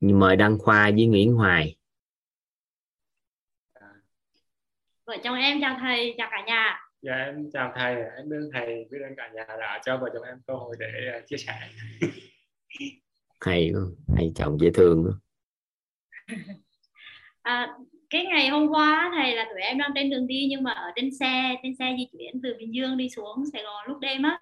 mời 0.00 0.36
đăng 0.36 0.58
khoa 0.58 0.90
với 0.90 1.06
nguyễn 1.06 1.34
hoài. 1.34 1.76
Vợ 5.06 5.16
chồng 5.24 5.36
em 5.36 5.60
chào 5.60 5.76
thầy 5.80 6.14
chào 6.18 6.28
cả 6.30 6.44
nhà. 6.46 6.80
Dạ 7.02 7.14
em 7.14 7.50
chào 7.52 7.72
thầy. 7.74 7.94
Em 7.94 8.32
ơn 8.32 8.50
thầy 8.52 8.86
biết 8.90 8.98
ơn 9.08 9.16
cả 9.16 9.30
nhà 9.34 9.44
đã 9.48 9.80
cho 9.84 9.96
vợ 9.96 10.08
chồng 10.14 10.22
em 10.22 10.36
cơ 10.46 10.54
hội 10.54 10.76
để 10.78 11.10
à, 11.12 11.20
chia 11.26 11.36
sẻ. 11.36 11.54
Hay 13.40 13.72
hay 14.16 14.32
chồng 14.34 14.60
dễ 14.60 14.70
thương 14.74 15.12
à, 17.42 17.76
cái 18.10 18.24
ngày 18.24 18.48
hôm 18.48 18.68
qua 18.68 19.10
thầy 19.14 19.34
là 19.34 19.44
tụi 19.44 19.60
em 19.60 19.78
đang 19.78 19.90
trên 19.94 20.10
đường 20.10 20.26
đi 20.26 20.46
nhưng 20.50 20.62
mà 20.62 20.70
ở 20.70 20.90
trên 20.96 21.10
xe 21.20 21.54
trên 21.62 21.76
xe 21.78 21.94
di 21.98 22.08
chuyển 22.12 22.40
từ 22.42 22.54
bình 22.58 22.74
dương 22.74 22.96
đi 22.96 23.08
xuống 23.10 23.44
sài 23.52 23.62
gòn 23.62 23.86
lúc 23.88 23.98
đêm 23.98 24.22
á. 24.22 24.38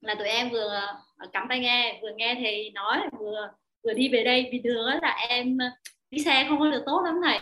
Là 0.00 0.14
tụi 0.14 0.28
em 0.28 0.50
vừa 0.50 0.68
ờ, 1.16 1.26
cắm 1.32 1.46
tai 1.48 1.58
nghe 1.60 1.98
vừa 2.02 2.12
nghe 2.16 2.34
thầy 2.34 2.70
nói 2.70 2.98
vừa 3.18 3.50
vừa 3.84 3.92
đi 3.92 4.08
về 4.08 4.24
đây 4.24 4.48
bình 4.52 4.62
thường 4.64 4.86
á 4.86 4.98
là 5.02 5.16
em 5.28 5.58
ờ, 5.58 5.66
đi 6.10 6.18
xe 6.18 6.46
không 6.48 6.58
có 6.58 6.70
được 6.70 6.82
tốt 6.86 7.02
lắm 7.04 7.14
thầy. 7.24 7.38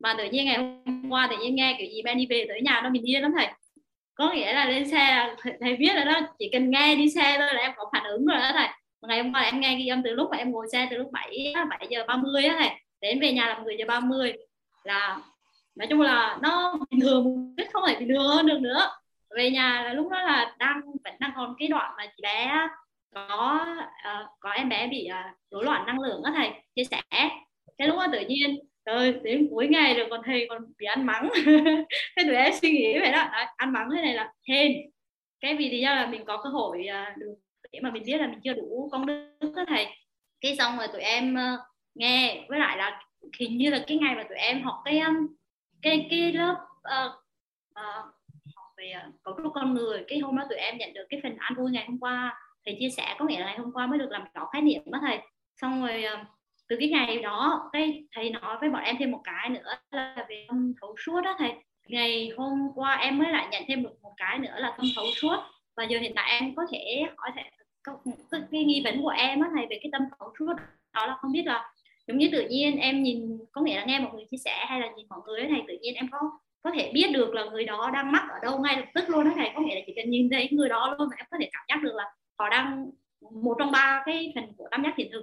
Mà 0.00 0.14
tự 0.18 0.24
nhiên 0.24 0.46
ngày 0.46 0.56
hôm 0.58 1.10
qua 1.10 1.28
tự 1.30 1.36
nhiên 1.42 1.54
nghe 1.54 1.76
kiểu 1.78 1.88
gì 1.90 2.02
ben 2.02 2.18
đi 2.18 2.26
về 2.26 2.44
tới 2.48 2.60
nhà 2.60 2.80
nó 2.84 2.90
mình 2.90 3.04
điên 3.04 3.22
lắm 3.22 3.32
thầy. 3.36 3.46
Có 4.14 4.32
nghĩa 4.32 4.52
là 4.52 4.64
lên 4.64 4.90
xe 4.90 5.34
thầy 5.60 5.76
biết 5.76 5.94
rồi 5.94 6.04
đó, 6.04 6.20
chỉ 6.38 6.48
cần 6.52 6.70
nghe 6.70 6.96
đi 6.96 7.10
xe 7.10 7.36
thôi 7.38 7.48
là 7.54 7.60
em 7.60 7.72
có 7.76 7.90
phản 7.92 8.04
ứng 8.04 8.26
rồi 8.26 8.38
đó 8.38 8.50
thầy. 8.54 8.68
Ngày 9.02 9.22
hôm 9.22 9.32
qua 9.32 9.40
em 9.40 9.60
nghe 9.60 9.76
ghi 9.76 9.86
âm 9.86 10.02
từ 10.02 10.10
lúc 10.10 10.28
mà 10.30 10.36
em 10.36 10.50
ngồi 10.50 10.66
xe 10.72 10.88
từ 10.90 10.96
lúc 10.96 11.10
7 11.12 11.54
7 11.70 11.86
giờ 11.90 12.04
30 12.08 12.44
á 12.44 12.56
thầy. 12.58 12.70
Đến 13.00 13.20
về 13.20 13.32
nhà 13.32 13.46
là 13.46 13.58
10 13.58 13.76
giờ 13.78 13.84
30 13.88 14.32
là, 14.84 15.18
nói 15.76 15.86
chung 15.90 16.00
là 16.00 16.38
nó 16.42 16.78
bình 16.90 17.00
thường 17.00 17.54
biết 17.56 17.64
không 17.72 17.82
phải 17.86 17.96
bình 17.96 18.08
thường 18.08 18.28
hơn 18.28 18.46
được 18.46 18.58
nữa. 18.60 18.90
Về 19.36 19.50
nhà 19.50 19.82
là 19.82 19.92
lúc 19.92 20.10
đó 20.10 20.22
là 20.22 20.54
đang, 20.58 20.80
vẫn 21.04 21.14
đang 21.20 21.32
còn 21.36 21.54
cái 21.58 21.68
đoạn 21.68 21.94
mà 21.96 22.06
chị 22.06 22.22
bé 22.22 22.68
có 23.14 23.66
uh, 23.86 24.28
có 24.40 24.50
em 24.50 24.68
bé 24.68 24.86
bị 24.86 25.08
uh, 25.10 25.36
rối 25.50 25.64
loạn 25.64 25.86
năng 25.86 26.00
lượng 26.00 26.22
á 26.22 26.32
thầy 26.36 26.50
chia 26.74 26.84
sẻ. 26.84 27.00
Cái 27.78 27.88
lúc 27.88 27.96
đó 27.96 28.06
tự 28.12 28.20
nhiên 28.20 28.58
rồi 28.86 29.20
đến 29.22 29.48
cuối 29.50 29.68
ngày 29.68 29.94
rồi 29.94 30.06
còn 30.10 30.20
thầy 30.24 30.46
còn 30.50 30.62
bị 30.78 30.86
ăn 30.86 31.06
mắng. 31.06 31.28
Thế 32.16 32.22
tụi 32.22 32.34
em 32.34 32.52
suy 32.62 32.70
nghĩ 32.70 32.98
vậy 32.98 33.12
đó. 33.12 33.28
Đấy, 33.32 33.46
ăn 33.56 33.72
mắng 33.72 33.88
thế 33.94 34.02
này 34.02 34.14
là 34.14 34.32
hên. 34.48 34.72
Cái 35.40 35.56
vì 35.56 35.70
lý 35.70 35.80
do 35.80 35.94
là 35.94 36.06
mình 36.06 36.24
có 36.24 36.40
cơ 36.42 36.50
hội 36.50 36.86
uh, 36.88 37.18
được 37.18 37.34
để 37.72 37.80
mà 37.82 37.90
mình 37.90 38.02
biết 38.06 38.18
là 38.18 38.26
mình 38.26 38.40
chưa 38.44 38.52
đủ 38.52 38.88
công 38.92 39.06
đức 39.06 39.52
đó 39.56 39.64
thầy. 39.68 39.86
Cái 40.40 40.56
xong 40.56 40.78
rồi 40.78 40.88
tụi 40.88 41.00
em 41.00 41.34
uh, 41.34 41.60
nghe 41.94 42.44
với 42.48 42.58
lại 42.58 42.76
là 42.76 43.02
hình 43.38 43.58
như 43.58 43.70
là 43.70 43.84
cái 43.86 43.96
ngày 43.96 44.14
mà 44.14 44.22
tụi 44.22 44.38
em 44.38 44.62
học 44.62 44.74
cái 44.84 45.02
cái 45.82 46.06
cái 46.10 46.32
lớp 46.32 46.56
uh, 46.78 47.12
uh, 47.70 48.04
học 48.54 48.66
về 48.76 48.92
uh, 49.08 49.14
cấu 49.22 49.34
trúc 49.42 49.52
con 49.54 49.74
người 49.74 50.04
cái 50.08 50.18
hôm 50.18 50.36
đó 50.36 50.44
tụi 50.48 50.58
em 50.58 50.78
nhận 50.78 50.92
được 50.94 51.06
cái 51.08 51.20
phần 51.22 51.36
ăn 51.38 51.54
vui 51.54 51.70
ngày 51.70 51.84
hôm 51.88 51.98
qua 51.98 52.34
để 52.68 52.76
chia 52.80 52.90
sẻ 52.90 53.14
có 53.18 53.24
nghĩa 53.24 53.40
là 53.40 53.46
ngày 53.46 53.58
hôm 53.58 53.72
qua 53.72 53.86
mới 53.86 53.98
được 53.98 54.10
làm 54.10 54.24
rõ 54.34 54.48
khái 54.52 54.62
niệm 54.62 54.82
đó 54.86 54.98
thầy. 55.02 55.18
Xong 55.60 55.80
rồi 55.80 56.04
ờ, 56.04 56.24
từ 56.68 56.76
cái 56.80 56.88
ngày 56.88 57.22
đó, 57.22 57.70
cái 57.72 58.04
thầy 58.14 58.30
nói 58.30 58.56
với 58.60 58.70
bọn 58.70 58.82
em 58.82 58.96
thêm 58.98 59.10
một 59.10 59.20
cái 59.24 59.48
nữa 59.48 59.72
là 59.90 60.26
về 60.28 60.44
tâm 60.48 60.72
thấu 60.80 60.96
suốt 61.06 61.20
đó 61.20 61.36
thầy. 61.38 61.52
Ngày 61.88 62.30
hôm 62.36 62.68
qua 62.74 62.94
em 62.94 63.18
mới 63.18 63.32
lại 63.32 63.48
nhận 63.50 63.62
thêm 63.68 63.82
được 63.82 64.02
một 64.02 64.12
cái 64.16 64.38
nữa 64.38 64.54
là 64.56 64.74
tâm 64.76 64.86
thấu 64.96 65.04
suốt. 65.16 65.36
Và 65.76 65.84
giờ 65.84 65.98
hiện 65.98 66.12
tại 66.16 66.40
em 66.40 66.54
có 66.54 66.62
thể 66.72 67.04
hỏi 67.16 67.30
thầy 67.34 67.44
cái 68.50 68.64
nghi 68.64 68.82
vấn 68.84 69.02
của 69.02 69.08
em 69.08 69.40
á 69.40 69.50
thầy 69.56 69.66
về 69.70 69.78
cái 69.82 69.90
tâm 69.92 70.02
thấu 70.18 70.32
suốt 70.38 70.52
đó 70.94 71.06
là 71.06 71.16
không 71.20 71.32
biết 71.32 71.42
là 71.46 71.72
giống 72.06 72.18
như 72.18 72.28
tự 72.32 72.48
nhiên 72.48 72.76
em 72.76 73.02
nhìn, 73.02 73.38
có 73.52 73.60
nghĩa 73.60 73.76
là 73.76 73.84
nghe 73.84 73.98
một 73.98 74.10
người 74.14 74.24
chia 74.30 74.36
sẻ 74.36 74.64
hay 74.68 74.80
là 74.80 74.90
nhìn 74.96 75.06
mọi 75.08 75.20
người 75.26 75.46
thầy, 75.48 75.62
tự 75.68 75.78
nhiên 75.82 75.94
em 75.94 76.08
có 76.10 76.18
có 76.62 76.70
thể 76.70 76.90
biết 76.94 77.10
được 77.12 77.34
là 77.34 77.44
người 77.44 77.64
đó 77.64 77.90
đang 77.94 78.12
mắc 78.12 78.26
ở 78.30 78.38
đâu 78.42 78.58
ngay 78.58 78.76
lập 78.76 78.86
tức 78.94 79.04
luôn 79.08 79.24
đó 79.24 79.30
thầy. 79.34 79.50
Có 79.54 79.60
nghĩa 79.60 79.74
là 79.74 79.80
chỉ 79.86 79.92
cần 79.96 80.10
nhìn 80.10 80.28
thấy 80.30 80.48
người 80.50 80.68
đó 80.68 80.96
luôn 80.98 81.08
mà 81.08 81.16
em 81.16 81.26
có 81.30 81.36
thể 81.40 81.50
cảm 81.52 81.64
giác 81.68 81.82
được 81.82 81.94
là 81.94 82.04
họ 82.38 82.48
đang 82.48 82.90
một 83.20 83.56
trong 83.58 83.70
ba 83.70 84.02
cái 84.06 84.32
phần 84.34 84.44
của 84.56 84.68
tam 84.70 84.82
giác 84.82 84.94
thiền 84.96 85.08
thực 85.12 85.22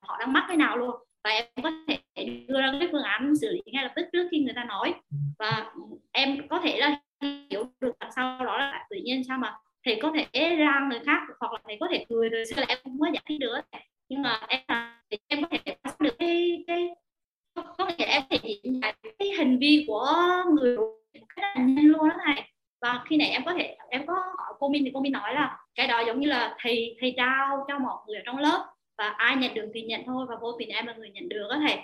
họ 0.00 0.16
đang 0.20 0.32
mắc 0.32 0.44
cái 0.48 0.56
nào 0.56 0.76
luôn. 0.76 0.94
Và 1.24 1.30
em 1.30 1.44
có 1.62 1.70
thể 1.88 1.98
đưa 2.48 2.60
ra 2.60 2.74
cái 2.80 2.88
phương 2.92 3.02
án 3.02 3.36
xử 3.40 3.50
lý 3.50 3.60
ngay 3.66 3.84
lập 3.84 3.92
tức 3.96 4.06
trước 4.12 4.28
khi 4.30 4.38
người 4.38 4.54
ta 4.56 4.64
nói. 4.64 4.94
Và 5.38 5.72
em 6.12 6.48
có 6.48 6.58
thể 6.58 6.78
là 6.78 7.00
hiểu 7.50 7.64
được 7.80 7.92
sau 8.14 8.44
đó 8.44 8.58
là 8.58 8.86
tự 8.90 8.96
nhiên 9.04 9.24
sao 9.24 9.38
mà 9.38 9.56
thầy 9.84 9.98
có 10.02 10.12
thể 10.14 10.56
ra 10.56 10.86
người 10.90 11.00
khác 11.06 11.20
hoặc 11.40 11.52
là 11.52 11.58
thầy 11.64 11.76
có 11.80 11.88
thể 11.90 12.06
cười 12.08 12.28
rồi 12.28 12.44
xưa 12.46 12.60
là 12.60 12.66
em 12.68 12.78
không 12.82 13.00
có 13.00 13.06
giải 13.12 13.22
thích 13.26 13.38
được 13.38 13.60
nhưng 14.08 14.22
mà 14.22 14.40
em 14.48 14.60
là 14.68 15.00
em 15.28 15.42
có 15.42 15.48
thể 15.50 15.76
được 16.00 16.16
cái 16.18 16.64
cái 16.66 16.88
có 17.54 17.86
nghĩa 17.98 18.04
em 18.04 18.22
thể 18.30 18.38
hiện 18.42 18.80
cái 19.18 19.30
hành 19.38 19.58
vi 19.58 19.84
của 19.88 20.16
người 20.54 20.76
cái 21.36 21.54
là 21.56 21.62
nhanh 21.62 21.86
luôn 21.86 22.08
đó 22.08 22.16
thầy 22.26 22.44
và 22.82 23.00
khi 23.08 23.16
này 23.16 23.28
em 23.28 23.44
có 23.44 23.54
thể, 23.54 23.76
em 23.88 24.06
có 24.06 24.14
hỏi 24.14 24.54
cô 24.58 24.68
Minh 24.68 24.82
thì 24.84 24.90
cô 24.94 25.00
Minh 25.00 25.12
nói 25.12 25.34
là 25.34 25.58
cái 25.74 25.86
đó 25.86 26.00
giống 26.06 26.20
như 26.20 26.28
là 26.28 26.56
thầy 26.58 26.96
thầy 27.00 27.14
trao 27.16 27.64
cho 27.68 27.78
mọi 27.78 27.96
người 28.06 28.16
ở 28.16 28.22
trong 28.26 28.38
lớp 28.38 28.66
và 28.98 29.08
ai 29.08 29.36
nhận 29.36 29.54
được 29.54 29.70
thì 29.74 29.82
nhận 29.82 30.02
thôi 30.06 30.26
và 30.28 30.36
vô 30.40 30.52
tình 30.58 30.68
em 30.68 30.86
là 30.86 30.92
người 30.92 31.10
nhận 31.10 31.28
được 31.28 31.48
đó 31.50 31.56
thầy. 31.68 31.78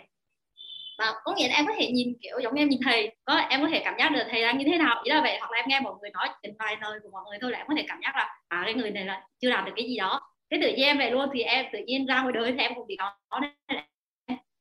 Và 0.98 1.12
có 1.24 1.34
nghĩa 1.36 1.48
là 1.48 1.54
em 1.54 1.66
có 1.66 1.72
thể 1.78 1.90
nhìn, 1.92 2.14
kiểu, 2.22 2.38
giống 2.42 2.54
như 2.54 2.62
em 2.62 2.68
nhìn 2.68 2.80
thầy, 2.84 3.16
có, 3.24 3.34
em 3.36 3.60
có 3.60 3.68
thể 3.68 3.82
cảm 3.84 3.94
giác 3.98 4.08
được 4.08 4.22
thầy 4.30 4.42
đang 4.42 4.58
như 4.58 4.64
thế 4.66 4.78
nào. 4.78 5.02
Ý 5.04 5.10
là 5.10 5.20
vậy, 5.20 5.36
hoặc 5.38 5.50
là 5.50 5.58
em 5.58 5.64
nghe 5.68 5.80
mọi 5.80 5.94
người 6.00 6.10
nói 6.10 6.28
trình 6.42 6.54
vài 6.58 6.76
lời 6.80 6.98
của 7.02 7.08
mọi 7.12 7.22
người 7.28 7.38
thôi 7.40 7.50
là 7.50 7.58
em 7.58 7.66
có 7.68 7.74
thể 7.76 7.84
cảm 7.88 7.98
giác 8.02 8.16
là 8.16 8.38
à 8.48 8.62
cái 8.64 8.74
người 8.74 8.90
này 8.90 9.04
là 9.04 9.22
chưa 9.40 9.50
làm 9.50 9.64
được 9.64 9.72
cái 9.76 9.86
gì 9.86 9.96
đó. 9.96 10.20
Cái 10.50 10.60
tự 10.62 10.68
nhiên 10.68 10.86
em 10.86 10.98
về 10.98 11.10
luôn 11.10 11.28
thì 11.34 11.42
em 11.42 11.66
tự 11.72 11.78
nhiên 11.86 12.06
ra 12.06 12.22
ngoài 12.22 12.32
đời 12.32 12.52
thì 12.52 12.58
em 12.58 12.74
cũng 12.74 12.86
bị 12.86 12.96
có 12.96 13.40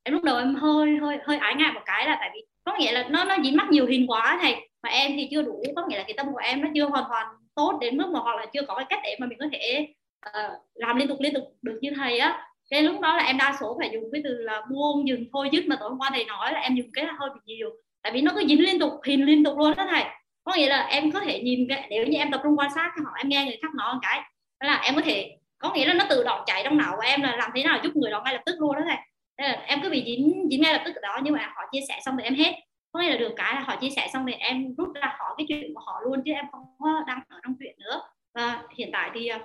em 0.03 0.13
lúc 0.13 0.23
đầu 0.23 0.37
em 0.37 0.55
hơi 0.55 0.97
hơi 1.01 1.17
hơi 1.23 1.37
ái 1.37 1.55
ngại 1.55 1.71
một 1.71 1.81
cái 1.85 2.05
là 2.05 2.17
tại 2.19 2.29
vì 2.33 2.45
có 2.63 2.77
nghĩa 2.79 2.91
là 2.91 3.07
nó 3.09 3.23
nó 3.23 3.35
dính 3.43 3.57
mắc 3.57 3.69
nhiều 3.69 3.85
hình 3.85 4.07
quá 4.07 4.39
thầy 4.41 4.69
mà 4.85 4.91
em 4.91 5.11
thì 5.17 5.27
chưa 5.31 5.41
đủ 5.41 5.63
có 5.75 5.85
nghĩa 5.87 5.97
là 5.97 6.03
cái 6.03 6.13
tâm 6.17 6.25
của 6.31 6.37
em 6.37 6.61
nó 6.61 6.67
chưa 6.75 6.85
hoàn 6.85 7.03
toàn 7.09 7.27
tốt 7.55 7.77
đến 7.81 7.97
mức 7.97 8.07
mà 8.13 8.19
hoặc 8.19 8.35
là 8.35 8.45
chưa 8.53 8.61
có 8.67 8.75
cái 8.75 8.85
cách 8.89 8.99
để 9.03 9.15
mà 9.19 9.27
mình 9.27 9.37
có 9.39 9.45
thể 9.51 9.87
uh, 10.29 10.51
làm 10.73 10.97
liên 10.97 11.07
tục 11.07 11.17
liên 11.21 11.33
tục 11.33 11.43
được 11.61 11.79
như 11.81 11.91
thầy 11.95 12.19
á. 12.19 12.47
Cái 12.69 12.83
lúc 12.83 12.99
đó 12.99 13.17
là 13.17 13.23
em 13.23 13.37
đa 13.37 13.57
số 13.59 13.75
phải 13.79 13.89
dùng 13.93 14.03
cái 14.11 14.21
từ 14.23 14.37
là 14.37 14.61
buông 14.71 15.07
dừng 15.07 15.25
thôi 15.33 15.49
dứt 15.51 15.65
mà 15.67 15.75
tối 15.79 15.89
hôm 15.89 15.99
qua 15.99 16.09
thầy 16.13 16.25
nói 16.25 16.53
là 16.53 16.59
em 16.59 16.75
dùng 16.75 16.87
cái 16.93 17.05
hơi 17.19 17.29
bị 17.33 17.39
nhiều. 17.45 17.69
Tại 18.03 18.11
vì 18.11 18.21
nó 18.21 18.31
cứ 18.35 18.45
dính 18.47 18.63
liên 18.63 18.79
tục 18.79 18.91
hình 19.05 19.25
liên 19.25 19.43
tục 19.43 19.57
luôn 19.57 19.73
đó 19.77 19.87
thầy. 19.91 20.03
Có 20.43 20.55
nghĩa 20.55 20.69
là 20.69 20.87
em 20.87 21.11
có 21.11 21.19
thể 21.19 21.39
nhìn 21.39 21.67
cái 21.69 21.87
nếu 21.89 22.05
như 22.05 22.17
em 22.17 22.31
tập 22.31 22.41
trung 22.43 22.55
quan 22.57 22.69
sát 22.75 22.91
hoặc 23.03 23.13
em 23.17 23.29
nghe 23.29 23.45
người 23.45 23.57
khác 23.61 23.75
nói 23.75 23.93
một 23.93 23.99
cái. 24.03 24.21
Đó 24.59 24.67
là 24.67 24.81
em 24.83 24.95
có 24.95 25.01
thể 25.01 25.37
có 25.57 25.73
nghĩa 25.73 25.85
là 25.85 25.93
nó 25.93 26.05
tự 26.09 26.23
động 26.23 26.39
chạy 26.45 26.61
trong 26.63 26.77
não 26.77 26.93
của 26.95 27.03
em 27.05 27.21
là 27.21 27.35
làm 27.35 27.51
thế 27.55 27.63
nào 27.63 27.79
giúp 27.83 27.95
người 27.95 28.11
đó 28.11 28.21
ngay 28.25 28.33
lập 28.33 28.41
tức 28.45 28.55
luôn 28.59 28.75
đó 28.75 28.81
thầy. 28.87 28.97
Nên 29.37 29.51
là 29.51 29.63
em 29.67 29.79
cứ 29.83 29.89
bị 29.89 30.03
dính 30.05 30.47
dính 30.51 30.61
ngay 30.61 30.73
lập 30.73 30.81
tức 30.85 30.95
ở 30.95 31.01
đó 31.01 31.19
nhưng 31.23 31.33
mà 31.33 31.51
họ 31.55 31.61
chia 31.71 31.81
sẻ 31.87 31.99
xong 32.05 32.15
thì 32.17 32.23
em 32.23 32.35
hết 32.35 32.53
có 32.95 33.01
nghĩa 33.01 33.09
là 33.09 33.17
được 33.17 33.33
cái 33.35 33.55
là 33.55 33.61
họ 33.61 33.75
chia 33.75 33.89
sẻ 33.89 34.07
xong 34.13 34.25
thì 34.27 34.33
em 34.33 34.75
rút 34.77 34.87
ra 34.93 35.15
khỏi 35.19 35.33
cái 35.37 35.45
chuyện 35.49 35.73
của 35.73 35.81
họ 35.85 36.01
luôn 36.03 36.21
chứ 36.25 36.31
em 36.31 36.45
không 36.51 36.61
có 36.79 37.03
đăng 37.07 37.21
ở 37.29 37.39
trong 37.43 37.55
chuyện 37.59 37.75
nữa. 37.77 38.01
Và 38.33 38.63
hiện 38.77 38.89
tại 38.93 39.11
thì 39.13 39.27
à, 39.27 39.39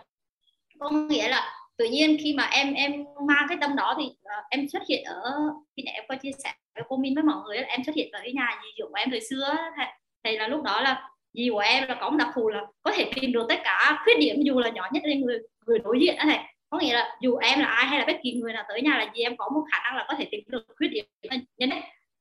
có 0.78 0.90
nghĩa 0.90 1.28
là 1.28 1.52
tự 1.76 1.84
nhiên 1.84 2.16
khi 2.20 2.34
mà 2.34 2.48
em 2.52 2.74
em 2.74 3.04
mang 3.26 3.46
cái 3.48 3.58
tâm 3.60 3.76
đó 3.76 3.94
thì 3.98 4.04
uh, 4.04 4.44
em 4.50 4.68
xuất 4.68 4.82
hiện 4.88 5.04
ở 5.04 5.32
khi 5.76 5.82
nãy 5.82 5.94
em 5.94 6.04
có 6.08 6.14
chia 6.14 6.30
sẻ 6.44 6.52
với 6.74 6.84
cô 6.88 6.96
Minh 6.96 7.14
với 7.14 7.24
mọi 7.24 7.36
người 7.44 7.56
là 7.56 7.66
em 7.68 7.84
xuất 7.84 7.94
hiện 7.94 8.10
ở 8.12 8.20
cái 8.22 8.32
nhà 8.32 8.60
dì 8.62 8.82
của 8.88 8.94
em 8.94 9.10
thời 9.10 9.20
xưa 9.20 9.56
thì, 9.76 9.84
thì 10.24 10.36
là 10.36 10.48
lúc 10.48 10.62
đó 10.62 10.80
là 10.80 11.08
dì 11.32 11.50
của 11.52 11.58
em 11.58 11.88
là 11.88 11.94
có 12.00 12.10
một 12.10 12.16
đặc 12.16 12.28
thù 12.34 12.48
là 12.48 12.60
có 12.82 12.92
thể 12.96 13.10
tìm 13.14 13.32
được 13.32 13.46
tất 13.48 13.58
cả 13.64 14.02
khuyết 14.04 14.18
điểm 14.18 14.36
dù 14.42 14.60
là 14.60 14.70
nhỏ 14.70 14.88
nhất 14.92 15.02
lên 15.04 15.20
người 15.20 15.38
người 15.66 15.78
đối 15.78 16.00
diện 16.00 16.16
đó 16.16 16.24
này 16.24 16.54
có 16.70 16.78
nghĩa 16.78 16.94
là 16.94 17.16
dù 17.20 17.36
em 17.36 17.60
là 17.60 17.66
ai 17.66 17.86
hay 17.86 17.98
là 17.98 18.04
bất 18.06 18.16
kỳ 18.22 18.32
người 18.32 18.52
nào 18.52 18.64
tới 18.68 18.82
nhà 18.82 18.98
là 18.98 19.12
gì 19.14 19.22
em 19.22 19.36
có 19.36 19.48
một 19.54 19.64
khả 19.72 19.78
năng 19.84 19.96
là 19.96 20.04
có 20.08 20.14
thể 20.18 20.28
tìm 20.30 20.40
được 20.46 20.64
khuyết 20.76 20.88
điểm 20.88 21.04
nhân 21.58 21.70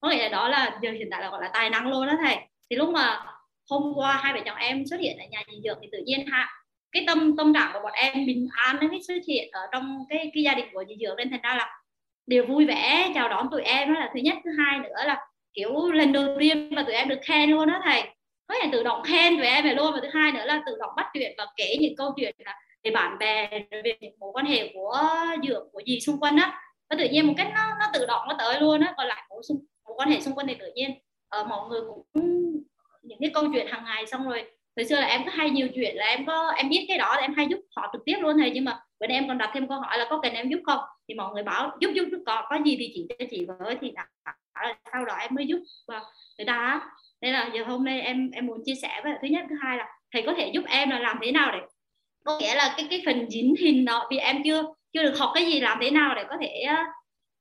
có 0.01 0.09
nghĩa 0.09 0.23
là 0.23 0.29
đó 0.29 0.49
là 0.49 0.79
giờ 0.81 0.91
hiện 0.91 1.07
tại 1.11 1.21
là 1.21 1.29
gọi 1.29 1.41
là 1.41 1.49
tài 1.53 1.69
năng 1.69 1.87
luôn 1.87 2.07
đó 2.07 2.13
thầy. 2.25 2.37
Thì 2.69 2.75
lúc 2.75 2.89
mà 2.89 3.25
hôm 3.69 3.93
qua 3.95 4.19
hai 4.23 4.33
vợ 4.33 4.39
chồng 4.45 4.57
em 4.57 4.85
xuất 4.89 4.99
hiện 4.99 5.17
ở 5.17 5.25
nhà 5.31 5.43
dì 5.51 5.61
dưỡng 5.63 5.79
thì 5.81 5.87
tự 5.91 5.97
nhiên 6.05 6.27
hạ 6.27 6.49
cái 6.91 7.03
tâm 7.07 7.37
tâm 7.37 7.53
trạng 7.53 7.69
của 7.73 7.79
bọn 7.83 7.91
em 7.93 8.25
bình 8.25 8.47
an 8.51 8.77
cái 8.81 8.89
xuất 9.07 9.13
hiện 9.27 9.49
ở 9.51 9.61
trong 9.71 10.05
cái 10.09 10.31
cái 10.33 10.43
gia 10.43 10.53
đình 10.53 10.65
của 10.73 10.83
dì 10.87 10.95
dưỡng 11.01 11.15
nên 11.17 11.29
thành 11.29 11.41
ra 11.43 11.55
là 11.55 11.81
điều 12.27 12.45
vui 12.45 12.65
vẻ 12.65 13.11
chào 13.15 13.29
đón 13.29 13.47
tụi 13.51 13.61
em. 13.61 13.93
Đó 13.93 13.99
là 13.99 14.11
thứ 14.13 14.19
nhất. 14.19 14.37
Thứ 14.43 14.51
hai 14.57 14.79
nữa 14.79 14.95
là 15.05 15.27
kiểu 15.53 15.91
lần 15.91 16.13
đầu 16.13 16.25
tiên 16.39 16.75
mà 16.75 16.83
tụi 16.83 16.93
em 16.93 17.07
được 17.07 17.19
khen 17.23 17.49
luôn 17.49 17.67
đó 17.67 17.81
thầy. 17.83 18.03
Có 18.47 18.55
thể 18.61 18.69
tự 18.71 18.83
động 18.83 19.03
khen 19.03 19.37
tụi 19.37 19.45
em 19.45 19.63
về 19.63 19.73
luôn. 19.73 19.93
Và 19.93 19.99
thứ 20.01 20.07
hai 20.13 20.31
nữa 20.31 20.45
là 20.45 20.61
tự 20.65 20.77
động 20.79 20.91
bắt 20.95 21.05
chuyện 21.13 21.35
và 21.37 21.45
kể 21.55 21.75
những 21.79 21.95
câu 21.97 22.13
chuyện 22.17 22.35
là 22.45 22.59
về 22.83 22.91
bạn 22.91 23.17
bè 23.17 23.49
về 23.83 23.97
những 23.99 24.13
mối 24.19 24.31
quan 24.33 24.45
hệ 24.45 24.71
của 24.73 25.09
dưỡng 25.47 25.67
của 25.71 25.81
gì 25.85 25.99
xung 25.99 26.19
quanh 26.19 26.37
á. 26.37 26.61
Và 26.89 26.95
tự 26.99 27.09
nhiên 27.09 27.27
một 27.27 27.33
cách 27.37 27.47
nó 27.55 27.75
nó 27.79 27.85
tự 27.93 28.05
động 28.05 28.27
nó 28.27 28.35
tới 28.39 28.59
luôn 28.59 28.81
á. 28.81 28.93
Còn 28.97 29.07
lại 29.07 29.23
bổ 29.29 29.41
xung, 29.49 29.57
quan 29.99 30.09
hệ 30.09 30.21
xung 30.21 30.35
quanh 30.35 30.47
thì 30.47 30.55
tự 30.59 30.71
nhiên. 30.75 30.91
Uh, 31.41 31.47
mọi 31.47 31.69
người 31.69 31.81
cũng 31.87 32.03
những 33.01 33.19
cái 33.21 33.31
câu 33.33 33.43
chuyện 33.53 33.67
hàng 33.67 33.83
ngày 33.85 34.05
xong 34.07 34.29
rồi 34.29 34.43
hồi 34.77 34.85
xưa 34.85 34.95
là 34.95 35.07
em 35.07 35.25
có 35.25 35.31
hay 35.33 35.49
nhiều 35.49 35.67
chuyện 35.75 35.95
là 35.95 36.05
em 36.05 36.25
có 36.25 36.49
em 36.49 36.69
biết 36.69 36.85
cái 36.87 36.97
đó 36.97 37.15
là 37.15 37.21
em 37.21 37.33
hay 37.33 37.47
giúp 37.49 37.59
họ 37.75 37.89
trực 37.93 38.01
tiếp 38.05 38.15
luôn 38.19 38.37
thầy 38.37 38.51
nhưng 38.51 38.65
mà 38.65 38.79
bữa 38.99 39.07
nay 39.07 39.17
em 39.17 39.27
còn 39.27 39.37
đặt 39.37 39.51
thêm 39.53 39.67
câu 39.67 39.79
hỏi 39.79 39.97
là 39.97 40.07
có 40.09 40.19
cần 40.23 40.33
em 40.33 40.49
giúp 40.49 40.59
không? 40.65 40.79
Thì 41.07 41.13
mọi 41.13 41.33
người 41.33 41.43
bảo 41.43 41.77
giúp 41.81 41.91
giúp, 41.95 42.03
giúp 42.11 42.23
có 42.25 42.47
có 42.49 42.57
gì 42.65 42.75
thì 42.79 42.91
chỉ 42.93 43.05
cho 43.09 43.25
chị 43.31 43.45
với 43.45 43.77
thì 43.81 43.91
đã, 43.91 44.07
sau 44.91 45.05
đó 45.05 45.15
em 45.15 45.35
mới 45.35 45.47
giúp. 45.47 45.59
Và 45.87 46.01
người 46.37 46.45
ta 46.45 46.81
nên 47.21 47.33
là 47.33 47.49
giờ 47.53 47.63
hôm 47.63 47.85
nay 47.85 48.01
em 48.01 48.31
em 48.31 48.45
muốn 48.45 48.61
chia 48.65 48.75
sẻ 48.81 49.01
với 49.03 49.13
thứ 49.21 49.27
nhất 49.27 49.45
thứ 49.49 49.55
hai 49.61 49.77
là 49.77 49.87
thầy 50.13 50.21
có 50.25 50.33
thể 50.37 50.51
giúp 50.53 50.63
em 50.67 50.89
là 50.89 50.99
làm 50.99 51.19
thế 51.21 51.31
nào 51.31 51.51
để 51.51 51.59
có 52.25 52.39
nghĩa 52.39 52.55
là 52.55 52.73
cái 52.77 52.87
cái 52.89 53.01
phần 53.05 53.29
dính 53.29 53.55
hình 53.59 53.85
đó 53.85 54.07
vì 54.11 54.17
em 54.17 54.43
chưa 54.45 54.63
chưa 54.93 55.03
được 55.03 55.17
học 55.19 55.31
cái 55.33 55.45
gì 55.45 55.59
làm 55.59 55.77
thế 55.81 55.91
nào 55.91 56.15
để 56.15 56.23
có 56.29 56.37
thể 56.41 56.65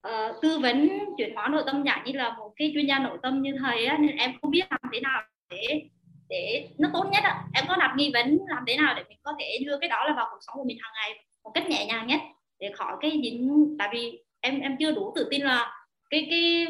uh, 0.09 0.43
tư 0.43 0.59
vấn 0.59 0.89
chuyển 1.17 1.35
hóa 1.35 1.49
nội 1.49 1.63
tâm 1.67 1.85
dạng 1.85 2.03
như 2.05 2.13
là 2.13 2.37
một 2.39 2.53
cái 2.57 2.71
chuyên 2.75 2.87
gia 2.87 2.99
nội 2.99 3.19
tâm 3.23 3.43
như 3.43 3.57
thầy 3.59 3.87
á, 3.87 3.99
nên 4.01 4.17
em 4.17 4.33
không 4.43 4.51
biết 4.51 4.65
làm 4.71 4.81
thế 4.93 5.01
nào 5.01 5.23
để 5.51 5.83
để 6.29 6.69
nó 6.79 6.89
tốt 6.93 7.05
nhất 7.13 7.25
á. 7.25 7.45
em 7.55 7.65
có 7.69 7.77
đặt 7.77 7.95
nghi 7.97 8.11
vấn 8.15 8.39
làm 8.49 8.65
thế 8.67 8.77
nào 8.77 8.95
để 8.97 9.05
mình 9.09 9.19
có 9.23 9.33
thể 9.39 9.59
đưa 9.67 9.79
cái 9.81 9.89
đó 9.89 10.05
là 10.05 10.15
vào 10.15 10.27
cuộc 10.31 10.39
sống 10.41 10.57
của 10.57 10.65
mình 10.65 10.79
hàng 10.81 10.93
ngày 10.95 11.25
một 11.45 11.51
cách 11.55 11.69
nhẹ 11.69 11.87
nhàng 11.87 12.07
nhất? 12.07 12.21
Để 12.59 12.71
khỏi 12.75 12.97
cái 13.01 13.21
dính 13.23 13.77
tại 13.79 13.89
vì 13.93 14.23
em 14.41 14.61
em 14.61 14.77
chưa 14.81 14.93
đủ 14.93 15.13
tự 15.17 15.29
tin 15.31 15.43
là 15.43 15.73
cái 16.11 16.27
cái 16.31 16.67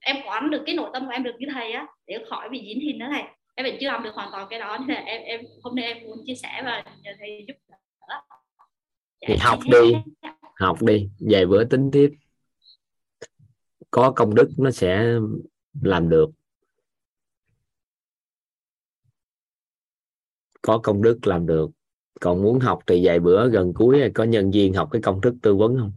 em 0.00 0.16
quán 0.26 0.50
được 0.50 0.62
cái 0.66 0.74
nội 0.74 0.90
tâm 0.92 1.06
của 1.06 1.12
em 1.12 1.22
được 1.22 1.34
như 1.38 1.46
thầy 1.54 1.72
á 1.72 1.86
để 2.06 2.18
khỏi 2.30 2.48
bị 2.48 2.60
dính 2.68 2.80
hình 2.80 2.98
đó 2.98 3.06
thầy. 3.12 3.22
Em 3.54 3.66
vẫn 3.66 3.76
chưa 3.80 3.86
làm 3.86 4.02
được 4.02 4.14
hoàn 4.14 4.28
toàn 4.32 4.46
cái 4.50 4.58
đó 4.58 4.78
nên 4.78 4.96
là 4.96 5.02
em 5.02 5.22
em 5.22 5.40
hôm 5.62 5.76
nay 5.76 5.84
em 5.84 6.02
muốn 6.02 6.18
chia 6.26 6.34
sẻ 6.34 6.62
và 6.64 6.84
nhờ 7.02 7.10
thầy 7.18 7.44
giúp 7.48 7.54
đỡ. 8.08 8.16
Thì 9.26 9.36
học 9.36 9.58
đi 9.64 9.92
học 10.56 10.82
đi 10.82 11.08
vài 11.30 11.46
bữa 11.46 11.64
tính 11.64 11.90
tiếp 11.92 12.10
có 13.92 14.12
công 14.16 14.34
đức 14.34 14.50
nó 14.58 14.70
sẽ 14.70 15.14
làm 15.82 16.08
được. 16.08 16.30
Có 20.62 20.80
công 20.82 21.02
đức 21.02 21.26
làm 21.26 21.46
được. 21.46 21.70
Còn 22.20 22.42
muốn 22.42 22.60
học 22.60 22.78
thì 22.86 23.06
vài 23.06 23.20
bữa 23.20 23.48
gần 23.48 23.72
cuối 23.74 24.10
có 24.14 24.24
nhân 24.24 24.50
viên 24.50 24.74
học 24.74 24.88
cái 24.92 25.02
công 25.02 25.20
thức 25.20 25.34
tư 25.42 25.54
vấn 25.54 25.76
không? 25.78 25.92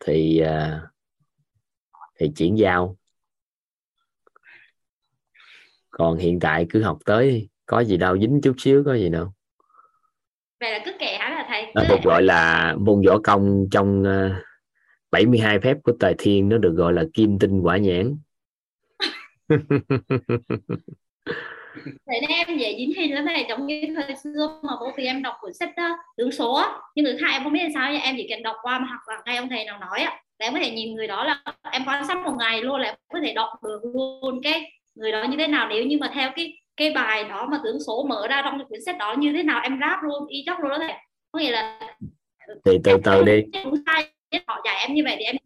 Thì 0.00 0.38
à, 0.38 0.82
thì 2.18 2.32
chuyển 2.36 2.58
giao. 2.58 2.96
Còn 5.90 6.18
hiện 6.18 6.40
tại 6.40 6.66
cứ 6.70 6.82
học 6.82 6.98
tới 7.04 7.48
có 7.66 7.80
gì 7.80 7.96
đâu 7.96 8.18
dính 8.18 8.40
chút 8.42 8.54
xíu 8.58 8.82
có 8.86 8.94
gì 8.94 9.08
đâu. 9.08 9.32
Vậy 10.60 10.72
là 10.72 10.82
cứ 10.84 10.92
hả 11.00 11.30
là 11.30 11.44
thầy? 11.48 11.72
Nó 11.74 11.82
được 11.88 12.02
gọi 12.04 12.22
là 12.22 12.74
môn 12.78 13.02
võ 13.06 13.18
công 13.24 13.66
trong 13.70 14.02
uh, 14.02 14.44
72 15.14 15.60
phép 15.60 15.76
của 15.84 15.92
tài 16.00 16.14
thiên 16.18 16.48
nó 16.48 16.58
được 16.58 16.74
gọi 16.76 16.92
là 16.92 17.04
kim 17.14 17.38
tinh 17.38 17.60
quả 17.60 17.76
nhãn. 17.76 18.16
Thế 22.06 22.20
nên 22.20 22.30
em 22.30 22.58
dễ 22.58 22.74
dính 22.78 22.94
hình 22.96 23.14
lắm 23.14 23.24
này 23.24 23.46
giống 23.48 23.66
như 23.66 23.82
thời 23.94 24.16
xưa 24.16 24.60
mà 24.62 24.72
bố 24.80 24.90
thì 24.96 25.06
em 25.06 25.22
đọc 25.22 25.34
cuốn 25.40 25.54
sách 25.54 25.70
đó, 25.76 25.98
tướng 26.16 26.32
số 26.32 26.62
nhưng 26.94 27.04
người 27.04 27.16
khác 27.20 27.26
em 27.32 27.42
không 27.42 27.52
biết 27.52 27.60
sao 27.74 27.92
nha 27.92 27.98
em 27.98 28.14
chỉ 28.18 28.26
cần 28.30 28.42
đọc 28.42 28.56
qua 28.62 28.78
mà 28.78 28.86
hoặc 28.86 29.08
là 29.08 29.22
ngay 29.26 29.36
ông 29.36 29.48
thầy 29.48 29.64
nào 29.64 29.78
nói 29.78 30.00
á. 30.00 30.20
Là 30.38 30.46
em 30.46 30.52
có 30.52 30.58
thể 30.58 30.70
nhìn 30.70 30.94
người 30.94 31.06
đó 31.06 31.24
là 31.24 31.42
em 31.70 31.82
quan 31.86 32.06
sát 32.06 32.24
một 32.24 32.34
ngày 32.38 32.62
luôn 32.62 32.80
là 32.80 32.88
em 32.88 32.94
có 33.12 33.18
thể 33.24 33.32
đọc 33.32 33.48
được 33.64 33.80
luôn 33.94 34.40
cái 34.42 34.72
người 34.94 35.12
đó 35.12 35.24
như 35.24 35.36
thế 35.36 35.46
nào. 35.46 35.68
Nếu 35.68 35.84
như 35.84 35.98
mà 36.00 36.10
theo 36.14 36.30
cái 36.36 36.58
cái 36.76 36.90
bài 36.90 37.24
đó 37.24 37.48
mà 37.50 37.60
tướng 37.64 37.80
số 37.86 38.06
mở 38.08 38.26
ra 38.28 38.42
trong 38.44 38.58
cái 38.58 38.66
cuốn 38.68 38.78
sách 38.86 38.96
đó 38.98 39.14
như 39.18 39.32
thế 39.32 39.42
nào 39.42 39.60
em 39.62 39.78
ráp 39.80 39.98
luôn 40.02 40.26
y 40.28 40.42
chóc 40.46 40.60
luôn 40.60 40.70
đó 40.70 40.78
thầy. 40.78 40.92
Có 41.32 41.38
nghĩa 41.40 41.50
là 41.50 41.80
thì 42.64 42.78
từ 42.84 42.96
từ 43.04 43.22
đi 43.22 43.42
họ 44.46 44.60
dạy 44.64 44.76
em 44.86 44.94
như 44.94 45.02
vậy 45.04 45.16
thì 45.18 45.24
em 45.24 45.36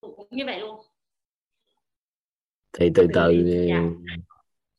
cũng 0.00 0.28
như 0.30 0.44
vậy 0.46 0.60
luôn. 0.60 0.80
Thì 2.72 2.90
từ 2.94 3.06
từ 3.14 3.44
Dạ. 3.68 3.82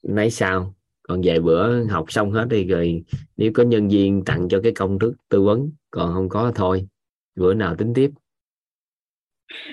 lấy 0.01 0.31
sao? 0.31 0.73
Còn 1.01 1.21
vài 1.23 1.39
bữa 1.39 1.83
học 1.83 2.05
xong 2.11 2.31
hết 2.31 2.45
đi 2.49 2.65
rồi 2.65 3.03
nếu 3.37 3.51
có 3.55 3.63
nhân 3.63 3.87
viên 3.89 4.23
tặng 4.25 4.47
cho 4.49 4.59
cái 4.63 4.71
công 4.75 4.99
thức 4.99 5.13
tư 5.29 5.41
vấn 5.41 5.71
còn 5.91 6.13
không 6.13 6.29
có 6.29 6.51
thôi 6.55 6.87
bữa 7.35 7.53
nào 7.53 7.75
tính 7.75 7.93
tiếp. 7.95 8.11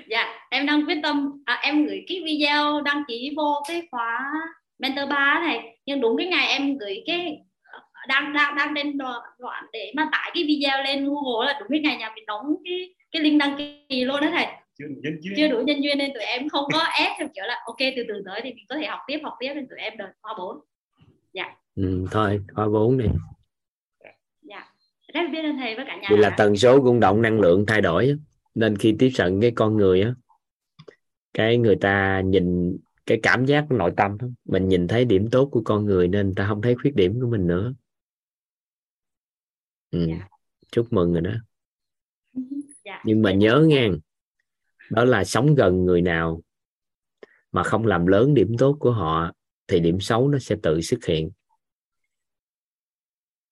Dạ 0.08 0.48
em 0.50 0.66
đang 0.66 0.86
quyết 0.86 0.98
tâm 1.02 1.42
à, 1.44 1.60
em 1.62 1.86
gửi 1.86 2.04
cái 2.08 2.22
video 2.24 2.80
đăng 2.80 3.02
ký 3.08 3.32
vô 3.36 3.62
cái 3.68 3.88
khóa 3.90 4.32
mentor 4.78 5.08
3 5.10 5.40
này. 5.46 5.78
Nhưng 5.86 6.00
đúng 6.00 6.16
cái 6.16 6.26
ngày 6.26 6.48
em 6.48 6.78
gửi 6.78 7.02
cái 7.06 7.38
đang 8.08 8.32
đang 8.32 8.54
đang 8.56 8.72
lên 8.74 8.98
đoạn 9.38 9.64
để 9.72 9.92
mà 9.96 10.08
tải 10.12 10.30
cái 10.34 10.44
video 10.44 10.82
lên 10.84 11.04
Google 11.04 11.46
là 11.46 11.58
đúng 11.60 11.68
cái 11.70 11.80
ngày 11.80 11.96
nhà 11.96 12.12
mình 12.14 12.26
đóng 12.26 12.54
cái 12.64 12.94
cái 13.16 13.22
link 13.22 13.40
đăng 13.40 13.56
ký 13.58 14.04
luôn 14.04 14.20
đó 14.20 14.28
thầy. 14.32 14.46
Chưa 14.78 14.84
nhân 15.02 15.18
duyên. 15.20 15.34
Chưa 15.36 15.48
đủ 15.48 15.58
nhân 15.58 15.82
duyên 15.82 15.98
nên 15.98 16.10
tụi 16.14 16.22
em 16.22 16.48
không 16.48 16.64
có 16.72 16.78
ép 16.98 17.12
theo 17.18 17.28
kiểu 17.34 17.44
là 17.44 17.62
ok 17.66 17.76
từ 17.96 18.02
từ 18.08 18.22
tới 18.26 18.40
thì 18.44 18.54
mình 18.54 18.64
có 18.68 18.76
thể 18.76 18.86
học 18.86 19.00
tiếp 19.06 19.20
học 19.22 19.34
tiếp 19.40 19.52
nên 19.54 19.68
tụi 19.68 19.78
em 19.78 19.96
đợt 19.96 20.12
khóa 20.22 20.34
4 20.38 20.60
ừ, 21.76 22.06
thôi 22.10 22.40
khóa 22.54 22.68
4 22.68 22.98
đi. 22.98 23.06
Dạ. 24.42 24.72
Rất 25.14 25.20
biết 25.32 25.42
ơn 25.42 25.56
thầy 25.56 25.76
với 25.76 25.84
cả 25.88 25.96
nhà 25.96 26.08
vì 26.10 26.16
là 26.16 26.34
tần 26.36 26.56
số 26.56 26.80
rung 26.84 27.00
động 27.00 27.22
năng 27.22 27.40
lượng 27.40 27.64
thay 27.66 27.80
đổi 27.80 28.16
nên 28.54 28.76
khi 28.76 28.96
tiếp 28.98 29.10
cận 29.16 29.40
cái 29.40 29.52
con 29.54 29.76
người 29.76 30.02
á 30.02 30.14
cái 31.34 31.58
người 31.58 31.76
ta 31.80 32.22
nhìn 32.24 32.76
cái 33.06 33.20
cảm 33.22 33.44
giác 33.44 33.70
nội 33.70 33.92
tâm 33.96 34.18
mình 34.44 34.68
nhìn 34.68 34.88
thấy 34.88 35.04
điểm 35.04 35.28
tốt 35.30 35.48
của 35.52 35.62
con 35.64 35.84
người 35.84 36.08
nên 36.08 36.34
ta 36.34 36.46
không 36.48 36.62
thấy 36.62 36.74
khuyết 36.82 36.94
điểm 36.94 37.20
của 37.20 37.28
mình 37.28 37.46
nữa. 37.46 37.74
Ừ. 39.90 40.06
Dạ. 40.08 40.28
chúc 40.72 40.92
mừng 40.92 41.12
rồi 41.12 41.22
đó. 41.22 41.30
dạ 41.30 41.55
nhưng 43.06 43.22
mà 43.22 43.32
nhớ 43.32 43.64
nghe 43.66 43.88
đó 44.90 45.04
là 45.04 45.24
sống 45.24 45.54
gần 45.54 45.84
người 45.84 46.02
nào 46.02 46.40
mà 47.52 47.62
không 47.62 47.86
làm 47.86 48.06
lớn 48.06 48.34
điểm 48.34 48.56
tốt 48.58 48.76
của 48.80 48.90
họ 48.90 49.32
thì 49.68 49.80
điểm 49.80 50.00
xấu 50.00 50.28
nó 50.28 50.38
sẽ 50.38 50.56
tự 50.62 50.80
xuất 50.80 51.04
hiện. 51.04 51.30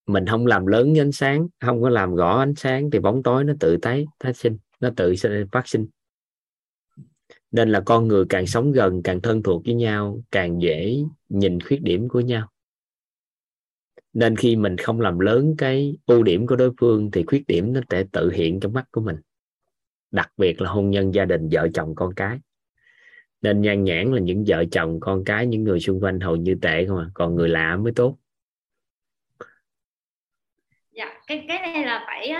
Mình 0.07 0.27
không 0.27 0.47
làm 0.47 0.67
lớn 0.67 0.99
ánh 0.99 1.13
sáng 1.13 1.49
không 1.61 1.83
có 1.83 1.89
làm 1.89 2.15
rõ 2.15 2.39
ánh 2.39 2.55
sáng 2.55 2.91
thì 2.91 2.99
bóng 2.99 3.23
tối 3.23 3.45
nó 3.45 3.53
tự 3.61 3.77
thấy, 3.83 4.07
phát 4.25 4.37
sinh 4.37 4.59
nó 4.81 4.91
tự 4.97 5.17
sinh- 5.17 5.47
phát 5.53 5.69
sinh. 5.69 5.87
Nên 7.51 7.71
là 7.71 7.81
con 7.81 8.09
người 8.09 8.25
càng 8.29 8.47
sống 8.47 8.73
gần 8.73 9.03
càng 9.03 9.21
thân 9.21 9.43
thuộc 9.43 9.63
với 9.65 9.75
nhau 9.75 10.21
càng 10.31 10.63
dễ 10.63 10.99
nhìn 11.29 11.61
khuyết 11.61 11.83
điểm 11.83 12.09
của 12.09 12.21
nhau. 12.21 12.49
Nên 14.13 14.37
khi 14.37 14.57
mình 14.57 14.77
không 14.77 15.01
làm 15.01 15.19
lớn 15.19 15.55
cái 15.59 15.97
ưu 16.07 16.23
điểm 16.23 16.47
của 16.47 16.57
đối 16.57 16.73
phương 16.81 17.11
thì 17.11 17.25
khuyết 17.27 17.47
điểm 17.47 17.73
nó 17.73 17.81
sẽ 17.91 18.05
tự 18.13 18.31
hiện 18.31 18.61
trong 18.61 18.73
mắt 18.73 18.89
của 18.91 19.01
mình 19.01 19.17
đặc 20.15 20.33
biệt 20.37 20.61
là 20.61 20.71
hôn 20.71 20.91
nhân 20.91 21.15
gia 21.15 21.25
đình, 21.25 21.49
vợ 21.53 21.69
chồng, 21.75 21.95
con 21.97 22.15
cái. 22.15 22.39
Nên 23.43 23.61
nhan 23.61 23.85
nhãn 23.85 24.13
là 24.13 24.21
những 24.21 24.45
vợ 24.47 24.65
chồng, 24.73 25.01
con 25.01 25.25
cái, 25.25 25.47
những 25.47 25.65
người 25.65 25.81
xung 25.81 26.01
quanh 26.01 26.21
hầu 26.21 26.37
như 26.37 26.55
tệ 26.63 26.85
không 26.87 26.99
à 26.99 27.07
còn 27.15 27.35
người 27.35 27.49
lạ 27.49 27.77
mới 27.77 27.93
tốt. 27.97 28.17
Dạ 30.91 31.21
cái 31.27 31.45
cái 31.49 31.59
này 31.59 31.85
là 31.85 32.05
phải 32.07 32.33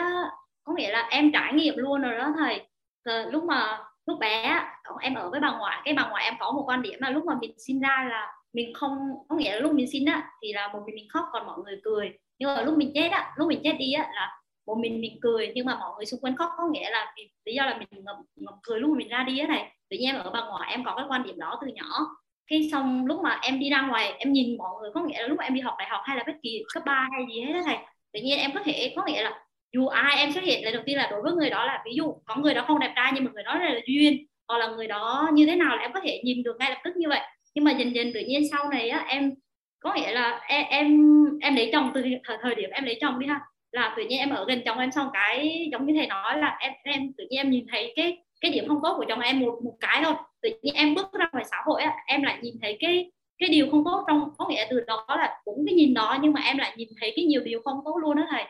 có 0.65 0.75
nghĩa 0.77 0.93
là 0.93 1.09
em 1.11 1.33
trải 1.33 1.53
nghiệm 1.53 1.75
luôn 1.77 2.03
rồi 2.03 2.19
đó 2.19 2.35
thầy. 2.39 2.67
Từ 3.05 3.31
lúc 3.31 3.45
mà, 3.45 3.79
lúc 4.07 4.19
bé 4.21 4.61
em 5.01 5.15
ở 5.15 5.31
với 5.31 5.41
bà 5.41 5.59
ngoại, 5.59 5.83
cái 5.85 5.95
bà 5.95 6.09
ngoại 6.09 6.25
em 6.25 6.35
có 6.41 6.53
một 6.53 6.65
quan 6.67 6.83
điểm 6.83 6.99
là 7.01 7.11
lúc 7.11 7.25
mà 7.25 7.35
mình 7.41 7.55
sinh 7.59 7.81
ra 7.81 8.07
là 8.11 8.33
mình 8.53 8.75
không, 8.75 8.99
có 9.29 9.37
nghĩa 9.37 9.53
là 9.53 9.59
lúc 9.59 9.73
mình 9.73 9.91
sinh 9.93 10.07
á, 10.07 10.31
thì 10.43 10.53
là 10.53 10.69
một 10.73 10.83
mình 10.87 10.95
mình 10.95 11.09
khóc, 11.13 11.25
còn 11.33 11.47
mọi 11.47 11.59
người 11.65 11.81
cười. 11.85 12.19
Nhưng 12.39 12.55
mà 12.55 12.63
lúc 12.63 12.79
mình 12.79 12.93
chết 12.95 13.09
á, 13.09 13.35
lúc 13.37 13.49
mình 13.49 13.61
chết 13.65 13.73
đi 13.79 13.93
á, 13.93 14.11
là 14.15 14.41
một 14.67 14.79
mình 14.79 15.01
mình 15.01 15.19
cười 15.21 15.53
nhưng 15.55 15.67
mà 15.67 15.77
mọi 15.81 15.91
người 15.97 16.07
xung 16.07 16.21
quanh 16.21 16.37
khóc 16.37 16.51
có 16.57 16.69
nghĩa 16.73 16.91
là 16.91 17.13
vì 17.17 17.31
lý 17.45 17.55
do 17.55 17.67
là 17.67 17.79
mình 17.79 18.05
ngậm, 18.05 18.17
ngậm 18.37 18.55
cười 18.63 18.81
lúc 18.81 18.91
mà 18.91 18.97
mình 18.97 19.09
ra 19.09 19.25
đi 19.29 19.39
á 19.39 19.47
này. 19.47 19.73
Tự 19.91 19.97
nhiên 19.97 20.15
em 20.15 20.23
ở 20.23 20.31
bà 20.31 20.41
ngoại 20.41 20.71
em 20.71 20.85
có 20.85 20.95
cái 20.97 21.07
quan 21.09 21.23
điểm 21.23 21.39
đó 21.39 21.59
từ 21.63 21.67
nhỏ. 21.75 22.07
Khi 22.51 22.69
xong 22.73 23.07
lúc 23.07 23.21
mà 23.23 23.39
em 23.43 23.61
đi 23.61 23.71
ra 23.71 23.83
ngoài 23.83 24.13
em 24.19 24.33
nhìn 24.33 24.57
mọi 24.59 24.71
người 24.81 24.91
có 24.95 25.01
nghĩa 25.03 25.23
là 25.23 25.29
lúc 25.29 25.39
mà 25.39 25.45
em 25.45 25.55
đi 25.55 25.61
học 25.61 25.75
đại 25.79 25.89
học 25.91 26.01
hay 26.05 26.17
là 26.17 26.25
bất 26.27 26.33
kỳ 26.43 26.63
cấp 26.75 26.83
3 26.87 27.09
hay 27.13 27.27
gì 27.35 27.41
hết 27.41 27.53
đó 27.53 27.61
thầy 27.65 27.77
tự 28.13 28.21
nhiên 28.21 28.39
em 28.39 28.51
có 28.55 28.61
thể 28.65 28.93
có 28.97 29.05
nghĩa 29.07 29.23
là 29.23 29.41
dù 29.73 29.87
ai 29.87 30.17
em 30.19 30.33
xuất 30.33 30.45
hiện 30.45 30.65
là 30.65 30.71
đầu 30.71 30.83
tiên 30.87 30.97
là 30.97 31.09
đối 31.11 31.23
với 31.23 31.33
người 31.33 31.51
đó 31.51 31.65
là 31.67 31.83
ví 31.85 31.93
dụ 31.95 32.15
có 32.25 32.37
người 32.37 32.55
đó 32.55 32.65
không 32.67 32.79
đẹp 32.79 32.93
trai 32.97 33.13
nhưng 33.15 33.25
mà 33.25 33.31
người 33.35 33.43
đó 33.43 33.59
là 33.59 33.75
duyên 33.87 34.27
hoặc 34.49 34.59
là 34.59 34.67
người 34.67 34.87
đó 34.87 35.31
như 35.33 35.47
thế 35.47 35.57
nào 35.57 35.77
là 35.77 35.83
em 35.83 35.93
có 35.93 36.01
thể 36.05 36.21
nhìn 36.25 36.43
được 36.43 36.57
ngay 36.59 36.71
lập 36.71 36.79
tức 36.85 36.97
như 36.97 37.09
vậy. 37.09 37.21
Nhưng 37.55 37.65
mà 37.65 37.71
dần 37.73 37.95
dần 37.95 38.13
tự 38.15 38.21
nhiên 38.21 38.43
sau 38.51 38.69
này 38.69 38.89
á 38.89 39.05
em 39.09 39.35
có 39.81 39.95
nghĩa 39.95 40.13
là 40.13 40.41
em 40.49 40.67
em, 40.71 41.15
em 41.41 41.57
lấy 41.57 41.71
chồng 41.73 41.91
từ 41.95 42.03
thời, 42.25 42.37
thời 42.43 42.55
điểm 42.55 42.71
em 42.71 42.85
lấy 42.85 42.99
chồng 43.01 43.19
đi 43.19 43.27
ha 43.27 43.41
là 43.75 43.95
tự 43.97 44.03
nhiên 44.03 44.19
em 44.19 44.31
ở 44.31 44.45
gần 44.49 44.63
chồng 44.65 44.79
em 44.79 44.93
xong 44.93 45.09
cái 45.13 45.69
giống 45.73 45.87
như 45.87 45.95
thầy 45.97 46.07
nói 46.07 46.39
là 46.39 46.57
em 46.61 46.73
em 46.85 47.13
tự 47.19 47.25
nhiên 47.31 47.41
em 47.41 47.51
nhìn 47.51 47.67
thấy 47.73 47.93
cái 47.97 48.25
cái 48.41 48.51
điểm 48.51 48.69
không 48.69 48.81
tốt 48.83 48.95
của 48.97 49.05
chồng 49.09 49.21
em 49.21 49.41
một 49.41 49.61
một 49.65 49.77
cái 49.81 50.01
thôi. 50.05 50.15
Tự 50.43 50.49
nhiên 50.63 50.75
em 50.75 50.95
bước 50.95 51.13
ra 51.13 51.29
ngoài 51.33 51.45
xã 51.51 51.57
hội 51.67 51.83
á, 51.83 51.95
em 52.07 52.23
lại 52.23 52.39
nhìn 52.43 52.55
thấy 52.63 52.77
cái 52.81 53.13
cái 53.39 53.49
điều 53.49 53.71
không 53.71 53.85
tốt 53.85 54.05
trong 54.09 54.31
có 54.39 54.49
nghĩa 54.49 54.67
từ 54.71 54.81
đó 54.87 55.07
là 55.09 55.41
cũng 55.45 55.65
cái 55.67 55.75
nhìn 55.75 55.95
đó 55.95 56.19
nhưng 56.23 56.33
mà 56.33 56.41
em 56.41 56.59
lại 56.59 56.75
nhìn 56.77 56.89
thấy 57.01 57.13
cái 57.17 57.25
nhiều 57.25 57.41
điều 57.45 57.61
không 57.65 57.81
tốt 57.85 57.97
luôn 58.03 58.17
đó 58.17 58.23
thầy. 58.31 58.45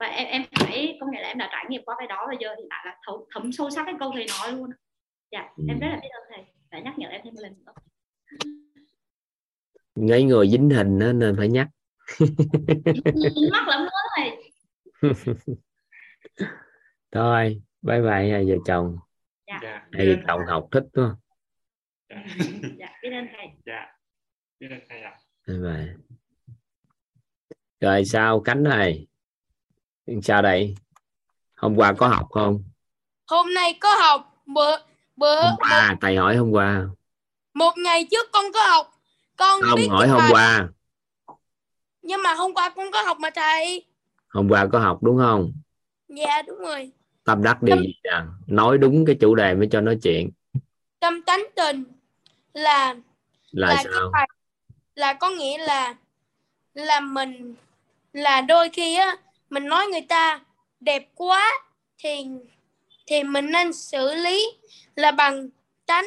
Và 0.00 0.06
em 0.06 0.26
em 0.26 0.42
phải 0.60 0.98
có 1.00 1.06
nghĩa 1.12 1.20
là 1.20 1.28
em 1.28 1.38
đã 1.38 1.48
trải 1.52 1.64
nghiệm 1.68 1.82
qua 1.84 1.94
cái 1.98 2.06
đó 2.06 2.24
và 2.28 2.34
giờ 2.40 2.54
thì 2.56 2.62
lại 2.70 2.82
là 2.86 2.96
thấm, 3.06 3.14
thấm 3.34 3.52
sâu 3.52 3.70
sắc 3.70 3.82
cái 3.86 3.94
câu 4.00 4.10
thầy 4.14 4.26
nói 4.40 4.52
luôn 4.52 4.70
dạ 5.32 5.48
Ừ. 5.56 5.64
em 5.68 5.78
rất 5.80 5.86
là 5.90 5.98
biết 6.02 6.08
ơn 6.08 6.22
thầy. 6.30 6.44
Đã 6.70 6.78
nhắc 6.78 6.98
nhở 6.98 7.08
em 7.08 7.20
thêm 7.24 7.34
một 7.34 7.40
lần 7.42 7.52
nữa. 7.66 7.72
Mấy 10.08 10.22
người 10.24 10.48
dính 10.48 10.70
hình 10.70 10.98
nên 10.98 11.34
phải 11.38 11.48
nhắc. 11.48 11.68
Mắc 13.52 13.68
lắm 13.68 13.86
thầy 13.90 14.07
thôi 17.12 17.62
bye 17.82 18.00
bye 18.00 18.30
hai 18.30 18.44
vợ 18.48 18.54
chồng. 18.66 18.96
Dạ. 19.46 19.86
Hai 19.92 20.06
vợ 20.06 20.22
chồng 20.26 20.40
học 20.48 20.68
thích 20.72 20.84
không? 20.92 21.14
Dạ. 22.10 22.16
Dạ 22.78 22.88
biết 23.02 23.10
ơn 23.12 23.26
thầy. 23.36 23.46
Dạ. 23.66 23.86
Biết 24.60 24.68
ơn 24.70 24.80
thầy 24.88 25.02
ạ. 25.02 25.18
Bye 25.46 25.58
bye. 25.58 25.94
Rồi 27.80 28.04
sao 28.04 28.40
cánh 28.40 28.62
này 28.62 29.06
sao 30.22 30.42
đây? 30.42 30.74
Hôm 31.56 31.76
qua 31.76 31.92
có 31.98 32.08
học 32.08 32.26
không? 32.30 32.64
Hôm 33.26 33.54
nay 33.54 33.78
có 33.80 33.94
học. 33.94 34.34
Bữa 34.46 34.76
bữa 35.16 35.36
hôm 35.42 35.50
một, 35.50 35.56
qua 35.58 35.96
thầy 36.00 36.16
hỏi 36.16 36.36
hôm 36.36 36.50
qua. 36.50 36.86
Một 37.54 37.72
ngày 37.84 38.06
trước 38.10 38.26
con 38.32 38.44
có 38.54 38.66
học. 38.66 38.92
Con 39.36 39.60
không 39.62 39.76
biết 39.76 39.88
hỏi 39.90 40.08
hôm 40.08 40.18
bài- 40.18 40.30
qua. 40.30 40.68
Nhưng 42.02 42.22
mà 42.22 42.34
hôm 42.34 42.54
qua 42.54 42.70
con 42.76 42.90
có 42.92 43.02
học 43.02 43.16
mà 43.20 43.30
thầy 43.34 43.84
hôm 44.28 44.48
qua 44.48 44.66
có 44.72 44.78
học 44.78 45.02
đúng 45.02 45.18
không? 45.18 45.52
Dạ 46.08 46.42
đúng 46.42 46.58
rồi. 46.58 46.90
Tâm 47.24 47.42
đắc 47.42 47.62
điều 47.62 47.76
gì 47.76 47.94
nè 48.04 48.20
nói 48.46 48.78
đúng 48.78 49.04
cái 49.06 49.16
chủ 49.20 49.34
đề 49.34 49.54
mới 49.54 49.68
cho 49.70 49.80
nói 49.80 49.98
chuyện. 50.02 50.30
Tâm 51.00 51.22
tánh 51.22 51.46
tình 51.56 51.84
là 52.52 52.94
là, 53.50 53.68
là 53.68 53.74
cái 53.74 53.84
sao 53.84 54.10
bài 54.12 54.28
là 54.94 55.12
có 55.12 55.30
nghĩa 55.30 55.58
là 55.58 55.94
là 56.74 57.00
mình 57.00 57.54
là 58.12 58.40
đôi 58.40 58.68
khi 58.68 58.96
á 58.96 59.16
mình 59.50 59.66
nói 59.66 59.86
người 59.86 60.06
ta 60.08 60.40
đẹp 60.80 61.08
quá 61.14 61.50
thì 61.98 62.26
thì 63.06 63.22
mình 63.22 63.52
nên 63.52 63.72
xử 63.72 64.14
lý 64.14 64.46
là 64.96 65.10
bằng 65.10 65.48
tánh 65.86 66.04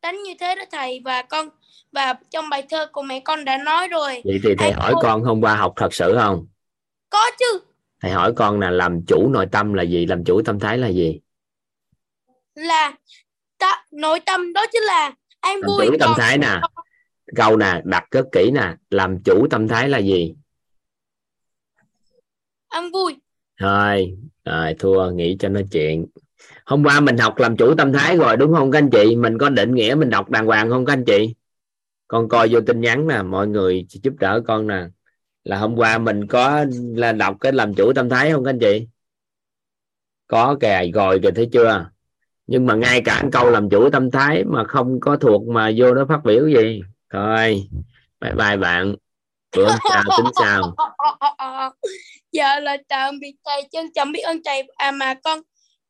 tánh 0.00 0.22
như 0.22 0.34
thế 0.40 0.54
đó 0.54 0.62
thầy. 0.70 1.00
Và 1.04 1.22
con 1.22 1.48
và 1.92 2.14
trong 2.30 2.48
bài 2.48 2.66
thơ 2.70 2.86
của 2.92 3.02
mẹ 3.02 3.20
con 3.20 3.44
đã 3.44 3.58
nói 3.58 3.88
rồi. 3.88 4.22
Vậy 4.24 4.40
thì 4.42 4.54
thầy 4.58 4.72
hỏi 4.72 4.94
con 5.02 5.22
hôm 5.22 5.40
qua 5.40 5.56
học 5.56 5.72
thật 5.76 5.94
sự 5.94 6.16
không 6.20 6.46
có 7.10 7.30
chứ. 7.38 7.60
Thầy 8.00 8.10
hỏi 8.10 8.32
con 8.36 8.60
là 8.60 8.70
làm 8.70 9.02
chủ 9.06 9.28
nội 9.28 9.46
tâm 9.52 9.72
là 9.74 9.82
gì? 9.82 10.06
Làm 10.06 10.24
chủ 10.24 10.42
tâm 10.42 10.58
thái 10.58 10.78
là 10.78 10.88
gì? 10.88 11.20
Là 12.54 12.92
ta, 13.58 13.84
nội 13.90 14.20
tâm 14.26 14.52
đó 14.52 14.66
chính 14.72 14.82
là 14.82 15.12
an 15.40 15.60
làm 15.60 15.68
vui 15.68 15.86
chủ 15.86 15.96
tâm 16.00 16.10
thái 16.16 16.38
nè. 16.38 16.60
câu 17.36 17.56
nè 17.56 17.80
đặt 17.84 18.04
rất 18.10 18.26
kỹ 18.32 18.50
nè 18.54 18.74
làm 18.90 19.22
chủ 19.24 19.46
tâm 19.50 19.68
thái 19.68 19.88
là 19.88 19.98
gì? 19.98 20.34
An 22.68 22.90
vui. 22.92 23.16
Thôi 23.60 24.16
rồi 24.44 24.74
thua 24.78 25.10
nghĩ 25.10 25.36
cho 25.38 25.48
nó 25.48 25.60
chuyện. 25.72 26.06
Hôm 26.64 26.84
qua 26.84 27.00
mình 27.00 27.18
học 27.18 27.38
làm 27.38 27.56
chủ 27.56 27.74
tâm 27.74 27.92
thái 27.92 28.16
rồi 28.16 28.36
đúng 28.36 28.54
không 28.54 28.70
các 28.70 28.78
anh 28.78 28.90
chị? 28.90 29.16
Mình 29.16 29.38
có 29.38 29.48
định 29.48 29.74
nghĩa 29.74 29.94
mình 29.98 30.10
đọc 30.10 30.30
đàng 30.30 30.46
hoàng 30.46 30.70
không 30.70 30.84
các 30.84 30.92
anh 30.92 31.04
chị? 31.04 31.34
Con 32.08 32.28
coi 32.28 32.48
vô 32.48 32.60
tin 32.66 32.80
nhắn 32.80 33.06
nè 33.06 33.22
mọi 33.22 33.46
người 33.46 33.86
giúp 33.88 34.14
đỡ 34.18 34.42
con 34.46 34.66
nè 34.66 34.86
là 35.44 35.58
hôm 35.58 35.76
qua 35.76 35.98
mình 35.98 36.26
có 36.26 36.64
là 36.96 37.12
đọc 37.12 37.36
cái 37.40 37.52
làm 37.52 37.74
chủ 37.74 37.92
tâm 37.92 38.08
thái 38.08 38.32
không 38.32 38.44
các 38.44 38.50
anh 38.50 38.58
chị? 38.58 38.86
Có 40.26 40.56
kìa 40.60 40.90
rồi 40.94 41.20
kìa 41.22 41.30
thấy 41.36 41.48
chưa? 41.52 41.90
Nhưng 42.46 42.66
mà 42.66 42.74
ngay 42.74 43.02
cả 43.04 43.22
câu 43.32 43.50
làm 43.50 43.70
chủ 43.70 43.90
tâm 43.90 44.10
thái 44.10 44.44
mà 44.44 44.64
không 44.64 45.00
có 45.00 45.16
thuộc 45.16 45.48
mà 45.48 45.70
vô 45.76 45.94
đó 45.94 46.06
phát 46.08 46.20
biểu 46.24 46.48
gì? 46.48 46.80
Thôi 47.12 47.68
bye 48.20 48.32
bye 48.32 48.56
bạn. 48.56 48.94
Bữa 49.56 49.68
sau 49.90 50.02
tính 50.16 50.32
sao? 50.40 50.74
Dạ 52.32 52.60
là 52.60 52.76
tạm 52.88 53.18
biệt 53.20 53.34
thầy 53.44 53.68
trân 53.72 53.92
trọng 53.94 54.12
biết 54.12 54.20
ơn 54.20 54.40
thầy 54.44 54.62
à 54.76 54.90
mà 54.90 55.14
con 55.14 55.40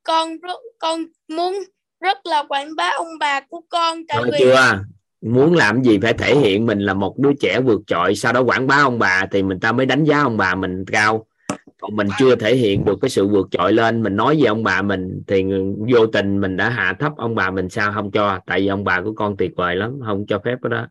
con 0.02 0.38
rất 0.38 0.58
con 0.78 1.04
muốn 1.28 1.54
rất 2.00 2.26
là 2.26 2.44
quảng 2.48 2.76
bá 2.76 2.90
ông 2.96 3.18
bà 3.20 3.40
của 3.40 3.60
con. 3.68 4.06
Tại 4.06 4.18
Nói 4.18 4.30
vì 4.32 4.38
chưa 4.38 4.82
muốn 5.20 5.54
làm 5.54 5.82
gì 5.82 5.98
phải 6.02 6.12
thể 6.12 6.36
hiện 6.36 6.66
mình 6.66 6.78
là 6.80 6.94
một 6.94 7.18
đứa 7.18 7.32
trẻ 7.40 7.60
vượt 7.60 7.80
trội 7.86 8.14
sau 8.14 8.32
đó 8.32 8.40
quảng 8.40 8.66
bá 8.66 8.76
ông 8.76 8.98
bà 8.98 9.26
thì 9.32 9.42
mình 9.42 9.60
ta 9.60 9.72
mới 9.72 9.86
đánh 9.86 10.04
giá 10.04 10.20
ông 10.22 10.36
bà 10.36 10.54
mình 10.54 10.84
cao. 10.84 11.26
Còn 11.80 11.96
mình 11.96 12.08
chưa 12.18 12.36
thể 12.36 12.56
hiện 12.56 12.84
được 12.84 12.98
cái 13.02 13.08
sự 13.08 13.28
vượt 13.28 13.48
trội 13.50 13.72
lên 13.72 14.02
mình 14.02 14.16
nói 14.16 14.36
về 14.40 14.46
ông 14.46 14.62
bà 14.62 14.82
mình 14.82 15.22
thì 15.26 15.44
vô 15.92 16.06
tình 16.06 16.40
mình 16.40 16.56
đã 16.56 16.68
hạ 16.68 16.96
thấp 16.98 17.12
ông 17.16 17.34
bà 17.34 17.50
mình 17.50 17.68
sao 17.68 17.92
không 17.92 18.10
cho 18.10 18.38
tại 18.46 18.60
vì 18.60 18.66
ông 18.66 18.84
bà 18.84 19.00
của 19.00 19.12
con 19.12 19.36
tuyệt 19.36 19.52
vời 19.56 19.76
lắm 19.76 20.00
không 20.06 20.26
cho 20.26 20.38
phép 20.44 20.56
cái 20.62 20.70
đó. 20.70 20.86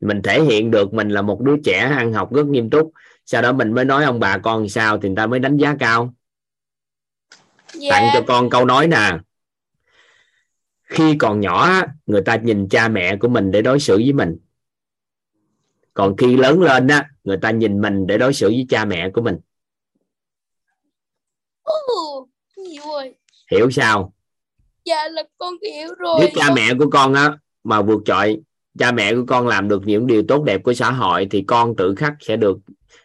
Mình 0.00 0.22
thể 0.22 0.42
hiện 0.42 0.70
được 0.70 0.94
mình 0.94 1.08
là 1.08 1.22
một 1.22 1.40
đứa 1.40 1.56
trẻ 1.64 1.78
ăn 1.78 2.12
học 2.12 2.34
rất 2.34 2.46
nghiêm 2.46 2.70
túc 2.70 2.92
sau 3.26 3.42
đó 3.42 3.52
mình 3.52 3.72
mới 3.72 3.84
nói 3.84 4.04
ông 4.04 4.20
bà 4.20 4.38
con 4.38 4.68
sao 4.68 4.98
thì 4.98 5.08
người 5.08 5.16
ta 5.16 5.26
mới 5.26 5.38
đánh 5.38 5.56
giá 5.56 5.76
cao. 5.78 6.14
Tặng 7.72 7.82
dạ 7.82 8.10
cho 8.14 8.20
con 8.26 8.50
câu 8.50 8.64
nói 8.64 8.88
nè 8.88 9.18
khi 10.86 11.16
còn 11.18 11.40
nhỏ 11.40 11.82
người 12.06 12.22
ta 12.22 12.36
nhìn 12.36 12.68
cha 12.68 12.88
mẹ 12.88 13.16
của 13.16 13.28
mình 13.28 13.50
để 13.50 13.62
đối 13.62 13.80
xử 13.80 13.96
với 13.96 14.12
mình. 14.12 14.36
Còn 15.94 16.16
khi 16.16 16.36
lớn 16.36 16.60
lên 16.60 16.88
á 16.88 17.10
người 17.24 17.36
ta 17.36 17.50
nhìn 17.50 17.80
mình 17.80 18.06
để 18.06 18.18
đối 18.18 18.32
xử 18.32 18.48
với 18.48 18.66
cha 18.68 18.84
mẹ 18.84 19.10
của 19.10 19.22
mình. 19.22 19.36
Ồ, 21.62 22.28
nhiều 22.56 22.82
rồi. 22.86 23.14
Hiểu 23.50 23.70
sao? 23.70 24.12
Dạ 24.84 25.08
là 25.08 25.22
con 25.38 25.54
hiểu 25.62 25.88
rồi. 25.98 26.16
Nếu 26.20 26.28
cha 26.34 26.54
mẹ 26.54 26.74
của 26.78 26.90
con 26.90 27.14
á 27.14 27.38
mà 27.64 27.82
vượt 27.82 28.02
trội 28.04 28.42
cha 28.78 28.92
mẹ 28.92 29.14
của 29.14 29.24
con 29.26 29.48
làm 29.48 29.68
được 29.68 29.82
những 29.86 30.06
điều 30.06 30.22
tốt 30.28 30.44
đẹp 30.44 30.62
của 30.62 30.74
xã 30.74 30.90
hội 30.90 31.26
thì 31.30 31.44
con 31.46 31.76
tự 31.76 31.94
khắc 31.94 32.14
sẽ 32.20 32.36
được 32.36 32.58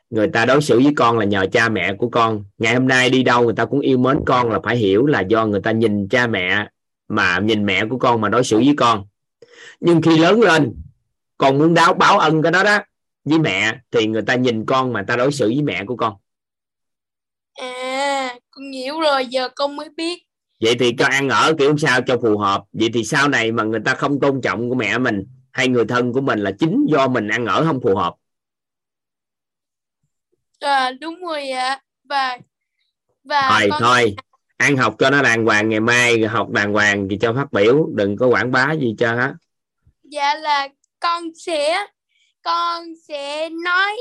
người 0.09 0.27
ta 0.27 0.45
đối 0.45 0.61
xử 0.61 0.79
với 0.79 0.93
con 0.95 1.17
là 1.17 1.25
nhờ 1.25 1.45
cha 1.51 1.69
mẹ 1.69 1.93
của 1.93 2.09
con. 2.09 2.43
Ngày 2.57 2.73
hôm 2.73 2.87
nay 2.87 3.09
đi 3.09 3.23
đâu 3.23 3.43
người 3.43 3.53
ta 3.55 3.65
cũng 3.65 3.79
yêu 3.79 3.97
mến 3.97 4.17
con 4.25 4.51
là 4.51 4.59
phải 4.63 4.77
hiểu 4.77 5.05
là 5.05 5.21
do 5.21 5.45
người 5.45 5.61
ta 5.61 5.71
nhìn 5.71 6.07
cha 6.07 6.27
mẹ 6.27 6.69
mà 7.11 7.39
nhìn 7.39 7.65
mẹ 7.65 7.85
của 7.89 7.97
con 7.97 8.21
mà 8.21 8.29
đối 8.29 8.43
xử 8.43 8.57
với 8.57 8.73
con. 8.77 9.05
Nhưng 9.79 10.01
khi 10.01 10.17
lớn 10.17 10.41
lên 10.41 10.73
con 11.37 11.57
muốn 11.57 11.73
đáo 11.73 11.93
báo 11.93 12.19
ân 12.19 12.41
cái 12.41 12.51
đó 12.51 12.63
đó 12.63 12.79
với 13.23 13.39
mẹ 13.39 13.75
thì 13.91 14.07
người 14.07 14.21
ta 14.21 14.35
nhìn 14.35 14.65
con 14.65 14.93
mà 14.93 15.03
ta 15.07 15.15
đối 15.15 15.31
xử 15.31 15.47
với 15.47 15.61
mẹ 15.61 15.85
của 15.85 15.95
con. 15.95 16.15
À 17.53 18.35
con 18.51 18.71
hiểu 18.71 18.99
rồi 18.99 19.25
giờ 19.25 19.49
con 19.55 19.75
mới 19.75 19.89
biết. 19.89 20.23
Vậy 20.61 20.75
thì 20.79 20.91
con 20.99 21.11
ăn 21.11 21.29
ở 21.29 21.53
kiểu 21.59 21.77
sao 21.77 22.01
cho 22.01 22.17
phù 22.21 22.37
hợp. 22.37 22.63
Vậy 22.73 22.89
thì 22.93 23.03
sau 23.03 23.27
này 23.27 23.51
mà 23.51 23.63
người 23.63 23.81
ta 23.85 23.95
không 23.95 24.19
tôn 24.19 24.41
trọng 24.41 24.69
của 24.69 24.75
mẹ 24.75 24.97
mình 24.97 25.27
hay 25.51 25.67
người 25.67 25.85
thân 25.85 26.13
của 26.13 26.21
mình 26.21 26.39
là 26.39 26.51
chính 26.59 26.85
do 26.89 27.07
mình 27.07 27.27
ăn 27.27 27.45
ở 27.45 27.65
không 27.65 27.79
phù 27.81 27.95
hợp. 27.95 28.13
À, 30.59 30.91
đúng 31.01 31.19
rồi 31.25 31.49
ạ. 31.49 31.81
Và 32.03 32.37
và 33.23 33.49
thôi 33.51 33.67
con 33.69 33.81
thôi 33.81 34.15
ăn 34.61 34.77
học 34.77 34.95
cho 34.99 35.09
nó 35.09 35.21
đàng 35.21 35.45
hoàng 35.45 35.69
ngày 35.69 35.79
mai 35.79 36.25
học 36.25 36.49
đàng 36.49 36.73
hoàng 36.73 37.07
thì 37.09 37.17
cho 37.21 37.33
phát 37.33 37.51
biểu 37.51 37.87
đừng 37.95 38.17
có 38.17 38.27
quảng 38.27 38.51
bá 38.51 38.71
gì 38.71 38.95
cho 38.97 39.15
hết. 39.15 39.33
Dạ 40.03 40.35
là 40.35 40.67
con 40.99 41.23
sẽ 41.35 41.87
con 42.41 42.83
sẽ 43.07 43.49
nói 43.49 43.97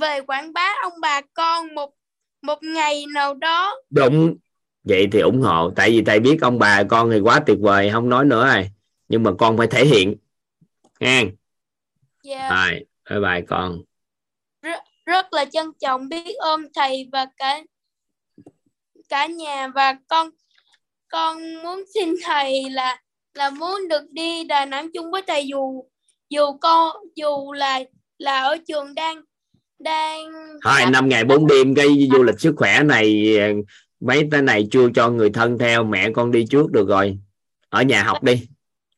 về 0.00 0.20
quảng 0.20 0.52
bá 0.52 0.74
ông 0.82 0.92
bà 1.00 1.20
con 1.34 1.74
một 1.74 1.94
một 2.42 2.62
ngày 2.62 3.04
nào 3.14 3.34
đó. 3.34 3.74
Đúng 3.90 4.36
vậy 4.84 5.08
thì 5.12 5.20
ủng 5.20 5.40
hộ. 5.40 5.70
Tại 5.76 5.90
vì 5.90 6.02
thầy 6.04 6.20
biết 6.20 6.38
ông 6.40 6.58
bà 6.58 6.82
con 6.82 7.10
thì 7.10 7.20
quá 7.20 7.40
tuyệt 7.46 7.58
vời 7.60 7.90
không 7.92 8.08
nói 8.08 8.24
nữa 8.24 8.46
rồi. 8.54 8.70
Nhưng 9.08 9.22
mà 9.22 9.30
con 9.38 9.56
phải 9.58 9.66
thể 9.66 9.84
hiện 9.84 10.16
nha 11.00 11.22
dạ. 12.22 12.50
Rồi 12.50 12.84
bye 13.10 13.20
bye 13.20 13.46
con. 13.48 13.78
Rất 15.06 15.32
là 15.32 15.44
trân 15.44 15.66
trọng 15.80 16.08
biết 16.08 16.36
ơn 16.36 16.66
thầy 16.74 17.08
và 17.12 17.26
cả 17.36 17.60
cả 19.08 19.26
nhà. 19.26 19.68
Và 19.68 19.96
con 20.08 20.30
con 21.08 21.62
muốn 21.62 21.84
xin 21.94 22.14
thầy 22.24 22.70
là 22.70 23.00
là 23.34 23.50
muốn 23.50 23.88
được 23.88 24.10
đi 24.10 24.44
Đà 24.44 24.66
Nẵng 24.66 24.92
chung 24.94 25.10
với 25.10 25.22
thầy. 25.26 25.46
Dù 25.46 25.84
dù 26.28 26.52
con 26.60 26.96
dù 27.14 27.52
là 27.52 27.80
là 28.18 28.42
ở 28.42 28.56
trường 28.68 28.94
đang 28.94 29.22
đang 29.78 30.32
thôi 30.64 30.80
năm 30.92 31.08
ngày 31.08 31.24
bốn 31.24 31.46
đêm 31.46 31.74
cái 31.74 32.08
du 32.12 32.22
lịch 32.22 32.40
sức 32.40 32.54
khỏe 32.56 32.82
này 32.82 33.36
mấy 34.00 34.28
cái 34.30 34.42
này 34.42 34.68
chưa 34.70 34.88
cho 34.94 35.10
người 35.10 35.30
thân 35.30 35.58
theo. 35.58 35.84
Mẹ 35.84 36.10
con 36.14 36.30
đi 36.30 36.44
trước 36.50 36.72
được 36.72 36.88
rồi. 36.88 37.18
Ở 37.68 37.82
nhà 37.82 38.02
học 38.02 38.22
đi. 38.22 38.48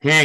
Ha. 0.00 0.24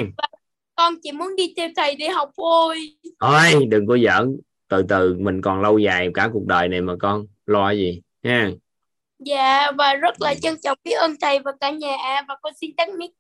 Con 0.76 0.94
chỉ 1.04 1.12
muốn 1.12 1.36
đi 1.36 1.54
theo 1.58 1.70
thầy 1.76 1.96
để 1.96 2.10
học 2.10 2.32
thôi. 2.38 2.78
Thôi 3.20 3.66
đừng 3.70 3.88
có 3.88 3.98
giỡn. 3.98 4.38
Từ 4.68 4.84
từ 4.90 5.16
mình 5.20 5.42
còn 5.42 5.62
lâu 5.62 5.78
dài 5.78 6.10
cả 6.14 6.30
cuộc 6.34 6.46
đời 6.46 6.68
này 6.68 6.82
mà 6.82 6.94
con. 7.00 7.26
Lo 7.46 7.72
gì? 7.72 8.02
Ha 8.24 8.50
dạ 9.20 9.72
và 9.78 9.94
rất 9.94 10.22
là 10.22 10.36
trân 10.36 10.56
trọng 10.64 10.78
biết 10.84 10.94
ơn 10.94 11.16
thầy 11.22 11.40
và 11.40 11.52
cả 11.60 11.70
nhà. 11.70 11.98
Và 12.28 12.38
con 12.42 12.54
xin 12.62 12.76
tắt 12.76 12.90
mic. 12.98 13.12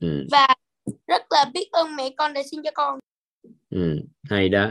Ừ, 0.00 0.26
và 0.30 0.46
rất 1.06 1.22
là 1.30 1.44
biết 1.54 1.68
ơn 1.72 1.96
mẹ 1.96 2.10
con 2.16 2.32
đã 2.32 2.42
sinh 2.50 2.62
cho 2.64 2.70
con. 2.74 2.98
Ừ, 3.70 4.00
hay 4.30 4.48
đó. 4.48 4.70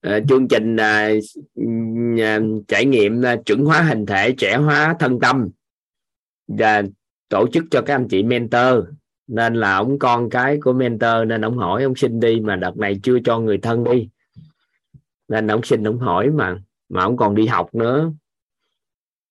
Ờ, 0.00 0.20
chương 0.28 0.48
trình 0.48 0.76
à, 0.76 1.10
à, 2.20 2.40
trải 2.68 2.84
nghiệm 2.84 3.26
à, 3.26 3.36
chuẩn 3.46 3.64
hóa 3.64 3.82
hình 3.82 4.06
thể 4.06 4.34
trẻ 4.38 4.56
hóa 4.56 4.96
thân 4.98 5.20
tâm 5.20 5.48
và 6.48 6.82
tổ 7.28 7.46
chức 7.52 7.64
cho 7.70 7.82
các 7.82 7.94
anh 7.94 8.08
chị 8.08 8.22
mentor. 8.22 8.84
Nên 9.26 9.54
là 9.54 9.76
ông 9.76 9.98
con 9.98 10.30
cái 10.30 10.58
của 10.62 10.72
mentor 10.72 11.26
nên 11.26 11.44
ông 11.44 11.58
hỏi 11.58 11.82
ông 11.82 11.94
xin 11.94 12.20
đi 12.20 12.40
mà 12.40 12.56
đợt 12.56 12.76
này 12.76 13.00
chưa 13.02 13.18
cho 13.24 13.38
người 13.38 13.58
thân 13.58 13.84
đi. 13.84 14.08
Nên 15.28 15.46
ông 15.50 15.62
xin 15.62 15.88
ông 15.88 15.98
hỏi 15.98 16.30
mà 16.30 16.56
mà 16.88 17.02
ông 17.02 17.16
còn 17.16 17.34
đi 17.34 17.46
học 17.46 17.74
nữa 17.74 18.12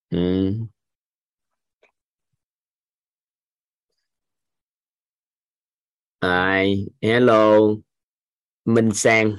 ừ. 0.09 0.53
Ai, 6.21 6.85
hello 7.01 7.59
Minh 8.65 8.91
Sang 8.93 9.35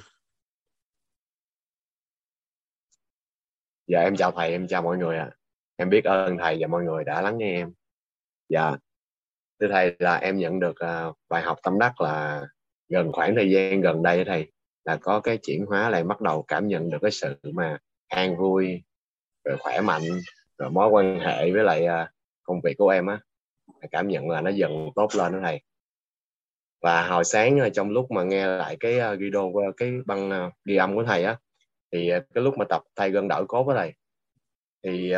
Dạ 3.86 4.00
em 4.00 4.16
chào 4.16 4.32
thầy, 4.32 4.50
em 4.50 4.66
chào 4.68 4.82
mọi 4.82 4.98
người 4.98 5.18
ạ. 5.18 5.30
Em 5.76 5.90
biết 5.90 6.04
ơn 6.04 6.36
thầy 6.38 6.56
và 6.60 6.66
mọi 6.66 6.84
người 6.84 7.04
đã 7.04 7.22
lắng 7.22 7.38
nghe 7.38 7.56
em. 7.56 7.72
Dạ. 8.48 8.76
Thưa 9.60 9.68
thầy 9.72 9.96
là 9.98 10.16
em 10.16 10.38
nhận 10.38 10.60
được 10.60 10.78
à, 10.78 11.04
bài 11.28 11.42
học 11.42 11.58
tâm 11.62 11.78
đắc 11.78 12.00
là 12.00 12.42
gần 12.88 13.12
khoảng 13.12 13.34
thời 13.34 13.50
gian 13.50 13.80
gần 13.80 14.02
đây 14.02 14.24
thầy 14.24 14.52
là 14.84 14.96
có 14.96 15.20
cái 15.20 15.38
chuyển 15.38 15.66
hóa 15.66 15.90
lại 15.90 16.04
bắt 16.04 16.20
đầu 16.20 16.44
cảm 16.48 16.68
nhận 16.68 16.90
được 16.90 16.98
cái 17.02 17.10
sự 17.10 17.36
mà 17.42 17.78
an 18.08 18.36
vui 18.36 18.82
rồi 19.44 19.56
khỏe 19.60 19.80
mạnh 19.80 20.02
rồi 20.60 20.70
mối 20.70 20.88
quan 20.88 21.20
hệ 21.20 21.52
với 21.52 21.64
lại 21.64 21.86
à, 21.86 22.10
công 22.42 22.60
việc 22.60 22.74
của 22.78 22.88
em 22.88 23.06
á 23.06 23.20
cảm 23.90 24.08
nhận 24.08 24.30
là 24.30 24.40
nó 24.40 24.50
dần 24.50 24.90
tốt 24.94 25.08
lên 25.14 25.32
đó 25.32 25.38
thầy. 25.42 25.60
Và 26.82 27.08
hồi 27.08 27.24
sáng 27.24 27.60
à, 27.60 27.68
trong 27.68 27.90
lúc 27.90 28.10
mà 28.10 28.22
nghe 28.22 28.46
lại 28.46 28.76
cái 28.80 28.98
à, 28.98 29.14
video 29.14 29.52
cái 29.76 29.92
băng 30.06 30.50
ghi 30.64 30.76
âm 30.76 30.94
của 30.94 31.04
thầy 31.04 31.24
á, 31.24 31.36
thì 31.92 32.10
cái 32.34 32.44
lúc 32.44 32.58
mà 32.58 32.64
tập 32.68 32.82
thay 32.96 33.10
gân 33.10 33.28
đỡ 33.28 33.44
cốt 33.48 33.64
với 33.64 33.76
thầy, 33.76 33.92
thì 34.82 35.12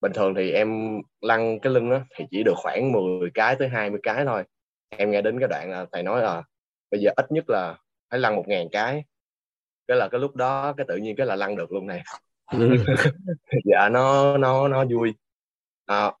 bình 0.00 0.12
thường 0.12 0.34
thì 0.34 0.50
em 0.50 1.00
lăn 1.20 1.60
cái 1.60 1.72
lưng 1.72 1.90
á, 1.90 2.04
thì 2.16 2.24
chỉ 2.30 2.42
được 2.42 2.54
khoảng 2.56 2.92
10 2.92 3.30
cái 3.34 3.56
tới 3.58 3.68
20 3.68 4.00
cái 4.02 4.24
thôi. 4.24 4.44
Em 4.88 5.10
nghe 5.10 5.22
đến 5.22 5.38
cái 5.38 5.48
đoạn 5.48 5.70
là 5.70 5.86
thầy 5.92 6.02
nói 6.02 6.22
là, 6.22 6.42
bây 6.90 7.00
giờ 7.00 7.10
ít 7.16 7.32
nhất 7.32 7.44
là 7.48 7.76
phải 8.10 8.20
lăn 8.20 8.36
một 8.36 8.44
ngàn 8.48 8.68
cái. 8.72 9.04
Cái 9.88 9.96
là 9.96 10.08
cái 10.08 10.20
lúc 10.20 10.36
đó, 10.36 10.74
cái 10.76 10.86
tự 10.88 10.96
nhiên 10.96 11.16
cái 11.16 11.26
là 11.26 11.36
lăn 11.36 11.56
được 11.56 11.72
luôn 11.72 11.86
này 11.86 12.02
dạ 13.64 13.88
nó 13.88 14.36
nó 14.36 14.68
nó 14.68 14.84
vui. 14.84 15.14
À, 15.86 16.12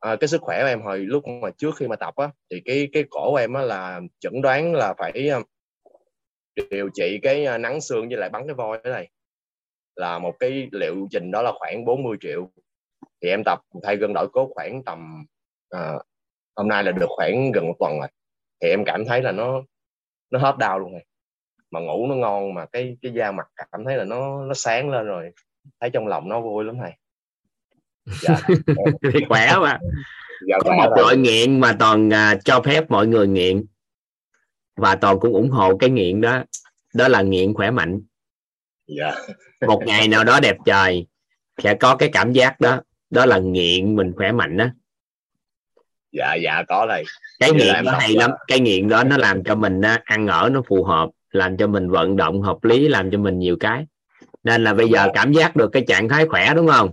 à, 0.00 0.16
cái 0.20 0.28
sức 0.28 0.40
khỏe 0.40 0.62
của 0.62 0.68
em 0.68 0.82
hồi 0.82 0.98
lúc 0.98 1.24
mà 1.42 1.50
trước 1.58 1.76
khi 1.76 1.88
mà 1.88 1.96
tập 1.96 2.14
á 2.16 2.30
thì 2.50 2.60
cái 2.64 2.88
cái 2.92 3.04
cổ 3.10 3.30
của 3.30 3.36
em 3.36 3.52
á 3.52 3.62
là 3.62 4.00
chẩn 4.20 4.40
đoán 4.42 4.74
là 4.74 4.94
phải 4.98 5.28
um, 5.28 5.42
điều 6.70 6.88
trị 6.94 7.18
cái 7.22 7.44
à, 7.44 7.58
nắng 7.58 7.80
xương 7.80 8.08
với 8.08 8.16
lại 8.16 8.30
bắn 8.30 8.46
cái 8.46 8.54
voi 8.54 8.78
ở 8.84 8.90
này. 8.90 9.08
Là 9.96 10.18
một 10.18 10.34
cái 10.38 10.68
liệu 10.72 11.08
trình 11.10 11.30
đó 11.30 11.42
là 11.42 11.52
khoảng 11.54 11.84
40 11.84 12.16
triệu. 12.20 12.50
Thì 13.22 13.28
em 13.28 13.42
tập 13.44 13.60
thay 13.82 13.96
gân 13.96 14.12
đổi 14.14 14.28
cốt 14.32 14.50
khoảng 14.54 14.84
tầm 14.84 15.24
à, 15.70 15.92
hôm 16.56 16.68
nay 16.68 16.84
là 16.84 16.92
được 16.92 17.06
khoảng 17.08 17.52
gần 17.52 17.66
một 17.66 17.74
tuần 17.78 17.98
rồi. 17.98 18.08
Thì 18.62 18.68
em 18.68 18.84
cảm 18.84 19.04
thấy 19.04 19.22
là 19.22 19.32
nó 19.32 19.62
nó 20.30 20.38
hết 20.38 20.58
đau 20.58 20.78
luôn 20.78 20.92
rồi. 20.92 21.02
Mà 21.70 21.80
ngủ 21.80 22.06
nó 22.06 22.14
ngon 22.14 22.54
mà 22.54 22.66
cái 22.66 22.96
cái 23.02 23.12
da 23.12 23.32
mặt 23.32 23.46
cảm 23.72 23.84
thấy 23.84 23.96
là 23.96 24.04
nó 24.04 24.44
nó 24.44 24.54
sáng 24.54 24.90
lên 24.90 25.06
rồi 25.06 25.32
thấy 25.80 25.90
trong 25.90 26.06
lòng 26.06 26.28
nó 26.28 26.40
vui 26.40 26.64
lắm 26.64 26.76
thầy. 26.80 26.92
Dạ. 28.22 28.40
thì 29.12 29.20
khỏe 29.28 29.56
mà. 29.60 29.78
Dạ, 30.48 30.56
có 30.64 30.72
một 30.72 30.94
loại 30.96 31.16
nghiện 31.16 31.60
mà 31.60 31.76
toàn 31.78 32.08
uh, 32.08 32.44
cho 32.44 32.62
phép 32.62 32.90
mọi 32.90 33.06
người 33.06 33.26
nghiện. 33.26 33.64
Và 34.76 34.94
toàn 34.94 35.20
cũng 35.20 35.32
ủng 35.32 35.50
hộ 35.50 35.76
cái 35.76 35.90
nghiện 35.90 36.20
đó. 36.20 36.44
Đó 36.94 37.08
là 37.08 37.22
nghiện 37.22 37.54
khỏe 37.54 37.70
mạnh. 37.70 38.00
Dạ. 38.86 39.14
một 39.66 39.82
ngày 39.86 40.08
nào 40.08 40.24
đó 40.24 40.40
đẹp 40.40 40.56
trời 40.64 41.06
sẽ 41.62 41.74
có 41.74 41.96
cái 41.96 42.10
cảm 42.12 42.32
giác 42.32 42.60
đó. 42.60 42.80
Đó 43.10 43.26
là 43.26 43.38
nghiện 43.38 43.96
mình 43.96 44.12
khỏe 44.16 44.32
mạnh 44.32 44.56
đó 44.56 44.66
dạ 46.12 46.34
dạ 46.34 46.62
có 46.68 46.86
thầy. 46.90 47.04
Cái 47.38 47.52
nghiện 47.52 47.84
đó 47.84 47.92
hay 48.00 48.14
lắm. 48.14 48.30
Cái 48.46 48.60
nghiện 48.60 48.88
đó 48.88 49.04
nó 49.04 49.16
làm 49.16 49.44
cho 49.44 49.54
mình 49.54 49.80
ăn 50.04 50.26
ở 50.26 50.50
nó 50.52 50.62
phù 50.68 50.84
hợp 50.84 51.10
làm 51.30 51.56
cho 51.56 51.66
mình 51.66 51.90
vận 51.90 52.16
động 52.16 52.42
hợp 52.42 52.64
lý 52.64 52.88
làm 52.88 53.10
cho 53.10 53.18
mình 53.18 53.38
nhiều 53.38 53.56
cái 53.60 53.86
nên 54.48 54.64
là 54.64 54.74
bây 54.74 54.88
giờ 54.88 55.02
dạ. 55.06 55.12
cảm 55.14 55.32
giác 55.32 55.56
được 55.56 55.70
cái 55.72 55.84
trạng 55.88 56.08
thái 56.08 56.26
khỏe 56.26 56.54
đúng 56.54 56.68
không? 56.68 56.92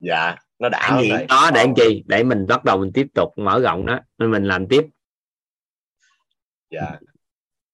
Dạ 0.00 0.36
nó 0.58 0.68
đã 0.68 0.98
nghiện 1.00 1.14
này. 1.14 1.26
đó 1.28 1.50
để 1.54 1.64
làm 1.64 1.74
chi? 1.74 2.04
Để 2.06 2.22
mình 2.22 2.46
bắt 2.46 2.64
đầu 2.64 2.78
mình 2.78 2.90
tiếp 2.94 3.06
tục 3.14 3.32
mở 3.36 3.60
rộng 3.60 3.86
đó 3.86 4.00
nên 4.18 4.30
mình 4.30 4.44
làm 4.44 4.66
tiếp. 4.68 4.86
Dạ. 6.70 6.98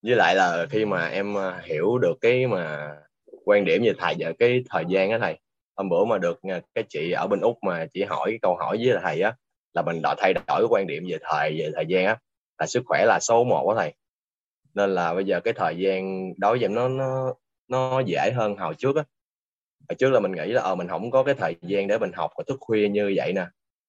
Với 0.02 0.16
lại 0.16 0.34
là 0.34 0.66
khi 0.70 0.84
mà 0.84 1.08
em 1.08 1.34
ờ, 1.34 1.60
hiểu 1.64 1.98
được 1.98 2.14
cái 2.20 2.46
mà 2.46 2.94
quan 3.44 3.64
điểm 3.64 3.82
về 3.82 3.92
thầy 3.98 4.14
về 4.18 4.32
cái 4.38 4.64
thời 4.70 4.84
gian 4.88 5.10
á 5.10 5.18
thầy 5.18 5.38
hôm 5.76 5.88
bữa 5.88 6.04
mà 6.04 6.18
được 6.18 6.40
ờ, 6.42 6.60
cái 6.74 6.84
chị 6.88 7.10
ở 7.10 7.26
bên 7.26 7.40
úc 7.40 7.58
mà 7.62 7.86
chỉ 7.92 8.04
hỏi 8.04 8.30
cái 8.30 8.38
câu 8.42 8.56
hỏi 8.56 8.78
với 8.84 8.98
thầy 9.02 9.20
á 9.20 9.34
là 9.74 9.82
mình 9.82 10.00
đã 10.02 10.14
thay 10.18 10.34
đổi 10.34 10.44
cái 10.46 10.66
quan 10.70 10.86
điểm 10.86 11.04
về 11.08 11.18
thời 11.22 11.58
về 11.58 11.70
thời 11.74 11.86
gian 11.88 12.06
á 12.06 12.16
là 12.58 12.66
sức 12.66 12.82
khỏe 12.86 13.04
là 13.06 13.20
số 13.20 13.44
một 13.44 13.68
á 13.68 13.74
thầy. 13.78 13.92
Nên 14.74 14.94
là 14.94 15.14
bây 15.14 15.24
giờ 15.24 15.40
cái 15.40 15.54
thời 15.56 15.76
gian 15.76 16.32
đối 16.36 16.58
với 16.58 16.64
em 16.64 16.74
nó 16.74 16.88
nó 16.88 17.34
nó 17.68 18.00
dễ 18.00 18.30
hơn 18.34 18.56
hồi 18.56 18.74
trước 18.78 18.96
á. 18.96 19.04
Hồi 19.88 19.96
trước 19.98 20.10
là 20.10 20.20
mình 20.20 20.32
nghĩ 20.32 20.52
là 20.52 20.62
ờ 20.62 20.74
mình 20.74 20.88
không 20.88 21.10
có 21.10 21.22
cái 21.24 21.34
thời 21.34 21.56
gian 21.62 21.88
để 21.88 21.98
mình 21.98 22.12
học 22.12 22.30
và 22.38 22.44
thức 22.46 22.56
khuya 22.60 22.88
như 22.88 23.12
vậy 23.16 23.32
nè. 23.32 23.46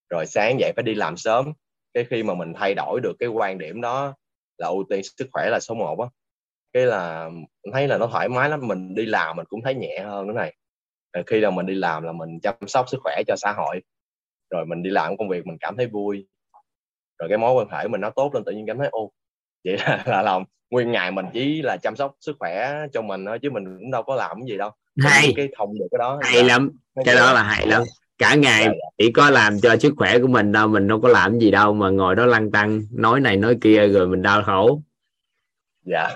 Rồi 0.10 0.26
sáng 0.26 0.60
dậy 0.60 0.72
phải 0.76 0.84
đi 0.84 0.96
làm 0.96 1.18
sớm. 1.18 1.54
Cái 1.94 2.06
khi 2.10 2.24
mà 2.24 2.34
mình 2.34 2.54
thay 2.56 2.74
đổi 2.74 3.00
được 3.04 3.14
cái 3.20 3.30
quan 3.30 3.58
điểm 3.58 3.82
đó 3.82 4.16
là 4.58 4.68
ưu 4.68 4.84
tiên 4.90 5.02
sức 5.18 5.28
khỏe 5.32 5.50
là 5.50 5.60
số 5.60 5.76
1 5.76 6.00
á. 6.00 6.08
Cái 6.74 6.86
là 6.86 7.30
mình 7.30 7.74
thấy 7.74 7.88
là 7.88 7.98
nó 7.98 8.08
thoải 8.08 8.30
mái 8.30 8.50
lắm, 8.50 8.68
mình 8.68 8.96
đi 8.96 9.06
làm 9.06 9.36
mình 9.38 9.46
cũng 9.50 9.62
thấy 9.64 9.76
nhẹ 9.76 10.00
hơn 10.06 10.28
cái 10.28 10.36
này. 10.36 10.56
Rồi 11.14 11.24
khi 11.28 11.40
là 11.40 11.50
mình 11.52 11.66
đi 11.66 11.76
làm 11.76 12.04
là 12.04 12.12
mình 12.12 12.40
chăm 12.44 12.56
sóc 12.68 12.90
sức 12.90 12.98
khỏe 13.04 13.24
cho 13.28 13.36
xã 13.38 13.54
hội. 13.58 13.82
Rồi 14.50 14.66
mình 14.66 14.84
đi 14.84 14.90
làm 14.90 15.18
công 15.18 15.30
việc 15.30 15.48
mình 15.48 15.58
cảm 15.60 15.78
thấy 15.78 15.88
vui. 15.88 16.28
Rồi 17.20 17.30
cái 17.30 17.38
mối 17.38 17.54
quan 17.54 17.70
hệ 17.70 17.88
mình 17.88 18.02
nó 18.02 18.10
tốt 18.10 18.32
lên 18.34 18.44
tự 18.46 18.52
nhiên 18.52 18.66
cảm 18.68 18.78
thấy 18.78 18.88
ô 18.92 19.12
vậy 19.66 19.78
là, 19.78 20.04
là 20.08 20.22
lòng 20.22 20.44
nguyên 20.70 20.92
ngày 20.92 21.12
mình 21.12 21.26
chỉ 21.34 21.62
là 21.62 21.78
chăm 21.78 21.96
sóc 21.96 22.16
sức 22.20 22.36
khỏe 22.40 22.74
cho 22.94 23.02
mình 23.02 23.26
thôi 23.26 23.40
chứ 23.40 23.50
mình 23.52 23.78
cũng 23.80 23.92
đâu 23.92 24.04
có 24.04 24.16
làm 24.16 24.38
cái 24.40 24.48
gì 24.48 24.58
đâu. 24.58 24.70
Hay 25.00 25.34
cái 25.36 25.50
thông 25.58 25.80
được 25.80 25.88
cái 25.92 26.00
đó. 26.00 26.20
Hay 26.22 26.44
lắm. 26.44 26.72
Cái 27.06 27.16
đó 27.16 27.34
là 27.34 27.44
hay 27.44 27.68
lắm. 27.68 27.84
Cả 28.18 28.36
ngày 28.36 28.64
dạ, 28.64 28.72
dạ. 28.72 28.90
chỉ 28.98 29.12
có 29.12 29.30
làm 29.30 29.60
cho 29.60 29.78
sức 29.78 29.94
khỏe 29.98 30.20
của 30.20 30.28
mình 30.28 30.52
đâu 30.52 30.68
mình 30.68 30.88
đâu 30.88 31.02
có 31.02 31.10
làm 31.10 31.40
gì 31.40 31.52
đâu 31.52 31.74
mà 31.74 31.90
ngồi 31.90 32.16
đó 32.16 32.26
lăn 32.26 32.52
tăng 32.52 32.82
nói 32.92 33.20
này 33.20 33.38
nói 33.38 33.58
kia 33.62 33.88
rồi 33.88 34.08
mình 34.08 34.22
đau 34.22 34.44
khổ. 34.44 34.82
Dạ. 35.86 36.10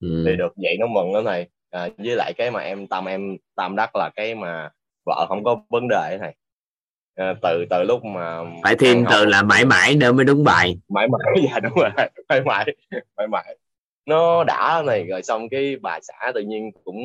Ừ. 0.00 0.24
thì 0.26 0.36
được 0.36 0.52
vậy 0.56 0.76
nó 0.80 0.86
mừng 0.86 1.12
đó 1.12 1.22
này 1.22 1.48
à, 1.70 1.88
với 1.98 2.16
lại 2.16 2.32
cái 2.36 2.50
mà 2.50 2.60
em 2.60 2.86
tâm 2.86 3.04
em 3.04 3.36
tâm 3.56 3.76
đắc 3.76 3.96
là 3.96 4.10
cái 4.16 4.34
mà 4.34 4.70
vợ 5.06 5.26
không 5.28 5.44
có 5.44 5.62
vấn 5.68 5.88
đề 5.88 6.18
này 6.20 6.34
à, 7.18 7.34
từ 7.42 7.64
từ 7.70 7.82
lúc 7.82 8.04
mà 8.04 8.38
phải 8.62 8.76
thêm 8.76 9.04
từ 9.10 9.24
là 9.24 9.42
mãi 9.42 9.64
mãi 9.64 9.94
nữa 9.94 10.12
mới 10.12 10.24
đúng 10.24 10.44
bài. 10.44 10.78
Mãi 10.88 11.08
mãi 11.08 11.42
dạ 11.50 11.60
đúng 11.60 11.72
rồi 11.74 11.90
mãi 12.28 12.40
mãi 12.44 12.66
mãi 13.16 13.28
mãi. 13.28 13.56
Nó 14.06 14.44
đã 14.44 14.82
này 14.86 15.04
rồi 15.04 15.22
xong 15.22 15.48
cái 15.48 15.76
bà 15.82 15.98
xã 16.02 16.32
tự 16.34 16.40
nhiên 16.40 16.70
cũng 16.84 16.96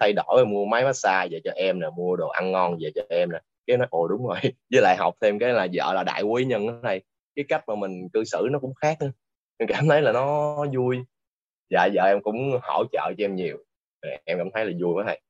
thay 0.00 0.12
đổi 0.12 0.46
mua 0.46 0.64
máy 0.64 0.84
massage 0.84 1.28
về 1.30 1.40
cho 1.44 1.50
em 1.56 1.80
nè 1.80 1.86
mua 1.96 2.16
đồ 2.16 2.28
ăn 2.28 2.52
ngon 2.52 2.78
về 2.80 2.90
cho 2.94 3.02
em 3.08 3.32
nè. 3.32 3.38
Cái 3.66 3.76
nó 3.76 3.86
ồ 3.90 4.08
đúng 4.08 4.26
rồi 4.26 4.38
với 4.70 4.82
lại 4.82 4.96
học 4.98 5.14
thêm 5.20 5.38
cái 5.38 5.52
là 5.52 5.66
vợ 5.72 5.92
là 5.94 6.02
đại 6.02 6.22
quý 6.22 6.44
nhân 6.44 6.66
đó 6.66 6.74
thầy. 6.82 7.02
Cái 7.36 7.44
cách 7.48 7.64
mà 7.66 7.74
mình 7.74 8.08
cư 8.12 8.24
xử 8.24 8.48
nó 8.50 8.58
cũng 8.58 8.74
khác 8.74 8.96
nữa. 9.00 9.12
Em 9.56 9.68
cảm 9.68 9.88
thấy 9.88 10.02
là 10.02 10.12
nó 10.12 10.56
vui. 10.72 10.98
Dạ 11.70 11.88
vợ 11.94 12.02
em 12.04 12.22
cũng 12.22 12.58
hỗ 12.62 12.84
trợ 12.92 13.12
cho 13.18 13.24
em 13.24 13.34
nhiều. 13.34 13.56
Em 14.24 14.38
cảm 14.38 14.48
thấy 14.54 14.64
là 14.66 14.72
vui 14.80 14.94
quá 14.94 15.04
thầy 15.06 15.20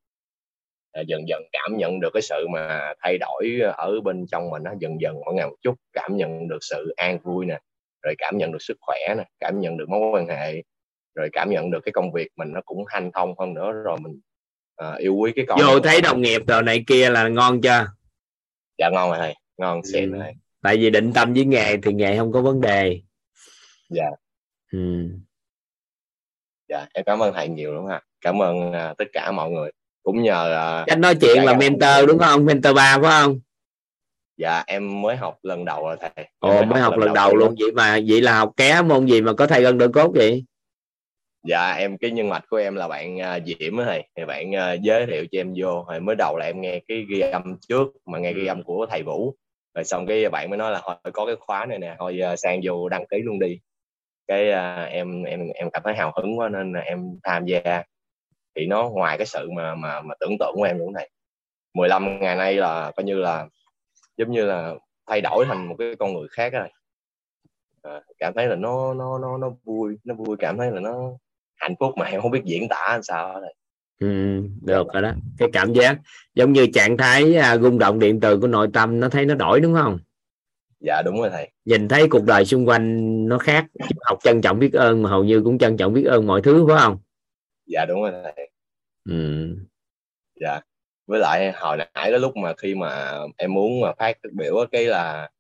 dần 1.07 1.29
dần 1.29 1.43
cảm 1.53 1.77
nhận 1.77 2.01
được 2.01 2.11
cái 2.15 2.23
sự 2.23 2.47
mà 2.53 2.93
thay 3.03 3.19
đổi 3.19 3.61
ở 3.77 4.01
bên 4.05 4.27
trong 4.27 4.51
mình 4.51 4.63
nó 4.63 4.71
dần 4.81 5.01
dần 5.01 5.15
mỗi 5.25 5.35
ngày 5.35 5.47
một 5.47 5.57
chút 5.63 5.75
cảm 5.93 6.17
nhận 6.17 6.49
được 6.49 6.59
sự 6.61 6.95
an 6.97 7.19
vui 7.23 7.47
nè 7.47 7.59
rồi 8.03 8.15
cảm 8.19 8.35
nhận 8.39 8.53
được 8.53 8.63
sức 8.63 8.77
khỏe 8.81 9.15
nè 9.17 9.25
cảm 9.41 9.61
nhận 9.61 9.77
được 9.77 9.89
mối 9.89 10.11
quan 10.13 10.27
hệ 10.29 10.63
rồi 11.15 11.29
cảm 11.33 11.51
nhận 11.51 11.71
được 11.71 11.81
cái 11.85 11.93
công 11.93 12.13
việc 12.13 12.29
mình 12.37 12.53
nó 12.53 12.61
cũng 12.65 12.85
hanh 12.89 13.11
thông 13.13 13.35
hơn 13.39 13.55
nữa 13.55 13.73
rồi 13.73 13.99
mình 14.01 14.21
uh, 14.85 14.99
yêu 14.99 15.15
quý 15.15 15.33
cái 15.37 15.45
con 15.49 15.59
vô 15.61 15.81
thấy 15.81 16.01
đồng 16.01 16.21
nghiệp 16.21 16.43
rồi 16.47 16.63
này 16.63 16.85
kia 16.87 17.11
là 17.11 17.29
ngon 17.29 17.61
chưa? 17.61 17.87
Dạ 18.79 18.91
ngon 18.93 19.11
rồi 19.11 19.19
thầy 19.19 19.35
ngon 19.57 19.81
xịn 19.93 20.13
ừ. 20.13 20.19
rồi. 20.19 20.33
Tại 20.63 20.77
vì 20.77 20.91
định 20.91 21.13
tâm 21.13 21.35
với 21.35 21.45
nghề 21.45 21.77
thì 21.77 21.93
nghề 21.93 22.17
không 22.17 22.33
có 22.33 22.43
vấn 22.43 22.61
đề. 22.61 23.01
Dạ. 23.89 24.11
Ừ. 24.73 25.09
dạ 26.69 26.87
em 26.95 27.05
cảm 27.05 27.23
ơn 27.23 27.33
thầy 27.35 27.49
nhiều 27.49 27.75
lắm 27.75 27.89
ạ. 27.89 28.03
Cảm 28.21 28.43
ơn 28.43 28.69
uh, 28.69 28.99
tất 28.99 29.05
cả 29.13 29.33
mọi 29.33 29.51
người 29.51 29.71
cũng 30.11 30.23
nhờ 30.23 30.81
uh, 30.83 30.87
cách 30.87 30.99
nói 30.99 31.15
chuyện 31.21 31.45
là 31.45 31.55
mentor 31.57 32.09
đúng 32.09 32.19
không? 32.19 32.45
Mentor 32.45 32.77
ba 32.77 32.99
phải 33.03 33.11
không? 33.11 33.41
Dạ 34.37 34.65
em 34.67 35.03
mới 35.03 35.17
học 35.17 35.39
lần 35.43 35.65
đầu 35.65 35.83
rồi 35.83 35.97
thầy. 36.01 36.27
Ồ 36.39 36.53
mới, 36.53 36.67
mới 36.67 36.81
học, 36.81 36.91
học 36.91 36.99
lần 36.99 37.15
đầu, 37.15 37.15
đầu 37.15 37.37
luôn. 37.37 37.55
vậy 37.59 37.73
mà 37.73 37.99
vậy 38.07 38.21
là 38.21 38.39
học 38.39 38.53
ké 38.57 38.83
môn 38.83 39.07
gì 39.07 39.21
mà 39.21 39.33
có 39.33 39.47
thầy 39.47 39.63
gân 39.63 39.79
đỡ 39.79 39.89
cốt 39.89 40.11
vậy? 40.15 40.45
Dạ 41.47 41.73
em 41.73 41.99
cái 41.99 42.11
nhân 42.11 42.29
mạch 42.29 42.45
của 42.51 42.57
em 42.57 42.75
là 42.75 42.89
bạn 42.89 43.17
uh, 43.17 43.43
diễm 43.47 43.77
á 43.77 43.85
thầy. 43.85 44.05
Thì 44.17 44.25
bạn 44.25 44.51
uh, 44.51 44.81
giới 44.83 45.07
thiệu 45.07 45.25
cho 45.33 45.41
em 45.41 45.53
vô. 45.57 45.83
Hồi 45.83 46.01
mới 46.01 46.17
đầu 46.17 46.37
là 46.37 46.47
em 46.47 46.61
nghe 46.61 46.81
cái 46.89 47.05
ghi 47.11 47.21
âm 47.21 47.57
trước 47.69 47.87
mà 48.07 48.19
nghe 48.19 48.33
ghi 48.33 48.47
âm 48.47 48.63
của 48.63 48.87
thầy 48.91 49.03
vũ. 49.03 49.35
Rồi 49.75 49.85
xong 49.85 50.07
cái 50.07 50.29
bạn 50.29 50.51
mới 50.51 50.57
nói 50.57 50.73
là 50.73 50.81
thôi 50.85 50.95
có 51.13 51.27
cái 51.27 51.37
khóa 51.41 51.67
này 51.67 51.79
nè. 51.79 51.95
Thôi 51.99 52.21
uh, 52.33 52.39
sang 52.39 52.61
vô 52.65 52.89
đăng 52.89 53.07
ký 53.07 53.19
luôn 53.23 53.39
đi. 53.39 53.59
Cái 54.29 54.49
uh, 54.49 54.89
em 54.91 55.23
em 55.23 55.49
em 55.55 55.71
cảm 55.71 55.83
thấy 55.85 55.95
hào 55.95 56.13
hứng 56.17 56.39
quá 56.39 56.49
nên 56.49 56.73
là 56.73 56.81
em 56.81 57.19
tham 57.23 57.47
gia 57.47 57.83
thì 58.57 58.67
nó 58.67 58.89
ngoài 58.89 59.19
cái 59.19 59.27
sự 59.27 59.51
mà 59.57 59.75
mà 59.75 60.01
mà 60.01 60.15
tưởng 60.21 60.37
tượng 60.39 60.53
của 60.55 60.63
em 60.63 60.79
luôn 60.79 60.93
này. 60.93 61.11
15 61.75 62.21
ngày 62.21 62.37
nay 62.37 62.55
là 62.55 62.93
coi 62.97 63.05
như 63.05 63.15
là 63.15 63.47
giống 64.17 64.33
như 64.33 64.45
là 64.45 64.75
thay 65.07 65.21
đổi 65.21 65.45
thành 65.49 65.69
một 65.69 65.75
cái 65.79 65.95
con 65.99 66.15
người 66.15 66.29
khác 66.31 66.53
rồi 66.53 66.69
à, 67.83 68.01
cảm 68.19 68.33
thấy 68.37 68.47
là 68.47 68.57
nó 68.57 68.95
nó 68.95 69.19
nó 69.19 69.39
nó 69.39 69.51
vui 69.65 69.97
nó 70.05 70.15
vui 70.15 70.37
cảm 70.39 70.59
thấy 70.59 70.71
là 70.71 70.81
nó 70.81 71.11
hạnh 71.57 71.75
phúc 71.81 71.95
mà 71.97 72.07
em 72.07 72.21
không 72.21 72.31
biết 72.31 72.43
diễn 72.45 72.69
tả 72.69 72.89
làm 72.89 73.03
sao 73.03 73.41
đây 73.41 73.55
ừ, 74.01 74.07
được 74.63 74.87
rồi 74.93 75.03
đó. 75.03 75.13
Cái 75.39 75.49
cảm 75.53 75.73
giác 75.73 75.99
giống 76.35 76.53
như 76.53 76.67
trạng 76.67 76.97
thái 76.97 77.37
à, 77.37 77.57
rung 77.57 77.79
động 77.79 77.99
điện 77.99 78.21
từ 78.21 78.41
của 78.41 78.47
nội 78.47 78.69
tâm 78.73 79.01
nó 79.01 79.09
thấy 79.09 79.27
nó 79.27 79.35
đổi 79.35 79.61
đúng 79.61 79.75
không? 79.75 79.99
Dạ 80.81 81.03
đúng 81.05 81.21
rồi 81.21 81.31
thầy. 81.31 81.51
Nhìn 81.65 81.89
thấy 81.89 82.09
cuộc 82.09 82.25
đời 82.25 82.45
xung 82.45 82.69
quanh 82.69 83.29
nó 83.29 83.39
khác 83.39 83.67
học 84.05 84.19
trân 84.23 84.41
trọng 84.41 84.59
biết 84.59 84.73
ơn 84.73 85.03
mà 85.03 85.11
hầu 85.11 85.25
như 85.25 85.43
cũng 85.45 85.59
trân 85.59 85.77
trọng 85.77 85.93
biết 85.93 86.05
ơn 86.05 86.27
mọi 86.27 86.43
thứ 86.43 86.67
phải 86.69 86.79
không 86.79 86.99
dạ 87.71 87.87
đúng 87.89 88.03
rồi 88.03 88.13
thầy. 88.25 88.51
Ừ. 89.05 89.57
dạ. 90.41 90.61
Với 91.07 91.21
lại 91.21 91.53
hồi 91.53 91.77
nãy 91.77 91.89
cái 91.95 92.19
lúc 92.19 92.37
mà 92.37 92.55
khi 92.55 92.75
mà 92.75 93.19
em 93.37 93.55
muốn 93.55 93.81
mà 93.81 93.93
phát 93.99 94.17
biểu 94.33 94.67
cái 94.73 94.85
là 94.85 95.31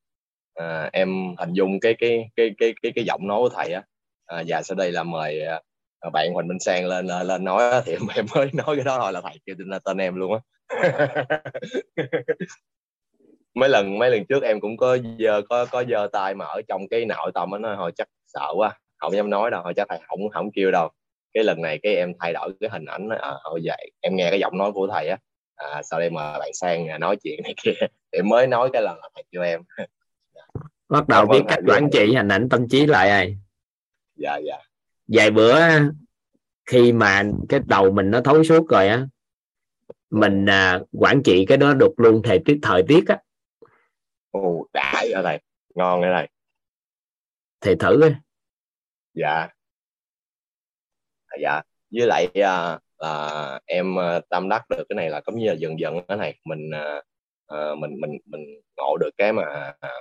à, 0.54 0.90
em 0.92 1.34
hình 1.38 1.52
dung 1.52 1.80
cái 1.80 1.94
cái 1.98 2.30
cái 2.36 2.50
cái 2.58 2.74
cái 2.82 2.92
cái 2.94 3.04
giọng 3.04 3.26
nói 3.26 3.38
của 3.40 3.48
thầy 3.48 3.72
á. 3.72 3.82
À, 4.26 4.42
và 4.46 4.62
sau 4.62 4.74
đây 4.74 4.92
là 4.92 5.02
mời 5.02 5.42
à, 5.44 5.60
bạn 6.12 6.32
Huỳnh 6.34 6.48
Minh 6.48 6.58
Sang 6.60 6.86
lên 6.86 7.06
lên 7.06 7.44
nói 7.44 7.82
thì 7.84 7.92
em 8.16 8.26
mới 8.34 8.50
nói 8.52 8.76
cái 8.76 8.84
đó 8.84 8.98
thôi 9.00 9.12
là 9.12 9.20
thầy 9.20 9.40
kêu 9.46 9.56
tên, 9.58 9.80
tên 9.84 9.98
em 9.98 10.14
luôn 10.16 10.32
á. 10.32 10.40
Mấy 13.54 13.68
lần 13.68 13.98
mấy 13.98 14.10
lần 14.10 14.24
trước 14.24 14.42
em 14.42 14.60
cũng 14.60 14.76
có 14.76 14.98
giờ 15.16 15.42
có 15.48 15.66
có 15.66 15.84
giơ 15.84 16.08
tay 16.12 16.34
mà 16.34 16.44
ở 16.44 16.62
trong 16.68 16.88
cái 16.88 17.04
nội 17.04 17.30
tâm 17.34 17.50
nó 17.60 17.74
hồi 17.74 17.92
chắc 17.96 18.08
sợ 18.26 18.52
quá 18.56 18.78
không 18.96 19.12
dám 19.12 19.30
nói 19.30 19.50
đâu 19.50 19.62
hồi 19.62 19.72
chắc 19.76 19.88
thầy 19.88 19.98
không 20.08 20.28
không 20.28 20.50
kêu 20.54 20.70
đâu 20.70 20.90
cái 21.34 21.44
lần 21.44 21.62
này 21.62 21.78
cái 21.82 21.96
em 21.96 22.12
thay 22.20 22.32
đổi 22.32 22.52
cái 22.60 22.70
hình 22.70 22.84
ảnh 22.84 23.08
à, 23.20 23.32
hồi 23.42 23.60
vậy 23.64 23.90
em 24.00 24.16
nghe 24.16 24.30
cái 24.30 24.40
giọng 24.40 24.58
nói 24.58 24.72
của 24.72 24.88
thầy 24.92 25.08
á 25.08 25.18
à, 25.54 25.82
sau 25.82 26.00
đây 26.00 26.10
mà 26.10 26.38
bạn 26.38 26.50
sang 26.54 27.00
nói 27.00 27.16
chuyện 27.16 27.42
này 27.42 27.54
kia 27.62 27.86
thì 28.12 28.22
mới 28.22 28.46
nói 28.46 28.70
cái 28.72 28.82
lần 28.82 28.98
là 29.02 29.08
thầy 29.14 29.24
kêu 29.32 29.42
em. 29.42 29.62
Bắt 30.88 31.08
đầu 31.08 31.26
biết 31.26 31.42
cách 31.48 31.58
quản 31.66 31.88
trị 31.92 32.14
hình 32.14 32.28
ảnh 32.28 32.48
tâm 32.48 32.68
trí 32.68 32.86
lại 32.86 33.10
rồi 33.10 33.38
dạ 34.16 34.36
dạ. 34.36 34.58
Vài 35.06 35.30
bữa 35.30 35.56
khi 36.66 36.92
mà 36.92 37.22
cái 37.48 37.60
đầu 37.66 37.90
mình 37.90 38.10
nó 38.10 38.20
thấu 38.20 38.44
suốt 38.44 38.68
rồi 38.68 38.88
á 38.88 39.06
mình 40.10 40.46
à, 40.46 40.80
quản 40.92 41.22
trị 41.24 41.44
cái 41.48 41.58
đó 41.58 41.74
được 41.74 41.92
luôn 41.96 42.22
thời 42.24 42.40
tiết 42.44 42.58
thời 42.62 42.82
tiết 42.88 43.04
á. 43.08 43.18
Ồ 44.30 44.66
đã 44.72 45.04
ở 45.14 45.22
đây 45.22 45.38
ngon 45.74 46.02
ở 46.02 46.10
đây 46.10 46.28
thầy 47.60 47.76
thử 47.76 48.02
á 48.02 48.20
dạ 49.14 49.48
dạ 51.42 51.61
với 51.90 52.07
lại 52.07 52.26
à, 52.35 52.79
là 52.98 53.61
em 53.66 53.98
à, 53.98 54.20
tâm 54.29 54.48
đắc 54.48 54.70
được 54.70 54.85
cái 54.88 54.96
này 54.96 55.11
là 55.11 55.20
cũng 55.20 55.38
như 55.38 55.46
là 55.46 55.53
dần 55.53 55.81
dần 55.81 56.00
cái 56.09 56.16
này 56.16 56.38
mình 56.44 56.70
à, 56.70 57.03
à, 57.46 57.74
mình 57.79 58.00
mình 58.00 58.18
mình 58.26 58.61
ngộ 58.76 58.96
được 58.96 59.11
cái 59.16 59.33
mà 59.33 59.44
à, 59.81 59.92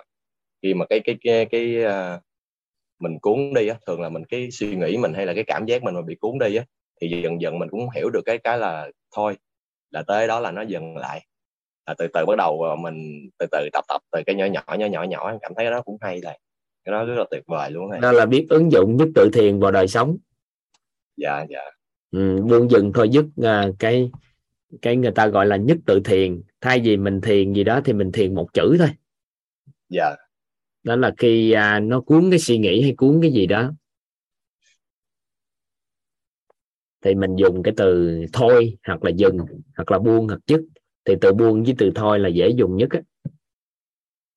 khi 0.62 0.74
mà 0.74 0.86
cái 0.86 1.00
cái 1.00 1.18
cái 1.24 1.46
cái 1.46 1.84
à, 1.84 2.20
mình 3.00 3.20
cuốn 3.22 3.54
đi 3.56 3.68
á 3.68 3.76
thường 3.88 4.02
là 4.02 4.10
mình 4.10 4.26
cái 4.26 4.52
suy 4.52 4.76
nghĩ 4.76 4.98
mình 4.98 5.14
hay 5.14 5.26
là 5.26 5.34
cái 5.34 5.44
cảm 5.44 5.66
giác 5.66 5.84
mình 5.84 5.96
mà 5.96 6.02
bị 6.02 6.16
cuốn 6.16 6.40
đi 6.40 6.56
á 6.56 6.66
thì 7.02 7.22
dần 7.24 7.42
dần 7.42 7.60
mình 7.60 7.70
cũng 7.70 7.90
hiểu 7.96 8.10
được 8.10 8.22
cái 8.26 8.38
cái 8.38 8.58
là 8.58 8.90
thôi 9.16 9.38
là 9.92 10.04
tới 10.08 10.28
đó 10.28 10.40
là 10.40 10.52
nó 10.52 10.62
dừng 10.62 10.98
lại. 10.98 11.26
Là 11.88 11.94
từ 11.98 12.08
từ 12.14 12.26
bắt 12.26 12.36
đầu 12.38 12.64
à, 12.64 12.76
mình 12.76 13.30
từ 13.38 13.46
từ 13.52 13.70
tập 13.74 13.86
tập 13.88 14.02
từ 14.12 14.22
cái 14.26 14.36
nhỏ 14.36 14.46
nhỏ 14.46 14.76
nhỏ 14.78 14.86
nhỏ 14.86 15.04
nhỏ 15.04 15.30
em 15.30 15.40
cảm 15.42 15.54
thấy 15.56 15.70
nó 15.70 15.82
cũng 15.82 15.98
hay 16.02 16.20
này 16.24 16.40
cái 16.84 16.92
đó 16.92 17.06
rất 17.06 17.16
là 17.18 17.26
tuyệt 17.32 17.44
vời 17.48 17.72
luôn 17.72 17.90
này 17.90 18.00
đó 18.00 18.12
là 18.12 18.26
biết 18.26 18.46
ứng 18.50 18.72
dụng 18.72 18.98
nhất 18.98 19.08
tự 19.16 19.30
thiền 19.34 19.60
vào 19.60 19.72
đời 19.72 19.88
sống 19.88 20.18
dạ 21.20 21.46
dạ. 21.50 21.62
Ừ, 22.12 22.42
buông 22.42 22.72
dừng 22.72 22.92
thôi 22.94 23.10
dứt 23.10 23.26
à, 23.44 23.68
cái 23.80 24.12
cái 24.82 24.96
người 24.96 25.12
ta 25.12 25.28
gọi 25.28 25.46
là 25.46 25.56
nhất 25.56 25.78
tự 25.86 26.00
thiền. 26.06 26.42
Thay 26.62 26.80
vì 26.80 26.98
mình 26.98 27.22
thiền 27.22 27.54
gì 27.54 27.64
đó 27.64 27.82
thì 27.86 27.94
mình 27.94 28.12
thiền 28.12 28.36
một 28.36 28.54
chữ 28.54 28.76
thôi. 28.80 28.90
Dạ. 29.90 30.16
Đó 30.84 30.96
là 30.96 31.14
khi 31.18 31.52
à, 31.52 31.80
nó 31.80 32.02
cuốn 32.02 32.30
cái 32.30 32.40
suy 32.40 32.58
nghĩ 32.58 32.82
hay 32.82 32.94
cuốn 32.98 33.20
cái 33.22 33.32
gì 33.32 33.46
đó. 33.46 33.74
Thì 37.02 37.16
mình 37.16 37.36
dùng 37.36 37.64
cái 37.64 37.74
từ 37.78 38.20
thôi 38.34 38.78
hoặc 38.88 39.04
là 39.04 39.12
dừng 39.12 39.38
hoặc 39.76 39.92
là 39.92 40.00
buông 40.00 40.28
hoặc 40.28 40.40
dứt. 40.48 40.62
Thì 41.06 41.14
từ 41.22 41.34
buông 41.34 41.64
với 41.64 41.76
từ 41.78 41.92
thôi 41.96 42.20
là 42.20 42.30
dễ 42.30 42.50
dùng 42.50 42.78
nhất 42.78 42.90
á. 42.90 43.00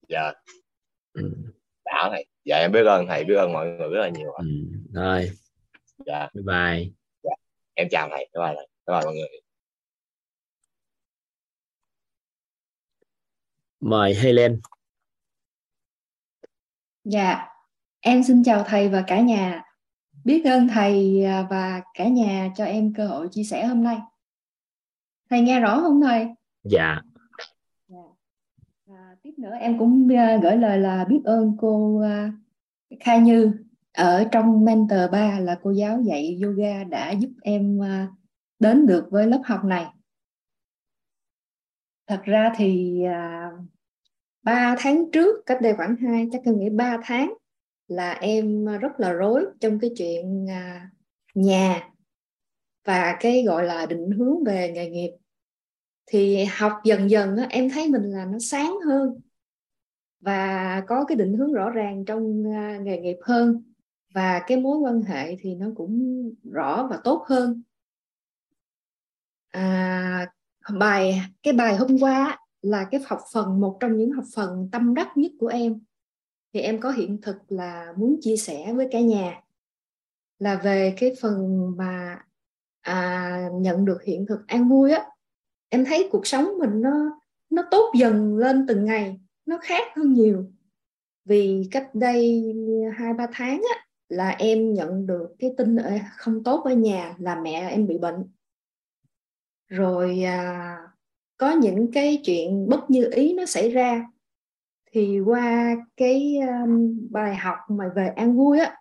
Dạ. 0.09 0.33
Ừ. 1.13 1.33
đã 1.85 2.09
này. 2.11 2.25
Dạ 2.45 2.57
em 2.57 2.71
biết 2.71 2.83
ơn 2.85 3.07
thầy 3.07 3.23
biết 3.23 3.35
ơn 3.35 3.53
mọi 3.53 3.67
người 3.67 3.89
rất 3.89 4.01
là 4.01 4.09
nhiều. 4.09 4.31
Ừ. 4.31 4.45
rồi 4.93 5.29
dạ 6.05 6.29
bye 6.33 6.43
bye 6.43 6.89
em 7.73 7.87
chào 7.91 8.09
thầy 8.09 8.29
bye 8.33 8.45
bye 8.45 8.55
thầy. 8.55 8.67
bye 8.87 8.99
bye 8.99 9.05
mọi 9.05 9.13
người 9.13 9.41
mời 13.79 14.15
Helen 14.15 14.59
Dạ, 17.05 17.47
em 17.99 18.23
xin 18.23 18.43
chào 18.43 18.63
thầy 18.63 18.89
và 18.89 19.03
cả 19.07 19.21
nhà. 19.21 19.63
Biết 20.23 20.45
ơn 20.45 20.67
thầy 20.67 21.23
à, 21.25 21.47
và 21.49 21.81
cả 21.93 22.07
nhà 22.07 22.51
cho 22.55 22.65
em 22.65 22.93
cơ 22.93 23.07
hội 23.07 23.27
chia 23.31 23.43
sẻ 23.43 23.65
hôm 23.65 23.83
nay. 23.83 23.97
Thầy 25.29 25.41
nghe 25.41 25.59
rõ 25.59 25.81
không 25.81 26.01
thầy? 26.01 26.27
dạ 26.63 27.01
Dạ. 27.87 27.97
À, 28.87 29.15
tiếp 29.21 29.31
nữa 29.37 29.55
em 29.59 29.77
cũng 29.79 30.07
à, 30.17 30.37
gửi 30.43 30.57
lời 30.57 30.77
là 30.77 31.05
biết 31.09 31.21
ơn 31.25 31.57
cô 31.59 32.01
à, 32.01 32.31
Khai 32.99 33.19
Như 33.19 33.51
ở 33.93 34.25
trong 34.31 34.65
Mentor 34.65 35.11
3 35.11 35.39
là 35.39 35.59
cô 35.63 35.71
giáo 35.71 36.01
dạy 36.01 36.39
yoga 36.43 36.83
đã 36.83 37.11
giúp 37.11 37.29
em 37.41 37.83
à, 37.83 38.07
đến 38.59 38.85
được 38.85 39.07
với 39.11 39.27
lớp 39.27 39.41
học 39.45 39.63
này. 39.63 39.85
Thật 42.07 42.21
ra 42.23 42.53
thì 42.57 43.01
à, 43.03 43.51
3 44.43 44.75
tháng 44.79 45.11
trước 45.11 45.45
cách 45.45 45.61
đây 45.61 45.73
khoảng 45.75 45.95
2 45.95 46.27
chắc 46.31 46.41
em 46.45 46.59
nghĩ 46.59 46.69
3 46.69 46.97
tháng 47.03 47.33
là 47.87 48.13
em 48.13 48.65
rất 48.65 48.91
là 48.97 49.11
rối 49.11 49.45
trong 49.59 49.79
cái 49.79 49.89
chuyện 49.97 50.49
à, 50.49 50.89
nhà 51.33 51.89
và 52.85 53.17
cái 53.19 53.43
gọi 53.43 53.63
là 53.63 53.85
định 53.85 54.11
hướng 54.11 54.43
về 54.43 54.71
nghề 54.71 54.89
nghiệp 54.89 55.11
thì 56.05 56.45
học 56.45 56.71
dần 56.83 57.09
dần 57.09 57.37
á, 57.37 57.47
em 57.49 57.69
thấy 57.69 57.89
mình 57.89 58.03
là 58.03 58.25
nó 58.25 58.37
sáng 58.39 58.75
hơn 58.85 59.21
và 60.19 60.81
có 60.87 61.05
cái 61.05 61.15
định 61.15 61.33
hướng 61.33 61.53
rõ 61.53 61.69
ràng 61.69 62.05
trong 62.05 62.43
à, 62.55 62.79
nghề 62.81 62.97
nghiệp 62.97 63.17
hơn 63.21 63.72
và 64.13 64.43
cái 64.47 64.57
mối 64.57 64.77
quan 64.77 65.01
hệ 65.01 65.35
thì 65.39 65.55
nó 65.55 65.67
cũng 65.75 66.23
rõ 66.51 66.87
và 66.89 66.99
tốt 67.03 67.25
hơn. 67.27 67.63
À, 69.51 70.33
bài 70.79 71.21
cái 71.43 71.53
bài 71.53 71.77
hôm 71.77 71.97
qua 71.99 72.39
là 72.61 72.87
cái 72.91 73.01
học 73.07 73.19
phần 73.33 73.61
một 73.61 73.77
trong 73.79 73.97
những 73.97 74.11
học 74.11 74.25
phần 74.35 74.69
tâm 74.71 74.93
đắc 74.93 75.17
nhất 75.17 75.31
của 75.39 75.47
em. 75.47 75.79
Thì 76.53 76.59
em 76.59 76.79
có 76.79 76.91
hiện 76.91 77.21
thực 77.21 77.35
là 77.47 77.93
muốn 77.97 78.17
chia 78.21 78.37
sẻ 78.37 78.73
với 78.73 78.87
cả 78.91 78.99
nhà 78.99 79.41
là 80.39 80.55
về 80.63 80.95
cái 80.99 81.15
phần 81.21 81.71
mà 81.77 82.23
à, 82.81 83.49
nhận 83.53 83.85
được 83.85 84.03
hiện 84.03 84.25
thực 84.25 84.47
an 84.47 84.69
vui 84.69 84.91
á. 84.91 85.05
Em 85.69 85.85
thấy 85.85 86.09
cuộc 86.11 86.27
sống 86.27 86.59
mình 86.59 86.81
nó 86.81 87.19
nó 87.49 87.63
tốt 87.71 87.91
dần 87.95 88.37
lên 88.37 88.65
từng 88.67 88.85
ngày 88.85 89.19
nó 89.45 89.57
khác 89.61 89.83
hơn 89.95 90.13
nhiều. 90.13 90.45
Vì 91.25 91.67
cách 91.71 91.89
đây 91.95 92.43
hai 92.97 93.13
ba 93.13 93.27
tháng 93.33 93.61
á, 93.75 93.82
là 94.13 94.29
em 94.29 94.73
nhận 94.73 95.07
được 95.07 95.35
cái 95.39 95.53
tin 95.57 95.77
không 96.17 96.43
tốt 96.43 96.63
ở 96.63 96.73
nhà 96.73 97.15
là 97.19 97.41
mẹ 97.41 97.69
em 97.69 97.87
bị 97.87 97.97
bệnh. 97.97 98.31
Rồi 99.67 100.23
à, 100.23 100.77
có 101.37 101.51
những 101.51 101.91
cái 101.91 102.21
chuyện 102.25 102.69
bất 102.69 102.89
như 102.89 103.09
ý 103.11 103.33
nó 103.33 103.45
xảy 103.45 103.69
ra. 103.69 104.05
Thì 104.91 105.19
qua 105.19 105.75
cái 105.97 106.39
um, 106.63 106.97
bài 107.11 107.35
học 107.35 107.57
mà 107.69 107.91
về 107.95 108.07
an 108.07 108.37
vui 108.37 108.59
á 108.59 108.77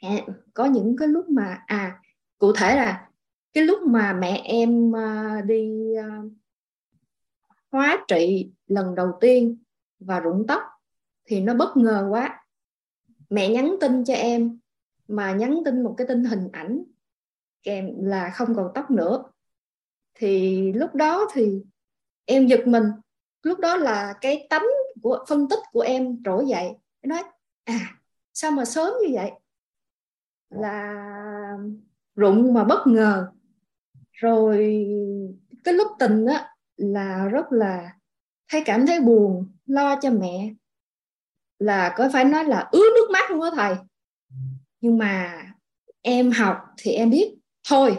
à, 0.00 0.26
có 0.54 0.64
những 0.64 0.96
cái 0.98 1.08
lúc 1.08 1.28
mà 1.28 1.62
à 1.66 2.02
cụ 2.38 2.52
thể 2.52 2.76
là 2.76 3.08
cái 3.52 3.64
lúc 3.64 3.82
mà 3.82 4.12
mẹ 4.12 4.40
em 4.44 4.90
uh, 4.90 5.44
đi 5.44 5.92
uh, 5.98 6.32
hóa 7.72 8.04
trị 8.08 8.50
lần 8.66 8.94
đầu 8.94 9.12
tiên 9.20 9.56
và 9.98 10.20
rụng 10.20 10.44
tóc 10.48 10.62
thì 11.24 11.40
nó 11.40 11.54
bất 11.54 11.76
ngờ 11.76 12.08
quá. 12.10 12.44
Mẹ 13.30 13.48
nhắn 13.48 13.76
tin 13.80 14.04
cho 14.04 14.14
em 14.14 14.58
mà 15.10 15.32
nhắn 15.32 15.60
tin 15.64 15.82
một 15.82 15.94
cái 15.98 16.06
tin 16.06 16.24
hình 16.24 16.48
ảnh 16.52 16.82
kèm 17.62 18.04
là 18.04 18.30
không 18.30 18.54
còn 18.54 18.70
tóc 18.74 18.90
nữa. 18.90 19.22
Thì 20.14 20.72
lúc 20.72 20.94
đó 20.94 21.28
thì 21.32 21.62
em 22.24 22.46
giật 22.46 22.60
mình. 22.66 22.84
Lúc 23.42 23.58
đó 23.58 23.76
là 23.76 24.14
cái 24.20 24.46
tánh 24.50 24.66
của, 25.02 25.24
phân 25.28 25.48
tích 25.48 25.58
của 25.72 25.80
em 25.80 26.22
trỗi 26.24 26.46
dậy. 26.48 26.72
Nói 27.02 27.22
à 27.64 27.78
sao 28.32 28.50
mà 28.50 28.64
sớm 28.64 28.94
như 29.02 29.14
vậy? 29.14 29.30
Là 30.50 30.96
rụng 32.16 32.54
mà 32.54 32.64
bất 32.64 32.86
ngờ. 32.86 33.32
Rồi 34.12 34.86
cái 35.64 35.74
lúc 35.74 35.88
tình 35.98 36.26
á 36.26 36.54
là 36.76 37.28
rất 37.28 37.52
là 37.52 37.96
thấy 38.48 38.62
cảm 38.64 38.86
thấy 38.86 39.00
buồn, 39.00 39.48
lo 39.66 40.00
cho 40.00 40.10
mẹ. 40.10 40.54
Là 41.58 41.94
có 41.96 42.08
phải 42.12 42.24
nói 42.24 42.44
là 42.44 42.68
ướt 42.72 42.92
nước 42.94 43.10
mắt 43.12 43.30
luôn 43.30 43.40
á 43.40 43.50
thầy? 43.54 43.74
Nhưng 44.80 44.98
mà 44.98 45.42
em 46.02 46.30
học 46.30 46.56
thì 46.76 46.92
em 46.92 47.10
biết 47.10 47.34
thôi 47.68 47.98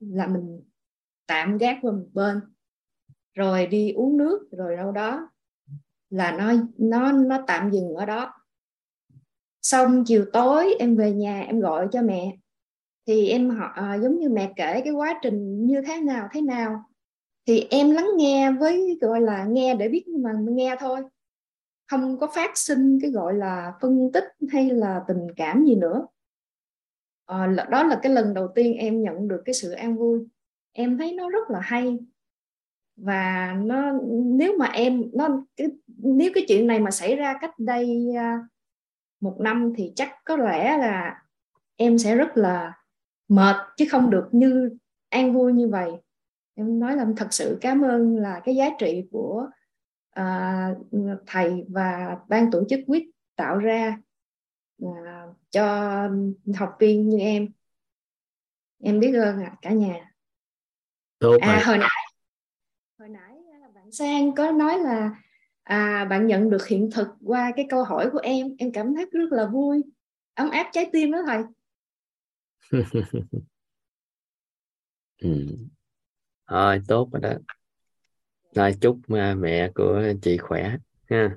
là 0.00 0.26
mình 0.26 0.62
tạm 1.26 1.58
gác 1.58 1.78
qua 1.82 1.92
một 1.92 2.08
bên 2.12 2.40
rồi 3.34 3.66
đi 3.66 3.92
uống 3.92 4.16
nước 4.16 4.48
rồi 4.50 4.76
đâu 4.76 4.92
đó 4.92 5.30
là 6.10 6.32
nó 6.32 6.52
nó 6.78 7.12
nó 7.12 7.44
tạm 7.46 7.70
dừng 7.70 7.94
ở 7.94 8.06
đó. 8.06 8.32
Xong 9.62 10.04
chiều 10.06 10.24
tối 10.32 10.74
em 10.78 10.96
về 10.96 11.12
nhà 11.12 11.40
em 11.40 11.60
gọi 11.60 11.88
cho 11.92 12.02
mẹ. 12.02 12.36
Thì 13.06 13.28
em 13.28 13.50
họ 13.50 13.66
à, 13.74 13.98
giống 14.02 14.18
như 14.18 14.28
mẹ 14.28 14.52
kể 14.56 14.80
cái 14.84 14.92
quá 14.92 15.18
trình 15.22 15.66
như 15.66 15.82
thế 15.86 16.00
nào 16.00 16.28
thế 16.32 16.40
nào. 16.40 16.84
Thì 17.46 17.66
em 17.70 17.90
lắng 17.90 18.08
nghe 18.16 18.52
với 18.52 18.98
gọi 19.00 19.20
là 19.20 19.44
nghe 19.44 19.74
để 19.74 19.88
biết 19.88 20.08
mà 20.08 20.30
nghe 20.48 20.76
thôi 20.80 21.00
không 21.88 22.18
có 22.18 22.26
phát 22.34 22.58
sinh 22.58 22.98
cái 23.02 23.10
gọi 23.10 23.34
là 23.34 23.72
phân 23.80 24.10
tích 24.12 24.24
hay 24.52 24.70
là 24.70 25.04
tình 25.08 25.26
cảm 25.36 25.64
gì 25.64 25.74
nữa. 25.76 26.06
À, 27.26 27.46
đó 27.70 27.82
là 27.82 28.00
cái 28.02 28.12
lần 28.12 28.34
đầu 28.34 28.48
tiên 28.54 28.74
em 28.74 29.02
nhận 29.02 29.28
được 29.28 29.42
cái 29.44 29.54
sự 29.54 29.70
an 29.70 29.96
vui. 29.96 30.20
Em 30.72 30.98
thấy 30.98 31.12
nó 31.12 31.28
rất 31.28 31.50
là 31.50 31.60
hay. 31.60 31.98
Và 32.96 33.54
nó 33.64 33.92
nếu 34.24 34.58
mà 34.58 34.66
em 34.66 35.02
nó 35.12 35.44
cái, 35.56 35.68
nếu 35.86 36.30
cái 36.34 36.44
chuyện 36.48 36.66
này 36.66 36.80
mà 36.80 36.90
xảy 36.90 37.16
ra 37.16 37.38
cách 37.40 37.58
đây 37.58 38.14
à, 38.16 38.38
một 39.20 39.36
năm 39.40 39.72
thì 39.76 39.92
chắc 39.96 40.10
có 40.24 40.36
lẽ 40.36 40.78
là 40.78 41.22
em 41.76 41.98
sẽ 41.98 42.16
rất 42.16 42.36
là 42.36 42.72
mệt 43.28 43.56
chứ 43.76 43.84
không 43.90 44.10
được 44.10 44.28
như 44.32 44.70
an 45.08 45.32
vui 45.32 45.52
như 45.52 45.68
vậy. 45.68 45.90
Em 46.54 46.80
nói 46.80 46.96
là 46.96 47.02
em 47.02 47.16
thật 47.16 47.28
sự 47.30 47.58
cảm 47.60 47.82
ơn 47.82 48.16
là 48.16 48.40
cái 48.44 48.56
giá 48.56 48.68
trị 48.78 49.08
của 49.10 49.48
uh, 50.20 51.20
thầy 51.26 51.64
và 51.68 52.18
ban 52.28 52.50
tổ 52.50 52.64
chức 52.68 52.80
quyết 52.86 53.04
tạo 53.36 53.58
ra 53.58 53.98
uh, 54.84 55.36
cho 55.50 56.08
học 56.56 56.76
viên 56.78 57.08
như 57.08 57.18
em. 57.18 57.48
Em 58.82 59.00
biết 59.00 59.12
ơn 59.12 59.40
à, 59.40 59.56
cả 59.62 59.70
nhà. 59.70 60.12
Tốt 61.18 61.36
à 61.40 61.54
rồi. 61.54 61.62
hồi 61.64 61.78
nãy 61.78 62.12
hồi 62.98 63.08
nãy 63.08 63.36
à, 63.52 63.68
bạn 63.74 63.92
sang 63.92 64.34
có 64.34 64.50
nói 64.50 64.78
là 64.78 65.10
à, 65.62 66.04
bạn 66.04 66.26
nhận 66.26 66.50
được 66.50 66.66
hiện 66.66 66.90
thực 66.92 67.08
qua 67.24 67.52
cái 67.56 67.66
câu 67.70 67.84
hỏi 67.84 68.10
của 68.12 68.18
em. 68.18 68.56
Em 68.58 68.72
cảm 68.72 68.94
thấy 68.94 69.06
rất 69.12 69.32
là 69.32 69.46
vui. 69.46 69.82
Ấm 70.34 70.50
áp 70.50 70.70
trái 70.72 70.90
tim 70.92 71.12
đó 71.12 71.22
thầy. 71.26 71.42
Ừ. 75.22 75.56
rồi 76.46 76.82
tốt 76.88 77.08
rồi 77.12 77.20
đó 77.20 77.30
rồi 78.56 78.74
chúc 78.80 78.98
mẹ 79.36 79.68
của 79.74 80.02
chị 80.22 80.36
khỏe 80.36 80.76
ha. 81.10 81.30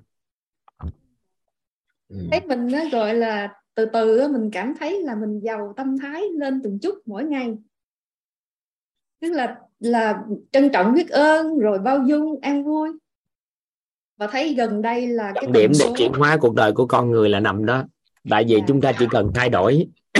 Ừ. 2.09 2.17
thấy 2.31 2.41
mình 2.47 2.67
nó 2.71 2.79
gọi 2.91 3.13
là 3.13 3.53
từ 3.75 3.85
từ 3.93 4.27
mình 4.27 4.49
cảm 4.51 4.73
thấy 4.79 5.01
là 5.01 5.15
mình 5.15 5.39
giàu 5.39 5.73
tâm 5.77 5.97
thái 5.97 6.23
lên 6.39 6.61
từng 6.63 6.79
chút 6.81 6.95
mỗi 7.05 7.23
ngày. 7.23 7.53
Tức 9.21 9.31
là 9.31 9.57
là 9.79 10.23
trân 10.51 10.69
trọng 10.73 10.93
biết 10.93 11.09
ơn 11.09 11.59
rồi 11.59 11.79
bao 11.79 12.03
dung 12.07 12.39
an 12.41 12.63
vui. 12.63 12.89
Và 14.17 14.27
thấy 14.27 14.53
gần 14.53 14.81
đây 14.81 15.07
là 15.07 15.31
cái 15.35 15.47
điểm 15.53 15.73
số... 15.73 15.85
để 15.85 15.93
chuyển 15.97 16.13
hóa 16.13 16.37
cuộc 16.41 16.55
đời 16.55 16.73
của 16.73 16.85
con 16.87 17.11
người 17.11 17.29
là 17.29 17.39
nằm 17.39 17.65
đó. 17.65 17.83
Tại 18.29 18.45
vì 18.47 18.55
à. 18.55 18.65
chúng 18.67 18.81
ta 18.81 18.91
chỉ 18.99 19.05
cần 19.09 19.31
thay 19.33 19.49
đổi. 19.49 19.87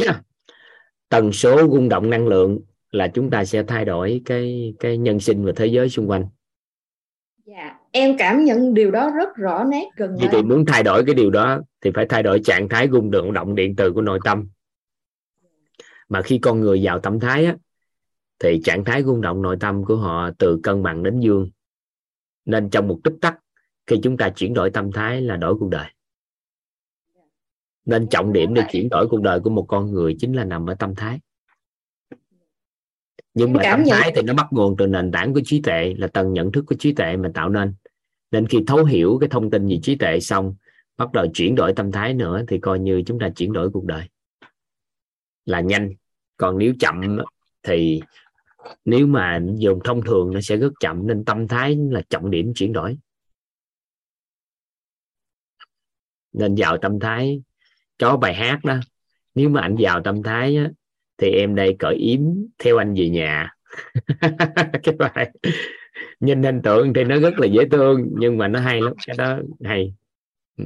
Tần 1.10 1.32
số 1.32 1.58
rung 1.58 1.90
động 1.90 2.10
năng 2.10 2.28
lượng 2.28 2.60
là 2.92 3.08
chúng 3.08 3.30
ta 3.30 3.46
sẽ 3.46 3.64
thay 3.64 3.86
đổi 3.86 4.22
cái 4.26 4.74
cái 4.80 4.98
nhân 4.98 5.20
sinh 5.20 5.46
và 5.46 5.52
thế 5.56 5.66
giới 5.66 5.90
xung 5.90 6.10
quanh 6.10 6.26
dạ 7.50 7.78
em 7.92 8.18
cảm 8.18 8.44
nhận 8.44 8.74
điều 8.74 8.92
đó 8.92 9.10
rất 9.10 9.36
rõ 9.36 9.64
nét 9.64 9.86
gần 9.96 10.16
vậy 10.20 10.30
thì 10.32 10.42
muốn 10.42 10.66
thay 10.66 10.84
đổi 10.84 11.04
cái 11.06 11.16
điều 11.16 11.30
đó 11.30 11.62
thì 11.82 11.92
phải 11.96 12.06
thay 12.10 12.24
đổi 12.24 12.42
trạng 12.44 12.70
thái 12.70 12.88
rung 12.92 13.12
động 13.12 13.34
động 13.34 13.56
điện 13.56 13.76
từ 13.76 13.94
của 13.94 14.02
nội 14.02 14.20
tâm. 14.24 14.48
Mà 16.10 16.22
khi 16.22 16.40
con 16.42 16.60
người 16.60 16.80
vào 16.84 17.00
tâm 17.00 17.20
thái 17.20 17.46
á, 17.46 17.56
thì 18.40 18.62
trạng 18.64 18.86
thái 18.86 19.04
rung 19.04 19.22
động 19.22 19.42
nội 19.42 19.58
tâm 19.60 19.86
của 19.86 19.96
họ 19.96 20.30
từ 20.38 20.60
cân 20.64 20.84
bằng 20.84 21.04
đến 21.04 21.20
dương. 21.20 21.50
Nên 22.46 22.70
trong 22.70 22.88
một 22.88 23.00
tích 23.04 23.16
tắc 23.22 23.40
khi 23.88 23.96
chúng 24.04 24.18
ta 24.18 24.30
chuyển 24.30 24.54
đổi 24.54 24.70
tâm 24.70 24.92
thái 24.92 25.22
là 25.22 25.36
đổi 25.36 25.56
cuộc 25.60 25.70
đời. 25.70 25.88
Nên 27.86 28.08
trọng 28.08 28.34
điểm 28.34 28.54
để 28.54 28.62
chuyển 28.72 28.90
đổi 28.90 29.08
cuộc 29.08 29.22
đời 29.22 29.40
của 29.40 29.50
một 29.50 29.66
con 29.68 29.92
người 29.92 30.16
chính 30.20 30.34
là 30.34 30.44
nằm 30.44 30.70
ở 30.70 30.74
tâm 30.74 30.96
thái 30.96 31.20
nhưng 33.39 33.54
mà 33.54 33.63
tâm 33.63 33.84
thái 33.89 34.12
thì 34.15 34.21
nó 34.21 34.34
bắt 34.34 34.47
nguồn 34.52 34.78
từ 34.78 34.88
nền 34.88 35.12
tảng 35.12 35.34
của 35.34 35.41
trí 35.45 35.62
tuệ 35.62 35.93
là 35.97 36.08
tầng 36.08 36.34
nhận 36.34 36.52
thức 36.52 36.65
của 36.67 36.75
trí 36.80 36.93
tuệ 36.93 37.17
mà 37.17 37.32
tạo 37.34 37.49
nên. 37.49 37.73
Nên 38.32 38.47
khi 38.47 38.58
thấu 38.67 38.86
hiểu 38.86 39.17
cái 39.21 39.30
thông 39.30 39.49
tin 39.49 39.67
về 39.67 39.80
trí 39.84 39.95
tuệ 39.95 40.19
xong 40.19 40.56
bắt 40.97 41.12
đầu 41.13 41.25
chuyển 41.34 41.56
đổi 41.56 41.73
tâm 41.73 41.91
thái 41.91 42.13
nữa 42.13 42.43
thì 42.47 42.60
coi 42.60 42.80
như 42.80 43.04
chúng 43.06 43.19
ta 43.19 43.30
chuyển 43.30 43.54
đổi 43.54 43.69
cuộc 43.69 43.86
đời. 43.86 44.04
Là 45.45 45.60
nhanh. 45.62 45.93
Còn 46.38 46.58
nếu 46.58 46.73
chậm 46.80 47.17
thì 47.63 48.02
nếu 48.86 49.08
mà 49.08 49.41
dùng 49.56 49.80
thông 49.84 50.02
thường 50.02 50.34
nó 50.34 50.41
sẽ 50.41 50.58
rất 50.58 50.71
chậm 50.80 51.08
nên 51.08 51.25
tâm 51.25 51.47
thái 51.47 51.78
là 51.91 52.02
trọng 52.10 52.32
điểm 52.32 52.54
chuyển 52.56 52.73
đổi. 52.73 52.97
Nên 56.34 56.56
vào 56.58 56.78
tâm 56.78 56.99
thái 56.99 57.41
có 57.97 58.17
bài 58.17 58.34
hát 58.34 58.60
đó. 58.63 58.78
Nếu 59.36 59.49
mà 59.49 59.62
anh 59.62 59.75
vào 59.80 60.02
tâm 60.04 60.23
thái 60.23 60.56
á, 60.56 60.69
thì 61.19 61.32
em 61.32 61.55
đây 61.55 61.75
cởi 61.79 61.95
yếm 61.95 62.21
theo 62.60 62.77
anh 62.77 62.93
về 62.93 63.10
nhà. 63.10 63.55
Cái 64.84 64.95
bài 64.99 65.32
nhìn 66.19 66.43
hình 66.43 66.62
tượng 66.62 66.93
thì 66.93 67.03
nó 67.03 67.19
rất 67.19 67.39
là 67.39 67.47
dễ 67.47 67.65
thương 67.71 68.10
nhưng 68.19 68.38
mà 68.38 68.47
nó 68.47 68.60
hay 68.60 68.82
lắm 68.82 68.93
cái 69.08 69.15
đó 69.17 69.38
hay. 69.63 69.93
Ừ. 70.58 70.65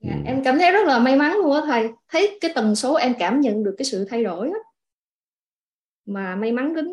dạ, 0.00 0.14
em 0.24 0.44
cảm 0.44 0.58
thấy 0.58 0.72
rất 0.72 0.86
là 0.86 0.98
may 0.98 1.16
mắn 1.16 1.36
luôn 1.36 1.54
á 1.54 1.62
thầy. 1.66 1.88
Thấy 2.08 2.38
cái 2.40 2.50
tần 2.54 2.74
số 2.76 2.94
em 2.94 3.14
cảm 3.18 3.40
nhận 3.40 3.64
được 3.64 3.74
cái 3.78 3.84
sự 3.84 4.06
thay 4.10 4.24
đổi 4.24 4.48
á 4.48 4.58
mà 6.06 6.36
may 6.36 6.52
mắn 6.52 6.74
đến 6.74 6.86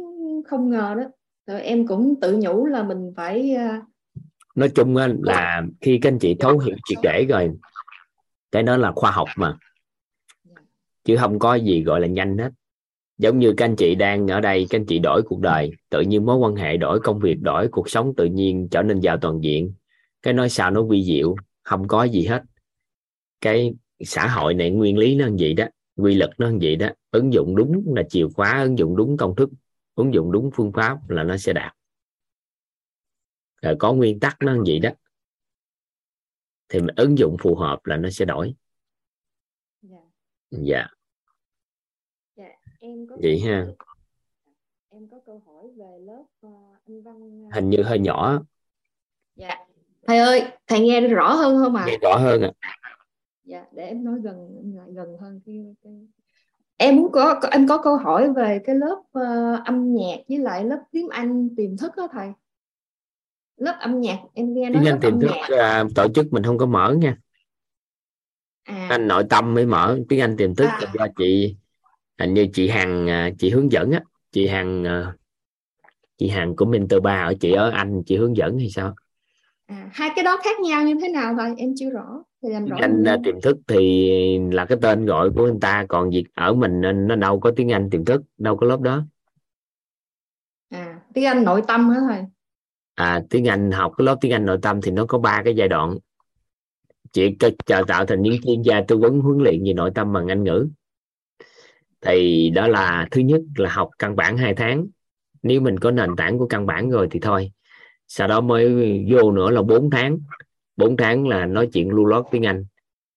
không 0.47 0.69
ngờ 0.69 0.95
đó. 0.97 1.03
Rồi 1.47 1.61
em 1.61 1.87
cũng 1.87 2.15
tự 2.21 2.37
nhủ 2.41 2.65
là 2.65 2.83
mình 2.83 3.13
phải 3.15 3.55
à, 3.55 3.81
nói 4.55 4.69
chung 4.75 4.95
là 5.21 5.63
khi 5.81 5.99
các 6.01 6.11
anh 6.11 6.19
chị 6.19 6.35
thấu 6.39 6.59
hiểu 6.59 6.75
triệt 6.85 6.97
để 7.03 7.25
rồi 7.29 7.51
cái 8.51 8.63
đó 8.63 8.77
là 8.77 8.91
khoa 8.95 9.11
học 9.11 9.27
mà 9.35 9.57
chứ 11.03 11.17
không 11.17 11.39
có 11.39 11.55
gì 11.55 11.83
gọi 11.83 12.01
là 12.01 12.07
nhanh 12.07 12.37
hết. 12.37 12.49
Giống 13.17 13.39
như 13.39 13.53
các 13.57 13.65
anh 13.65 13.75
chị 13.75 13.95
đang 13.95 14.27
ở 14.27 14.41
đây, 14.41 14.67
các 14.69 14.79
anh 14.79 14.85
chị 14.85 14.99
đổi 14.99 15.21
cuộc 15.21 15.39
đời, 15.39 15.71
tự 15.89 16.01
nhiên 16.01 16.25
mối 16.25 16.37
quan 16.37 16.55
hệ 16.55 16.77
đổi, 16.77 16.99
công 16.99 17.19
việc 17.19 17.41
đổi, 17.41 17.67
cuộc 17.71 17.89
sống 17.89 18.13
tự 18.17 18.25
nhiên 18.25 18.67
trở 18.71 18.81
nên 18.83 18.99
giàu 18.99 19.17
toàn 19.21 19.43
diện. 19.43 19.73
Cái 20.21 20.33
nói 20.33 20.49
sao 20.49 20.71
nó 20.71 20.83
vi 20.83 21.03
diệu, 21.03 21.35
không 21.63 21.87
có 21.87 22.03
gì 22.03 22.25
hết. 22.25 22.43
Cái 23.41 23.73
xã 23.99 24.27
hội 24.27 24.53
này 24.53 24.69
nguyên 24.69 24.97
lý 24.97 25.15
nó 25.15 25.27
như 25.27 25.35
vậy 25.39 25.53
đó, 25.53 25.65
quy 25.95 26.15
luật 26.15 26.31
nó 26.37 26.49
như 26.49 26.57
vậy 26.61 26.75
đó. 26.75 26.89
Ứng 27.11 27.33
dụng 27.33 27.55
đúng 27.55 27.93
là 27.95 28.03
chìa 28.09 28.27
khóa, 28.35 28.61
ứng 28.63 28.77
dụng 28.77 28.95
đúng 28.95 29.17
công 29.17 29.35
thức, 29.35 29.49
ứng 29.95 30.13
dụng 30.13 30.31
đúng 30.31 30.49
phương 30.53 30.71
pháp 30.71 31.09
là 31.09 31.23
nó 31.23 31.37
sẽ 31.37 31.53
đạt. 31.53 31.73
Rồi 33.61 33.75
có 33.79 33.93
nguyên 33.93 34.19
tắc 34.19 34.37
nó 34.41 34.53
như 34.53 34.61
vậy 34.65 34.79
đó, 34.79 34.89
thì 36.69 36.79
mình 36.79 36.95
ứng 36.95 37.17
dụng 37.17 37.37
phù 37.39 37.55
hợp 37.55 37.85
là 37.85 37.97
nó 37.97 38.09
sẽ 38.09 38.25
đổi 38.25 38.53
dạ, 40.51 40.87
dạ 42.35 42.49
em 42.79 43.07
có 43.09 43.15
vậy 43.21 43.39
ha. 43.39 43.65
em 44.89 45.07
có 45.11 45.19
câu 45.25 45.43
hỏi 45.45 45.63
về 45.77 45.99
lớp 45.99 46.23
uh, 46.47 46.77
anh 46.87 47.01
văn 47.01 47.45
uh... 47.47 47.53
hình 47.53 47.69
như 47.69 47.83
hơi 47.83 47.99
nhỏ. 47.99 48.41
Dạ. 49.35 49.55
Thầy 50.07 50.17
ơi 50.17 50.43
thầy 50.67 50.79
nghe 50.79 51.01
rõ 51.01 51.33
hơn 51.33 51.63
không 51.63 51.75
ạ? 51.75 51.83
À? 51.83 51.85
nghe 51.87 51.97
rõ 52.01 52.17
hơn 52.17 52.41
ạ. 52.41 52.51
À. 52.59 52.75
dạ 53.43 53.65
để 53.71 53.87
em 53.87 54.03
nói 54.03 54.19
gần 54.23 54.63
gần 54.93 55.17
hơn 55.19 55.41
cái... 55.45 55.75
em 56.77 56.95
muốn 56.95 57.11
có 57.11 57.39
em 57.51 57.67
có 57.67 57.81
câu 57.83 57.97
hỏi 57.97 58.33
về 58.33 58.59
cái 58.65 58.75
lớp 58.75 58.99
uh, 58.99 59.65
âm 59.65 59.93
nhạc 59.93 60.17
với 60.29 60.37
lại 60.37 60.63
lớp 60.63 60.83
tiếng 60.91 61.09
Anh 61.09 61.49
tiềm 61.55 61.77
thức 61.77 61.91
đó 61.97 62.07
thầy. 62.11 62.31
Lớp 63.57 63.77
âm 63.79 64.01
nhạc 64.01 64.17
em 64.33 64.53
nghe 64.53 64.69
nói 64.69 64.83
tiếng 64.83 64.93
Anh 64.93 64.99
tiềm 65.01 65.19
thức 65.19 65.57
à, 65.57 65.83
tổ 65.95 66.07
chức 66.15 66.33
mình 66.33 66.43
không 66.43 66.57
có 66.57 66.65
mở 66.65 66.95
nha 66.99 67.17
à. 68.63 68.87
anh 68.89 69.07
nội 69.07 69.23
tâm 69.29 69.53
mới 69.53 69.65
mở 69.65 69.99
tiếng 70.09 70.19
Anh 70.19 70.37
tiềm 70.37 70.55
thức 70.55 70.65
à. 70.65 70.79
do 70.93 71.07
chị 71.17 71.55
hình 72.19 72.33
như 72.33 72.47
chị 72.53 72.69
Hằng 72.69 73.09
à, 73.09 73.29
chị 73.39 73.49
hướng 73.49 73.71
dẫn 73.71 73.91
á. 73.91 74.01
Chị 74.31 74.47
Hằng 74.47 74.83
à, 74.83 75.13
chị 76.17 76.29
Hằng 76.29 76.55
của 76.55 76.65
Mentor 76.65 77.01
ba 77.03 77.23
ở 77.23 77.33
chị 77.39 77.51
ở 77.51 77.69
Anh 77.69 78.03
chị 78.05 78.17
hướng 78.17 78.37
dẫn 78.37 78.59
hay 78.59 78.69
sao? 78.69 78.95
À, 79.65 79.89
hai 79.93 80.09
cái 80.15 80.23
đó 80.23 80.39
khác 80.43 80.59
nhau 80.59 80.83
như 80.83 80.95
thế 81.01 81.09
nào 81.09 81.35
thôi 81.37 81.53
em 81.57 81.73
chưa 81.77 81.89
rõ 81.89 82.23
thì 82.43 82.49
làm 82.49 82.65
rõ 82.65 82.77
anh 82.79 83.03
uh, 83.03 83.19
tiềm 83.23 83.41
thức 83.41 83.57
thì 83.67 84.39
là 84.51 84.65
cái 84.65 84.77
tên 84.81 85.05
gọi 85.05 85.29
của 85.35 85.45
anh 85.45 85.59
ta 85.59 85.85
còn 85.89 86.09
việc 86.09 86.23
ở 86.33 86.53
mình 86.53 86.81
nó 87.07 87.15
đâu 87.15 87.39
có 87.39 87.51
tiếng 87.55 87.71
Anh 87.71 87.89
tiềm 87.89 88.05
thức 88.05 88.21
đâu 88.37 88.57
có 88.57 88.67
lớp 88.67 88.81
đó. 88.81 89.03
À 90.69 90.99
tiếng 91.13 91.25
Anh 91.25 91.43
nội 91.43 91.61
tâm 91.67 91.89
hả 91.89 91.99
thầy 92.09 92.23
à, 92.95 93.21
tiếng 93.29 93.47
Anh 93.47 93.71
học 93.71 93.91
cái 93.97 94.05
lớp 94.05 94.17
tiếng 94.21 94.31
Anh 94.31 94.45
nội 94.45 94.59
tâm 94.61 94.81
thì 94.81 94.91
nó 94.91 95.05
có 95.05 95.17
ba 95.17 95.41
cái 95.45 95.55
giai 95.55 95.67
đoạn 95.67 95.97
chị 97.11 97.35
chờ 97.65 97.83
tạo 97.87 98.05
thành 98.05 98.21
những 98.21 98.41
chuyên 98.41 98.61
gia 98.61 98.81
tư 98.87 98.97
vấn 98.97 99.19
huấn 99.19 99.37
luyện 99.43 99.63
về 99.63 99.73
nội 99.73 99.91
tâm 99.95 100.13
bằng 100.13 100.27
Anh 100.27 100.43
ngữ. 100.43 100.67
Thì 102.01 102.49
đó 102.49 102.67
là 102.67 103.07
thứ 103.11 103.21
nhất 103.21 103.41
là 103.55 103.69
học 103.69 103.89
căn 103.99 104.15
bản 104.15 104.37
2 104.37 104.53
tháng. 104.53 104.87
Nếu 105.43 105.61
mình 105.61 105.79
có 105.79 105.91
nền 105.91 106.15
tảng 106.17 106.37
của 106.37 106.47
căn 106.47 106.65
bản 106.65 106.89
rồi 106.89 107.07
thì 107.11 107.19
thôi. 107.19 107.51
Sau 108.07 108.27
đó 108.27 108.41
mới 108.41 108.65
vô 109.11 109.31
nữa 109.31 109.51
là 109.51 109.61
4 109.61 109.89
tháng. 109.89 110.19
4 110.77 110.97
tháng 110.97 111.27
là 111.27 111.45
nói 111.45 111.69
chuyện 111.73 111.89
lưu 111.89 112.05
lót 112.05 112.25
tiếng 112.31 112.45
Anh. 112.45 112.65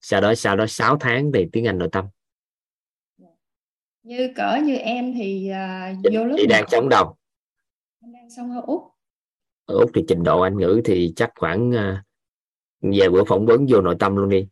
Sau 0.00 0.20
đó 0.20 0.34
sau 0.34 0.56
đó 0.56 0.66
6 0.66 0.96
tháng 1.00 1.32
thì 1.34 1.46
tiếng 1.52 1.66
Anh 1.66 1.78
nội 1.78 1.88
tâm. 1.92 2.04
Như 4.02 4.32
cỡ 4.36 4.58
như 4.64 4.76
em 4.76 5.14
thì 5.14 5.50
uh, 5.50 6.12
vô 6.12 6.24
lớp 6.24 6.34
chị 6.38 6.46
đang 6.46 6.64
sống 6.68 6.88
đâu? 6.88 7.16
em 8.02 8.12
đang 8.12 8.30
sống 8.36 8.50
ở 8.50 8.62
úc. 8.66 8.82
Ở 9.64 9.74
úc 9.74 9.90
thì 9.94 10.04
trình 10.08 10.22
độ 10.22 10.40
anh 10.40 10.58
ngữ 10.58 10.80
thì 10.84 11.12
chắc 11.16 11.30
khoảng 11.36 11.70
uh, 11.70 11.76
về 12.82 13.08
bữa 13.08 13.24
phỏng 13.24 13.46
vấn 13.46 13.66
vô 13.68 13.80
nội 13.80 13.96
tâm 13.98 14.16
luôn 14.16 14.28
đi 14.28 14.46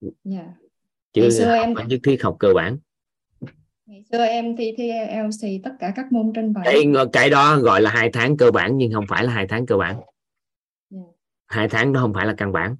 yeah. 0.00 0.14
Dạ. 0.24 0.46
chứ 1.12 1.30
xưa 1.30 1.54
em 1.54 1.74
nhất 1.86 2.00
thiết 2.04 2.22
học 2.22 2.36
cơ 2.38 2.52
bản 2.54 2.78
ngày 3.86 4.02
xưa 4.12 4.24
em 4.24 4.56
thi 4.56 4.74
thi 4.76 4.84
IELTS 4.84 5.44
tất 5.64 5.70
cả 5.80 5.92
các 5.96 6.12
môn 6.12 6.32
trên 6.34 6.52
bài 6.52 6.64
cái 6.64 6.84
cái 7.12 7.30
đó 7.30 7.58
gọi 7.58 7.80
là 7.80 7.90
hai 7.90 8.10
tháng 8.12 8.36
cơ 8.36 8.50
bản 8.50 8.76
nhưng 8.76 8.92
không 8.92 9.04
phải 9.08 9.24
là 9.24 9.32
hai 9.32 9.46
tháng 9.46 9.66
cơ 9.66 9.76
bản 9.76 9.94
yeah. 9.94 10.06
Dạ. 10.90 11.00
hai 11.46 11.68
tháng 11.68 11.92
đó 11.92 12.00
không 12.00 12.14
phải 12.14 12.26
là 12.26 12.34
căn 12.38 12.52
bản 12.52 12.76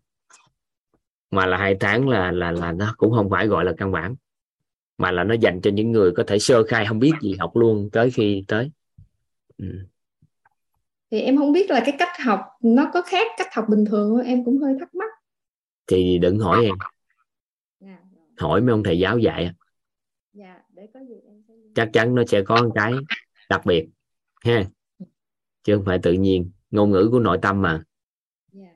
mà 1.31 1.46
là 1.46 1.57
hai 1.57 1.77
tháng 1.81 2.09
là 2.09 2.33
là 2.33 2.53
là 2.53 2.72
nó 2.72 2.94
cũng 2.96 3.12
không 3.12 3.31
phải 3.31 3.46
gọi 3.46 3.64
là 3.64 3.72
căn 3.79 3.92
bản 3.92 4.14
mà 4.99 5.11
là 5.11 5.25
nó 5.25 5.35
dành 5.35 5.61
cho 5.61 5.70
những 5.70 5.92
người 5.92 6.12
có 6.16 6.25
thể 6.27 6.38
sơ 6.38 6.62
khai 6.62 6.87
không 6.87 6.99
biết 6.99 7.12
gì 7.22 7.37
học 7.38 7.57
luôn 7.57 7.90
tới 7.92 8.11
khi 8.11 8.44
tới 8.49 8.70
ừ 9.59 9.87
thì 11.11 11.21
em 11.21 11.37
không 11.37 11.53
biết 11.53 11.71
là 11.71 11.83
cái 11.85 11.95
cách 11.99 12.21
học 12.25 12.40
nó 12.61 12.90
có 12.95 13.03
khác 13.03 13.27
cách 13.38 13.55
học 13.55 13.64
bình 13.69 13.85
thường 13.85 14.16
không? 14.16 14.27
em 14.27 14.45
cũng 14.45 14.59
hơi 14.59 14.77
thắc 14.81 14.95
mắc. 14.95 15.11
Thì 15.87 16.19
đừng 16.19 16.38
hỏi 16.38 16.64
em. 16.64 16.75
À, 17.85 17.99
hỏi 18.37 18.61
mấy 18.61 18.73
ông 18.73 18.83
thầy 18.83 18.99
giáo 18.99 19.19
dạy 19.19 19.51
dạ, 20.33 20.61
để 20.75 20.87
có 20.95 21.01
gì 21.01 21.14
em 21.27 21.42
sẽ... 21.49 21.55
chắc 21.75 21.90
chắn 21.92 22.14
nó 22.14 22.23
sẽ 22.29 22.42
có 22.42 22.62
một 22.62 22.71
cái 22.75 22.92
đặc 23.49 23.66
biệt 23.66 23.87
ha? 24.45 24.64
Chứ 25.62 25.77
không 25.77 25.85
phải 25.85 25.99
tự 26.03 26.12
nhiên. 26.12 26.51
Ngôn 26.71 26.90
ngữ 26.90 27.09
của 27.12 27.21
nội 27.21 27.38
tâm 27.42 27.62
mà. 27.62 27.83
Dạ. 28.53 28.71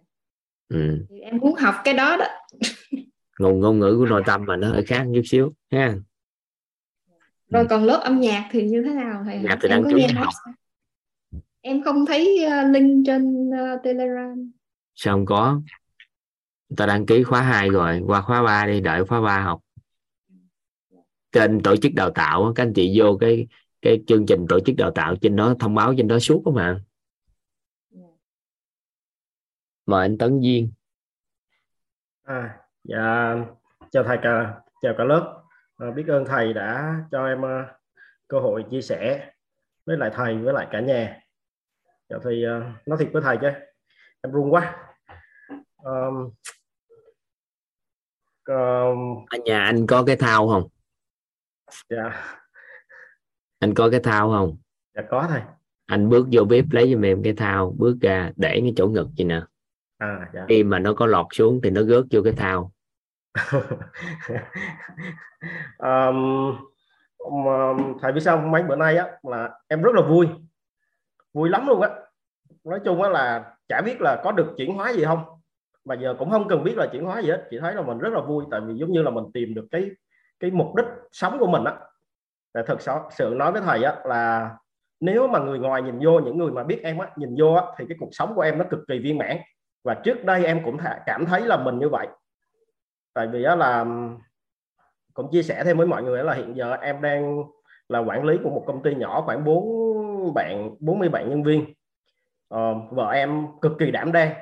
ừ. 0.68 1.06
thì 1.10 1.20
em 1.20 1.38
muốn 1.38 1.54
học 1.54 1.74
cái 1.84 1.94
đó 1.94 2.16
đó. 2.16 2.26
Ngôn 3.38 3.60
ngôn 3.60 3.78
ngữ 3.78 3.96
của 3.98 4.06
nội 4.06 4.22
tâm 4.26 4.44
mà 4.46 4.56
nó 4.56 4.68
hơi 4.68 4.84
khác 4.86 5.06
chút 5.14 5.22
xíu 5.24 5.54
ha? 5.70 5.94
Rồi 7.48 7.66
còn 7.70 7.84
lớp 7.84 8.00
âm 8.04 8.20
nhạc 8.20 8.48
thì 8.50 8.62
như 8.62 8.82
thế 8.82 8.90
nào? 8.90 9.22
Thầy 9.24 9.38
nhạc 9.38 9.58
thì 9.62 9.68
đăng 9.68 9.84
ký 9.94 10.06
học 10.14 10.34
em 11.60 11.82
không 11.82 12.06
thấy 12.06 12.46
uh, 12.46 12.74
link 12.74 13.06
trên 13.06 13.48
uh, 13.48 13.82
telegram. 13.82 14.52
Sao 14.94 15.14
không 15.14 15.26
có. 15.26 15.60
Ta 16.76 16.86
đăng 16.86 17.06
ký 17.06 17.22
khóa 17.22 17.42
2 17.42 17.68
rồi 17.68 18.02
qua 18.06 18.20
khóa 18.20 18.42
3 18.42 18.66
đi 18.66 18.80
đợi 18.80 19.04
khóa 19.04 19.20
3 19.20 19.40
học. 19.40 19.60
Trên 21.32 21.60
tổ 21.62 21.76
chức 21.76 21.92
đào 21.94 22.10
tạo 22.10 22.52
các 22.54 22.62
anh 22.62 22.72
chị 22.74 22.92
vô 22.98 23.16
cái 23.20 23.46
cái 23.82 24.02
chương 24.06 24.26
trình 24.26 24.46
tổ 24.48 24.60
chức 24.60 24.76
đào 24.76 24.90
tạo 24.90 25.16
trên 25.16 25.36
đó 25.36 25.54
thông 25.60 25.74
báo 25.74 25.94
trên 25.96 26.08
đó 26.08 26.18
suốt 26.18 26.42
không 26.44 26.56
ạ 26.56 26.80
mời 29.86 30.04
anh 30.04 30.18
Tấn 30.18 30.40
Duyên. 30.40 30.72
À 32.22 32.58
dạ 32.84 33.34
chào 33.90 34.04
thầy 34.04 34.18
cả 34.22 34.60
chào 34.82 34.94
cả 34.98 35.04
lớp. 35.04 35.42
À, 35.76 35.90
biết 35.90 36.04
ơn 36.08 36.24
thầy 36.24 36.52
đã 36.52 36.94
cho 37.10 37.26
em 37.26 37.40
uh, 37.40 37.66
cơ 38.28 38.38
hội 38.40 38.64
chia 38.70 38.80
sẻ 38.80 39.30
với 39.86 39.96
lại 39.96 40.10
thầy 40.14 40.36
với 40.36 40.54
lại 40.54 40.66
cả 40.70 40.80
nhà 40.80 41.19
dạ, 42.10 42.16
thì 42.24 42.44
uh, 42.46 42.88
nói 42.88 42.98
thiệt 42.98 43.08
với 43.12 43.22
thầy 43.22 43.38
chứ 43.40 43.48
em 44.20 44.32
run 44.32 44.54
quá. 44.54 44.76
Um, 45.76 46.30
um, 48.48 49.26
ở 49.30 49.38
nhà 49.44 49.64
anh 49.64 49.86
có 49.86 50.04
cái 50.06 50.16
thao 50.16 50.48
không? 50.48 50.68
Dạ. 51.88 52.36
Anh 53.58 53.74
có 53.74 53.90
cái 53.90 54.00
thao 54.00 54.30
không? 54.30 54.56
Dạ 54.94 55.02
có 55.10 55.26
thầy. 55.28 55.42
Anh 55.86 56.08
bước 56.08 56.26
vô 56.32 56.44
bếp 56.44 56.64
lấy 56.70 56.90
cho 56.94 57.08
em 57.08 57.22
cái 57.22 57.32
thao 57.32 57.74
bước 57.78 57.96
ra 58.00 58.32
để 58.36 58.58
cái 58.60 58.72
chỗ 58.76 58.86
ngực 58.86 59.08
gì 59.16 59.24
nè. 59.24 59.40
À, 59.98 60.30
dạ. 60.34 60.44
khi 60.48 60.64
mà 60.64 60.78
nó 60.78 60.94
có 60.94 61.06
lọt 61.06 61.26
xuống 61.32 61.60
thì 61.62 61.70
nó 61.70 61.82
rớt 61.82 62.04
vô 62.10 62.22
cái 62.24 62.32
thao. 62.32 62.72
Um, 65.78 66.56
um, 67.18 67.98
thầy 68.00 68.12
biết 68.12 68.20
sao 68.20 68.36
mấy 68.36 68.62
bữa 68.62 68.76
nay 68.76 68.96
á 68.96 69.06
là 69.22 69.50
em 69.68 69.82
rất 69.82 69.94
là 69.94 70.02
vui 70.02 70.28
vui 71.32 71.48
lắm 71.48 71.66
luôn 71.66 71.80
á. 71.80 71.88
Nói 72.64 72.80
chung 72.84 73.02
á 73.02 73.08
là 73.08 73.54
chả 73.68 73.82
biết 73.84 74.00
là 74.00 74.20
có 74.24 74.32
được 74.32 74.54
chuyển 74.56 74.74
hóa 74.74 74.92
gì 74.92 75.04
không. 75.04 75.24
Mà 75.84 75.94
giờ 75.94 76.14
cũng 76.18 76.30
không 76.30 76.48
cần 76.48 76.64
biết 76.64 76.76
là 76.76 76.86
chuyển 76.92 77.04
hóa 77.04 77.22
gì 77.22 77.30
hết. 77.30 77.46
Chỉ 77.50 77.58
thấy 77.58 77.74
là 77.74 77.82
mình 77.82 77.98
rất 77.98 78.12
là 78.12 78.20
vui, 78.20 78.44
tại 78.50 78.60
vì 78.60 78.74
giống 78.74 78.92
như 78.92 79.02
là 79.02 79.10
mình 79.10 79.24
tìm 79.34 79.54
được 79.54 79.66
cái 79.70 79.90
cái 80.40 80.50
mục 80.50 80.74
đích 80.76 80.86
sống 81.12 81.38
của 81.38 81.46
mình 81.46 81.64
á. 81.64 81.76
Là 82.54 82.62
thật 82.66 82.78
sự 83.10 83.34
nói 83.36 83.52
với 83.52 83.62
thầy 83.62 83.82
á 83.84 83.96
là 84.04 84.50
nếu 85.00 85.28
mà 85.28 85.38
người 85.38 85.58
ngoài 85.58 85.82
nhìn 85.82 85.98
vô, 86.02 86.20
những 86.20 86.38
người 86.38 86.50
mà 86.50 86.64
biết 86.64 86.80
em 86.82 86.98
á, 86.98 87.10
nhìn 87.16 87.34
vô 87.38 87.52
á, 87.54 87.64
thì 87.78 87.84
cái 87.88 87.96
cuộc 88.00 88.08
sống 88.12 88.34
của 88.34 88.40
em 88.40 88.58
nó 88.58 88.64
cực 88.70 88.80
kỳ 88.88 88.98
viên 88.98 89.18
mãn. 89.18 89.36
Và 89.84 89.94
trước 89.94 90.24
đây 90.24 90.44
em 90.44 90.64
cũng 90.64 90.76
cảm 91.06 91.26
thấy 91.26 91.40
là 91.40 91.56
mình 91.56 91.78
như 91.78 91.88
vậy. 91.88 92.06
Tại 93.14 93.26
vì 93.26 93.44
á 93.44 93.56
là 93.56 93.86
cũng 95.14 95.30
chia 95.32 95.42
sẻ 95.42 95.64
thêm 95.64 95.76
với 95.76 95.86
mọi 95.86 96.02
người 96.02 96.24
là 96.24 96.34
hiện 96.34 96.56
giờ 96.56 96.76
em 96.80 97.02
đang 97.02 97.42
là 97.88 97.98
quản 97.98 98.24
lý 98.24 98.38
của 98.44 98.50
một 98.50 98.64
công 98.66 98.82
ty 98.82 98.94
nhỏ 98.94 99.22
khoảng 99.26 99.44
4 99.44 99.89
bạn 100.34 100.70
40 100.80 101.08
bạn 101.08 101.30
nhân 101.30 101.42
viên. 101.42 101.74
Uh, 102.54 102.76
vợ 102.90 103.10
em 103.10 103.46
cực 103.60 103.72
kỳ 103.78 103.90
đảm 103.90 104.12
đang 104.12 104.34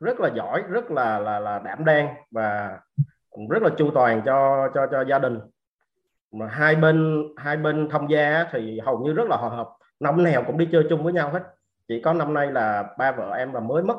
rất 0.00 0.20
là 0.20 0.30
giỏi 0.34 0.62
rất 0.68 0.90
là 0.90 1.18
là 1.18 1.38
là 1.38 1.58
đảm 1.58 1.84
đang 1.84 2.14
và 2.30 2.78
rất 3.50 3.62
là 3.62 3.70
chu 3.78 3.90
toàn 3.94 4.22
cho 4.24 4.68
cho 4.74 4.86
cho 4.90 5.04
gia 5.04 5.18
đình. 5.18 5.38
Mà 6.32 6.46
hai 6.46 6.76
bên 6.76 7.28
hai 7.36 7.56
bên 7.56 7.88
thông 7.90 8.10
gia 8.10 8.44
thì 8.52 8.80
hầu 8.80 8.98
như 8.98 9.12
rất 9.12 9.28
là 9.28 9.36
hòa 9.36 9.50
hợp 9.50 9.68
năm 10.00 10.24
nào 10.24 10.44
cũng 10.46 10.58
đi 10.58 10.68
chơi 10.72 10.86
chung 10.90 11.04
với 11.04 11.12
nhau 11.12 11.30
hết. 11.30 11.42
Chỉ 11.88 12.02
có 12.02 12.12
năm 12.12 12.34
nay 12.34 12.52
là 12.52 12.84
ba 12.98 13.12
vợ 13.12 13.34
em 13.36 13.52
là 13.52 13.60
mới 13.60 13.82
mất 13.82 13.96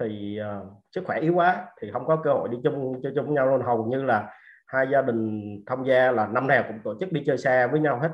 thì 0.00 0.40
uh, 0.40 0.72
sức 0.94 1.04
khỏe 1.06 1.20
yếu 1.20 1.34
quá 1.34 1.66
thì 1.80 1.90
không 1.92 2.06
có 2.06 2.16
cơ 2.16 2.32
hội 2.32 2.48
đi 2.48 2.58
chung 2.64 3.00
chơi 3.02 3.12
chung 3.16 3.26
với 3.26 3.34
nhau 3.34 3.46
luôn. 3.46 3.62
Hầu 3.62 3.84
như 3.84 4.02
là 4.02 4.34
hai 4.66 4.86
gia 4.92 5.02
đình 5.02 5.56
tham 5.66 5.84
gia 5.84 6.10
là 6.10 6.26
năm 6.26 6.46
nào 6.46 6.64
cũng 6.68 6.80
tổ 6.84 6.94
chức 7.00 7.12
đi 7.12 7.22
chơi 7.26 7.38
xa 7.38 7.66
với 7.66 7.80
nhau 7.80 7.98
hết 7.98 8.10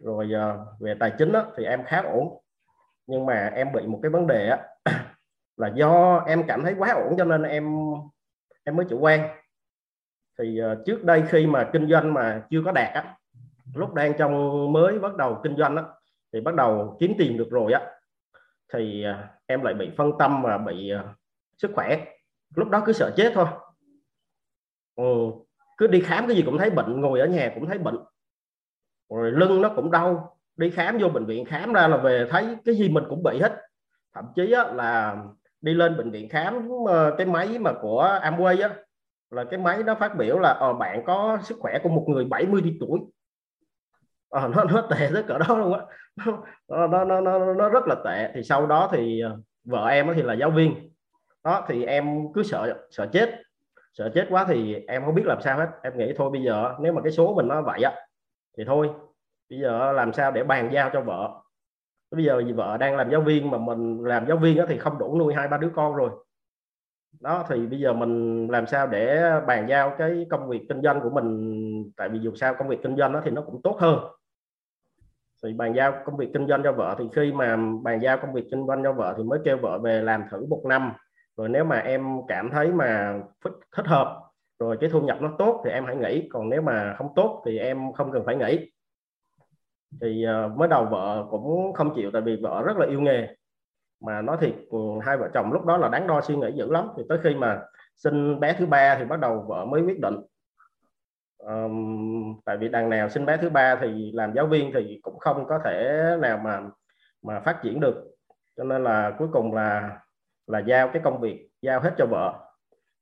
rồi 0.00 0.32
ờ, 0.32 0.66
về 0.80 0.94
tài 1.00 1.12
chính 1.18 1.32
đó, 1.32 1.46
thì 1.56 1.64
em 1.64 1.84
khá 1.84 2.02
ổn. 2.02 2.38
Nhưng 3.06 3.26
mà 3.26 3.50
em 3.54 3.72
bị 3.72 3.86
một 3.86 3.98
cái 4.02 4.10
vấn 4.10 4.26
đề 4.26 4.48
á, 4.48 4.58
là 5.56 5.68
do 5.74 6.22
em 6.26 6.42
cảm 6.48 6.62
thấy 6.62 6.74
quá 6.78 6.90
ổn 6.90 7.14
cho 7.18 7.24
nên 7.24 7.42
em 7.42 7.76
em 8.64 8.76
mới 8.76 8.86
chủ 8.90 8.98
quan. 8.98 9.28
Thì 10.38 10.58
ờ, 10.58 10.82
trước 10.86 11.04
đây 11.04 11.22
khi 11.28 11.46
mà 11.46 11.70
kinh 11.72 11.88
doanh 11.90 12.14
mà 12.14 12.42
chưa 12.50 12.62
có 12.64 12.72
đạt 12.72 12.94
á 12.94 13.14
lúc 13.74 13.94
đang 13.94 14.12
trong 14.18 14.72
mới 14.72 14.98
bắt 14.98 15.16
đầu 15.16 15.40
kinh 15.42 15.56
doanh 15.56 15.76
á 15.76 15.84
thì 16.32 16.40
bắt 16.40 16.54
đầu 16.54 16.96
kiếm 17.00 17.14
tiền 17.18 17.36
được 17.36 17.48
rồi 17.50 17.72
á 17.72 17.80
thì 18.72 19.02
ờ, 19.02 19.28
em 19.46 19.62
lại 19.62 19.74
bị 19.74 19.90
phân 19.96 20.12
tâm 20.18 20.42
và 20.42 20.58
bị 20.58 20.92
sức 21.58 21.70
khỏe. 21.74 22.04
Lúc 22.54 22.68
đó 22.68 22.82
cứ 22.86 22.92
sợ 22.92 23.14
chết 23.16 23.32
thôi. 23.34 23.46
Ừ, 24.96 25.04
cứ 25.76 25.86
đi 25.86 26.00
khám 26.00 26.26
cái 26.26 26.36
gì 26.36 26.42
cũng 26.42 26.58
thấy 26.58 26.70
bệnh 26.70 27.00
ngồi 27.00 27.20
ở 27.20 27.26
nhà 27.26 27.52
cũng 27.54 27.66
thấy 27.66 27.78
bệnh 27.78 27.96
rồi 29.10 29.32
lưng 29.32 29.62
nó 29.62 29.68
cũng 29.76 29.90
đau. 29.90 30.36
Đi 30.56 30.70
khám 30.70 30.98
vô 30.98 31.08
bệnh 31.08 31.26
viện 31.26 31.44
khám 31.44 31.72
ra 31.72 31.88
là 31.88 31.96
về 31.96 32.26
thấy 32.30 32.56
cái 32.64 32.74
gì 32.74 32.88
mình 32.88 33.04
cũng 33.08 33.22
bị 33.22 33.38
hết. 33.40 33.56
Thậm 34.14 34.24
chí 34.36 34.52
á, 34.52 34.64
là 34.72 35.16
đi 35.60 35.74
lên 35.74 35.96
bệnh 35.96 36.10
viện 36.10 36.28
khám 36.28 36.68
ờ, 36.86 37.14
cái 37.18 37.26
máy 37.26 37.58
mà 37.58 37.72
của 37.80 38.18
Amway 38.22 38.62
á 38.62 38.74
là 39.30 39.44
cái 39.44 39.58
máy 39.58 39.82
nó 39.82 39.94
phát 39.94 40.16
biểu 40.16 40.38
là 40.38 40.50
ờ, 40.50 40.72
bạn 40.72 41.02
có 41.06 41.38
sức 41.42 41.58
khỏe 41.60 41.78
của 41.82 41.88
một 41.88 42.04
người 42.08 42.24
70 42.24 42.76
tuổi. 42.80 43.00
Ờ, 44.28 44.48
nó 44.56 44.64
nó 44.64 44.80
tệ 44.90 45.10
tới 45.14 45.22
cỡ 45.22 45.38
đó 45.38 45.56
luôn 45.58 45.72
á. 45.72 45.80
Nó, 46.68 46.86
nó 46.86 47.04
nó 47.04 47.20
nó 47.20 47.54
nó 47.54 47.68
rất 47.68 47.86
là 47.86 47.94
tệ. 48.04 48.32
Thì 48.34 48.42
sau 48.42 48.66
đó 48.66 48.88
thì 48.92 49.20
ờ, 49.20 49.38
vợ 49.64 49.86
em 49.86 50.12
thì 50.14 50.22
là 50.22 50.34
giáo 50.34 50.50
viên. 50.50 50.90
Đó 51.44 51.64
thì 51.68 51.84
em 51.84 52.32
cứ 52.34 52.42
sợ 52.42 52.74
sợ 52.90 53.06
chết. 53.12 53.42
Sợ 53.92 54.10
chết 54.14 54.26
quá 54.30 54.44
thì 54.48 54.74
em 54.88 55.04
không 55.04 55.14
biết 55.14 55.26
làm 55.26 55.40
sao 55.40 55.58
hết. 55.58 55.68
Em 55.82 55.98
nghĩ 55.98 56.12
thôi 56.16 56.30
bây 56.30 56.42
giờ 56.42 56.74
nếu 56.80 56.92
mà 56.92 57.02
cái 57.02 57.12
số 57.12 57.34
mình 57.34 57.48
nó 57.48 57.62
vậy 57.62 57.82
á 57.82 57.92
thì 58.58 58.64
thôi, 58.64 58.90
bây 59.50 59.58
giờ 59.58 59.92
làm 59.92 60.12
sao 60.12 60.32
để 60.32 60.44
bàn 60.44 60.70
giao 60.72 60.90
cho 60.92 61.00
vợ? 61.00 61.42
Bây 62.10 62.24
giờ 62.24 62.42
vì 62.46 62.52
vợ 62.52 62.76
đang 62.76 62.96
làm 62.96 63.10
giáo 63.10 63.20
viên 63.20 63.50
mà 63.50 63.58
mình 63.58 64.04
làm 64.04 64.26
giáo 64.28 64.36
viên 64.36 64.66
thì 64.68 64.78
không 64.78 64.98
đủ 64.98 65.18
nuôi 65.18 65.34
hai 65.34 65.48
ba 65.48 65.58
đứa 65.58 65.70
con 65.74 65.94
rồi. 65.94 66.10
Đó, 67.20 67.44
thì 67.48 67.66
bây 67.66 67.78
giờ 67.78 67.92
mình 67.92 68.46
làm 68.50 68.66
sao 68.66 68.86
để 68.86 69.32
bàn 69.46 69.66
giao 69.68 69.94
cái 69.98 70.26
công 70.30 70.48
việc 70.48 70.66
kinh 70.68 70.82
doanh 70.82 71.00
của 71.00 71.10
mình? 71.10 71.92
Tại 71.96 72.08
vì 72.08 72.18
dù 72.18 72.34
sao 72.34 72.54
công 72.54 72.68
việc 72.68 72.82
kinh 72.82 72.96
doanh 72.96 73.12
đó 73.12 73.20
thì 73.24 73.30
nó 73.30 73.42
cũng 73.42 73.62
tốt 73.62 73.76
hơn. 73.80 73.98
Thì 75.42 75.52
bàn 75.52 75.74
giao 75.74 76.02
công 76.04 76.16
việc 76.16 76.30
kinh 76.32 76.48
doanh 76.48 76.62
cho 76.62 76.72
vợ 76.72 76.96
thì 76.98 77.04
khi 77.12 77.32
mà 77.32 77.56
bàn 77.82 78.00
giao 78.02 78.18
công 78.18 78.32
việc 78.32 78.44
kinh 78.50 78.66
doanh 78.66 78.82
cho 78.82 78.92
vợ 78.92 79.14
thì 79.16 79.22
mới 79.22 79.38
kêu 79.44 79.56
vợ 79.56 79.78
về 79.78 80.02
làm 80.02 80.24
thử 80.30 80.46
một 80.46 80.62
năm. 80.64 80.92
Rồi 81.36 81.48
nếu 81.48 81.64
mà 81.64 81.78
em 81.78 82.06
cảm 82.28 82.50
thấy 82.50 82.72
mà 82.72 83.20
thích 83.76 83.86
hợp 83.86 84.27
rồi 84.58 84.76
cái 84.80 84.90
thu 84.90 85.00
nhập 85.00 85.18
nó 85.20 85.34
tốt 85.38 85.62
thì 85.64 85.70
em 85.70 85.84
hãy 85.84 85.96
nghỉ 85.96 86.28
còn 86.32 86.48
nếu 86.48 86.62
mà 86.62 86.94
không 86.98 87.08
tốt 87.16 87.42
thì 87.46 87.58
em 87.58 87.92
không 87.92 88.12
cần 88.12 88.22
phải 88.26 88.36
nghỉ. 88.36 88.70
Thì 90.00 90.26
uh, 90.46 90.56
mới 90.56 90.68
đầu 90.68 90.84
vợ 90.84 91.26
cũng 91.30 91.72
không 91.72 91.94
chịu 91.96 92.10
tại 92.12 92.22
vì 92.22 92.36
vợ 92.42 92.62
rất 92.62 92.76
là 92.76 92.86
yêu 92.86 93.00
nghề. 93.00 93.28
Mà 94.00 94.22
nói 94.22 94.36
thiệt 94.40 94.54
ừ, 94.70 94.78
hai 95.02 95.16
vợ 95.16 95.28
chồng 95.34 95.52
lúc 95.52 95.64
đó 95.64 95.76
là 95.76 95.88
đáng 95.88 96.06
đo 96.06 96.20
suy 96.20 96.36
nghĩ 96.36 96.52
dữ 96.54 96.70
lắm. 96.70 96.88
Thì 96.96 97.02
tới 97.08 97.18
khi 97.22 97.34
mà 97.34 97.62
sinh 97.96 98.40
bé 98.40 98.52
thứ 98.58 98.66
ba 98.66 98.96
thì 98.98 99.04
bắt 99.04 99.20
đầu 99.20 99.44
vợ 99.48 99.64
mới 99.64 99.82
quyết 99.82 100.00
định. 100.00 100.16
Um, 101.38 102.40
tại 102.44 102.56
vì 102.56 102.68
đằng 102.68 102.90
nào 102.90 103.08
sinh 103.08 103.26
bé 103.26 103.36
thứ 103.36 103.50
ba 103.50 103.76
thì 103.76 104.12
làm 104.12 104.32
giáo 104.34 104.46
viên 104.46 104.70
thì 104.74 104.98
cũng 105.02 105.18
không 105.18 105.46
có 105.48 105.60
thể 105.64 106.02
nào 106.20 106.38
mà 106.38 106.62
mà 107.22 107.40
phát 107.40 107.60
triển 107.62 107.80
được. 107.80 108.04
Cho 108.56 108.64
nên 108.64 108.84
là 108.84 109.14
cuối 109.18 109.28
cùng 109.32 109.54
là 109.54 109.98
là 110.46 110.58
giao 110.58 110.90
cái 110.92 111.02
công 111.04 111.20
việc 111.20 111.48
giao 111.62 111.80
hết 111.80 111.94
cho 111.98 112.06
vợ 112.06 112.47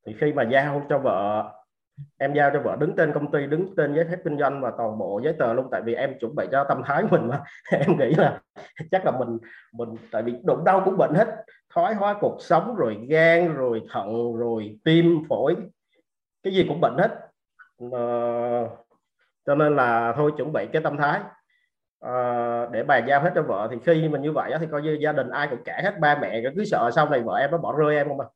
thì 0.07 0.15
khi 0.21 0.33
mà 0.33 0.43
giao 0.43 0.87
cho 0.89 0.99
vợ 0.99 1.53
em 2.19 2.35
giao 2.35 2.51
cho 2.53 2.61
vợ 2.61 2.77
đứng 2.81 2.97
tên 2.97 3.13
công 3.13 3.31
ty 3.31 3.47
đứng 3.47 3.77
tên 3.77 3.95
giấy 3.95 4.05
phép 4.11 4.17
kinh 4.25 4.39
doanh 4.39 4.61
và 4.61 4.73
toàn 4.79 4.99
bộ 4.99 5.21
giấy 5.25 5.35
tờ 5.39 5.53
luôn. 5.53 5.69
Tại 5.71 5.83
vì 5.83 5.95
em 5.95 6.19
chuẩn 6.19 6.35
bị 6.35 6.47
cho 6.53 6.65
tâm 6.65 6.83
thái 6.85 7.05
mình 7.11 7.29
mà. 7.29 7.43
Em 7.71 7.99
nghĩ 7.99 8.15
là 8.15 8.41
chắc 8.91 9.05
là 9.05 9.11
mình 9.11 9.39
mình 9.73 9.89
tại 10.11 10.23
vì 10.23 10.35
đụng 10.45 10.65
đâu 10.65 10.83
cũng 10.85 10.97
bệnh 10.97 11.15
hết. 11.15 11.29
Thoái 11.75 11.95
hóa 11.95 12.17
cuộc 12.21 12.37
sống 12.41 12.77
rồi 12.77 13.07
gan 13.09 13.55
rồi 13.55 13.83
thận 13.91 14.37
rồi 14.37 14.79
tim 14.85 15.23
phổi. 15.29 15.57
Cái 16.43 16.55
gì 16.55 16.65
cũng 16.69 16.81
bệnh 16.81 16.99
hết. 16.99 17.11
À, 17.93 18.01
cho 19.47 19.55
nên 19.55 19.77
là 19.77 20.13
thôi 20.17 20.33
chuẩn 20.37 20.53
bị 20.53 20.67
cái 20.73 20.83
tâm 20.83 20.97
thái. 20.97 21.21
À, 22.01 22.67
để 22.71 22.83
bàn 22.83 23.05
giao 23.09 23.21
hết 23.21 23.33
cho 23.35 23.43
vợ. 23.43 23.69
Thì 23.71 23.77
khi 23.85 24.09
mình 24.09 24.23
như 24.23 24.33
vậy 24.33 24.53
thì 24.61 24.67
coi 24.71 24.83
như 24.83 24.99
gia 25.01 25.13
đình 25.13 25.31
ai 25.31 25.49
cũng 25.51 25.63
cả 25.65 25.81
hết. 25.85 26.01
Ba 26.01 26.19
mẹ 26.21 26.43
cứ 26.57 26.65
sợ 26.65 26.91
sau 26.95 27.09
này 27.09 27.21
vợ 27.21 27.37
em 27.37 27.51
nó 27.51 27.59
bỏ 27.59 27.73
rơi 27.79 27.97
em 27.97 28.09
không 28.09 28.21
à 28.21 28.27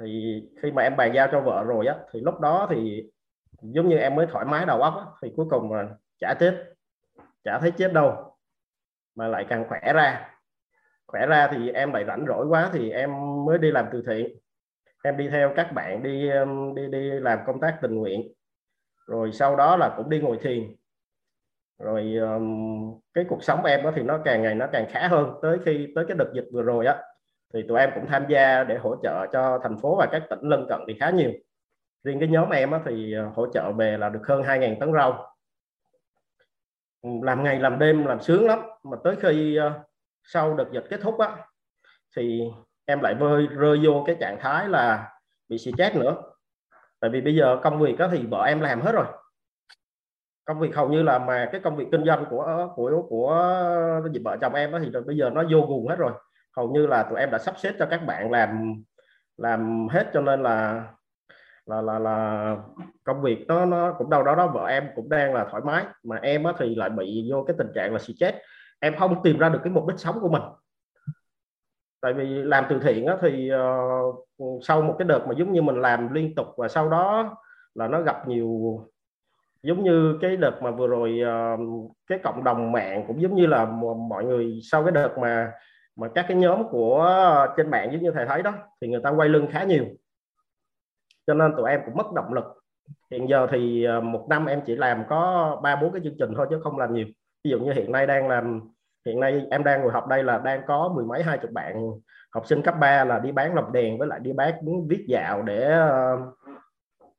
thì 0.00 0.42
khi 0.62 0.72
mà 0.72 0.82
em 0.82 0.96
bàn 0.96 1.12
giao 1.14 1.28
cho 1.32 1.40
vợ 1.40 1.64
rồi 1.64 1.86
á 1.86 1.96
thì 2.12 2.20
lúc 2.20 2.40
đó 2.40 2.66
thì 2.70 3.10
giống 3.62 3.88
như 3.88 3.96
em 3.96 4.14
mới 4.14 4.26
thoải 4.26 4.44
mái 4.44 4.66
đầu 4.66 4.82
óc 4.82 4.94
á, 4.96 5.04
thì 5.22 5.32
cuối 5.36 5.46
cùng 5.50 5.72
là 5.72 5.88
chả 6.20 6.34
chết 6.40 6.74
chả 7.44 7.58
thấy 7.58 7.70
chết 7.70 7.92
đâu 7.92 8.36
mà 9.14 9.28
lại 9.28 9.46
càng 9.48 9.64
khỏe 9.68 9.92
ra. 9.92 10.30
Khỏe 11.06 11.26
ra 11.26 11.48
thì 11.52 11.70
em 11.70 11.92
lại 11.92 12.04
rảnh 12.06 12.24
rỗi 12.28 12.46
quá 12.46 12.70
thì 12.72 12.90
em 12.90 13.10
mới 13.46 13.58
đi 13.58 13.70
làm 13.70 13.86
từ 13.92 14.02
thiện. 14.06 14.38
Em 15.04 15.16
đi 15.16 15.28
theo 15.28 15.52
các 15.56 15.72
bạn 15.72 16.02
đi 16.02 16.30
đi 16.76 16.88
đi 16.88 17.10
làm 17.10 17.38
công 17.46 17.60
tác 17.60 17.78
tình 17.82 17.94
nguyện. 17.94 18.32
Rồi 19.06 19.32
sau 19.32 19.56
đó 19.56 19.76
là 19.76 19.94
cũng 19.96 20.10
đi 20.10 20.20
ngồi 20.20 20.38
thiền. 20.42 20.76
Rồi 21.78 22.14
um, 22.14 23.00
cái 23.14 23.24
cuộc 23.28 23.44
sống 23.44 23.64
em 23.64 23.82
đó 23.82 23.92
thì 23.96 24.02
nó 24.02 24.18
càng 24.24 24.42
ngày 24.42 24.54
nó 24.54 24.66
càng 24.72 24.86
khá 24.90 25.08
hơn 25.08 25.34
tới 25.42 25.58
khi 25.64 25.92
tới 25.94 26.04
cái 26.08 26.16
đợt 26.16 26.32
dịch 26.34 26.48
vừa 26.52 26.62
rồi 26.62 26.86
á 26.86 27.02
thì 27.54 27.62
tụi 27.68 27.80
em 27.80 27.90
cũng 27.94 28.06
tham 28.06 28.24
gia 28.28 28.64
để 28.64 28.78
hỗ 28.78 28.96
trợ 29.02 29.26
cho 29.32 29.58
thành 29.62 29.78
phố 29.82 29.96
và 29.98 30.06
các 30.12 30.22
tỉnh 30.30 30.38
lân 30.42 30.66
cận 30.68 30.80
thì 30.88 30.96
khá 31.00 31.10
nhiều. 31.10 31.30
Riêng 32.04 32.20
cái 32.20 32.28
nhóm 32.28 32.50
em 32.50 32.72
thì 32.84 33.12
ờ, 33.12 33.30
hỗ 33.34 33.46
trợ 33.52 33.72
về 33.72 33.98
là 33.98 34.08
được 34.08 34.20
hơn 34.28 34.42
2.000 34.42 34.80
tấn 34.80 34.92
rau. 34.92 35.36
Ừ, 37.02 37.10
làm 37.22 37.44
ngày, 37.44 37.58
làm 37.58 37.78
đêm, 37.78 38.06
làm 38.06 38.20
sướng 38.20 38.46
lắm. 38.46 38.60
Mà 38.82 38.96
tới 39.04 39.16
khi 39.16 39.56
ờ, 39.56 39.72
sau 40.22 40.54
đợt 40.54 40.72
dịch 40.72 40.84
kết 40.90 41.00
thúc 41.02 41.18
á, 41.18 41.36
thì 42.16 42.42
em 42.84 43.00
lại 43.00 43.14
rơi 43.14 43.46
rơi 43.46 43.80
vô 43.84 44.04
cái 44.06 44.16
trạng 44.20 44.38
thái 44.40 44.68
là 44.68 45.12
bị 45.48 45.58
xì 45.58 45.72
chết 45.78 45.96
nữa. 45.96 46.16
Tại 47.00 47.10
vì 47.10 47.20
bây 47.20 47.34
giờ 47.34 47.58
công 47.62 47.80
việc 47.80 47.98
đó 47.98 48.08
thì 48.12 48.26
vợ 48.26 48.44
em 48.46 48.60
làm 48.60 48.80
hết 48.80 48.92
rồi. 48.92 49.06
Công 50.44 50.60
việc 50.60 50.74
hầu 50.74 50.88
như 50.88 51.02
là 51.02 51.18
mà 51.18 51.48
cái 51.52 51.60
công 51.60 51.76
việc 51.76 51.86
kinh 51.92 52.04
doanh 52.04 52.24
của 52.30 52.72
của 52.76 53.06
của 53.08 53.28
ờ, 53.30 54.10
vợ 54.24 54.36
chồng 54.40 54.54
em 54.54 54.72
đó 54.72 54.78
thì 54.82 54.90
bây 55.06 55.16
giờ 55.16 55.30
nó 55.30 55.42
vô 55.50 55.60
guồng 55.60 55.88
hết 55.88 55.96
rồi 55.98 56.12
hầu 56.56 56.68
như 56.68 56.86
là 56.86 57.02
tụi 57.02 57.20
em 57.20 57.30
đã 57.30 57.38
sắp 57.38 57.54
xếp 57.58 57.74
cho 57.78 57.86
các 57.86 58.06
bạn 58.06 58.30
làm 58.30 58.82
làm 59.36 59.88
hết 59.88 60.10
cho 60.12 60.20
nên 60.20 60.42
là 60.42 60.84
là 61.66 61.82
là 61.82 61.98
là 61.98 62.56
công 63.04 63.22
việc 63.22 63.44
nó 63.48 63.64
nó 63.64 63.92
cũng 63.98 64.10
đâu 64.10 64.22
đó 64.22 64.34
đó 64.34 64.46
vợ 64.46 64.66
em 64.66 64.88
cũng 64.94 65.08
đang 65.08 65.34
là 65.34 65.46
thoải 65.50 65.62
mái. 65.66 65.84
Mà 66.02 66.16
em 66.16 66.44
á, 66.44 66.52
thì 66.58 66.74
lại 66.74 66.90
bị 66.90 67.28
vô 67.30 67.44
cái 67.46 67.56
tình 67.58 67.68
trạng 67.74 67.92
là 67.92 67.98
chết 68.18 68.42
em 68.80 68.96
không 68.98 69.22
tìm 69.22 69.38
ra 69.38 69.48
được 69.48 69.60
cái 69.64 69.72
mục 69.72 69.86
đích 69.86 69.98
sống 69.98 70.20
của 70.20 70.28
mình. 70.28 70.42
Tại 72.00 72.12
vì 72.12 72.26
làm 72.26 72.64
từ 72.68 72.78
thiện 72.78 73.06
á, 73.06 73.16
thì 73.20 73.50
uh, 74.42 74.62
sau 74.62 74.82
một 74.82 74.94
cái 74.98 75.08
đợt 75.08 75.26
mà 75.26 75.34
giống 75.36 75.52
như 75.52 75.62
mình 75.62 75.80
làm 75.80 76.12
liên 76.12 76.34
tục 76.34 76.46
và 76.56 76.68
sau 76.68 76.88
đó 76.88 77.36
là 77.74 77.88
nó 77.88 78.00
gặp 78.00 78.28
nhiều 78.28 78.80
giống 79.62 79.84
như 79.84 80.18
cái 80.22 80.36
đợt 80.36 80.62
mà 80.62 80.70
vừa 80.70 80.86
rồi 80.86 81.20
uh, 81.22 81.90
cái 82.06 82.18
cộng 82.24 82.44
đồng 82.44 82.72
mạng 82.72 83.04
cũng 83.06 83.22
giống 83.22 83.34
như 83.34 83.46
là 83.46 83.64
mọi 84.08 84.24
người 84.24 84.60
sau 84.70 84.82
cái 84.82 84.92
đợt 84.92 85.18
mà 85.18 85.52
mà 85.96 86.08
các 86.14 86.24
cái 86.28 86.36
nhóm 86.36 86.68
của 86.68 87.00
ờ, 87.02 87.54
trên 87.56 87.70
mạng 87.70 87.88
giống 87.92 88.02
như 88.02 88.10
thầy 88.10 88.26
thấy 88.26 88.42
đó, 88.42 88.52
thì 88.80 88.88
người 88.88 89.00
ta 89.04 89.10
quay 89.10 89.28
lưng 89.28 89.46
khá 89.52 89.64
nhiều. 89.64 89.84
Cho 91.26 91.34
nên 91.34 91.52
tụi 91.56 91.70
em 91.70 91.80
cũng 91.86 91.96
mất 91.96 92.12
động 92.14 92.32
lực. 92.32 92.44
Hiện 93.10 93.28
giờ 93.28 93.46
thì 93.50 93.84
ờ, 93.84 94.00
một 94.00 94.26
năm 94.30 94.46
em 94.46 94.60
chỉ 94.66 94.76
làm 94.76 95.04
có 95.08 95.60
ba, 95.62 95.76
bốn 95.76 95.92
cái 95.92 96.00
chương 96.04 96.16
trình 96.18 96.32
thôi 96.36 96.46
chứ 96.50 96.60
không 96.62 96.78
làm 96.78 96.94
nhiều. 96.94 97.06
Ví 97.44 97.50
dụ 97.50 97.58
như 97.58 97.72
hiện 97.72 97.92
nay 97.92 98.06
đang 98.06 98.28
làm, 98.28 98.60
hiện 99.06 99.20
nay 99.20 99.46
em 99.50 99.64
đang 99.64 99.82
ngồi 99.82 99.92
học 99.92 100.06
đây 100.08 100.24
là 100.24 100.38
đang 100.38 100.62
có 100.66 100.92
mười 100.94 101.04
mấy, 101.04 101.22
hai 101.22 101.38
chục 101.38 101.50
bạn 101.50 101.90
học 102.30 102.46
sinh 102.46 102.62
cấp 102.62 102.74
3 102.80 103.04
là 103.04 103.18
đi 103.18 103.32
bán 103.32 103.54
lồng 103.54 103.72
đèn 103.72 103.98
với 103.98 104.08
lại 104.08 104.20
đi 104.20 104.32
bán 104.32 104.54
viết 104.88 105.04
dạo 105.08 105.42
để 105.42 105.70
ờ, 105.70 106.16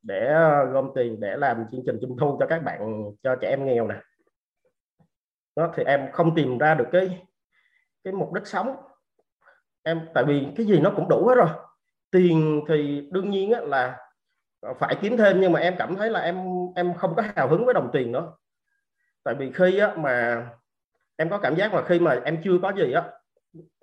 để 0.03 0.33
gom 0.71 0.91
tiền 0.95 1.19
để 1.19 1.37
làm 1.37 1.65
chương 1.71 1.83
trình 1.85 1.97
trung 2.01 2.17
thu 2.19 2.37
cho 2.39 2.45
các 2.45 2.63
bạn, 2.63 3.03
cho 3.23 3.35
trẻ 3.35 3.49
em 3.49 3.65
nghèo 3.65 3.87
nè. 3.87 3.95
Đó, 5.55 5.71
thì 5.75 5.83
em 5.83 6.11
không 6.11 6.35
tìm 6.35 6.57
ra 6.57 6.73
được 6.73 6.87
cái 6.91 7.24
cái 8.05 8.13
mục 8.13 8.33
đích 8.33 8.47
sống. 8.47 8.75
Em 9.83 10.01
tại 10.13 10.23
vì 10.23 10.47
cái 10.57 10.65
gì 10.65 10.79
nó 10.79 10.91
cũng 10.95 11.09
đủ 11.09 11.27
hết 11.27 11.35
rồi. 11.35 11.49
Tiền 12.11 12.61
thì 12.67 13.07
đương 13.11 13.29
nhiên 13.29 13.51
là 13.51 13.97
phải 14.79 14.95
kiếm 15.01 15.17
thêm 15.17 15.41
nhưng 15.41 15.51
mà 15.51 15.59
em 15.59 15.75
cảm 15.77 15.95
thấy 15.95 16.09
là 16.09 16.19
em 16.19 16.45
em 16.75 16.93
không 16.93 17.15
có 17.15 17.23
hào 17.35 17.47
hứng 17.47 17.65
với 17.65 17.73
đồng 17.73 17.89
tiền 17.93 18.11
nữa. 18.11 18.31
Tại 19.23 19.35
vì 19.35 19.51
khi 19.51 19.77
á, 19.77 19.93
mà 19.97 20.47
em 21.15 21.29
có 21.29 21.37
cảm 21.37 21.55
giác 21.55 21.73
là 21.73 21.83
khi 21.83 21.99
mà 21.99 22.19
em 22.25 22.41
chưa 22.43 22.59
có 22.61 22.73
gì 22.73 22.91
á 22.91 23.03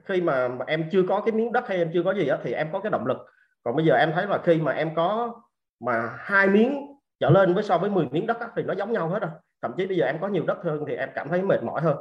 khi 0.05 0.21
mà, 0.21 0.49
mà 0.49 0.65
em 0.69 0.89
chưa 0.93 1.03
có 1.09 1.21
cái 1.21 1.33
miếng 1.33 1.53
đất 1.53 1.69
hay 1.69 1.79
em 1.79 1.91
chưa 1.95 2.03
có 2.03 2.15
gì 2.15 2.29
á 2.29 2.39
thì 2.43 2.53
em 2.53 2.69
có 2.73 2.81
cái 2.81 2.91
động 2.91 3.07
lực. 3.07 3.17
Còn 3.63 3.77
bây 3.77 3.85
giờ 3.85 3.95
em 3.95 4.13
thấy 4.15 4.27
là 4.27 4.39
khi 4.45 4.57
mà 4.57 4.73
em 4.73 4.95
có 4.95 5.41
mà 5.81 6.17
hai 6.19 6.47
miếng 6.47 6.87
trở 7.21 7.31
lên 7.31 7.55
với 7.55 7.63
so 7.63 7.79
với 7.79 7.91
10 7.91 8.09
miếng 8.11 8.27
đất 8.27 8.41
á, 8.41 8.49
thì 8.57 8.63
nó 8.63 8.75
giống 8.75 8.93
nhau 8.93 9.09
hết 9.09 9.19
rồi. 9.19 9.31
Thậm 9.63 9.73
chí 9.77 9.87
bây 9.87 9.97
giờ 9.97 10.07
em 10.07 10.19
có 10.21 10.29
nhiều 10.29 10.45
đất 10.47 10.59
hơn 10.65 10.85
thì 10.89 10.95
em 10.95 11.09
cảm 11.15 11.29
thấy 11.29 11.43
mệt 11.43 11.63
mỏi 11.63 11.81
hơn 11.81 11.97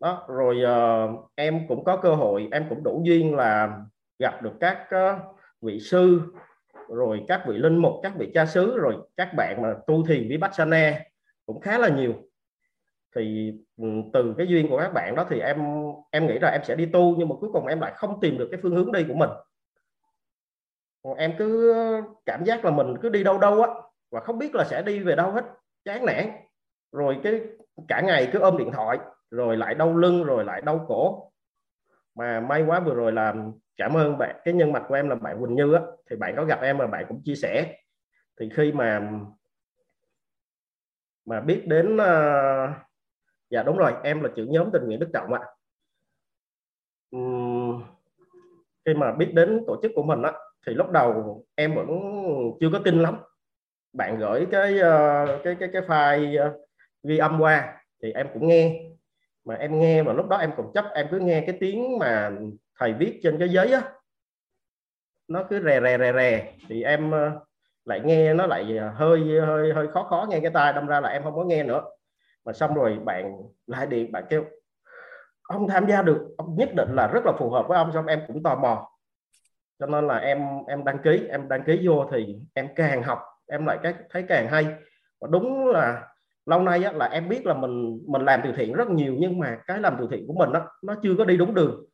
đó 0.00 0.24
rồi 0.28 0.62
uh, 0.64 1.30
em 1.34 1.68
cũng 1.68 1.84
có 1.84 1.96
cơ 1.96 2.14
hội 2.14 2.48
em 2.52 2.66
cũng 2.68 2.82
đủ 2.82 3.02
duyên 3.04 3.34
là 3.34 3.80
gặp 4.18 4.42
được 4.42 4.52
các 4.60 4.88
uh, 4.94 5.36
vị 5.60 5.80
sư 5.80 6.20
rồi 6.88 7.24
các 7.28 7.42
vị 7.46 7.58
linh 7.58 7.76
mục 7.76 7.92
các 8.02 8.12
vị 8.18 8.30
cha 8.34 8.46
xứ 8.46 8.78
rồi 8.78 8.96
các 9.16 9.34
bạn 9.36 9.62
mà 9.62 9.74
tu 9.86 10.06
thiền 10.06 10.28
vipassana 10.28 11.00
cũng 11.46 11.60
khá 11.60 11.78
là 11.78 11.88
nhiều. 11.88 12.14
Thì 13.16 13.54
ừ, 13.76 13.86
từ 14.12 14.34
cái 14.38 14.46
duyên 14.46 14.68
của 14.68 14.78
các 14.78 14.92
bạn 14.92 15.14
đó 15.14 15.26
thì 15.30 15.40
em 15.40 15.58
em 16.10 16.26
nghĩ 16.26 16.38
là 16.38 16.48
em 16.48 16.60
sẽ 16.64 16.74
đi 16.74 16.86
tu 16.86 17.16
nhưng 17.18 17.28
mà 17.28 17.34
cuối 17.40 17.50
cùng 17.52 17.66
em 17.66 17.80
lại 17.80 17.92
không 17.96 18.20
tìm 18.20 18.38
được 18.38 18.48
cái 18.50 18.60
phương 18.62 18.76
hướng 18.76 18.92
đi 18.92 19.04
của 19.08 19.14
mình. 19.14 19.30
Em 21.16 21.32
cứ 21.38 21.74
cảm 22.26 22.44
giác 22.44 22.64
là 22.64 22.70
mình 22.70 22.96
cứ 23.02 23.08
đi 23.08 23.24
đâu 23.24 23.38
đâu 23.38 23.62
á 23.62 23.68
và 24.10 24.20
không 24.20 24.38
biết 24.38 24.54
là 24.54 24.64
sẽ 24.64 24.82
đi 24.82 24.98
về 24.98 25.16
đâu 25.16 25.30
hết 25.30 25.44
chán 25.84 26.06
nản. 26.06 26.30
Rồi 26.92 27.20
cái 27.22 27.40
cả 27.88 28.00
ngày 28.00 28.30
cứ 28.32 28.38
ôm 28.38 28.56
điện 28.56 28.70
thoại 28.72 28.98
rồi 29.30 29.56
lại 29.56 29.74
đau 29.74 29.96
lưng 29.96 30.24
rồi 30.24 30.44
lại 30.44 30.60
đau 30.60 30.84
cổ. 30.88 31.32
Mà 32.14 32.40
may 32.40 32.62
quá 32.62 32.80
vừa 32.80 32.94
rồi 32.94 33.12
là 33.12 33.34
cảm 33.76 33.96
ơn 33.96 34.18
bạn 34.18 34.40
cái 34.44 34.54
nhân 34.54 34.72
mặt 34.72 34.82
của 34.88 34.94
em 34.94 35.08
là 35.08 35.14
bạn 35.14 35.40
Quỳnh 35.40 35.54
Như 35.54 35.74
á. 35.74 35.80
Thì 36.10 36.16
bạn 36.16 36.34
có 36.36 36.44
gặp 36.44 36.60
em 36.62 36.78
mà 36.78 36.86
bạn 36.86 37.04
cũng 37.08 37.22
chia 37.24 37.34
sẻ. 37.34 37.76
Thì 38.40 38.50
khi 38.54 38.72
mà 38.72 39.10
mà 41.24 41.40
biết 41.40 41.62
đến 41.66 41.96
uh, 41.96 42.70
dạ 43.50 43.62
đúng 43.62 43.76
rồi 43.76 43.92
em 44.02 44.22
là 44.22 44.30
trưởng 44.36 44.52
nhóm 44.52 44.70
tình 44.72 44.82
nguyện 44.86 45.00
Đức 45.00 45.10
Trọng 45.12 45.32
ạ. 45.32 45.40
Uhm, 47.16 47.82
khi 48.84 48.94
mà 48.94 49.12
biết 49.12 49.30
đến 49.34 49.64
tổ 49.66 49.80
chức 49.82 49.92
của 49.94 50.02
mình 50.02 50.22
á 50.22 50.32
thì 50.66 50.74
lúc 50.74 50.90
đầu 50.90 51.44
em 51.54 51.74
vẫn 51.74 51.88
chưa 52.60 52.68
có 52.72 52.80
tin 52.84 53.02
lắm. 53.02 53.18
Bạn 53.92 54.18
gửi 54.18 54.46
cái 54.50 54.74
uh, 54.74 55.44
cái 55.44 55.56
cái 55.60 55.68
cái 55.72 55.82
file 55.82 56.48
uh, 56.48 56.60
ghi 57.02 57.18
âm 57.18 57.40
qua 57.40 57.82
thì 58.02 58.12
em 58.12 58.26
cũng 58.34 58.48
nghe 58.48 58.89
mà 59.44 59.54
em 59.54 59.80
nghe 59.80 60.02
mà 60.02 60.12
lúc 60.12 60.28
đó 60.28 60.36
em 60.36 60.50
cũng 60.56 60.72
chấp, 60.74 60.84
em 60.94 61.06
cứ 61.10 61.18
nghe 61.18 61.40
cái 61.46 61.56
tiếng 61.60 61.98
mà 61.98 62.30
thầy 62.78 62.92
viết 62.92 63.20
trên 63.22 63.38
cái 63.38 63.48
giấy 63.48 63.72
á. 63.72 63.82
Nó 65.28 65.44
cứ 65.50 65.60
rè 65.64 65.80
rè 65.80 65.98
rè 65.98 66.12
rè. 66.12 66.52
Thì 66.68 66.82
em 66.82 67.10
ờ, 67.10 67.40
lại 67.84 68.00
nghe 68.04 68.34
nó 68.34 68.46
lại 68.46 68.76
ờ, 68.78 68.88
hơi 68.88 69.40
hơi 69.46 69.72
hơi 69.72 69.88
khó 69.88 70.02
khó 70.02 70.26
nghe 70.28 70.40
cái 70.40 70.50
tai, 70.54 70.72
đâm 70.72 70.86
ra 70.86 71.00
là 71.00 71.08
em 71.08 71.22
không 71.22 71.36
có 71.36 71.44
nghe 71.44 71.62
nữa. 71.62 71.82
Mà 72.44 72.52
xong 72.52 72.74
rồi 72.74 72.98
bạn 73.04 73.36
lại 73.66 73.86
điện, 73.86 74.12
bạn 74.12 74.24
kêu, 74.28 74.44
ông 75.42 75.68
tham 75.68 75.86
gia 75.88 76.02
được, 76.02 76.34
ông 76.38 76.56
nhất 76.58 76.68
định 76.76 76.88
là 76.94 77.06
rất 77.06 77.20
là 77.26 77.32
phù 77.38 77.50
hợp 77.50 77.68
với 77.68 77.78
ông. 77.78 77.92
Xong 77.92 78.06
em 78.06 78.20
cũng 78.26 78.42
tò 78.42 78.54
mò. 78.54 78.90
Cho 79.78 79.86
nên 79.86 80.06
là 80.06 80.18
em 80.18 80.38
em 80.68 80.84
đăng 80.84 80.98
ký, 80.98 81.26
em 81.30 81.48
đăng 81.48 81.62
ký 81.62 81.80
vô 81.88 82.06
thì 82.12 82.36
em 82.54 82.68
càng 82.76 83.02
học, 83.02 83.18
em 83.46 83.66
lại 83.66 83.78
cái, 83.82 83.94
thấy 84.10 84.24
càng 84.28 84.48
hay. 84.48 84.66
Và 85.20 85.28
đúng 85.30 85.66
là 85.66 86.09
lâu 86.46 86.60
nay 86.60 86.84
á, 86.84 86.92
là 86.92 87.06
em 87.06 87.28
biết 87.28 87.46
là 87.46 87.54
mình 87.54 88.02
mình 88.06 88.24
làm 88.24 88.40
từ 88.44 88.52
thiện 88.56 88.72
rất 88.72 88.90
nhiều 88.90 89.16
nhưng 89.18 89.38
mà 89.38 89.58
cái 89.66 89.78
làm 89.78 89.96
từ 89.98 90.08
thiện 90.10 90.26
của 90.26 90.32
mình 90.32 90.50
nó 90.52 90.66
nó 90.82 90.94
chưa 91.02 91.14
có 91.18 91.24
đi 91.24 91.36
đúng 91.36 91.54
đường. 91.54 91.84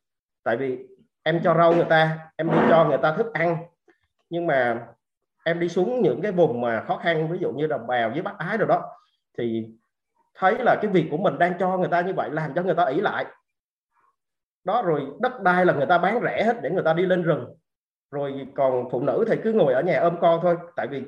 Tại 0.43 0.57
vì 0.57 0.87
em 1.23 1.41
cho 1.43 1.53
rau 1.53 1.73
người 1.73 1.85
ta 1.89 2.19
em 2.37 2.51
đi 2.51 2.57
cho 2.69 2.85
người 2.85 2.97
ta 2.97 3.15
thức 3.17 3.33
ăn 3.33 3.57
nhưng 4.29 4.47
mà 4.47 4.87
em 5.43 5.59
đi 5.59 5.69
xuống 5.69 6.01
những 6.01 6.21
cái 6.21 6.31
vùng 6.31 6.61
mà 6.61 6.83
khó 6.87 6.97
khăn 6.97 7.31
ví 7.31 7.37
dụ 7.39 7.51
như 7.51 7.67
đồng 7.67 7.87
bào 7.87 8.09
với 8.09 8.21
bắc 8.21 8.37
ái 8.37 8.57
rồi 8.57 8.67
đó 8.67 8.83
thì 9.37 9.67
thấy 10.35 10.57
là 10.59 10.75
cái 10.81 10.91
việc 10.91 11.07
của 11.11 11.17
mình 11.17 11.37
đang 11.37 11.53
cho 11.59 11.77
người 11.77 11.89
ta 11.89 12.01
như 12.01 12.13
vậy 12.13 12.29
làm 12.31 12.53
cho 12.53 12.63
người 12.63 12.75
ta 12.75 12.85
ỷ 12.85 13.01
lại. 13.01 13.25
Đó 14.63 14.81
rồi 14.81 15.01
đất 15.21 15.41
đai 15.41 15.65
là 15.65 15.73
người 15.73 15.85
ta 15.85 15.97
bán 15.97 16.19
rẻ 16.23 16.43
hết 16.43 16.61
để 16.61 16.69
người 16.69 16.83
ta 16.83 16.93
đi 16.93 17.05
lên 17.05 17.23
rừng. 17.23 17.45
Rồi 18.11 18.47
còn 18.55 18.89
phụ 18.91 19.01
nữ 19.01 19.25
thì 19.27 19.35
cứ 19.43 19.53
ngồi 19.53 19.73
ở 19.73 19.81
nhà 19.81 19.99
ôm 19.99 20.17
con 20.21 20.39
thôi 20.41 20.57
tại 20.75 20.87
vì 20.87 21.03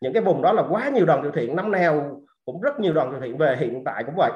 những 0.00 0.12
cái 0.12 0.22
vùng 0.22 0.42
đó 0.42 0.52
là 0.52 0.62
quá 0.70 0.88
nhiều 0.88 1.06
đoàn 1.06 1.20
từ 1.22 1.30
thiện 1.30 1.56
năm 1.56 1.70
nào 1.70 2.20
cũng 2.46 2.60
rất 2.60 2.80
nhiều 2.80 2.92
đoàn 2.92 3.10
từ 3.12 3.20
thiện 3.20 3.38
về 3.38 3.56
hiện 3.56 3.84
tại 3.84 4.04
cũng 4.04 4.14
vậy. 4.16 4.32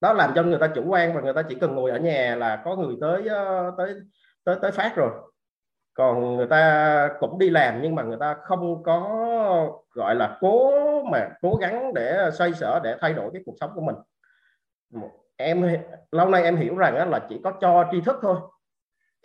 Đó 0.00 0.12
làm 0.12 0.32
cho 0.34 0.42
người 0.42 0.58
ta 0.58 0.68
chủ 0.74 0.84
quan 0.88 1.14
và 1.14 1.20
người 1.20 1.32
ta 1.32 1.42
chỉ 1.42 1.54
cần 1.54 1.74
ngồi 1.74 1.90
ở 1.90 1.98
nhà 1.98 2.36
là 2.36 2.62
có 2.64 2.76
người 2.76 2.96
tới 3.00 3.28
ờ, 3.28 3.74
tới 3.78 3.94
tới 4.44 4.56
tới 4.62 4.70
phát 4.70 4.96
rồi. 4.96 5.10
Còn 5.94 6.36
người 6.36 6.46
ta 6.46 7.10
cũng 7.20 7.38
đi 7.38 7.50
làm 7.50 7.82
nhưng 7.82 7.94
mà 7.94 8.02
người 8.02 8.16
ta 8.20 8.36
không 8.42 8.82
có, 8.82 9.00
gọi 9.90 10.14
là, 10.14 10.38
cố 10.40 10.72
mà 11.04 11.28
cố 11.42 11.54
gắng 11.60 11.94
để 11.94 12.30
xoay 12.32 12.54
sở, 12.54 12.80
để 12.84 12.96
thay 13.00 13.14
đổi 13.14 13.30
cái 13.32 13.42
cuộc 13.46 13.54
sống 13.60 13.70
của 13.74 13.80
mình. 13.80 13.96
Em 15.36 15.76
lâu 16.12 16.28
nay 16.28 16.42
em 16.42 16.56
hiểu 16.56 16.76
rằng 16.76 17.10
là 17.10 17.26
chỉ 17.28 17.40
có 17.44 17.52
cho 17.60 17.88
tri 17.92 18.00
thức 18.00 18.16
thôi 18.22 18.36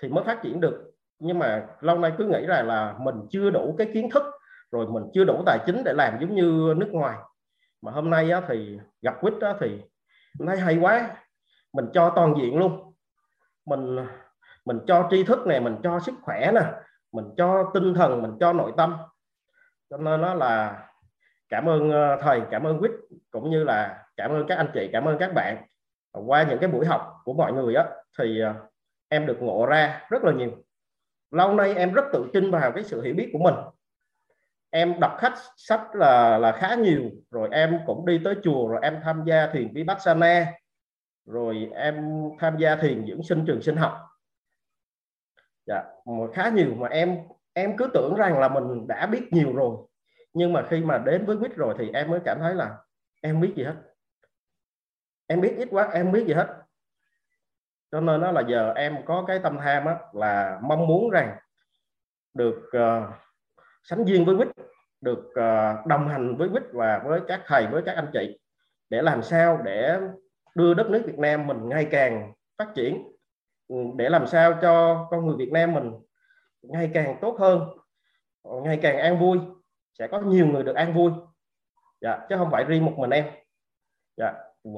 thì 0.01 0.09
mới 0.09 0.23
phát 0.23 0.41
triển 0.41 0.59
được. 0.59 0.91
Nhưng 1.19 1.39
mà 1.39 1.67
lâu 1.79 1.99
nay 1.99 2.11
cứ 2.17 2.25
nghĩ 2.25 2.45
rằng 2.45 2.67
là 2.67 2.95
mình 2.99 3.15
chưa 3.29 3.49
đủ 3.49 3.75
cái 3.77 3.87
kiến 3.93 4.09
thức, 4.09 4.23
rồi 4.71 4.87
mình 4.87 5.03
chưa 5.13 5.23
đủ 5.23 5.43
tài 5.45 5.59
chính 5.65 5.83
để 5.83 5.93
làm 5.93 6.17
giống 6.19 6.35
như 6.35 6.73
nước 6.77 6.89
ngoài 6.91 7.17
mà 7.83 7.91
hôm 7.91 8.09
nay 8.09 8.31
á, 8.31 8.41
thì 8.47 8.79
gặp 9.01 9.21
quýt 9.21 9.33
đó 9.39 9.53
thì 9.59 9.81
thấy 10.47 10.59
hay 10.59 10.77
quá. 10.77 11.17
Mình 11.73 11.85
cho 11.93 12.11
toàn 12.15 12.35
diện 12.37 12.57
luôn. 12.57 12.93
Mình 13.65 13.97
mình 14.65 14.79
cho 14.87 15.07
tri 15.11 15.23
thức 15.23 15.47
này 15.47 15.59
mình 15.59 15.77
cho 15.83 15.99
sức 15.99 16.13
khỏe 16.21 16.51
nè 16.53 16.61
mình 17.11 17.25
cho 17.37 17.71
tinh 17.73 17.93
thần 17.93 18.21
mình 18.21 18.31
cho 18.39 18.53
nội 18.53 18.71
tâm. 18.77 18.97
Cho 19.89 19.97
nên 19.97 20.21
nó 20.21 20.33
là 20.33 20.87
cảm 21.49 21.69
ơn 21.69 21.91
ờ, 21.91 22.17
thầy 22.21 22.41
cảm 22.51 22.63
ơn 22.63 22.79
quýt 22.79 22.91
cũng 23.31 23.49
như 23.49 23.63
là 23.63 24.05
cảm 24.17 24.31
ơn 24.31 24.47
các 24.47 24.57
anh 24.57 24.71
chị 24.73 24.89
cảm 24.93 25.05
ơn 25.05 25.17
các 25.17 25.33
bạn. 25.33 25.65
Qua 26.11 26.43
những 26.43 26.59
cái 26.59 26.69
buổi 26.69 26.85
học 26.85 27.21
của 27.23 27.33
mọi 27.33 27.53
người 27.53 27.75
á 27.75 27.85
thì 28.19 28.39
ờ, 28.39 28.53
em 29.09 29.25
được 29.25 29.41
ngộ 29.41 29.65
ra 29.65 30.05
rất 30.09 30.23
là 30.23 30.31
nhiều. 30.31 30.51
Lâu 31.31 31.53
nay 31.53 31.73
em 31.73 31.93
rất 31.93 32.05
tự 32.13 32.29
tin 32.33 32.51
vào 32.51 32.71
cái 32.71 32.83
sự 32.83 33.01
hiểu 33.01 33.15
biết 33.15 33.29
của 33.33 33.39
mình 33.39 33.55
em 34.75 34.99
đọc 34.99 35.15
khách 35.19 35.33
sách 35.57 35.95
là 35.95 36.37
là 36.37 36.51
khá 36.51 36.75
nhiều 36.75 37.01
rồi 37.31 37.49
em 37.51 37.79
cũng 37.85 38.05
đi 38.05 38.21
tới 38.23 38.35
chùa 38.43 38.67
rồi 38.67 38.79
em 38.81 38.99
tham 39.03 39.23
gia 39.25 39.47
thiền 39.47 39.73
vipassana 39.73 40.53
rồi 41.25 41.69
em 41.75 42.23
tham 42.39 42.57
gia 42.57 42.75
thiền 42.75 43.05
dưỡng 43.07 43.23
sinh 43.23 43.43
trường 43.47 43.61
sinh 43.61 43.75
học. 43.75 43.97
Dạ 45.65 45.83
mà 46.05 46.25
khá 46.33 46.49
nhiều 46.49 46.75
mà 46.75 46.87
em 46.87 47.17
em 47.53 47.77
cứ 47.77 47.89
tưởng 47.93 48.15
rằng 48.15 48.39
là 48.39 48.49
mình 48.49 48.87
đã 48.87 49.05
biết 49.05 49.27
nhiều 49.31 49.55
rồi 49.55 49.77
nhưng 50.33 50.53
mà 50.53 50.65
khi 50.69 50.81
mà 50.81 50.97
đến 50.97 51.25
với 51.25 51.37
quýt 51.37 51.55
rồi 51.55 51.75
thì 51.77 51.89
em 51.93 52.09
mới 52.09 52.19
cảm 52.25 52.39
thấy 52.39 52.55
là 52.55 52.77
em 53.21 53.41
biết 53.41 53.53
gì 53.55 53.63
hết. 53.63 53.75
Em 55.27 55.41
biết 55.41 55.55
ít 55.57 55.67
quá 55.71 55.89
em 55.93 56.11
biết 56.11 56.25
gì 56.27 56.33
hết. 56.33 56.47
Cho 57.91 57.99
nên 57.99 58.21
đó 58.21 58.31
là 58.31 58.41
giờ 58.47 58.73
em 58.75 59.05
có 59.05 59.23
cái 59.27 59.39
tâm 59.39 59.57
tham 59.57 59.85
á, 59.85 59.97
là 60.13 60.59
mong 60.63 60.87
muốn 60.87 61.09
rằng 61.09 61.37
được 62.33 62.69
uh, 62.77 63.22
sánh 63.83 64.05
duyên 64.05 64.25
với 64.25 64.35
quýt 64.35 64.47
được 65.03 65.31
ờ, 65.35 65.83
đồng 65.85 66.07
hành 66.07 66.37
với 66.37 66.49
Quýt 66.49 66.63
và 66.73 67.01
với 67.05 67.21
các 67.27 67.41
thầy 67.45 67.67
với 67.67 67.81
các 67.85 67.95
anh 67.95 68.09
chị 68.13 68.39
để 68.89 69.01
làm 69.01 69.23
sao 69.23 69.61
để 69.65 69.99
đưa 70.55 70.73
đất 70.73 70.89
nước 70.89 71.03
Việt 71.05 71.19
Nam 71.19 71.47
mình 71.47 71.69
ngày 71.69 71.87
càng 71.91 72.33
phát 72.57 72.67
triển 72.75 73.11
ừ, 73.67 73.75
để 73.95 74.09
làm 74.09 74.27
sao 74.27 74.59
cho 74.61 75.05
con 75.11 75.25
người 75.25 75.35
Việt 75.37 75.51
Nam 75.51 75.73
mình 75.73 75.91
ngày 76.61 76.91
càng 76.93 77.17
tốt 77.21 77.37
hơn 77.39 77.61
ờ, 78.43 78.51
ngày 78.63 78.79
càng 78.81 78.97
an 78.97 79.19
vui 79.19 79.39
sẽ 79.99 80.07
có 80.07 80.21
nhiều 80.21 80.47
người 80.47 80.63
được 80.63 80.75
an 80.75 80.93
vui. 80.93 81.11
Dạ, 82.01 82.19
chứ 82.29 82.35
không 82.37 82.51
phải 82.51 82.63
riêng 82.63 82.85
một 82.85 82.93
mình 82.97 83.09
em. 83.09 83.25
Dạ. 84.17 84.33
Ừ, 84.63 84.71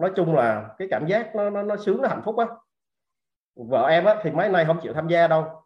nói 0.00 0.12
chung 0.16 0.34
là 0.34 0.74
cái 0.78 0.88
cảm 0.90 1.06
giác 1.06 1.34
nó 1.34 1.50
nó, 1.50 1.62
nó 1.62 1.76
sướng 1.76 2.02
nó 2.02 2.08
hạnh 2.08 2.22
phúc 2.24 2.36
á. 2.36 2.46
Vợ 3.56 3.88
em 3.88 4.04
á 4.04 4.16
thì 4.22 4.30
mấy 4.30 4.48
nay 4.48 4.64
không 4.64 4.80
chịu 4.82 4.92
tham 4.92 5.08
gia 5.08 5.28
đâu 5.28 5.62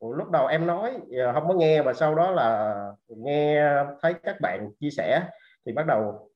lúc 0.00 0.30
đầu 0.30 0.46
em 0.46 0.66
nói 0.66 0.92
ờ, 1.18 1.32
không 1.32 1.48
có 1.48 1.54
nghe, 1.54 1.82
và 1.82 1.92
sau 1.92 2.14
đó 2.14 2.30
là 2.30 2.74
nghe 3.08 3.72
thấy 4.02 4.14
các 4.22 4.40
bạn 4.40 4.70
chia 4.80 4.90
sẻ, 4.90 5.22
thì 5.66 5.72
bắt 5.72 5.86
đầu 5.86 6.30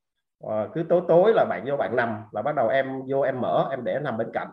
ờ, 0.44 0.68
cứ 0.74 0.82
tối 0.88 1.02
tối 1.08 1.32
là 1.34 1.44
bạn 1.44 1.64
vô 1.66 1.76
bạn 1.76 1.96
nằm, 1.96 2.24
là 2.32 2.42
bắt 2.42 2.54
đầu 2.54 2.68
em 2.68 3.02
vô 3.08 3.20
em 3.20 3.40
mở, 3.40 3.68
em 3.70 3.84
để 3.84 3.98
nằm 4.02 4.16
bên 4.16 4.30
cạnh. 4.32 4.48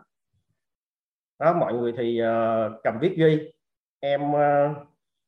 Đó, 1.38 1.52
mọi 1.52 1.74
người 1.74 1.92
thì 1.96 2.18
ờ, 2.18 2.70
cầm 2.84 2.98
viết 3.00 3.14
ghi. 3.16 3.52
Em 4.00 4.20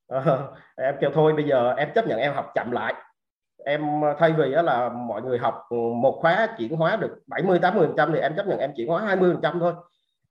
em 0.77 0.95
kêu 1.01 1.11
thôi, 1.15 1.33
bây 1.33 1.45
giờ 1.45 1.75
em 1.77 1.89
chấp 1.95 2.07
nhận 2.07 2.19
em 2.19 2.35
học 2.35 2.53
chậm 2.55 2.71
lại. 2.71 2.95
Em 3.65 4.01
thay 4.19 4.33
vì 4.33 4.53
đó 4.53 4.63
là 4.63 4.89
mọi 4.89 5.23
người 5.23 5.39
học 5.39 5.63
một 6.03 6.19
khóa 6.21 6.55
chuyển 6.59 6.77
hóa 6.77 6.97
được 6.97 7.19
70 7.27 7.59
80 7.59 7.89
trăm 7.97 8.13
thì 8.13 8.19
em 8.19 8.37
chấp 8.37 8.47
nhận 8.47 8.59
em 8.59 8.73
chuyển 8.77 8.89
hóa 8.89 9.03
20 9.03 9.37
trăm 9.43 9.61
thôi, 9.61 9.75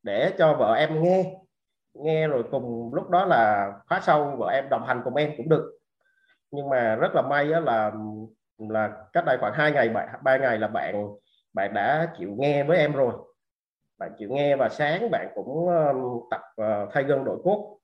để 0.04 0.34
cho 0.38 0.54
vợ 0.54 0.74
em 0.74 1.04
nghe 1.04 1.43
nghe 1.94 2.28
rồi 2.28 2.44
cùng 2.52 2.94
lúc 2.94 3.10
đó 3.10 3.26
là 3.26 3.74
khóa 3.89 4.00
sau 4.04 4.36
vợ 4.38 4.48
em 4.48 4.70
đồng 4.70 4.86
hành 4.86 5.02
cùng 5.04 5.16
em 5.16 5.32
cũng 5.38 5.50
được. 5.50 5.80
Nhưng 6.52 6.70
mà 6.70 6.96
rất 6.96 7.16
là 7.16 7.22
may 7.22 7.52
đó 7.52 7.60
là 7.60 7.91
là 8.58 8.91
cách 9.14 9.26
đây 9.26 9.38
khoảng 9.39 9.54
hai 9.54 9.72
ngày 9.72 9.89
ba 10.24 10.38
ngày 10.38 10.58
là 10.58 10.68
bạn 10.68 11.08
bạn 11.54 11.74
đã 11.74 12.14
chịu 12.18 12.36
nghe 12.38 12.64
với 12.64 12.78
em 12.78 12.94
rồi. 12.94 13.14
Bạn 13.98 14.12
chịu 14.18 14.30
nghe 14.32 14.56
và 14.56 14.70
sáng 14.70 15.12
bạn 15.12 15.28
cũng 15.36 15.68
um, 15.68 16.22
tập 16.32 16.41
ờ, 16.56 16.88
thay 16.91 17.04
gân 17.04 17.26
đổi 17.26 17.38
cốt. 17.44 17.78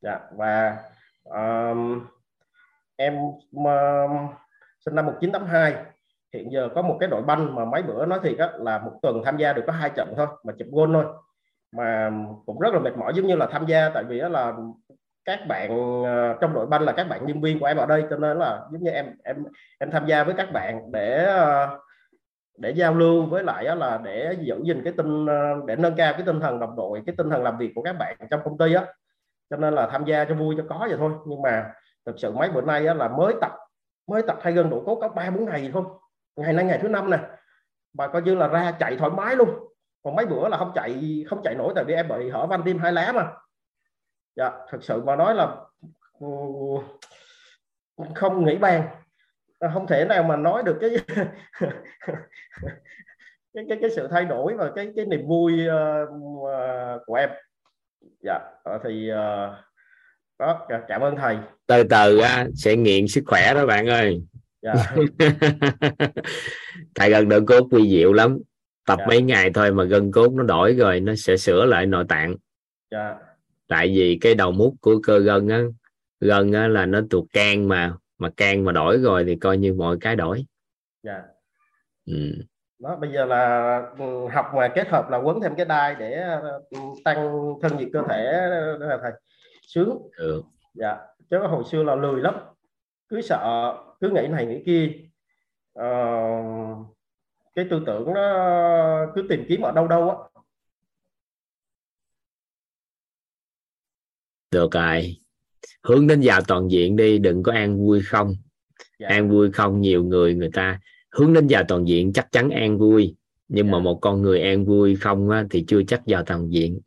Dạ, 0.00 0.20
và 0.36 0.78
um, 1.24 2.06
em 2.96 3.18
um, 3.52 4.28
sinh 4.84 4.94
năm 4.94 5.06
1982 5.06 5.74
hiện 6.32 6.52
giờ 6.52 6.68
có 6.74 6.82
một 6.82 6.96
cái 7.00 7.08
đội 7.08 7.22
banh 7.22 7.54
mà 7.54 7.64
mấy 7.64 7.82
bữa 7.82 8.06
nói 8.06 8.20
thiệt 8.22 8.38
á, 8.38 8.50
là 8.58 8.78
một 8.78 8.98
tuần 9.02 9.22
tham 9.24 9.36
gia 9.36 9.52
được 9.52 9.62
có 9.66 9.72
hai 9.72 9.90
trận 9.96 10.14
thôi 10.16 10.26
mà 10.44 10.52
chụp 10.58 10.68
gôn 10.72 10.92
thôi 10.92 11.04
mà 11.72 12.12
cũng 12.46 12.58
rất 12.58 12.74
là 12.74 12.80
mệt 12.80 12.96
mỏi 12.96 13.12
giống 13.16 13.26
như 13.26 13.36
là 13.36 13.46
tham 13.46 13.66
gia 13.66 13.88
tại 13.88 14.04
vì 14.04 14.18
đó 14.18 14.28
là 14.28 14.52
các 15.24 15.40
bạn 15.48 15.70
ờ, 16.04 16.36
trong 16.40 16.54
đội 16.54 16.66
banh 16.66 16.82
là 16.82 16.92
các 16.92 17.08
bạn 17.08 17.26
nhân 17.26 17.40
viên 17.40 17.58
của 17.60 17.66
em 17.66 17.76
ở 17.76 17.86
đây 17.86 18.04
cho 18.10 18.16
nên 18.16 18.38
là 18.38 18.60
giống 18.72 18.82
như 18.82 18.90
em 18.90 19.06
em 19.24 19.44
em 19.78 19.90
tham 19.90 20.06
gia 20.06 20.24
với 20.24 20.34
các 20.34 20.52
bạn 20.52 20.92
để 20.92 21.24
ờ, 21.24 21.78
để 22.58 22.70
giao 22.70 22.94
lưu 22.94 23.26
với 23.26 23.42
lại 23.44 23.64
đó 23.64 23.74
là 23.74 24.00
để 24.04 24.36
giữ 24.40 24.60
gìn 24.64 24.82
cái 24.84 24.92
tinh 24.96 25.26
ờ, 25.26 25.54
để 25.66 25.76
nâng 25.76 25.94
cao 25.96 26.12
cái 26.12 26.22
tinh 26.26 26.40
thần 26.40 26.60
đồng 26.60 26.76
đội 26.76 27.02
cái 27.06 27.14
tinh 27.18 27.30
thần 27.30 27.42
làm 27.42 27.58
việc 27.58 27.72
của 27.74 27.82
các 27.82 27.96
bạn 27.98 28.16
trong 28.30 28.40
công 28.44 28.58
ty 28.58 28.74
á. 28.74 28.86
Cho 29.50 29.56
nên 29.56 29.74
là 29.74 29.88
tham 29.92 30.04
gia 30.04 30.24
cho 30.24 30.34
vui 30.34 30.54
cho 30.58 30.64
có 30.68 30.86
vậy 30.88 30.96
thôi. 30.98 31.12
Nhưng 31.26 31.42
mà 31.42 31.72
thực 32.06 32.18
sự 32.18 32.32
mấy 32.32 32.50
bữa 32.50 32.60
nay 32.60 32.86
á, 32.86 32.94
là 32.94 33.08
mới 33.08 33.34
tập 33.40 33.52
mới 34.06 34.22
tập 34.22 34.38
thay 34.42 34.52
gần 34.52 34.70
độ 34.70 34.82
cốt 34.86 34.98
có 35.00 35.08
ba 35.08 35.30
bốn 35.30 35.44
ngày 35.44 35.70
thôi. 35.72 35.84
Ngày 36.36 36.52
nay 36.52 36.64
ngày 36.64 36.78
thứ 36.82 36.88
năm 36.88 37.10
nè. 37.10 37.18
Mà 37.98 38.08
coi 38.08 38.22
như 38.22 38.34
là 38.34 38.48
ra 38.48 38.72
chạy 38.80 38.96
thoải 38.96 39.10
mái 39.10 39.36
luôn 39.36 39.48
còn 40.02 40.16
mấy 40.16 40.26
bữa 40.26 40.48
là 40.48 40.56
không 40.56 40.72
chạy 40.74 41.24
không 41.28 41.40
chạy 41.44 41.54
nổi 41.54 41.72
tại 41.76 41.84
vì 41.84 41.94
em 41.94 42.08
bị 42.08 42.30
hở 42.30 42.46
van 42.46 42.62
tim 42.64 42.78
hai 42.78 42.92
lá 42.92 43.12
mà. 43.12 43.26
Dạ 44.36 44.50
thực 44.70 44.84
sự 44.84 45.02
mà 45.02 45.16
nói 45.16 45.34
là 45.34 45.56
ừ, 46.20 46.26
không 48.14 48.44
nghĩ 48.44 48.56
bàn. 48.56 48.88
Không 49.74 49.86
thể 49.86 50.04
nào 50.04 50.22
mà 50.22 50.36
nói 50.36 50.62
được 50.62 50.78
cái 50.80 50.90
cái 53.54 53.64
cái 53.68 53.78
cái 53.80 53.90
sự 53.90 54.08
thay 54.10 54.24
đổi 54.24 54.54
và 54.54 54.70
cái 54.76 54.92
cái 54.96 55.04
niềm 55.04 55.28
vui 55.28 55.52
uh, 55.52 57.02
của 57.06 57.14
em. 57.14 57.30
Dạ 58.24 58.38
ờ, 58.64 58.78
thì 58.84 59.10
uh, 59.12 59.16
đó 60.38 60.66
cảm 60.88 61.00
ơn 61.00 61.16
thầy. 61.16 61.36
Từ 61.66 61.82
từ 61.82 62.18
á, 62.18 62.46
sẽ 62.54 62.76
nghiện 62.76 63.08
sức 63.08 63.24
khỏe 63.26 63.54
đó 63.54 63.66
bạn 63.66 63.86
ơi. 63.86 64.22
Dạ. 64.62 64.74
thầy 66.94 67.10
gần 67.10 67.28
đỡ 67.28 67.40
cốt 67.46 67.66
quy 67.70 67.90
diệu 67.90 68.12
lắm 68.12 68.38
tập 68.86 68.98
dạ. 68.98 69.06
mấy 69.08 69.22
ngày 69.22 69.50
thôi 69.54 69.70
mà 69.72 69.84
gân 69.84 70.12
cốt 70.12 70.32
nó 70.32 70.42
đổi 70.42 70.74
rồi 70.74 71.00
nó 71.00 71.14
sẽ 71.14 71.36
sửa 71.36 71.64
lại 71.64 71.86
nội 71.86 72.04
tạng 72.08 72.36
dạ. 72.90 73.16
tại 73.68 73.88
vì 73.88 74.18
cái 74.20 74.34
đầu 74.34 74.52
mút 74.52 74.74
của 74.80 75.00
cơ 75.02 75.18
gân 75.18 75.48
á 75.48 75.62
gân 76.20 76.52
á 76.52 76.68
là 76.68 76.86
nó 76.86 77.00
thuộc 77.10 77.26
can 77.32 77.68
mà 77.68 77.94
mà 78.18 78.30
can 78.36 78.64
mà 78.64 78.72
đổi 78.72 78.98
rồi 78.98 79.24
thì 79.24 79.36
coi 79.36 79.58
như 79.58 79.74
mọi 79.74 79.96
cái 80.00 80.16
đổi 80.16 80.44
dạ. 81.02 81.22
ừ. 82.06 82.32
đó 82.78 82.96
bây 83.00 83.12
giờ 83.12 83.24
là 83.24 83.76
ừ, 83.98 84.28
học 84.32 84.46
mà 84.56 84.68
kết 84.68 84.88
hợp 84.88 85.10
là 85.10 85.18
quấn 85.18 85.40
thêm 85.42 85.54
cái 85.56 85.66
đai 85.66 85.94
để 85.98 86.22
ừ, 86.70 86.78
tăng 87.04 87.54
thân 87.62 87.76
nhiệt 87.76 87.88
cơ 87.92 88.02
thể 88.08 88.32
đó 88.80 88.86
là 88.86 88.98
thầy 89.02 89.12
sướng 89.66 89.98
ừ. 90.16 90.42
dạ 90.74 90.96
chứ 91.30 91.38
hồi 91.38 91.64
xưa 91.70 91.82
là 91.82 91.94
lười 91.94 92.20
lắm 92.20 92.34
cứ 93.08 93.20
sợ 93.20 93.74
cứ 94.00 94.10
nghĩ 94.10 94.26
này 94.28 94.46
nghĩ 94.46 94.62
kia 94.66 94.92
uh, 95.78 96.91
cái 97.54 97.66
tư 97.70 97.82
tưởng 97.86 98.14
nó 98.14 99.12
cứ 99.14 99.26
tìm 99.28 99.44
kiếm 99.48 99.60
ở 99.60 99.72
đâu 99.72 99.88
đâu 99.88 100.10
á. 100.10 100.16
Được 104.50 104.72
rồi. 104.72 105.16
Hướng 105.82 106.06
đến 106.06 106.20
giàu 106.20 106.40
toàn 106.48 106.70
diện 106.70 106.96
đi 106.96 107.18
đừng 107.18 107.42
có 107.42 107.52
an 107.52 107.78
vui 107.78 108.02
không. 108.02 108.34
Dạ. 108.98 109.08
an 109.08 109.30
vui 109.30 109.50
không 109.52 109.80
nhiều 109.80 110.04
người 110.04 110.34
người 110.34 110.50
ta 110.52 110.80
hướng 111.10 111.32
đến 111.32 111.46
giàu 111.46 111.64
toàn 111.68 111.88
diện 111.88 112.12
chắc 112.12 112.32
chắn 112.32 112.50
an 112.50 112.78
vui. 112.78 113.16
Nhưng 113.48 113.66
dạ. 113.66 113.72
mà 113.72 113.78
một 113.78 113.98
con 114.02 114.22
người 114.22 114.40
an 114.40 114.64
vui 114.64 114.96
không 114.96 115.30
á, 115.30 115.44
thì 115.50 115.64
chưa 115.68 115.82
chắc 115.82 116.06
giàu 116.06 116.22
toàn 116.26 116.52
diện. 116.52 116.80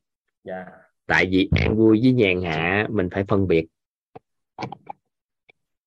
Dạ. 0.43 0.65
tại 1.05 1.27
vì 1.31 1.49
an 1.51 1.77
vui 1.77 1.99
với 2.03 2.11
nhàn 2.11 2.41
hạ 2.41 2.87
mình 2.89 3.09
phải 3.11 3.23
phân 3.27 3.47
biệt. 3.47 3.65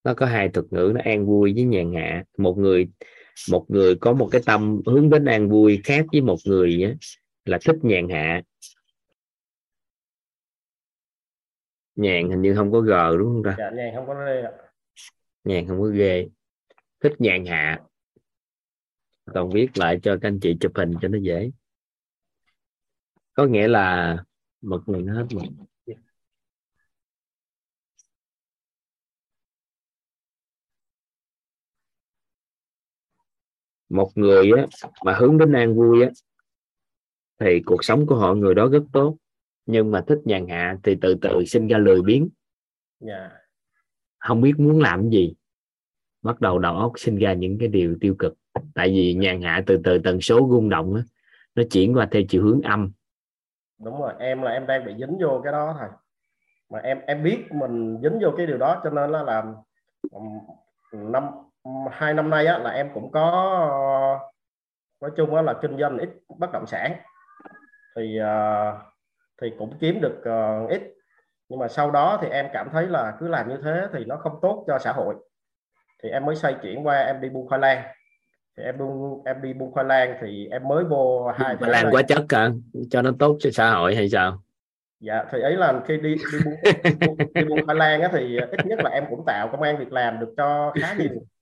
Nó 0.05 0.15
có 0.15 0.27
hai 0.27 0.49
thuật 0.49 0.67
ngữ 0.71 0.93
nó 0.95 1.01
an 1.05 1.27
vui 1.27 1.53
với 1.55 1.65
nhàn 1.65 1.95
hạ. 1.95 2.25
Một 2.39 2.59
người 2.59 2.89
một 3.51 3.67
người 3.69 3.97
có 4.01 4.13
một 4.13 4.29
cái 4.33 4.43
tâm 4.47 4.81
hướng 4.87 5.11
đến 5.11 5.25
an 5.25 5.49
vui 5.49 5.81
khác 5.85 6.07
với 6.13 6.21
một 6.21 6.37
người 6.45 6.83
á, 6.83 6.95
là 7.45 7.59
thích 7.65 7.77
nhàn 7.83 8.09
hạ. 8.09 8.43
Nhàn 11.97 12.31
hình 12.31 12.43
như 12.43 12.55
không 12.55 12.73
có 12.73 12.81
g 12.81 12.91
đúng 13.19 13.29
không 13.29 13.43
ta? 13.45 13.55
Dạ, 13.59 13.71
nhàn 13.71 13.95
không 13.95 14.07
có 14.07 14.15
ạ. 14.15 14.53
Nhàn 15.45 15.69
không 15.69 15.81
có 15.81 15.87
ghê 15.87 16.29
thích 17.01 17.13
nhàn 17.19 17.47
hạ. 17.47 17.81
Còn 19.35 19.51
viết 19.51 19.79
lại 19.79 20.01
cho 20.03 20.19
các 20.23 20.29
anh 20.29 20.41
chị 20.41 20.57
chụp 20.61 20.73
hình 20.75 20.95
cho 21.03 21.09
nó 21.09 21.19
dễ. 21.19 21.51
Có 23.33 23.47
nghĩa 23.47 23.69
là 23.69 24.17
mực 24.61 24.89
này 24.89 25.03
nó 25.03 25.15
hết 25.15 25.27
mực 25.31 25.43
một 33.89 34.11
người 34.15 34.53
á, 34.57 34.67
mà 35.05 35.15
hướng 35.15 35.39
đến 35.39 35.53
an 35.53 35.75
vui 35.75 36.03
á, 36.03 36.11
thì 37.41 37.63
cuộc 37.67 37.85
sống 37.85 38.07
của 38.07 38.15
họ 38.15 38.35
người 38.35 38.55
đó 38.55 38.69
rất 38.69 38.83
tốt 38.93 39.17
nhưng 39.67 39.91
mà 39.91 40.05
thích 40.07 40.19
nhàn 40.25 40.49
hạ 40.49 40.77
thì 40.83 40.97
từ 41.01 41.15
từ 41.15 41.45
sinh 41.45 41.69
ra 41.69 41.79
lười 41.79 42.03
biếng 42.03 42.29
yeah. 43.07 43.31
Dạ. 43.31 43.39
không 44.19 44.41
biết 44.41 44.53
muốn 44.59 44.81
làm 44.81 45.11
gì 45.11 45.35
bắt 46.23 46.41
đầu 46.41 46.59
đầu 46.59 46.77
óc 46.77 46.93
sinh 46.97 47.19
ra 47.19 47.33
những 47.33 47.59
cái 47.59 47.69
điều 47.69 47.97
tiêu 48.01 48.15
cực 48.19 48.35
tại 48.75 48.89
vì 48.89 49.15
nhàn 49.15 49.43
hạ 49.43 49.63
từ 49.67 49.81
từ 49.85 49.99
tần 49.99 50.21
số 50.21 50.49
rung 50.51 50.69
động 50.69 50.95
á, 50.95 51.03
nó 51.55 51.63
chuyển 51.71 51.97
qua 51.97 52.09
theo 52.11 52.23
chiều 52.29 52.43
hướng 52.43 52.63
âm 52.63 52.93
đúng 53.79 54.01
rồi 54.01 54.13
em 54.19 54.43
là 54.43 54.51
em 54.51 54.67
đang 54.67 54.85
bị 54.85 54.93
dính 54.99 55.19
vô 55.21 55.41
cái 55.45 55.53
đó 55.53 55.77
thôi 55.79 55.89
mà 56.71 56.79
em 56.79 56.99
em 57.07 57.23
biết 57.23 57.53
mình 57.53 57.99
dính 58.03 58.19
vô 58.23 58.35
cái 58.37 58.47
điều 58.47 58.59
đó 58.59 58.81
cho 58.85 58.91
nên 58.91 59.11
là 59.11 59.23
làm 59.23 59.55
năm 60.93 61.25
hai 61.93 62.15
năm 62.15 62.31
nay 62.31 62.47
á, 62.47 62.59
là 62.59 62.71
em 62.71 62.91
cũng 62.95 63.13
có 63.13 63.25
nói 65.01 65.11
chung 65.17 65.35
á, 65.35 65.43
là 65.43 65.55
kinh 65.63 65.79
doanh 65.79 65.99
ít 65.99 66.09
bất 66.39 66.53
động 66.53 66.67
sản. 66.67 66.97
Thì 67.97 68.19
uh, 68.21 68.75
thì 69.43 69.53
cũng 69.59 69.79
kiếm 69.81 70.01
được 70.01 70.19
uh, 70.19 70.71
ít. 70.71 70.83
Nhưng 71.49 71.59
mà 71.59 71.69
sau 71.69 71.91
đó 71.91 72.19
thì 72.23 72.29
em 72.29 72.47
cảm 72.53 72.69
thấy 72.73 72.87
là 72.87 73.17
cứ 73.21 73.29
làm 73.29 73.49
như 73.49 73.57
thế 73.65 73.87
thì 73.93 74.05
nó 74.05 74.17
không 74.17 74.39
tốt 74.43 74.65
cho 74.67 74.79
xã 74.79 74.93
hội. 74.93 75.15
Thì 76.03 76.09
em 76.09 76.25
mới 76.25 76.37
xoay 76.37 76.55
chuyển 76.63 76.87
qua 76.87 77.03
em 77.03 77.21
đi 77.21 77.29
buôn 77.29 77.49
khoai 77.49 77.61
lang. 77.61 77.83
Thì 78.57 78.63
em 78.63 78.79
buôn 78.79 79.23
em 79.25 79.43
đi 79.43 79.53
buôn 79.53 79.73
khoai 79.73 79.87
lang 79.87 80.17
thì 80.21 80.49
em 80.51 80.69
mới 80.69 80.85
vô 80.85 81.29
hai 81.29 81.57
khoai 81.57 81.71
lang 81.71 81.89
quá 81.91 82.03
chất 82.03 82.25
cả 82.29 82.51
cho 82.91 83.03
nó 83.03 83.11
tốt 83.19 83.37
cho 83.41 83.51
xã 83.51 83.71
hội 83.71 83.97
hay 83.97 84.09
sao? 84.09 84.43
Dạ 85.01 85.25
thì 85.31 85.41
ấy 85.41 85.57
là 85.57 85.81
khi 85.87 85.97
đi 85.97 86.15
đi 86.33 86.39
buôn, 87.07 87.17
đi 87.35 87.45
buôn 87.45 87.67
khoai 87.67 87.77
lang 87.77 88.01
á, 88.01 88.09
thì 88.13 88.39
ít 88.51 88.67
nhất 88.67 88.79
là 88.85 88.91
em 88.91 89.05
cũng 89.11 89.25
tạo 89.27 89.49
công 89.53 89.63
an 89.63 89.79
việc 89.79 89.93
làm 89.93 90.21
được 90.21 90.35
cho 90.37 90.73
khá 90.81 90.95
nhiều 90.99 91.11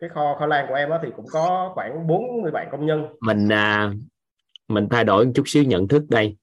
cái 0.00 0.10
kho 0.10 0.34
khoai 0.38 0.48
lang 0.48 0.66
của 0.68 0.74
em 0.74 0.90
á, 0.90 0.98
thì 1.02 1.08
cũng 1.16 1.26
có 1.32 1.72
khoảng 1.74 2.06
40 2.06 2.50
bạn 2.50 2.68
công 2.72 2.86
nhân. 2.86 3.06
Mình 3.20 3.48
à, 3.48 3.92
mình 4.68 4.88
thay 4.90 5.04
đổi 5.04 5.26
một 5.26 5.32
chút 5.34 5.42
xíu 5.46 5.64
nhận 5.64 5.88
thức 5.88 6.02
đây. 6.08 6.36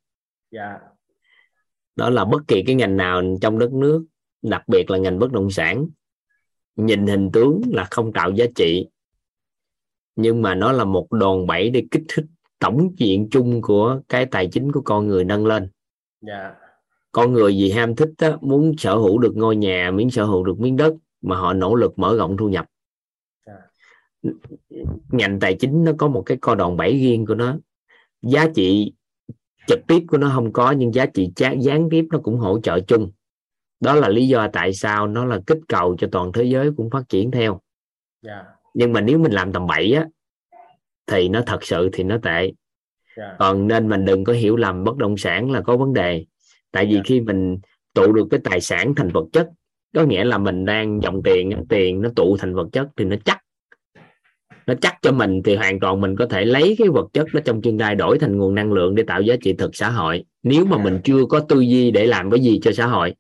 Dạ. 0.52 0.80
Đó 1.96 2.10
là 2.10 2.26
bất 2.26 2.42
kỳ 2.48 2.64
cái 2.64 2.76
ngành 2.76 2.98
nào 2.98 3.22
trong 3.42 3.60
đất 3.60 3.74
nước 3.74 4.06
đặc 4.42 4.64
biệt 4.68 4.90
là 4.90 4.98
ngành 4.98 5.20
bất 5.20 5.32
động 5.32 5.52
sản 5.52 5.88
nhìn 6.76 7.08
hình 7.08 7.30
tướng 7.34 7.62
là 7.72 7.88
không 7.92 8.14
tạo 8.14 8.32
giá 8.32 8.46
trị. 8.56 8.88
Nhưng 10.16 10.42
mà 10.42 10.56
nó 10.56 10.72
là 10.72 10.84
một 10.84 11.12
đòn 11.12 11.48
bẩy 11.48 11.70
để 11.70 11.84
kích 11.92 12.04
thích 12.08 12.26
tổng 12.60 12.90
diện 12.98 13.28
chung 13.32 13.62
của 13.62 14.02
cái 14.10 14.26
tài 14.26 14.48
chính 14.52 14.72
của 14.72 14.82
con 14.82 15.08
người 15.08 15.24
nâng 15.24 15.46
lên. 15.46 15.70
Dạ. 16.22 16.54
Con 17.12 17.34
người 17.34 17.58
gì 17.58 17.72
ham 17.72 17.96
thích 17.96 18.10
á, 18.18 18.38
muốn 18.42 18.74
sở 18.78 18.96
hữu 18.96 19.18
được 19.18 19.34
ngôi 19.36 19.56
nhà 19.56 19.92
miếng 19.92 20.12
sở 20.12 20.26
hữu 20.26 20.44
được 20.44 20.60
miếng 20.60 20.78
đất 20.78 20.94
mà 21.22 21.38
họ 21.38 21.54
nỗ 21.54 21.76
lực 21.76 22.00
mở 22.00 22.16
rộng 22.18 22.38
thu 22.38 22.50
nhập 22.50 22.66
ngành 25.12 25.40
tài 25.40 25.56
chính 25.56 25.84
nó 25.84 25.92
có 25.98 26.08
một 26.08 26.24
cái 26.26 26.38
co 26.42 26.56
đòn 26.56 26.78
bẩy 26.78 27.00
riêng 27.00 27.26
của 27.26 27.36
nó. 27.36 27.58
Giá 28.22 28.48
trị 28.56 28.94
trực 29.68 29.80
tiếp 29.88 30.04
của 30.08 30.18
nó 30.18 30.32
không 30.36 30.54
có 30.54 30.72
nhưng 30.72 30.94
giá 30.94 31.06
trị 31.06 31.32
gián 31.60 31.90
tiếp 31.92 32.06
nó 32.12 32.20
cũng 32.24 32.38
hỗ 32.38 32.60
trợ 32.60 32.80
chung. 32.80 33.12
Đó 33.80 33.96
là 33.96 34.10
lý 34.10 34.28
do 34.28 34.48
tại 34.54 34.74
sao 34.74 35.08
nó 35.08 35.26
là 35.26 35.40
kích 35.48 35.60
cầu 35.68 35.96
cho 35.98 36.08
toàn 36.12 36.32
thế 36.32 36.44
giới 36.44 36.72
cũng 36.78 36.90
phát 36.90 37.10
triển 37.10 37.32
theo. 37.32 37.62
Dạ. 38.22 38.44
Nhưng 38.74 38.94
mà 38.94 39.02
nếu 39.02 39.18
mình 39.18 39.32
làm 39.32 39.54
tầm 39.54 39.68
bậy 39.68 39.94
á 39.94 40.08
thì 41.08 41.30
nó 41.30 41.42
thật 41.46 41.64
sự 41.64 41.90
thì 41.94 42.04
nó 42.04 42.18
tệ. 42.24 42.52
Dạ. 43.18 43.36
Còn 43.40 43.68
nên 43.68 43.90
mình 43.90 44.06
đừng 44.06 44.24
có 44.24 44.34
hiểu 44.34 44.56
lầm 44.56 44.84
bất 44.84 44.98
động 44.98 45.18
sản 45.18 45.52
là 45.52 45.62
có 45.62 45.78
vấn 45.78 45.94
đề. 45.94 46.26
Tại 46.72 46.86
vì 46.86 46.96
Dạ. 46.96 47.02
khi 47.06 47.22
mình 47.22 47.60
tụ 47.94 48.12
được 48.12 48.28
cái 48.32 48.40
tài 48.44 48.62
sản 48.62 48.96
thành 48.96 49.10
vật 49.10 49.26
chất 49.34 49.50
có 49.96 50.04
nghĩa 50.04 50.24
là 50.24 50.38
mình 50.38 50.66
đang 50.66 51.00
dòng 51.04 51.24
tiền 51.24 51.66
tiền 51.70 52.02
nó 52.02 52.10
tụ 52.16 52.38
thành 52.38 52.56
vật 52.56 52.68
chất 52.72 52.88
thì 52.98 53.06
nó 53.06 53.16
chắc 53.26 53.44
nó 54.68 54.74
chắc 54.82 54.96
cho 55.02 55.12
mình 55.12 55.44
thì 55.44 55.56
hoàn 55.56 55.80
toàn 55.80 56.02
mình 56.02 56.16
có 56.16 56.26
thể 56.26 56.46
lấy 56.46 56.76
cái 56.78 56.88
vật 56.90 57.08
chất 57.14 57.28
đó 57.34 57.40
trong 57.46 57.62
tương 57.62 57.80
lai 57.80 57.96
đổi 57.96 58.20
thành 58.20 58.38
nguồn 58.38 58.56
năng 58.56 58.74
lượng 58.74 58.96
để 58.96 59.04
tạo 59.04 59.22
giá 59.22 59.36
trị 59.42 59.54
thực 59.54 59.76
xã 59.76 59.90
hội. 59.90 60.24
Nếu 60.44 60.66
mà 60.66 60.78
Dạ. 60.78 60.84
mình 60.84 61.00
chưa 61.04 61.26
có 61.30 61.40
tư 61.40 61.60
duy 61.60 61.92
để 61.92 62.06
làm 62.06 62.32
cái 62.32 62.40
gì 62.40 62.60
cho 62.64 62.72
xã 62.72 62.86
hội 62.86 63.14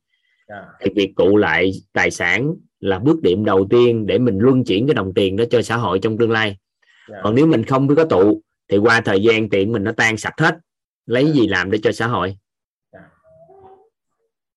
dạ. 0.49 0.65
thì 0.81 0.91
việc 0.95 1.13
tụ 1.15 1.37
lại 1.37 1.71
tài 1.93 2.11
sản 2.11 2.53
là 2.79 2.99
bước 2.99 3.21
điểm 3.21 3.45
đầu 3.45 3.67
tiên 3.69 4.05
để 4.05 4.19
mình 4.19 4.37
luân 4.39 4.63
chuyển 4.63 4.87
cái 4.87 4.93
đồng 4.93 5.13
tiền 5.13 5.35
đó 5.35 5.43
cho 5.49 5.61
xã 5.61 5.75
hội 5.75 5.99
trong 5.99 6.17
tương 6.17 6.31
lai. 6.31 6.57
Dạ. 7.09 7.17
Còn 7.23 7.35
nếu 7.35 7.47
mình 7.47 7.63
không 7.63 7.95
có 7.95 8.05
tụ 8.05 8.41
thì 8.69 8.77
qua 8.77 9.01
thời 9.01 9.21
gian 9.21 9.49
tiền 9.49 9.71
mình 9.71 9.83
nó 9.83 9.91
tan 9.91 10.17
sạch 10.17 10.33
hết 10.37 10.57
lấy 11.05 11.31
gì 11.31 11.47
làm 11.47 11.71
để 11.71 11.77
cho 11.83 11.91
xã 11.91 12.07
hội? 12.07 12.37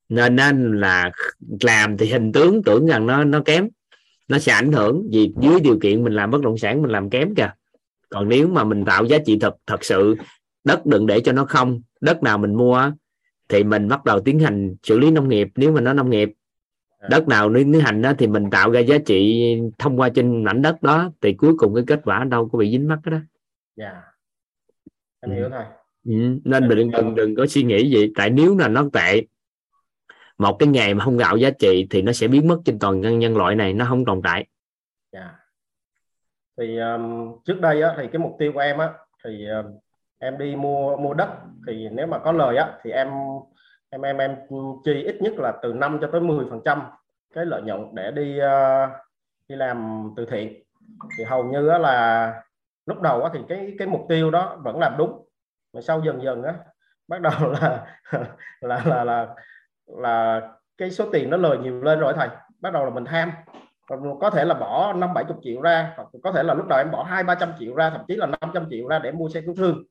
Nên 0.09 0.36
nên 0.36 0.80
là 0.80 1.11
làm 1.61 1.97
thì 1.97 2.07
hình 2.07 2.32
tướng 2.32 2.62
tưởng 2.62 2.86
rằng 2.86 3.07
nó 3.07 3.24
nó 3.24 3.43
kém 3.45 3.68
nó 4.31 4.39
sẽ 4.39 4.53
ảnh 4.53 4.72
hưởng 4.72 5.09
vì 5.12 5.33
dưới 5.41 5.61
điều 5.61 5.78
kiện 5.78 6.05
mình 6.05 6.12
làm 6.12 6.31
bất 6.31 6.41
động 6.43 6.59
sản 6.59 6.83
mình 6.83 6.91
làm 6.91 7.11
kém 7.11 7.35
kìa. 7.35 7.51
Còn 8.09 8.28
nếu 8.28 8.49
mà 8.49 8.64
mình 8.64 8.85
tạo 8.85 9.05
giá 9.05 9.18
trị 9.26 9.39
thật 9.41 9.57
thật 9.66 9.85
sự 9.85 10.16
đất 10.64 10.87
đừng 10.87 11.07
để 11.07 11.20
cho 11.20 11.33
nó 11.33 11.45
không 11.45 11.81
đất 12.01 12.22
nào 12.22 12.39
mình 12.39 12.55
mua 12.55 12.93
thì 13.49 13.64
mình 13.64 13.89
bắt 13.89 14.05
đầu 14.05 14.20
tiến 14.20 14.39
hành 14.39 14.76
xử 14.83 14.99
lý 14.99 15.11
nông 15.11 15.28
nghiệp. 15.28 15.49
Nếu 15.57 15.72
mà 15.72 15.81
nó 15.81 15.93
nông 15.93 16.11
nghiệp 16.11 16.33
Dạ. 17.03 17.09
đất 17.11 17.28
nào 17.28 17.51
nếu 17.51 17.64
tiến 17.64 17.81
hành 17.81 18.03
đó 18.03 18.12
thì 18.18 18.26
mình 18.26 18.51
tạo 18.51 18.70
ra 18.70 18.81
giá 18.81 18.99
trị 19.07 19.45
thông 19.78 20.01
qua 20.01 20.09
trên 20.09 20.45
mảnh 20.45 20.62
đất 20.62 20.83
đó 20.83 21.12
thì 21.20 21.33
cuối 21.33 21.55
cùng 21.59 21.74
cái 21.74 21.85
kết 21.87 22.01
quả 22.05 22.24
đâu 22.24 22.49
có 22.49 22.59
bị 22.59 22.70
dính 22.70 22.89
mắc 22.89 22.99
đó 23.05 23.18
dạ. 23.76 23.93
Em 25.20 25.31
Ừ. 25.31 25.37
hiểu 25.37 25.49
thầy 25.51 25.64
Ừ, 26.07 26.12
nên 26.45 26.68
mình 26.68 26.78
đừng, 26.78 26.91
đừng 26.91 27.14
đừng 27.14 27.35
có 27.35 27.47
suy 27.47 27.62
nghĩ 27.62 27.91
gì. 27.91 28.12
Tại 28.16 28.31
nếu 28.31 28.57
là 28.57 28.68
nó 28.68 28.89
tệ 28.93 29.22
một 30.41 30.57
cái 30.59 30.68
nghề 30.68 30.95
mà 30.95 31.05
không 31.05 31.16
gạo 31.16 31.36
giá 31.36 31.51
trị 31.51 31.86
thì 31.91 32.03
nó 32.03 32.12
sẽ 32.12 32.28
biến 32.28 32.49
mất 32.49 32.59
trên 32.64 32.78
toàn 32.78 33.01
nhân 33.01 33.18
nhân 33.18 33.36
loại 33.36 33.55
này 33.55 33.72
nó 33.72 33.84
không 33.88 34.05
tồn 34.05 34.22
tại. 34.22 34.47
Dạ. 35.12 35.30
Thì 36.59 36.78
um, 36.78 37.36
trước 37.45 37.61
đây 37.61 37.82
á 37.82 37.95
thì 37.97 38.09
cái 38.12 38.18
mục 38.18 38.36
tiêu 38.38 38.53
của 38.53 38.61
em 38.61 38.78
á 38.78 38.91
thì 39.24 39.47
um, 39.47 39.66
em 40.18 40.38
đi 40.38 40.57
mua 40.57 40.97
mua 40.97 41.14
đất. 41.14 41.28
Thì 41.66 41.88
nếu 41.93 42.07
mà 42.07 42.18
có 42.18 42.32
lời 42.32 42.57
á 42.57 42.68
thì 42.82 42.91
em 42.91 43.09
em 43.91 44.03
em 44.03 44.18
em 44.18 44.36
chi 44.84 45.03
ít 45.05 45.22
nhất 45.22 45.32
là 45.36 45.53
từ 45.62 45.72
5 45.72 45.99
cho 46.01 46.09
tới 46.12 46.20
10 46.20 46.47
phần 46.51 46.61
trăm 46.64 46.82
cái 47.34 47.47
lợi 47.47 47.62
nhuận 47.62 47.80
để 47.95 48.11
đi 48.11 48.38
uh, 48.41 48.91
đi 49.49 49.57
làm 49.57 50.09
từ 50.16 50.26
thiện. 50.30 50.62
Thì 51.18 51.24
hầu 51.24 51.45
như 51.45 51.68
á 51.68 51.78
là 51.78 52.34
lúc 52.86 53.01
đầu 53.01 53.22
á 53.22 53.30
thì 53.34 53.41
cái 53.49 53.74
cái 53.78 53.88
mục 53.88 54.07
tiêu 54.09 54.30
đó 54.30 54.61
vẫn 54.64 54.78
làm 54.78 54.95
đúng. 54.99 55.26
Mà 55.72 55.80
sau 55.80 56.03
dần 56.05 56.22
dần 56.22 56.43
á 56.43 56.55
bắt 57.09 57.20
đầu 57.20 57.53
là 57.53 57.86
là 58.61 58.82
là 58.84 59.05
là 59.05 59.05
là 59.05 59.34
cái 60.78 60.91
số 60.91 61.11
tiền 61.12 61.30
nó 61.30 61.36
lời 61.36 61.59
nhiều 61.59 61.82
lên 61.82 61.99
rồi 61.99 62.12
thầy. 62.16 62.28
Bắt 62.61 62.72
đầu 62.72 62.84
là 62.84 62.91
mình 62.91 63.05
tham 63.05 63.32
có 64.20 64.30
thể 64.30 64.45
là 64.45 64.55
bỏ 64.55 64.93
năm 64.93 65.14
bảy 65.14 65.24
chục 65.24 65.36
triệu 65.43 65.61
ra 65.61 65.93
hoặc 65.97 66.09
có 66.22 66.32
thể 66.32 66.43
là 66.43 66.55
lúc 66.55 66.66
đầu 66.68 66.78
em 66.78 66.91
bỏ 66.91 67.03
hai 67.03 67.24
ba 67.24 67.34
trăm 67.34 67.53
triệu 67.59 67.74
ra 67.74 67.91
thậm 67.91 68.01
chí 68.09 68.16
là 68.16 68.26
500 68.26 68.66
triệu 68.70 68.88
ra 68.88 68.99
để 68.99 69.12
mua 69.12 69.28
xe 69.28 69.41
cứu 69.41 69.55
thương. 69.55 69.84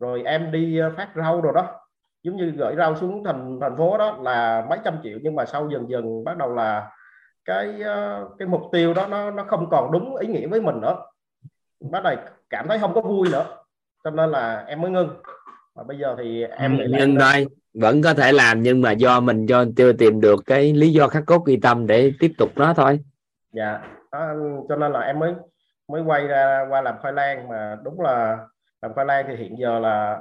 Rồi 0.00 0.22
em 0.24 0.52
đi 0.52 0.78
ờ, 0.78 0.90
phát 0.96 1.08
rau 1.16 1.40
rồi 1.40 1.52
đó. 1.54 1.80
Giống 2.22 2.36
như 2.36 2.50
gửi 2.50 2.76
rau 2.76 2.96
xuống 2.96 3.24
thành 3.24 3.58
thành 3.60 3.76
phố 3.76 3.98
đó 3.98 4.18
là 4.20 4.66
mấy 4.70 4.78
trăm 4.84 4.98
triệu 5.02 5.18
nhưng 5.22 5.34
mà 5.34 5.44
sau 5.44 5.68
dần 5.70 5.90
dần 5.90 6.24
bắt 6.24 6.36
đầu 6.36 6.54
là 6.54 6.90
cái 7.44 7.82
ờ, 7.82 8.28
cái 8.38 8.48
mục 8.48 8.62
tiêu 8.72 8.94
đó 8.94 9.06
nó 9.06 9.30
nó 9.30 9.44
không 9.44 9.70
còn 9.70 9.92
đúng 9.92 10.16
ý 10.16 10.28
nghĩa 10.28 10.46
với 10.46 10.60
mình 10.60 10.80
nữa. 10.80 10.96
Bắt 11.90 12.02
đầu 12.02 12.14
cảm 12.50 12.68
thấy 12.68 12.78
không 12.78 12.94
có 12.94 13.00
vui 13.00 13.28
nữa. 13.32 13.44
Cho 14.04 14.10
nên 14.10 14.30
là 14.30 14.64
em 14.66 14.80
mới 14.80 14.90
ngưng. 14.90 15.08
Và 15.74 15.82
bây 15.82 15.98
giờ 15.98 16.14
thì 16.18 16.42
em 16.42 16.78
là 16.78 16.86
nhưng 16.98 17.16
thôi 17.20 17.46
vẫn 17.80 18.02
có 18.02 18.14
thể 18.14 18.32
làm 18.32 18.62
nhưng 18.62 18.82
mà 18.82 18.92
do 18.92 19.20
mình 19.20 19.46
cho 19.46 19.64
chưa 19.76 19.92
tìm 19.92 20.20
được 20.20 20.42
cái 20.46 20.72
lý 20.72 20.92
do 20.92 21.08
khắc 21.08 21.22
cốt 21.26 21.46
ghi 21.46 21.58
tâm 21.62 21.86
để 21.86 22.12
tiếp 22.20 22.32
tục 22.38 22.50
nó 22.56 22.74
thôi. 22.74 23.00
Dạ 23.52 23.80
đó, 24.12 24.34
cho 24.68 24.76
nên 24.76 24.92
là 24.92 25.00
em 25.00 25.18
mới 25.18 25.34
mới 25.88 26.02
quay 26.02 26.26
ra 26.26 26.66
qua 26.70 26.80
làm 26.80 26.94
khoai 27.00 27.12
lang 27.12 27.48
mà 27.48 27.76
đúng 27.84 28.00
là 28.00 28.38
làm 28.82 28.94
khoai 28.94 29.06
lang 29.06 29.24
thì 29.28 29.36
hiện 29.36 29.58
giờ 29.58 29.78
là 29.78 30.20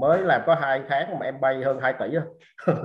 mới 0.00 0.22
làm 0.22 0.42
có 0.46 0.54
hai 0.54 0.82
tháng 0.88 1.18
mà 1.18 1.26
em 1.26 1.40
bay 1.40 1.62
hơn 1.64 1.80
2 1.80 1.92
tỷ 1.92 2.06
rồi 2.10 2.24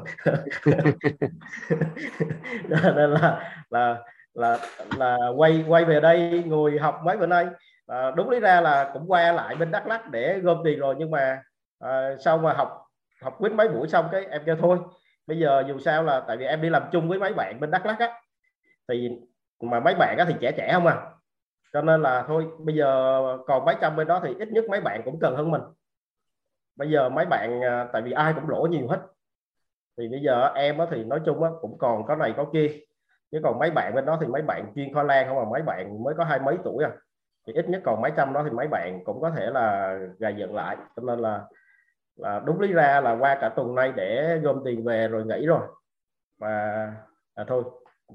nên 2.96 3.12
là 3.12 3.54
là 3.70 3.98
là 4.34 4.58
là 4.98 5.18
quay 5.36 5.66
quay 5.68 5.86
về 5.86 6.00
đây 6.00 6.44
ngồi 6.46 6.80
học 6.80 7.02
mấy 7.04 7.18
bữa 7.18 7.26
nay. 7.26 7.46
À, 7.88 8.12
đúng 8.12 8.30
lý 8.30 8.40
ra 8.40 8.62
là 8.62 8.90
cũng 8.94 9.12
qua 9.12 9.32
lại 9.32 9.56
bên 9.56 9.72
Đắk 9.72 9.88
Lắk 9.88 10.10
để 10.10 10.40
gom 10.40 10.58
tiền 10.64 10.80
rồi 10.80 10.96
nhưng 10.98 11.12
mà 11.12 11.42
à, 11.80 12.16
sau 12.20 12.38
mà 12.38 12.54
học 12.54 12.83
học 13.24 13.36
quýt 13.40 13.52
mấy 13.52 13.68
buổi 13.68 13.88
xong 13.88 14.10
cái 14.12 14.26
em 14.26 14.42
kêu 14.46 14.56
thôi. 14.60 14.78
Bây 15.28 15.40
giờ 15.40 15.64
dù 15.68 15.80
sao 15.80 16.04
là 16.04 16.24
tại 16.28 16.38
vì 16.38 16.46
em 16.46 16.62
đi 16.62 16.70
làm 16.70 16.84
chung 16.92 17.10
với 17.10 17.20
mấy 17.20 17.34
bạn 17.34 17.60
bên 17.60 17.72
Đắk 17.72 17.86
Lắk 17.86 18.00
á, 18.00 18.10
thì 18.88 19.10
mà 19.62 19.80
mấy 19.80 19.96
bạn 19.96 20.18
á 20.18 20.26
thì 20.28 20.36
trẻ 20.40 20.52
trẻ 20.52 20.70
không 20.74 20.88
à. 20.88 21.10
Cho 21.74 21.82
nên 21.82 22.02
là 22.02 22.24
thôi, 22.28 22.48
bây 22.60 22.76
giờ 22.76 23.22
còn 23.48 23.66
mấy 23.66 23.76
trăm 23.82 23.96
bên 23.96 24.08
đó 24.08 24.22
thì 24.24 24.36
ít 24.40 24.48
nhất 24.52 24.66
mấy 24.70 24.82
bạn 24.82 25.02
cũng 25.06 25.20
cần 25.20 25.36
hơn 25.36 25.52
mình. 25.52 25.62
Bây 26.76 26.90
giờ 26.90 27.10
mấy 27.10 27.26
bạn 27.26 27.62
à, 27.62 27.88
tại 27.94 28.02
vì 28.02 28.12
ai 28.12 28.34
cũng 28.34 28.50
lỗ 28.50 28.62
nhiều 28.62 28.88
hết. 28.88 29.00
Thì 29.98 30.08
bây 30.08 30.20
giờ 30.20 30.52
em 30.56 30.78
á 30.78 30.86
thì 30.92 31.04
nói 31.04 31.22
chung 31.26 31.44
á 31.44 31.50
cũng 31.62 31.78
còn 31.78 32.06
có 32.06 32.16
này 32.16 32.34
có 32.38 32.46
kia. 32.54 32.72
Chứ 33.32 33.40
còn 33.44 33.60
mấy 33.60 33.72
bạn 33.72 33.96
bên 33.96 34.06
đó 34.06 34.18
thì 34.22 34.28
mấy 34.28 34.42
bạn 34.42 34.74
chuyên 34.76 34.94
khoai 34.94 35.06
lang 35.06 35.28
không 35.28 35.40
à 35.40 35.46
mấy 35.52 35.62
bạn 35.62 36.04
mới 36.04 36.14
có 36.18 36.24
hai 36.24 36.40
mấy 36.40 36.58
tuổi 36.64 36.84
à. 36.84 36.92
Thì 37.48 37.54
ít 37.54 37.70
nhất 37.70 37.82
còn 37.86 38.02
mấy 38.02 38.12
trăm 38.18 38.34
đó 38.34 38.42
thì 38.44 38.50
mấy 38.50 38.68
bạn 38.68 39.04
cũng 39.06 39.22
có 39.22 39.30
thể 39.30 39.46
là 39.46 39.98
gài 40.20 40.36
dựng 40.38 40.56
lại. 40.56 40.78
Cho 40.96 41.04
nên 41.04 41.20
là 41.20 41.42
là 42.16 42.42
đúng 42.46 42.60
lý 42.60 42.74
ra 42.74 43.02
là 43.02 43.18
qua 43.20 43.38
cả 43.42 43.50
tuần 43.50 43.76
nay 43.76 43.94
để 43.96 44.40
gom 44.44 44.62
tiền 44.66 44.84
về 44.84 45.08
rồi 45.08 45.26
nghỉ 45.26 45.46
rồi. 45.46 45.68
Và 46.40 46.88
à, 47.36 47.44
thôi 47.48 47.64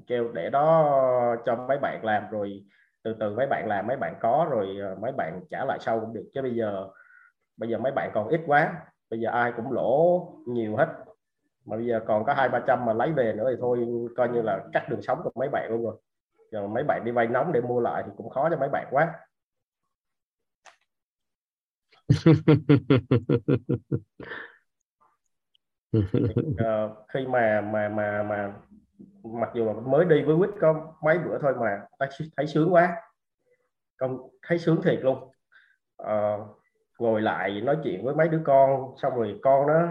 kêu 0.07 0.31
để 0.33 0.49
đó 0.49 1.35
cho 1.45 1.55
mấy 1.55 1.77
bạn 1.77 2.05
làm 2.05 2.23
rồi 2.31 2.63
từ 3.03 3.15
từ 3.19 3.35
mấy 3.35 3.47
bạn 3.47 3.67
làm 3.67 3.87
mấy 3.87 3.97
bạn 3.97 4.15
có 4.21 4.47
rồi 4.49 4.77
à, 4.81 4.95
mấy 5.01 5.11
bạn 5.11 5.41
trả 5.49 5.65
lại 5.65 5.77
sau 5.81 5.99
cũng 5.99 6.13
được. 6.13 6.29
Chứ 6.33 6.41
bây 6.41 6.55
giờ 6.55 6.87
bây 7.57 7.69
giờ 7.69 7.77
mấy 7.77 7.91
bạn 7.91 8.11
còn 8.13 8.27
ít 8.27 8.41
quá 8.47 8.73
bây 9.09 9.19
giờ 9.19 9.29
ai 9.31 9.53
cũng 9.57 9.71
lỗ 9.71 10.27
nhiều 10.47 10.75
hết. 10.75 10.87
Mà 11.65 11.77
bây 11.77 11.85
giờ 11.85 11.99
còn 12.07 12.25
có 12.25 12.33
hai 12.33 12.49
ba 12.49 12.59
trăm 12.67 12.85
mà 12.85 12.93
lấy 12.93 13.11
về 13.11 13.33
nữa 13.33 13.47
thì 13.49 13.55
thôi 13.59 13.87
coi 14.17 14.29
như 14.29 14.41
là 14.41 14.59
cắt 14.73 14.89
đường 14.89 15.01
sống 15.01 15.21
của 15.23 15.31
mấy 15.35 15.49
bạn 15.49 15.67
luôn 15.71 15.83
rồi. 15.83 15.95
Giờ 16.51 16.67
mấy 16.67 16.83
bạn 16.83 17.01
đi 17.05 17.11
vay 17.11 17.27
nóng 17.27 17.51
để 17.51 17.61
mua 17.61 17.79
lại 17.79 18.03
thì 18.05 18.11
cũng 18.17 18.29
khó 18.29 18.49
cho 18.49 18.57
mấy 18.57 18.69
bạn 18.69 18.87
quá 18.91 19.13
uh, 25.97 27.07
khi 27.13 27.27
mà 27.27 27.61
mà 27.61 27.89
mà 27.89 28.23
mà 28.23 28.53
mặc 29.23 29.49
dù 29.53 29.65
là 29.65 29.73
mới 29.73 30.05
đi 30.05 30.21
với 30.23 30.35
quýt 30.37 30.49
có 30.61 30.93
mấy 31.03 31.17
bữa 31.17 31.39
thôi 31.41 31.53
mà 31.61 31.81
thấy, 31.99 32.09
thấy 32.37 32.47
sướng 32.47 32.73
quá. 32.73 32.95
Không 33.97 34.29
thấy 34.47 34.59
sướng 34.59 34.81
thiệt 34.83 34.99
luôn. 35.01 35.31
Ờ, 35.97 36.45
ngồi 36.99 37.21
lại 37.21 37.61
nói 37.61 37.77
chuyện 37.83 38.05
với 38.05 38.15
mấy 38.15 38.27
đứa 38.27 38.41
con 38.45 38.93
xong 39.01 39.15
rồi 39.15 39.39
con 39.41 39.67
nó 39.67 39.87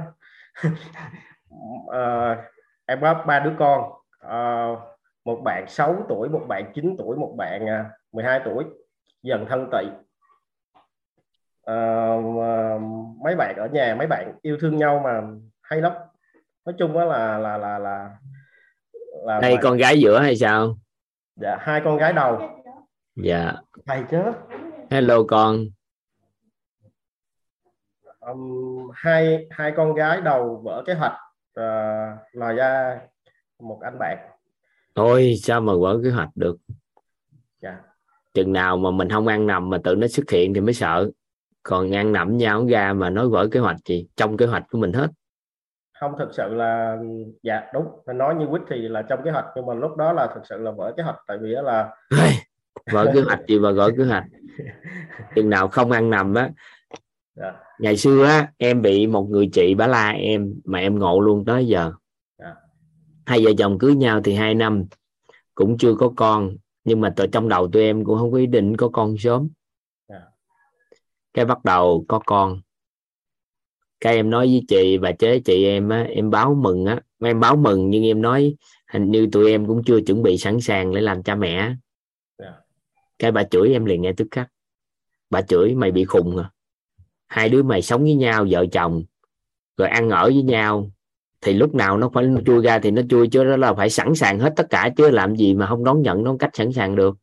Ờ, 1.87 2.37
em 2.87 3.01
có 3.01 3.25
ba 3.27 3.41
đứa 3.41 3.53
con. 3.59 3.93
Ờ, 4.19 4.77
một 5.25 5.41
bạn 5.45 5.65
6 5.69 5.97
tuổi 6.09 6.29
một 6.29 6.45
bạn 6.49 6.73
9 6.75 6.95
tuổi 6.99 7.17
một 7.17 7.35
bạn 7.39 7.67
à, 7.67 7.91
12 8.13 8.41
tuổi 8.45 8.65
dần 9.23 9.47
thân 9.49 9.69
tị 9.73 9.89
Ờ, 11.69 12.21
mà 12.37 12.79
mấy 13.25 13.37
bạn 13.37 13.57
ở 13.57 13.69
nhà 13.69 13.95
mấy 13.99 14.07
bạn 14.07 14.33
yêu 14.43 14.57
thương 14.61 14.77
nhau 14.77 15.01
mà 15.05 15.23
hay 15.63 15.81
lắm. 15.81 15.93
Nói 16.65 16.75
chung 16.79 16.99
á 16.99 17.05
là 17.05 17.39
là 17.39 17.59
là 17.59 17.79
là 17.79 18.17
là 19.25 19.41
đây 19.41 19.51
ngoài- 19.51 19.63
con 19.63 19.77
gái 19.77 20.01
giữa 20.01 20.19
hay 20.19 20.37
sao? 20.37 20.79
Dạ 21.37 21.57
hai 21.61 21.81
con 21.85 21.97
gái 21.97 22.13
đầu. 22.13 22.41
Dạ. 23.17 23.53
Thầy 23.87 24.05
chứ. 24.11 24.19
Hello 24.91 25.23
con. 25.29 25.65
Um, 28.21 28.91
hai 28.95 29.47
hai 29.51 29.73
con 29.77 29.95
gái 29.95 30.21
đầu 30.21 30.61
vỡ 30.65 30.83
kế 30.87 30.95
hoạch 30.95 31.17
uh, 31.61 32.19
lòi 32.33 32.55
ra 32.55 33.01
một 33.59 33.81
anh 33.83 33.99
bạn. 33.99 34.19
Ôi 34.95 35.35
sao 35.43 35.61
mà 35.61 35.73
vỡ 35.81 36.01
kế 36.05 36.11
hoạch 36.11 36.31
được? 36.35 36.57
Dạ. 37.63 37.77
Chừng 38.35 38.53
nào 38.53 38.77
mà 38.77 38.91
mình 38.91 39.11
không 39.11 39.27
ăn 39.27 39.47
nằm 39.47 39.71
mà 39.71 39.79
tự 39.85 39.95
nó 39.95 40.07
xuất 40.07 40.31
hiện 40.31 40.55
thì 40.55 40.61
mới 40.61 40.75
sợ 40.75 41.11
còn 41.69 41.95
ăn 41.95 42.13
nằm 42.13 42.37
nhau 42.37 42.67
ra 42.67 42.93
mà 42.93 43.11
nói 43.11 43.29
vỡ 43.29 43.49
kế 43.53 43.61
hoạch 43.61 43.77
gì 43.89 44.09
trong 44.17 44.37
kế 44.37 44.47
hoạch 44.47 44.65
của 44.71 44.79
mình 44.79 44.93
hết. 44.93 45.09
Không 46.01 46.13
thực 46.19 46.29
sự 46.33 46.55
là 46.55 46.97
dạ 47.43 47.63
đúng. 47.75 47.85
Mình 48.07 48.19
nói 48.19 48.35
như 48.35 48.47
quýt 48.51 48.63
thì 48.71 48.77
là 48.89 49.03
trong 49.03 49.21
kế 49.25 49.31
hoạch 49.31 49.45
nhưng 49.57 49.67
mà 49.67 49.75
lúc 49.75 49.97
đó 49.97 50.13
là 50.13 50.27
thực 50.35 50.41
sự 50.49 50.59
là 50.59 50.71
vỡ 50.71 50.95
kế 50.97 51.03
hoạch 51.03 51.17
tại 51.27 51.39
vì 51.43 51.55
đó 51.55 51.63
là 51.63 51.91
vỡ 52.93 53.11
kế 53.15 53.21
hoạch 53.21 53.41
gì 53.49 53.59
mà 53.59 53.73
vỡ 53.73 53.91
kế 53.97 54.05
hoạch. 54.05 54.25
Chừng 55.35 55.51
nào 55.51 55.69
không 55.69 55.91
ăn 55.91 56.11
nằm 56.11 56.35
á. 56.35 56.51
Dạ. 57.37 57.53
Ngày 57.79 57.97
xưa 57.97 58.25
á 58.25 58.49
em 58.59 58.83
bị 58.83 59.07
một 59.07 59.27
người 59.31 59.51
chị 59.53 59.75
bả 59.75 59.87
la 59.87 60.11
em 60.11 60.55
mà 60.65 60.79
em 60.79 60.99
ngộ 60.99 61.21
luôn 61.21 61.45
tới 61.45 61.67
giờ. 61.67 61.93
Dạ. 62.39 62.55
hai 63.27 63.45
vợ 63.45 63.51
chồng 63.59 63.79
cưới 63.79 63.95
nhau 63.95 64.21
thì 64.25 64.35
hai 64.35 64.55
năm 64.55 64.85
cũng 65.55 65.79
chưa 65.79 65.95
có 65.95 66.13
con 66.17 66.57
nhưng 66.85 67.01
mà 67.01 67.13
từ 67.17 67.27
trong 67.27 67.49
đầu 67.49 67.69
tụi 67.69 67.83
em 67.83 68.05
cũng 68.05 68.19
không 68.19 68.33
có 68.33 68.39
ý 68.39 68.47
định 68.47 68.77
có 68.77 68.89
con 68.89 69.19
sớm. 69.19 69.49
Cái 71.39 71.45
bắt 71.45 71.65
đầu 71.65 72.05
có 72.09 72.19
con. 72.27 72.61
Cái 74.01 74.15
em 74.15 74.31
nói 74.31 74.47
với 74.47 74.65
chị 74.69 74.99
và 74.99 75.13
chế 75.13 75.41
chị 75.41 75.65
em 75.65 75.89
á 75.89 76.03
em 76.03 76.31
báo 76.31 76.55
mừng 76.55 76.87
á. 76.87 77.01
Em 77.23 77.41
báo 77.41 77.57
mừng 77.57 77.91
nhưng 77.91 78.05
em 78.05 78.23
nói 78.23 78.57
hình 78.93 79.11
như 79.11 79.29
tụi 79.33 79.51
em 79.51 79.67
cũng 79.67 79.83
chưa 79.85 80.01
chuẩn 80.01 80.23
bị 80.23 80.39
sẵn 80.39 80.61
sàng 80.61 80.95
để 80.95 81.01
làm 81.01 81.23
cha 81.23 81.35
mẹ 81.35 81.75
Dạ. 82.39 82.53
cái 83.19 83.33
bà 83.33 83.45
chửi 83.45 83.73
em 83.73 83.85
liền 83.85 84.03
nghe 84.03 84.13
tức 84.13 84.29
khắc. 84.31 84.49
Bà 85.31 85.43
chửi 85.43 85.75
mày 85.75 85.91
bị 85.91 86.05
khùng 86.05 86.37
à. 86.37 86.51
Hai 87.27 87.49
đứa 87.49 87.63
mày 87.63 87.83
sống 87.83 88.03
với 88.03 88.15
nhau 88.15 88.47
vợ 88.51 88.67
chồng 88.73 89.05
rồi 89.77 89.89
ăn 89.89 90.11
ở 90.11 90.25
với 90.25 90.43
nhau 90.43 90.91
thì 91.41 91.53
lúc 91.53 91.75
nào 91.75 91.99
nó 91.99 92.11
phải 92.15 92.27
chui 92.47 92.63
ra 92.63 92.79
thì 92.79 92.91
nó 92.91 93.03
chui 93.09 93.29
chứ 93.29 93.45
đó 93.45 93.57
là 93.57 93.75
phải 93.75 93.91
sẵn 93.91 94.15
sàng 94.15 94.39
hết 94.39 94.53
tất 94.57 94.67
cả 94.71 94.91
chứ 94.97 95.11
làm 95.11 95.37
gì 95.37 95.55
mà 95.55 95.67
không 95.67 95.85
đón 95.85 96.03
nhận 96.03 96.25
nó 96.25 96.37
cách 96.39 96.51
sẵn 96.55 96.73
sàng 96.73 96.97
được. 96.97 97.17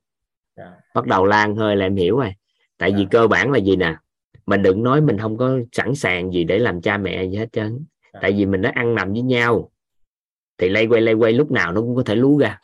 Dạ. 0.57 0.71
bắt 0.93 1.05
đầu 1.05 1.25
lan 1.25 1.55
hơi 1.55 1.75
là 1.75 1.85
em 1.85 1.95
hiểu 1.95 2.17
rồi. 2.17 2.33
Tại 2.77 2.91
vì 2.91 3.01
Dạ. 3.03 3.07
cơ 3.11 3.27
bản 3.27 3.51
là 3.51 3.59
gì 3.59 3.75
nè 3.75 3.95
mình 4.45 4.61
đừng 4.61 4.83
nói 4.83 5.01
mình 5.01 5.17
không 5.17 5.37
có 5.37 5.59
sẵn 5.71 5.95
sàng 5.95 6.31
gì 6.31 6.43
để 6.43 6.59
làm 6.59 6.81
cha 6.81 6.97
mẹ 6.97 7.23
gì 7.25 7.37
hết 7.37 7.53
trơn. 7.53 7.85
Dạ. 8.13 8.19
tại 8.21 8.31
vì 8.31 8.45
mình 8.45 8.61
đã 8.61 8.71
ăn 8.75 8.95
nằm 8.95 9.11
với 9.11 9.21
nhau 9.21 9.71
thì 10.57 10.69
lay 10.69 10.87
quay 10.87 11.01
lay 11.01 11.13
quay 11.13 11.33
lúc 11.33 11.51
nào 11.51 11.71
nó 11.71 11.81
cũng 11.81 11.95
có 11.95 12.03
thể 12.03 12.15
lú 12.15 12.37
ra. 12.37 12.59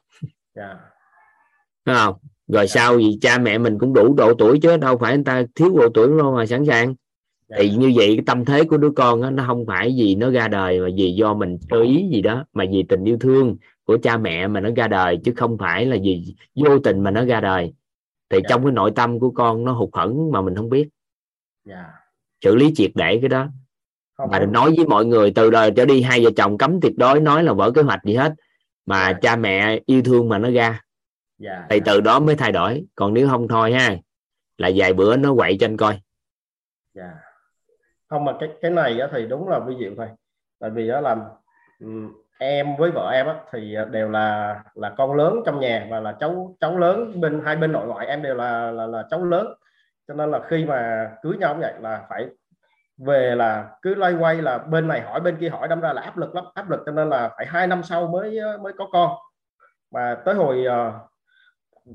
Dạ. 0.55 0.75
Phải 1.85 1.95
không? 1.95 2.15
Rồi 2.47 2.67
Dạ. 2.67 2.73
sau 2.81 2.99
gì 2.99 3.17
cha 3.21 3.37
mẹ 3.37 3.57
mình 3.57 3.79
cũng 3.79 3.93
đủ 3.93 4.13
độ 4.13 4.33
tuổi 4.33 4.59
chứ 4.61 4.77
đâu 4.77 4.97
phải 4.97 5.15
người 5.15 5.23
ta 5.23 5.43
thiếu 5.55 5.69
độ 5.77 5.89
tuổi 5.93 6.07
đâu 6.17 6.35
mà 6.35 6.45
sẵn 6.45 6.65
sàng. 6.65 6.95
Dạ. 7.49 7.57
Thì 7.59 7.69
như 7.69 7.91
vậy 7.95 8.07
cái 8.07 8.23
tâm 8.25 8.45
thế 8.45 8.63
của 8.63 8.77
đứa 8.77 8.91
con 8.91 9.21
á, 9.21 9.31
nó 9.31 9.43
không 9.47 9.65
phải 9.65 9.95
vì 9.97 10.15
nó 10.15 10.29
ra 10.29 10.47
đời 10.47 10.79
mà 10.79 10.87
vì 10.97 11.11
do 11.11 11.33
mình 11.33 11.57
sơ 11.69 11.81
ý 11.81 12.09
gì 12.11 12.21
đó 12.21 12.45
mà 12.53 12.65
vì 12.71 12.83
tình 12.83 13.03
yêu 13.03 13.17
thương 13.19 13.57
của 13.85 13.97
cha 14.03 14.17
mẹ 14.17 14.47
mà 14.47 14.59
nó 14.59 14.69
ra 14.75 14.87
đời 14.87 15.19
chứ 15.23 15.33
không 15.35 15.57
phải 15.57 15.85
là 15.85 15.97
vì 16.03 16.35
vô 16.55 16.79
tình 16.79 16.99
mà 16.99 17.11
nó 17.11 17.25
ra 17.25 17.41
đời. 17.41 17.73
Thì 18.29 18.39
trong 18.49 18.63
cái 18.63 18.71
nội 18.71 18.91
tâm 18.95 19.19
của 19.19 19.31
con 19.31 19.63
nó 19.65 19.71
hụt 19.71 19.89
hẫng 19.93 20.31
mà 20.31 20.41
mình 20.41 20.55
không 20.55 20.69
biết 20.69 20.87
dạ. 21.65 21.85
Xử 22.43 22.55
lý 22.55 22.71
triệt 22.75 22.91
để 22.95 23.17
cái 23.21 23.29
đó. 23.29 23.47
Không 24.17 24.29
mà 24.31 24.39
nói 24.39 24.73
với 24.77 24.85
mọi 24.87 25.05
người 25.05 25.31
từ 25.35 25.49
đời 25.49 25.71
trở 25.75 25.85
đi 25.85 26.01
hai 26.01 26.23
vợ 26.23 26.29
chồng 26.37 26.57
cấm 26.57 26.81
tuyệt 26.81 26.93
đối 26.97 27.19
nói 27.19 27.43
là 27.43 27.53
vỡ 27.53 27.71
kế 27.71 27.81
hoạch 27.81 28.03
gì 28.03 28.15
hết. 28.15 28.33
Mà 28.85 29.09
Dạ. 29.09 29.19
cha 29.21 29.35
mẹ 29.35 29.79
yêu 29.85 30.01
thương 30.05 30.29
mà 30.29 30.37
nó 30.37 30.49
ra. 30.51 30.81
Dạ 31.37 31.65
thì 31.69 31.79
từ 31.85 32.01
đó 32.01 32.19
mới 32.19 32.35
thay 32.35 32.51
đổi. 32.51 32.85
Còn 32.95 33.13
nếu 33.13 33.29
không 33.29 33.47
thôi 33.47 33.73
ha 33.73 33.95
là 34.57 34.69
vài 34.75 34.93
bữa 34.93 35.17
nó 35.17 35.35
quậy 35.35 35.57
cho 35.59 35.65
anh 35.65 35.77
coi. 35.77 36.01
Dạ. 36.93 37.11
Không 38.07 38.25
mà 38.25 38.33
cái 38.39 38.49
cái 38.61 38.71
này 38.71 38.99
á, 38.99 39.07
thì 39.11 39.27
đúng 39.27 39.49
là 39.49 39.59
vi 39.59 39.75
diệu 39.79 39.91
thôi. 39.97 40.07
Tại 40.59 40.69
vì 40.69 40.87
đó 40.87 41.01
là 41.01 41.15
ừm, 41.79 42.13
em 42.39 42.75
với 42.77 42.91
vợ 42.91 43.09
em 43.13 43.27
á, 43.27 43.35
thì 43.51 43.75
đều 43.91 44.09
là 44.09 44.55
là 44.73 44.93
con 44.97 45.13
lớn 45.13 45.35
trong 45.45 45.59
nhà 45.59 45.87
và 45.91 45.99
là 45.99 46.17
cháu 46.19 46.55
cháu 46.59 46.77
lớn 46.77 47.21
bên 47.21 47.41
hai 47.45 47.55
bên 47.55 47.71
nội 47.71 47.87
ngoại 47.87 48.07
em 48.07 48.21
đều 48.21 48.35
là 48.35 48.71
là, 48.71 48.87
là 48.87 49.07
cháu 49.09 49.25
lớn 49.25 49.47
cho 50.11 50.17
nên 50.17 50.31
là 50.31 50.39
khi 50.47 50.65
mà 50.65 51.11
cưới 51.21 51.37
nhau 51.37 51.53
cũng 51.53 51.61
vậy, 51.61 51.73
là 51.79 52.05
phải 52.09 52.27
về 52.97 53.35
là 53.35 53.69
cứ 53.81 53.95
loay 53.95 54.13
quay 54.13 54.41
là 54.41 54.57
bên 54.57 54.87
này 54.87 55.01
hỏi, 55.01 55.19
bên 55.19 55.37
kia 55.39 55.49
hỏi, 55.49 55.67
đâm 55.67 55.81
ra 55.81 55.93
là 55.93 56.01
áp 56.01 56.17
lực 56.17 56.35
lắm, 56.35 56.45
áp 56.53 56.69
lực 56.69 56.83
cho 56.85 56.91
nên 56.91 57.09
là 57.09 57.29
phải 57.37 57.45
hai 57.45 57.67
năm 57.67 57.83
sau 57.83 58.07
mới 58.07 58.39
mới 58.61 58.73
có 58.73 58.87
con. 58.91 59.11
Mà 59.91 60.17
tới 60.25 60.35
hồi 60.35 60.65
ờ, 60.65 60.93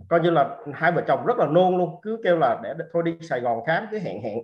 coi 0.09 0.21
như 0.21 0.31
là 0.31 0.57
hai 0.75 0.93
vợ 0.93 1.03
chồng 1.07 1.27
rất 1.27 1.39
là 1.39 1.47
nôn 1.47 1.79
luôn, 1.79 2.01
cứ 2.03 2.21
kêu 2.25 2.39
là 2.39 2.61
để 2.63 2.75
thôi 2.93 3.03
đi, 3.03 3.19
Sài 3.21 3.41
Gòn 3.41 3.61
khám 3.67 3.87
cứ 3.91 3.99
hẹn 3.99 4.23
hẹn 4.23 4.39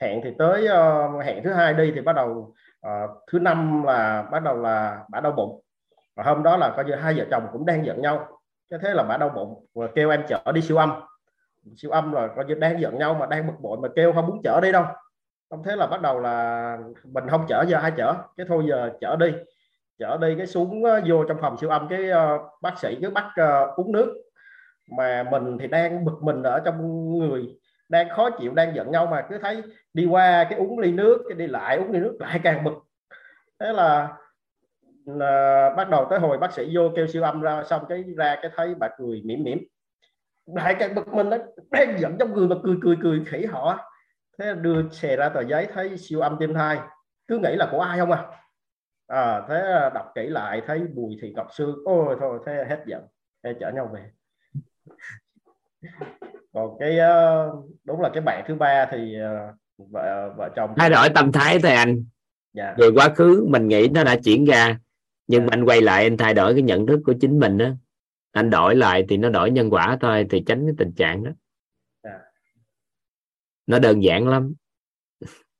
hẹn 0.00 0.20
thì 0.24 0.30
tới 0.38 0.66
ờ, 0.66 1.08
hẹn 1.20 1.44
thứ 1.44 1.52
hai 1.52 1.74
đi 1.74 1.92
thì 1.94 2.00
bắt 2.00 2.16
đầu 2.16 2.54
ờ, 2.80 3.08
thứ 3.32 3.38
năm 3.38 3.82
là 3.82 4.22
bắt 4.22 4.42
đầu 4.42 4.56
là 4.56 5.04
bả 5.08 5.20
đau 5.20 5.32
bụng. 5.32 5.60
Và 6.16 6.24
hôm 6.24 6.42
đó 6.42 6.56
là 6.56 6.72
coi 6.76 6.84
như 6.84 6.94
hai 6.94 7.14
vợ 7.14 7.24
chồng 7.30 7.46
cũng 7.52 7.66
đang 7.66 7.86
giận 7.86 8.02
nhau, 8.02 8.28
cái 8.70 8.80
thế 8.82 8.94
là 8.94 9.02
bả 9.02 9.16
đau 9.16 9.28
bụng 9.28 9.66
và 9.74 9.86
kêu 9.94 10.10
em 10.10 10.22
chở 10.28 10.52
đi 10.52 10.60
siêu 10.60 10.76
âm 10.76 11.00
siêu 11.76 11.90
âm 11.90 12.12
là 12.12 12.28
coi 12.36 12.44
như 12.44 12.54
đang 12.54 12.80
giận 12.80 12.98
nhau 12.98 13.14
mà 13.14 13.26
đang 13.26 13.46
bực 13.46 13.60
bội 13.60 13.78
mà 13.82 13.88
kêu 13.96 14.12
không 14.12 14.26
muốn 14.26 14.40
chở 14.44 14.60
đi 14.62 14.72
đâu. 14.72 14.84
Không 15.50 15.62
thế 15.62 15.76
là 15.76 15.86
bắt 15.86 16.02
đầu 16.02 16.20
là 16.20 16.78
mình 17.04 17.28
không 17.28 17.44
chở 17.48 17.64
giờ 17.68 17.78
ai 17.78 17.92
chở? 17.96 18.14
Cái 18.36 18.46
thôi 18.48 18.64
giờ 18.68 18.90
chở 19.00 19.16
đi. 19.16 19.32
Chở 19.98 20.18
đi 20.20 20.34
cái 20.38 20.46
xuống 20.46 20.84
ờ, 20.84 21.00
vô 21.06 21.24
trong 21.24 21.38
phòng 21.40 21.58
siêu 21.58 21.70
âm 21.70 21.88
cái 21.88 22.10
uh, 22.10 22.40
bác 22.62 22.78
sĩ 22.78 22.98
cứ 23.02 23.10
bắt 23.10 23.24
uh, 23.24 23.78
uống 23.78 23.92
nước. 23.92 24.14
Mà 24.98 25.24
mình 25.30 25.58
thì 25.58 25.66
đang 25.66 26.04
bực 26.04 26.22
mình 26.22 26.42
ở 26.42 26.60
trong 26.64 27.08
người 27.18 27.58
đang 27.88 28.08
khó 28.08 28.30
chịu 28.30 28.54
đang 28.54 28.74
giận 28.74 28.90
nhau 28.90 29.06
mà 29.06 29.26
cứ 29.30 29.38
thấy 29.38 29.62
đi 29.94 30.06
qua 30.06 30.44
cái 30.50 30.58
uống 30.58 30.78
ly 30.78 30.92
nước 30.92 31.22
cái 31.28 31.38
đi 31.38 31.46
lại 31.46 31.76
uống 31.76 31.90
ly 31.92 31.98
nước 31.98 32.16
lại 32.20 32.40
càng 32.42 32.64
bực. 32.64 32.74
Thế 33.60 33.72
là 33.72 34.16
là 35.04 35.74
bắt 35.76 35.90
đầu 35.90 36.06
tới 36.10 36.18
hồi 36.18 36.38
bác 36.38 36.52
sĩ 36.52 36.76
vô 36.76 36.90
kêu 36.96 37.06
siêu 37.06 37.22
âm 37.22 37.40
ra 37.40 37.64
xong 37.64 37.84
cái 37.88 38.04
ra 38.16 38.36
cái 38.42 38.50
thấy 38.56 38.74
bà 38.74 38.88
cười 38.98 39.22
mỉm 39.24 39.42
mỉm 39.42 39.58
lại 40.54 40.76
càng 40.78 40.94
bực 40.94 41.08
mình 41.08 41.30
nó 41.30 41.36
đang 41.70 41.98
giận 42.00 42.16
trong 42.18 42.34
người 42.34 42.48
mà 42.48 42.56
cười 42.64 42.76
cười 42.82 42.96
cười 43.02 43.24
khỉ 43.26 43.44
họ. 43.44 43.78
Thế 44.38 44.46
là 44.46 44.54
đưa 44.54 44.88
xè 44.90 45.16
ra 45.16 45.28
tờ 45.28 45.40
giấy 45.40 45.66
thấy 45.74 45.98
siêu 45.98 46.20
âm 46.20 46.36
tim 46.40 46.54
thai. 46.54 46.78
Cứ 47.28 47.38
nghĩ 47.38 47.56
là 47.56 47.68
của 47.72 47.80
ai 47.80 47.98
không 47.98 48.10
à? 48.12 48.24
À 49.06 49.42
thế 49.48 49.90
đọc 49.94 50.12
kỹ 50.14 50.26
lại 50.26 50.62
thấy 50.66 50.80
bùi 50.94 51.16
thị 51.22 51.32
ngọc 51.36 51.46
sương. 51.52 51.76
Ôi 51.84 52.16
thôi 52.20 52.38
thế 52.46 52.64
hết 52.68 52.82
giận 52.86 53.02
thế 53.44 53.54
chở 53.60 53.70
nhau 53.70 53.90
về. 53.94 54.10
Còn 56.54 56.76
cái 56.80 56.98
ờ, 56.98 57.50
đúng 57.84 58.00
là 58.00 58.10
cái 58.14 58.20
bạn 58.20 58.44
thứ 58.48 58.54
ba 58.54 58.86
thì 58.90 59.14
ờ, 59.20 59.52
vợ 59.78 60.34
vợ 60.36 60.48
chồng 60.56 60.70
thay 60.76 60.90
đổi 60.90 61.08
tâm 61.14 61.32
thái 61.32 61.58
thôi 61.62 61.72
anh. 61.72 62.04
Dạ. 62.52 62.74
Về 62.78 62.88
quá 62.94 63.08
khứ 63.08 63.46
mình 63.48 63.68
nghĩ 63.68 63.88
nó 63.88 64.04
đã 64.04 64.16
chuyển 64.24 64.44
ra 64.44 64.78
nhưng 65.26 65.40
Dạ. 65.40 65.46
mà 65.46 65.50
anh 65.52 65.64
quay 65.64 65.80
lại 65.80 66.02
anh 66.04 66.16
thay 66.16 66.34
đổi 66.34 66.52
cái 66.54 66.62
nhận 66.62 66.86
thức 66.86 67.00
của 67.06 67.14
chính 67.20 67.38
mình 67.38 67.58
đó 67.58 67.66
anh 68.32 68.50
đổi 68.50 68.76
lại 68.76 69.04
thì 69.08 69.16
nó 69.16 69.28
đổi 69.28 69.50
nhân 69.50 69.70
quả 69.70 69.98
thôi 70.00 70.26
thì 70.30 70.42
tránh 70.46 70.66
cái 70.66 70.74
tình 70.78 70.92
trạng 70.92 71.24
đó. 71.24 71.30
Dạ. 72.04 72.18
nó 73.66 73.78
đơn 73.78 74.02
giản 74.02 74.28
lắm. 74.28 74.54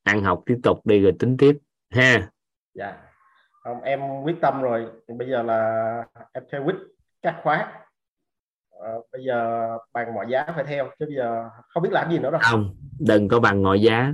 Ăn 0.03 0.23
học 0.23 0.43
tiếp 0.45 0.57
tục 0.63 0.85
đi 0.85 0.99
rồi 0.99 1.13
tính 1.19 1.37
tiếp 1.37 1.57
ha. 1.89 2.31
Dạ. 2.73 2.97
Không 3.63 3.81
em 3.81 3.99
quyết 4.23 4.35
tâm 4.41 4.61
rồi. 4.61 4.85
Bây 5.17 5.29
giờ 5.29 5.43
là 5.43 6.03
em 6.33 6.43
theo 6.51 6.63
quyết 6.63 6.75
các 7.21 7.39
khóa. 7.43 7.73
Ờ, 8.69 9.01
bây 9.11 9.23
giờ 9.27 9.67
bằng 9.93 10.13
mọi 10.13 10.25
giá 10.29 10.45
phải 10.55 10.63
theo 10.63 10.89
chứ 10.99 11.05
bây 11.05 11.15
giờ 11.15 11.49
không 11.67 11.83
biết 11.83 11.91
làm 11.91 12.11
gì 12.11 12.19
nữa 12.19 12.31
đâu. 12.31 12.41
Không 12.43 12.75
đừng 12.99 13.27
có 13.27 13.39
bằng 13.39 13.63
mọi 13.63 13.81
giá. 13.81 14.13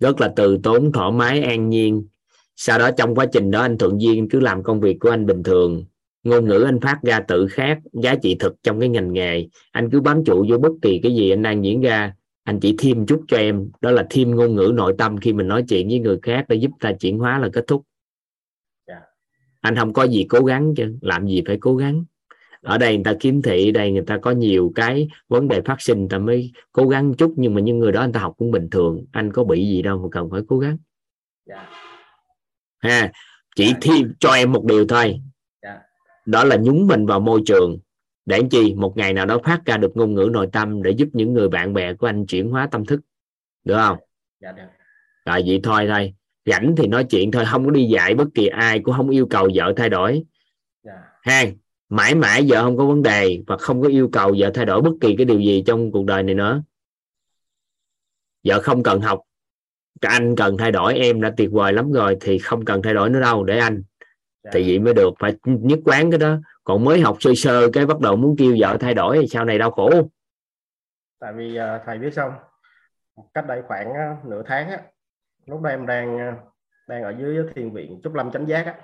Rất 0.00 0.20
là 0.20 0.32
từ 0.36 0.58
tốn 0.62 0.92
thoải 0.92 1.12
mái 1.12 1.42
an 1.42 1.68
nhiên. 1.68 2.08
Sau 2.56 2.78
đó 2.78 2.90
trong 2.96 3.14
quá 3.14 3.26
trình 3.32 3.50
đó 3.50 3.60
anh 3.60 3.78
thuận 3.78 4.00
duyên 4.00 4.28
cứ 4.30 4.40
làm 4.40 4.62
công 4.62 4.80
việc 4.80 4.96
của 5.00 5.10
anh 5.10 5.26
bình 5.26 5.42
thường 5.42 5.84
ngôn 6.26 6.48
ngữ 6.48 6.62
anh 6.62 6.80
phát 6.80 6.98
ra 7.02 7.20
tự 7.20 7.46
khác 7.48 7.78
giá 7.92 8.14
trị 8.14 8.36
thực 8.38 8.54
trong 8.62 8.80
cái 8.80 8.88
ngành 8.88 9.12
nghề. 9.12 9.46
Anh 9.72 9.90
cứ 9.90 10.00
bám 10.00 10.24
trụ 10.24 10.46
vô 10.48 10.58
bất 10.58 10.72
kỳ 10.82 11.00
cái 11.02 11.14
gì 11.14 11.30
anh 11.30 11.42
đang 11.42 11.64
diễn 11.64 11.80
ra. 11.80 12.14
Anh 12.44 12.60
chỉ 12.60 12.74
thêm 12.78 13.06
chút 13.06 13.24
cho 13.28 13.36
em. 13.36 13.70
Đó 13.80 13.90
là 13.90 14.06
thêm 14.10 14.30
ngôn 14.36 14.54
ngữ 14.56 14.72
nội 14.74 14.94
tâm 14.98 15.18
khi 15.18 15.32
mình 15.32 15.48
nói 15.48 15.64
chuyện 15.68 15.88
với 15.88 15.98
người 15.98 16.18
khác 16.22 16.44
để 16.48 16.56
giúp 16.56 16.70
ta 16.80 16.92
chuyển 16.92 17.18
hóa 17.18 17.38
là 17.38 17.48
kết 17.52 17.64
thúc. 17.66 17.82
Dạ. 18.88 19.00
anh 19.60 19.76
không 19.76 19.92
có 19.92 20.04
gì 20.04 20.26
cố 20.28 20.44
gắng 20.44 20.74
chứ. 20.76 20.98
Làm 21.00 21.26
gì 21.26 21.42
phải 21.46 21.56
cố 21.60 21.76
gắng? 21.76 22.04
Ở 22.62 22.78
đây 22.78 22.94
người 22.96 23.04
ta 23.04 23.14
kiếm 23.20 23.42
thị 23.42 23.70
đây 23.72 23.92
người 23.92 24.04
ta 24.06 24.18
có 24.18 24.30
nhiều 24.30 24.72
cái 24.74 25.08
vấn 25.28 25.48
đề 25.48 25.60
phát 25.64 25.76
sinh 25.80 26.08
ta 26.08 26.18
mới 26.18 26.52
cố 26.72 26.88
gắng 26.88 27.14
chút. 27.14 27.34
Nhưng 27.36 27.54
mà 27.54 27.60
những 27.60 27.78
người 27.78 27.92
đó 27.92 28.02
người 28.02 28.12
ta 28.12 28.20
học 28.20 28.34
cũng 28.38 28.50
bình 28.50 28.68
thường. 28.70 29.04
Anh 29.12 29.32
có 29.32 29.44
bị 29.44 29.68
gì 29.68 29.82
đâu 29.82 29.98
mà 29.98 30.08
cần 30.12 30.30
phải 30.30 30.40
cố 30.48 30.58
gắng. 30.58 30.76
Dạ. 31.46 31.68
Ha 32.78 33.12
chỉ 33.56 33.66
Dạ. 33.66 33.78
thêm 33.80 34.14
cho 34.20 34.30
em 34.30 34.52
một 34.52 34.64
điều 34.64 34.86
thôi. 34.86 35.20
Đó 36.26 36.44
là 36.44 36.56
nhúng 36.56 36.86
mình 36.86 37.06
vào 37.06 37.20
môi 37.20 37.42
trường. 37.46 37.78
Để 38.26 38.40
chi? 38.50 38.74
Một 38.74 38.96
ngày 38.96 39.12
nào 39.12 39.26
đó 39.26 39.38
phát 39.44 39.60
ra 39.64 39.76
được 39.76 39.96
ngôn 39.96 40.14
ngữ 40.14 40.28
nội 40.32 40.48
tâm 40.52 40.82
để 40.82 40.90
giúp 40.90 41.08
những 41.12 41.32
người 41.32 41.48
bạn 41.48 41.72
bè 41.74 41.94
của 41.94 42.06
anh 42.06 42.26
chuyển 42.26 42.50
hóa 42.50 42.68
tâm 42.70 42.86
thức. 42.86 43.00
Được 43.64 43.76
không? 43.76 43.98
Dạ 44.40 44.52
được. 44.52 44.62
Rồi 45.26 45.42
vậy 45.46 45.60
thôi 45.62 45.86
thôi. 45.88 46.14
Rảnh 46.46 46.74
thì 46.76 46.86
nói 46.86 47.04
chuyện 47.04 47.30
thôi. 47.30 47.44
Không 47.46 47.64
có 47.64 47.70
đi 47.70 47.84
dạy 47.84 48.14
bất 48.14 48.28
kỳ 48.34 48.46
ai 48.46 48.80
cũng 48.80 48.94
không 48.94 49.10
yêu 49.10 49.26
cầu 49.30 49.48
vợ 49.54 49.72
thay 49.76 49.88
đổi. 49.88 50.24
Dạ. 50.84 50.92
Ha 51.22 51.44
mãi 51.88 52.14
mãi 52.14 52.46
vợ 52.48 52.62
không 52.62 52.76
có 52.76 52.86
vấn 52.86 53.02
đề 53.02 53.42
và 53.46 53.56
không 53.56 53.82
có 53.82 53.88
yêu 53.88 54.08
cầu 54.12 54.34
vợ 54.38 54.50
thay 54.54 54.64
đổi 54.64 54.82
bất 54.82 54.92
kỳ 55.00 55.14
cái 55.16 55.24
điều 55.24 55.40
gì 55.40 55.62
trong 55.66 55.92
cuộc 55.92 56.04
đời 56.04 56.22
này 56.22 56.34
nữa. 56.34 56.62
Vợ 58.44 58.60
không 58.60 58.82
cần 58.82 59.00
học. 59.00 59.20
Cả 60.00 60.08
anh 60.08 60.36
cần 60.36 60.56
thay 60.56 60.72
đổi 60.72 60.94
em 60.94 61.20
đã 61.20 61.32
tuyệt 61.36 61.50
vời 61.52 61.72
lắm 61.72 61.92
rồi 61.92 62.16
thì 62.20 62.38
không 62.38 62.64
cần 62.64 62.82
thay 62.82 62.94
đổi 62.94 63.10
nữa 63.10 63.20
đâu. 63.20 63.44
Để 63.44 63.58
anh 63.58 63.82
thì 64.52 64.68
vậy 64.68 64.78
mới 64.78 64.94
được 64.94 65.10
phải 65.18 65.36
nhất 65.44 65.78
quán 65.84 66.10
cái 66.10 66.18
đó. 66.18 66.36
Còn 66.64 66.84
mới 66.84 67.00
học 67.00 67.16
sơ 67.20 67.30
sơ 67.36 67.70
cái 67.72 67.86
bắt 67.86 68.00
đầu 68.00 68.16
muốn 68.16 68.36
kêu 68.38 68.56
vợ 68.58 68.76
thay 68.80 68.94
đổi 68.94 69.18
thì 69.20 69.26
sau 69.26 69.44
này 69.44 69.58
đau 69.58 69.70
khổ. 69.70 69.90
Tại 71.20 71.32
vì 71.32 71.58
uh, 71.58 71.82
thầy 71.86 71.98
biết 71.98 72.14
xong 72.14 72.32
cách 73.34 73.46
đây 73.46 73.62
khoảng 73.66 73.90
uh, 73.90 74.24
nửa 74.24 74.42
tháng 74.46 74.70
á 74.70 74.78
lúc 75.46 75.62
đó 75.62 75.70
em 75.70 75.86
đang 75.86 76.16
uh, 76.16 76.34
đang 76.88 77.02
ở 77.02 77.14
dưới 77.18 77.46
thiền 77.54 77.70
viện 77.70 78.00
trúc 78.04 78.14
lâm 78.14 78.30
chánh 78.30 78.46
giác 78.46 78.66
á 78.66 78.74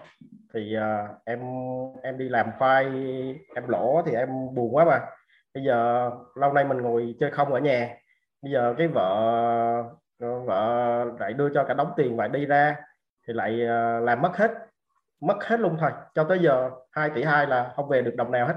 thì 0.54 0.76
uh, 0.76 1.10
em 1.24 1.40
em 2.02 2.18
đi 2.18 2.28
làm 2.28 2.46
khoai 2.58 2.84
em 3.54 3.68
lỗ 3.68 4.02
thì 4.06 4.12
em 4.12 4.28
buồn 4.54 4.74
quá 4.74 4.84
mà. 4.84 5.00
Bây 5.54 5.64
giờ 5.64 6.10
lâu 6.34 6.52
nay 6.52 6.64
mình 6.64 6.78
ngồi 6.78 7.14
chơi 7.20 7.30
không 7.30 7.52
ở 7.52 7.60
nhà 7.60 7.96
bây 8.42 8.52
giờ 8.52 8.74
cái 8.78 8.88
vợ 8.88 9.84
vợ 10.18 11.04
lại 11.20 11.32
đưa 11.32 11.48
cho 11.54 11.64
cả 11.64 11.74
đóng 11.74 11.92
tiền 11.96 12.16
và 12.16 12.28
đi 12.28 12.46
ra 12.46 12.76
thì 13.26 13.34
lại 13.34 13.52
uh, 13.52 14.04
làm 14.04 14.22
mất 14.22 14.36
hết 14.36 14.50
mất 15.22 15.44
hết 15.44 15.60
luôn 15.60 15.76
thôi. 15.80 15.90
Cho 16.14 16.24
tới 16.24 16.38
giờ 16.38 16.70
2 16.90 17.10
tỷ 17.14 17.22
hai 17.22 17.46
là 17.46 17.72
không 17.76 17.88
về 17.88 18.02
được 18.02 18.14
đồng 18.16 18.30
nào 18.30 18.46
hết. 18.46 18.56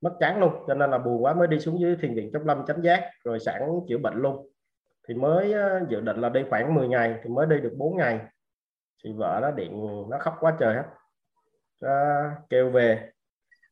Mất 0.00 0.16
trắng 0.20 0.40
luôn 0.40 0.64
cho 0.66 0.74
nên 0.74 0.90
là 0.90 0.98
buồn 0.98 1.24
quá 1.24 1.34
mới 1.34 1.46
đi 1.46 1.60
xuống 1.60 1.80
dưới 1.80 1.96
thiền 1.96 2.14
viện 2.14 2.30
trong 2.32 2.46
lâm 2.46 2.66
chánh 2.66 2.82
giác 2.82 3.10
rồi 3.24 3.40
sẵn 3.40 3.62
chữa 3.88 3.98
bệnh 3.98 4.14
luôn. 4.14 4.48
Thì 5.08 5.14
mới 5.14 5.52
ờ, 5.52 5.80
dự 5.88 6.00
định 6.00 6.20
là 6.20 6.28
đi 6.28 6.44
khoảng 6.50 6.74
10 6.74 6.88
ngày 6.88 7.20
thì 7.22 7.30
mới 7.30 7.46
đi 7.46 7.60
được 7.60 7.72
4 7.76 7.96
ngày. 7.96 8.20
Thì 9.04 9.12
vợ 9.12 9.38
nó 9.42 9.50
điện 9.50 9.86
nó 10.10 10.18
khóc 10.18 10.36
quá 10.40 10.56
trời 10.60 10.74
hết. 10.74 10.84
À, 11.80 12.30
kêu 12.50 12.70
về. 12.70 13.10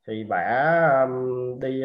Thì 0.06 0.24
bả 0.24 0.80
um, 1.02 1.60
đi 1.60 1.84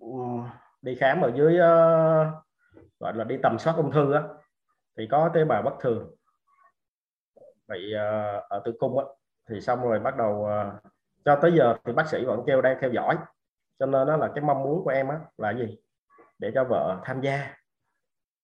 uh, 0.00 0.44
đi 0.82 0.94
khám 0.94 1.20
ở 1.20 1.32
dưới 1.34 1.54
uh, 1.54 2.34
gọi 3.00 3.14
là 3.14 3.24
đi 3.24 3.36
tầm 3.42 3.58
soát 3.58 3.74
ung 3.76 3.92
thư 3.92 4.12
á. 4.12 4.22
Thì 4.98 5.08
có 5.10 5.30
tế 5.34 5.44
bào 5.44 5.62
bất 5.62 5.74
thường 5.80 6.15
bị 7.68 7.94
uh, 7.94 8.48
ở 8.48 8.62
tử 8.64 8.72
cung 8.78 8.98
á. 8.98 9.04
Thì 9.48 9.60
xong 9.60 9.82
rồi 9.82 10.00
bắt 10.00 10.16
đầu 10.16 10.32
uh, 10.32 10.82
cho 11.24 11.36
tới 11.42 11.52
giờ 11.52 11.76
thì 11.84 11.92
bác 11.92 12.08
sĩ 12.08 12.24
vẫn 12.24 12.42
kêu 12.46 12.62
đang 12.62 12.76
theo 12.80 12.90
dõi. 12.90 13.16
Cho 13.78 13.86
nên 13.86 14.06
đó 14.06 14.16
là 14.16 14.30
cái 14.34 14.44
mong 14.44 14.62
muốn 14.62 14.84
của 14.84 14.90
em 14.90 15.08
á 15.08 15.20
là 15.38 15.50
gì? 15.50 15.78
Để 16.38 16.50
cho 16.54 16.64
vợ 16.64 17.00
tham 17.04 17.20
gia 17.20 17.54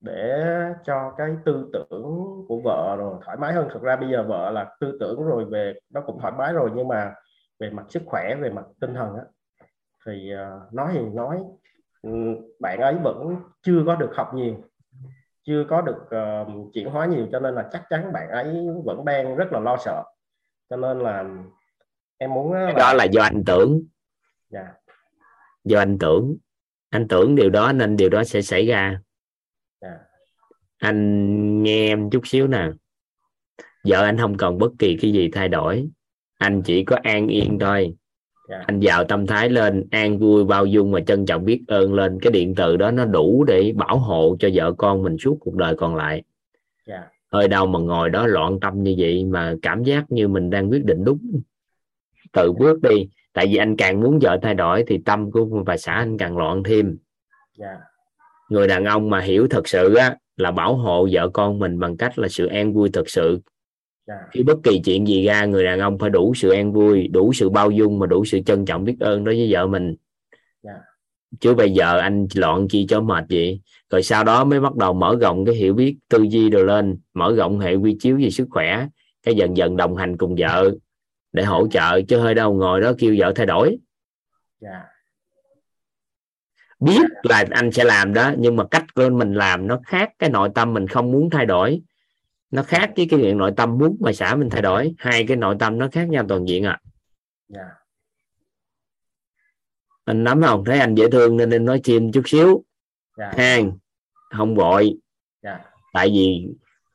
để 0.00 0.44
cho 0.84 1.14
cái 1.16 1.36
tư 1.44 1.70
tưởng 1.72 2.02
của 2.48 2.60
vợ 2.64 2.96
rồi 2.98 3.14
thoải 3.24 3.36
mái 3.36 3.52
hơn. 3.52 3.68
Thực 3.72 3.82
ra 3.82 3.96
bây 3.96 4.10
giờ 4.10 4.24
vợ 4.28 4.50
là 4.50 4.76
tư 4.80 4.96
tưởng 5.00 5.24
rồi 5.24 5.44
về 5.44 5.74
nó 5.90 6.00
cũng 6.00 6.20
thoải 6.20 6.32
mái 6.38 6.52
rồi 6.52 6.70
nhưng 6.74 6.88
mà 6.88 7.14
về 7.58 7.70
mặt 7.70 7.86
sức 7.88 8.02
khỏe 8.06 8.34
về 8.34 8.50
mặt 8.50 8.64
tinh 8.80 8.94
thần 8.94 9.16
á. 9.16 9.22
Thì 10.06 10.32
uh, 10.34 10.74
nói 10.74 10.90
thì 10.92 11.00
nói 11.00 11.38
ừ, 12.02 12.10
bạn 12.60 12.80
ấy 12.80 12.94
vẫn 13.04 13.36
chưa 13.62 13.82
có 13.86 13.96
được 13.96 14.10
học 14.14 14.34
nhiều 14.34 14.54
chưa 15.42 15.64
có 15.68 15.80
được 15.80 16.02
uh, 16.02 16.72
chuyển 16.74 16.88
hóa 16.88 17.06
nhiều 17.06 17.26
cho 17.32 17.40
nên 17.40 17.54
là 17.54 17.68
chắc 17.72 17.82
chắn 17.90 18.12
bạn 18.12 18.28
ấy 18.28 18.66
vẫn 18.84 19.04
đang 19.04 19.36
rất 19.36 19.52
là 19.52 19.60
lo 19.60 19.76
sợ 19.84 20.04
cho 20.70 20.76
nên 20.76 20.98
là 20.98 21.24
em 22.18 22.34
muốn 22.34 22.52
là... 22.52 22.72
đó 22.78 22.92
là 22.92 23.04
do 23.04 23.22
anh 23.22 23.42
tưởng 23.46 23.82
yeah. 24.52 24.66
Dạ. 24.66 24.94
do 25.64 25.78
anh 25.78 25.98
tưởng 25.98 26.36
anh 26.90 27.08
tưởng 27.08 27.34
điều 27.34 27.50
đó 27.50 27.72
nên 27.72 27.96
điều 27.96 28.08
đó 28.08 28.24
sẽ 28.24 28.42
xảy 28.42 28.66
ra 28.66 28.88
yeah. 28.88 29.00
Dạ. 29.80 29.98
anh 30.78 31.62
nghe 31.62 31.86
em 31.86 32.10
chút 32.10 32.26
xíu 32.26 32.46
nè 32.46 32.68
vợ 33.84 34.04
anh 34.04 34.18
không 34.18 34.36
cần 34.36 34.58
bất 34.58 34.70
kỳ 34.78 34.98
cái 35.02 35.12
gì 35.12 35.30
thay 35.32 35.48
đổi 35.48 35.88
anh 36.38 36.62
chỉ 36.62 36.84
có 36.84 36.96
an 37.02 37.28
yên 37.28 37.58
thôi 37.60 37.94
yeah. 38.52 38.66
anh 38.66 38.80
vào 38.82 39.04
tâm 39.04 39.26
thái 39.26 39.48
lên 39.48 39.84
an 39.90 40.18
vui 40.18 40.44
bao 40.44 40.66
dung 40.66 40.92
và 40.92 41.00
trân 41.00 41.26
trọng 41.26 41.44
biết 41.44 41.62
ơn 41.68 41.94
lên 41.94 42.18
cái 42.22 42.32
điện 42.32 42.54
từ 42.54 42.76
đó 42.76 42.90
nó 42.90 43.04
đủ 43.04 43.44
để 43.44 43.72
bảo 43.76 43.98
hộ 43.98 44.36
cho 44.40 44.48
vợ 44.54 44.72
con 44.78 45.02
mình 45.02 45.18
suốt 45.18 45.36
cuộc 45.40 45.54
đời 45.54 45.74
còn 45.76 45.96
lại 45.96 46.22
yeah. 46.88 47.04
hơi 47.32 47.48
đâu 47.48 47.66
mà 47.66 47.78
ngồi 47.78 48.10
đó 48.10 48.26
loạn 48.26 48.60
tâm 48.60 48.82
như 48.82 48.94
vậy 48.98 49.24
mà 49.24 49.54
cảm 49.62 49.84
giác 49.84 50.04
như 50.12 50.28
mình 50.28 50.50
đang 50.50 50.70
quyết 50.70 50.84
định 50.84 51.04
đúng 51.04 51.40
tự 52.32 52.52
bước 52.52 52.82
đi 52.82 53.08
tại 53.32 53.46
vì 53.46 53.56
anh 53.56 53.76
càng 53.76 54.00
muốn 54.00 54.18
vợ 54.22 54.38
thay 54.42 54.54
đổi 54.54 54.84
thì 54.86 54.98
tâm 55.04 55.30
của 55.30 55.62
bà 55.66 55.76
xã 55.76 55.92
anh 55.92 56.18
càng 56.18 56.36
loạn 56.36 56.62
thêm 56.62 56.96
yeah. 57.58 57.78
người 58.48 58.68
đàn 58.68 58.84
ông 58.84 59.10
mà 59.10 59.20
hiểu 59.20 59.46
thật 59.50 59.68
sự 59.68 59.94
á 59.94 60.16
là 60.36 60.50
bảo 60.50 60.76
hộ 60.76 61.08
vợ 61.12 61.28
con 61.28 61.58
mình 61.58 61.78
bằng 61.78 61.96
cách 61.96 62.18
là 62.18 62.28
sự 62.28 62.46
an 62.46 62.72
vui 62.72 62.90
thật 62.92 63.08
sự. 63.08 63.40
Khi 64.30 64.42
bất 64.42 64.58
kỳ 64.62 64.80
chuyện 64.84 65.06
gì 65.06 65.26
ra 65.26 65.44
người 65.44 65.64
đàn 65.64 65.80
ông 65.80 65.98
phải 65.98 66.10
đủ 66.10 66.34
sự 66.34 66.50
an 66.50 66.72
vui 66.72 67.08
đủ 67.08 67.32
sự 67.32 67.50
bao 67.50 67.70
dung 67.70 67.98
mà 67.98 68.06
đủ 68.06 68.24
sự 68.24 68.40
trân 68.40 68.64
trọng 68.64 68.84
biết 68.84 68.96
ơn 69.00 69.24
đối 69.24 69.34
với 69.34 69.48
vợ 69.52 69.66
mình. 69.66 69.96
Yeah. 70.62 70.76
chứ 71.40 71.54
bây 71.54 71.70
giờ 71.70 71.98
anh 71.98 72.26
loạn 72.34 72.68
chi 72.68 72.86
cho 72.88 73.00
mệt 73.00 73.24
vậy? 73.30 73.60
Rồi 73.90 74.02
sau 74.02 74.24
đó 74.24 74.44
mới 74.44 74.60
bắt 74.60 74.76
đầu 74.76 74.92
mở 74.92 75.16
rộng 75.20 75.44
cái 75.44 75.54
hiểu 75.54 75.74
biết 75.74 75.96
tư 76.08 76.22
duy 76.22 76.50
đồ 76.50 76.62
lên 76.62 76.98
mở 77.14 77.34
rộng 77.36 77.58
hệ 77.58 77.74
quy 77.74 77.96
chiếu 78.00 78.18
về 78.22 78.30
sức 78.30 78.48
khỏe 78.50 78.86
cái 79.22 79.34
dần 79.34 79.56
dần 79.56 79.76
đồng 79.76 79.96
hành 79.96 80.16
cùng 80.16 80.36
vợ 80.38 80.70
để 81.32 81.44
hỗ 81.44 81.68
trợ 81.68 82.02
chứ 82.02 82.18
hơi 82.18 82.34
đâu 82.34 82.54
ngồi 82.54 82.80
đó 82.80 82.92
kêu 82.98 83.14
vợ 83.18 83.32
thay 83.36 83.46
đổi. 83.46 83.78
Yeah. 84.60 84.82
biết 86.80 87.02
là 87.22 87.44
anh 87.50 87.72
sẽ 87.72 87.84
làm 87.84 88.14
đó 88.14 88.32
nhưng 88.38 88.56
mà 88.56 88.64
cách 88.70 88.94
của 88.94 89.08
mình 89.10 89.34
làm 89.34 89.66
nó 89.66 89.80
khác 89.86 90.10
cái 90.18 90.30
nội 90.30 90.48
tâm 90.54 90.74
mình 90.74 90.86
không 90.86 91.12
muốn 91.12 91.30
thay 91.30 91.46
đổi 91.46 91.82
nó 92.52 92.62
khác 92.62 92.92
với 92.96 93.06
cái 93.10 93.20
chuyện 93.22 93.38
nội 93.38 93.52
tâm 93.56 93.78
muốn 93.78 93.96
mà 94.00 94.12
xã 94.12 94.34
mình 94.34 94.50
thay 94.50 94.62
đổi. 94.62 94.94
Hai 94.98 95.24
cái 95.28 95.36
nội 95.36 95.56
tâm 95.58 95.78
nó 95.78 95.88
khác 95.92 96.08
nhau 96.08 96.24
toàn 96.28 96.48
diện 96.48 96.64
à. 96.64 96.80
Yeah. 97.54 97.68
anh 100.04 100.24
nắm 100.24 100.42
không? 100.42 100.64
Thấy 100.64 100.78
anh 100.78 100.94
dễ 100.94 101.10
thương 101.10 101.36
nên 101.36 101.50
nên 101.50 101.64
nói 101.64 101.80
chim 101.84 102.12
chút 102.12 102.22
xíu. 102.26 102.64
Yeah. 103.18 103.36
hai 103.36 103.66
không 104.30 104.54
vội. 104.54 104.98
Yeah. 105.40 105.60
tại 105.92 106.08
vì 106.08 106.48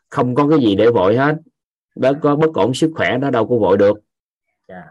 không 0.09 0.35
có 0.35 0.47
cái 0.49 0.59
gì 0.59 0.75
để 0.75 0.91
vội 0.91 1.17
hết. 1.17 1.35
Đó 1.95 2.11
có 2.21 2.35
bất 2.35 2.53
ổn 2.53 2.73
sức 2.73 2.91
khỏe 2.95 3.17
đó 3.17 3.29
đâu 3.29 3.47
có 3.47 3.57
vội 3.57 3.77
được. 3.77 3.97
Yeah. 4.67 4.85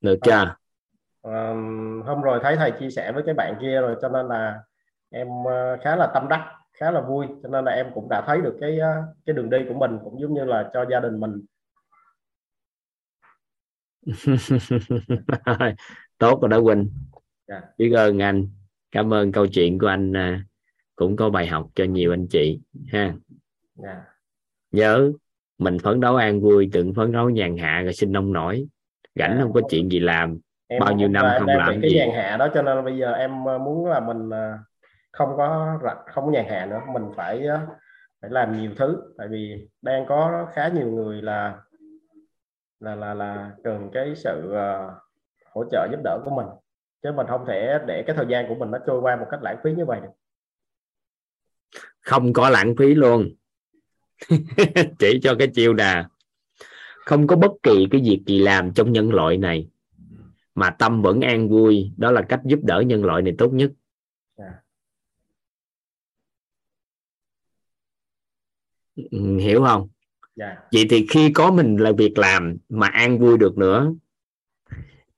được 0.00 0.18
chưa? 0.22 0.56
Um, 1.22 2.02
hôm 2.02 2.22
rồi 2.22 2.40
thấy 2.42 2.56
thầy 2.56 2.72
chia 2.80 2.90
sẻ 2.90 3.12
với 3.12 3.22
cái 3.26 3.34
bạn 3.34 3.54
kia 3.60 3.80
rồi 3.80 3.96
cho 4.02 4.08
nên 4.08 4.26
là 4.28 4.60
em 5.10 5.28
uh, 5.28 5.80
khá 5.84 5.96
là 5.96 6.10
tâm 6.14 6.28
đắc 6.28 6.52
khá 6.80 6.90
là 6.90 7.00
vui 7.00 7.26
cho 7.42 7.48
nên 7.48 7.64
là 7.64 7.72
em 7.72 7.86
cũng 7.94 8.08
đã 8.08 8.22
thấy 8.26 8.40
được 8.40 8.56
cái 8.60 8.78
uh, 8.78 9.16
cái 9.26 9.34
đường 9.34 9.50
đi 9.50 9.58
của 9.68 9.74
mình 9.74 9.98
cũng 10.04 10.20
giống 10.20 10.34
như 10.34 10.44
là 10.44 10.70
cho 10.74 10.84
gia 10.90 11.00
đình 11.00 11.20
mình. 11.20 11.42
Tốt 16.18 16.40
rồi 16.42 16.48
đó 16.48 16.60
Quỳnh. 16.62 16.90
Yeah. 17.46 17.64
biết 17.78 17.92
ơn 17.92 18.22
anh. 18.22 18.48
Cảm 18.92 19.14
ơn 19.14 19.32
câu 19.32 19.46
chuyện 19.46 19.78
của 19.78 19.86
anh 19.86 20.12
uh, 20.12 20.40
cũng 20.96 21.16
có 21.16 21.30
bài 21.30 21.46
học 21.46 21.68
cho 21.74 21.84
nhiều 21.84 22.12
anh 22.12 22.26
chị 22.30 22.60
ha. 22.92 23.14
Yeah. 23.82 23.98
nhớ 24.70 25.12
mình 25.58 25.78
phấn 25.78 26.00
đấu 26.00 26.16
an 26.16 26.40
vui 26.40 26.70
tự 26.72 26.92
phấn 26.96 27.12
đấu 27.12 27.30
nhàn 27.30 27.58
hạ 27.58 27.80
rồi 27.82 27.92
sinh 27.92 28.12
nông 28.12 28.32
nổi. 28.32 28.66
Rảnh 29.14 29.30
à, 29.30 29.38
không 29.42 29.52
có 29.52 29.60
chuyện 29.70 29.90
gì 29.90 30.00
làm 30.00 30.38
em 30.68 30.80
bao 30.80 30.92
nhiêu 30.92 31.08
năm 31.08 31.26
không 31.38 31.48
làm 31.48 31.80
cái 31.80 31.90
gì? 31.90 31.96
nhàn 31.96 32.10
hạ 32.10 32.36
đó 32.36 32.48
cho 32.54 32.62
nên 32.62 32.84
bây 32.84 32.98
giờ 32.98 33.12
em 33.12 33.44
ờ, 33.44 33.58
muốn 33.58 33.86
là 33.86 34.00
mình 34.00 34.30
không 35.16 35.36
có 35.36 35.78
rảnh 35.84 36.04
không 36.14 36.24
có 36.24 36.30
nhàn 36.30 36.46
hạ 36.48 36.66
nữa. 36.66 36.80
Mình 36.92 37.02
phải 37.16 37.46
ờ, 37.46 37.60
phải 38.20 38.30
làm 38.30 38.60
nhiều 38.60 38.70
thứ. 38.76 39.14
Tại 39.18 39.28
vì 39.30 39.68
đang 39.82 40.06
có 40.08 40.46
khá 40.54 40.68
nhiều 40.68 40.90
người 40.90 41.22
là 41.22 41.58
là 42.80 42.94
là 42.94 43.14
là 43.14 43.50
cần 43.64 43.90
cái 43.92 44.14
sự 44.16 44.52
uh, 44.52 44.92
hỗ 45.54 45.64
trợ 45.70 45.88
giúp 45.90 46.00
đỡ 46.04 46.18
của 46.24 46.30
mình. 46.30 46.46
Chứ 47.02 47.12
mình 47.12 47.26
không 47.28 47.44
thể 47.46 47.78
để 47.86 48.04
cái 48.06 48.16
thời 48.16 48.26
gian 48.28 48.48
của 48.48 48.54
mình 48.54 48.70
nó 48.70 48.78
trôi 48.86 49.00
qua 49.00 49.16
một 49.16 49.26
cách 49.30 49.42
lãng 49.42 49.56
phí 49.64 49.72
như 49.72 49.84
vậy 49.84 50.00
được. 50.00 50.08
Không 52.00 52.32
có 52.32 52.50
lãng 52.50 52.74
phí 52.78 52.94
luôn. 52.94 53.28
Chỉ 54.98 55.20
cho 55.22 55.34
cái 55.38 55.48
chiêu 55.48 55.72
đà. 55.72 56.04
Không 57.04 57.26
có 57.26 57.36
bất 57.36 57.52
kỳ 57.62 57.86
cái 57.90 58.00
việc 58.04 58.22
gì 58.26 58.38
làm 58.38 58.72
trong 58.72 58.92
nhân 58.92 59.12
loại 59.12 59.36
này. 59.36 59.68
Mà 60.54 60.70
tâm 60.70 61.02
vẫn 61.02 61.20
an 61.20 61.48
vui. 61.48 61.92
Đó 61.96 62.10
là 62.10 62.22
cách 62.22 62.40
giúp 62.44 62.58
đỡ 62.62 62.82
nhân 62.86 63.04
loại 63.04 63.22
này 63.22 63.34
tốt 63.38 63.52
nhất 63.52 63.70
yeah. 64.36 64.52
Ừ, 64.52 64.60
hiểu 69.40 69.64
không? 69.64 69.88
Yeah. 70.40 70.58
vậy 70.72 70.86
thì 70.90 71.06
khi 71.10 71.32
có 71.32 71.50
mình 71.50 71.76
là 71.76 71.92
việc 71.92 72.18
làm 72.18 72.56
mà 72.68 72.86
an 72.86 73.18
vui 73.18 73.38
được 73.38 73.58
nữa 73.58 73.94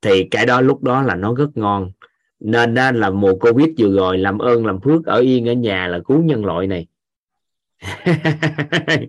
thì 0.01 0.23
cái 0.31 0.45
đó 0.45 0.61
lúc 0.61 0.83
đó 0.83 1.01
là 1.01 1.15
nó 1.15 1.33
rất 1.33 1.57
ngon. 1.57 1.91
Nên 2.39 2.73
đó 2.73 2.91
là 2.91 3.09
mùa 3.09 3.35
covid 3.35 3.69
vừa 3.77 3.95
rồi 3.95 4.17
làm 4.17 4.39
ơn 4.39 4.65
làm 4.65 4.79
phước 4.81 5.05
ở 5.05 5.19
yên 5.19 5.49
ở 5.49 5.53
nhà 5.53 5.87
là 5.87 5.99
cứu 6.05 6.23
nhân 6.23 6.45
loại 6.45 6.67
này. 6.67 6.87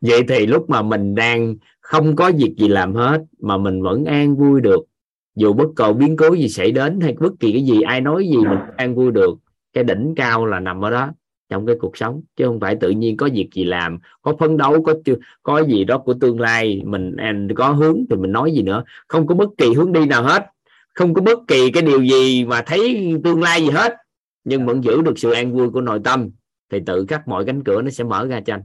Vậy 0.00 0.22
thì 0.28 0.46
lúc 0.46 0.70
mà 0.70 0.82
mình 0.82 1.14
đang 1.14 1.56
không 1.80 2.16
có 2.16 2.32
việc 2.36 2.54
gì 2.58 2.68
làm 2.68 2.94
hết 2.94 3.24
mà 3.40 3.56
mình 3.56 3.82
vẫn 3.82 4.04
an 4.04 4.36
vui 4.36 4.60
được 4.60 4.86
dù 5.34 5.52
bất 5.52 5.68
cầu 5.76 5.92
biến 5.92 6.16
cố 6.16 6.34
gì 6.34 6.48
xảy 6.48 6.72
đến 6.72 7.00
hay 7.00 7.16
bất 7.20 7.32
kỳ 7.40 7.52
cái 7.52 7.62
gì 7.62 7.80
ai 7.80 8.00
nói 8.00 8.28
gì 8.28 8.36
mình 8.36 8.58
an 8.76 8.94
vui 8.94 9.10
được 9.10 9.38
cái 9.72 9.84
đỉnh 9.84 10.14
cao 10.16 10.46
là 10.46 10.60
nằm 10.60 10.84
ở 10.84 10.90
đó 10.90 11.12
trong 11.50 11.66
cái 11.66 11.76
cuộc 11.80 11.96
sống 11.96 12.22
chứ 12.36 12.46
không 12.46 12.60
phải 12.60 12.76
tự 12.76 12.90
nhiên 12.90 13.16
có 13.16 13.28
việc 13.32 13.48
gì 13.52 13.64
làm 13.64 13.98
có 14.22 14.36
phấn 14.38 14.56
đấu 14.56 14.82
có 14.82 14.94
có 15.42 15.62
gì 15.64 15.84
đó 15.84 15.98
của 15.98 16.14
tương 16.20 16.40
lai 16.40 16.82
mình 16.84 17.16
có 17.56 17.68
hướng 17.68 18.04
thì 18.10 18.16
mình 18.16 18.32
nói 18.32 18.52
gì 18.52 18.62
nữa. 18.62 18.84
Không 19.08 19.26
có 19.26 19.34
bất 19.34 19.48
kỳ 19.58 19.74
hướng 19.74 19.92
đi 19.92 20.06
nào 20.06 20.22
hết. 20.22 20.46
Không 20.94 21.14
có 21.14 21.22
bất 21.22 21.38
kỳ 21.48 21.70
cái 21.70 21.82
điều 21.82 22.02
gì 22.02 22.44
mà 22.44 22.62
thấy 22.62 23.14
tương 23.24 23.42
lai 23.42 23.60
gì 23.60 23.70
hết. 23.70 23.96
Nhưng 24.44 24.66
vẫn 24.66 24.84
giữ 24.84 25.02
được 25.02 25.18
sự 25.18 25.32
an 25.32 25.52
vui 25.52 25.70
của 25.70 25.80
nội 25.80 26.00
tâm 26.04 26.30
thì 26.70 26.80
tự 26.86 27.06
khắc 27.08 27.28
mọi 27.28 27.44
cánh 27.44 27.64
cửa 27.64 27.82
nó 27.82 27.90
sẽ 27.90 28.04
mở 28.04 28.26
ra 28.26 28.40
cho 28.40 28.54
anh. 28.54 28.62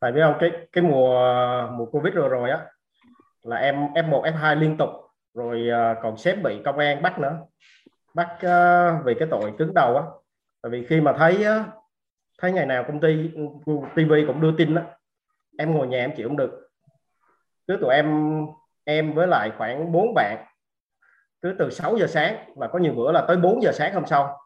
Tại 0.00 0.12
biết 0.12 0.20
không? 0.24 0.34
Cái 0.40 0.50
cái 0.72 0.84
mùa 0.84 1.22
mùa 1.78 1.86
covid 1.86 2.14
rồi 2.14 2.28
rồi 2.28 2.50
á 2.50 2.58
là 3.42 3.56
em 3.56 3.74
f1 3.94 4.22
f2 4.22 4.58
liên 4.60 4.76
tục. 4.76 4.88
Rồi 5.34 5.68
ờ, 5.68 5.94
còn 6.02 6.16
sếp 6.16 6.42
bị 6.42 6.60
công 6.64 6.78
an 6.78 7.02
bắt 7.02 7.18
nữa. 7.18 7.38
Bắt 8.14 8.28
uh, 8.34 9.04
vì 9.04 9.14
cái 9.18 9.28
tội 9.30 9.52
cứng 9.58 9.74
đầu 9.74 9.96
á 9.96 10.02
tại 10.62 10.70
vì 10.70 10.86
khi 10.86 11.00
mà 11.00 11.12
thấy 11.18 11.44
thấy 12.38 12.52
ngày 12.52 12.66
nào 12.66 12.84
công 12.88 13.00
ty 13.00 13.30
ừ, 13.34 13.72
TV 13.94 14.12
cũng 14.26 14.40
đưa 14.40 14.52
tin 14.58 14.74
đó 14.74 14.82
em 15.58 15.74
ngồi 15.74 15.86
nhà 15.86 15.98
em 15.98 16.12
chịu 16.16 16.28
không 16.28 16.36
được. 16.36 16.70
Cứ 17.66 17.78
tụi 17.80 17.94
em 17.94 18.06
em 18.84 19.14
với 19.14 19.26
lại 19.26 19.52
khoảng 19.58 19.92
4 19.92 20.14
bạn 20.14 20.44
cứ 21.42 21.54
từ 21.58 21.70
6 21.70 21.96
giờ 21.96 22.06
sáng 22.06 22.52
và 22.56 22.68
có 22.68 22.78
nhiều 22.78 22.94
bữa 22.94 23.12
là 23.12 23.24
tới 23.28 23.36
4 23.36 23.62
giờ 23.62 23.72
sáng 23.72 23.94
hôm 23.94 24.06
sau. 24.06 24.36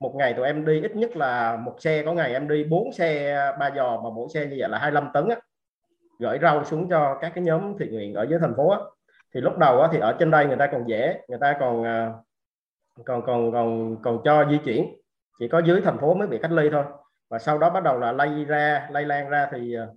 Một 0.00 0.14
ngày 0.16 0.34
tụi 0.34 0.46
em 0.46 0.64
đi 0.64 0.80
ít 0.80 0.96
nhất 0.96 1.16
là 1.16 1.56
một 1.56 1.76
xe 1.78 2.02
có 2.06 2.12
ngày 2.12 2.32
em 2.32 2.48
đi 2.48 2.64
4 2.64 2.92
xe 2.92 3.36
ba 3.58 3.70
giò 3.76 4.00
mà 4.00 4.10
mỗi 4.10 4.28
xe 4.34 4.46
như 4.46 4.56
vậy 4.58 4.68
là 4.68 4.78
25 4.78 5.08
tấn 5.14 5.28
á 5.28 5.36
gửi 6.18 6.38
rau 6.42 6.64
xuống 6.64 6.88
cho 6.88 7.18
các 7.20 7.32
cái 7.34 7.44
nhóm 7.44 7.78
thiện 7.78 7.92
nguyện 7.92 8.14
ở 8.14 8.26
dưới 8.30 8.38
thành 8.38 8.54
phố 8.56 8.68
á. 8.68 8.78
thì 9.34 9.40
lúc 9.40 9.58
đầu 9.58 9.80
á, 9.80 9.88
thì 9.92 9.98
ở 9.98 10.16
trên 10.18 10.30
đây 10.30 10.46
người 10.46 10.56
ta 10.56 10.68
còn 10.72 10.88
dễ 10.88 11.20
người 11.28 11.38
ta 11.40 11.56
còn 11.60 11.84
à, 11.84 12.12
còn 13.04 13.22
còn 13.26 13.52
còn 13.52 13.96
còn 14.02 14.20
cho 14.24 14.46
di 14.50 14.58
chuyển 14.64 15.01
chỉ 15.38 15.48
có 15.48 15.58
dưới 15.58 15.80
thành 15.80 15.98
phố 15.98 16.14
mới 16.14 16.28
bị 16.28 16.38
cách 16.42 16.52
ly 16.52 16.70
thôi. 16.72 16.84
Và 17.30 17.38
sau 17.38 17.58
đó 17.58 17.70
bắt 17.70 17.82
đầu 17.82 17.98
là 17.98 18.12
lây 18.12 18.44
ra, 18.44 18.88
lây 18.90 19.04
lan 19.04 19.28
ra 19.28 19.48
thì 19.52 19.74
ờ, 19.74 19.88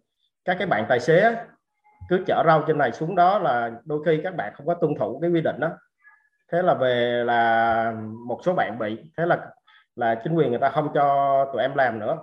các 0.46 0.56
cái 0.60 0.68
bạn 0.68 0.86
tài 0.90 1.00
xế 1.00 1.36
cứ 2.10 2.24
chở 2.28 2.44
rau 2.46 2.64
trên 2.68 2.78
này 2.78 2.92
xuống 2.92 3.16
đó 3.16 3.40
là 3.40 3.72
đôi 3.86 4.04
khi 4.06 4.22
các 4.24 4.36
bạn 4.36 4.54
không 4.56 4.68
có 4.68 4.74
tuân 4.74 4.96
thủ 5.00 5.20
cái 5.22 5.32
quy 5.32 5.42
định 5.42 5.60
đó. 5.60 5.72
Thế 6.52 6.62
là 6.62 6.74
về 6.74 7.24
là 7.26 7.94
một 8.28 8.40
số 8.44 8.54
bạn 8.54 8.80
bị, 8.80 8.98
thế 9.18 9.26
là 9.26 9.38
là 9.96 10.16
chính 10.16 10.34
quyền 10.34 10.50
người 10.50 10.60
ta 10.60 10.70
không 10.70 10.90
cho 10.94 11.46
tụi 11.54 11.62
em 11.62 11.76
làm 11.76 12.00
nữa. 12.00 12.18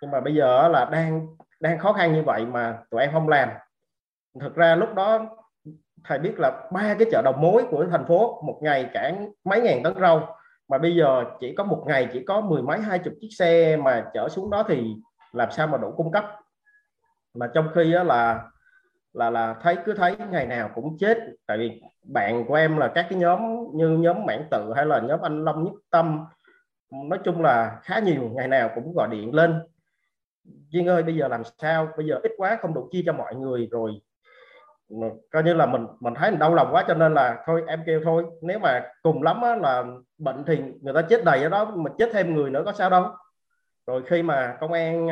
Nhưng 0.00 0.10
mà 0.10 0.20
bây 0.20 0.34
giờ 0.34 0.68
là 0.68 0.84
đang 0.84 1.26
đang 1.60 1.78
khó 1.78 1.92
khăn 1.92 2.12
như 2.12 2.22
vậy 2.22 2.46
mà 2.46 2.78
tụi 2.90 3.00
em 3.00 3.12
không 3.12 3.28
làm. 3.28 3.48
Thực 4.40 4.54
ra 4.54 4.74
lúc 4.74 4.94
đó, 4.94 5.36
thầy 6.04 6.18
biết 6.18 6.34
là 6.38 6.68
ba 6.72 6.94
cái 6.98 7.08
chợ 7.10 7.22
đầu 7.24 7.32
mối 7.32 7.64
của 7.70 7.86
thành 7.90 8.04
phố, 8.06 8.42
một 8.46 8.58
ngày 8.62 8.90
cản 8.92 9.32
mấy 9.44 9.60
ngàn 9.60 9.82
tấn 9.82 9.94
rau 10.00 10.36
mà 10.68 10.78
bây 10.78 10.96
giờ 10.96 11.24
chỉ 11.40 11.54
có 11.54 11.64
một 11.64 11.84
ngày, 11.86 12.08
chỉ 12.12 12.24
có 12.24 12.40
mười 12.40 12.62
mấy, 12.62 12.80
hai 12.80 12.98
chục 12.98 13.14
chiếc 13.20 13.28
xe 13.38 13.76
mà 13.76 14.10
chở 14.14 14.28
xuống 14.28 14.50
đó 14.50 14.64
thì 14.68 14.94
làm 15.32 15.50
sao 15.50 15.66
mà 15.66 15.78
đủ 15.78 15.94
cung 15.96 16.12
cấp? 16.12 16.24
Mà 17.34 17.50
trong 17.54 17.68
khi 17.74 17.92
đó 17.92 18.02
là 18.02 18.48
là 19.12 19.30
là 19.30 19.54
thấy, 19.62 19.76
cứ 19.84 19.94
thấy 19.94 20.16
ngày 20.30 20.46
nào 20.46 20.70
cũng 20.74 20.96
chết. 20.98 21.18
Tại 21.46 21.58
vì 21.58 21.82
bạn 22.02 22.44
của 22.48 22.54
em 22.54 22.76
là 22.76 22.92
các 22.94 23.06
cái 23.10 23.18
nhóm 23.18 23.40
như 23.74 23.88
nhóm 23.88 24.26
mãn 24.26 24.48
tự 24.50 24.72
hay 24.76 24.86
là 24.86 25.00
nhóm 25.00 25.20
anh 25.20 25.44
Long 25.44 25.64
nhất 25.64 25.72
tâm, 25.90 26.24
nói 26.90 27.18
chung 27.24 27.42
là 27.42 27.80
khá 27.82 27.98
nhiều, 27.98 28.30
ngày 28.34 28.48
nào 28.48 28.70
cũng 28.74 28.92
gọi 28.94 29.08
điện 29.10 29.34
lên. 29.34 29.62
Duyên 30.44 30.86
ơi, 30.86 31.02
bây 31.02 31.16
giờ 31.16 31.28
làm 31.28 31.42
sao? 31.58 31.88
Bây 31.96 32.06
giờ 32.06 32.20
ít 32.22 32.32
quá 32.36 32.58
không 32.60 32.74
đủ 32.74 32.88
chia 32.92 33.02
cho 33.06 33.12
mọi 33.12 33.34
người 33.34 33.68
rồi. 33.70 33.92
Ừ, 35.00 35.08
coi 35.30 35.42
như 35.42 35.54
là 35.54 35.66
mình 35.66 35.86
mình 36.00 36.14
thấy 36.14 36.30
mình 36.30 36.40
đau 36.40 36.54
lòng 36.54 36.68
quá 36.72 36.84
cho 36.88 36.94
nên 36.94 37.14
là 37.14 37.42
thôi 37.46 37.62
em 37.66 37.82
kêu 37.86 38.00
thôi. 38.04 38.24
Nếu 38.42 38.58
mà 38.58 38.84
cùng 39.02 39.22
lắm 39.22 39.40
á, 39.42 39.56
là 39.56 39.84
bệnh 40.18 40.44
thì 40.46 40.62
người 40.82 40.94
ta 40.94 41.02
chết 41.02 41.24
đầy 41.24 41.42
ở 41.42 41.48
đó 41.48 41.64
mà 41.64 41.90
chết 41.98 42.10
thêm 42.12 42.34
người 42.34 42.50
nữa 42.50 42.62
có 42.66 42.72
sao 42.72 42.90
đâu. 42.90 43.04
Rồi 43.86 44.02
khi 44.06 44.22
mà 44.22 44.56
công 44.60 44.72
an 44.72 45.08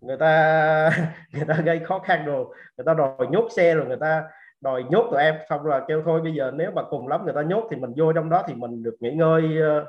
người 0.00 0.16
ta 0.16 0.90
người 1.32 1.44
ta 1.48 1.54
gây 1.64 1.78
khó 1.78 1.98
khăn 1.98 2.24
rồi 2.26 2.46
người 2.76 2.84
ta 2.84 2.94
đòi 2.94 3.26
nhốt 3.30 3.48
xe 3.56 3.74
rồi 3.74 3.86
người 3.86 3.96
ta 4.00 4.24
đòi 4.60 4.84
nhốt 4.84 5.08
tụi 5.10 5.20
em. 5.20 5.34
Xong 5.50 5.62
rồi 5.62 5.80
kêu 5.88 6.02
thôi 6.04 6.20
bây 6.20 6.34
giờ 6.34 6.50
nếu 6.54 6.70
mà 6.70 6.82
cùng 6.90 7.08
lắm 7.08 7.24
người 7.24 7.34
ta 7.34 7.42
nhốt 7.42 7.68
thì 7.70 7.76
mình 7.76 7.92
vô 7.96 8.12
trong 8.12 8.30
đó 8.30 8.42
thì 8.46 8.54
mình 8.54 8.82
được 8.82 8.96
nghỉ 9.00 9.10
ngơi 9.10 9.58
ờ, 9.62 9.86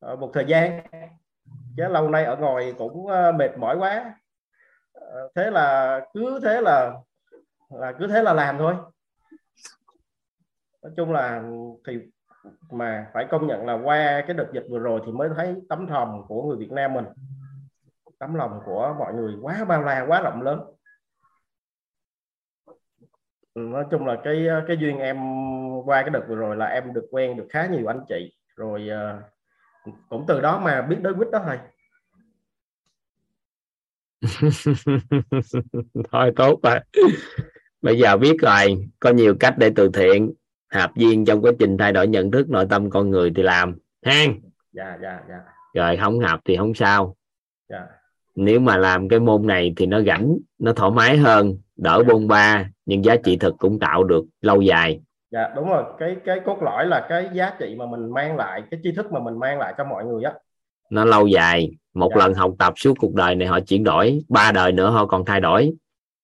ờ, 0.00 0.16
một 0.16 0.30
thời 0.34 0.44
gian. 0.46 0.80
Chứ 1.76 1.88
lâu 1.88 2.08
nay 2.10 2.24
ở 2.24 2.36
ngoài 2.36 2.74
cũng 2.78 3.06
ờ, 3.06 3.32
mệt 3.32 3.58
mỏi 3.58 3.76
quá. 3.78 4.14
Thế 5.36 5.50
là 5.50 6.00
cứ 6.14 6.40
thế 6.44 6.60
là 6.60 6.92
là 7.80 7.92
cứ 7.98 8.06
thế 8.06 8.22
là 8.22 8.32
làm 8.32 8.58
thôi. 8.58 8.74
Nói 10.82 10.92
chung 10.96 11.12
là 11.12 11.42
thì 11.86 11.98
mà 12.70 13.10
phải 13.14 13.26
công 13.30 13.46
nhận 13.46 13.66
là 13.66 13.74
qua 13.84 14.24
cái 14.26 14.36
đợt 14.36 14.50
dịch 14.52 14.66
vừa 14.70 14.78
rồi 14.78 15.00
thì 15.06 15.12
mới 15.12 15.28
thấy 15.36 15.54
tấm 15.68 15.86
lòng 15.86 16.24
của 16.28 16.42
người 16.42 16.56
Việt 16.56 16.72
Nam 16.72 16.94
mình. 16.94 17.04
Tấm 18.18 18.34
lòng 18.34 18.60
của 18.64 18.94
mọi 18.98 19.14
người 19.14 19.34
quá 19.42 19.64
bao 19.64 19.82
la, 19.82 20.04
quá 20.08 20.20
rộng 20.20 20.42
lớn. 20.42 20.60
Nói 23.54 23.84
chung 23.90 24.06
là 24.06 24.20
cái 24.24 24.46
cái 24.68 24.76
duyên 24.76 24.98
em 24.98 25.16
qua 25.84 26.02
cái 26.02 26.10
đợt 26.10 26.24
vừa 26.28 26.36
rồi 26.36 26.56
là 26.56 26.66
em 26.66 26.92
được 26.92 27.06
quen 27.10 27.36
được 27.36 27.46
khá 27.50 27.66
nhiều 27.66 27.90
anh 27.90 28.04
chị. 28.08 28.36
Rồi 28.56 28.88
ờ, 28.88 29.22
cũng 30.08 30.24
từ 30.28 30.40
đó 30.40 30.60
mà 30.60 30.82
biết 30.82 30.98
đối 31.02 31.14
quýt 31.14 31.30
đó 31.30 31.42
thôi. 31.44 31.58
Thôi 36.12 36.32
tốt 36.36 36.60
rồi 36.62 36.80
bây 37.84 37.98
giờ 37.98 38.16
biết 38.16 38.36
rồi 38.40 38.88
có 39.00 39.10
nhiều 39.10 39.34
cách 39.40 39.54
để 39.58 39.70
từ 39.76 39.88
thiện 39.88 40.32
hợp 40.72 40.90
viên 40.96 41.24
trong 41.24 41.42
quá 41.42 41.52
trình 41.58 41.78
thay 41.78 41.92
đổi 41.92 42.06
nhận 42.06 42.30
thức 42.30 42.48
nội 42.48 42.66
tâm 42.70 42.90
con 42.90 43.10
người 43.10 43.32
thì 43.36 43.42
làm. 43.42 43.78
Ha 44.02 44.24
dạ 44.72 44.98
dạ 45.02 45.20
dạ. 45.28 45.40
Rồi 45.74 45.96
không 45.96 46.18
hợp 46.18 46.40
thì 46.44 46.56
không 46.56 46.74
sao. 46.74 47.16
Dạ. 47.68 47.86
Nếu 48.36 48.60
mà 48.60 48.76
làm 48.76 49.08
cái 49.08 49.20
môn 49.20 49.46
này 49.46 49.72
thì 49.76 49.86
nó 49.86 50.00
rảnh 50.02 50.36
nó 50.58 50.72
thoải 50.72 50.90
mái 50.90 51.16
hơn 51.16 51.56
đỡ 51.76 52.02
dạ. 52.06 52.12
bôn 52.12 52.28
ba 52.28 52.70
nhưng 52.86 53.04
giá 53.04 53.16
trị 53.16 53.36
thực 53.36 53.54
cũng 53.58 53.78
tạo 53.78 54.04
được 54.04 54.24
lâu 54.40 54.62
dài. 54.62 55.00
Dạ 55.30 55.52
đúng 55.56 55.68
rồi. 55.68 55.84
Cái 55.98 56.16
cái 56.24 56.40
cốt 56.46 56.62
lõi 56.62 56.86
là 56.86 57.06
cái 57.08 57.28
giá 57.32 57.52
trị 57.58 57.74
mà 57.78 57.86
mình 57.86 58.10
mang 58.14 58.36
lại 58.36 58.62
cái 58.70 58.80
tri 58.82 58.92
thức 58.92 59.12
mà 59.12 59.20
mình 59.20 59.38
mang 59.38 59.58
lại 59.58 59.74
cho 59.78 59.84
mọi 59.84 60.04
người 60.04 60.22
á. 60.22 60.32
Nó 60.90 61.04
lâu 61.04 61.26
dài. 61.26 61.70
Một 61.94 62.10
Dạ. 62.10 62.16
lần 62.18 62.34
học 62.34 62.54
tập 62.58 62.72
suốt 62.76 62.94
cuộc 62.98 63.14
đời 63.14 63.34
này 63.34 63.48
họ 63.48 63.60
chuyển 63.60 63.84
đổi 63.84 64.20
ba 64.28 64.52
đời 64.52 64.72
nữa 64.72 64.90
họ 64.90 65.06
còn 65.06 65.24
thay 65.24 65.40
đổi 65.40 65.72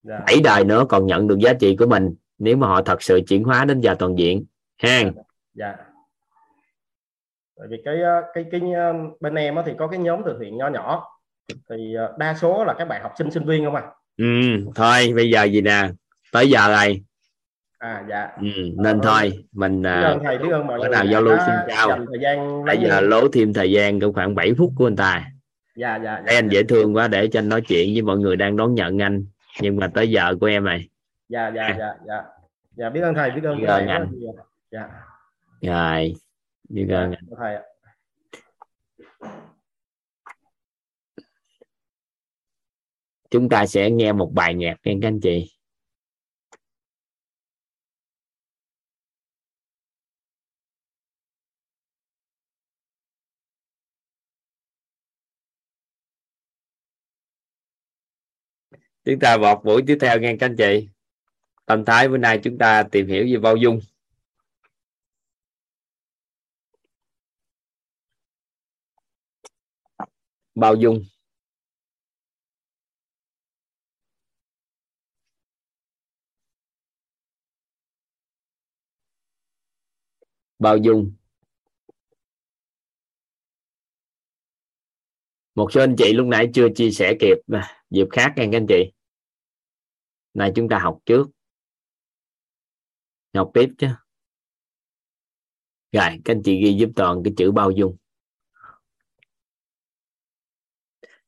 dạ. 0.02 0.20
Bảy 0.26 0.40
đời 0.44 0.64
nữa 0.64 0.84
còn 0.88 1.06
nhận 1.06 1.28
được 1.28 1.38
giá 1.38 1.52
trị 1.52 1.76
của 1.76 1.86
mình 1.86 2.14
nếu 2.38 2.56
mà 2.56 2.66
họ 2.66 2.82
thật 2.82 3.02
sự 3.02 3.20
chuyển 3.28 3.44
hóa 3.44 3.64
đến 3.64 3.80
giờ 3.80 3.94
toàn 3.98 4.18
diện. 4.18 4.44
Ha 4.82 5.02
dạ. 5.54 5.76
Tại 7.58 7.66
vì 7.70 7.82
cái 7.84 8.02
ờ, 8.02 8.22
cái 8.34 8.44
cái 8.50 8.60
ờ, 8.72 8.92
bên 9.20 9.34
em 9.34 9.56
á 9.56 9.62
thì 9.66 9.72
có 9.78 9.86
cái 9.86 9.98
nhóm 9.98 10.22
từ 10.26 10.38
thiện 10.40 10.56
nho 10.56 10.68
nhỏ. 10.68 11.04
Thì 11.48 11.94
ờ, 11.94 12.14
đa 12.18 12.34
số 12.34 12.64
là 12.64 12.74
các 12.78 12.84
bạn 12.88 13.02
học 13.02 13.12
sinh 13.18 13.30
sinh 13.30 13.44
viên 13.44 13.64
không 13.64 13.74
à? 13.74 13.82
Ừ, 14.16 14.24
thôi 14.74 15.12
bây 15.16 15.30
giờ 15.30 15.44
gì 15.44 15.60
nè? 15.60 15.88
Tới 16.32 16.50
giờ 16.50 16.68
rồi. 16.68 17.02
À 17.78 18.04
dạ. 18.08 18.28
Ừ, 18.40 18.48
nên 18.76 19.00
thôi 19.02 19.32
mình 19.52 19.82
biết 19.82 19.88
à, 19.88 20.00
ơn 20.00 20.18
thầy 20.24 20.38
biết 20.38 20.48
ơn 20.52 20.66
mọi 20.66 20.78
người 20.78 20.88
nào 20.88 21.06
giao 21.06 21.22
lưu 21.22 21.36
xin 21.46 21.54
chào. 21.68 21.88
thời 21.88 22.18
gian 22.22 22.64
bây 22.64 22.78
giờ 22.78 23.00
lố 23.00 23.28
thêm 23.32 23.52
thời 23.52 23.72
gian 23.72 24.00
cũng 24.00 24.12
khoảng 24.12 24.34
7 24.34 24.54
phút 24.58 24.72
của 24.76 24.86
anh 24.86 24.96
ta. 24.96 25.24
Dạ 25.76 25.98
dạ 26.04 26.22
dạ 26.26 26.34
anh 26.34 26.48
dễ 26.48 26.62
thương 26.62 26.96
quá 26.96 27.08
để 27.08 27.28
cho 27.32 27.38
anh 27.38 27.48
nói 27.48 27.60
chuyện 27.60 27.94
với 27.94 28.02
mọi 28.02 28.18
người 28.18 28.36
đang 28.36 28.56
đón 28.56 28.74
nhận 28.74 29.02
anh 29.02 29.24
nhưng 29.60 29.76
mà 29.76 29.90
tới 29.94 30.10
giờ 30.10 30.34
của 30.40 30.46
em 30.46 30.64
này. 30.64 30.88
Dạ 31.28 31.52
dạ 31.54 31.76
dạ 31.78 31.94
dạ. 32.06 32.24
Dạ 32.76 32.90
biết 32.90 33.00
ơn 33.00 33.14
thầy 33.14 33.30
biết 33.30 33.44
ơn 33.44 33.58
Biết 33.58 33.64
thầy 33.66 33.80
ơn 33.80 33.86
rất 33.86 33.94
anh. 33.94 34.12
dạ. 34.70 34.88
Rồi 35.60 36.14
dạ 36.68 36.96
ơn 36.96 37.10
biết 37.10 37.26
ơn 37.30 37.36
thầy 37.38 37.54
ạ. 37.54 37.62
Chúng 43.30 43.48
ta 43.48 43.66
sẽ 43.66 43.90
nghe 43.90 44.12
một 44.12 44.30
bài 44.34 44.54
nhạc 44.54 44.76
nha 44.82 45.00
các 45.02 45.08
anh 45.08 45.20
chị 45.20 45.52
chúng 59.10 59.20
ta 59.20 59.36
vào 59.38 59.62
buổi 59.64 59.82
tiếp 59.86 59.98
theo 60.00 60.20
nghe 60.20 60.36
các 60.40 60.46
anh 60.46 60.56
chị. 60.58 60.88
Tâm 61.66 61.84
thái 61.84 62.08
bữa 62.08 62.16
nay 62.18 62.40
chúng 62.44 62.58
ta 62.58 62.82
tìm 62.92 63.06
hiểu 63.08 63.24
về 63.32 63.38
bao 63.38 63.56
dung. 63.56 63.80
Bao 70.54 70.74
dung. 70.74 71.04
Bao 80.58 80.76
dung. 80.76 81.12
Một 85.54 85.72
số 85.72 85.80
anh 85.80 85.94
chị 85.98 86.12
lúc 86.12 86.26
nãy 86.26 86.50
chưa 86.54 86.68
chia 86.76 86.90
sẻ 86.90 87.14
kịp 87.20 87.36
mà. 87.46 87.68
Dịp 87.90 88.06
khác 88.10 88.32
nha 88.36 88.44
các 88.52 88.56
anh 88.58 88.66
chị 88.68 88.99
này 90.34 90.52
chúng 90.56 90.68
ta 90.68 90.78
học 90.78 90.98
trước. 91.06 91.28
Học 93.34 93.50
tiếp 93.54 93.68
chứ. 93.78 93.86
Rồi 95.92 96.20
các 96.24 96.34
anh 96.34 96.42
chị 96.44 96.60
ghi 96.64 96.74
giúp 96.74 96.90
toàn 96.96 97.22
cái 97.24 97.34
chữ 97.36 97.52
bao 97.52 97.70
dung. 97.70 97.96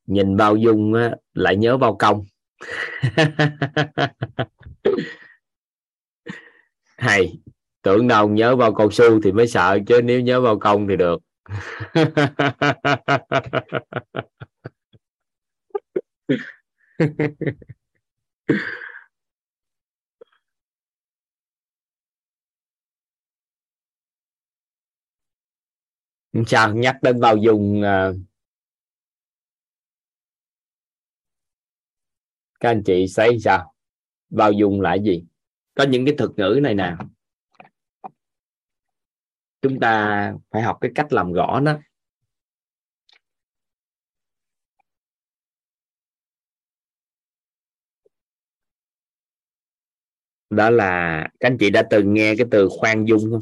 Nhìn 0.07 0.36
bao 0.36 0.57
dung 0.57 0.94
á, 0.94 1.16
lại 1.34 1.57
nhớ 1.57 1.76
bao 1.76 1.96
công. 1.98 2.24
Hay 6.96 7.38
tưởng 7.82 8.09
đâu 8.09 8.28
nhớ 8.28 8.57
bao 8.57 8.74
cao 8.74 8.90
su 8.90 9.20
thì 9.22 9.32
mới 9.32 9.48
sợ 9.48 9.78
chứ 9.86 10.00
nếu 10.05 10.20
nhớ 10.20 10.40
bao 10.40 10.59
công 10.59 10.88
thì 10.88 10.96
được. 10.96 11.22
sao 26.46 26.74
nhắc 26.74 26.96
đến 27.02 27.20
bao 27.20 27.36
dung 27.36 27.80
uh, 27.80 28.16
các 32.60 32.68
anh 32.68 32.82
chị 32.86 33.06
thấy 33.16 33.38
sao? 33.40 33.74
Bao 34.30 34.52
dung 34.52 34.80
là 34.80 34.94
gì? 34.94 35.24
Có 35.74 35.84
những 35.84 36.06
cái 36.06 36.14
thuật 36.18 36.30
ngữ 36.36 36.60
này 36.62 36.74
nè. 36.74 36.96
Chúng 39.62 39.80
ta 39.80 40.34
phải 40.50 40.62
học 40.62 40.78
cái 40.80 40.90
cách 40.94 41.12
làm 41.12 41.32
rõ 41.32 41.60
nó. 41.60 41.78
Đó 50.50 50.70
là 50.70 51.20
các 51.40 51.48
anh 51.48 51.56
chị 51.60 51.70
đã 51.70 51.82
từng 51.90 52.14
nghe 52.14 52.34
cái 52.38 52.46
từ 52.50 52.68
khoan 52.80 53.04
dung 53.04 53.30
không? 53.30 53.40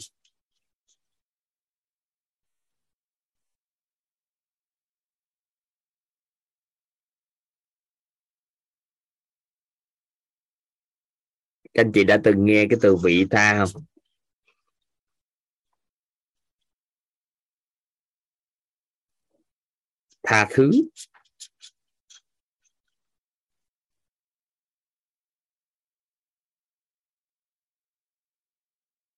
Các 11.75 11.81
anh 11.85 11.93
chị 11.93 12.05
đã 12.05 12.19
từng 12.25 12.45
nghe 12.45 12.67
cái 12.71 12.79
từ 12.83 12.97
vị 12.97 13.27
tha 13.31 13.59
không? 13.59 13.83
Tha 20.23 20.49
thứ. 20.51 20.71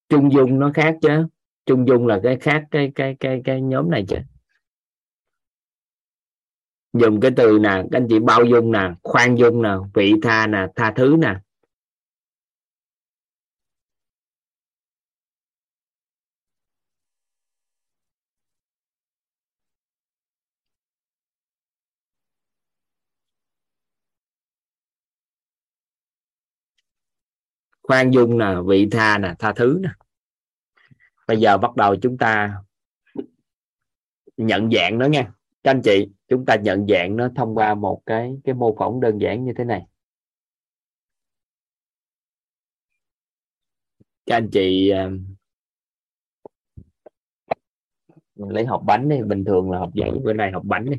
Trung 0.09 0.33
dung 0.33 0.59
nó 0.59 0.71
khác 0.75 0.97
chứ. 1.03 1.27
Trung 1.67 1.89
dung 1.89 2.07
là 2.07 2.21
cái 2.23 2.37
khác, 2.41 2.65
cái 2.71 2.93
cái 2.95 3.17
cái 3.21 3.41
cái 3.45 3.61
nhóm 3.61 3.91
này 3.91 4.05
chứ. 4.09 4.17
Dùng 6.93 7.21
cái 7.21 7.31
từ 7.37 7.59
nè, 7.59 7.69
các 7.69 7.99
anh 7.99 8.07
chị 8.11 8.19
bao 8.19 8.45
dung 8.45 8.73
nè, 8.73 8.91
khoan 9.03 9.35
dung 9.35 9.63
nè, 9.63 9.71
vị 9.95 10.15
tha 10.23 10.47
nè, 10.47 10.67
tha 10.77 10.93
thứ 10.97 11.17
nè. 11.19 11.35
Khoan 27.93 28.11
dung 28.11 28.39
nè, 28.39 28.47
vị 28.67 28.89
tha 28.91 29.19
nè, 29.19 29.35
tha 29.39 29.53
thứ 29.57 29.81
nè. 29.83 29.89
Bây 31.27 31.41
giờ 31.41 31.59
bắt 31.59 31.77
đầu 31.77 31.97
chúng 32.03 32.19
ta 32.19 32.63
nhận 34.37 34.71
dạng 34.71 34.99
nó 34.99 35.07
nha. 35.07 35.33
Các 35.63 35.71
anh 35.71 35.83
chị, 35.85 36.09
chúng 36.29 36.45
ta 36.47 36.57
nhận 36.57 36.87
dạng 36.89 37.17
nó 37.17 37.29
thông 37.37 37.55
qua 37.55 37.75
một 37.75 38.03
cái 38.07 38.37
cái 38.45 38.55
mô 38.55 38.77
phỏng 38.79 39.01
đơn 39.01 39.19
giản 39.19 39.45
như 39.45 39.53
thế 39.59 39.65
này. 39.65 39.87
Các 44.27 44.37
anh 44.37 44.49
chị 44.53 44.93
mình 48.35 48.49
lấy 48.49 48.67
hộp 48.67 48.83
bánh 48.87 49.09
đi, 49.09 49.23
bình 49.23 49.45
thường 49.45 49.71
là 49.71 49.79
hộp 49.79 49.95
giấy, 49.95 50.11
bữa 50.25 50.33
nay 50.33 50.53
hộp 50.53 50.65
bánh 50.65 50.85
đi. 50.91 50.97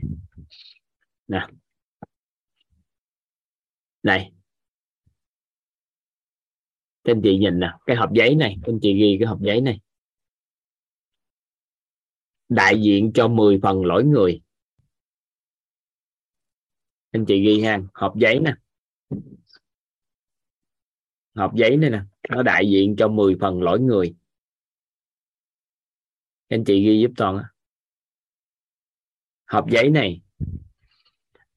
Nè. 1.28 1.48
Này 4.04 4.34
các 7.04 7.12
anh 7.12 7.22
chị 7.24 7.38
nhìn 7.38 7.60
nè, 7.60 7.72
cái 7.86 7.96
hộp 7.96 8.14
giấy 8.14 8.36
này 8.36 8.58
các 8.64 8.72
anh 8.72 8.80
chị 8.82 8.94
ghi 8.94 9.18
cái 9.20 9.28
hộp 9.28 9.42
giấy 9.42 9.62
này. 9.62 9.80
Đại 12.50 12.82
diện 12.82 13.12
cho 13.14 13.28
10 13.28 13.60
phần 13.64 13.86
lỗi 13.86 14.04
người. 14.04 14.42
Anh 17.12 17.26
chị 17.28 17.46
ghi 17.46 17.62
ha, 17.62 17.80
hộp 17.94 18.14
giấy 18.18 18.40
nè. 18.40 18.56
Hộp 21.36 21.56
giấy 21.56 21.78
này 21.78 21.90
nè, 21.90 22.02
nó 22.30 22.44
đại 22.44 22.70
diện 22.70 22.96
cho 22.98 23.08
10 23.08 23.36
phần 23.42 23.62
lỗi 23.62 23.80
người. 23.80 24.16
Anh 26.48 26.64
chị 26.66 26.86
ghi 26.86 27.02
giúp 27.02 27.12
toàn 27.18 27.44
hộp 29.48 29.70
giấy 29.70 29.90
này, 29.90 30.22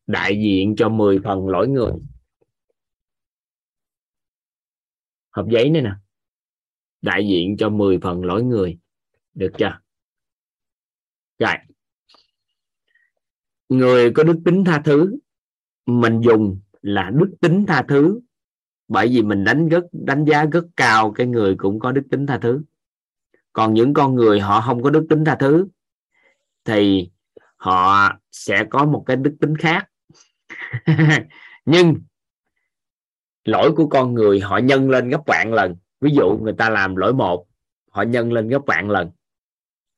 đại 0.07 0.41
diện 0.45 0.75
cho 0.79 0.89
10 0.89 1.21
phần 1.25 1.49
lỗi 1.49 1.69
người. 1.69 1.93
Hộp 5.37 5.49
giấy 5.49 5.71
này 5.71 5.83
nè. 5.83 5.93
Đại 7.03 7.29
diện 7.29 7.57
cho 7.57 7.69
10 7.69 7.99
phần 8.03 8.25
lỗi 8.25 8.43
người. 8.43 8.79
Được 9.35 9.53
chưa? 9.59 9.79
Rồi. 11.39 11.55
Người 13.69 14.13
có 14.13 14.23
đức 14.23 14.41
tính 14.45 14.65
tha 14.65 14.83
thứ. 14.85 15.17
Mình 15.87 16.21
dùng 16.21 16.61
là 16.83 17.11
đức 17.15 17.35
tính 17.41 17.65
tha 17.69 17.85
thứ. 17.89 18.21
Bởi 18.89 19.09
vì 19.09 19.23
mình 19.23 19.45
đánh 19.45 19.69
rất, 19.69 19.85
đánh 19.93 20.25
giá 20.25 20.45
rất 20.45 20.65
cao 20.77 21.13
cái 21.13 21.27
người 21.27 21.55
cũng 21.59 21.79
có 21.79 21.93
đức 21.93 22.03
tính 22.11 22.27
tha 22.27 22.39
thứ. 22.39 22.63
Còn 23.53 23.75
những 23.75 23.95
con 23.95 24.15
người 24.15 24.41
họ 24.41 24.61
không 24.61 24.83
có 24.83 24.91
đức 24.91 25.07
tính 25.09 25.25
tha 25.25 25.37
thứ, 25.41 25.67
thì 26.65 27.11
họ 27.57 28.13
sẽ 28.33 28.65
có 28.71 28.85
một 28.85 29.05
cái 29.07 29.17
đức 29.17 29.37
tính 29.41 29.57
khác. 29.57 29.89
Nhưng 31.65 31.95
lỗi 33.49 33.73
của 33.73 33.87
con 33.87 34.15
người 34.15 34.41
họ 34.41 34.59
nhân 34.59 34.91
lên 34.91 35.09
gấp 35.09 35.21
vạn 35.27 35.55
lần. 35.55 35.77
Ví 36.01 36.11
dụ 36.15 36.39
người 36.43 36.53
ta 36.53 36.71
làm 36.71 36.97
lỗi 36.97 37.13
một 37.13 37.47
họ 37.91 38.03
nhân 38.03 38.33
lên 38.33 38.49
gấp 38.49 38.63
vạn 38.67 38.91
lần. 38.91 39.11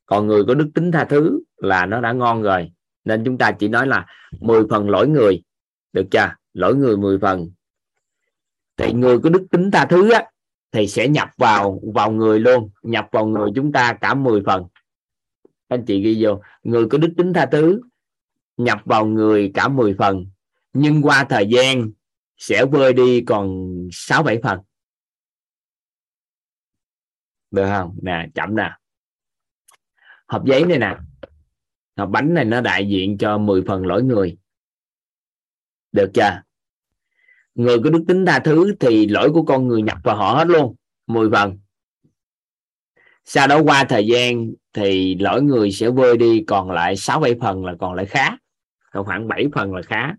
Còn 0.06 0.26
người 0.26 0.44
có 0.44 0.54
đức 0.54 0.70
tính 0.74 0.92
tha 0.92 1.04
thứ 1.04 1.40
là 1.56 1.86
nó 1.86 2.00
đã 2.00 2.12
ngon 2.12 2.42
rồi. 2.42 2.72
Nên 3.04 3.24
chúng 3.24 3.38
ta 3.38 3.52
chỉ 3.52 3.68
nói 3.68 3.86
là 3.86 4.06
10 4.40 4.62
phần 4.70 4.90
lỗi 4.90 5.08
người. 5.08 5.42
Được 5.92 6.06
chưa? 6.10 6.34
Lỗi 6.52 6.74
người 6.74 6.96
10 6.96 7.18
phần. 7.18 7.50
Thì 8.76 8.92
người 8.92 9.18
có 9.18 9.30
đức 9.30 9.46
tính 9.50 9.70
tha 9.70 9.86
thứ 9.86 10.10
á, 10.10 10.24
thì 10.72 10.86
sẽ 10.86 11.08
nhập 11.08 11.28
vào 11.36 11.80
vào 11.94 12.10
người 12.10 12.40
luôn. 12.40 12.70
Nhập 12.82 13.08
vào 13.12 13.26
người 13.26 13.50
chúng 13.54 13.72
ta 13.72 13.92
cả 14.00 14.14
10 14.14 14.42
phần. 14.46 14.64
Anh 15.68 15.84
chị 15.84 16.02
ghi 16.02 16.24
vô. 16.24 16.40
Người 16.62 16.88
có 16.88 16.98
đức 16.98 17.12
tính 17.16 17.32
tha 17.32 17.46
thứ 17.46 17.80
nhập 18.56 18.80
vào 18.84 19.06
người 19.06 19.50
cả 19.54 19.68
10 19.68 19.94
phần. 19.98 20.26
Nhưng 20.72 21.02
qua 21.02 21.24
thời 21.24 21.46
gian 21.46 21.90
sẽ 22.38 22.64
vơi 22.64 22.92
đi 22.92 23.24
còn 23.26 23.68
6 23.92 24.22
7 24.22 24.40
phần. 24.42 24.60
Được 27.50 27.66
không? 27.66 27.98
Nè, 28.02 28.26
chậm 28.34 28.56
nè. 28.56 28.70
Hộp 30.28 30.44
giấy 30.44 30.64
này 30.64 30.78
nè. 30.78 30.96
Hộp 31.96 32.08
bánh 32.10 32.34
này 32.34 32.44
nó 32.44 32.60
đại 32.60 32.88
diện 32.88 33.18
cho 33.18 33.38
10 33.38 33.62
phần 33.66 33.86
lỗi 33.86 34.02
người. 34.02 34.38
Được 35.92 36.10
chưa? 36.14 36.42
Người 37.54 37.78
có 37.84 37.90
đức 37.90 38.04
tính 38.08 38.26
tha 38.26 38.38
thứ 38.38 38.74
thì 38.80 39.06
lỗi 39.06 39.30
của 39.32 39.42
con 39.42 39.68
người 39.68 39.82
nhập 39.82 39.98
vào 40.04 40.16
họ 40.16 40.34
hết 40.34 40.46
luôn. 40.46 40.76
10 41.06 41.30
phần. 41.30 41.58
Sau 43.24 43.46
đó 43.46 43.62
qua 43.62 43.84
thời 43.84 44.06
gian 44.06 44.52
thì 44.72 45.14
lỗi 45.14 45.42
người 45.42 45.72
sẽ 45.72 45.90
vơi 45.90 46.16
đi, 46.16 46.44
còn 46.46 46.70
lại 46.70 46.96
6 46.96 47.20
7 47.20 47.34
phần 47.40 47.64
là 47.64 47.74
còn 47.80 47.94
lại 47.94 48.06
khá. 48.06 48.36
Còn 48.92 49.06
khoảng 49.06 49.28
7 49.28 49.44
phần 49.54 49.74
là 49.74 49.82
khá. 49.82 50.14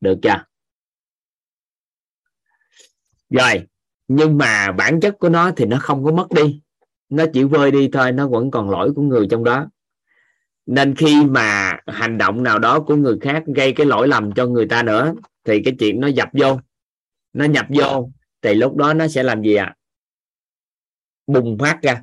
Được 0.00 0.18
chưa? 0.22 0.44
Rồi, 3.32 3.66
nhưng 4.08 4.38
mà 4.38 4.72
bản 4.72 5.00
chất 5.00 5.18
của 5.18 5.28
nó 5.28 5.50
thì 5.56 5.64
nó 5.64 5.78
không 5.80 6.04
có 6.04 6.12
mất 6.12 6.26
đi. 6.34 6.60
Nó 7.08 7.24
chỉ 7.32 7.44
vơi 7.44 7.70
đi 7.70 7.88
thôi, 7.92 8.12
nó 8.12 8.28
vẫn 8.28 8.50
còn 8.50 8.70
lỗi 8.70 8.92
của 8.96 9.02
người 9.02 9.26
trong 9.30 9.44
đó. 9.44 9.66
Nên 10.66 10.94
khi 10.94 11.24
mà 11.24 11.78
hành 11.86 12.18
động 12.18 12.42
nào 12.42 12.58
đó 12.58 12.80
của 12.80 12.96
người 12.96 13.18
khác 13.20 13.42
gây 13.46 13.72
cái 13.72 13.86
lỗi 13.86 14.08
lầm 14.08 14.32
cho 14.32 14.46
người 14.46 14.66
ta 14.66 14.82
nữa, 14.82 15.14
thì 15.44 15.62
cái 15.64 15.74
chuyện 15.78 16.00
nó 16.00 16.08
dập 16.08 16.28
vô. 16.32 16.60
Nó 17.32 17.44
nhập 17.44 17.66
vô, 17.68 18.10
thì 18.42 18.54
lúc 18.54 18.76
đó 18.76 18.94
nó 18.94 19.08
sẽ 19.08 19.22
làm 19.22 19.42
gì 19.42 19.54
ạ? 19.54 19.64
À? 19.64 19.76
bùng 21.26 21.58
phát 21.58 21.82
ra. 21.82 22.02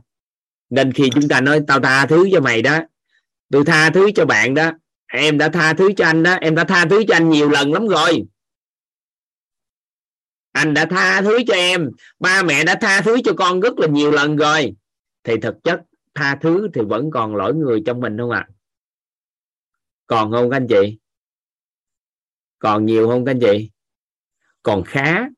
Nên 0.69 0.93
khi 0.93 1.09
chúng 1.13 1.27
ta 1.27 1.41
nói, 1.41 1.61
tao 1.67 1.79
tha 1.79 2.05
thứ 2.05 2.29
cho 2.31 2.41
mày 2.41 2.61
đó 2.61 2.79
tôi 3.51 3.65
tha 3.65 3.89
thứ 3.89 4.11
cho 4.15 4.25
bạn 4.25 4.53
đó, 4.53 4.71
em 5.13 5.37
đã 5.37 5.49
tha 5.49 5.73
thứ 5.73 5.91
cho 5.97 6.05
anh 6.05 6.23
đó, 6.23 6.33
em 6.33 6.55
đã 6.55 6.63
tha 6.63 6.85
thứ 6.89 7.03
cho 7.07 7.15
anh 7.15 7.29
nhiều 7.29 7.49
lần 7.49 7.73
lắm 7.73 7.87
rồi 7.87 8.25
anh 10.59 10.73
đã 10.73 10.85
tha 10.85 11.21
thứ 11.21 11.39
cho 11.47 11.53
em. 11.53 11.89
Ba 12.19 12.43
mẹ 12.43 12.63
đã 12.63 12.77
tha 12.81 13.01
thứ 13.01 13.17
cho 13.23 13.33
con 13.37 13.59
rất 13.59 13.79
là 13.79 13.87
nhiều 13.87 14.11
lần 14.11 14.35
rồi. 14.35 14.75
Thì 15.23 15.33
thực 15.41 15.55
chất, 15.63 15.81
tha 16.13 16.35
thứ 16.41 16.67
thì 16.73 16.81
vẫn 16.81 17.11
còn 17.11 17.35
lỗi 17.35 17.55
người 17.55 17.83
trong 17.85 17.99
mình 17.99 18.17
không 18.17 18.31
ạ? 18.31 18.47
À? 18.49 18.53
còn 20.07 20.31
không 20.31 20.49
các 20.49 20.57
anh 20.57 20.67
chị? 20.67 20.99
Còn 22.59 22.85
nhiều 22.85 23.07
không 23.07 23.25
các 23.25 23.31
anh 23.31 23.39
chị? 23.39 23.69
Còn 24.63 24.83
khá. 24.83 25.29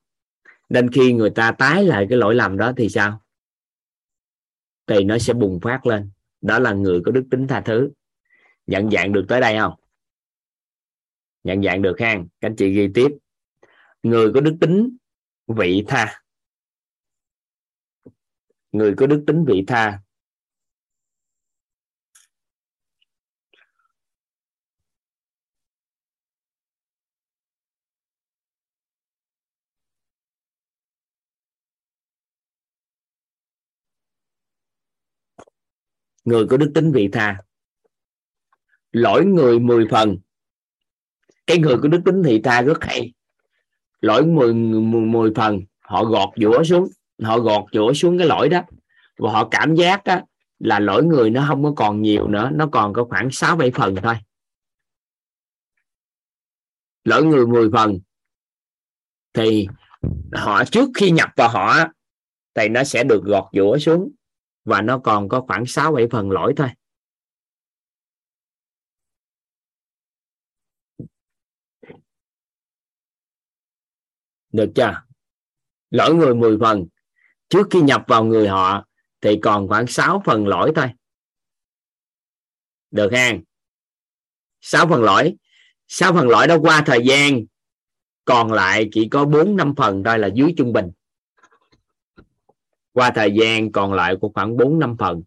Nên 0.68 0.90
khi 0.90 1.12
người 1.12 1.30
ta 1.30 1.52
tái 1.52 1.84
lại 1.84 2.06
cái 2.08 2.18
lỗi 2.18 2.34
lầm 2.34 2.58
đó 2.58 2.72
thì 2.76 2.88
sao? 2.88 3.22
Thì 4.86 5.04
nó 5.04 5.18
sẽ 5.18 5.32
bùng 5.32 5.60
phát 5.60 5.86
lên. 5.86 6.10
Đó 6.40 6.58
là 6.58 6.72
người 6.72 7.00
có 7.04 7.12
đức 7.12 7.24
tính 7.30 7.46
tha 7.48 7.60
thứ. 7.60 7.90
Nhận 8.66 8.90
dạng 8.90 9.12
được 9.12 9.24
tới 9.28 9.40
đây 9.40 9.58
không? 9.58 9.74
Nhận 11.44 11.62
dạng 11.62 11.82
được 11.82 12.00
ha. 12.00 12.14
Các 12.14 12.48
anh 12.48 12.56
chị 12.56 12.70
ghi 12.70 12.88
tiếp. 12.94 13.08
Người 14.02 14.32
có 14.34 14.40
đức 14.40 14.56
tính 14.60 14.96
vị 15.56 15.84
tha. 15.88 16.22
Người 18.72 18.94
có 18.96 19.06
đức 19.06 19.24
tính 19.26 19.44
vị 19.48 19.64
tha. 19.66 20.00
Người 36.24 36.46
có 36.50 36.56
đức 36.56 36.72
tính 36.74 36.92
vị 36.92 37.08
tha. 37.12 37.42
Lỗi 38.92 39.24
người 39.24 39.58
10 39.58 39.86
phần. 39.90 40.18
Cái 41.46 41.58
người 41.58 41.76
có 41.82 41.88
đức 41.88 42.00
tính 42.04 42.22
vị 42.22 42.40
tha 42.44 42.62
rất 42.62 42.78
hay 42.80 43.12
lỗi 44.02 44.26
10, 44.26 44.54
10, 44.54 45.00
10 45.00 45.32
phần 45.36 45.60
họ 45.80 46.04
gọt 46.04 46.28
dũa 46.36 46.62
xuống 46.62 46.88
họ 47.22 47.38
gọt 47.38 47.64
dũa 47.72 47.92
xuống 47.92 48.18
cái 48.18 48.26
lỗi 48.26 48.48
đó. 48.48 48.60
Và 49.18 49.30
họ 49.32 49.48
cảm 49.50 49.74
giác 49.74 50.04
đó, 50.04 50.20
là 50.58 50.78
lỗi 50.78 51.04
người 51.04 51.30
nó 51.30 51.44
không 51.48 51.64
có 51.64 51.72
còn 51.76 52.02
nhiều 52.02 52.28
nữa 52.28 52.50
nó 52.52 52.68
còn 52.72 52.92
có 52.92 53.04
khoảng 53.04 53.30
6 53.30 53.56
7 53.56 53.70
phần 53.70 53.94
thôi. 54.02 54.14
Lỗi 57.04 57.24
người 57.24 57.46
10 57.46 57.70
phần 57.72 57.98
thì 59.32 59.68
họ 60.32 60.64
trước 60.64 60.90
khi 60.94 61.10
nhập 61.10 61.28
vào 61.36 61.48
họ 61.48 61.76
thì 62.54 62.68
nó 62.68 62.84
sẽ 62.84 63.04
được 63.04 63.24
gọt 63.24 63.44
dũa 63.52 63.78
xuống 63.78 64.10
và 64.64 64.80
nó 64.80 64.98
còn 64.98 65.28
có 65.28 65.40
khoảng 65.40 65.66
6 65.66 65.92
7 65.92 66.06
phần 66.10 66.30
lỗi 66.30 66.52
thôi. 66.56 66.68
Được 74.52 74.70
chưa? 74.74 75.02
Lỗi 75.90 76.14
người 76.14 76.34
10 76.34 76.58
phần. 76.60 76.86
Trước 77.48 77.66
khi 77.70 77.80
nhập 77.80 78.04
vào 78.06 78.24
người 78.24 78.48
họ, 78.48 78.86
thì 79.20 79.38
còn 79.42 79.68
khoảng 79.68 79.86
6 79.86 80.22
phần 80.24 80.46
lỗi 80.46 80.72
thôi. 80.74 80.86
Được 82.90 83.12
ha? 83.12 83.32
6 84.60 84.86
phần 84.88 85.02
lỗi. 85.02 85.36
6 85.88 86.12
phần 86.12 86.28
lỗi 86.28 86.46
đó 86.46 86.56
qua 86.60 86.82
thời 86.86 87.04
gian, 87.04 87.44
còn 88.24 88.52
lại 88.52 88.88
chỉ 88.92 89.08
có 89.08 89.24
4 89.24 89.56
5 89.56 89.74
phần 89.76 90.02
thôi 90.04 90.18
là 90.18 90.28
dưới 90.34 90.54
trung 90.56 90.72
bình. 90.72 90.90
Qua 92.92 93.12
thời 93.14 93.34
gian, 93.40 93.72
còn 93.72 93.92
lại 93.92 94.16
của 94.20 94.30
khoảng 94.34 94.56
4 94.56 94.78
5 94.78 94.96
phần. 94.98 95.22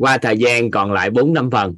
Qua 0.00 0.18
thời 0.18 0.38
gian 0.38 0.70
còn 0.70 0.92
lại 0.92 1.10
4 1.10 1.34
năm 1.34 1.50
phần. 1.50 1.76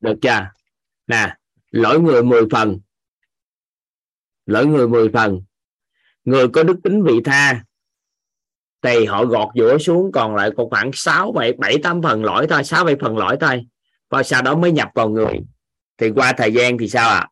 Được 0.00 0.14
chưa? 0.22 0.50
Nè, 1.06 1.36
lỗi 1.70 2.00
người 2.00 2.22
10 2.22 2.42
phần. 2.50 2.78
Lỗi 4.46 4.66
người 4.66 4.88
10 4.88 5.08
phần. 5.12 5.42
Người 6.24 6.48
có 6.48 6.62
đức 6.62 6.76
tính 6.84 7.02
vị 7.02 7.20
tha, 7.24 7.64
thì 8.82 9.04
họ 9.04 9.24
gọt 9.24 9.48
giữa 9.54 9.78
xuống, 9.78 10.12
còn 10.12 10.34
lại 10.34 10.50
còn 10.56 10.70
khoảng 10.70 10.90
6 10.92 11.32
7 11.32 11.52
7 11.52 11.78
8 11.82 12.02
phần 12.02 12.24
lỗi 12.24 12.46
thôi 12.50 12.64
6 12.64 12.84
7 12.84 12.96
phần 13.00 13.16
lỗi 13.16 13.36
thôi. 13.40 13.66
Và 14.08 14.22
sau 14.22 14.42
đó 14.42 14.56
mới 14.56 14.72
nhập 14.72 14.88
vào 14.94 15.08
người. 15.08 15.40
Thì 15.96 16.10
qua 16.14 16.32
thời 16.36 16.52
gian 16.52 16.78
thì 16.78 16.88
sao 16.88 17.08
ạ? 17.08 17.18
À? 17.18 17.28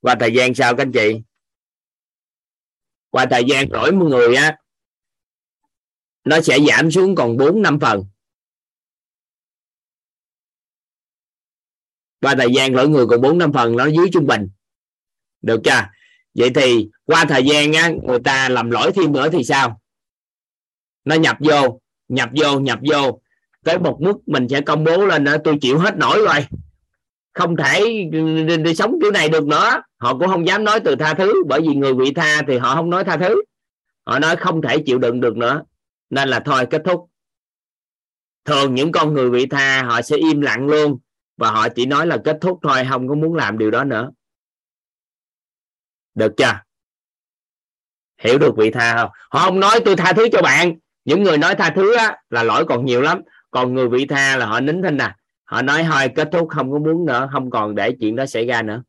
qua 0.00 0.16
thời 0.20 0.32
gian 0.34 0.54
sao 0.54 0.76
các 0.76 0.82
anh 0.82 0.92
chị? 0.92 1.22
Qua 3.10 3.26
thời 3.30 3.44
gian 3.44 3.66
lỗi 3.70 3.92
một 3.92 4.06
người 4.06 4.34
á 4.36 4.56
nó 6.24 6.40
sẽ 6.40 6.58
giảm 6.68 6.90
xuống 6.90 7.14
còn 7.14 7.36
4 7.36 7.62
năm 7.62 7.80
phần. 7.80 8.04
Qua 12.20 12.34
thời 12.38 12.52
gian 12.54 12.74
lỗi 12.74 12.88
người 12.88 13.06
còn 13.06 13.20
4 13.20 13.38
năm 13.38 13.52
phần 13.52 13.76
nó 13.76 13.86
dưới 13.86 14.06
trung 14.12 14.26
bình. 14.26 14.48
Được 15.42 15.60
chưa? 15.64 15.88
Vậy 16.34 16.50
thì 16.54 16.90
qua 17.04 17.24
thời 17.28 17.44
gian 17.44 17.72
á 17.72 17.90
người 18.02 18.18
ta 18.24 18.48
làm 18.48 18.70
lỗi 18.70 18.92
thêm 18.94 19.12
nữa 19.12 19.28
thì 19.32 19.44
sao? 19.44 19.80
Nó 21.04 21.14
nhập 21.14 21.36
vô 21.40 21.80
nhập 22.08 22.30
vô 22.36 22.60
nhập 22.60 22.78
vô. 22.90 23.20
Tới 23.64 23.78
một 23.78 23.98
mức 24.00 24.28
mình 24.28 24.48
sẽ 24.48 24.60
công 24.60 24.84
bố 24.84 25.06
lên 25.06 25.24
đó 25.24 25.36
tôi 25.44 25.58
chịu 25.60 25.78
hết 25.78 25.96
nổi 25.96 26.18
rồi. 26.18 26.46
Không 27.32 27.56
thể 27.56 27.80
đi, 28.12 28.56
đi 28.56 28.74
sống 28.74 28.98
kiểu 29.02 29.10
này 29.10 29.28
được 29.28 29.46
nữa. 29.46 29.82
Họ 29.96 30.18
cũng 30.18 30.28
không 30.28 30.46
dám 30.46 30.64
nói 30.64 30.80
từ 30.80 30.96
tha 30.96 31.14
thứ 31.14 31.42
bởi 31.48 31.60
vì 31.60 31.74
người 31.74 31.94
bị 31.94 32.12
tha 32.14 32.42
thì 32.48 32.58
họ 32.58 32.74
không 32.74 32.90
nói 32.90 33.04
tha 33.04 33.16
thứ. 33.16 33.42
Họ 34.06 34.18
nói 34.18 34.36
không 34.36 34.62
thể 34.62 34.78
chịu 34.86 34.98
đựng 34.98 35.20
được 35.20 35.36
nữa 35.36 35.62
nên 36.12 36.28
là 36.28 36.40
thôi 36.40 36.66
kết 36.70 36.82
thúc. 36.84 37.10
Thường 38.44 38.74
những 38.74 38.92
con 38.92 39.14
người 39.14 39.30
bị 39.30 39.46
tha 39.46 39.82
họ 39.82 40.02
sẽ 40.02 40.16
im 40.16 40.40
lặng 40.40 40.66
luôn 40.66 40.98
và 41.36 41.50
họ 41.50 41.68
chỉ 41.68 41.86
nói 41.86 42.06
là 42.06 42.18
kết 42.24 42.38
thúc 42.40 42.58
thôi 42.62 42.82
không 42.90 43.08
có 43.08 43.14
muốn 43.14 43.34
làm 43.34 43.58
điều 43.58 43.70
đó 43.70 43.84
nữa. 43.84 44.10
Được 46.14 46.32
chưa? 46.36 46.60
Hiểu 48.18 48.38
được 48.38 48.56
vị 48.56 48.70
tha 48.70 48.96
không? 48.96 49.10
Họ 49.30 49.40
không 49.44 49.60
nói 49.60 49.80
tôi 49.84 49.96
tha 49.96 50.12
thứ 50.12 50.28
cho 50.32 50.42
bạn. 50.42 50.74
Những 51.04 51.22
người 51.22 51.38
nói 51.38 51.54
tha 51.54 51.72
thứ 51.76 51.96
á, 51.96 52.16
là 52.30 52.42
lỗi 52.42 52.64
còn 52.68 52.84
nhiều 52.84 53.00
lắm. 53.00 53.22
Còn 53.50 53.74
người 53.74 53.88
vị 53.88 54.06
tha 54.06 54.36
là 54.36 54.46
họ 54.46 54.60
nín 54.60 54.82
thinh 54.82 54.96
nè 54.96 55.14
họ 55.44 55.62
nói 55.62 55.86
thôi 55.90 56.08
kết 56.16 56.28
thúc 56.32 56.48
không 56.48 56.72
có 56.72 56.78
muốn 56.78 57.06
nữa 57.06 57.28
không 57.32 57.50
còn 57.50 57.74
để 57.74 57.92
chuyện 58.00 58.16
đó 58.16 58.26
xảy 58.26 58.46
ra 58.46 58.62
nữa. 58.62 58.82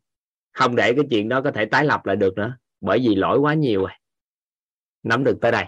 Không 0.51 0.75
để 0.75 0.93
cái 0.93 1.05
chuyện 1.09 1.29
đó 1.29 1.41
có 1.41 1.51
thể 1.51 1.65
tái 1.65 1.85
lập 1.85 2.05
lại 2.05 2.15
được 2.15 2.33
nữa 2.37 2.57
bởi 2.81 2.99
vì 2.99 3.15
lỗi 3.15 3.39
quá 3.39 3.53
nhiều 3.53 3.81
rồi. 3.81 3.91
Nắm 5.03 5.23
được 5.23 5.37
tới 5.41 5.51
đây 5.51 5.65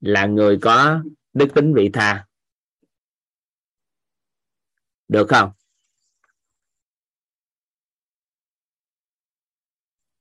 là 0.00 0.26
người 0.26 0.58
có 0.62 1.02
đức 1.32 1.48
tính 1.54 1.74
vị 1.74 1.90
tha. 1.92 2.26
Được 5.08 5.26
không? 5.28 5.52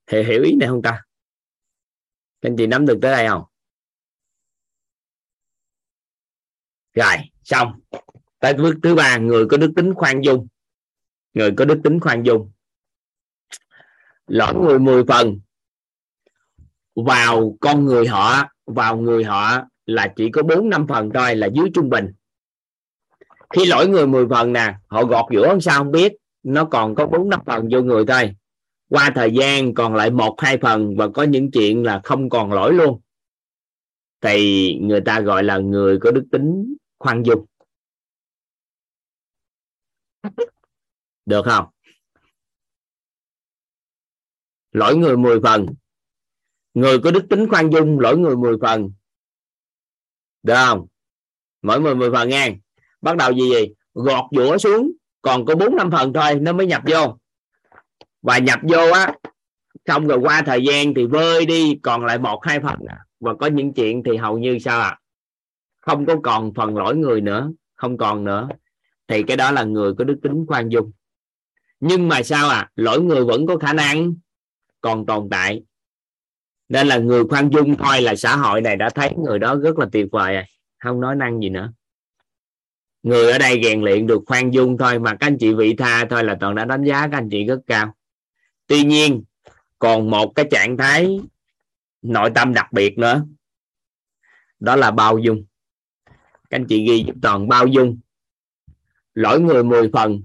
Thì 0.06 0.24
hiểu 0.24 0.44
ý 0.44 0.56
này 0.60 0.70
không 0.70 0.82
ta? 0.82 1.06
Các 2.42 2.50
anh 2.50 2.56
chị 2.58 2.68
nắm 2.68 2.86
được 2.86 3.00
tới 3.02 3.12
đây 3.12 3.28
không? 3.28 3.44
Rồi, 6.94 7.16
xong. 7.44 7.80
Tới 8.40 8.54
bước 8.54 8.76
thứ 8.84 8.96
ba, 8.96 9.18
người 9.18 9.46
có 9.50 9.58
đức 9.58 9.74
tính 9.76 9.94
khoan 9.96 10.22
dung. 10.22 10.48
Người 11.34 11.52
có 11.58 11.66
đức 11.66 11.82
tính 11.84 12.00
khoan 12.00 12.24
dung. 12.26 12.52
Lỗi 14.28 14.54
người 14.56 14.80
mười 14.80 15.04
phần 15.08 15.40
vào 16.96 17.58
con 17.62 17.86
người 17.86 18.08
họ 18.08 18.57
vào 18.68 18.98
người 18.98 19.24
họ 19.24 19.62
là 19.86 20.14
chỉ 20.16 20.30
có 20.32 20.44
bốn 20.44 20.70
năm 20.70 20.88
phần 20.88 21.10
thôi 21.14 21.36
là 21.36 21.48
dưới 21.54 21.70
trung 21.74 21.90
bình. 21.90 22.14
Khi 23.50 23.66
lỗi 23.66 23.88
người 23.88 24.08
10 24.08 24.28
phần 24.30 24.54
nè, 24.54 24.76
họ 24.88 25.04
gọt 25.04 25.26
giữa 25.32 25.60
sao 25.62 25.78
không 25.78 25.92
biết, 25.92 26.14
nó 26.44 26.66
còn 26.66 26.96
có 26.96 27.08
bốn 27.08 27.30
năm 27.30 27.40
phần 27.46 27.68
vô 27.72 27.82
người 27.82 28.06
thôi. 28.08 28.36
Qua 28.90 29.12
thời 29.16 29.32
gian 29.32 29.74
còn 29.74 29.96
lại 29.96 30.12
một, 30.12 30.36
hai 30.38 30.58
phần 30.58 30.98
và 30.98 31.08
có 31.08 31.24
những 31.24 31.52
chuyện 31.52 31.84
là 31.84 32.02
không 32.04 32.30
còn 32.30 32.54
lỗi 32.54 32.74
luôn. 32.74 33.02
Thì 34.22 34.74
người 34.82 35.02
ta 35.02 35.20
gọi 35.20 35.44
là 35.44 35.58
người 35.58 36.00
có 36.00 36.12
đức 36.12 36.26
tính 36.32 36.76
khoan 37.00 37.24
dung. 37.24 37.46
Được 41.26 41.46
không? 41.46 41.66
Lỗi 44.72 44.96
người 44.96 45.18
10 45.18 45.40
phần 45.44 45.66
người 46.78 47.00
có 47.00 47.12
đức 47.12 47.26
tính 47.30 47.50
khoan 47.50 47.70
dung 47.70 48.00
lỗi 48.00 48.18
người 48.18 48.36
10 48.36 48.58
phần. 48.62 48.92
Được 50.44 50.54
không? 50.56 50.88
Mỗi 51.62 51.82
người 51.82 51.96
10 51.96 52.12
phần 52.12 52.30
nghe. 52.30 52.56
Bắt 53.02 53.18
đầu 53.18 53.32
gì 53.32 53.50
gì 53.50 53.74
gọt 53.94 54.26
giũa 54.32 54.58
xuống, 54.58 54.92
còn 55.22 55.46
có 55.46 55.56
bốn 55.56 55.76
năm 55.76 55.92
phần 55.92 56.14
thôi, 56.14 56.36
nó 56.36 56.54
mới 56.54 56.68
nhập 56.68 56.82
vô. 56.86 57.18
Và 58.22 58.38
nhập 58.38 58.60
vô 58.64 58.92
á, 58.92 59.14
xong 59.86 60.08
rồi 60.08 60.18
qua 60.18 60.42
thời 60.46 60.64
gian 60.64 60.94
thì 60.94 61.06
vơi 61.06 61.46
đi, 61.46 61.80
còn 61.84 62.06
lại 62.06 62.18
một, 62.18 62.40
hai 62.44 62.60
phần 62.60 62.80
à. 62.88 62.98
và 63.20 63.34
có 63.34 63.48
những 63.48 63.74
chuyện 63.74 64.04
thì 64.04 64.18
hầu 64.18 64.38
như 64.38 64.60
sao 64.60 64.80
ạ? 64.80 64.90
À? 64.90 65.00
không 65.80 66.06
có 66.06 66.16
còn 66.24 66.54
phần 66.54 66.78
lỗi 66.78 66.96
người 66.96 67.22
nữa, 67.22 67.52
không 67.76 67.98
còn 67.98 68.24
nữa. 68.24 68.48
Thì 69.08 69.24
cái 69.24 69.38
đó 69.38 69.52
là 69.52 69.64
người 69.64 69.94
có 69.98 70.04
đức 70.04 70.20
tính 70.24 70.46
khoan 70.48 70.70
dung. 70.70 70.92
Nhưng 71.80 72.08
mà 72.08 72.24
sao 72.24 72.50
à 72.50 72.70
lỗi 72.76 73.02
người 73.02 73.26
vẫn 73.26 73.48
có 73.48 73.58
khả 73.58 73.74
năng 73.74 74.14
còn 74.82 75.06
tồn 75.06 75.28
tại 75.32 75.64
nên 76.70 76.88
là 76.88 76.98
người 76.98 77.24
khoan 77.30 77.50
dung 77.50 77.76
thôi 77.76 78.02
là 78.02 78.16
xã 78.16 78.36
hội 78.36 78.62
này 78.62 78.76
đã 78.76 78.90
thấy 78.90 79.14
người 79.18 79.40
đó 79.40 79.56
rất 79.56 79.80
là 79.80 79.88
tuyệt 79.92 80.08
vời 80.12 80.34
rồi. 80.34 80.44
Không 80.80 81.02
nói 81.02 81.16
năng 81.16 81.40
gì 81.42 81.50
nữa. 81.50 81.74
Người 83.04 83.32
ở 83.32 83.38
đây 83.38 83.62
rèn 83.64 83.82
luyện 83.82 84.08
được 84.08 84.22
khoan 84.26 84.52
dung 84.52 84.78
thôi, 84.78 85.00
mà 85.00 85.12
các 85.12 85.28
anh 85.28 85.38
chị 85.40 85.54
vị 85.54 85.76
tha 85.78 86.06
thôi 86.10 86.24
là 86.24 86.38
toàn 86.40 86.56
đã 86.56 86.66
đánh 86.66 86.84
giá 86.84 87.08
các 87.08 87.18
anh 87.18 87.30
chị 87.32 87.46
rất 87.46 87.60
cao. 87.68 87.96
Tuy 88.68 88.84
nhiên, 88.84 89.24
còn 89.80 90.10
một 90.10 90.32
cái 90.36 90.48
trạng 90.52 90.78
thái 90.78 91.20
nội 92.02 92.30
tâm 92.36 92.54
đặc 92.54 92.74
biệt 92.74 92.98
nữa. 92.98 93.26
Đó 94.60 94.76
là 94.76 94.92
bao 94.92 95.18
dung. 95.18 95.46
Các 96.50 96.58
anh 96.58 96.66
chị 96.70 96.88
ghi 96.88 97.04
giúp 97.08 97.16
toàn 97.22 97.48
bao 97.48 97.68
dung. 97.68 98.00
Lỗi 99.14 99.40
người 99.40 99.64
10 99.64 99.90
phần, 99.94 100.22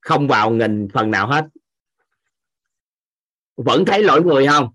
không 0.00 0.28
vào 0.28 0.50
nghìn 0.50 0.88
phần 0.92 1.10
nào 1.10 1.26
hết. 1.26 1.46
Vẫn 3.56 3.84
thấy 3.84 4.02
lỗi 4.02 4.22
người 4.22 4.46
không? 4.46 4.72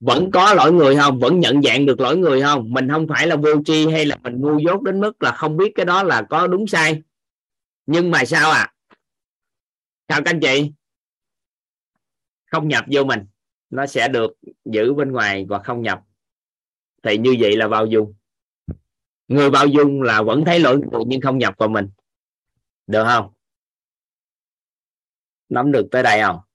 Vẫn 0.00 0.30
có 0.30 0.54
lỗi 0.54 0.72
người 0.72 0.96
không? 0.96 1.18
Vẫn 1.18 1.40
nhận 1.40 1.62
dạng 1.62 1.86
được 1.86 2.00
lỗi 2.00 2.16
người 2.16 2.42
không? 2.42 2.72
Mình 2.72 2.88
không 2.88 3.06
phải 3.08 3.26
là 3.26 3.36
vô 3.36 3.62
tri 3.64 3.90
hay 3.90 4.06
là 4.06 4.16
mình 4.16 4.40
ngu 4.40 4.58
dốt 4.58 4.82
đến 4.82 5.00
mức 5.00 5.22
là 5.22 5.32
không 5.32 5.56
biết 5.56 5.72
cái 5.74 5.86
đó 5.86 6.02
là 6.02 6.22
có 6.22 6.46
đúng 6.46 6.66
sai. 6.66 7.02
Nhưng 7.86 8.10
mà 8.10 8.24
sao 8.24 8.50
à? 8.50 8.72
Sao 10.08 10.20
các 10.24 10.30
anh 10.30 10.40
chị? 10.40 10.72
Không 12.46 12.68
nhập 12.68 12.84
vô 12.92 13.04
mình. 13.04 13.26
Nó 13.70 13.86
sẽ 13.86 14.08
được 14.08 14.32
giữ 14.64 14.94
bên 14.94 15.12
ngoài 15.12 15.46
và 15.48 15.58
không 15.58 15.82
nhập. 15.82 16.02
Thì 17.02 17.18
như 17.18 17.36
vậy 17.40 17.56
là 17.56 17.68
bao 17.68 17.86
dung. 17.86 18.14
Người 19.28 19.50
bao 19.50 19.66
dung 19.66 20.02
là 20.02 20.22
vẫn 20.22 20.44
thấy 20.44 20.60
lỗi 20.60 20.80
người 20.92 21.02
nhưng 21.06 21.20
không 21.20 21.38
nhập 21.38 21.54
vào 21.58 21.68
mình. 21.68 21.88
Được 22.86 23.04
không? 23.04 23.32
Nắm 25.48 25.72
được 25.72 25.88
tới 25.90 26.02
đây 26.02 26.22
không? 26.22 26.45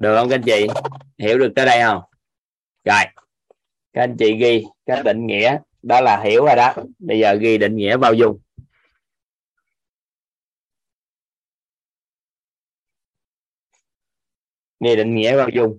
Được 0.00 0.16
không 0.16 0.28
các 0.28 0.34
anh 0.34 0.42
chị? 0.46 0.66
Hiểu 1.18 1.38
được 1.38 1.52
tới 1.56 1.66
đây 1.66 1.80
không? 1.82 2.02
Rồi. 2.84 3.04
Các 3.92 4.02
anh 4.02 4.16
chị 4.18 4.36
ghi 4.36 4.64
cái 4.86 5.02
định 5.02 5.26
nghĩa. 5.26 5.58
Đó 5.82 6.00
là 6.00 6.22
hiểu 6.24 6.44
rồi 6.44 6.56
đó. 6.56 6.74
Bây 6.98 7.18
giờ 7.18 7.34
ghi 7.34 7.58
định 7.58 7.76
nghĩa 7.76 7.96
bao 7.96 8.14
dung. 8.14 8.38
Ghi 14.80 14.96
định 14.96 15.14
nghĩa 15.14 15.36
bao 15.36 15.48
dung 15.48 15.78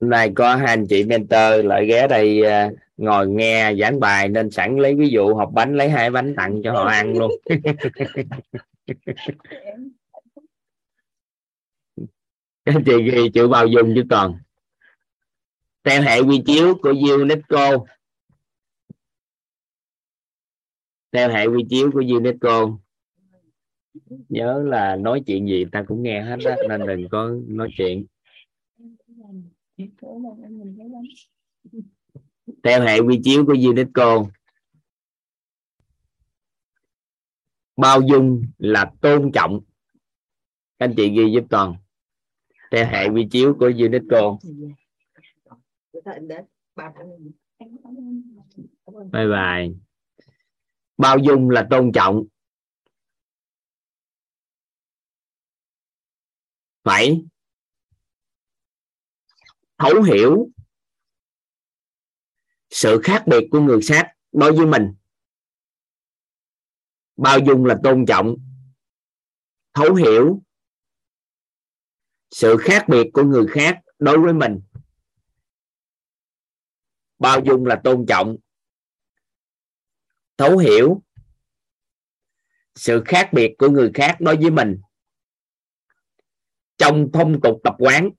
hôm 0.00 0.10
nay 0.10 0.32
có 0.34 0.56
hai 0.56 0.66
anh 0.66 0.86
chị 0.86 1.04
mentor 1.04 1.64
lại 1.64 1.86
ghé 1.86 2.06
đây 2.08 2.42
uh, 2.42 2.78
ngồi 2.96 3.28
nghe 3.28 3.74
giảng 3.74 4.00
bài 4.00 4.28
nên 4.28 4.50
sẵn 4.50 4.76
lấy 4.76 4.94
ví 4.94 5.08
dụ 5.08 5.34
hộp 5.34 5.50
bánh 5.52 5.74
lấy 5.74 5.90
hai 5.90 6.10
bánh 6.10 6.34
tặng 6.36 6.60
cho 6.64 6.72
họ 6.72 6.84
ăn 6.84 7.18
luôn. 7.18 7.30
Các 12.64 12.74
chị 12.86 13.10
ghi 13.12 13.30
chữ 13.34 13.48
bao 13.48 13.66
dung 13.66 13.92
chứ 13.94 14.02
còn. 14.10 14.38
Theo 15.84 16.02
hệ 16.02 16.20
quy 16.20 16.42
chiếu 16.46 16.74
của 16.82 16.94
UNESCO. 17.12 17.86
Theo 21.12 21.30
hệ 21.30 21.46
quy 21.46 21.64
chiếu 21.70 21.90
của 21.92 22.02
UNESCO. 22.08 22.78
Nhớ 24.28 24.62
là 24.66 24.96
nói 24.96 25.22
chuyện 25.26 25.48
gì 25.48 25.64
ta 25.72 25.84
cũng 25.88 26.02
nghe 26.02 26.22
hết 26.22 26.36
đó 26.44 26.54
nên 26.68 26.86
đừng 26.86 27.08
có 27.08 27.30
nói 27.46 27.68
chuyện 27.76 28.06
theo 32.62 32.82
hệ 32.82 33.00
quy 33.00 33.20
chiếu 33.24 33.46
của 33.46 33.56
UNESCO, 33.70 34.24
bao 37.76 38.00
dung 38.00 38.42
là 38.58 38.92
tôn 39.00 39.30
trọng. 39.34 39.60
Các 40.78 40.86
anh 40.86 40.94
chị 40.96 41.08
ghi 41.08 41.32
giúp 41.34 41.44
toàn. 41.50 41.74
Theo 42.70 42.86
hệ 42.86 43.08
quy 43.08 43.28
chiếu 43.30 43.56
của 43.58 43.70
UNESCO. 43.78 44.38
Bye 49.12 49.26
bye. 49.26 49.78
Bao 50.96 51.18
dung 51.18 51.50
là 51.50 51.66
tôn 51.70 51.92
trọng. 51.92 52.24
Phải 56.84 57.24
thấu 59.78 60.02
hiểu 60.02 60.50
sự 62.70 63.00
khác 63.04 63.24
biệt 63.26 63.48
của 63.50 63.60
người 63.60 63.80
khác 63.88 64.06
đối 64.32 64.52
với 64.52 64.66
mình. 64.66 64.94
Bao 67.16 67.38
dung 67.46 67.64
là 67.64 67.78
tôn 67.82 68.04
trọng, 68.08 68.36
thấu 69.74 69.94
hiểu 69.94 70.42
sự 72.30 72.56
khác 72.60 72.84
biệt 72.88 73.10
của 73.12 73.22
người 73.22 73.46
khác 73.50 73.78
đối 73.98 74.18
với 74.18 74.32
mình. 74.32 74.60
Bao 77.18 77.40
dung 77.46 77.66
là 77.66 77.80
tôn 77.84 78.04
trọng, 78.08 78.36
thấu 80.36 80.58
hiểu 80.58 81.02
sự 82.74 83.02
khác 83.06 83.30
biệt 83.32 83.54
của 83.58 83.68
người 83.68 83.90
khác 83.94 84.16
đối 84.20 84.36
với 84.36 84.50
mình. 84.50 84.80
Trong 86.76 87.08
phong 87.12 87.40
tục 87.42 87.60
tập 87.64 87.74
quán 87.78 88.10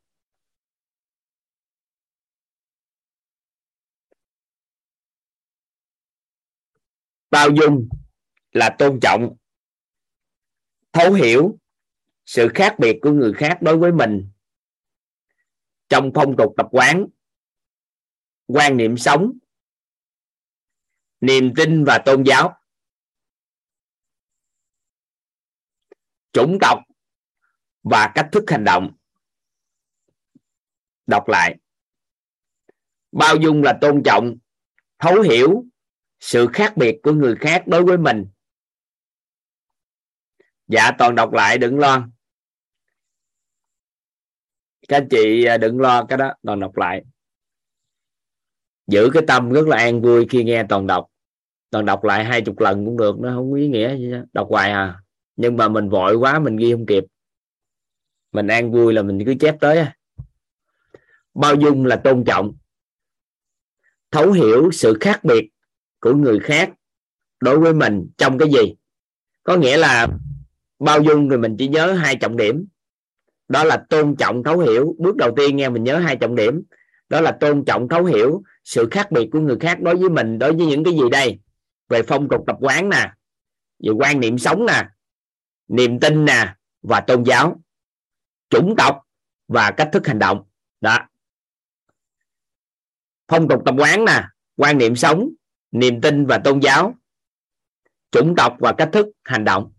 bao 7.40 7.50
dung 7.56 7.90
là 8.52 8.76
tôn 8.80 9.00
trọng, 9.02 9.36
thấu 10.92 11.14
hiểu 11.14 11.60
sự 12.26 12.48
khác 12.56 12.76
biệt 12.80 13.00
của 13.02 13.12
người 13.12 13.34
khác 13.34 13.58
đối 13.62 13.78
với 13.78 13.92
mình. 13.92 14.30
Trong 15.90 16.12
phong 16.16 16.36
tục 16.38 16.54
tập 16.58 16.66
quán, 16.72 17.08
quan 18.48 18.78
niệm 18.78 18.98
sống, 18.98 19.32
niềm 21.22 21.54
tin 21.56 21.84
và 21.84 22.02
tôn 22.06 22.24
giáo. 22.24 22.62
Chủng 26.34 26.58
tộc 26.62 26.80
và 27.84 28.12
cách 28.16 28.30
thức 28.32 28.44
hành 28.48 28.64
động. 28.64 28.96
Đọc 31.08 31.28
lại. 31.28 31.58
Bao 33.12 33.36
dung 33.36 33.64
là 33.64 33.78
tôn 33.82 34.02
trọng, 34.06 34.38
thấu 34.98 35.22
hiểu 35.22 35.66
sự 36.20 36.48
khác 36.54 36.78
biệt 36.78 37.00
của 37.04 37.14
người 37.14 37.36
khác 37.36 37.64
đối 37.68 37.84
với 37.84 37.98
mình. 37.98 38.26
Dạ 40.68 40.92
toàn 40.98 41.16
đọc 41.16 41.34
lại, 41.34 41.58
đừng 41.58 41.80
lo. 41.80 42.08
Các 44.88 44.98
anh 44.98 45.08
chị 45.10 45.44
à, 45.44 45.58
đừng 45.58 45.80
lo 45.80 46.06
cái 46.06 46.18
đó, 46.18 46.34
toàn 46.44 46.60
đọc 46.60 46.78
lại. 46.78 47.04
Giữ 48.88 49.10
cái 49.14 49.24
tâm 49.28 49.50
rất 49.52 49.68
là 49.68 49.78
an 49.78 50.02
vui 50.02 50.28
khi 50.30 50.44
nghe 50.44 50.66
toàn 50.70 50.88
đọc. 50.88 51.08
Toàn 51.70 51.86
đọc 51.86 52.04
lại 52.04 52.26
hai 52.26 52.42
chục 52.42 52.60
lần 52.60 52.86
cũng 52.86 52.98
được, 52.98 53.20
nó 53.20 53.36
không 53.36 53.52
có 53.52 53.58
ý 53.58 53.68
nghĩa 53.68 53.98
gì 53.98 54.12
đó. 54.12 54.20
đọc 54.34 54.48
hoài 54.50 54.72
à. 54.72 55.00
Nhưng 55.36 55.58
mà 55.58 55.68
mình 55.68 55.90
vội 55.90 56.16
quá, 56.16 56.40
mình 56.40 56.56
ghi 56.56 56.72
không 56.72 56.86
kịp. 56.86 57.04
Mình 58.32 58.48
an 58.48 58.72
vui 58.72 58.94
là 58.94 59.02
mình 59.02 59.24
cứ 59.26 59.36
chép 59.40 59.56
tới 59.60 59.86
bao 61.34 61.56
dung 61.56 61.86
là 61.86 61.96
tôn 62.04 62.24
trọng. 62.28 62.54
Thấu 64.12 64.32
hiểu 64.32 64.72
sự 64.72 64.98
khác 65.00 65.24
biệt 65.24 65.50
của 66.00 66.14
người 66.14 66.40
khác 66.40 66.70
đối 67.40 67.60
với 67.60 67.74
mình 67.74 68.10
trong 68.18 68.38
cái 68.38 68.50
gì. 68.50 68.76
Có 69.44 69.58
nghĩa 69.58 69.78
là 69.78 70.08
bao 70.80 71.02
dung 71.02 71.30
thì 71.30 71.38
mình 71.38 71.56
chỉ 71.60 71.68
nhớ 71.68 71.94
hai 71.94 72.16
trọng 72.16 72.38
điểm. 72.38 72.66
Đó 73.48 73.64
là 73.64 73.86
tôn 73.90 74.16
trọng 74.16 74.44
thấu 74.44 74.60
hiểu. 74.60 74.96
Bước 75.00 75.16
đầu 75.16 75.32
tiên 75.36 75.56
nghe 75.56 75.70
mình 75.70 75.84
nhớ 75.84 75.98
hai 75.98 76.16
trọng 76.16 76.36
điểm. 76.36 76.64
Đó 77.10 77.22
là 77.22 77.32
tôn 77.32 77.66
trọng 77.66 77.90
thấu 77.90 78.06
hiểu 78.06 78.44
sự 78.64 78.88
khác 78.92 79.12
biệt 79.12 79.30
của 79.32 79.40
người 79.40 79.58
khác 79.60 79.82
đối 79.82 79.96
với 79.96 80.10
mình, 80.10 80.40
đối 80.40 80.54
với 80.54 80.66
những 80.66 80.84
cái 80.84 80.94
gì 80.94 81.10
đây? 81.12 81.40
Về 81.90 82.04
phong 82.04 82.30
tục 82.30 82.44
tập 82.48 82.56
quán 82.60 82.90
nè, 82.90 83.12
về 83.80 83.92
quan 83.92 84.20
niệm 84.20 84.38
sống 84.38 84.66
nè, 84.66 84.88
niềm 85.68 86.00
tin 86.00 86.26
nè 86.26 86.56
và 86.82 87.00
tôn 87.00 87.24
giáo, 87.24 87.62
chủng 88.50 88.76
tộc 88.78 89.02
và 89.48 89.72
cách 89.72 89.90
thức 89.94 90.08
hành 90.08 90.20
động. 90.20 90.44
Đó. 90.82 91.00
Phong 93.28 93.48
tục 93.48 93.62
tập 93.66 93.76
quán 93.78 94.06
nè, 94.06 94.24
quan 94.56 94.78
niệm 94.78 94.96
sống 94.96 95.30
niềm 95.72 96.02
tin 96.02 96.26
và 96.26 96.42
tôn 96.44 96.60
giáo, 96.60 96.96
chủng 98.12 98.34
tộc 98.38 98.56
và 98.60 98.74
cách 98.78 98.90
thức 98.94 99.08
hành 99.24 99.44
động. 99.44 99.74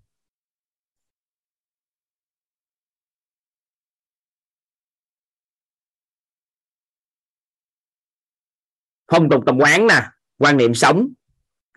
Phong 9.12 9.28
tục 9.30 9.42
tập 9.46 9.54
quán 9.58 9.86
nè, 9.86 10.02
quan 10.38 10.56
niệm 10.56 10.74
sống, 10.74 11.08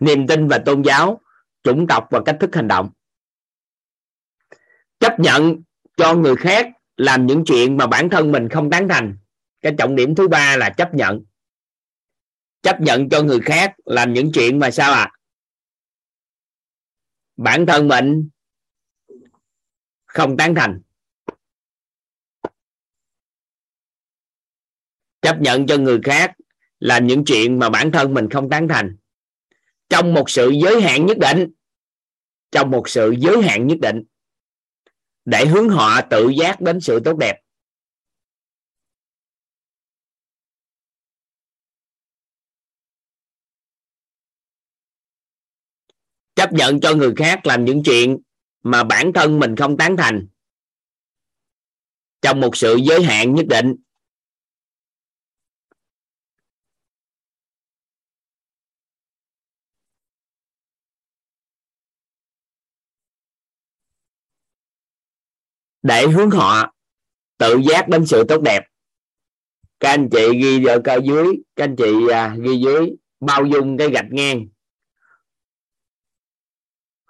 niềm 0.00 0.26
tin 0.26 0.48
và 0.48 0.58
tôn 0.66 0.82
giáo, 0.82 1.20
chủng 1.62 1.86
tộc 1.88 2.08
và 2.10 2.20
cách 2.26 2.36
thức 2.40 2.54
hành 2.54 2.68
động. 2.68 2.90
Chấp 4.98 5.20
nhận 5.20 5.62
cho 5.96 6.14
người 6.14 6.36
khác 6.36 6.66
làm 6.96 7.26
những 7.26 7.44
chuyện 7.46 7.76
mà 7.76 7.86
bản 7.86 8.10
thân 8.10 8.32
mình 8.32 8.48
không 8.48 8.70
tán 8.70 8.88
thành. 8.88 9.16
Cái 9.60 9.74
trọng 9.78 9.96
điểm 9.96 10.14
thứ 10.14 10.28
ba 10.28 10.56
là 10.56 10.70
chấp 10.70 10.94
nhận 10.94 11.24
chấp 12.64 12.80
nhận 12.80 13.08
cho 13.08 13.22
người 13.22 13.40
khác 13.40 13.74
làm 13.84 14.12
những 14.12 14.32
chuyện 14.32 14.58
mà 14.58 14.70
sao 14.70 14.92
ạ 14.92 15.00
à? 15.00 15.12
bản 17.36 17.66
thân 17.66 17.88
mình 17.88 18.28
không 20.06 20.36
tán 20.36 20.54
thành. 20.54 20.80
Chấp 25.22 25.40
nhận 25.40 25.66
cho 25.66 25.76
người 25.76 26.00
khác 26.04 26.32
làm 26.78 27.06
những 27.06 27.24
chuyện 27.24 27.58
mà 27.58 27.70
bản 27.70 27.92
thân 27.92 28.14
mình 28.14 28.30
không 28.30 28.50
tán 28.50 28.68
thành. 28.68 28.96
Trong 29.88 30.14
một 30.14 30.30
sự 30.30 30.50
giới 30.62 30.82
hạn 30.82 31.06
nhất 31.06 31.18
định, 31.18 31.52
trong 32.50 32.70
một 32.70 32.88
sự 32.88 33.14
giới 33.18 33.42
hạn 33.42 33.66
nhất 33.66 33.78
định, 33.82 34.02
để 35.24 35.46
hướng 35.46 35.68
họ 35.68 36.00
tự 36.10 36.28
giác 36.28 36.60
đến 36.60 36.80
sự 36.80 37.00
tốt 37.04 37.16
đẹp. 37.18 37.43
Chấp 46.34 46.52
nhận 46.52 46.80
cho 46.80 46.94
người 46.94 47.12
khác 47.16 47.46
làm 47.46 47.64
những 47.64 47.82
chuyện 47.84 48.18
mà 48.62 48.84
bản 48.84 49.12
thân 49.12 49.38
mình 49.38 49.56
không 49.56 49.76
tán 49.76 49.96
thành. 49.96 50.26
Trong 52.22 52.40
một 52.40 52.56
sự 52.56 52.76
giới 52.76 53.02
hạn 53.02 53.34
nhất 53.34 53.46
định. 53.46 53.76
Để 65.82 66.06
hướng 66.06 66.30
họ 66.30 66.74
tự 67.38 67.56
giác 67.70 67.88
đến 67.88 68.06
sự 68.06 68.24
tốt 68.28 68.42
đẹp. 68.42 68.60
Các 69.80 69.90
anh 69.90 70.08
chị 70.12 70.28
ghi 70.42 70.64
vào 70.64 70.78
cao 70.84 71.00
dưới 71.00 71.26
các 71.56 71.64
anh 71.64 71.76
chị 71.76 72.08
à, 72.12 72.36
ghi 72.42 72.60
dưới 72.64 72.90
bao 73.20 73.46
dung 73.46 73.76
cái 73.78 73.90
gạch 73.90 74.06
ngang 74.10 74.46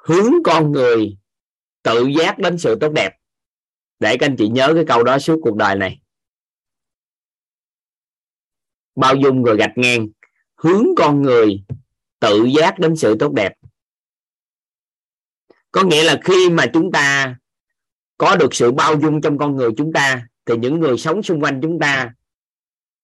hướng 0.05 0.33
con 0.45 0.73
người 0.73 1.17
tự 1.83 2.07
giác 2.19 2.39
đến 2.39 2.59
sự 2.59 2.77
tốt 2.81 2.93
đẹp. 2.93 3.17
Để 4.01 4.17
các 4.17 4.27
anh 4.27 4.37
chị 4.39 4.49
nhớ 4.49 4.73
cái 4.75 4.85
câu 4.89 5.03
đó 5.03 5.19
suốt 5.19 5.41
cuộc 5.43 5.57
đời 5.57 5.77
này. 5.77 6.01
Bao 8.97 9.15
dung 9.17 9.43
rồi 9.43 9.57
gạch 9.57 9.73
ngang, 9.77 10.09
hướng 10.57 10.87
con 10.97 11.23
người 11.23 11.65
tự 12.21 12.45
giác 12.45 12.79
đến 12.79 12.97
sự 12.97 13.17
tốt 13.19 13.33
đẹp. 13.33 13.53
Có 15.71 15.83
nghĩa 15.83 16.05
là 16.05 16.21
khi 16.25 16.51
mà 16.51 16.67
chúng 16.73 16.93
ta 16.93 17.37
có 18.17 18.37
được 18.37 18.55
sự 18.55 18.73
bao 18.73 19.01
dung 19.01 19.21
trong 19.21 19.39
con 19.39 19.57
người 19.57 19.71
chúng 19.77 19.93
ta, 19.93 20.27
thì 20.47 20.57
những 20.57 20.81
người 20.81 20.99
sống 20.99 21.23
xung 21.23 21.41
quanh 21.41 21.61
chúng 21.63 21.79
ta 21.79 22.15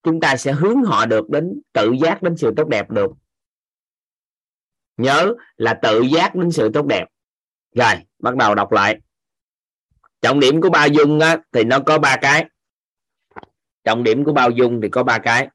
chúng 0.03 0.21
ta 0.21 0.37
sẽ 0.37 0.53
hướng 0.53 0.83
họ 0.83 1.07
được 1.07 1.31
đến 1.31 1.63
tự 1.73 1.93
giác 2.03 2.23
đến 2.23 2.37
sự 2.37 2.53
tốt 2.57 2.69
đẹp 2.69 2.91
được 2.91 3.11
nhớ 5.01 5.35
là 5.57 5.79
tự 5.83 6.03
giác 6.03 6.35
đến 6.35 6.51
sự 6.51 6.71
tốt 6.75 6.87
đẹp. 6.87 7.05
Rồi 7.75 7.95
bắt 8.19 8.37
đầu 8.37 8.55
đọc 8.55 8.73
lại. 8.73 9.01
Trọng 10.21 10.41
điểm 10.41 10.61
của 10.61 10.71
bao 10.71 10.89
dung 10.89 11.21
á, 11.21 11.39
thì 11.53 11.65
nó 11.65 11.79
có 11.87 11.99
ba 11.99 12.17
cái. 12.23 12.45
Trọng 13.85 14.03
điểm 14.03 14.25
của 14.25 14.33
bao 14.33 14.51
dung 14.51 14.81
thì 14.83 14.89
có 14.89 15.03
ba 15.03 15.19
cái. 15.19 15.49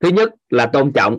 Thứ 0.00 0.08
nhất 0.08 0.30
là 0.48 0.70
tôn 0.72 0.92
trọng. 0.94 1.18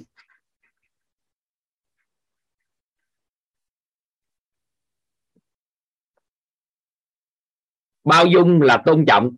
Bao 8.04 8.26
dung 8.26 8.62
là 8.62 8.84
tôn 8.86 9.06
trọng 9.08 9.36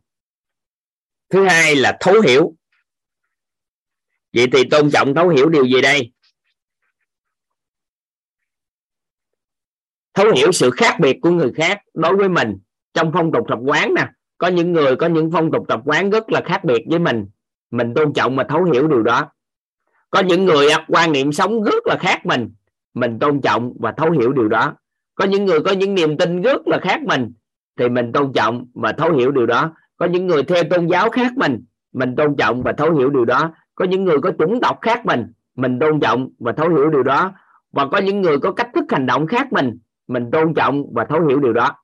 thứ 1.30 1.46
hai 1.46 1.76
là 1.76 1.98
thấu 2.00 2.22
hiểu. 2.22 2.54
Vậy 4.34 4.48
thì 4.54 4.64
tôn 4.72 4.92
trọng 4.92 5.16
thấu 5.16 5.30
hiểu 5.30 5.50
điều 5.50 5.66
gì 5.66 5.82
đây? 5.82 6.12
Thấu 10.14 10.32
hiểu 10.36 10.52
sự 10.52 10.72
khác 10.72 10.98
biệt 11.00 11.18
của 11.22 11.32
người 11.32 11.52
khác 11.56 11.82
đối 11.94 12.16
với 12.16 12.30
mình 12.30 12.58
trong 12.94 13.12
phong 13.14 13.32
tục 13.32 13.46
tập 13.50 13.60
quán 13.66 13.94
nè. 13.94 14.08
Có 14.38 14.48
những 14.48 14.74
người 14.74 14.96
có 14.96 15.08
những 15.08 15.32
phong 15.34 15.52
tục 15.52 15.66
tập 15.68 15.82
quán 15.86 16.10
rất 16.10 16.32
là 16.32 16.42
khác 16.46 16.64
biệt 16.64 16.84
với 16.90 17.00
mình. 17.00 17.26
Mình 17.72 17.94
tôn 17.94 18.14
trọng 18.14 18.36
mà 18.36 18.44
thấu 18.50 18.64
hiểu 18.64 18.88
điều 18.88 19.04
đó. 19.04 19.32
Có 20.10 20.20
những 20.20 20.46
người 20.46 20.68
quan 20.88 21.12
niệm 21.12 21.32
sống 21.32 21.64
rất 21.64 21.88
là 21.88 21.98
khác 22.00 22.26
mình. 22.26 22.50
Mình 22.94 23.20
tôn 23.20 23.42
trọng 23.42 23.74
và 23.80 23.94
thấu 23.98 24.12
hiểu 24.12 24.34
điều 24.34 24.48
đó. 24.48 24.76
Có 25.16 25.26
những 25.26 25.46
người 25.46 25.60
có 25.66 25.72
những 25.72 25.96
niềm 25.96 26.18
tin 26.18 26.42
rất 26.42 26.68
là 26.68 26.80
khác 26.82 27.02
mình 27.02 27.34
thì 27.78 27.90
mình 27.90 28.12
tôn 28.12 28.34
trọng 28.34 28.66
và 28.74 28.94
thấu 28.98 29.14
hiểu 29.14 29.32
điều 29.32 29.46
đó 29.46 29.76
có 30.00 30.06
những 30.06 30.28
người 30.28 30.44
theo 30.44 30.64
tôn 30.70 30.88
giáo 30.88 31.10
khác 31.10 31.32
mình 31.36 31.66
mình 31.92 32.16
tôn 32.16 32.36
trọng 32.38 32.64
và 32.64 32.74
thấu 32.78 32.96
hiểu 32.96 33.10
điều 33.10 33.26
đó. 33.26 33.54
Có 33.76 33.86
những 33.86 34.04
người 34.04 34.18
có 34.22 34.32
chủng 34.40 34.60
tộc 34.62 34.78
khác 34.82 35.06
mình 35.06 35.34
mình 35.56 35.80
tôn 35.80 36.00
trọng 36.00 36.30
và 36.40 36.52
thấu 36.52 36.70
hiểu 36.70 36.90
điều 36.90 37.04
đó. 37.04 37.32
Và 37.72 37.88
có 37.92 37.98
những 37.98 38.22
người 38.22 38.40
có 38.40 38.52
cách 38.52 38.70
thức 38.76 38.84
hành 38.90 39.06
động 39.06 39.28
khác 39.28 39.54
mình 39.54 39.78
mình 40.08 40.32
tôn 40.32 40.54
trọng 40.54 40.94
và 40.94 41.06
thấu 41.10 41.28
hiểu 41.28 41.40
điều 41.40 41.54
đó. 41.54 41.76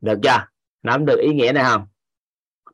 Được 0.00 0.18
chưa? 0.22 0.46
Nắm 0.82 1.06
được 1.06 1.20
ý 1.20 1.34
nghĩa 1.34 1.52
này 1.52 1.64
không? 1.64 1.86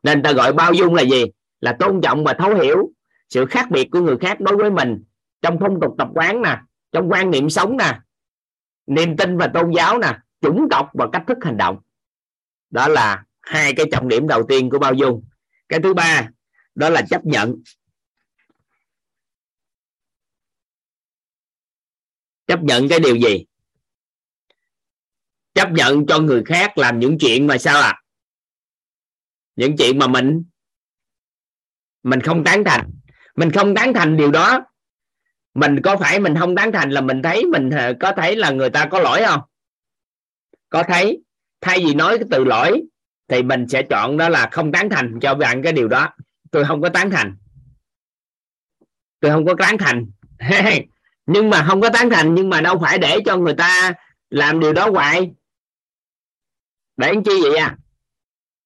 Nên 0.03 0.23
ta 0.23 0.31
gọi 0.31 0.53
bao 0.53 0.73
dung 0.73 0.95
là 0.95 1.01
gì? 1.01 1.25
Là 1.61 1.75
tôn 1.79 2.01
trọng 2.01 2.23
và 2.23 2.33
thấu 2.33 2.55
hiểu 2.55 2.89
sự 3.29 3.45
khác 3.45 3.71
biệt 3.71 3.87
của 3.91 4.01
người 4.01 4.17
khác 4.17 4.39
đối 4.39 4.57
với 4.57 4.71
mình 4.71 5.03
trong 5.41 5.57
phong 5.59 5.79
tục 5.81 5.95
tập 5.97 6.07
quán 6.13 6.41
nè, 6.41 6.61
trong 6.91 7.11
quan 7.11 7.31
niệm 7.31 7.49
sống 7.49 7.77
nè, 7.77 7.99
niềm 8.87 9.17
tin 9.17 9.37
và 9.37 9.47
tôn 9.53 9.71
giáo 9.71 9.99
nè, 9.99 10.19
chủng 10.41 10.67
tộc 10.71 10.89
và 10.93 11.07
cách 11.13 11.23
thức 11.27 11.37
hành 11.41 11.57
động. 11.57 11.77
Đó 12.69 12.87
là 12.87 13.23
hai 13.41 13.73
cái 13.73 13.85
trọng 13.91 14.07
điểm 14.07 14.27
đầu 14.27 14.45
tiên 14.49 14.69
của 14.69 14.79
bao 14.79 14.93
dung. 14.93 15.23
Cái 15.69 15.79
thứ 15.83 15.93
ba, 15.93 16.29
đó 16.75 16.89
là 16.89 17.01
chấp 17.09 17.25
nhận. 17.25 17.55
Chấp 22.47 22.59
nhận 22.63 22.89
cái 22.89 22.99
điều 22.99 23.15
gì? 23.15 23.45
Chấp 25.53 25.71
nhận 25.71 26.05
cho 26.05 26.19
người 26.19 26.43
khác 26.45 26.77
làm 26.77 26.99
những 26.99 27.17
chuyện 27.19 27.47
mà 27.47 27.57
sao 27.57 27.81
à 27.81 28.01
những 29.59 29.77
chuyện 29.77 29.99
mà 29.99 30.07
mình 30.07 30.43
mình 32.03 32.21
không 32.21 32.43
tán 32.43 32.63
thành. 32.63 32.89
Mình 33.35 33.51
không 33.51 33.75
tán 33.75 33.93
thành 33.93 34.17
điều 34.17 34.31
đó. 34.31 34.59
Mình 35.53 35.81
có 35.83 35.97
phải 35.97 36.19
mình 36.19 36.35
không 36.39 36.55
tán 36.55 36.71
thành 36.71 36.91
là 36.91 37.01
mình 37.01 37.21
thấy 37.21 37.45
mình 37.45 37.69
ờ, 37.69 37.93
có 37.99 38.13
thấy 38.17 38.35
là 38.35 38.51
người 38.51 38.69
ta 38.69 38.87
có 38.91 38.99
lỗi 38.99 39.21
không? 39.27 39.41
Có 40.69 40.83
thấy? 40.87 41.23
Thay 41.61 41.79
vì 41.85 41.93
nói 41.93 42.17
cái 42.17 42.27
từ 42.31 42.43
lỗi 42.43 42.81
thì 43.29 43.43
mình 43.43 43.67
sẽ 43.67 43.83
chọn 43.83 44.17
đó 44.17 44.29
là 44.29 44.49
không 44.51 44.71
tán 44.71 44.89
thành 44.89 45.19
cho 45.21 45.35
bạn 45.35 45.63
cái 45.63 45.73
điều 45.73 45.87
đó. 45.87 46.09
Tôi 46.51 46.65
không 46.65 46.81
có 46.81 46.89
tán 46.89 47.11
thành. 47.11 47.35
Tôi 49.19 49.31
không 49.31 49.45
có 49.45 49.53
tán 49.59 49.77
thành. 49.77 50.05
Nhưng 51.25 51.49
mà 51.49 51.65
không 51.67 51.81
có 51.81 51.89
tán 51.93 52.09
thành, 52.09 52.35
nhưng 52.35 52.49
mà 52.49 52.61
đâu 52.61 52.79
phải 52.81 52.97
để 52.97 53.17
cho 53.25 53.37
người 53.37 53.53
ta 53.53 53.93
làm 54.29 54.59
điều 54.59 54.73
đó 54.73 54.89
hoài. 54.89 55.31
Để 56.97 57.07
anh 57.07 57.23
chi 57.23 57.31
vậy 57.43 57.57
à? 57.57 57.77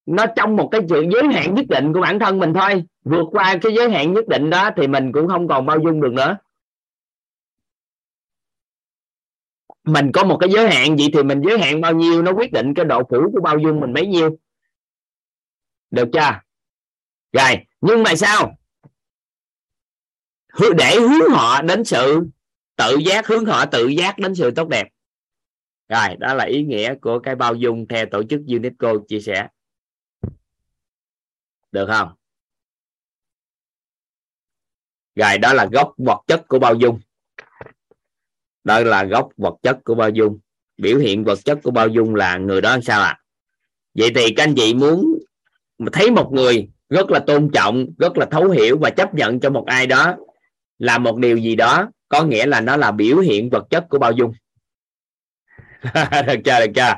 Nó 0.05 0.25
trong 0.35 0.55
một 0.55 0.69
cái 0.71 0.81
sự 0.89 1.05
giới 1.13 1.33
hạn 1.33 1.55
nhất 1.55 1.65
định 1.69 1.93
của 1.93 2.01
bản 2.01 2.19
thân 2.19 2.39
mình 2.39 2.53
thôi. 2.53 2.83
Vượt 3.03 3.25
qua 3.31 3.57
cái 3.61 3.73
giới 3.75 3.91
hạn 3.91 4.13
nhất 4.13 4.27
định 4.27 4.49
đó 4.49 4.69
thì 4.77 4.87
mình 4.87 5.11
cũng 5.11 5.27
không 5.27 5.47
còn 5.47 5.65
bao 5.65 5.79
dung 5.79 6.01
được 6.01 6.13
nữa. 6.13 6.37
Mình 9.83 10.11
có 10.11 10.23
một 10.23 10.37
cái 10.37 10.49
giới 10.49 10.69
hạn 10.69 10.97
gì 10.97 11.09
thì 11.13 11.23
mình 11.23 11.41
giới 11.41 11.59
hạn 11.59 11.81
bao 11.81 11.93
nhiêu, 11.93 12.21
nó 12.21 12.31
quyết 12.33 12.51
định 12.51 12.73
cái 12.73 12.85
độ 12.85 13.03
phủ 13.09 13.31
của 13.33 13.41
bao 13.41 13.59
dung 13.59 13.79
mình 13.79 13.93
bấy 13.93 14.07
nhiêu 14.07 14.37
được 15.93 16.09
chưa? 16.13 16.39
Rồi, 17.31 17.65
nhưng 17.81 18.03
mà 18.03 18.15
sao? 18.15 18.57
Để 20.77 20.95
hướng 20.99 21.29
họ 21.29 21.61
đến 21.61 21.83
sự 21.83 22.27
tự 22.75 22.97
giác, 23.05 23.27
hướng 23.27 23.45
họ 23.45 23.65
tự 23.65 23.87
giác 23.87 24.19
đến 24.19 24.35
sự 24.35 24.51
tốt 24.51 24.67
đẹp. 24.67 24.87
Rồi, 25.89 26.15
đó 26.19 26.33
là 26.33 26.45
ý 26.45 26.63
nghĩa 26.63 26.95
của 27.01 27.19
cái 27.19 27.35
bao 27.35 27.55
dung 27.55 27.87
theo 27.87 28.05
tổ 28.11 28.23
chức 28.23 28.41
UNESCO 28.47 28.93
chia 29.07 29.19
sẻ. 29.19 29.47
Được 31.71 31.85
không? 31.87 32.15
Rồi, 35.15 35.37
đó 35.37 35.53
là 35.53 35.67
gốc 35.71 35.93
vật 35.97 36.21
chất 36.27 36.47
của 36.47 36.59
bao 36.59 36.75
dung. 36.75 36.99
Đó 38.63 38.79
là 38.79 39.03
gốc 39.03 39.29
vật 39.37 39.55
chất 39.63 39.79
của 39.85 39.95
bao 39.95 40.09
dung. 40.09 40.39
Biểu 40.77 40.97
hiện 40.97 41.23
vật 41.23 41.39
chất 41.45 41.59
của 41.63 41.71
bao 41.71 41.87
dung 41.87 42.15
là 42.15 42.37
người 42.37 42.61
đó 42.61 42.77
sao 42.83 43.01
ạ? 43.01 43.07
À? 43.07 43.23
vậy 43.95 44.11
thì 44.15 44.33
các 44.35 44.43
anh 44.43 44.55
chị 44.55 44.73
muốn 44.73 45.19
mà 45.83 45.89
thấy 45.93 46.11
một 46.11 46.29
người 46.33 46.69
rất 46.89 47.09
là 47.09 47.19
tôn 47.19 47.51
trọng, 47.53 47.85
rất 47.97 48.17
là 48.17 48.25
thấu 48.31 48.49
hiểu 48.49 48.77
và 48.81 48.89
chấp 48.89 49.13
nhận 49.13 49.39
cho 49.39 49.49
một 49.49 49.65
ai 49.67 49.87
đó 49.87 50.15
là 50.79 50.97
một 50.97 51.17
điều 51.17 51.37
gì 51.37 51.55
đó, 51.55 51.91
có 52.09 52.23
nghĩa 52.23 52.45
là 52.45 52.61
nó 52.61 52.77
là 52.77 52.91
biểu 52.91 53.17
hiện 53.17 53.49
vật 53.49 53.67
chất 53.69 53.85
của 53.89 53.99
bao 53.99 54.11
dung. 54.11 54.33
Được 56.27 56.39
chưa 56.45 56.59
được 56.65 56.71
chưa? 56.75 56.95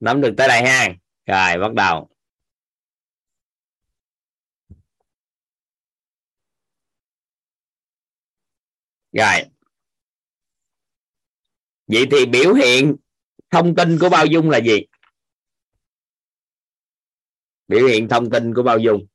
Nắm 0.00 0.20
được 0.20 0.34
tới 0.36 0.48
đây 0.48 0.62
ha. 0.62 0.88
Rồi, 1.26 1.58
bắt 1.58 1.74
đầu. 1.74 2.08
Rồi. 9.12 9.44
Vậy 11.86 12.06
thì 12.10 12.26
biểu 12.26 12.54
hiện 12.54 12.96
thông 13.50 13.74
tin 13.74 13.98
của 13.98 14.08
bao 14.08 14.26
dung 14.26 14.50
là 14.50 14.58
gì? 14.58 14.86
Biểu 17.72 17.86
hiện 17.86 18.08
thông 18.08 18.30
tin 18.30 18.54
của 18.54 18.62
bao 18.62 18.78
dung. 18.78 19.06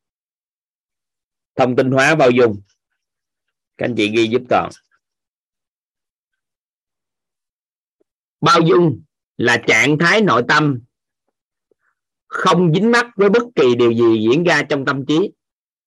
Thông 1.56 1.76
tin 1.76 1.92
hóa 1.92 2.16
bao 2.16 2.30
dung. 2.32 2.62
Các 3.78 3.86
anh 3.86 3.96
chị 3.98 4.10
ghi 4.10 4.28
giúp 4.28 4.42
toàn 4.50 4.70
bao 8.42 8.60
dung 8.62 9.02
là 9.38 9.64
trạng 9.68 9.98
thái 9.98 10.22
nội 10.22 10.44
tâm 10.48 10.80
không 12.28 12.74
dính 12.74 12.92
mắc 12.92 13.06
với 13.16 13.30
bất 13.30 13.44
kỳ 13.56 13.76
điều 13.76 13.92
gì 13.92 14.28
diễn 14.30 14.44
ra 14.44 14.64
trong 14.70 14.86
tâm 14.86 15.06
trí 15.06 15.32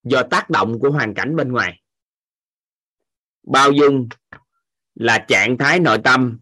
do 0.03 0.23
tác 0.31 0.51
động 0.51 0.79
của 0.79 0.91
hoàn 0.91 1.15
cảnh 1.15 1.37
bên 1.37 1.53
ngoài. 1.53 1.83
Bao 3.43 3.73
dung 3.73 4.09
là 4.95 5.25
trạng 5.29 5.59
thái 5.59 5.81
nội 5.81 5.99
tâm 6.05 6.39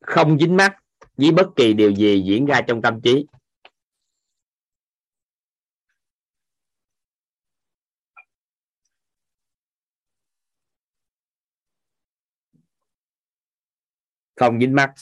không 0.00 0.38
dính 0.38 0.56
mắc 0.56 0.76
với 1.16 1.32
bất 1.32 1.46
kỳ 1.56 1.72
điều 1.72 1.94
gì 1.94 2.22
diễn 2.26 2.46
ra 2.46 2.60
trong 2.60 2.82
tâm 2.82 3.00
trí. 3.00 3.26
Không 14.42 14.60
dính 14.60 14.74
mắt. 14.74 14.92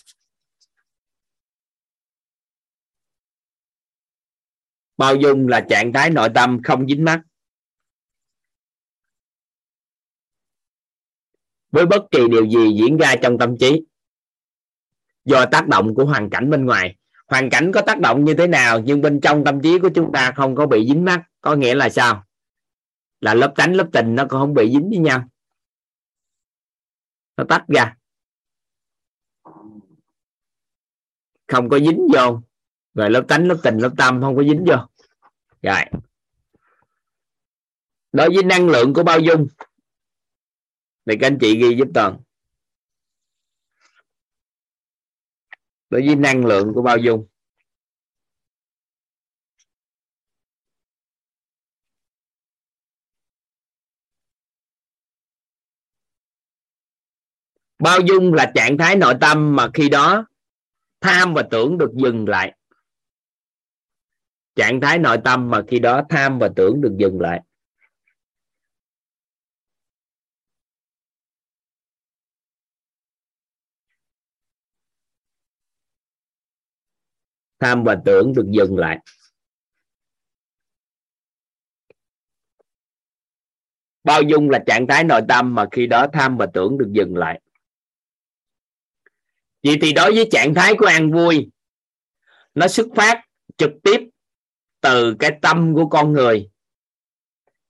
Bao 4.97 5.17
dung 5.17 5.49
là 5.49 5.67
trạng 5.71 5.93
thái 5.93 6.11
nội 6.11 6.29
tâm 6.35 6.61
không 6.65 6.89
dính 6.89 7.05
mắt. 7.05 7.23
Với 11.71 11.87
bất 11.87 12.03
kỳ 12.11 12.29
điều 12.31 12.47
gì 12.47 12.77
diễn 12.79 12.97
ra 12.97 13.15
trong 13.23 13.39
tâm 13.39 13.57
trí, 13.61 13.85
do 15.25 15.47
tác 15.47 15.69
động 15.69 15.95
của 15.95 16.05
hoàn 16.05 16.31
cảnh 16.31 16.51
bên 16.51 16.67
ngoài. 16.67 16.97
Hoàn 17.27 17.51
cảnh 17.51 17.73
có 17.75 17.83
tác 17.83 18.01
động 18.01 18.25
như 18.25 18.35
thế 18.35 18.47
nào, 18.47 18.81
nhưng 18.81 19.01
bên 19.01 19.21
trong 19.21 19.45
tâm 19.45 19.63
trí 19.63 19.79
của 19.79 19.91
chúng 19.95 20.13
ta 20.13 20.33
không 20.37 20.57
có 20.57 20.67
bị 20.67 20.87
dính 20.89 21.05
mắt, 21.05 21.23
có 21.41 21.55
nghĩa 21.55 21.75
là 21.75 21.89
sao? 21.89 22.25
Là 23.21 23.35
lớp 23.35 23.53
tánh, 23.57 23.75
lớp 23.75 23.89
tình 23.93 24.15
nó 24.15 24.27
cũng 24.29 24.41
không 24.41 24.55
bị 24.55 24.71
dính 24.73 24.89
với 24.91 24.99
nhau. 24.99 25.29
Nó 27.37 27.45
tách 27.49 27.65
ra. 27.69 27.97
Không 31.51 31.69
có 31.69 31.79
dính 31.79 32.09
vô. 32.15 32.41
Rồi 32.95 33.11
lớp 33.11 33.25
tánh, 33.29 33.49
lớp 33.49 33.57
tình, 33.63 33.79
lớp 33.79 33.91
tâm 33.99 34.21
không 34.23 34.37
có 34.37 34.43
dính 34.43 34.65
vô. 34.67 34.77
Rồi. 35.63 35.85
Đối 38.13 38.29
với 38.35 38.43
năng 38.43 38.69
lượng 38.69 38.95
của 38.95 39.03
bao 39.03 39.21
dung, 39.21 39.47
thì 41.07 41.17
các 41.21 41.27
anh 41.27 41.39
chị 41.41 41.57
ghi 41.57 41.77
giúp 41.79 41.89
toàn. 41.95 42.19
Đối 45.91 46.07
với 46.07 46.17
năng 46.17 46.47
lượng 46.47 46.73
của 46.75 46.83
bao 46.83 46.99
dung 46.99 47.27
bao 57.79 58.01
dung 58.01 58.35
là 58.35 58.53
trạng 58.55 58.79
thái 58.79 58.97
nội 58.97 59.15
tâm 59.21 59.57
mà 59.57 59.71
khi 59.75 59.89
đó 59.89 60.30
tham 61.01 61.35
và 61.35 61.43
tưởng 61.51 61.79
được 61.79 61.91
dừng 61.95 62.29
lại. 62.29 62.57
Trạng 64.55 64.81
thái 64.81 64.99
nội 64.99 65.19
tâm 65.25 65.51
mà 65.51 65.63
khi 65.69 65.79
đó 65.79 66.03
tham 66.09 66.39
và 66.39 66.49
tưởng 66.57 66.81
được 66.81 66.95
dừng 66.99 67.21
lại. 67.21 67.41
Tham 77.59 77.85
và 77.85 77.97
tưởng 78.05 78.33
được 78.37 78.47
dừng 78.51 78.79
lại. 78.79 78.99
Bao 84.05 84.23
dung 84.23 84.51
là 84.51 84.59
trạng 84.67 84.87
thái 84.87 85.05
nội 85.05 85.21
tâm 85.29 85.55
mà 85.55 85.67
khi 85.73 85.87
đó 85.87 86.07
tham 86.13 86.37
và 86.37 86.47
tưởng 86.55 86.79
được 86.79 86.89
dừng 86.93 87.17
lại 87.17 87.41
vậy 89.65 89.79
thì 89.81 89.93
đối 89.93 90.15
với 90.15 90.29
trạng 90.31 90.55
thái 90.55 90.75
của 90.75 90.87
an 90.87 91.13
vui, 91.13 91.51
nó 92.55 92.69
xuất 92.69 92.87
phát 92.97 93.21
trực 93.57 93.71
tiếp 93.83 94.01
từ 94.81 95.15
cái 95.19 95.39
tâm 95.43 95.75
của 95.75 95.87
con 95.87 96.13
người, 96.13 96.51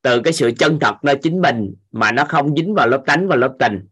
từ 0.02 0.20
cái 0.20 0.32
sự 0.32 0.52
chân 0.58 0.78
thật 0.80 0.94
nơi 1.02 1.16
chính 1.22 1.40
mình 1.40 1.74
mà 1.92 2.12
nó 2.12 2.24
không 2.24 2.56
dính 2.56 2.74
vào 2.74 2.88
lớp 2.88 3.02
tánh 3.06 3.28
và 3.28 3.36
lớp 3.36 3.54
tình. 3.58 3.88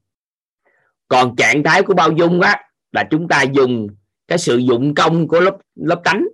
Còn 1.08 1.36
trạng 1.36 1.62
thái 1.62 1.82
của 1.82 1.94
bao 1.94 2.12
dung 2.12 2.40
á, 2.40 2.62
là 2.92 3.04
chúng 3.10 3.28
ta 3.28 3.42
dùng 3.42 3.86
cái 4.28 4.38
sự 4.38 4.56
dụng 4.56 4.94
công 4.94 5.28
của 5.28 5.40
lớp 5.40 5.56
lớp 5.74 6.00
tánh. 6.04 6.28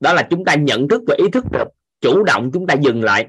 Đó 0.00 0.12
là 0.12 0.26
chúng 0.30 0.44
ta 0.44 0.54
nhận 0.54 0.88
thức 0.88 1.02
và 1.06 1.14
ý 1.18 1.24
thức 1.32 1.44
được, 1.52 1.68
chủ 2.00 2.24
động 2.24 2.50
chúng 2.54 2.66
ta 2.66 2.74
dừng 2.74 3.04
lại. 3.04 3.26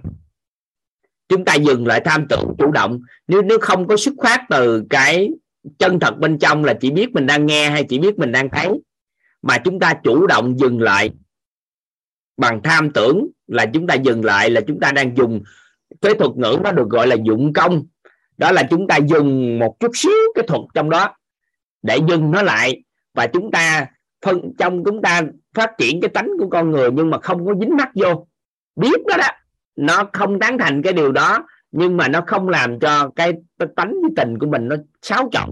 Chúng 1.29 1.45
ta 1.45 1.55
dừng 1.55 1.87
lại 1.87 2.01
tham 2.05 2.25
tưởng, 2.29 2.55
chủ 2.57 2.71
động. 2.71 2.99
Nếu 3.27 3.41
nếu 3.41 3.59
không 3.61 3.87
có 3.87 3.97
xuất 3.97 4.13
phát 4.23 4.45
từ 4.49 4.83
cái 4.89 5.29
chân 5.77 5.99
thật 5.99 6.17
bên 6.17 6.39
trong 6.39 6.63
là 6.63 6.73
chỉ 6.73 6.91
biết 6.91 7.11
mình 7.11 7.25
đang 7.25 7.45
nghe 7.45 7.69
hay 7.69 7.83
chỉ 7.83 7.99
biết 7.99 8.19
mình 8.19 8.31
đang 8.31 8.49
thấy. 8.49 8.69
Mà 9.41 9.57
chúng 9.57 9.79
ta 9.79 9.93
chủ 10.03 10.27
động 10.27 10.59
dừng 10.59 10.81
lại. 10.81 11.09
Bằng 12.37 12.61
tham 12.63 12.91
tưởng 12.91 13.27
là 13.47 13.65
chúng 13.73 13.87
ta 13.87 13.93
dừng 13.93 14.25
lại, 14.25 14.49
là 14.49 14.61
chúng 14.67 14.79
ta 14.79 14.91
đang 14.91 15.17
dùng. 15.17 15.43
Cái 16.01 16.13
thuật 16.13 16.31
ngữ 16.35 16.57
nó 16.63 16.71
được 16.71 16.89
gọi 16.89 17.07
là 17.07 17.15
dụng 17.23 17.53
công. 17.53 17.83
Đó 18.37 18.51
là 18.51 18.63
chúng 18.69 18.87
ta 18.87 18.97
dùng 18.97 19.59
một 19.59 19.79
chút 19.79 19.91
xíu 19.93 20.11
cái 20.35 20.45
thuật 20.47 20.61
trong 20.73 20.89
đó 20.89 21.15
để 21.81 21.97
dừng 22.07 22.31
nó 22.31 22.41
lại. 22.41 22.83
Và 23.13 23.27
chúng 23.27 23.51
ta 23.51 23.87
phân, 24.25 24.53
trong 24.59 24.83
chúng 24.85 25.01
ta 25.01 25.21
phát 25.55 25.71
triển 25.77 26.01
cái 26.01 26.09
tánh 26.09 26.29
của 26.39 26.49
con 26.49 26.71
người 26.71 26.89
nhưng 26.93 27.09
mà 27.09 27.19
không 27.19 27.45
có 27.45 27.53
dính 27.59 27.75
mắt 27.77 27.89
vô. 27.95 28.27
Biết 28.75 29.05
đó 29.07 29.17
đó, 29.17 29.27
nó 29.75 30.09
không 30.13 30.39
tán 30.39 30.57
thành 30.57 30.81
cái 30.81 30.93
điều 30.93 31.11
đó 31.11 31.45
nhưng 31.71 31.97
mà 31.97 32.07
nó 32.07 32.23
không 32.27 32.49
làm 32.49 32.79
cho 32.79 33.09
cái 33.15 33.33
tánh 33.75 33.93
với 34.01 34.11
tình 34.15 34.39
của 34.39 34.47
mình 34.47 34.67
nó 34.67 34.75
xáo 35.01 35.29
trộn, 35.31 35.49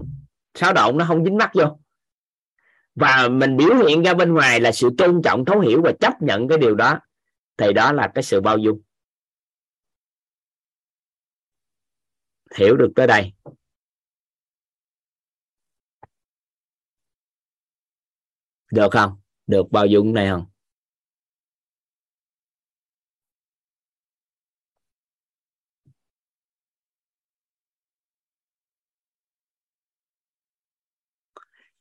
xáo 0.54 0.72
động 0.72 0.98
nó 0.98 1.04
không 1.08 1.24
dính 1.24 1.36
mắt 1.36 1.50
vô. 1.54 1.80
Và 2.94 3.28
mình 3.28 3.56
biểu 3.56 3.74
hiện 3.74 4.02
ra 4.02 4.14
bên 4.14 4.34
ngoài 4.34 4.60
là 4.60 4.72
sự 4.72 4.90
tôn 4.98 5.20
trọng 5.24 5.44
thấu 5.44 5.60
hiểu 5.60 5.82
và 5.84 5.92
chấp 6.00 6.22
nhận 6.22 6.48
cái 6.48 6.58
điều 6.58 6.74
đó 6.74 6.98
thì 7.56 7.72
đó 7.72 7.92
là 7.92 8.10
cái 8.14 8.22
sự 8.22 8.40
bao 8.40 8.58
dung. 8.58 8.82
Hiểu 12.56 12.76
được 12.76 12.92
tới 12.96 13.06
đây. 13.06 13.32
Được 18.72 18.88
không? 18.92 19.20
Được 19.46 19.66
bao 19.70 19.86
dung 19.86 20.14
này 20.14 20.28
không? 20.28 20.49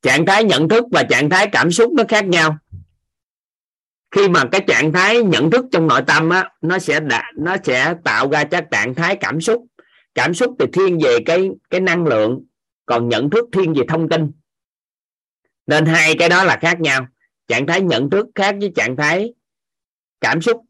Trạng 0.02 0.26
thái 0.26 0.44
nhận 0.44 0.70
thức 0.70 0.84
và 0.92 1.04
trạng 1.04 1.30
thái 1.30 1.50
cảm 1.52 1.72
xúc 1.72 1.94
nó 1.94 2.04
khác 2.08 2.26
nhau. 2.26 2.58
Khi 4.12 4.30
mà 4.30 4.44
cái 4.52 4.62
trạng 4.68 4.94
thái 4.94 5.24
nhận 5.24 5.52
thức 5.52 5.66
trong 5.72 5.88
nội 5.88 6.02
tâm 6.08 6.30
á 6.30 6.52
nó 6.62 6.80
sẽ 6.80 7.00
đã, 7.00 7.32
nó 7.38 7.56
sẽ 7.64 7.94
tạo 8.04 8.30
ra 8.30 8.44
các 8.44 8.66
trạng 8.72 8.96
thái 8.96 9.16
cảm 9.16 9.42
xúc. 9.42 9.66
Cảm 10.16 10.34
xúc 10.34 10.56
thì 10.60 10.66
thiên 10.74 11.00
về 11.04 11.18
cái 11.26 11.50
cái 11.70 11.82
năng 11.82 12.06
lượng 12.06 12.46
còn 12.86 13.10
nhận 13.10 13.30
thức 13.30 13.46
thiên 13.52 13.74
về 13.74 13.84
thông 13.88 14.10
tin. 14.10 14.32
Nên 15.68 15.86
hai 15.86 16.16
cái 16.20 16.30
đó 16.30 16.44
là 16.44 16.58
khác 16.62 16.82
nhau. 16.82 17.08
Trạng 17.48 17.68
thái 17.68 17.82
nhận 17.82 18.10
thức 18.10 18.28
khác 18.36 18.56
với 18.60 18.72
trạng 18.76 18.96
thái 18.96 19.34
cảm 20.22 20.42
xúc. 20.42 20.62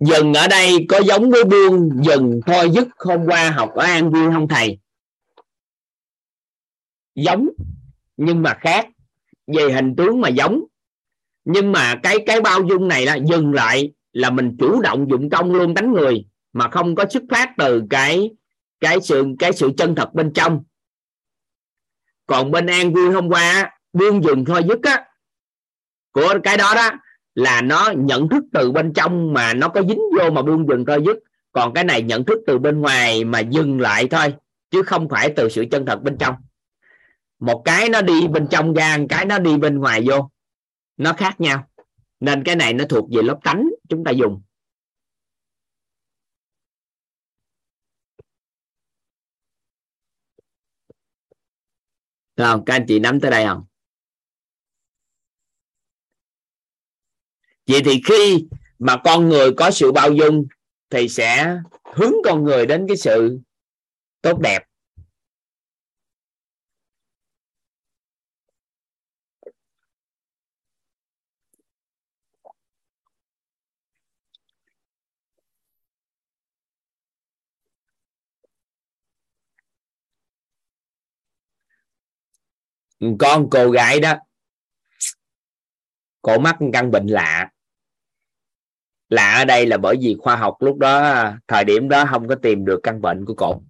Dừng 0.00 0.34
ở 0.34 0.48
đây 0.48 0.86
có 0.88 0.98
giống 0.98 1.30
với 1.30 1.44
buông 1.44 1.90
dừng 2.04 2.40
thôi 2.46 2.70
dứt, 2.74 2.88
hôm 2.98 3.24
qua 3.26 3.50
học 3.50 3.70
ở 3.74 3.84
an 3.84 4.10
vui 4.10 4.32
không 4.32 4.48
thầy? 4.48 4.78
Giống, 7.14 7.48
nhưng 8.16 8.42
mà 8.42 8.56
khác. 8.60 8.86
Về 9.46 9.72
hình 9.72 9.96
tướng 9.96 10.20
mà 10.20 10.28
giống. 10.28 10.64
Nhưng 11.44 11.72
mà 11.72 12.00
cái 12.02 12.16
cái 12.26 12.40
bao 12.40 12.60
dung 12.68 12.88
này 12.88 13.06
là 13.06 13.14
dừng 13.14 13.52
lại 13.52 13.92
là 14.12 14.30
mình 14.30 14.56
chủ 14.58 14.80
động 14.80 15.06
dụng 15.10 15.30
công 15.30 15.52
luôn 15.52 15.74
đánh 15.74 15.92
người, 15.92 16.24
mà 16.52 16.68
không 16.70 16.94
có 16.94 17.04
xuất 17.10 17.22
phát 17.30 17.50
từ 17.58 17.82
cái 17.90 18.30
cái 18.80 19.00
sự 19.00 19.24
cái 19.38 19.52
sự 19.52 19.70
chân 19.76 19.94
thật 19.94 20.14
bên 20.14 20.32
trong. 20.32 20.64
Còn 22.26 22.50
bên 22.50 22.66
an 22.66 22.94
vui 22.94 23.12
hôm 23.12 23.28
qua, 23.28 23.70
buông 23.92 24.24
dừng 24.24 24.44
thôi 24.44 24.62
dứt 24.68 24.78
á, 24.82 25.04
của 26.12 26.34
cái 26.42 26.56
đó 26.56 26.72
đó 26.74 26.90
là 27.34 27.62
nó 27.62 27.92
nhận 27.96 28.28
thức 28.28 28.44
từ 28.52 28.72
bên 28.72 28.92
trong 28.92 29.32
mà 29.32 29.54
nó 29.54 29.68
có 29.68 29.82
dính 29.82 30.00
vô 30.18 30.30
mà 30.30 30.42
buông 30.42 30.68
dừng 30.68 30.84
thôi 30.86 31.02
dứt. 31.06 31.18
Còn 31.52 31.74
cái 31.74 31.84
này 31.84 32.02
nhận 32.02 32.24
thức 32.24 32.38
từ 32.46 32.58
bên 32.58 32.80
ngoài 32.80 33.24
mà 33.24 33.40
dừng 33.40 33.80
lại 33.80 34.08
thôi, 34.10 34.34
chứ 34.70 34.82
không 34.82 35.08
phải 35.08 35.32
từ 35.36 35.48
sự 35.48 35.64
chân 35.70 35.86
thật 35.86 36.02
bên 36.02 36.18
trong. 36.18 36.34
Một 37.38 37.62
cái 37.64 37.88
nó 37.88 38.02
đi 38.02 38.28
bên 38.28 38.46
trong 38.50 38.74
ra, 38.74 38.98
một 38.98 39.06
cái 39.08 39.24
nó 39.26 39.38
đi 39.38 39.56
bên 39.56 39.78
ngoài 39.78 40.04
vô. 40.06 40.30
Nó 40.96 41.12
khác 41.12 41.40
nhau. 41.40 41.68
Nên 42.20 42.44
cái 42.44 42.56
này 42.56 42.72
nó 42.74 42.84
thuộc 42.84 43.08
về 43.12 43.22
lớp 43.22 43.38
tánh 43.44 43.68
chúng 43.88 44.04
ta 44.04 44.10
dùng. 44.10 44.42
Không? 52.36 52.64
Các 52.64 52.74
anh 52.74 52.84
chị 52.88 52.98
nắm 52.98 53.20
tới 53.20 53.30
đây 53.30 53.46
không? 53.46 53.69
vậy 57.70 57.82
thì 57.84 58.00
khi 58.04 58.44
mà 58.78 58.96
con 59.04 59.28
người 59.28 59.52
có 59.56 59.70
sự 59.70 59.92
bao 59.92 60.12
dung 60.12 60.44
thì 60.90 61.08
sẽ 61.08 61.56
hướng 61.94 62.14
con 62.24 62.44
người 62.44 62.66
đến 62.66 62.86
cái 62.88 62.96
sự 62.96 63.38
tốt 64.22 64.38
đẹp. 64.40 64.62
Con 83.18 83.48
cô 83.50 83.70
gái 83.70 84.00
đó, 84.00 84.14
cổ 86.22 86.38
mắc 86.38 86.56
căn 86.72 86.90
bệnh 86.90 87.06
lạ 87.06 87.50
lạ 89.10 89.34
ở 89.38 89.44
đây 89.44 89.66
là 89.66 89.76
bởi 89.76 89.96
vì 90.00 90.16
khoa 90.18 90.36
học 90.36 90.56
lúc 90.60 90.78
đó 90.78 91.24
thời 91.48 91.64
điểm 91.64 91.88
đó 91.88 92.04
không 92.10 92.28
có 92.28 92.34
tìm 92.34 92.64
được 92.64 92.80
căn 92.82 93.00
bệnh 93.00 93.24
của 93.24 93.34
cổ. 93.34 93.62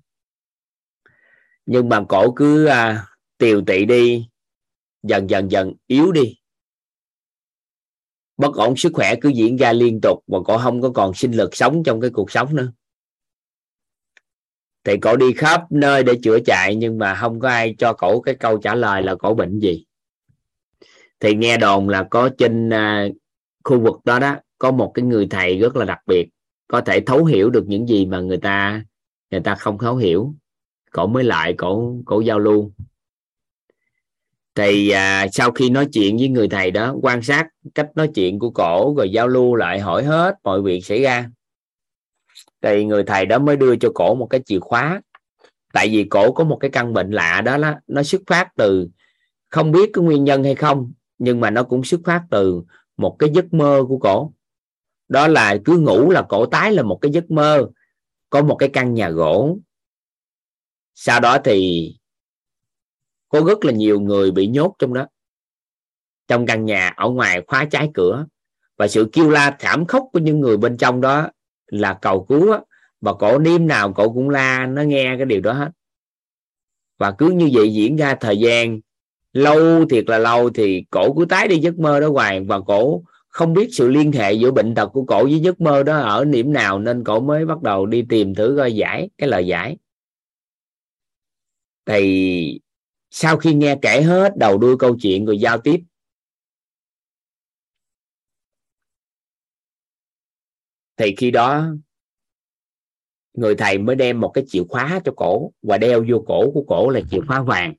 Nhưng 1.67 1.89
mà 1.89 2.05
cổ 2.09 2.33
cứ 2.37 2.67
à, 2.67 3.07
tiều 3.39 3.63
tị 3.67 3.85
đi 3.85 4.29
dần 5.03 5.31
dần 5.31 5.51
dần 5.51 5.73
yếu 5.87 6.13
đi. 6.13 6.37
Bất 8.37 8.55
ổn 8.55 8.77
sức 8.77 8.93
khỏe 8.95 9.15
cứ 9.21 9.29
diễn 9.29 9.57
ra 9.57 9.73
liên 9.73 10.01
tục 10.03 10.25
và 10.27 10.39
cổ 10.45 10.59
không 10.59 10.83
có 10.83 10.91
còn 10.95 11.15
sinh 11.15 11.33
lực 11.33 11.57
sống 11.57 11.83
trong 11.85 12.01
cái 12.01 12.11
cuộc 12.11 12.31
sống 12.31 12.57
nữa. 12.57 12.73
Thì 14.85 14.97
cổ 15.03 15.17
đi 15.17 15.33
khắp 15.33 15.63
nơi 15.71 16.03
để 16.03 16.13
chữa 16.23 16.39
chạy 16.47 16.77
nhưng 16.77 16.99
mà 16.99 17.15
không 17.15 17.41
có 17.41 17.49
ai 17.49 17.75
cho 17.79 17.93
cổ 17.93 18.21
cái 18.21 18.35
câu 18.35 18.59
trả 18.59 18.75
lời 18.75 19.03
là 19.03 19.15
cổ 19.15 19.35
bệnh 19.35 19.59
gì. 19.59 19.85
Thì 21.21 21.35
nghe 21.35 21.57
đồn 21.57 21.89
là 21.89 22.07
có 22.11 22.31
trên 22.39 22.71
à, 22.71 23.09
khu 23.65 23.81
vực 23.81 23.97
đó 24.05 24.19
đó 24.19 24.37
có 24.61 24.71
một 24.71 24.91
cái 24.95 25.05
người 25.05 25.27
thầy 25.31 25.59
rất 25.59 25.77
là 25.77 25.85
đặc 25.85 25.99
biệt 26.07 26.29
có 26.69 26.81
thể 26.81 27.01
thấu 27.01 27.25
hiểu 27.25 27.51
được 27.51 27.65
những 27.67 27.89
gì 27.89 28.07
mà 28.07 28.21
người 28.21 28.37
ta 28.39 28.85
người 29.31 29.41
ta 29.41 29.55
không 29.55 29.79
thấu 29.79 29.97
hiểu. 29.97 30.35
Cổ 30.93 31.07
mới 31.07 31.25
lại 31.25 31.55
cổ 31.59 31.95
cổ 32.05 32.21
giao 32.21 32.39
lưu. 32.39 32.73
Thì 34.55 34.91
à, 34.91 35.27
sau 35.33 35.51
khi 35.51 35.71
nói 35.71 35.87
chuyện 35.93 36.17
với 36.17 36.29
người 36.29 36.49
thầy 36.49 36.71
đó 36.71 36.95
quan 37.03 37.23
sát 37.23 37.49
cách 37.75 37.89
nói 37.95 38.11
chuyện 38.15 38.39
của 38.39 38.51
cổ 38.51 38.95
rồi 38.97 39.11
giao 39.11 39.29
lưu 39.29 39.55
lại 39.55 39.81
hỏi 39.81 40.05
hết 40.05 40.35
mọi 40.45 40.63
việc 40.63 40.85
xảy 40.85 41.03
ra. 41.03 41.31
Thì 42.63 42.85
người 42.85 43.05
thầy 43.05 43.27
đó 43.27 43.39
mới 43.39 43.57
đưa 43.57 43.77
cho 43.77 43.91
cổ 43.95 44.15
một 44.15 44.27
cái 44.27 44.41
chìa 44.47 44.61
khóa. 44.61 45.01
Tại 45.73 45.89
vì 45.89 46.05
cổ 46.05 46.33
có 46.33 46.45
một 46.45 46.59
cái 46.61 46.71
căn 46.71 46.93
bệnh 46.93 47.11
lạ 47.11 47.41
đó, 47.41 47.59
đó 47.59 47.75
nó 47.87 48.03
xuất 48.03 48.23
phát 48.27 48.49
từ 48.57 48.89
không 49.49 49.73
biết 49.73 49.91
cái 49.93 50.05
nguyên 50.05 50.25
nhân 50.25 50.45
hay 50.45 50.55
không 50.55 50.93
nhưng 51.19 51.41
mà 51.41 51.51
nó 51.51 51.63
cũng 51.63 51.85
xuất 51.85 52.01
phát 52.05 52.23
từ 52.31 52.63
một 52.97 53.17
cái 53.19 53.31
giấc 53.35 53.55
mơ 53.55 53.85
của 53.89 53.99
cổ 53.99 54.33
đó 55.11 55.29
là 55.29 55.57
cứ 55.65 55.79
ngủ 55.79 56.11
là 56.11 56.23
cổ 56.29 56.47
tái 56.47 56.73
là 56.73 56.83
một 56.83 56.99
cái 57.03 57.13
giấc 57.13 57.31
mơ 57.31 57.69
có 58.31 58.43
một 58.43 58.57
cái 58.57 58.69
căn 58.69 58.95
nhà 58.95 59.11
gỗ. 59.11 59.59
Sau 60.95 61.21
đó 61.21 61.39
thì 61.45 61.91
có 63.29 63.41
rất 63.41 63.65
là 63.65 63.73
nhiều 63.73 64.01
người 64.01 64.31
bị 64.31 64.47
nhốt 64.47 64.75
trong 64.79 64.95
đó. 64.95 65.07
Trong 66.29 66.47
căn 66.47 66.65
nhà 66.65 66.89
ở 66.97 67.09
ngoài 67.09 67.43
khóa 67.47 67.65
trái 67.65 67.91
cửa. 67.95 68.27
Và 68.77 68.89
sự 68.89 69.09
kêu 69.13 69.31
la 69.31 69.57
thảm 69.59 69.87
khốc 69.87 70.09
của 70.13 70.19
những 70.19 70.41
người 70.41 70.57
bên 70.57 70.77
trong 70.77 71.01
đó 71.01 71.29
là 71.67 71.99
cầu 72.03 72.27
cứu 72.29 72.53
á, 72.53 72.61
và 73.01 73.13
cổ 73.15 73.39
đêm 73.39 73.67
nào 73.67 73.93
cổ 73.93 74.13
cũng 74.13 74.31
la 74.31 74.67
nó 74.67 74.83
nghe 74.83 75.15
cái 75.17 75.27
điều 75.27 75.41
đó 75.41 75.53
hết. 75.53 75.71
Và 76.99 77.11
cứ 77.19 77.29
như 77.29 77.51
vậy 77.53 77.73
diễn 77.73 77.97
ra 77.97 78.15
thời 78.15 78.39
gian. 78.39 78.81
Lâu 79.33 79.89
thiệt 79.89 80.05
là 80.09 80.19
lâu 80.19 80.51
thì 80.51 80.85
cổ 80.91 81.15
cứ 81.15 81.25
tái 81.25 81.49
đi 81.49 81.59
giấc 81.59 81.79
mơ 81.79 82.01
đó 82.01 82.11
hoài. 82.11 82.41
Và 82.41 82.61
cổ 82.61 83.03
không 83.31 83.53
biết 83.53 83.69
sự 83.73 83.89
liên 83.89 84.13
hệ 84.13 84.33
giữa 84.33 84.51
bệnh 84.51 84.75
tật 84.75 84.87
của 84.93 85.05
cổ 85.05 85.25
với 85.25 85.41
giấc 85.41 85.61
mơ 85.61 85.83
đó 85.83 85.99
ở 85.99 86.25
điểm 86.25 86.53
nào 86.53 86.79
nên 86.79 87.05
cổ 87.05 87.21
mới 87.21 87.47
bắt 87.47 87.63
đầu 87.63 87.87
đi 87.87 88.05
tìm 88.09 88.35
thử 88.35 88.55
coi 88.59 88.75
giải, 88.75 89.11
cái 89.19 89.29
lời 89.29 89.47
giải. 89.47 89.77
Thì 91.87 92.61
sau 93.11 93.37
khi 93.37 93.55
nghe 93.55 93.79
kể 93.83 94.03
hết, 94.03 94.33
đầu 94.37 94.59
đuôi 94.59 94.77
câu 94.79 94.97
chuyện 95.03 95.27
rồi 95.27 95.39
giao 95.39 95.61
tiếp. 95.61 95.81
Thì 100.97 101.15
khi 101.17 101.31
đó, 101.31 101.67
người 103.35 103.55
thầy 103.55 103.79
mới 103.79 103.97
đem 103.97 104.21
một 104.21 104.31
cái 104.35 104.45
chìa 104.47 104.63
khóa 104.69 105.01
cho 105.05 105.13
cổ 105.17 105.53
và 105.63 105.79
đeo 105.79 106.05
vô 106.09 106.25
cổ 106.27 106.51
của 106.55 106.65
cổ 106.69 106.91
là 106.91 107.01
chìa 107.11 107.21
khóa 107.29 107.43
vàng. 107.43 107.75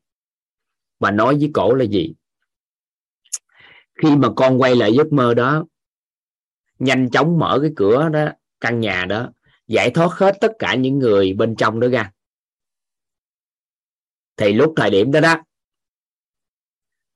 Và 0.99 1.11
nói 1.11 1.35
với 1.35 1.51
cổ 1.53 1.73
là 1.73 1.85
gì? 1.85 2.13
Khi 4.01 4.15
mà 4.15 4.27
con 4.35 4.61
quay 4.61 4.75
lại 4.75 4.93
giấc 4.93 5.13
mơ 5.13 5.33
đó 5.33 5.65
nhanh 6.79 7.09
chóng 7.09 7.39
mở 7.39 7.59
cái 7.61 7.71
cửa 7.75 8.09
đó 8.09 8.29
căn 8.59 8.79
nhà 8.79 9.05
đó 9.05 9.29
giải 9.67 9.91
thoát 9.91 10.11
hết 10.11 10.37
tất 10.41 10.51
cả 10.59 10.75
những 10.75 10.99
người 10.99 11.33
bên 11.33 11.55
trong 11.55 11.79
đó 11.79 11.87
ra. 11.87 12.11
Thì 14.37 14.53
lúc 14.53 14.73
thời 14.75 14.89
điểm 14.89 15.11
đó 15.11 15.19
đó 15.19 15.43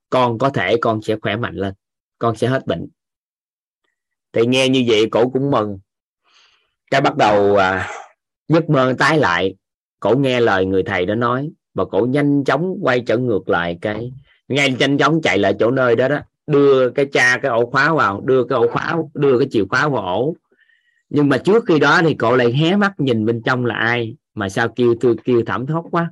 con 0.09 0.37
có 0.37 0.49
thể 0.49 0.75
con 0.81 1.01
sẽ 1.01 1.15
khỏe 1.21 1.35
mạnh 1.35 1.55
lên 1.55 1.73
con 2.17 2.35
sẽ 2.35 2.47
hết 2.47 2.67
bệnh. 2.67 2.87
Thì 4.33 4.45
nghe 4.45 4.69
như 4.69 4.83
vậy 4.87 5.05
cổ 5.11 5.29
cũng 5.29 5.51
mừng. 5.51 5.79
Cái 6.91 7.01
bắt 7.01 7.15
đầu 7.17 7.55
à, 7.55 7.89
giấc 8.47 8.69
mơ 8.69 8.95
tái 8.99 9.17
lại 9.17 9.55
cổ 9.99 10.15
nghe 10.15 10.39
lời 10.39 10.65
người 10.65 10.83
thầy 10.83 11.05
đó 11.05 11.15
nói 11.15 11.51
và 11.73 11.85
cổ 11.85 12.05
nhanh 12.09 12.43
chóng 12.43 12.77
quay 12.81 13.03
trở 13.07 13.17
ngược 13.17 13.49
lại 13.49 13.77
cái 13.81 14.11
ngay 14.47 14.75
nhanh 14.79 14.97
chóng 14.97 15.21
chạy 15.23 15.37
lại 15.39 15.55
chỗ 15.59 15.71
nơi 15.71 15.95
đó 15.95 16.07
đó 16.07 16.19
đưa 16.47 16.89
cái 16.89 17.05
cha 17.05 17.39
cái 17.41 17.51
ổ 17.51 17.65
khóa 17.65 17.93
vào 17.93 18.21
đưa 18.21 18.43
cái 18.43 18.59
ổ 18.59 18.67
khóa 18.67 18.95
đưa 19.13 19.39
cái 19.39 19.47
chìa 19.51 19.65
khóa 19.69 19.87
vào 19.89 20.01
ổ. 20.01 20.35
Nhưng 21.09 21.29
mà 21.29 21.37
trước 21.37 21.63
khi 21.67 21.79
đó 21.79 22.01
thì 22.03 22.15
cậu 22.19 22.35
lại 22.35 22.53
hé 22.53 22.75
mắt 22.75 22.93
nhìn 22.97 23.25
bên 23.25 23.41
trong 23.45 23.65
là 23.65 23.75
ai 23.75 24.15
mà 24.33 24.49
sao 24.49 24.69
kêu 24.75 24.95
tôi 24.99 25.15
kêu 25.23 25.43
thảm 25.45 25.65
thốt 25.65 25.85
quá. 25.91 26.11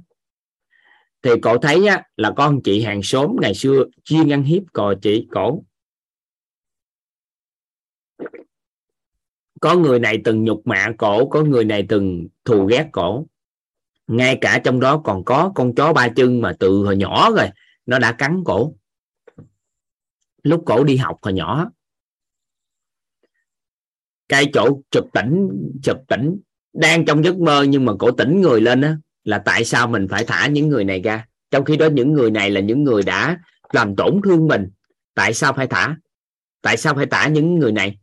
Thì 1.21 1.31
cậu 1.41 1.57
thấy 1.57 1.87
á, 1.87 2.03
là 2.17 2.33
con 2.35 2.61
chị 2.63 2.83
hàng 2.83 3.03
xóm 3.03 3.35
ngày 3.41 3.53
xưa 3.53 3.83
chuyên 4.03 4.29
ăn 4.29 4.43
hiếp 4.43 4.63
cò 4.73 4.93
chị 5.01 5.27
cổ. 5.31 5.63
Có 9.61 9.75
người 9.75 9.99
này 9.99 10.21
từng 10.23 10.43
nhục 10.43 10.67
mạ 10.67 10.91
cổ 10.97 11.25
có 11.29 11.43
người 11.43 11.65
này 11.65 11.85
từng 11.89 12.27
thù 12.45 12.65
ghét 12.65 12.89
cổ. 12.91 13.27
Ngay 14.07 14.37
cả 14.41 14.61
trong 14.63 14.79
đó 14.79 15.01
còn 15.03 15.23
có 15.23 15.51
con 15.55 15.75
chó 15.75 15.93
ba 15.93 16.09
chân 16.09 16.41
mà 16.41 16.55
từ 16.59 16.83
hồi 16.83 16.97
nhỏ 16.97 17.31
rồi 17.31 17.49
nó 17.85 17.99
đã 17.99 18.11
cắn 18.11 18.43
cổ 18.45 18.73
lúc 20.43 20.63
cổ 20.65 20.83
đi 20.83 20.97
học 20.97 21.17
hồi 21.21 21.33
nhỏ. 21.33 21.71
Cái 24.29 24.49
chỗ 24.53 24.81
chụp 24.91 25.07
tỉnh 25.13 25.49
chụp 25.83 25.97
tỉnh 26.07 26.37
đang 26.73 27.05
trong 27.05 27.23
giấc 27.23 27.37
mơ 27.37 27.63
nhưng 27.63 27.85
mà 27.85 27.93
cổ 27.99 28.11
tỉnh 28.11 28.41
người 28.41 28.61
lên 28.61 28.81
á, 28.81 28.97
là 29.23 29.37
tại 29.37 29.65
sao 29.65 29.87
mình 29.87 30.07
phải 30.07 30.25
thả 30.25 30.47
những 30.47 30.67
người 30.67 30.83
này 30.83 31.01
ra? 31.01 31.27
Trong 31.51 31.65
khi 31.65 31.77
đó 31.77 31.87
những 31.93 32.13
người 32.13 32.31
này 32.31 32.49
là 32.49 32.61
những 32.61 32.83
người 32.83 33.03
đã 33.03 33.39
làm 33.71 33.95
tổn 33.95 34.21
thương 34.23 34.47
mình. 34.47 34.69
Tại 35.13 35.33
sao 35.33 35.53
phải 35.53 35.67
thả? 35.67 35.97
Tại 36.61 36.77
sao 36.77 36.95
phải 36.95 37.05
thả 37.05 37.27
những 37.27 37.59
người 37.59 37.71
này? 37.71 37.97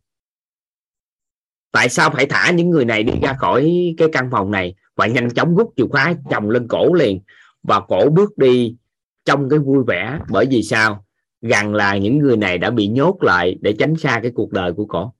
Tại 1.73 1.89
sao 1.89 2.11
phải 2.11 2.27
thả 2.27 2.51
những 2.51 2.71
người 2.71 2.85
này 2.85 3.03
đi 3.03 3.13
ra 3.23 3.33
khỏi 3.39 3.95
cái 3.99 4.09
căn 4.13 4.29
phòng 4.31 4.51
này? 4.51 4.75
Và 4.97 5.07
nhanh 5.07 5.31
chóng 5.31 5.57
rút 5.57 5.73
chìa 5.77 5.87
khóa 5.91 6.15
chồng 6.31 6.51
lên 6.51 6.69
cổ 6.69 6.95
liền. 6.95 7.21
Và 7.63 7.81
cổ 7.89 8.11
bước 8.13 8.39
đi 8.39 8.77
trong 9.25 9.49
cái 9.49 9.59
vui 9.59 9.85
vẻ. 9.87 10.19
Bởi 10.31 10.47
vì 10.51 10.63
sao? 10.63 11.07
Gần 11.43 11.75
là 11.75 11.97
những 11.97 12.19
người 12.19 12.37
này 12.37 12.59
đã 12.59 12.71
bị 12.71 12.89
nhốt 12.89 13.23
lại 13.23 13.59
để 13.61 13.73
tránh 13.79 13.97
xa 13.97 14.21
cái 14.23 14.33
cuộc 14.35 14.53
đời 14.53 14.73
của 14.73 14.85
cổ. 14.85 15.13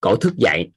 Cổ 0.00 0.16
thức 0.16 0.36
dậy. 0.36 0.70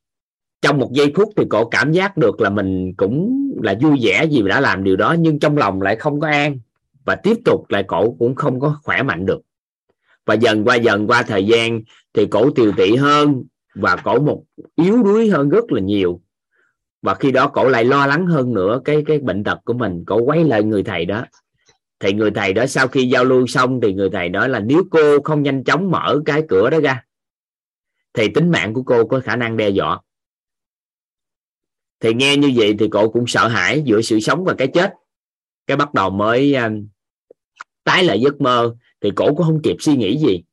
Trong 0.61 0.77
một 0.77 0.91
giây 0.93 1.14
phút 1.15 1.34
thì 1.38 1.43
cổ 1.49 1.69
cảm 1.69 1.91
giác 1.91 2.18
được 2.18 2.41
là 2.41 2.49
mình 2.49 2.93
cũng 2.97 3.43
là 3.64 3.76
vui 3.81 3.99
vẻ 4.01 4.27
vì 4.31 4.41
đã 4.41 4.59
làm 4.59 4.84
điều 4.84 4.95
đó, 4.95 5.15
nhưng 5.19 5.39
trong 5.39 5.57
lòng 5.57 5.81
lại 5.81 5.95
không 5.95 6.19
có 6.19 6.27
an. 6.27 6.59
Và 7.05 7.15
tiếp 7.15 7.38
tục 7.45 7.65
lại 7.69 7.84
cổ 7.84 8.15
cũng 8.19 8.35
không 8.35 8.59
có 8.59 8.80
khỏe 8.84 9.03
mạnh 9.03 9.26
được. 9.26 9.41
Và 10.26 10.34
dần 10.34 10.65
qua 10.65 10.76
dần 10.76 11.07
qua 11.07 11.23
thời 11.23 11.45
gian 11.45 11.81
thì 12.14 12.26
cổ 12.26 12.51
tiều 12.51 12.72
tị 12.72 12.95
hơn 12.95 13.43
và 13.76 13.95
cổ 13.95 14.19
một 14.19 14.43
yếu 14.76 15.03
đuối 15.03 15.30
hơn 15.30 15.49
rất 15.49 15.72
là 15.72 15.81
nhiều. 15.81 16.22
Và 17.01 17.14
khi 17.14 17.31
đó 17.31 17.47
cổ 17.47 17.69
lại 17.69 17.85
lo 17.85 18.05
lắng 18.07 18.27
hơn 18.27 18.53
nữa 18.53 18.81
cái 18.85 19.03
cái 19.05 19.19
bệnh 19.19 19.43
tật 19.43 19.59
của 19.65 19.73
mình. 19.73 20.03
Cổ 20.05 20.22
quay 20.22 20.43
lại 20.43 20.64
người 20.64 20.84
thầy 20.84 21.05
đó 21.05 21.26
thì 21.99 22.14
người 22.14 22.32
thầy 22.32 22.53
đó 22.53 22.65
sau 22.65 22.88
khi 22.88 23.07
giao 23.10 23.24
lưu 23.24 23.48
xong 23.48 23.82
thì 23.82 23.94
người 23.94 24.10
thầy 24.10 24.30
nói 24.30 24.49
là 24.49 24.60
nếu 24.60 24.84
cô 24.91 25.22
không 25.24 25.44
nhanh 25.44 25.64
chóng 25.64 25.91
mở 25.91 26.22
cái 26.26 26.44
cửa 26.49 26.69
đó 26.69 26.80
ra 26.80 27.03
thì 28.18 28.28
tính 28.30 28.52
mạng 28.52 28.74
của 28.74 28.84
cô 28.84 29.06
có 29.06 29.19
khả 29.19 29.36
năng 29.36 29.57
đe 29.57 29.69
dọa. 29.69 29.99
Thì 31.99 32.14
nghe 32.14 32.38
như 32.38 32.52
vậy 32.56 32.76
thì 32.80 32.88
cô 32.91 33.10
cũng 33.10 33.28
sợ 33.28 33.48
hãi 33.48 33.82
giữa 33.86 34.02
sự 34.02 34.19
sống 34.19 34.44
và 34.44 34.53
cái 34.57 34.68
chết. 34.68 34.94
Cái 35.68 35.78
bắt 35.78 35.94
đầu 35.94 36.10
mới 36.10 36.56
um, 36.56 36.88
tái 37.84 38.03
lại 38.03 38.19
giấc 38.22 38.41
mơ 38.41 38.76
thì 39.02 39.11
cổ 39.15 39.26
cũng 39.26 39.45
không 39.45 39.61
kịp 39.64 39.76
suy 39.80 39.95
nghĩ 39.95 40.18
gì. 40.18 40.44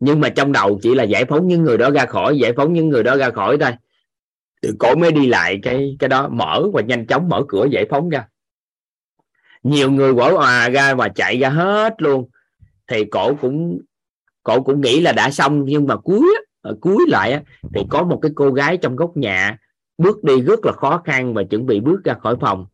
Nhưng 0.00 0.20
mà 0.20 0.28
trong 0.28 0.52
đầu 0.52 0.78
chỉ 0.82 0.94
là 0.94 1.04
giải 1.04 1.24
phóng 1.24 1.48
những 1.48 1.62
người 1.62 1.78
đó 1.78 1.90
ra 1.90 2.06
khỏi 2.06 2.38
giải 2.38 2.52
phóng 2.56 2.72
những 2.72 2.88
người 2.88 3.02
đó 3.02 3.16
ra 3.16 3.30
khỏi 3.30 3.56
thôi. 3.60 3.70
Thì 4.62 4.68
cổ 4.78 4.94
mới 4.94 5.12
đi 5.12 5.26
lại 5.26 5.58
cái 5.62 5.96
cái 5.98 6.08
đó 6.08 6.28
mở 6.28 6.70
và 6.72 6.82
nhanh 6.82 7.06
chóng 7.06 7.28
mở 7.28 7.44
cửa 7.48 7.66
giải 7.70 7.86
phóng 7.90 8.08
ra 8.08 8.28
nhiều 9.64 9.90
người 9.90 10.14
quở 10.14 10.30
hòa 10.30 10.60
à, 10.60 10.68
ra 10.68 10.94
và 10.94 11.08
chạy 11.08 11.38
ra 11.38 11.48
hết 11.48 11.94
luôn. 11.98 12.28
Thì 12.86 13.04
cổ 13.04 13.34
cũng 13.34 13.78
cổ 14.42 14.62
cũng 14.62 14.80
nghĩ 14.80 15.00
là 15.00 15.12
đã 15.12 15.30
xong, 15.30 15.64
nhưng 15.64 15.86
mà 15.86 15.96
cuối 15.96 16.36
ờ, 16.60 16.76
cuối 16.80 17.04
lại 17.08 17.40
thì 17.74 17.80
có 17.88 18.02
một 18.02 18.18
cái 18.22 18.32
cô 18.34 18.50
gái 18.50 18.76
trong 18.76 18.96
góc 18.96 19.16
nhà 19.16 19.58
bước 19.98 20.24
đi 20.24 20.40
rất 20.40 20.66
là 20.66 20.72
khó 20.72 21.02
khăn 21.04 21.34
và 21.34 21.42
chuẩn 21.42 21.66
bị 21.66 21.80
bước 21.80 22.04
ra 22.04 22.14
khỏi 22.14 22.36
phòng. 22.40 22.66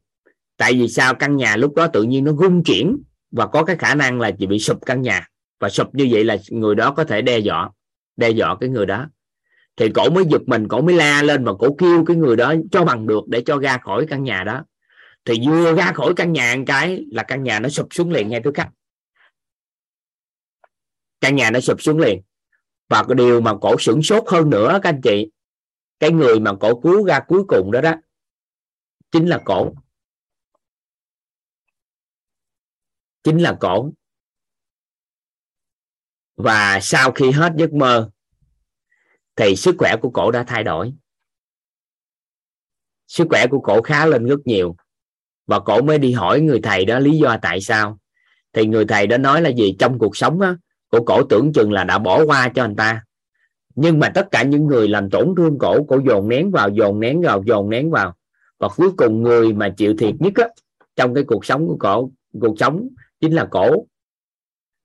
Tại 0.57 0.73
vì 0.73 0.89
sao? 0.89 1.15
Căn 1.15 1.37
nhà 1.37 1.57
lúc 1.57 1.75
đó 1.75 1.87
tự 1.87 2.03
nhiên 2.03 2.25
nó 2.25 2.33
rung 2.33 2.65
chuyển 2.65 2.97
và 3.31 3.47
có 3.47 3.65
cái 3.65 3.77
khả 3.77 3.95
năng 3.95 4.21
là 4.21 4.31
chị 4.31 4.47
bị 4.47 4.59
sụp 4.59 4.79
căn 4.87 5.03
nhà. 5.03 5.29
Và 5.61 5.69
sụp 5.69 5.95
như 5.95 6.09
vậy 6.11 6.25
là 6.25 6.37
người 6.51 6.75
đó 6.75 6.91
có 6.91 7.05
thể 7.05 7.23
đe 7.23 7.39
dọa 7.39 7.71
đe 8.17 8.31
dọa 8.31 8.57
cái 8.61 8.69
người 8.69 8.87
đó. 8.87 9.07
Thì 9.77 9.89
cổ 9.95 10.11
mới 10.11 10.25
giật 10.25 10.43
mình, 10.47 10.69
cổ 10.69 10.81
mới 10.81 10.95
la 10.95 11.23
lên 11.23 11.45
và 11.45 11.53
cổ 11.59 11.75
kêu 11.79 12.05
cái 12.05 12.17
người 12.17 12.37
đó 12.37 12.55
cho 12.73 12.85
bằng 12.85 13.07
được 13.07 13.29
để 13.29 13.43
cho 13.47 13.59
ra 13.59 13.79
khỏi 13.79 14.07
căn 14.07 14.25
nhà 14.25 14.45
đó 14.45 14.65
thì 15.25 15.35
vừa 15.47 15.75
ra 15.75 15.93
khỏi 15.93 16.13
căn 16.17 16.33
nhà 16.33 16.57
một 16.57 16.65
cái 16.67 17.05
là 17.11 17.23
căn 17.23 17.43
nhà 17.43 17.61
nó 17.61 17.69
sụp 17.69 17.87
xuống 17.91 18.11
liền 18.11 18.29
ngay 18.29 18.41
tức 18.45 18.55
khắc 18.55 18.69
căn 21.21 21.37
nhà 21.37 21.51
nó 21.51 21.61
sụp 21.61 21.83
xuống 21.83 21.99
liền. 21.99 22.23
Và 22.89 23.05
cái 23.09 23.15
điều 23.15 23.41
mà 23.41 23.53
cổ 23.61 23.77
sửng 23.79 24.03
sốt 24.03 24.25
hơn 24.27 24.51
nữa 24.51 24.79
các 24.83 24.89
anh 24.89 25.01
chị, 25.03 25.31
cái 25.99 26.11
người 26.11 26.41
mà 26.41 26.53
cổ 26.61 26.81
cứu 26.81 27.07
ra 27.07 27.21
cuối 27.29 27.45
cùng 27.49 27.71
đó 27.73 27.81
đó, 27.81 27.95
chính 29.11 29.27
là 29.27 29.43
cổ. 29.45 29.75
Chính 33.23 33.43
là 33.43 33.57
cổ. 33.61 33.93
Và 36.37 36.79
sau 36.83 37.13
khi 37.13 37.31
hết 37.31 37.53
giấc 37.57 37.73
mơ, 37.73 38.11
thì 39.37 39.57
sức 39.57 39.75
khỏe 39.79 39.97
của 40.03 40.11
cổ 40.11 40.31
đã 40.31 40.45
thay 40.47 40.65
đổi. 40.65 40.93
Sức 43.07 43.27
khỏe 43.31 43.47
của 43.51 43.61
cổ 43.61 43.83
khá 43.83 44.07
lên 44.07 44.27
rất 44.27 44.39
nhiều 44.45 44.77
và 45.51 45.61
cổ 45.61 45.83
mới 45.83 45.99
đi 45.99 46.13
hỏi 46.13 46.41
người 46.41 46.61
thầy 46.63 46.85
đó 46.85 46.99
lý 46.99 47.19
do 47.19 47.37
tại 47.43 47.61
sao. 47.61 47.99
Thì 48.53 48.67
người 48.67 48.85
thầy 48.85 49.07
đó 49.07 49.17
nói 49.17 49.43
là 49.43 49.51
gì 49.51 49.77
trong 49.79 49.99
cuộc 49.99 50.17
sống 50.17 50.41
á, 50.41 50.57
của 50.91 51.05
cổ 51.05 51.23
tưởng 51.23 51.53
chừng 51.53 51.73
là 51.73 51.85
đã 51.85 51.99
bỏ 51.99 52.25
qua 52.25 52.49
cho 52.49 52.65
anh 52.65 52.77
ta. 52.77 53.05
Nhưng 53.75 53.99
mà 53.99 54.09
tất 54.09 54.29
cả 54.31 54.43
những 54.43 54.67
người 54.67 54.89
làm 54.89 55.11
tổn 55.11 55.35
thương 55.37 55.59
cổ 55.59 55.83
cổ 55.83 56.01
dồn 56.07 56.29
nén 56.29 56.51
vào 56.51 56.69
dồn 56.69 57.01
nén 57.01 57.21
vào 57.21 57.43
dồn 57.47 57.71
nén 57.71 57.91
vào. 57.91 58.15
Và 58.59 58.69
cuối 58.77 58.91
cùng 58.97 59.23
người 59.23 59.53
mà 59.53 59.69
chịu 59.69 59.95
thiệt 59.99 60.15
nhất 60.19 60.33
á, 60.35 60.49
trong 60.97 61.15
cái 61.15 61.25
cuộc 61.25 61.45
sống 61.45 61.67
của 61.67 61.77
cổ 61.81 62.11
cuộc 62.41 62.59
sống 62.59 62.89
chính 63.21 63.33
là 63.33 63.45
cổ. 63.51 63.87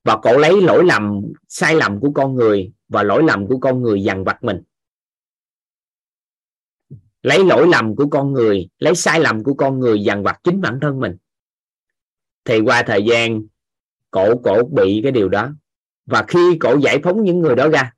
Và 0.04 0.18
cổ 0.18 0.38
lấy 0.38 0.62
lỗi 0.62 0.84
lầm 0.86 1.22
sai 1.48 1.76
lầm 1.76 2.00
của 2.00 2.12
con 2.16 2.36
người 2.36 2.72
và 2.90 3.04
lỗi 3.04 3.24
lầm 3.24 3.48
của 3.48 3.58
con 3.58 3.82
người 3.82 4.04
dằn 4.04 4.24
vặt 4.24 4.44
mình 4.44 4.62
lấy 7.26 7.46
lỗi 7.46 7.68
lầm 7.72 7.96
của 7.96 8.08
con 8.08 8.34
người 8.34 8.70
lấy 8.80 8.96
sai 8.96 9.20
lầm 9.20 9.44
của 9.44 9.54
con 9.54 9.80
người 9.80 10.04
dằn 10.04 10.24
vặt 10.24 10.40
chính 10.44 10.62
bản 10.62 10.80
thân 10.82 11.00
mình. 11.00 11.18
Thì 12.46 12.60
qua 12.60 12.84
thời 12.84 13.04
gian 13.04 13.42
cổ 14.12 14.38
cổ 14.44 14.64
bị 14.72 15.00
cái 15.04 15.12
điều 15.12 15.30
đó. 15.30 15.50
Và 16.06 16.26
khi 16.28 16.58
cổ 16.60 16.78
giải 16.78 17.00
phóng 17.04 17.24
những 17.24 17.40
người 17.40 17.56
đó 17.56 17.70
ra 17.70 17.94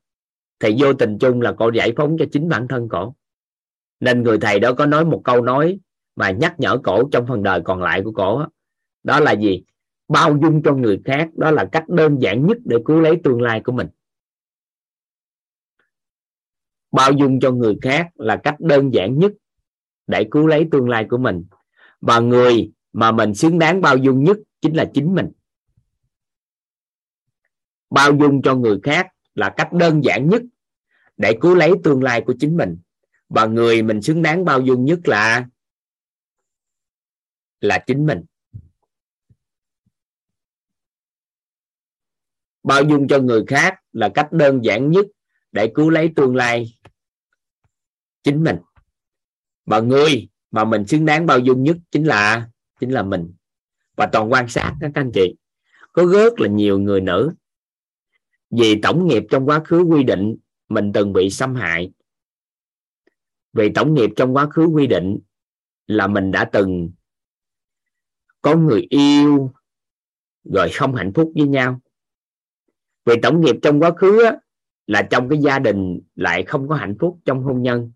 thì 0.60 0.76
vô 0.80 0.94
tình 0.94 1.18
chung 1.18 1.42
là 1.42 1.54
cổ 1.54 1.72
giải 1.72 1.94
phóng 1.98 2.16
cho 2.20 2.26
chính 2.32 2.50
bản 2.50 2.68
thân 2.68 2.90
cổ. 2.90 3.16
Nên 4.00 4.24
người 4.24 4.38
thầy 4.40 4.60
đó 4.60 4.74
có 4.74 4.86
nói 4.86 5.06
một 5.06 5.22
câu 5.24 5.42
nói 5.42 5.80
mà 6.16 6.32
nhắc 6.32 6.60
nhở 6.60 6.78
cổ 6.84 7.04
trong 7.12 7.28
phần 7.28 7.44
đời 7.44 7.62
còn 7.62 7.82
lại 7.82 8.02
của 8.04 8.12
cổ 8.12 8.40
đó, 8.40 8.50
đó 9.04 9.20
là 9.20 9.32
gì? 9.32 9.64
Bao 10.08 10.38
dung 10.42 10.64
cho 10.64 10.74
người 10.74 11.02
khác 11.06 11.30
đó 11.36 11.52
là 11.52 11.66
cách 11.72 11.90
đơn 11.90 12.22
giản 12.22 12.48
nhất 12.48 12.58
để 12.66 12.78
cứu 12.86 13.02
lấy 13.02 13.18
tương 13.24 13.42
lai 13.42 13.62
của 13.66 13.72
mình 13.72 13.88
bao 16.98 17.12
dung 17.12 17.40
cho 17.40 17.52
người 17.52 17.78
khác 17.82 18.08
là 18.16 18.42
cách 18.44 18.56
đơn 18.60 18.94
giản 18.94 19.20
nhất 19.20 19.32
để 20.08 20.28
cứu 20.32 20.48
lấy 20.48 20.68
tương 20.72 20.90
lai 20.90 21.06
của 21.10 21.18
mình. 21.18 21.46
Và 22.02 22.20
người 22.20 22.72
mà 22.94 23.12
mình 23.12 23.36
xứng 23.36 23.60
đáng 23.60 23.82
bao 23.82 23.98
dung 23.98 24.24
nhất 24.24 24.38
chính 24.62 24.76
là 24.76 24.92
chính 24.94 25.16
mình. 25.16 25.32
Bao 27.90 28.12
dung 28.20 28.42
cho 28.42 28.56
người 28.56 28.80
khác 28.84 29.08
là 29.36 29.54
cách 29.58 29.74
đơn 29.74 30.04
giản 30.04 30.30
nhất 30.30 30.42
để 31.18 31.38
cứu 31.42 31.56
lấy 31.56 31.72
tương 31.84 32.04
lai 32.04 32.24
của 32.26 32.34
chính 32.40 32.58
mình. 32.58 32.78
Và 33.30 33.46
người 33.46 33.84
mình 33.84 34.02
xứng 34.02 34.22
đáng 34.22 34.46
bao 34.46 34.62
dung 34.62 34.86
nhất 34.86 35.00
là 35.08 35.46
là 37.62 37.84
chính 37.88 38.06
mình. 38.06 38.24
Bao 42.64 42.84
dung 42.84 43.08
cho 43.08 43.20
người 43.20 43.44
khác 43.48 43.80
là 43.92 44.10
cách 44.10 44.32
đơn 44.32 44.64
giản 44.64 44.92
nhất 44.92 45.06
để 45.52 45.72
cứu 45.76 45.90
lấy 45.90 46.10
tương 46.16 46.36
lai 46.36 46.77
chính 48.28 48.44
mình. 48.44 48.58
Và 49.66 49.80
người 49.80 50.30
mà 50.52 50.64
mình 50.64 50.88
xứng 50.88 51.06
đáng 51.06 51.26
bao 51.26 51.40
dung 51.40 51.64
nhất 51.64 51.78
chính 51.92 52.08
là 52.08 52.50
chính 52.80 52.90
là 52.90 53.04
mình. 53.04 53.34
Và 53.96 54.10
toàn 54.12 54.32
quan 54.32 54.48
sát 54.48 54.76
các 54.82 54.92
anh 54.94 55.12
chị. 55.14 55.36
Có 55.94 56.06
rất 56.06 56.40
là 56.40 56.48
nhiều 56.48 56.80
người 56.80 57.02
nữ. 57.02 57.32
Vì 58.50 58.82
tổng 58.82 59.08
nghiệp 59.08 59.24
trong 59.30 59.46
quá 59.46 59.62
khứ 59.66 59.82
quy 59.82 60.04
định 60.04 60.36
mình 60.70 60.92
từng 60.94 61.14
bị 61.14 61.30
xâm 61.30 61.56
hại. 61.56 61.92
Vì 63.54 63.70
tổng 63.76 63.94
nghiệp 63.94 64.10
trong 64.16 64.36
quá 64.36 64.48
khứ 64.50 64.66
quy 64.66 64.88
định 64.88 65.20
là 65.88 66.08
mình 66.08 66.32
đã 66.32 66.50
từng 66.52 66.92
có 68.42 68.56
người 68.56 68.88
yêu 68.90 69.52
rồi 70.44 70.70
không 70.74 70.96
hạnh 70.96 71.12
phúc 71.16 71.32
với 71.36 71.48
nhau. 71.48 71.80
Vì 73.06 73.16
tổng 73.22 73.42
nghiệp 73.42 73.56
trong 73.62 73.80
quá 73.80 73.92
khứ 73.98 74.24
á, 74.24 74.38
là 74.88 75.08
trong 75.12 75.30
cái 75.30 75.40
gia 75.40 75.60
đình 75.60 76.00
lại 76.16 76.44
không 76.44 76.68
có 76.68 76.76
hạnh 76.76 76.96
phúc 77.00 77.20
trong 77.26 77.44
hôn 77.44 77.62
nhân 77.62 77.92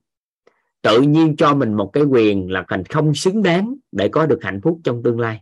tự 0.81 1.01
nhiên 1.01 1.35
cho 1.37 1.55
mình 1.55 1.73
một 1.73 1.89
cái 1.93 2.03
quyền 2.03 2.51
là 2.51 2.65
thành 2.67 2.85
không 2.85 3.15
xứng 3.15 3.43
đáng 3.43 3.75
để 3.91 4.09
có 4.11 4.25
được 4.25 4.39
hạnh 4.41 4.59
phúc 4.63 4.81
trong 4.83 5.03
tương 5.03 5.19
lai. 5.19 5.41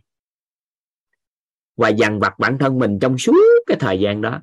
Và 1.76 1.88
dằn 1.88 2.20
vặt 2.20 2.38
bản 2.38 2.58
thân 2.60 2.78
mình 2.78 2.98
trong 3.00 3.18
suốt 3.18 3.34
cái 3.66 3.76
thời 3.80 4.00
gian 4.00 4.20
đó. 4.20 4.42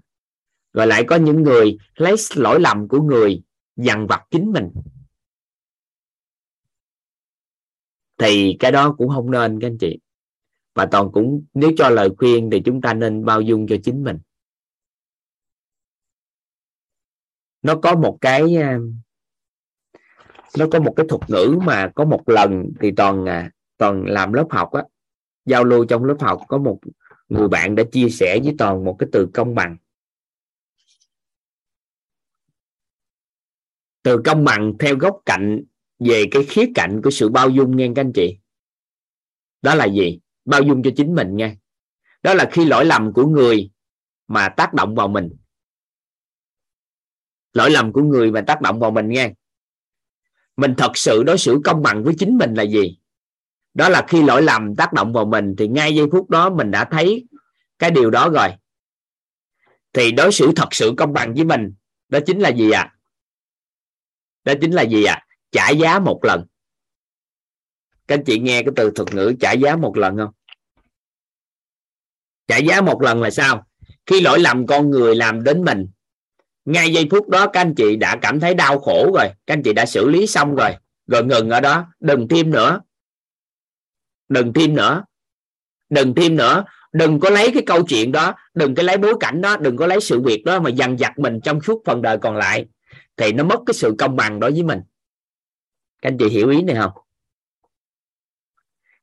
Rồi 0.74 0.88
lại 0.88 1.04
có 1.08 1.16
những 1.16 1.42
người 1.42 1.78
lấy 1.96 2.16
lỗi 2.36 2.60
lầm 2.60 2.88
của 2.88 3.02
người 3.02 3.44
dằn 3.76 4.08
vặt 4.08 4.26
chính 4.32 4.52
mình. 4.52 4.72
Thì 8.18 8.56
cái 8.60 8.72
đó 8.72 8.96
cũng 8.98 9.10
không 9.10 9.32
nên 9.32 9.60
các 9.60 9.68
anh 9.68 9.78
chị. 9.78 10.00
Và 10.74 10.88
toàn 10.92 11.10
cũng, 11.12 11.46
nếu 11.54 11.72
cho 11.78 11.90
lời 11.90 12.10
khuyên 12.18 12.50
thì 12.52 12.62
chúng 12.66 12.82
ta 12.82 12.94
nên 12.94 13.26
bao 13.26 13.42
dung 13.42 13.68
cho 13.68 13.76
chính 13.84 14.04
mình. 14.04 14.20
Nó 17.62 17.76
có 17.84 17.96
một 17.96 18.18
cái 18.22 18.56
à, 18.56 18.80
nó 20.60 20.66
có 20.72 20.80
một 20.80 20.94
cái 20.96 21.06
thuật 21.10 21.22
ngữ 21.30 21.60
mà 21.64 21.92
có 21.96 22.06
một 22.06 22.30
lần 22.30 22.72
thì 22.82 22.92
toàn 22.92 23.26
à, 23.26 23.52
toàn 23.78 24.06
làm 24.06 24.34
lớp 24.34 24.48
học 24.50 24.72
á. 24.72 24.84
Giao 25.46 25.64
lưu 25.64 25.86
trong 25.86 26.04
lớp 26.04 26.18
học 26.20 26.42
có 26.48 26.58
một 26.58 26.80
người 27.30 27.48
bạn 27.48 27.76
đã 27.76 27.84
chia 27.92 28.10
sẻ 28.10 28.40
với 28.44 28.56
toàn 28.58 28.86
một 28.86 28.96
cái 29.00 29.10
từ 29.12 29.28
công 29.34 29.56
bằng. 29.56 29.78
Từ 34.04 34.22
công 34.26 34.46
bằng 34.46 34.74
theo 34.80 34.96
góc 34.96 35.22
cạnh 35.26 35.64
về 36.00 36.24
cái 36.32 36.44
khía 36.50 36.66
cạnh 36.76 37.02
của 37.04 37.10
sự 37.10 37.30
bao 37.30 37.50
dung 37.50 37.78
nghe 37.78 37.88
các 37.96 38.02
anh 38.02 38.12
chị. 38.14 38.38
Đó 39.62 39.76
là 39.76 39.86
gì? 39.86 40.20
Bao 40.46 40.62
dung 40.62 40.84
cho 40.84 40.92
chính 40.96 41.16
mình 41.16 41.36
nha 41.36 41.56
đó 42.24 42.34
là 42.34 42.50
khi 42.52 42.66
lỗi 42.66 42.86
lầm 42.86 43.14
của 43.14 43.26
người 43.26 43.72
mà 44.28 44.50
tác 44.50 44.74
động 44.74 44.96
vào 44.96 45.08
mình. 45.08 45.30
Lỗi 47.54 47.72
lầm 47.72 47.94
của 47.94 48.02
người 48.02 48.32
mà 48.32 48.42
tác 48.48 48.62
động 48.62 48.80
vào 48.80 48.92
mình 48.92 49.10
nghe 49.10 49.34
mình 50.58 50.74
thật 50.78 50.92
sự 50.98 51.24
đối 51.24 51.38
xử 51.38 51.60
công 51.64 51.82
bằng 51.82 52.04
với 52.04 52.16
chính 52.20 52.38
mình 52.38 52.54
là 52.54 52.64
gì? 52.64 52.98
Đó 53.74 53.90
là 53.90 54.06
khi 54.08 54.24
lỗi 54.24 54.42
lầm 54.42 54.76
tác 54.76 54.94
động 54.94 55.14
vào 55.14 55.26
mình 55.26 55.56
thì 55.58 55.68
ngay 55.68 55.96
giây 55.96 56.08
phút 56.12 56.30
đó 56.30 56.50
mình 56.50 56.72
đã 56.72 56.86
thấy 56.92 57.28
cái 57.80 57.92
điều 57.92 58.12
đó 58.12 58.30
rồi. 58.30 58.50
Thì 59.94 60.12
đối 60.12 60.32
xử 60.32 60.52
thật 60.56 60.68
sự 60.72 60.94
công 60.98 61.14
bằng 61.14 61.34
với 61.34 61.44
mình, 61.44 61.74
đó 62.10 62.20
chính 62.26 62.40
là 62.40 62.50
gì 62.50 62.72
ạ? 62.72 62.82
À? 62.82 62.94
đó 64.44 64.54
chính 64.62 64.72
là 64.72 64.82
gì 64.82 65.04
ạ? 65.04 65.14
À? 65.14 65.26
trả 65.52 65.70
giá 65.70 66.00
một 66.00 66.20
lần. 66.24 66.46
Các 68.08 68.16
anh 68.16 68.24
chị 68.26 68.40
nghe 68.40 68.64
cái 68.64 68.74
từ 68.76 68.92
thuật 68.92 69.14
ngữ 69.14 69.34
trả 69.40 69.52
giá 69.52 69.76
một 69.76 69.98
lần 69.98 70.18
không? 70.18 70.34
Trả 72.48 72.58
giá 72.58 72.82
một 72.82 73.02
lần 73.02 73.22
là 73.22 73.30
sao? 73.30 73.68
Khi 74.06 74.22
lỗi 74.22 74.40
lầm 74.40 74.68
con 74.68 74.90
người 74.90 75.16
làm 75.16 75.44
đến 75.44 75.64
mình 75.64 75.88
ngay 76.68 76.94
giây 76.94 77.08
phút 77.12 77.30
đó, 77.30 77.48
các 77.48 77.62
anh 77.62 77.76
chị 77.76 77.96
đã 77.96 78.16
cảm 78.22 78.40
thấy 78.40 78.54
đau 78.54 78.80
khổ 78.80 79.12
rồi. 79.16 79.28
Các 79.46 79.54
anh 79.54 79.64
chị 79.64 79.74
đã 79.74 79.86
xử 79.86 80.10
lý 80.10 80.28
xong 80.28 80.56
rồi. 80.56 80.76
Rồi 81.08 81.24
ngừng 81.24 81.50
ở 81.50 81.62
đó. 81.62 81.86
Đừng 82.00 82.28
thêm 82.28 82.52
nữa. 82.52 82.82
Đừng 84.30 84.54
thêm 84.54 84.76
nữa. 84.76 85.04
Đừng 85.90 86.16
thêm 86.16 86.36
nữa. 86.36 86.64
Đừng 86.92 87.20
có 87.20 87.30
lấy 87.30 87.52
cái 87.52 87.64
câu 87.66 87.84
chuyện 87.84 88.12
đó. 88.12 88.36
Đừng 88.54 88.76
có 88.76 88.84
lấy 88.84 88.98
bối 88.98 89.14
cảnh 89.20 89.42
đó. 89.42 89.58
Đừng 89.58 89.78
có 89.78 89.88
lấy 89.88 90.02
sự 90.02 90.22
việc 90.22 90.44
đó 90.46 90.60
mà 90.60 90.70
dằn 90.70 90.96
vặt 91.00 91.20
mình 91.20 91.40
trong 91.44 91.62
suốt 91.62 91.82
phần 91.86 92.02
đời 92.02 92.18
còn 92.18 92.36
lại. 92.36 92.66
Thì 93.18 93.32
nó 93.32 93.44
mất 93.44 93.60
cái 93.66 93.74
sự 93.74 93.96
công 93.98 94.16
bằng 94.16 94.40
đối 94.40 94.52
với 94.52 94.64
mình. 94.64 94.82
Các 96.02 96.10
anh 96.10 96.18
chị 96.18 96.30
hiểu 96.30 96.50
ý 96.50 96.62
này 96.62 96.76
không? 96.76 96.92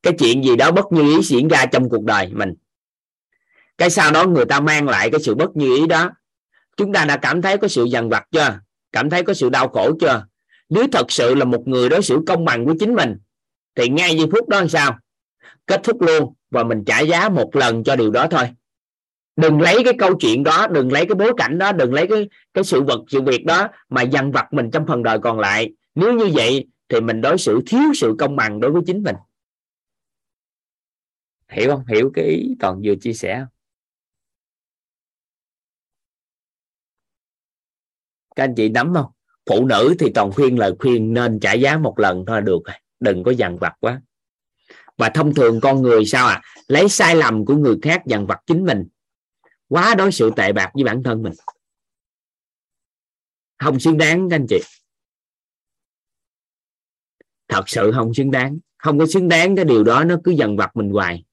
Cái 0.02 0.14
chuyện 0.18 0.44
gì 0.44 0.56
đó 0.56 0.70
bất 0.70 0.92
như 0.92 1.02
ý 1.02 1.22
diễn 1.22 1.48
ra 1.48 1.66
trong 1.66 1.88
cuộc 1.88 2.04
đời 2.04 2.30
mình. 2.32 2.54
Cái 3.78 3.90
sau 3.90 4.12
đó 4.12 4.24
người 4.24 4.44
ta 4.44 4.60
mang 4.60 4.88
lại 4.88 5.10
cái 5.10 5.20
sự 5.20 5.34
bất 5.34 5.56
như 5.56 5.76
ý 5.76 5.86
đó 5.86 6.10
chúng 6.76 6.92
ta 6.92 7.04
đã 7.04 7.16
cảm 7.16 7.42
thấy 7.42 7.58
có 7.58 7.68
sự 7.68 7.84
dằn 7.84 8.08
vặt 8.08 8.26
chưa? 8.30 8.60
Cảm 8.92 9.10
thấy 9.10 9.22
có 9.22 9.34
sự 9.34 9.50
đau 9.50 9.68
khổ 9.68 9.92
chưa? 10.00 10.26
Nếu 10.68 10.86
thật 10.92 11.12
sự 11.12 11.34
là 11.34 11.44
một 11.44 11.68
người 11.68 11.88
đối 11.88 12.02
xử 12.02 12.20
công 12.26 12.44
bằng 12.44 12.66
với 12.66 12.76
chính 12.80 12.94
mình, 12.94 13.16
thì 13.74 13.88
ngay 13.88 14.16
giây 14.16 14.26
phút 14.32 14.48
đó 14.48 14.58
làm 14.58 14.68
sao? 14.68 14.98
Kết 15.66 15.80
thúc 15.84 16.02
luôn 16.02 16.34
và 16.50 16.64
mình 16.64 16.84
trả 16.84 17.00
giá 17.00 17.28
một 17.28 17.56
lần 17.56 17.84
cho 17.84 17.96
điều 17.96 18.10
đó 18.10 18.26
thôi. 18.30 18.50
Đừng 19.36 19.60
lấy 19.60 19.84
cái 19.84 19.94
câu 19.98 20.16
chuyện 20.20 20.44
đó, 20.44 20.66
đừng 20.66 20.92
lấy 20.92 21.06
cái 21.06 21.14
bối 21.14 21.32
cảnh 21.36 21.58
đó, 21.58 21.72
đừng 21.72 21.94
lấy 21.94 22.06
cái 22.06 22.28
cái 22.54 22.64
sự 22.64 22.82
vật, 22.82 23.00
sự 23.08 23.22
việc 23.22 23.44
đó 23.44 23.68
mà 23.88 24.02
dằn 24.02 24.32
vặt 24.32 24.52
mình 24.52 24.70
trong 24.70 24.86
phần 24.86 25.02
đời 25.02 25.18
còn 25.18 25.38
lại. 25.38 25.72
Nếu 25.94 26.12
như 26.12 26.30
vậy, 26.34 26.66
thì 26.88 27.00
mình 27.00 27.20
đối 27.20 27.38
xử 27.38 27.60
thiếu 27.66 27.94
sự 27.94 28.14
công 28.18 28.36
bằng 28.36 28.60
đối 28.60 28.70
với 28.70 28.82
chính 28.86 29.02
mình. 29.02 29.16
Hiểu 31.48 31.70
không? 31.70 31.86
Hiểu 31.86 32.10
cái 32.14 32.24
ý 32.24 32.56
toàn 32.60 32.80
vừa 32.84 32.94
chia 32.94 33.12
sẻ 33.12 33.38
không? 33.38 33.53
Các 38.36 38.44
anh 38.44 38.54
chị 38.54 38.68
nắm 38.68 38.94
không? 38.94 39.10
Phụ 39.50 39.66
nữ 39.66 39.94
thì 39.98 40.12
toàn 40.14 40.32
khuyên 40.32 40.58
lời 40.58 40.74
khuyên 40.78 41.14
nên 41.14 41.40
trả 41.40 41.52
giá 41.52 41.78
một 41.78 41.98
lần 41.98 42.24
thôi 42.26 42.40
được 42.40 42.62
đừng 43.00 43.22
có 43.22 43.30
dằn 43.30 43.58
vặt 43.58 43.74
quá. 43.80 44.00
Và 44.98 45.08
thông 45.08 45.34
thường 45.34 45.60
con 45.60 45.82
người 45.82 46.04
sao 46.04 46.26
à? 46.26 46.42
Lấy 46.68 46.88
sai 46.88 47.16
lầm 47.16 47.44
của 47.44 47.56
người 47.56 47.76
khác 47.82 48.02
dằn 48.06 48.26
vặt 48.26 48.40
chính 48.46 48.64
mình. 48.64 48.84
Quá 49.68 49.94
đối 49.94 50.12
xử 50.12 50.30
tệ 50.36 50.52
bạc 50.52 50.70
với 50.74 50.84
bản 50.84 51.02
thân 51.02 51.22
mình. 51.22 51.32
Không 53.58 53.80
xứng 53.80 53.98
đáng 53.98 54.28
các 54.30 54.36
anh 54.36 54.46
chị. 54.48 54.60
Thật 57.48 57.62
sự 57.66 57.92
không 57.94 58.14
xứng 58.14 58.30
đáng. 58.30 58.58
Không 58.76 58.98
có 58.98 59.06
xứng 59.06 59.28
đáng 59.28 59.56
cái 59.56 59.64
điều 59.64 59.84
đó, 59.84 60.04
nó 60.04 60.16
cứ 60.24 60.30
dằn 60.30 60.56
vặt 60.56 60.76
mình 60.76 60.90
hoài. 60.90 61.24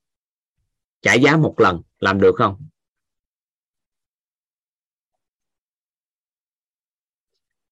Trả 1.02 1.14
giá 1.14 1.38
một 1.38 1.56
lần, 1.58 1.82
làm 2.00 2.22
được 2.22 2.36
không? 2.36 2.68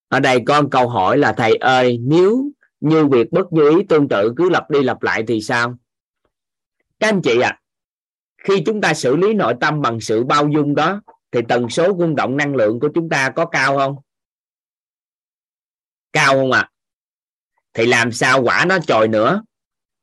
Ở 0.10 0.20
đây 0.20 0.40
có 0.46 0.62
một 0.62 0.68
câu 0.72 0.90
hỏi 0.90 1.18
là 1.18 1.34
thầy 1.34 1.56
ơi 1.56 1.98
nếu 2.02 2.52
như 2.80 3.06
việc 3.06 3.32
bất 3.32 3.54
như 3.54 3.70
ý 3.70 3.84
tương 3.90 4.08
tự 4.08 4.34
cứ 4.38 4.50
lặp 4.50 4.72
đi 4.72 4.84
lặp 4.84 5.04
lại 5.04 5.24
thì 5.28 5.42
sao? 5.42 5.76
Các 7.00 7.08
anh 7.10 7.22
chị 7.22 7.40
ạ 7.40 7.50
à, 7.50 7.60
khi 8.44 8.64
chúng 8.66 8.82
ta 8.82 8.94
xử 8.94 9.16
lý 9.16 9.34
nội 9.34 9.54
tâm 9.62 9.82
bằng 9.82 10.00
sự 10.00 10.24
bao 10.24 10.48
dung 10.48 10.76
đó 10.76 11.02
thì 11.32 11.40
tần 11.48 11.70
số 11.70 11.96
rung 12.00 12.16
động 12.16 12.38
năng 12.38 12.56
lượng 12.56 12.80
của 12.80 12.90
chúng 12.96 13.10
ta 13.10 13.30
có 13.30 13.46
cao 13.46 13.78
không? 13.78 13.96
Cao 16.14 16.34
không 16.34 16.52
ạ? 16.52 16.60
À? 16.60 16.70
thì 17.74 17.86
làm 17.86 18.12
sao 18.12 18.42
quả 18.42 18.66
nó 18.70 18.80
trồi 18.80 19.08
nữa? 19.08 19.44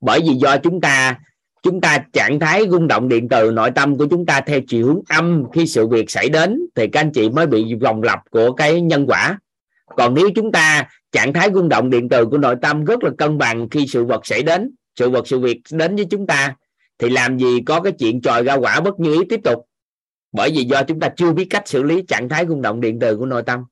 Bởi 0.00 0.20
vì 0.20 0.34
do 0.34 0.56
chúng 0.56 0.80
ta 0.80 1.18
chúng 1.62 1.80
ta 1.80 2.04
trạng 2.12 2.40
thái 2.40 2.64
rung 2.70 2.88
động 2.88 3.08
điện 3.08 3.28
từ 3.28 3.50
nội 3.50 3.70
tâm 3.70 3.98
của 3.98 4.06
chúng 4.10 4.26
ta 4.26 4.40
theo 4.40 4.60
chiều 4.68 4.86
hướng 4.86 5.00
âm 5.08 5.44
khi 5.52 5.66
sự 5.66 5.86
việc 5.86 6.10
xảy 6.10 6.28
đến 6.28 6.60
thì 6.74 6.86
các 6.86 7.00
anh 7.00 7.12
chị 7.12 7.30
mới 7.30 7.46
bị 7.46 7.74
vòng 7.74 8.02
lặp 8.02 8.30
của 8.30 8.52
cái 8.52 8.80
nhân 8.80 9.06
quả 9.08 9.38
còn 9.86 10.14
nếu 10.14 10.30
chúng 10.34 10.52
ta, 10.52 10.88
trạng 11.12 11.32
thái 11.32 11.50
rung 11.54 11.68
động 11.68 11.90
điện 11.90 12.08
từ 12.08 12.26
của 12.26 12.38
nội 12.38 12.56
tâm 12.62 12.84
rất 12.84 13.04
là 13.04 13.10
cân 13.18 13.38
bằng 13.38 13.68
khi 13.70 13.86
sự 13.86 14.04
vật 14.04 14.26
xảy 14.26 14.42
đến, 14.42 14.74
sự 14.96 15.10
vật, 15.10 15.28
sự 15.28 15.38
việc 15.38 15.60
đến 15.70 15.96
với 15.96 16.06
chúng 16.10 16.26
ta, 16.26 16.56
thì 16.98 17.08
làm 17.08 17.38
gì 17.38 17.60
có 17.66 17.80
cái 17.80 17.92
chuyện 17.98 18.20
tròi 18.20 18.42
ra 18.42 18.54
quả 18.54 18.80
bất 18.80 19.00
như 19.00 19.12
ý 19.12 19.20
tiếp 19.28 19.40
tục? 19.44 19.68
Bởi 20.32 20.50
vì 20.54 20.64
do 20.64 20.82
chúng 20.82 21.00
ta 21.00 21.08
chưa 21.16 21.32
biết 21.32 21.46
cách 21.50 21.68
xử 21.68 21.82
lý 21.82 22.02
trạng 22.08 22.28
thái 22.28 22.46
rung 22.48 22.62
động 22.62 22.80
điện 22.80 22.98
từ 23.00 23.16
của 23.16 23.26
nội 23.26 23.42
tâm. 23.46 23.64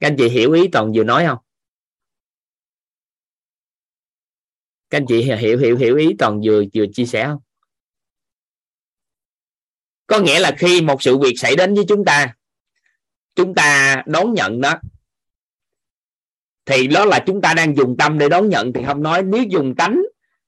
Các 0.00 0.08
anh 0.08 0.16
chị 0.18 0.28
hiểu 0.28 0.52
ý 0.52 0.68
toàn 0.72 0.92
vừa 0.94 1.04
nói 1.04 1.24
không? 1.26 1.38
Các 4.90 4.98
anh 4.98 5.06
chị 5.08 5.22
hiểu 5.22 5.58
hiểu 5.58 5.76
hiểu 5.76 5.96
ý 5.96 6.14
toàn 6.18 6.40
vừa 6.44 6.62
vừa 6.74 6.84
chia 6.92 7.06
sẻ 7.06 7.26
không? 7.26 7.38
Có 10.06 10.20
nghĩa 10.20 10.40
là 10.40 10.54
khi 10.58 10.80
một 10.82 11.02
sự 11.02 11.18
việc 11.18 11.34
xảy 11.36 11.56
đến 11.56 11.74
với 11.74 11.84
chúng 11.88 12.04
ta 12.04 12.34
chúng 13.36 13.54
ta 13.54 14.02
đón 14.06 14.34
nhận 14.34 14.60
đó. 14.60 14.74
Thì 16.66 16.86
đó 16.86 17.04
là 17.04 17.18
chúng 17.26 17.40
ta 17.40 17.54
đang 17.54 17.76
dùng 17.76 17.96
tâm 17.98 18.18
để 18.18 18.28
đón 18.28 18.48
nhận, 18.48 18.72
thì 18.72 18.82
không 18.86 19.02
nói 19.02 19.22
nếu 19.22 19.42
dùng 19.42 19.74
tánh 19.76 20.02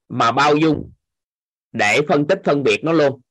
mà 0.09 0.31
bao 0.31 0.55
dung 0.55 0.91
để 1.71 2.01
phân 2.07 2.27
tích, 2.27 2.41
phân 2.43 2.63
biệt 2.63 2.83
nó 2.83 2.91
luôn. 2.91 3.21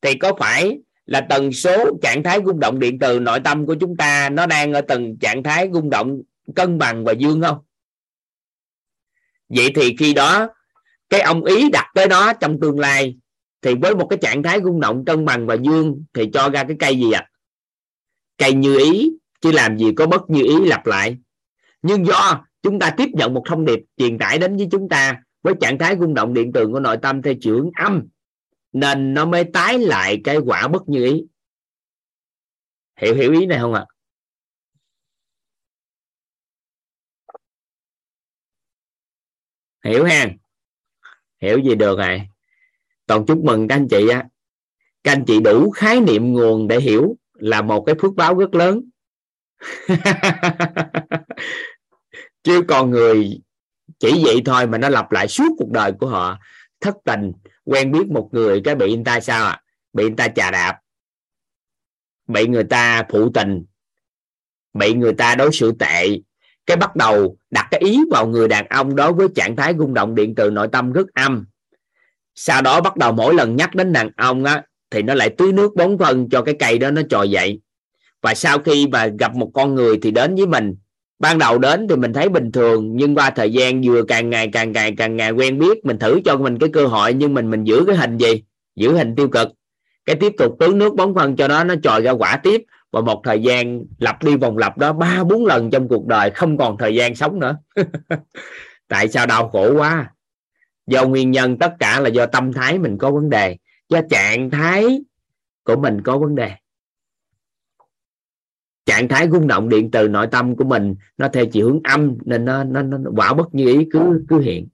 Thì 0.00 0.14
có 0.14 0.34
phải 0.38 0.78
là 1.06 1.20
tần 1.20 1.52
số 1.52 1.98
trạng 2.02 2.22
thái 2.22 2.40
rung 2.46 2.60
động 2.60 2.78
điện 2.78 2.98
từ 2.98 3.20
nội 3.20 3.40
tâm 3.40 3.66
của 3.66 3.74
chúng 3.80 3.96
ta 3.96 4.28
nó 4.28 4.46
đang 4.46 4.72
ở 4.72 4.80
tầng 4.80 5.16
trạng 5.20 5.42
thái 5.42 5.68
rung 5.72 5.90
động 5.90 6.20
cân 6.56 6.78
bằng 6.78 7.04
và 7.04 7.12
dương 7.12 7.42
không? 7.42 7.58
Vậy 9.48 9.72
thì 9.74 9.96
khi 9.98 10.14
đó, 10.14 10.48
cái 11.08 11.20
ông 11.20 11.44
ý 11.44 11.70
đặt 11.70 11.90
tới 11.94 12.08
đó 12.08 12.32
trong 12.32 12.60
tương 12.60 12.80
lai 12.80 13.16
thì 13.62 13.74
với 13.74 13.94
một 13.94 14.06
cái 14.10 14.18
trạng 14.22 14.42
thái 14.42 14.60
rung 14.64 14.80
động 14.80 15.04
cân 15.04 15.24
bằng 15.24 15.46
và 15.46 15.54
dương 15.54 16.04
thì 16.14 16.30
cho 16.32 16.48
ra 16.48 16.64
cái 16.64 16.76
cây 16.80 16.96
gì 16.96 17.12
ạ? 17.12 17.28
à? 17.28 17.31
Cây 18.42 18.52
như 18.52 18.78
ý, 18.78 19.10
chứ 19.40 19.52
làm 19.52 19.78
gì 19.78 19.92
có 19.96 20.06
bất 20.06 20.30
như 20.30 20.42
ý 20.42 20.64
lặp 20.64 20.86
lại. 20.86 21.16
Nhưng 21.82 22.06
do 22.06 22.44
chúng 22.62 22.78
ta 22.78 22.94
tiếp 22.96 23.08
nhận 23.12 23.34
một 23.34 23.42
thông 23.46 23.64
điệp 23.64 23.80
truyền 23.96 24.18
tải 24.18 24.38
đến 24.38 24.56
với 24.56 24.68
chúng 24.70 24.88
ta 24.88 25.22
với 25.42 25.54
trạng 25.60 25.78
thái 25.78 25.96
rung 26.00 26.14
động 26.14 26.34
điện 26.34 26.50
từ 26.54 26.66
của 26.66 26.80
nội 26.80 26.96
tâm 27.02 27.22
theo 27.22 27.34
trưởng 27.40 27.70
âm, 27.74 28.02
nên 28.72 29.14
nó 29.14 29.24
mới 29.24 29.44
tái 29.44 29.78
lại 29.78 30.20
cái 30.24 30.36
quả 30.46 30.68
bất 30.68 30.88
như 30.88 31.04
ý. 31.04 31.24
Hiểu 32.96 33.14
hiểu 33.14 33.32
ý 33.32 33.46
này 33.46 33.58
không 33.58 33.74
ạ? 33.74 33.80
À? 33.80 33.92
hiểu 39.84 40.04
ha 40.04 40.30
hiểu 41.40 41.58
gì 41.58 41.74
được 41.74 41.98
rồi 41.98 42.22
toàn 43.06 43.26
chúc 43.26 43.44
mừng 43.44 43.68
các 43.68 43.76
anh 43.76 43.88
chị 43.88 44.08
á. 44.08 44.24
Các 45.04 45.12
anh 45.12 45.24
chị 45.26 45.40
đủ 45.40 45.70
khái 45.70 46.00
niệm 46.00 46.32
nguồn 46.32 46.68
để 46.68 46.80
hiểu 46.80 47.16
là 47.42 47.62
một 47.62 47.84
cái 47.86 47.94
phước 48.00 48.14
báo 48.14 48.34
rất 48.34 48.54
lớn. 48.54 48.80
Chứ 52.42 52.62
còn 52.68 52.90
người 52.90 53.40
chỉ 53.98 54.24
vậy 54.24 54.42
thôi 54.44 54.66
mà 54.66 54.78
nó 54.78 54.88
lặp 54.88 55.12
lại 55.12 55.28
suốt 55.28 55.48
cuộc 55.58 55.70
đời 55.70 55.92
của 56.00 56.06
họ. 56.06 56.38
Thất 56.80 56.94
tình, 57.04 57.32
quen 57.64 57.92
biết 57.92 58.06
một 58.08 58.28
người 58.32 58.60
cái 58.64 58.74
bị 58.74 58.94
người 58.94 59.04
ta 59.04 59.20
sao 59.20 59.44
ạ? 59.44 59.50
À? 59.50 59.62
bị 59.92 60.04
người 60.04 60.14
ta 60.16 60.28
chà 60.28 60.50
đạp. 60.50 60.78
Bị 62.28 62.46
người 62.46 62.64
ta 62.64 63.02
phụ 63.10 63.30
tình. 63.34 63.64
Bị 64.74 64.94
người 64.94 65.12
ta 65.12 65.34
đối 65.34 65.52
xử 65.52 65.72
tệ. 65.78 66.08
Cái 66.66 66.76
bắt 66.76 66.96
đầu 66.96 67.36
đặt 67.50 67.68
cái 67.70 67.80
ý 67.80 68.00
vào 68.10 68.26
người 68.26 68.48
đàn 68.48 68.66
ông 68.68 68.96
đó 68.96 69.12
với 69.12 69.28
trạng 69.34 69.56
thái 69.56 69.74
rung 69.78 69.94
động 69.94 70.14
điện 70.14 70.34
từ 70.34 70.50
nội 70.50 70.68
tâm 70.72 70.92
rất 70.92 71.06
âm. 71.14 71.46
Sau 72.34 72.62
đó 72.62 72.80
bắt 72.80 72.96
đầu 72.96 73.12
mỗi 73.12 73.34
lần 73.34 73.56
nhắc 73.56 73.74
đến 73.74 73.92
đàn 73.92 74.10
ông 74.16 74.44
á 74.44 74.62
thì 74.92 75.02
nó 75.02 75.14
lại 75.14 75.30
tưới 75.38 75.52
nước 75.52 75.74
bón 75.74 75.98
phân 75.98 76.28
cho 76.28 76.42
cái 76.42 76.54
cây 76.58 76.78
đó 76.78 76.90
nó 76.90 77.02
trồi 77.10 77.30
dậy. 77.30 77.60
Và 78.22 78.34
sau 78.34 78.58
khi 78.58 78.86
mà 78.86 79.06
gặp 79.06 79.34
một 79.34 79.50
con 79.54 79.74
người 79.74 79.98
thì 80.02 80.10
đến 80.10 80.34
với 80.34 80.46
mình. 80.46 80.74
Ban 81.18 81.38
đầu 81.38 81.58
đến 81.58 81.88
thì 81.88 81.96
mình 81.96 82.12
thấy 82.12 82.28
bình 82.28 82.52
thường, 82.52 82.96
nhưng 82.96 83.14
qua 83.14 83.30
thời 83.30 83.52
gian 83.52 83.82
vừa 83.82 84.02
càng 84.02 84.30
ngày 84.30 84.48
càng 84.52 84.72
ngày 84.72 84.94
càng 84.96 85.16
ngày 85.16 85.30
quen 85.30 85.58
biết, 85.58 85.84
mình 85.84 85.98
thử 85.98 86.20
cho 86.24 86.36
mình 86.36 86.58
cái 86.58 86.68
cơ 86.72 86.86
hội, 86.86 87.14
nhưng 87.14 87.34
mình 87.34 87.50
mình 87.50 87.64
giữ 87.64 87.84
cái 87.86 87.96
hình 87.96 88.18
gì? 88.18 88.42
Giữ 88.76 88.92
hình 88.92 89.14
tiêu 89.16 89.28
cực. 89.28 89.48
Cái 90.04 90.16
tiếp 90.16 90.32
tục 90.38 90.56
tưới 90.58 90.68
nước 90.68 90.94
bón 90.94 91.14
phân 91.14 91.36
cho 91.36 91.48
nó 91.48 91.64
nó 91.64 91.74
trồi 91.82 92.00
ra 92.00 92.10
quả 92.10 92.36
tiếp. 92.36 92.62
Và 92.92 93.00
một 93.00 93.22
thời 93.24 93.42
gian 93.42 93.84
lặp 93.98 94.22
đi 94.22 94.36
vòng 94.36 94.58
lặp 94.58 94.78
đó, 94.78 94.92
ba, 94.92 95.24
bốn 95.24 95.46
lần 95.46 95.70
trong 95.70 95.88
cuộc 95.88 96.06
đời 96.06 96.30
không 96.30 96.58
còn 96.58 96.78
thời 96.78 96.94
gian 96.94 97.14
sống 97.14 97.40
nữa. 97.40 97.56
Tại 98.88 99.08
sao 99.08 99.26
đau 99.26 99.48
khổ 99.48 99.72
quá? 99.76 100.10
Do 100.86 101.06
nguyên 101.06 101.30
nhân 101.30 101.58
tất 101.58 101.72
cả 101.78 102.00
là 102.00 102.08
do 102.08 102.26
tâm 102.26 102.52
thái 102.52 102.78
mình 102.78 102.98
có 102.98 103.10
vấn 103.10 103.30
đề 103.30 103.56
do 103.92 104.00
trạng 104.10 104.50
thái 104.50 105.00
của 105.64 105.76
mình 105.76 106.00
có 106.04 106.18
vấn 106.18 106.34
đề. 106.34 106.56
Trạng 108.84 109.08
thái 109.08 109.28
rung 109.30 109.46
động 109.46 109.68
điện 109.68 109.90
từ 109.92 110.08
nội 110.08 110.26
tâm 110.32 110.56
của 110.56 110.64
mình 110.64 110.94
nó 111.16 111.28
theo 111.32 111.46
chiều 111.52 111.66
hướng 111.66 111.80
âm 111.84 112.18
nên 112.24 112.44
nó 112.44 112.64
nó, 112.64 112.82
nó 112.82 112.98
quả 113.16 113.34
bất 113.34 113.54
như 113.54 113.66
ý 113.66 113.88
cứ 113.92 114.24
cứ 114.28 114.40
hiện. 114.40 114.68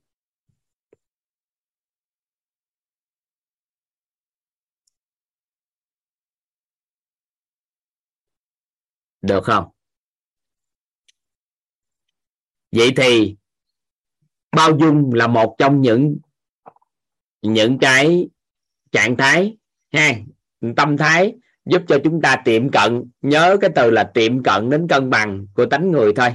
Được 9.22 9.44
không? 9.44 9.64
Vậy 12.72 12.92
thì 12.96 13.36
bao 14.56 14.78
dung 14.80 15.12
là 15.12 15.26
một 15.26 15.56
trong 15.58 15.80
những 15.80 16.18
những 17.42 17.78
cái 17.80 18.28
trạng 18.92 19.16
thái, 19.16 19.56
ha, 19.92 20.14
tâm 20.76 20.96
thái 20.96 21.34
giúp 21.66 21.82
cho 21.88 21.98
chúng 22.04 22.20
ta 22.20 22.36
tiệm 22.44 22.70
cận, 22.70 23.04
nhớ 23.22 23.56
cái 23.60 23.70
từ 23.74 23.90
là 23.90 24.04
tiệm 24.04 24.42
cận 24.42 24.70
đến 24.70 24.88
cân 24.88 25.10
bằng 25.10 25.46
của 25.54 25.66
tánh 25.66 25.90
người 25.90 26.12
thôi. 26.16 26.28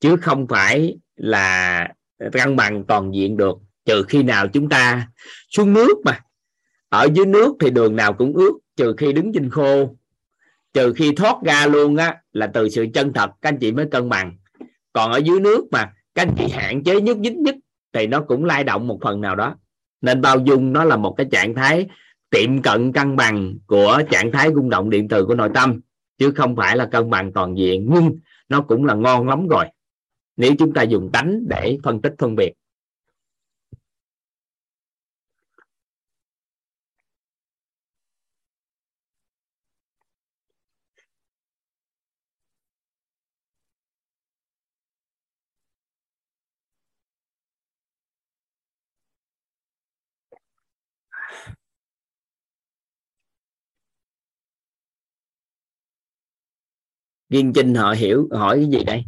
Chứ 0.00 0.16
không 0.16 0.46
phải 0.46 0.98
là 1.16 1.88
cân 2.32 2.56
bằng 2.56 2.84
toàn 2.84 3.14
diện 3.14 3.36
được, 3.36 3.58
trừ 3.84 4.04
khi 4.08 4.22
nào 4.22 4.48
chúng 4.48 4.68
ta 4.68 5.08
xuống 5.50 5.72
nước 5.72 5.94
mà. 6.04 6.20
Ở 6.88 7.08
dưới 7.14 7.26
nước 7.26 7.56
thì 7.60 7.70
đường 7.70 7.96
nào 7.96 8.12
cũng 8.12 8.32
ướt, 8.34 8.52
trừ 8.76 8.94
khi 8.98 9.12
đứng 9.12 9.32
trên 9.32 9.50
khô. 9.50 9.96
Trừ 10.72 10.92
khi 10.96 11.12
thoát 11.16 11.36
ra 11.44 11.66
luôn 11.66 11.96
á, 11.96 12.16
là 12.32 12.46
từ 12.46 12.68
sự 12.68 12.86
chân 12.94 13.12
thật, 13.12 13.30
các 13.42 13.48
anh 13.48 13.58
chị 13.58 13.72
mới 13.72 13.86
cân 13.90 14.08
bằng. 14.08 14.36
Còn 14.92 15.12
ở 15.12 15.18
dưới 15.18 15.40
nước 15.40 15.64
mà, 15.70 15.92
các 16.14 16.22
anh 16.22 16.34
chị 16.38 16.48
hạn 16.52 16.84
chế 16.84 17.00
nhất 17.00 17.16
dính 17.24 17.42
nhất, 17.42 17.54
thì 17.92 18.06
nó 18.06 18.20
cũng 18.20 18.44
lay 18.44 18.64
động 18.64 18.86
một 18.86 18.98
phần 19.02 19.20
nào 19.20 19.36
đó 19.36 19.56
nên 20.00 20.20
bao 20.20 20.38
dung 20.38 20.72
nó 20.72 20.84
là 20.84 20.96
một 20.96 21.14
cái 21.16 21.26
trạng 21.30 21.54
thái 21.54 21.86
tiệm 22.30 22.62
cận 22.62 22.92
cân 22.92 23.16
bằng 23.16 23.58
của 23.66 24.02
trạng 24.10 24.32
thái 24.32 24.50
rung 24.54 24.70
động 24.70 24.90
điện 24.90 25.08
từ 25.08 25.26
của 25.26 25.34
nội 25.34 25.50
tâm, 25.54 25.80
chứ 26.18 26.30
không 26.30 26.56
phải 26.56 26.76
là 26.76 26.86
cân 26.86 27.10
bằng 27.10 27.32
toàn 27.32 27.58
diện. 27.58 27.88
Nhưng 27.90 28.18
nó 28.48 28.60
cũng 28.60 28.84
là 28.84 28.94
ngon 28.94 29.28
lắm 29.28 29.48
rồi. 29.48 29.64
Nếu 30.36 30.52
chúng 30.58 30.72
ta 30.72 30.82
dùng 30.82 31.10
tánh 31.12 31.48
để 31.48 31.78
phân 31.82 32.02
tích 32.02 32.14
phân 32.18 32.36
biệt 32.36 32.52
Duyên 57.28 57.52
Trinh 57.52 57.74
họ 57.74 57.92
hiểu 57.92 58.28
hỏi 58.30 58.56
cái 58.56 58.66
gì 58.66 58.84
đây? 58.84 59.04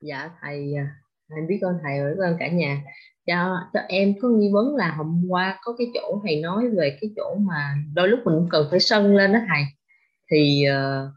Dạ 0.00 0.30
thầy 0.40 0.74
à, 0.74 0.86
thầy 1.30 1.38
biết 1.48 1.58
ơn 1.62 1.74
thầy 1.82 2.14
biết 2.14 2.22
ơn 2.22 2.36
cả 2.38 2.48
nhà. 2.48 2.82
Cho, 3.26 3.56
cho 3.72 3.80
em 3.88 4.14
có 4.20 4.28
nghi 4.28 4.50
vấn 4.52 4.76
là 4.76 4.94
hôm 4.96 5.24
qua 5.28 5.58
có 5.62 5.74
cái 5.78 5.86
chỗ 5.94 6.20
thầy 6.24 6.40
nói 6.40 6.70
về 6.70 6.98
cái 7.00 7.10
chỗ 7.16 7.34
mà 7.34 7.74
đôi 7.94 8.08
lúc 8.08 8.20
mình 8.24 8.34
cũng 8.34 8.48
cần 8.50 8.66
phải 8.70 8.80
sân 8.80 9.16
lên 9.16 9.32
đó 9.32 9.38
thầy. 9.48 9.62
Thì 10.30 10.64
uh, 10.68 11.12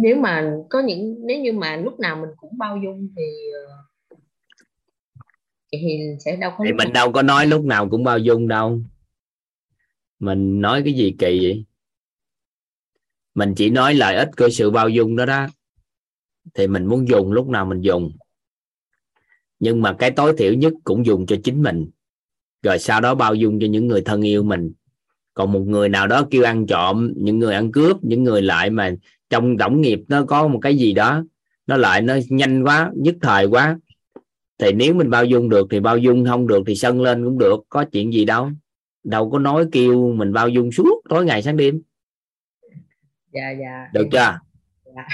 nếu 0.00 0.16
mà 0.16 0.52
có 0.70 0.80
những 0.80 1.26
nếu 1.26 1.40
như 1.40 1.52
mà 1.52 1.76
lúc 1.76 2.00
nào 2.00 2.16
mình 2.16 2.30
cũng 2.36 2.58
bao 2.58 2.76
dung 2.84 3.08
thì 3.16 3.22
uh, 4.12 4.18
thì 5.72 5.98
sẽ 6.24 6.36
đâu 6.36 6.52
có 6.58 6.64
thì 6.66 6.72
mình 6.72 6.92
đâu 6.92 7.12
có 7.12 7.22
nói 7.22 7.46
lúc 7.46 7.64
nào 7.64 7.88
cũng 7.88 8.04
bao 8.04 8.18
dung 8.18 8.48
đâu. 8.48 8.80
Mình 10.18 10.60
nói 10.60 10.82
cái 10.84 10.92
gì 10.92 11.16
kỳ 11.18 11.40
vậy 11.42 11.64
mình 13.34 13.54
chỉ 13.54 13.70
nói 13.70 13.94
lợi 13.94 14.16
ích 14.16 14.28
của 14.36 14.48
sự 14.48 14.70
bao 14.70 14.88
dung 14.88 15.16
đó 15.16 15.26
đó. 15.26 15.46
Thì 16.54 16.66
mình 16.66 16.86
muốn 16.86 17.08
dùng 17.08 17.32
lúc 17.32 17.48
nào 17.48 17.66
mình 17.66 17.80
dùng. 17.80 18.12
Nhưng 19.60 19.82
mà 19.82 19.92
cái 19.98 20.10
tối 20.10 20.34
thiểu 20.38 20.54
nhất 20.54 20.72
cũng 20.84 21.06
dùng 21.06 21.26
cho 21.26 21.36
chính 21.44 21.62
mình. 21.62 21.90
Rồi 22.62 22.78
sau 22.78 23.00
đó 23.00 23.14
bao 23.14 23.34
dung 23.34 23.60
cho 23.60 23.66
những 23.66 23.86
người 23.86 24.00
thân 24.00 24.22
yêu 24.22 24.42
mình. 24.42 24.72
Còn 25.34 25.52
một 25.52 25.60
người 25.60 25.88
nào 25.88 26.06
đó 26.06 26.26
kêu 26.30 26.44
ăn 26.44 26.66
trộm, 26.66 27.12
những 27.16 27.38
người 27.38 27.54
ăn 27.54 27.72
cướp, 27.72 28.04
những 28.04 28.24
người 28.24 28.42
lại 28.42 28.70
mà 28.70 28.94
trong 29.30 29.58
tổng 29.58 29.80
nghiệp 29.80 30.00
nó 30.08 30.24
có 30.24 30.48
một 30.48 30.58
cái 30.62 30.76
gì 30.76 30.92
đó, 30.92 31.24
nó 31.66 31.76
lại 31.76 32.02
nó 32.02 32.14
nhanh 32.28 32.62
quá, 32.64 32.90
nhất 32.94 33.14
thời 33.20 33.46
quá. 33.46 33.78
Thì 34.58 34.72
nếu 34.72 34.94
mình 34.94 35.10
bao 35.10 35.24
dung 35.24 35.48
được 35.48 35.66
thì 35.70 35.80
bao 35.80 35.98
dung, 35.98 36.26
không 36.26 36.46
được 36.46 36.62
thì 36.66 36.74
sân 36.74 37.02
lên 37.02 37.24
cũng 37.24 37.38
được, 37.38 37.60
có 37.68 37.84
chuyện 37.84 38.12
gì 38.12 38.24
đâu. 38.24 38.50
Đâu 39.04 39.30
có 39.30 39.38
nói 39.38 39.66
kêu 39.72 40.12
mình 40.12 40.32
bao 40.32 40.48
dung 40.48 40.72
suốt 40.72 41.00
tối 41.08 41.24
ngày 41.24 41.42
sáng 41.42 41.56
đêm 41.56 41.82
dạ 43.32 43.50
dạ 43.50 43.88
được 43.92 44.08
chưa 44.12 44.38
dạ. 44.84 45.06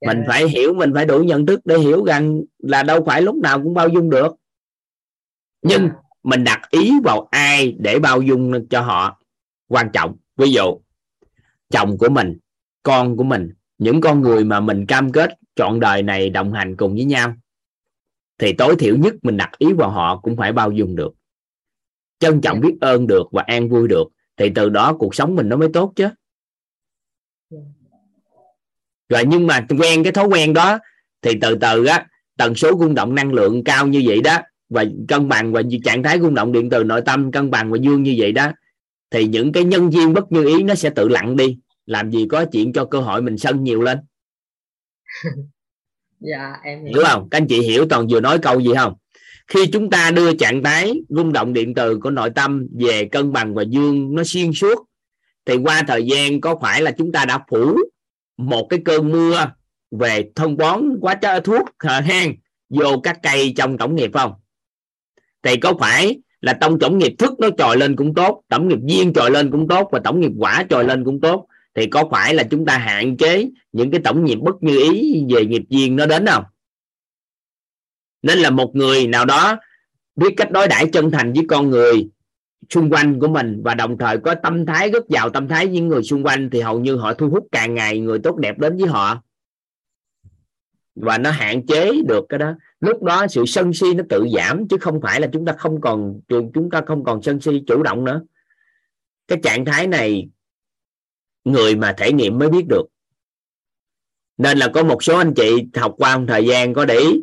mình 0.06 0.18
dạ. 0.18 0.24
phải 0.28 0.48
hiểu 0.48 0.74
mình 0.74 0.94
phải 0.94 1.06
đủ 1.06 1.22
nhận 1.22 1.46
thức 1.46 1.60
để 1.64 1.78
hiểu 1.78 2.04
rằng 2.04 2.40
là 2.58 2.82
đâu 2.82 3.04
phải 3.06 3.22
lúc 3.22 3.36
nào 3.36 3.62
cũng 3.62 3.74
bao 3.74 3.88
dung 3.88 4.10
được 4.10 4.36
nhưng 5.62 5.88
dạ. 5.88 5.94
mình 6.22 6.44
đặt 6.44 6.70
ý 6.70 6.92
vào 7.04 7.28
ai 7.30 7.76
để 7.78 7.98
bao 7.98 8.22
dung 8.22 8.68
cho 8.68 8.80
họ 8.80 9.20
quan 9.68 9.90
trọng 9.92 10.16
ví 10.36 10.52
dụ 10.52 10.80
chồng 11.70 11.98
của 11.98 12.08
mình 12.08 12.38
con 12.82 13.16
của 13.16 13.24
mình 13.24 13.52
những 13.78 14.00
con 14.00 14.20
người 14.20 14.44
mà 14.44 14.60
mình 14.60 14.86
cam 14.86 15.12
kết 15.12 15.30
chọn 15.56 15.80
đời 15.80 16.02
này 16.02 16.30
đồng 16.30 16.52
hành 16.52 16.76
cùng 16.76 16.94
với 16.94 17.04
nhau 17.04 17.34
thì 18.38 18.52
tối 18.52 18.76
thiểu 18.78 18.96
nhất 18.96 19.14
mình 19.22 19.36
đặt 19.36 19.50
ý 19.58 19.72
vào 19.72 19.90
họ 19.90 20.16
cũng 20.16 20.36
phải 20.36 20.52
bao 20.52 20.72
dung 20.72 20.96
được 20.96 21.12
trân 22.18 22.40
trọng 22.40 22.60
biết 22.60 22.76
ơn 22.80 23.06
được 23.06 23.22
và 23.32 23.42
an 23.46 23.68
vui 23.68 23.88
được 23.88 24.04
thì 24.36 24.50
từ 24.54 24.68
đó 24.68 24.96
cuộc 24.98 25.14
sống 25.14 25.34
mình 25.34 25.48
nó 25.48 25.56
mới 25.56 25.68
tốt 25.72 25.92
chứ 25.96 26.08
rồi 29.08 29.22
nhưng 29.26 29.46
mà 29.46 29.66
quen 29.78 30.04
cái 30.04 30.12
thói 30.12 30.26
quen 30.26 30.52
đó 30.52 30.78
thì 31.22 31.30
từ 31.40 31.56
từ 31.60 31.84
á 31.84 32.06
tần 32.38 32.54
số 32.54 32.70
rung 32.80 32.94
động 32.94 33.14
năng 33.14 33.32
lượng 33.32 33.64
cao 33.64 33.86
như 33.86 34.02
vậy 34.06 34.20
đó 34.20 34.38
và 34.68 34.84
cân 35.08 35.28
bằng 35.28 35.52
và 35.52 35.62
trạng 35.84 36.02
thái 36.02 36.20
rung 36.20 36.34
động 36.34 36.52
điện 36.52 36.70
từ 36.70 36.84
nội 36.84 37.02
tâm 37.06 37.32
cân 37.32 37.50
bằng 37.50 37.70
và 37.70 37.78
dương 37.80 38.02
như 38.02 38.14
vậy 38.18 38.32
đó 38.32 38.52
thì 39.10 39.26
những 39.26 39.52
cái 39.52 39.64
nhân 39.64 39.92
duyên 39.92 40.12
bất 40.14 40.32
như 40.32 40.46
ý 40.46 40.62
nó 40.62 40.74
sẽ 40.74 40.90
tự 40.90 41.08
lặng 41.08 41.36
đi. 41.36 41.58
Làm 41.86 42.10
gì 42.10 42.26
có 42.30 42.44
chuyện 42.52 42.72
cho 42.72 42.84
cơ 42.84 43.00
hội 43.00 43.22
mình 43.22 43.38
sân 43.38 43.64
nhiều 43.64 43.82
lên. 43.82 43.98
Dạ 46.22 46.56
em 46.64 46.84
hiểu. 46.84 47.02
Không? 47.06 47.28
Các 47.30 47.38
anh 47.38 47.46
chị 47.48 47.60
hiểu 47.60 47.86
toàn 47.90 48.06
vừa 48.10 48.20
nói 48.20 48.38
câu 48.38 48.60
gì 48.60 48.70
không? 48.76 48.94
Khi 49.46 49.66
chúng 49.72 49.90
ta 49.90 50.10
đưa 50.10 50.36
trạng 50.36 50.62
thái 50.62 50.92
rung 51.08 51.32
động 51.32 51.52
điện 51.52 51.74
từ 51.74 51.98
của 51.98 52.10
nội 52.10 52.30
tâm 52.34 52.66
về 52.80 53.08
cân 53.12 53.32
bằng 53.32 53.54
và 53.54 53.62
dương 53.62 54.14
nó 54.14 54.22
xuyên 54.24 54.52
suốt 54.52 54.89
thì 55.50 55.56
qua 55.56 55.82
thời 55.86 56.04
gian 56.04 56.40
có 56.40 56.58
phải 56.62 56.82
là 56.82 56.90
chúng 56.90 57.12
ta 57.12 57.24
đã 57.24 57.38
phủ 57.50 57.76
một 58.36 58.66
cái 58.70 58.80
cơn 58.84 59.12
mưa 59.12 59.52
về 59.90 60.30
phân 60.36 60.56
bón 60.56 60.82
quá 61.00 61.14
chất 61.14 61.40
thuốc 61.44 61.68
hang, 61.80 62.34
vô 62.68 63.00
các 63.02 63.18
cây 63.22 63.52
trong 63.56 63.78
tổng 63.78 63.94
nghiệp 63.94 64.10
không? 64.14 64.32
Thì 65.42 65.56
có 65.56 65.74
phải 65.80 66.20
là 66.40 66.58
trong 66.60 66.78
tổng 66.78 66.98
nghiệp 66.98 67.14
thức 67.18 67.34
nó 67.40 67.48
trồi 67.58 67.76
lên 67.76 67.96
cũng 67.96 68.14
tốt, 68.14 68.42
tổng 68.48 68.68
nghiệp 68.68 68.78
viên 68.88 69.12
trồi 69.12 69.30
lên 69.30 69.50
cũng 69.50 69.68
tốt 69.68 69.88
và 69.92 70.00
tổng 70.04 70.20
nghiệp 70.20 70.32
quả 70.38 70.64
trồi 70.70 70.84
lên 70.84 71.04
cũng 71.04 71.20
tốt? 71.20 71.46
Thì 71.74 71.86
có 71.86 72.08
phải 72.10 72.34
là 72.34 72.42
chúng 72.50 72.66
ta 72.66 72.78
hạn 72.78 73.16
chế 73.16 73.50
những 73.72 73.90
cái 73.90 74.00
tổng 74.04 74.24
nghiệp 74.24 74.38
bất 74.42 74.62
như 74.62 74.80
ý 74.92 75.24
về 75.34 75.46
nghiệp 75.46 75.62
viên 75.70 75.96
nó 75.96 76.06
đến 76.06 76.26
không? 76.26 76.44
Nên 78.22 78.38
là 78.38 78.50
một 78.50 78.76
người 78.76 79.06
nào 79.06 79.24
đó 79.24 79.58
biết 80.16 80.34
cách 80.36 80.50
đối 80.50 80.68
đãi 80.68 80.86
chân 80.92 81.10
thành 81.10 81.32
với 81.32 81.44
con 81.48 81.70
người 81.70 82.08
xung 82.70 82.90
quanh 82.90 83.20
của 83.20 83.28
mình 83.28 83.62
và 83.64 83.74
đồng 83.74 83.98
thời 83.98 84.18
có 84.18 84.34
tâm 84.42 84.66
thái 84.66 84.90
rất 84.90 85.08
giàu 85.08 85.30
tâm 85.30 85.48
thái 85.48 85.66
với 85.66 85.74
những 85.74 85.88
người 85.88 86.02
xung 86.02 86.24
quanh 86.24 86.50
thì 86.50 86.60
hầu 86.60 86.80
như 86.80 86.96
họ 86.96 87.14
thu 87.14 87.28
hút 87.28 87.46
càng 87.52 87.74
ngày 87.74 88.00
người 88.00 88.18
tốt 88.18 88.36
đẹp 88.36 88.58
đến 88.58 88.76
với 88.76 88.88
họ. 88.88 89.22
Và 90.94 91.18
nó 91.18 91.30
hạn 91.30 91.66
chế 91.66 91.92
được 92.08 92.24
cái 92.28 92.38
đó. 92.38 92.54
Lúc 92.80 93.02
đó 93.02 93.26
sự 93.26 93.46
sân 93.46 93.72
si 93.72 93.94
nó 93.94 94.04
tự 94.08 94.26
giảm, 94.36 94.68
chứ 94.68 94.76
không 94.80 95.00
phải 95.00 95.20
là 95.20 95.28
chúng 95.32 95.46
ta 95.46 95.52
không 95.52 95.80
còn, 95.80 96.20
chúng 96.28 96.70
ta 96.70 96.80
không 96.86 97.04
còn 97.04 97.22
sân 97.22 97.40
si 97.40 97.62
chủ 97.66 97.82
động 97.82 98.04
nữa. 98.04 98.22
Cái 99.28 99.38
trạng 99.42 99.64
thái 99.64 99.86
này, 99.86 100.28
người 101.44 101.76
mà 101.76 101.94
thể 101.98 102.12
nghiệm 102.12 102.38
mới 102.38 102.48
biết 102.48 102.64
được. 102.68 102.84
Nên 104.38 104.58
là 104.58 104.70
có 104.74 104.82
một 104.82 105.02
số 105.02 105.18
anh 105.18 105.34
chị 105.34 105.66
học 105.74 105.94
qua 105.98 106.18
một 106.18 106.24
thời 106.28 106.46
gian 106.46 106.74
có 106.74 106.84
để 106.84 106.98
ý. 106.98 107.20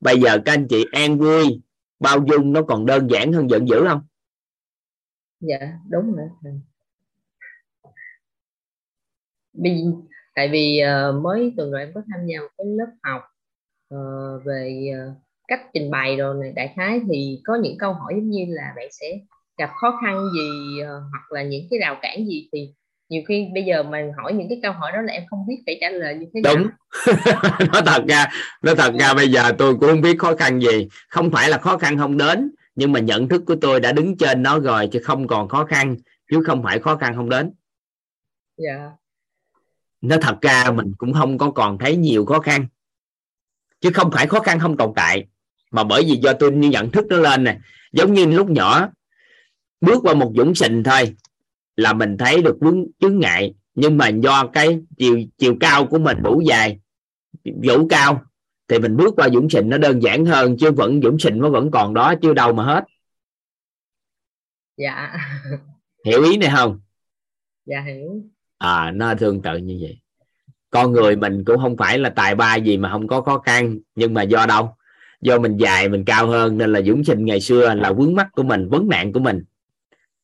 Bây 0.00 0.20
giờ 0.20 0.38
các 0.44 0.52
anh 0.52 0.68
chị 0.68 0.84
an 0.92 1.18
vui, 1.18 1.60
bao 2.00 2.24
dung 2.30 2.52
nó 2.52 2.62
còn 2.62 2.86
đơn 2.86 3.10
giản 3.10 3.32
hơn 3.32 3.50
giận 3.50 3.68
dữ 3.68 3.84
không? 3.88 4.00
Dạ 5.40 5.58
đúng 5.90 6.14
rồi. 6.14 6.28
Vì 9.52 9.84
tại 10.34 10.48
vì 10.48 10.82
uh, 10.84 11.22
mới 11.22 11.52
tuần 11.56 11.70
rồi 11.70 11.80
em 11.80 11.92
có 11.94 12.02
tham 12.12 12.26
gia 12.26 12.40
một 12.40 12.48
cái 12.58 12.66
lớp 12.66 12.90
học 13.02 13.22
uh, 13.94 14.44
về 14.44 14.90
uh, 14.92 15.16
cách 15.48 15.60
trình 15.74 15.90
bày 15.90 16.16
rồi 16.16 16.36
này 16.40 16.52
đại 16.56 16.72
khái 16.76 17.00
thì 17.12 17.40
có 17.44 17.54
những 17.62 17.78
câu 17.78 17.92
hỏi 17.92 18.12
giống 18.16 18.30
như 18.30 18.44
là 18.48 18.72
bạn 18.76 18.86
sẽ 18.90 19.18
gặp 19.58 19.70
khó 19.80 19.98
khăn 20.02 20.24
gì 20.34 20.80
uh, 20.82 20.88
hoặc 21.10 21.32
là 21.32 21.42
những 21.42 21.66
cái 21.70 21.78
rào 21.78 21.98
cản 22.02 22.26
gì 22.26 22.48
thì 22.52 22.74
nhiều 23.08 23.22
khi 23.28 23.48
bây 23.54 23.64
giờ 23.64 23.82
mình 23.82 24.12
hỏi 24.16 24.32
những 24.32 24.48
cái 24.48 24.60
câu 24.62 24.72
hỏi 24.72 24.92
đó 24.92 25.02
là 25.02 25.12
em 25.12 25.22
không 25.30 25.46
biết 25.48 25.62
phải 25.66 25.78
trả 25.80 25.90
lời 25.90 26.14
như 26.14 26.26
thế 26.34 26.40
nào. 26.40 26.54
Đúng. 26.56 26.68
Nó 27.72 27.80
thật 27.86 28.04
ra 28.08 28.26
nó 28.62 28.74
thật 28.74 28.92
ra 29.00 29.14
bây 29.14 29.28
giờ 29.28 29.52
tôi 29.58 29.74
cũng 29.74 29.88
không 29.88 30.00
biết 30.00 30.18
khó 30.18 30.36
khăn 30.36 30.60
gì 30.60 30.88
không 31.08 31.30
phải 31.30 31.50
là 31.50 31.58
khó 31.58 31.78
khăn 31.78 31.98
không 31.98 32.18
đến 32.18 32.50
nhưng 32.76 32.92
mà 32.92 33.00
nhận 33.00 33.28
thức 33.28 33.42
của 33.46 33.56
tôi 33.60 33.80
đã 33.80 33.92
đứng 33.92 34.16
trên 34.16 34.42
nó 34.42 34.58
rồi 34.58 34.88
chứ 34.92 35.00
không 35.04 35.26
còn 35.26 35.48
khó 35.48 35.64
khăn 35.64 35.96
chứ 36.30 36.42
không 36.46 36.62
phải 36.62 36.78
khó 36.78 36.96
khăn 36.96 37.16
không 37.16 37.28
đến. 37.28 37.52
Dạ. 38.56 38.90
Nó 40.00 40.16
thật 40.22 40.36
ra 40.40 40.70
mình 40.70 40.92
cũng 40.98 41.12
không 41.12 41.38
có 41.38 41.50
còn 41.50 41.78
thấy 41.78 41.96
nhiều 41.96 42.26
khó 42.26 42.40
khăn 42.40 42.66
chứ 43.80 43.90
không 43.94 44.10
phải 44.10 44.26
khó 44.26 44.40
khăn 44.40 44.58
không 44.60 44.76
tồn 44.76 44.92
tại 44.96 45.26
mà 45.70 45.84
bởi 45.84 46.02
vì 46.06 46.16
do 46.16 46.32
tôi 46.32 46.52
nhận 46.52 46.90
thức 46.90 47.06
nó 47.08 47.16
lên 47.16 47.44
nè 47.44 47.58
giống 47.92 48.14
như 48.14 48.26
lúc 48.26 48.50
nhỏ 48.50 48.88
bước 49.80 50.02
qua 50.02 50.14
một 50.14 50.32
dũng 50.36 50.54
sình 50.54 50.82
thôi 50.82 51.16
là 51.76 51.92
mình 51.92 52.16
thấy 52.18 52.42
được 52.42 52.56
vướng 52.60 52.84
chướng 53.00 53.18
ngại. 53.18 53.54
Nhưng 53.74 53.96
mà 53.96 54.08
do 54.08 54.46
cái 54.46 54.80
chiều 54.98 55.20
chiều 55.38 55.56
cao 55.60 55.86
của 55.86 55.98
mình 55.98 56.18
đủ 56.22 56.40
dài 56.40 56.78
đủ 57.44 57.86
cao 57.90 58.22
thì 58.68 58.78
mình 58.78 58.96
bước 58.96 59.14
qua 59.16 59.28
dũng 59.28 59.50
sình 59.50 59.68
nó 59.68 59.78
đơn 59.78 60.02
giản 60.02 60.26
hơn 60.26 60.56
chứ 60.58 60.70
vẫn 60.70 61.00
dũng 61.02 61.18
sình 61.18 61.38
nó 61.38 61.50
vẫn 61.50 61.70
còn 61.70 61.94
đó 61.94 62.14
chưa 62.22 62.34
đâu 62.34 62.52
mà 62.52 62.64
hết. 62.64 62.84
Dạ. 64.76 65.12
Hiểu 66.04 66.22
ý 66.22 66.36
này 66.36 66.50
không? 66.56 66.80
Dạ 67.64 67.80
hiểu. 67.80 68.22
À 68.58 68.90
nó 68.94 69.14
tương 69.14 69.42
tự 69.42 69.56
như 69.56 69.78
vậy. 69.80 69.98
Con 70.70 70.92
người 70.92 71.16
mình 71.16 71.44
cũng 71.44 71.58
không 71.58 71.76
phải 71.76 71.98
là 71.98 72.10
tài 72.10 72.34
ba 72.34 72.56
gì 72.56 72.76
mà 72.76 72.90
không 72.90 73.08
có 73.08 73.20
khó 73.20 73.38
khăn 73.38 73.78
nhưng 73.94 74.14
mà 74.14 74.22
do 74.22 74.46
đâu? 74.46 74.76
Do 75.20 75.38
mình 75.38 75.56
dài 75.56 75.88
mình 75.88 76.04
cao 76.04 76.26
hơn 76.26 76.58
nên 76.58 76.72
là 76.72 76.82
dũng 76.82 77.04
sinh 77.04 77.24
ngày 77.24 77.40
xưa 77.40 77.74
là 77.74 77.92
vướng 77.92 78.14
mắt 78.14 78.28
của 78.32 78.42
mình 78.42 78.68
vấn 78.68 78.88
nạn 78.88 79.12
của 79.12 79.20
mình. 79.20 79.44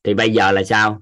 Thì 0.03 0.13
bây 0.13 0.33
giờ 0.33 0.51
là 0.51 0.63
sao? 0.63 1.01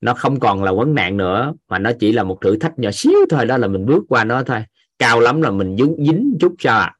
Nó 0.00 0.14
không 0.14 0.40
còn 0.40 0.64
là 0.64 0.72
vấn 0.72 0.94
nạn 0.94 1.16
nữa 1.16 1.54
mà 1.68 1.78
nó 1.78 1.90
chỉ 2.00 2.12
là 2.12 2.22
một 2.22 2.38
thử 2.40 2.56
thách 2.58 2.78
nhỏ 2.78 2.90
xíu 2.92 3.18
thôi 3.30 3.46
đó 3.46 3.56
là 3.56 3.68
mình 3.68 3.86
bước 3.86 4.04
qua 4.08 4.24
nó 4.24 4.42
thôi 4.42 4.64
cao 4.98 5.20
lắm 5.20 5.42
là 5.42 5.50
mình 5.50 5.76
dính, 5.76 5.96
dính 6.06 6.36
chút 6.40 6.54
sao 6.58 6.80
à. 6.80 6.96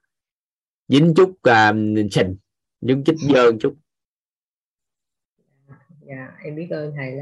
Dính 0.89 1.15
chút 1.17 1.31
uh, 1.31 2.13
sình 2.13 2.37
dính 2.81 3.05
chút 3.05 3.17
dơ 3.35 3.53
chút. 3.61 3.77
Dạ 6.09 6.37
em 6.45 6.57
biết 6.57 6.69
ơn 6.71 6.93
thầy 6.97 7.13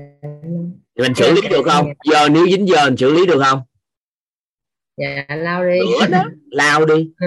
thì 0.94 1.02
mình 1.02 1.14
xử 1.14 1.32
lý 1.32 1.40
được 1.50 1.62
không? 1.64 1.86
giờ 2.10 2.28
nếu 2.28 2.46
dính 2.46 2.68
giờ 2.68 2.84
mình 2.84 2.96
xử 2.96 3.12
lý 3.12 3.26
được 3.26 3.42
không? 3.44 3.62
Dạ 4.96 5.26
lao 5.28 5.64
đi. 5.68 5.78
Đó, 6.10 6.24
lao 6.50 6.86
đi. 6.86 7.12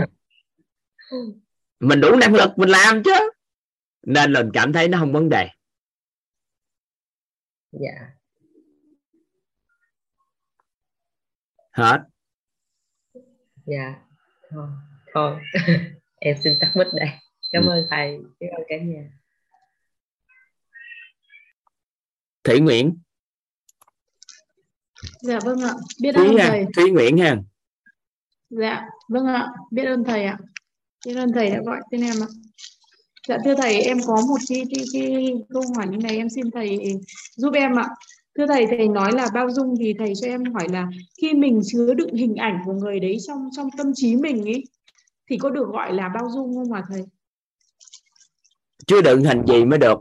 Mình 1.80 2.02
đủ 2.02 2.16
năng 2.16 2.34
lực 2.34 2.50
mình 2.58 2.70
làm 2.70 3.04
chứ. 3.04 3.12
Nên 4.02 4.34
là 4.34 4.42
mình 4.42 4.52
cảm 4.54 4.74
thấy 4.74 4.88
nó 4.88 4.98
không 4.98 5.14
vấn 5.14 5.30
đề. 5.30 5.50
Dạ. 7.72 8.12
Hết 11.72 12.00
dạ. 13.68 13.96
Thôi 14.50 14.68
thôi. 15.14 15.40
Em 16.20 16.36
xin 16.44 16.54
tắt 16.60 16.72
mic 16.76 16.88
đây. 16.94 17.10
Cảm 17.52 17.64
ừ. 17.64 17.70
ơn 17.70 17.88
thầy. 17.90 18.20
Cảm 18.40 18.50
ơn 18.58 18.64
cả 18.68 18.76
nhà. 18.78 19.04
Thủy 22.44 22.60
Nguyễn. 22.60 22.98
Dạ 25.22 25.40
vâng 25.46 25.62
ạ. 25.62 25.74
Biết 26.02 26.12
Thúy 26.16 26.28
ơn 26.28 26.38
ha. 26.38 26.48
thầy. 26.50 26.66
Thúy 26.76 26.92
Nguyễn 26.92 27.18
ha. 27.18 27.36
Dạ 28.50 28.86
vâng 29.10 29.26
ạ. 29.26 29.48
Biết 29.72 29.86
ơn 29.86 30.04
thầy 30.04 30.24
ạ. 30.24 30.38
Biết 31.06 31.16
ơn 31.16 31.34
thầy 31.34 31.50
đã 31.50 31.62
gọi 31.66 31.80
tên 31.92 32.02
em 32.02 32.16
ạ. 32.22 32.28
Dạ 33.28 33.38
thưa 33.46 33.56
thầy 33.56 33.82
em 33.82 33.98
có 34.08 34.16
một 34.16 34.38
cái, 34.50 34.64
cái, 34.76 34.84
cái 34.94 35.34
câu 35.50 35.64
hỏi 35.76 35.88
như 35.88 35.98
này 35.98 36.18
em 36.18 36.30
xin 36.30 36.52
thầy 36.52 36.80
giúp 37.36 37.54
em 37.54 37.76
ạ. 37.76 37.88
Thưa 38.38 38.48
thầy 38.48 38.66
thầy 38.68 38.88
nói 38.88 39.12
là 39.14 39.28
bao 39.34 39.52
dung 39.52 39.76
thì 39.80 39.94
thầy 40.00 40.14
cho 40.22 40.28
em 40.28 40.44
hỏi 40.54 40.68
là 40.72 40.88
khi 41.22 41.34
mình 41.34 41.62
chứa 41.66 41.94
đựng 41.94 42.14
hình 42.14 42.36
ảnh 42.36 42.60
của 42.66 42.74
người 42.74 43.00
đấy 43.00 43.18
trong 43.28 43.50
trong 43.56 43.70
tâm 43.78 43.92
trí 43.96 44.16
mình 44.16 44.46
ấy 44.46 44.64
thì 45.30 45.38
có 45.38 45.50
được 45.50 45.68
gọi 45.68 45.94
là 45.94 46.10
bao 46.10 46.30
dung 46.30 46.56
không 46.56 46.74
ạ 46.74 46.84
thầy? 46.90 47.02
chứa 48.88 49.02
đựng 49.02 49.24
hình 49.24 49.42
gì 49.48 49.66
mới 49.66 49.80
được? 49.80 50.00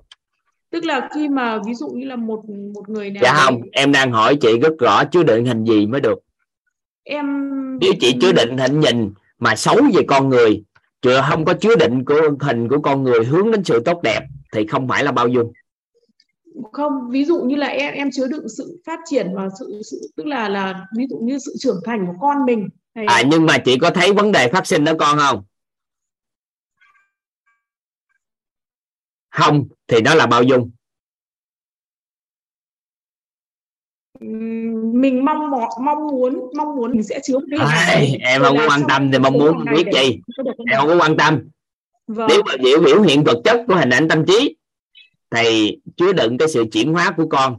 Tức 0.70 0.84
là 0.84 1.08
khi 1.14 1.28
mà 1.28 1.58
ví 1.66 1.74
dụ 1.74 1.88
như 1.88 2.06
là 2.06 2.16
một 2.16 2.42
một 2.74 2.88
người 2.88 3.10
nào 3.10 3.20
dạ 3.22 3.32
đấy, 3.32 3.42
không 3.44 3.60
em 3.72 3.92
đang 3.92 4.12
hỏi 4.12 4.36
chị 4.40 4.58
rất 4.58 4.72
rõ 4.78 5.04
chứa 5.04 5.22
đựng 5.22 5.44
hình 5.44 5.64
gì 5.64 5.86
mới 5.86 6.00
được. 6.00 6.18
Em 7.04 7.26
nếu 7.80 7.92
chị 8.00 8.16
chứa 8.20 8.32
đựng 8.32 8.58
hình 8.58 8.80
nhìn 8.80 9.12
mà 9.38 9.56
xấu 9.56 9.76
về 9.94 10.02
con 10.08 10.28
người 10.28 10.64
chưa 11.02 11.24
không 11.30 11.44
có 11.44 11.54
chứa 11.54 11.76
đựng 11.76 12.04
của 12.04 12.20
hình 12.40 12.68
của 12.68 12.80
con 12.80 13.02
người 13.02 13.24
hướng 13.24 13.50
đến 13.50 13.64
sự 13.64 13.82
tốt 13.84 14.02
đẹp 14.02 14.20
thì 14.52 14.66
không 14.66 14.88
phải 14.88 15.04
là 15.04 15.12
bao 15.12 15.28
dung 15.28 15.52
không? 16.72 17.10
Ví 17.10 17.24
dụ 17.24 17.42
như 17.42 17.56
là 17.56 17.66
em 17.66 17.94
em 17.94 18.10
chứa 18.12 18.26
đựng 18.26 18.48
sự 18.48 18.82
phát 18.86 19.00
triển 19.04 19.34
và 19.34 19.48
sự 19.58 19.82
sự 19.90 20.10
tức 20.16 20.26
là 20.26 20.48
là 20.48 20.86
ví 20.96 21.06
dụ 21.10 21.16
như 21.16 21.38
sự 21.38 21.54
trưởng 21.58 21.80
thành 21.84 22.06
của 22.06 22.14
con 22.20 22.44
mình 22.44 22.68
à 22.94 23.22
nhưng 23.30 23.46
mà 23.46 23.58
chị 23.64 23.78
có 23.78 23.90
thấy 23.90 24.12
vấn 24.12 24.32
đề 24.32 24.48
phát 24.52 24.66
sinh 24.66 24.84
ở 24.84 24.94
con 24.98 25.18
không? 25.18 25.44
Không 29.30 29.68
thì 29.86 30.00
đó 30.00 30.14
là 30.14 30.26
bao 30.26 30.42
dung. 30.42 30.70
Mình 34.92 35.24
mong 35.24 35.50
mong 35.84 36.06
muốn 36.06 36.50
mong 36.56 36.76
muốn 36.76 36.92
mình 36.92 37.02
sẽ 37.02 37.20
chứa 37.22 37.38
một 37.38 37.44
cái 37.50 37.86
đấy, 37.88 38.18
em 38.20 38.42
không 38.42 38.56
có 38.56 38.66
quan 38.68 38.80
tâm 38.88 39.12
thì 39.12 39.18
mong 39.18 39.32
muốn 39.32 39.64
biết 39.74 39.86
gì. 39.92 40.20
em 40.70 40.80
không 40.80 40.88
có 40.88 40.98
quan 41.00 41.16
tâm. 41.16 41.48
Vâng. 42.06 42.26
Nếu 42.30 42.42
mà 42.46 42.52
biểu 42.62 42.80
biểu 42.80 43.02
hiện 43.02 43.24
vật 43.24 43.40
chất 43.44 43.64
của 43.68 43.74
hình 43.74 43.90
ảnh 43.90 44.08
tâm 44.08 44.26
trí 44.26 44.56
thì 45.30 45.78
chứa 45.96 46.12
đựng 46.12 46.38
cái 46.38 46.48
sự 46.48 46.64
chuyển 46.72 46.92
hóa 46.92 47.10
của 47.16 47.28
con. 47.28 47.56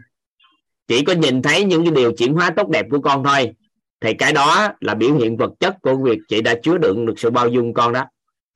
Chỉ 0.87 1.03
có 1.03 1.13
nhìn 1.13 1.41
thấy 1.41 1.63
những 1.63 1.85
cái 1.85 1.91
điều 1.95 2.11
chuyển 2.17 2.33
hóa 2.33 2.49
tốt 2.49 2.69
đẹp 2.69 2.85
của 2.91 2.99
con 2.99 3.23
thôi. 3.23 3.53
Thì 4.01 4.13
cái 4.13 4.33
đó 4.33 4.69
là 4.79 4.93
biểu 4.93 5.17
hiện 5.17 5.37
vật 5.37 5.51
chất 5.59 5.75
của 5.81 5.95
việc 5.95 6.19
chị 6.27 6.41
đã 6.41 6.55
chứa 6.63 6.77
đựng 6.77 7.05
được 7.05 7.19
sự 7.19 7.29
bao 7.29 7.47
dung 7.47 7.73
con 7.73 7.93
đó. 7.93 8.05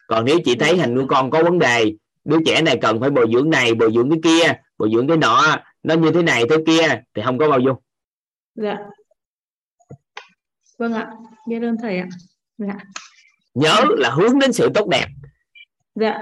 Còn 0.08 0.26
nếu 0.26 0.40
chị 0.46 0.56
thấy 0.56 0.78
hình 0.78 0.98
của 0.98 1.06
con 1.08 1.32
có 1.32 1.44
vấn 1.44 1.60
đề 1.60 1.94
đứa 2.26 2.38
trẻ 2.46 2.62
này 2.62 2.78
cần 2.82 3.00
phải 3.00 3.10
bồi 3.10 3.28
dưỡng 3.34 3.50
này 3.50 3.74
bồi 3.74 3.92
dưỡng 3.96 4.10
cái 4.10 4.20
kia 4.24 4.54
bồi 4.78 4.90
dưỡng 4.94 5.08
cái 5.08 5.18
nọ 5.18 5.58
nó 5.84 5.96
như 5.96 6.12
thế 6.12 6.22
này 6.22 6.44
thế 6.50 6.56
kia 6.68 7.02
thì 7.14 7.22
không 7.26 7.38
có 7.38 7.50
bao 7.50 7.60
dung. 7.60 7.78
Dạ. 8.56 8.78
Vâng 10.78 10.94
ạ 10.94 11.08
biết 11.48 11.62
ơn 11.62 11.78
thầy 11.82 11.98
ạ. 11.98 12.08
Dạ. 12.58 12.76
Nhớ 13.54 13.76
là 13.98 14.10
hướng 14.10 14.40
đến 14.40 14.54
sự 14.54 14.70
tốt 14.74 14.88
đẹp. 14.88 15.06
Dạ 15.96 16.18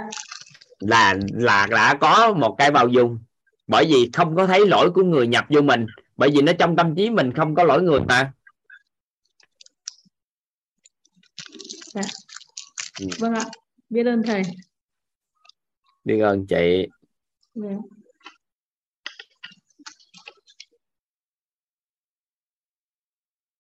là 0.80 1.16
là 1.32 1.68
đã 1.72 1.98
có 2.02 2.34
một 2.34 2.56
cái 2.58 2.72
bao 2.72 2.88
dung. 2.88 3.20
Bởi 3.68 3.86
vì 3.86 4.10
không 4.14 4.36
có 4.36 4.48
thấy 4.48 4.68
lỗi 4.68 4.92
của 4.92 5.04
người 5.04 5.28
nhập 5.28 5.46
vô 5.50 5.62
mình. 5.62 5.86
Bởi 6.18 6.30
vì 6.34 6.42
nó 6.42 6.52
trong 6.60 6.76
tâm 6.76 6.96
trí 6.96 7.10
mình 7.10 7.34
không 7.34 7.56
có 7.56 7.64
lỗi 7.64 7.82
người 7.82 8.00
mà. 8.00 8.34
Dạ. 11.94 12.02
Ừ. 13.00 13.08
vâng 13.20 13.34
ạ. 13.34 13.46
Biết 13.90 14.06
ơn 14.06 14.22
thầy. 14.26 14.42
Biết 16.04 16.20
ơn 16.20 16.48
chị. 16.48 16.88
Dạ. 17.54 17.70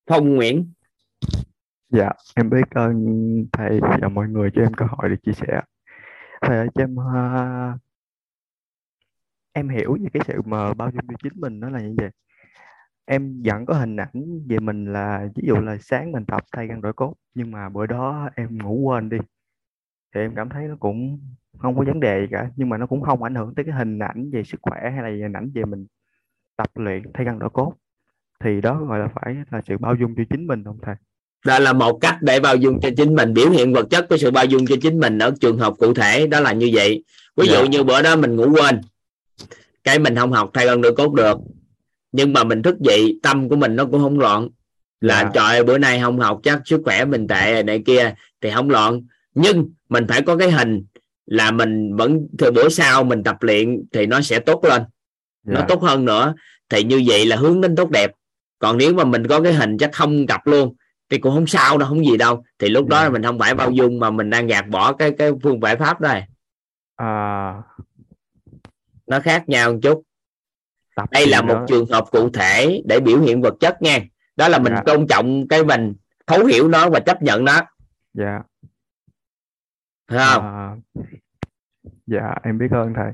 Phong 0.07 0.35
Nguyễn. 0.35 0.73
Dạ, 1.89 2.09
em 2.35 2.49
biết 2.49 2.69
ơn 2.75 2.95
thầy 3.51 3.79
và 4.01 4.09
mọi 4.09 4.27
người 4.27 4.49
cho 4.55 4.61
em 4.61 4.73
cơ 4.73 4.85
hội 4.89 5.09
để 5.09 5.15
chia 5.23 5.33
sẻ. 5.33 5.61
Thầy 6.41 6.67
cho 6.75 6.83
em 6.83 6.95
em 9.53 9.69
hiểu 9.69 9.97
về 10.01 10.09
cái 10.13 10.21
sự 10.27 10.41
mà 10.45 10.73
bao 10.73 10.89
dung 10.91 11.07
cho 11.07 11.15
chính 11.23 11.33
mình 11.41 11.59
nó 11.59 11.69
là 11.69 11.81
như 11.81 11.95
vậy. 11.97 12.09
Em 13.05 13.41
vẫn 13.45 13.65
có 13.65 13.73
hình 13.73 13.97
ảnh 13.97 14.47
về 14.49 14.59
mình 14.59 14.93
là, 14.93 15.27
ví 15.35 15.43
dụ 15.47 15.55
là 15.55 15.77
sáng 15.81 16.11
mình 16.11 16.25
tập 16.25 16.43
thay 16.53 16.67
gân 16.67 16.81
đổi 16.81 16.93
cốt, 16.93 17.15
nhưng 17.33 17.51
mà 17.51 17.69
bữa 17.69 17.85
đó 17.85 18.29
em 18.35 18.57
ngủ 18.57 18.75
quên 18.75 19.09
đi 19.09 19.17
thì 20.15 20.21
em 20.21 20.35
cảm 20.35 20.49
thấy 20.49 20.67
nó 20.67 20.75
cũng 20.79 21.19
không 21.59 21.77
có 21.77 21.85
vấn 21.85 21.99
đề 21.99 22.21
gì 22.21 22.27
cả, 22.31 22.51
nhưng 22.57 22.69
mà 22.69 22.77
nó 22.77 22.87
cũng 22.87 23.01
không 23.01 23.23
ảnh 23.23 23.35
hưởng 23.35 23.55
tới 23.55 23.65
cái 23.65 23.75
hình 23.75 23.99
ảnh 23.99 24.31
về 24.31 24.43
sức 24.43 24.59
khỏe 24.63 24.91
hay 24.91 25.03
là 25.03 25.09
hình 25.09 25.33
ảnh 25.33 25.51
về 25.55 25.65
mình 25.65 25.87
tập 26.57 26.69
luyện 26.75 27.03
thay 27.13 27.25
gân 27.25 27.39
đổi 27.39 27.49
cốt 27.49 27.75
thì 28.43 28.61
đó 28.61 28.85
gọi 28.85 28.99
là 28.99 29.07
phải 29.07 29.37
là 29.51 29.61
sự 29.67 29.77
bao 29.77 29.95
dung 29.95 30.15
cho 30.17 30.23
chính 30.29 30.47
mình 30.47 30.63
không 30.63 30.79
thầy? 30.83 30.95
Đó 31.45 31.59
là 31.59 31.73
một 31.73 31.97
cách 32.01 32.17
để 32.21 32.39
bao 32.39 32.55
dung 32.55 32.79
cho 32.81 32.89
chính 32.97 33.15
mình 33.15 33.33
biểu 33.33 33.49
hiện 33.49 33.73
vật 33.73 33.87
chất 33.89 34.09
của 34.09 34.17
sự 34.17 34.31
bao 34.31 34.45
dung 34.45 34.67
cho 34.67 34.75
chính 34.81 34.99
mình 34.99 35.19
ở 35.19 35.31
trường 35.41 35.57
hợp 35.57 35.73
cụ 35.79 35.93
thể 35.93 36.27
đó 36.27 36.39
là 36.39 36.53
như 36.53 36.69
vậy 36.73 37.03
ví 37.37 37.47
dụ 37.47 37.53
Dạ. 37.53 37.65
như 37.65 37.83
bữa 37.83 38.01
đó 38.01 38.15
mình 38.15 38.35
ngủ 38.35 38.49
quên 38.53 38.81
cái 39.83 39.99
mình 39.99 40.15
không 40.15 40.31
học 40.31 40.49
thay 40.53 40.65
gân 40.65 40.81
đổi 40.81 40.95
cốt 40.95 41.13
được 41.13 41.37
nhưng 42.11 42.33
mà 42.33 42.43
mình 42.43 42.61
thức 42.61 42.79
dậy 42.79 43.19
tâm 43.23 43.49
của 43.49 43.55
mình 43.55 43.75
nó 43.75 43.85
cũng 43.85 44.01
không 44.01 44.19
loạn 44.19 44.49
là 45.01 45.21
Dạ. 45.23 45.29
trời 45.33 45.45
ơi, 45.45 45.63
bữa 45.63 45.77
nay 45.77 45.99
không 46.03 46.19
học 46.19 46.39
chắc 46.43 46.61
sức 46.65 46.81
khỏe 46.85 47.05
mình 47.05 47.27
tệ 47.27 47.63
này 47.63 47.83
kia 47.85 48.13
thì 48.41 48.49
không 48.51 48.69
loạn 48.69 49.01
nhưng 49.35 49.69
mình 49.89 50.07
phải 50.07 50.21
có 50.21 50.37
cái 50.37 50.51
hình 50.51 50.83
là 51.25 51.51
mình 51.51 51.95
vẫn 51.95 52.27
từ 52.37 52.51
bữa 52.51 52.69
sau 52.69 53.03
mình 53.03 53.23
tập 53.23 53.35
luyện 53.41 53.83
thì 53.93 54.05
nó 54.05 54.21
sẽ 54.21 54.39
tốt 54.39 54.63
lên 54.63 54.81
nó 55.45 55.59
Dạ. 55.59 55.65
tốt 55.69 55.81
hơn 55.81 56.05
nữa 56.05 56.33
thì 56.69 56.83
như 56.83 57.03
vậy 57.07 57.25
là 57.25 57.35
hướng 57.35 57.61
đến 57.61 57.75
tốt 57.75 57.89
đẹp 57.89 58.11
còn 58.59 58.77
nếu 58.77 58.93
mà 58.93 59.03
mình 59.03 59.27
có 59.27 59.41
cái 59.41 59.53
hình 59.53 59.77
chắc 59.77 59.89
không 59.93 60.27
tập 60.27 60.41
luôn 60.45 60.75
thì 61.09 61.17
cũng 61.17 61.33
không 61.33 61.47
sao 61.47 61.77
đâu 61.77 61.89
không 61.89 62.05
gì 62.05 62.17
đâu. 62.17 62.43
Thì 62.59 62.69
lúc 62.69 62.87
đó 62.87 63.03
Dạ. 63.03 63.09
mình 63.09 63.23
không 63.23 63.39
phải 63.39 63.55
bao 63.55 63.71
dung 63.71 63.99
mà 63.99 64.09
mình 64.09 64.29
đang 64.29 64.47
gạt 64.47 64.65
bỏ 64.69 64.93
cái 64.93 65.11
cái 65.17 65.31
phương 65.43 65.59
giải 65.61 65.75
pháp 65.75 66.01
đó 66.01 66.13
À, 66.95 67.53
nó 69.07 69.19
khác 69.19 69.49
nhau 69.49 69.73
một 69.73 69.79
chút. 69.83 70.03
Tập 70.95 71.09
đây 71.11 71.27
là 71.27 71.41
một 71.41 71.65
trường 71.67 71.85
hợp 71.85 72.05
cụ 72.11 72.29
thể 72.29 72.81
để 72.85 72.99
biểu 72.99 73.19
hiện 73.19 73.41
vật 73.41 73.53
chất 73.59 73.81
nha. 73.81 73.99
Đó 74.35 74.47
là 74.47 74.59
mình 74.59 74.73
Dạ. 74.75 74.81
tôn 74.85 75.07
trọng 75.07 75.47
cái 75.47 75.63
mình 75.63 75.93
thấu 76.27 76.45
hiểu 76.45 76.67
nó 76.67 76.89
và 76.89 76.99
chấp 76.99 77.21
nhận 77.21 77.45
nó. 77.45 77.61
Dạ. 78.13 78.39
Phải 80.11 80.19
không? 80.33 80.43
À, 80.43 80.75
dạ 82.07 82.35
em 82.43 82.57
biết 82.57 82.67
ơn 82.71 82.93
thầy. 82.95 83.11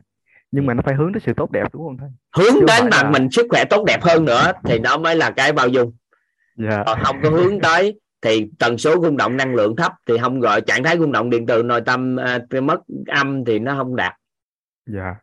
Nhưng 0.52 0.66
mà 0.66 0.74
nó 0.74 0.82
phải 0.86 0.96
hướng 0.96 1.14
tới 1.14 1.22
sự 1.26 1.34
tốt 1.38 1.52
đẹp 1.52 1.74
đúng 1.74 1.84
không 1.84 1.98
thầy? 1.98 2.10
Hướng 2.38 2.54
chứ 2.54 2.66
đến 2.68 2.90
mà 2.92 3.04
là- 3.04 3.10
mình 3.10 3.28
sức 3.32 3.46
khỏe 3.50 3.64
tốt 3.70 3.84
đẹp 3.88 4.02
hơn 4.04 4.26
nữa 4.26 4.52
thì 4.64 4.80
nó 4.80 4.98
mới 4.98 5.16
là 5.16 5.32
cái 5.32 5.54
bao 5.54 5.68
dung 5.68 5.94
dạ. 6.56 6.84
Còn 6.86 7.00
không 7.04 7.18
có 7.24 7.30
hướng 7.30 7.60
tới 7.62 8.00
thì 8.22 8.52
tần 8.60 8.78
số 8.78 8.96
rung 9.02 9.18
động 9.18 9.38
năng 9.38 9.56
lượng 9.56 9.76
thấp 9.76 9.92
thì 10.08 10.18
không 10.22 10.40
gọi 10.40 10.62
trạng 10.62 10.84
thái 10.84 10.98
rung 10.98 11.12
động 11.12 11.30
điện 11.30 11.46
từ 11.46 11.64
nội 11.64 11.82
tâm 11.86 12.16
à, 12.20 12.40
mất 12.62 12.80
âm 13.08 13.46
thì 13.46 13.60
nó 13.60 13.76
không 13.78 13.96
đạt. 13.96 14.14
Dạ. 14.86 15.16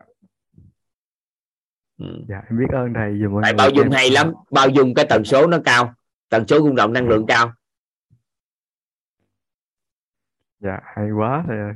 Ừ. 1.99 2.07
dạ 2.29 2.43
em 2.51 2.59
biết 2.59 2.67
ơn 2.73 2.93
thầy 2.95 3.29
mọi 3.29 3.43
tại 3.43 3.53
bao 3.55 3.71
dung 3.71 3.85
em 3.85 3.93
hay 3.93 4.11
lắm 4.11 4.33
bao 4.51 4.69
dung 4.69 4.95
cái 4.95 5.07
tần 5.09 5.25
số 5.25 5.47
nó 5.47 5.59
cao 5.65 5.95
tần 6.29 6.47
số 6.49 6.59
rung 6.59 6.77
động 6.77 6.93
năng 6.93 7.09
lượng 7.09 7.27
cao. 7.27 7.53
Dạ 10.61 10.79
hay 10.97 11.11
quá 11.11 11.45
thầy 11.49 11.59
ơi. 11.59 11.73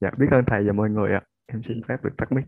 Dạ 0.00 0.10
biết 0.18 0.26
ơn 0.30 0.44
thầy 0.46 0.64
và 0.66 0.72
mọi 0.72 0.90
người 0.90 1.12
ạ. 1.12 1.22
Em 1.46 1.62
xin 1.68 1.80
phép 1.88 1.96
được 2.04 2.12
tắt 2.18 2.32
mic 2.32 2.44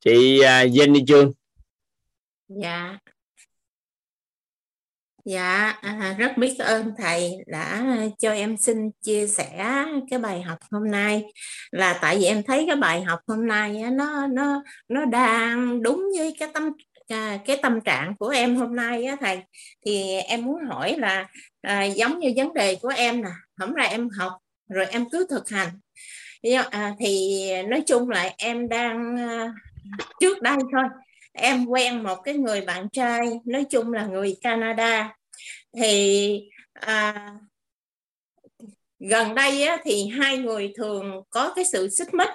chị 0.00 0.40
à, 0.40 0.64
Jenny 0.64 1.06
Trương. 1.06 1.32
Dạ. 2.48 2.98
Dạ, 5.24 5.78
à, 5.80 6.14
rất 6.18 6.36
biết 6.36 6.58
ơn 6.58 6.92
thầy 6.98 7.32
đã 7.46 7.84
cho 8.18 8.32
em 8.32 8.56
xin 8.56 8.90
chia 9.02 9.26
sẻ 9.26 9.84
cái 10.10 10.18
bài 10.18 10.42
học 10.42 10.58
hôm 10.70 10.90
nay. 10.90 11.24
Là 11.70 11.98
tại 12.02 12.18
vì 12.18 12.24
em 12.24 12.42
thấy 12.42 12.64
cái 12.66 12.76
bài 12.76 13.02
học 13.02 13.20
hôm 13.26 13.46
nay 13.46 13.80
á, 13.80 13.90
nó 13.90 14.26
nó 14.26 14.62
nó 14.88 15.04
đang 15.04 15.82
đúng 15.82 16.04
với 16.18 16.34
cái 16.38 16.48
tâm 16.54 16.72
à, 17.08 17.38
cái 17.46 17.58
tâm 17.62 17.80
trạng 17.80 18.16
của 18.18 18.28
em 18.28 18.56
hôm 18.56 18.76
nay 18.76 19.04
á 19.04 19.16
thầy. 19.20 19.38
Thì 19.86 20.12
em 20.12 20.44
muốn 20.44 20.56
hỏi 20.68 20.96
là 20.98 21.28
à, 21.60 21.84
giống 21.84 22.18
như 22.18 22.32
vấn 22.36 22.54
đề 22.54 22.76
của 22.82 22.92
em 22.96 23.22
nè 23.22 23.30
hôm 23.60 23.74
nay 23.74 23.88
em 23.88 24.08
học 24.18 24.32
rồi 24.68 24.86
em 24.86 25.10
cứ 25.10 25.26
thực 25.30 25.48
hành. 25.48 25.68
À, 26.70 26.94
thì 27.00 27.48
nói 27.68 27.82
chung 27.86 28.08
là 28.08 28.30
em 28.38 28.68
đang 28.68 29.16
à, 29.16 29.52
trước 30.20 30.42
đây 30.42 30.56
thôi 30.72 30.84
em 31.32 31.66
quen 31.66 32.02
một 32.02 32.16
cái 32.24 32.34
người 32.34 32.60
bạn 32.60 32.88
trai 32.92 33.26
nói 33.44 33.64
chung 33.70 33.92
là 33.92 34.06
người 34.06 34.36
Canada. 34.42 35.14
Thì 35.76 36.40
à, 36.72 37.30
gần 38.98 39.34
đây 39.34 39.62
á, 39.62 39.76
thì 39.84 40.08
hai 40.08 40.38
người 40.38 40.72
thường 40.76 41.22
có 41.30 41.52
cái 41.56 41.64
sự 41.64 41.88
xích 41.88 42.14
mích. 42.14 42.30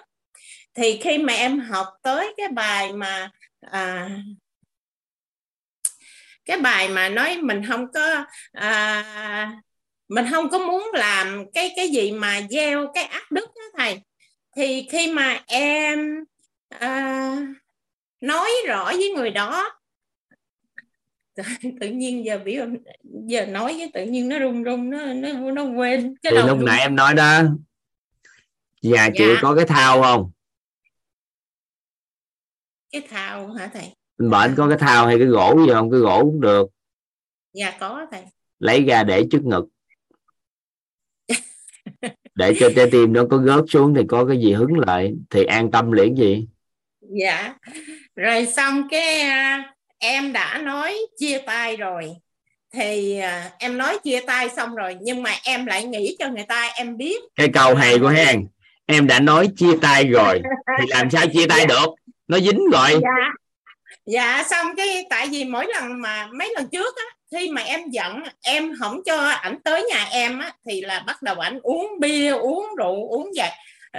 Thì 0.75 0.97
khi 1.01 1.17
mà 1.17 1.33
em 1.33 1.59
học 1.59 1.87
tới 2.03 2.33
cái 2.37 2.47
bài 2.47 2.93
mà 2.93 3.31
à, 3.61 4.09
cái 6.45 6.57
bài 6.57 6.89
mà 6.89 7.09
nói 7.09 7.37
mình 7.41 7.61
không 7.67 7.91
có 7.93 8.25
à, 8.51 9.61
mình 10.07 10.25
không 10.31 10.49
có 10.49 10.59
muốn 10.59 10.91
làm 10.93 11.45
cái 11.53 11.73
cái 11.75 11.89
gì 11.89 12.11
mà 12.11 12.41
gieo 12.49 12.91
cái 12.93 13.03
ác 13.03 13.31
đức 13.31 13.45
đó 13.55 13.63
thầy 13.77 14.01
thì 14.55 14.87
khi 14.91 15.11
mà 15.11 15.43
em 15.47 16.23
à, 16.79 17.37
nói 18.21 18.49
rõ 18.67 18.85
với 18.85 19.09
người 19.15 19.31
đó. 19.31 19.79
Tự 21.81 21.87
nhiên 21.87 22.25
giờ 22.25 22.39
biểu 22.45 22.65
giờ 23.03 23.45
nói 23.45 23.75
cái 23.79 23.91
tự 23.93 24.11
nhiên 24.11 24.29
nó 24.29 24.39
run 24.39 24.63
run 24.63 24.89
nó 24.89 25.13
nó 25.13 25.51
nó 25.51 25.63
quên 25.63 26.15
cái 26.23 26.33
thì 26.35 26.41
lúc 26.47 26.57
run. 26.57 26.65
nãy 26.65 26.79
em 26.79 26.95
nói 26.95 27.13
đó 27.13 27.43
nhà 28.83 29.05
dạ. 29.05 29.09
chị 29.15 29.25
có 29.41 29.55
cái 29.55 29.65
thao 29.65 30.01
không? 30.01 30.31
Cái 32.91 33.01
thao 33.09 33.51
hả 33.51 33.69
thầy? 33.73 33.95
Bệnh 34.17 34.53
có 34.57 34.69
cái 34.69 34.77
thao 34.77 35.07
hay 35.07 35.17
cái 35.17 35.27
gỗ 35.27 35.65
gì 35.65 35.73
không? 35.73 35.91
Cái 35.91 35.99
gỗ 35.99 36.21
cũng 36.21 36.41
được. 36.41 36.69
Dạ 37.53 37.77
có 37.79 38.05
thầy. 38.11 38.23
Lấy 38.59 38.83
ra 38.83 39.03
để 39.03 39.27
trước 39.31 39.43
ngực. 39.43 39.65
Để 42.35 42.53
cho 42.59 42.69
trái 42.75 42.89
tim 42.91 43.13
nó 43.13 43.23
có 43.29 43.37
gớt 43.37 43.63
xuống 43.67 43.93
thì 43.93 44.01
có 44.07 44.25
cái 44.25 44.37
gì 44.37 44.53
hứng 44.53 44.79
lại. 44.79 45.13
Thì 45.29 45.43
an 45.43 45.71
tâm 45.71 45.91
liền 45.91 46.17
gì 46.17 46.47
dạ. 47.21 47.53
Rồi 48.15 48.45
xong 48.45 48.87
cái 48.91 49.21
à, 49.21 49.73
em 49.99 50.33
đã 50.33 50.57
nói 50.63 50.97
chia 51.19 51.37
tay 51.37 51.75
rồi. 51.75 52.15
Thì 52.73 53.19
à, 53.19 53.49
em 53.59 53.77
nói 53.77 53.97
chia 54.03 54.19
tay 54.27 54.49
xong 54.49 54.75
rồi 54.75 54.97
nhưng 55.01 55.23
mà 55.23 55.31
em 55.43 55.65
lại 55.65 55.83
nghĩ 55.83 56.15
cho 56.19 56.27
người 56.27 56.45
ta 56.47 56.71
em 56.75 56.97
biết. 56.97 57.23
Cái 57.35 57.49
câu 57.53 57.75
hay 57.75 57.99
của 57.99 58.07
Hèn 58.07 58.47
em 58.85 59.07
đã 59.07 59.19
nói 59.19 59.49
chia 59.57 59.77
tay 59.81 60.07
rồi 60.07 60.41
thì 60.79 60.85
làm 60.87 61.09
sao 61.09 61.25
chia 61.33 61.47
tay 61.47 61.65
được? 61.65 61.87
Nó 62.27 62.39
dính 62.39 62.69
rồi. 62.71 62.91
Dạ. 62.91 63.29
Dạ 64.05 64.43
xong 64.49 64.75
cái 64.77 65.05
tại 65.09 65.27
vì 65.31 65.43
mỗi 65.43 65.65
lần 65.67 66.01
mà 66.01 66.27
mấy 66.27 66.53
lần 66.55 66.67
trước 66.71 66.95
á 66.95 67.03
khi 67.31 67.49
mà 67.49 67.61
em 67.61 67.89
giận 67.89 68.23
em 68.41 68.73
không 68.79 69.03
cho 69.05 69.29
ảnh 69.29 69.57
tới 69.63 69.85
nhà 69.89 70.07
em 70.11 70.39
á 70.39 70.51
thì 70.65 70.81
là 70.81 71.03
bắt 71.07 71.21
đầu 71.21 71.35
ảnh 71.35 71.59
uống 71.63 71.99
bia 71.99 72.31
uống 72.31 72.65
rượu 72.77 73.07
uống 73.09 73.31
vậy 73.37 73.49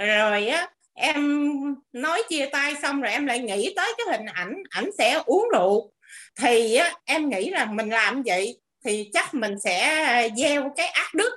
rồi 0.07 0.47
á 0.47 0.67
em 0.95 1.49
nói 1.93 2.23
chia 2.29 2.45
tay 2.45 2.75
xong 2.81 3.01
rồi 3.01 3.11
em 3.11 3.25
lại 3.25 3.39
nghĩ 3.39 3.73
tới 3.75 3.93
cái 3.97 4.17
hình 4.17 4.25
ảnh 4.33 4.63
ảnh 4.69 4.89
sẽ 4.97 5.21
uống 5.25 5.49
rượu. 5.53 5.91
Thì 6.39 6.75
á, 6.75 6.93
em 7.05 7.29
nghĩ 7.29 7.49
là 7.49 7.65
mình 7.65 7.89
làm 7.89 8.23
vậy 8.23 8.59
thì 8.85 9.09
chắc 9.13 9.33
mình 9.33 9.59
sẽ 9.59 10.29
gieo 10.37 10.73
cái 10.75 10.87
ác 10.87 11.13
đức. 11.13 11.31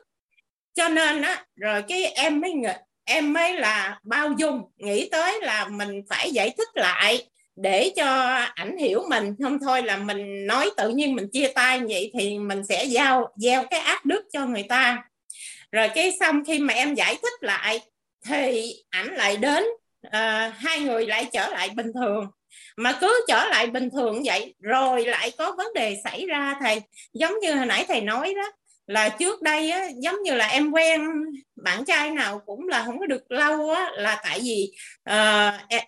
Cho 0.75 0.89
nên 0.89 1.23
á 1.23 1.45
rồi 1.57 1.83
cái 1.89 2.05
em 2.05 2.41
mới 2.41 2.53
em 3.05 3.33
mới 3.33 3.55
là 3.55 3.99
bao 4.03 4.33
dung 4.39 4.63
nghĩ 4.77 5.09
tới 5.09 5.41
là 5.43 5.69
mình 5.69 6.03
phải 6.09 6.31
giải 6.33 6.51
thích 6.59 6.69
lại 6.75 7.27
để 7.57 7.93
cho 7.97 8.07
ảnh 8.55 8.77
hiểu 8.77 9.03
mình. 9.09 9.35
Không 9.43 9.59
thôi 9.59 9.83
là 9.83 9.97
mình 9.97 10.47
nói 10.47 10.71
tự 10.77 10.89
nhiên 10.89 11.17
mình 11.17 11.29
chia 11.33 11.53
tay 11.55 11.81
vậy 11.89 12.11
thì 12.19 12.39
mình 12.39 12.65
sẽ 12.69 12.85
giao 12.85 13.29
gieo 13.37 13.65
cái 13.71 13.81
ác 13.81 14.05
đức 14.05 14.25
cho 14.33 14.47
người 14.47 14.63
ta. 14.63 15.03
Rồi 15.73 15.89
cái 15.95 16.13
xong 16.21 16.45
khi 16.45 16.59
mà 16.59 16.75
em 16.75 16.95
giải 16.95 17.15
thích 17.23 17.33
lại 17.41 17.81
thì 18.29 18.75
ảnh 18.91 19.15
lại 19.15 19.37
đến 19.37 19.65
à, 20.11 20.53
hai 20.57 20.81
người 20.81 21.07
lại 21.07 21.27
trở 21.33 21.49
lại 21.49 21.71
bình 21.77 21.93
thường. 21.95 22.27
Mà 22.77 22.99
cứ 23.01 23.25
trở 23.29 23.45
lại 23.45 23.67
bình 23.67 23.91
thường 23.91 24.23
vậy 24.25 24.55
rồi 24.61 25.07
lại 25.07 25.33
có 25.39 25.55
vấn 25.57 25.67
đề 25.75 25.97
xảy 26.05 26.27
ra 26.27 26.55
thầy. 26.61 26.83
Giống 27.15 27.39
như 27.41 27.55
hồi 27.55 27.67
nãy 27.67 27.85
thầy 27.89 28.01
nói 28.01 28.35
đó 28.35 28.53
là 28.89 29.09
trước 29.09 29.43
đây 29.43 29.71
á, 29.71 29.87
giống 30.03 30.23
như 30.23 30.35
là 30.35 30.47
em 30.47 30.71
quen 30.71 31.01
bạn 31.57 31.85
trai 31.85 32.11
nào 32.11 32.41
cũng 32.47 32.69
là 32.69 32.83
không 32.85 32.99
có 32.99 33.07
được 33.07 33.31
lâu 33.31 33.71
á, 33.71 33.91
là 33.97 34.21
tại 34.25 34.41
vì 34.43 34.71
uh, 35.11 35.81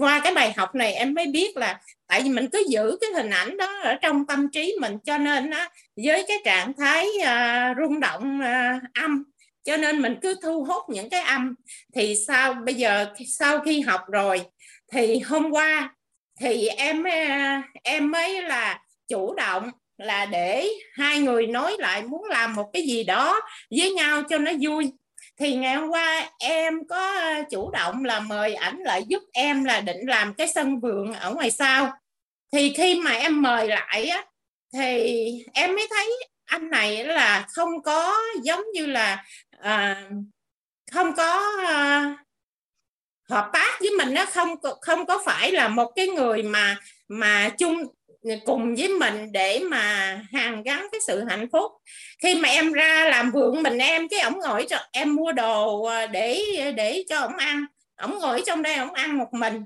qua 0.00 0.20
cái 0.24 0.34
bài 0.34 0.52
học 0.56 0.74
này 0.74 0.92
em 0.92 1.14
mới 1.14 1.26
biết 1.26 1.56
là 1.56 1.80
tại 2.06 2.22
vì 2.22 2.30
mình 2.30 2.48
cứ 2.52 2.66
giữ 2.68 2.98
cái 3.00 3.10
hình 3.10 3.30
ảnh 3.30 3.56
đó 3.56 3.78
ở 3.82 3.94
trong 3.94 4.26
tâm 4.26 4.50
trí 4.52 4.76
mình 4.80 4.98
cho 5.04 5.18
nên 5.18 5.50
á, 5.50 5.68
với 6.04 6.24
cái 6.28 6.38
trạng 6.44 6.72
thái 6.78 7.06
uh, 7.06 7.76
rung 7.80 8.00
động 8.00 8.40
uh, 8.40 8.82
âm 8.94 9.24
cho 9.68 9.76
nên 9.76 10.02
mình 10.02 10.16
cứ 10.22 10.36
thu 10.42 10.64
hút 10.64 10.82
những 10.88 11.10
cái 11.10 11.20
âm. 11.20 11.54
Thì 11.94 12.14
sao 12.26 12.54
bây 12.54 12.74
giờ 12.74 13.06
sau 13.38 13.60
khi 13.60 13.80
học 13.80 14.00
rồi, 14.12 14.40
thì 14.92 15.18
hôm 15.18 15.50
qua 15.50 15.94
thì 16.40 16.68
em 16.68 17.04
ờ, 17.04 17.10
em 17.82 18.10
mới 18.10 18.42
là 18.42 18.80
chủ 19.08 19.34
động 19.34 19.70
là 19.98 20.26
để 20.26 20.68
hai 20.92 21.18
người 21.18 21.46
nói 21.46 21.76
lại 21.78 22.02
muốn 22.02 22.24
làm 22.24 22.54
một 22.54 22.70
cái 22.72 22.82
gì 22.82 23.04
đó 23.04 23.40
với 23.78 23.90
nhau 23.90 24.22
cho 24.28 24.38
nó 24.38 24.52
vui. 24.60 24.92
Thì 25.40 25.54
ngày 25.54 25.74
hôm 25.74 25.88
qua 25.88 26.30
em 26.38 26.74
có 26.88 27.14
ờ, 27.20 27.34
chủ 27.50 27.70
động 27.70 28.04
là 28.04 28.20
mời 28.20 28.54
ảnh 28.54 28.78
lại 28.78 29.02
giúp 29.08 29.22
em 29.32 29.64
là 29.64 29.80
định 29.80 30.00
làm 30.06 30.34
cái 30.34 30.48
sân 30.48 30.80
vườn 30.80 31.12
ở 31.12 31.34
ngoài 31.34 31.50
sau. 31.50 31.92
Thì 32.52 32.72
khi 32.76 32.94
mà 32.94 33.10
em 33.12 33.42
mời 33.42 33.68
lại 33.68 34.04
á, 34.04 34.24
thì 34.74 35.30
em 35.52 35.74
mới 35.74 35.86
thấy 35.90 36.18
anh 36.48 36.70
này 36.70 37.04
là 37.04 37.46
không 37.48 37.82
có 37.82 38.16
giống 38.42 38.64
như 38.74 38.86
là 38.86 39.24
à, 39.60 40.02
không 40.92 41.12
có 41.16 41.56
à, 41.68 42.16
hợp 43.28 43.50
tác 43.52 43.80
với 43.80 43.90
mình 43.90 44.14
nó 44.14 44.26
không 44.26 44.48
không 44.80 45.06
có 45.06 45.22
phải 45.24 45.52
là 45.52 45.68
một 45.68 45.92
cái 45.96 46.08
người 46.08 46.42
mà 46.42 46.76
mà 47.08 47.48
chung 47.58 47.84
cùng 48.44 48.74
với 48.74 48.88
mình 48.88 49.32
để 49.32 49.60
mà 49.70 50.16
hàn 50.32 50.62
gắn 50.62 50.86
cái 50.92 51.00
sự 51.06 51.24
hạnh 51.28 51.48
phúc. 51.52 51.72
Khi 52.22 52.34
mà 52.34 52.48
em 52.48 52.72
ra 52.72 53.08
làm 53.10 53.30
vườn 53.30 53.62
mình 53.62 53.78
em 53.78 54.08
cái 54.08 54.20
ổng 54.20 54.38
ngồi 54.38 54.66
cho 54.68 54.78
em 54.92 55.16
mua 55.16 55.32
đồ 55.32 55.84
à, 55.84 56.06
để 56.06 56.42
để 56.76 57.04
cho 57.08 57.18
ổng 57.20 57.36
ăn. 57.36 57.64
Ổng 57.96 58.18
ngồi 58.18 58.42
trong 58.46 58.62
đây 58.62 58.74
ổng 58.74 58.92
ăn 58.92 59.18
một 59.18 59.28
mình. 59.32 59.62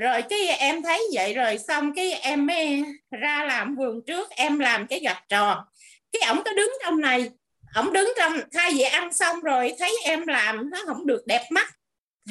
Rồi 0.00 0.22
cái 0.22 0.46
em 0.46 0.82
thấy 0.82 1.02
vậy 1.14 1.34
rồi 1.34 1.58
xong 1.58 1.94
cái 1.94 2.12
em 2.12 2.46
mới 2.46 2.82
ra 3.10 3.44
làm 3.44 3.76
vườn 3.76 4.00
trước 4.06 4.30
em 4.30 4.58
làm 4.58 4.86
cái 4.86 5.00
gạch 5.00 5.22
tròn. 5.28 5.58
Cái 6.12 6.22
ổng 6.28 6.42
có 6.44 6.52
đứng 6.52 6.72
trong 6.84 7.00
này 7.00 7.30
ổng 7.74 7.92
đứng 7.92 8.12
trong 8.18 8.32
thay 8.52 8.70
vì 8.74 8.82
ăn 8.82 9.12
xong 9.12 9.40
rồi 9.40 9.74
thấy 9.78 9.98
em 10.04 10.26
làm 10.26 10.70
nó 10.70 10.78
không 10.86 11.06
được 11.06 11.26
đẹp 11.26 11.42
mắt 11.50 11.68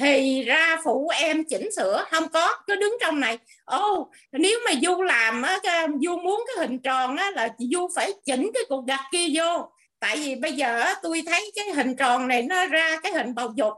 thì 0.00 0.42
ra 0.42 0.76
phụ 0.84 1.08
em 1.08 1.44
chỉnh 1.44 1.72
sửa. 1.76 2.04
Không 2.10 2.28
có 2.28 2.56
cứ 2.66 2.76
đứng 2.76 2.96
trong 3.00 3.20
này. 3.20 3.38
Ô 3.64 3.92
oh, 3.92 4.08
nếu 4.32 4.58
mà 4.64 4.72
du 4.82 5.02
làm 5.02 5.42
á 5.42 5.58
du 6.02 6.16
muốn 6.16 6.44
cái 6.46 6.66
hình 6.66 6.78
tròn 6.78 7.16
á 7.16 7.30
là 7.30 7.48
du 7.58 7.88
phải 7.94 8.12
chỉnh 8.24 8.50
cái 8.54 8.62
cục 8.68 8.86
gạch 8.86 9.04
kia 9.12 9.26
vô. 9.34 9.72
Tại 10.00 10.16
vì 10.16 10.34
bây 10.34 10.52
giờ 10.52 10.84
tôi 11.02 11.22
thấy 11.26 11.52
cái 11.56 11.70
hình 11.70 11.96
tròn 11.96 12.28
này 12.28 12.42
nó 12.42 12.66
ra 12.66 12.96
cái 13.02 13.12
hình 13.12 13.34
bầu 13.34 13.52
dục. 13.56 13.72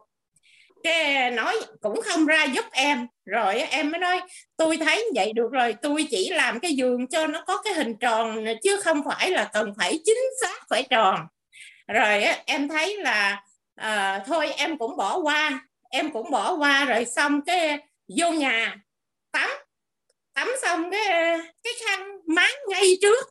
Cái 0.83 1.31
nói 1.31 1.57
cũng 1.81 2.03
không 2.03 2.27
ra 2.27 2.45
giúp 2.45 2.65
em. 2.73 3.07
Rồi 3.25 3.55
em 3.55 3.91
mới 3.91 3.99
nói 3.99 4.21
tôi 4.57 4.77
thấy 4.77 5.05
vậy 5.15 5.33
được 5.33 5.49
rồi 5.53 5.75
tôi 5.83 6.07
chỉ 6.11 6.31
làm 6.31 6.61
cái 6.61 6.73
giường 6.75 7.07
cho 7.07 7.27
nó 7.27 7.43
có 7.47 7.63
cái 7.63 7.75
hình 7.75 7.97
tròn 8.01 8.45
chứ 8.63 8.77
không 8.77 9.03
phải 9.05 9.31
là 9.31 9.51
cần 9.53 9.73
phải 9.79 10.01
chính 10.05 10.21
xác 10.41 10.69
phải 10.71 10.83
tròn 10.91 11.21
rồi 11.89 12.25
em 12.47 12.69
thấy 12.69 12.97
là 12.97 13.43
à, 13.75 14.23
thôi 14.27 14.53
em 14.57 14.79
cũng 14.79 14.97
bỏ 14.97 15.19
qua 15.19 15.61
em 15.91 16.11
cũng 16.11 16.31
bỏ 16.31 16.55
qua 16.55 16.85
rồi 16.85 17.05
xong 17.05 17.41
cái 17.47 17.79
vô 18.19 18.31
nhà 18.31 18.77
tắm 19.33 19.51
tắm 20.35 20.49
xong 20.63 20.91
cái 20.91 21.07
cái 21.63 21.73
khăn 21.87 22.19
máng 22.27 22.55
ngay 22.69 22.99
trước. 23.03 23.29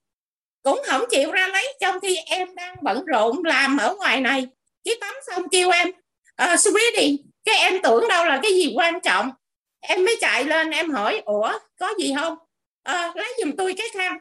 Cũng 0.64 0.82
không 0.86 1.02
chịu 1.10 1.32
ra 1.32 1.48
lấy 1.48 1.78
trong 1.80 2.00
khi 2.00 2.18
em 2.26 2.56
đang 2.56 2.76
bận 2.82 3.06
rộn 3.06 3.44
làm 3.44 3.78
ở 3.78 3.96
ngoài 3.96 4.22
này. 4.22 4.48
Cái 4.86 4.96
tắm 5.02 5.14
xong 5.28 5.50
kêu 5.50 5.70
em 5.70 5.92
ờ, 6.36 6.46
à, 6.46 6.56
sweetie 6.56 7.18
cái 7.46 7.56
em 7.56 7.82
tưởng 7.82 8.08
đâu 8.08 8.26
là 8.26 8.40
cái 8.44 8.54
gì 8.54 8.74
quan 8.76 9.02
trọng. 9.02 9.32
Em 9.80 10.06
mới 10.06 10.18
chạy 10.22 10.44
lên 10.44 10.72
em 10.72 10.92
hỏi 10.92 11.22
ủa 11.26 11.52
có 11.80 11.94
gì 12.00 12.14
không? 12.18 12.38
À, 12.84 13.12
lấy 13.16 13.34
giùm 13.40 13.52
tôi 13.58 13.74
cái 13.78 13.88
khăn. 13.94 14.18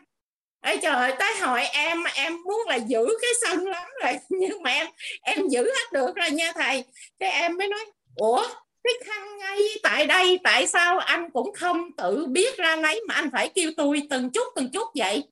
Ê 0.63 0.77
trời 0.77 1.13
tới 1.19 1.35
hỏi 1.41 1.65
em 1.65 1.99
em 2.15 2.43
muốn 2.45 2.61
là 2.69 2.77
giữ 2.77 3.07
cái 3.23 3.31
sân 3.43 3.67
lắm 3.67 3.89
rồi 4.03 4.13
nhưng 4.29 4.63
mà 4.63 4.71
em 4.71 4.87
em 5.23 5.49
giữ 5.49 5.65
hết 5.65 5.93
được 5.93 6.17
rồi 6.17 6.31
nha 6.31 6.53
thầy. 6.55 6.85
Cái 7.19 7.31
em 7.31 7.57
mới 7.57 7.69
nói 7.69 7.85
ủa 8.17 8.49
cái 8.85 8.95
khăn 9.05 9.39
ngay 9.39 9.59
tại 9.83 10.07
đây 10.07 10.39
tại 10.45 10.67
sao 10.67 10.99
anh 10.99 11.31
cũng 11.31 11.53
không 11.55 11.91
tự 11.97 12.27
biết 12.27 12.57
ra 12.57 12.77
lấy 12.77 13.01
mà 13.09 13.15
anh 13.15 13.31
phải 13.33 13.49
kêu 13.55 13.71
tôi 13.77 14.03
từng 14.11 14.31
chút 14.31 14.47
từng 14.57 14.71
chút 14.73 14.89
vậy? 14.95 15.25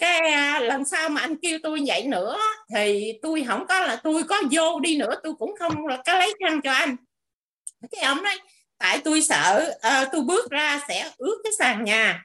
Cái 0.00 0.18
à, 0.18 0.60
lần 0.60 0.84
sau 0.84 1.08
mà 1.08 1.20
anh 1.20 1.36
kêu 1.36 1.58
tôi 1.62 1.82
vậy 1.86 2.02
nữa 2.02 2.38
thì 2.74 3.12
tôi 3.22 3.44
không 3.48 3.66
có 3.66 3.80
là 3.80 3.96
tôi 3.96 4.22
có 4.22 4.42
vô 4.50 4.80
đi 4.80 4.96
nữa 4.96 5.14
tôi 5.22 5.32
cũng 5.38 5.54
không 5.58 5.86
là 5.86 6.02
cái 6.04 6.18
lấy 6.18 6.34
khăn 6.40 6.60
cho 6.60 6.72
anh. 6.72 6.96
Cái 7.90 8.02
ông 8.04 8.22
nói 8.22 8.38
tại 8.78 9.00
tôi 9.04 9.22
sợ 9.22 9.76
uh, 9.76 10.08
tôi 10.12 10.20
bước 10.20 10.50
ra 10.50 10.80
sẽ 10.88 11.10
ướt 11.18 11.40
cái 11.44 11.52
sàn 11.58 11.84
nhà. 11.84 12.24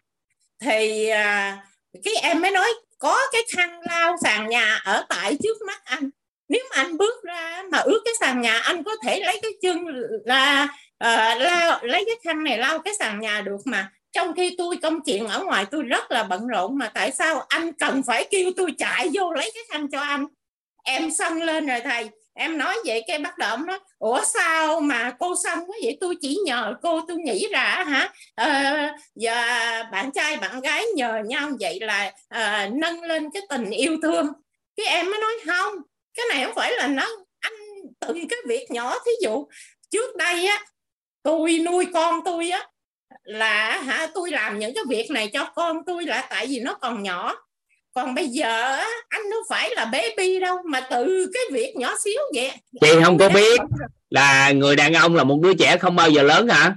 Thì 0.61 1.10
uh, 1.11 1.69
cái 2.03 2.14
em 2.22 2.41
mới 2.41 2.52
nói 2.52 2.74
có 2.99 3.20
cái 3.32 3.41
khăn 3.56 3.80
lau 3.90 4.16
sàn 4.24 4.49
nhà 4.49 4.80
ở 4.84 5.06
tại 5.10 5.38
trước 5.44 5.57
mắt 5.68 5.82
anh. 5.84 6.10
Nếu 6.49 6.64
mà 6.70 6.76
anh 6.76 6.98
bước 6.98 7.24
ra 7.24 7.64
mà 7.72 7.78
ướt 7.78 8.02
cái 8.06 8.14
sàn 8.20 8.41
nhà 8.41 8.60
anh 8.60 8.84
có 8.84 8.91
thể 9.03 9.20
lấy 9.20 9.40
cái 9.41 9.52
chân 9.61 9.78
là 10.26 10.64
uh, 11.03 11.41
lao 11.41 11.80
lấy 11.84 12.03
cái 12.06 12.16
khăn 12.24 12.44
này 12.44 12.57
lau 12.57 12.80
cái 12.80 12.94
sàn 12.99 13.20
nhà 13.20 13.41
được 13.41 13.57
mà. 13.66 13.91
Trong 14.11 14.34
khi 14.36 14.56
tôi 14.57 14.78
công 14.82 14.99
chuyện 15.06 15.28
ở 15.28 15.44
ngoài 15.44 15.66
tôi 15.72 15.84
rất 15.84 16.11
là 16.11 16.24
bận 16.24 16.48
rộn 16.48 16.78
mà 16.78 16.91
tại 16.94 17.11
sao 17.11 17.45
anh 17.49 17.74
cần 17.74 18.03
phải 18.03 18.28
kêu 18.32 18.52
tôi 18.57 18.74
chạy 18.78 19.10
vô 19.14 19.32
lấy 19.32 19.52
cái 19.53 19.64
khăn 19.72 19.88
cho 19.91 19.99
anh? 19.99 20.26
Em 20.84 21.11
xông 21.11 21.41
lên 21.41 21.68
rồi 21.68 21.80
thầy 21.80 22.10
em 22.40 22.57
nói 22.57 22.76
vậy 22.86 23.03
cái 23.07 23.20
bắt 23.20 23.38
đầu 23.38 23.49
ông 23.49 23.66
nói 23.66 23.80
ủa 23.98 24.22
sao 24.24 24.80
mà 24.80 25.16
cô 25.20 25.36
xong 25.44 25.60
quá 25.68 25.78
vậy? 25.84 25.98
Tôi 26.02 26.16
chỉ 26.22 26.38
nhờ 26.45 26.74
cô 26.82 27.02
tôi 27.07 27.18
nghĩ 27.18 27.48
ra 27.52 27.84
hả? 27.88 28.14
À, 28.36 28.95
giờ 29.16 29.36
bạn 29.91 30.11
trai 30.11 30.38
bạn 30.38 30.61
gái 30.61 30.86
nhờ 30.95 31.22
nhau 31.26 31.49
vậy 31.60 31.80
là 31.82 32.11
à, 32.28 32.70
nâng 32.74 33.02
lên 33.02 33.30
cái 33.34 33.41
tình 33.49 33.70
yêu 33.70 33.98
thương. 34.02 34.28
Cái 34.76 34.86
em 34.86 35.06
mới 35.06 35.20
nói 35.20 35.32
không 35.45 35.74
cái 36.14 36.26
này 36.30 36.45
không 36.45 36.56
phải 36.56 36.72
là 36.72 36.88
nó 36.88 37.07
anh 37.40 37.53
từng 37.99 38.28
cái 38.28 38.40
việc 38.48 38.72
nhỏ 38.72 38.99
thí 39.06 39.11
dụ. 39.22 39.48
Trước 39.91 40.16
đây 40.16 40.45
á 40.45 40.66
tôi 41.24 41.60
nuôi 41.66 41.88
con 41.94 42.24
tôi 42.26 42.49
á 42.49 42.68
là 43.24 43.82
hả 43.82 44.07
tôi 44.14 44.32
làm 44.32 44.60
những 44.60 44.74
cái 44.76 44.84
việc 44.90 45.11
này 45.11 45.30
cho 45.34 45.52
con 45.56 45.78
tôi 45.86 46.06
là 46.06 46.28
tại 46.30 46.48
vì 46.48 46.60
nó 46.60 46.74
còn 46.74 47.03
nhỏ 47.03 47.36
còn 47.94 48.16
bây 48.16 48.28
giờ 48.28 48.78
anh 49.10 49.22
nó 49.30 49.38
phải 49.49 49.70
là 49.76 49.86
baby 49.86 50.40
đâu 50.40 50.57
mà 50.66 50.82
từ 50.82 51.32
cái 51.34 51.44
việc 51.52 51.74
nhỏ 51.76 51.95
xíu 52.03 52.22
vậy. 52.36 52.52
Chị 52.82 52.90
không 53.03 53.18
có 53.18 53.30
biết 53.30 53.60
là 54.10 54.52
người 54.52 54.76
đàn 54.76 54.94
ông 54.94 55.16
là 55.16 55.24
một 55.24 55.40
đứa 55.41 55.53
trẻ 55.53 55.78
không 55.78 55.95
bao 55.95 56.10
giờ 56.10 56.22
lớn 56.22 56.48
hả? 56.48 56.76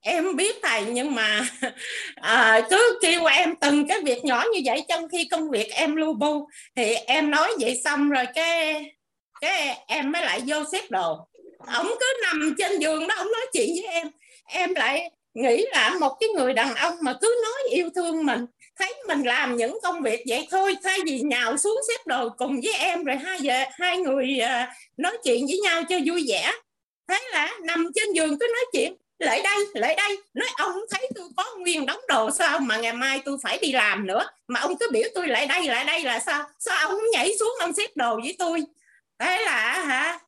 Em 0.00 0.36
biết 0.36 0.56
thầy 0.62 0.84
nhưng 0.84 1.14
mà 1.14 1.48
à, 2.14 2.60
cứ 2.70 2.98
kêu 3.02 3.24
em 3.24 3.54
từng 3.60 3.88
cái 3.88 4.00
việc 4.00 4.24
nhỏ 4.24 4.44
như 4.52 4.60
vậy 4.64 4.84
trong 4.88 5.08
khi 5.08 5.28
công 5.30 5.50
việc 5.50 5.70
em 5.70 5.96
lu 5.96 6.14
bu. 6.14 6.48
Thì 6.76 6.94
em 6.94 7.30
nói 7.30 7.52
vậy 7.60 7.80
xong 7.84 8.10
rồi 8.10 8.24
cái 8.34 8.84
cái 9.40 9.78
em 9.86 10.12
mới 10.12 10.22
lại 10.22 10.40
vô 10.46 10.56
xếp 10.72 10.90
đồ. 10.90 11.28
Ông 11.58 11.86
cứ 12.00 12.06
nằm 12.22 12.54
trên 12.58 12.78
giường 12.78 13.08
đó 13.08 13.14
ông 13.18 13.32
nói 13.32 13.46
chuyện 13.52 13.70
với 13.74 13.92
em. 13.92 14.10
Em 14.46 14.74
lại 14.74 15.10
nghĩ 15.34 15.64
là 15.70 15.96
một 16.00 16.16
cái 16.20 16.28
người 16.28 16.52
đàn 16.52 16.74
ông 16.74 16.94
mà 17.02 17.14
cứ 17.20 17.40
nói 17.42 17.70
yêu 17.70 17.90
thương 17.94 18.26
mình 18.26 18.46
thấy 18.78 18.94
mình 19.08 19.22
làm 19.22 19.56
những 19.56 19.78
công 19.82 20.02
việc 20.02 20.24
vậy 20.28 20.48
thôi 20.50 20.76
thay 20.82 20.98
vì 21.04 21.20
nhào 21.20 21.56
xuống 21.56 21.80
xếp 21.88 22.06
đồ 22.06 22.28
cùng 22.28 22.60
với 22.64 22.72
em 22.72 23.04
rồi 23.04 23.16
hai 23.16 23.40
giờ 23.40 23.64
hai 23.72 23.98
người 23.98 24.38
uh, 24.42 24.68
nói 24.96 25.18
chuyện 25.24 25.46
với 25.46 25.58
nhau 25.62 25.82
cho 25.88 25.96
vui 26.06 26.24
vẻ. 26.28 26.52
Thế 27.08 27.18
là 27.32 27.52
nằm 27.62 27.90
trên 27.94 28.12
giường 28.12 28.38
cứ 28.38 28.46
nói 28.54 28.64
chuyện 28.72 28.96
lại 29.18 29.42
đây 29.42 29.66
lại 29.74 29.94
đây. 29.96 30.18
Nói 30.34 30.48
ông 30.58 30.72
thấy 30.90 31.10
tôi 31.14 31.24
có 31.36 31.56
nguyên 31.58 31.86
đóng 31.86 32.00
đồ 32.08 32.30
sao 32.30 32.58
mà 32.58 32.76
ngày 32.76 32.92
mai 32.92 33.20
tôi 33.24 33.38
phải 33.42 33.58
đi 33.58 33.72
làm 33.72 34.06
nữa? 34.06 34.28
Mà 34.48 34.60
ông 34.60 34.78
cứ 34.78 34.88
biểu 34.92 35.08
tôi 35.14 35.28
lại 35.28 35.46
đây 35.46 35.66
lại 35.66 35.84
đây 35.84 36.02
là 36.02 36.18
sao? 36.18 36.44
Sao 36.58 36.88
ông 36.88 37.00
nhảy 37.12 37.32
xuống 37.38 37.54
ông 37.60 37.72
xếp 37.72 37.90
đồ 37.96 38.16
với 38.16 38.36
tôi? 38.38 38.62
Thế 39.18 39.42
là 39.44 39.84
hả 39.84 40.18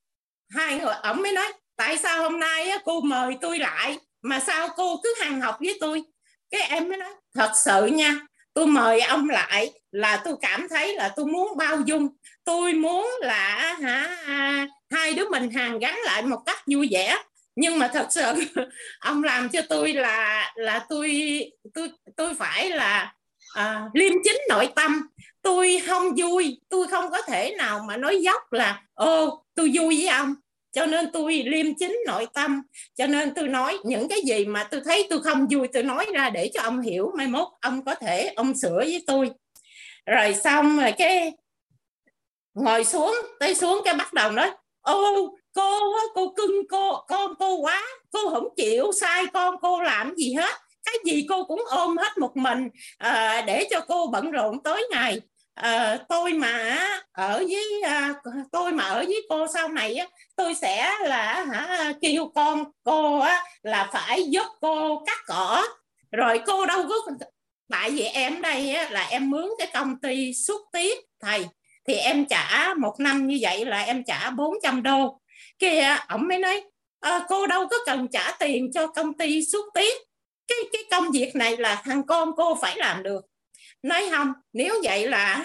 hai 0.51 0.79
người 0.79 0.95
ông 1.03 1.23
mới 1.23 1.33
nói 1.33 1.53
tại 1.77 1.99
sao 1.99 2.23
hôm 2.23 2.41
nay 2.41 2.71
cô 2.85 3.01
mời 3.01 3.37
tôi 3.41 3.59
lại 3.59 3.99
mà 4.23 4.41
sao 4.41 4.69
cô 4.77 5.01
cứ 5.03 5.15
hàng 5.21 5.41
học 5.41 5.57
với 5.61 5.79
tôi? 5.81 6.03
Cái 6.51 6.61
em 6.61 6.89
mới 6.89 6.99
nói 6.99 7.11
thật 7.35 7.53
sự 7.65 7.87
nha 7.87 8.28
tôi 8.59 8.67
mời 8.67 9.01
ông 9.01 9.29
lại 9.29 9.71
là 9.93 10.23
tôi 10.25 10.35
cảm 10.41 10.69
thấy 10.69 10.95
là 10.95 11.13
tôi 11.17 11.27
muốn 11.27 11.57
bao 11.57 11.81
dung. 11.87 12.09
Tôi 12.45 12.75
muốn 12.75 13.11
là 13.21 13.77
hả 13.83 14.17
à, 14.27 14.67
hai 14.91 15.15
đứa 15.15 15.29
mình 15.29 15.51
hàng 15.51 15.79
gắn 15.79 15.99
lại 16.05 16.23
một 16.23 16.39
cách 16.47 16.59
vui 16.67 16.89
vẻ. 16.91 17.17
Nhưng 17.57 17.79
mà 17.79 17.89
thật 17.89 18.07
sự 18.11 18.23
ông 19.01 19.25
làm 19.25 19.49
cho 19.49 19.61
tôi 19.69 19.93
là 19.93 20.53
là 20.57 20.87
tôi 20.89 21.41
tôi 21.75 21.91
tôi 22.17 22.35
phải 22.35 22.71
là 22.71 23.15
à, 23.55 23.83
liêm 23.95 24.13
chính 24.25 24.37
nội 24.49 24.69
tâm. 24.77 25.09
Tôi 25.43 25.83
không 25.87 26.15
vui. 26.17 26.61
Tôi 26.69 26.89
không 26.89 27.11
có 27.11 27.23
thể 27.23 27.55
nào 27.59 27.81
mà 27.89 27.97
nói 27.97 28.23
dốc 28.23 28.53
là 28.53 28.83
ô 28.95 29.45
tôi 29.55 29.73
vui 29.75 29.97
với 29.97 30.09
ông 30.09 30.35
cho 30.73 30.87
nên 30.87 31.13
tôi 31.13 31.43
liêm 31.47 31.67
chính 31.79 31.99
nội 32.07 32.27
tâm. 32.35 32.63
Cho 32.95 33.07
nên 33.07 33.35
tôi 33.35 33.49
nói 33.49 33.79
những 33.85 34.09
cái 34.09 34.21
gì 34.27 34.45
mà 34.45 34.69
tôi 34.71 34.81
thấy 34.85 35.07
tôi 35.11 35.23
không 35.23 35.47
vui 35.51 35.69
tôi 35.69 35.83
nói 35.83 36.07
ra 36.15 36.31
để 36.31 36.51
cho 36.55 36.63
ông 36.63 36.81
hiểu 36.81 37.13
mai 37.17 37.27
mốt 37.27 37.49
ông 37.61 37.85
có 37.85 37.95
thể 37.95 38.33
ông 38.37 38.57
sửa 38.57 38.79
với 38.79 39.05
tôi. 39.07 39.31
Rồi 40.07 40.35
xong 40.35 40.79
rồi 40.79 40.93
cái 40.99 41.33
ngồi 42.55 42.85
xuống 42.85 43.15
tới 43.41 43.55
xuống 43.55 43.81
cái 43.85 43.95
bắt 43.95 44.13
đầu 44.13 44.31
nói 44.31 44.51
ô 44.81 45.35
cô 45.55 45.81
cô 46.15 46.33
cưng 46.37 46.69
cô 46.69 47.05
con 47.09 47.35
cô 47.39 47.57
quá 47.57 47.83
cô 48.11 48.31
không 48.31 48.49
chịu 48.57 48.93
sai 49.01 49.27
con 49.33 49.55
cô 49.63 49.83
làm 49.83 50.15
gì 50.17 50.33
hết. 50.33 50.55
Cái 50.85 50.95
gì 51.05 51.27
cô 51.29 51.45
cũng 51.45 51.63
ôm 51.67 51.97
hết 51.97 52.19
một 52.19 52.37
mình 52.37 52.69
à, 52.99 53.45
để 53.47 53.69
cho 53.71 53.81
cô 53.81 54.07
bận 54.07 54.31
rộn 54.31 54.63
tối 54.63 54.83
ngày 54.91 55.21
à, 55.63 55.99
tôi 56.09 56.33
mà 56.33 56.79
ở 57.13 57.45
với 57.49 57.83
à, 57.85 58.15
tôi 58.53 58.73
mà 58.73 58.85
ở 58.85 59.05
với 59.07 59.27
cô 59.29 59.47
sau 59.55 59.69
này 59.69 59.95
á, 59.95 60.07
tôi 60.37 60.55
sẽ 60.55 60.93
là 61.05 61.45
hả 61.53 61.93
kêu 62.01 62.33
con 62.35 62.65
cô 62.85 63.19
á, 63.19 63.45
là 63.63 63.91
phải 63.93 64.23
giúp 64.31 64.47
cô 64.61 65.03
cắt 65.07 65.19
cỏ. 65.27 65.67
Rồi 66.13 66.41
cô 66.47 66.67
đâu 66.67 66.85
có 66.89 66.95
tại 67.71 67.91
vì 67.91 68.03
em 68.03 68.43
đây 68.43 68.75
á, 68.75 68.89
là 68.91 69.07
em 69.11 69.31
mướn 69.31 69.49
cái 69.59 69.69
công 69.75 70.01
ty 70.01 70.35
xuất 70.35 70.61
tiết 70.73 70.99
thầy. 71.21 71.47
Thì 71.89 71.95
em 71.95 72.27
trả 72.27 72.75
một 72.79 72.95
năm 72.99 73.27
như 73.27 73.39
vậy 73.41 73.65
là 73.65 73.83
em 73.83 74.05
trả 74.05 74.31
400 74.31 74.83
đô. 74.83 75.21
Kia 75.59 75.97
ổng 76.09 76.29
mới 76.29 76.39
nói 76.39 76.63
à, 77.01 77.21
cô 77.29 77.47
đâu 77.47 77.67
có 77.69 77.77
cần 77.87 78.09
trả 78.13 78.33
tiền 78.39 78.73
cho 78.75 78.87
công 78.87 79.19
ty 79.19 79.45
xuất 79.45 79.65
tiết 79.75 79.95
cái 80.49 80.59
cái 80.73 80.83
công 80.91 81.11
việc 81.11 81.37
này 81.37 81.57
là 81.57 81.83
thằng 81.85 82.07
con 82.07 82.33
cô 82.37 82.55
phải 82.55 82.77
làm 82.77 83.03
được 83.03 83.25
nói 83.83 84.09
không 84.11 84.33
nếu 84.53 84.75
vậy 84.83 85.09
là 85.09 85.45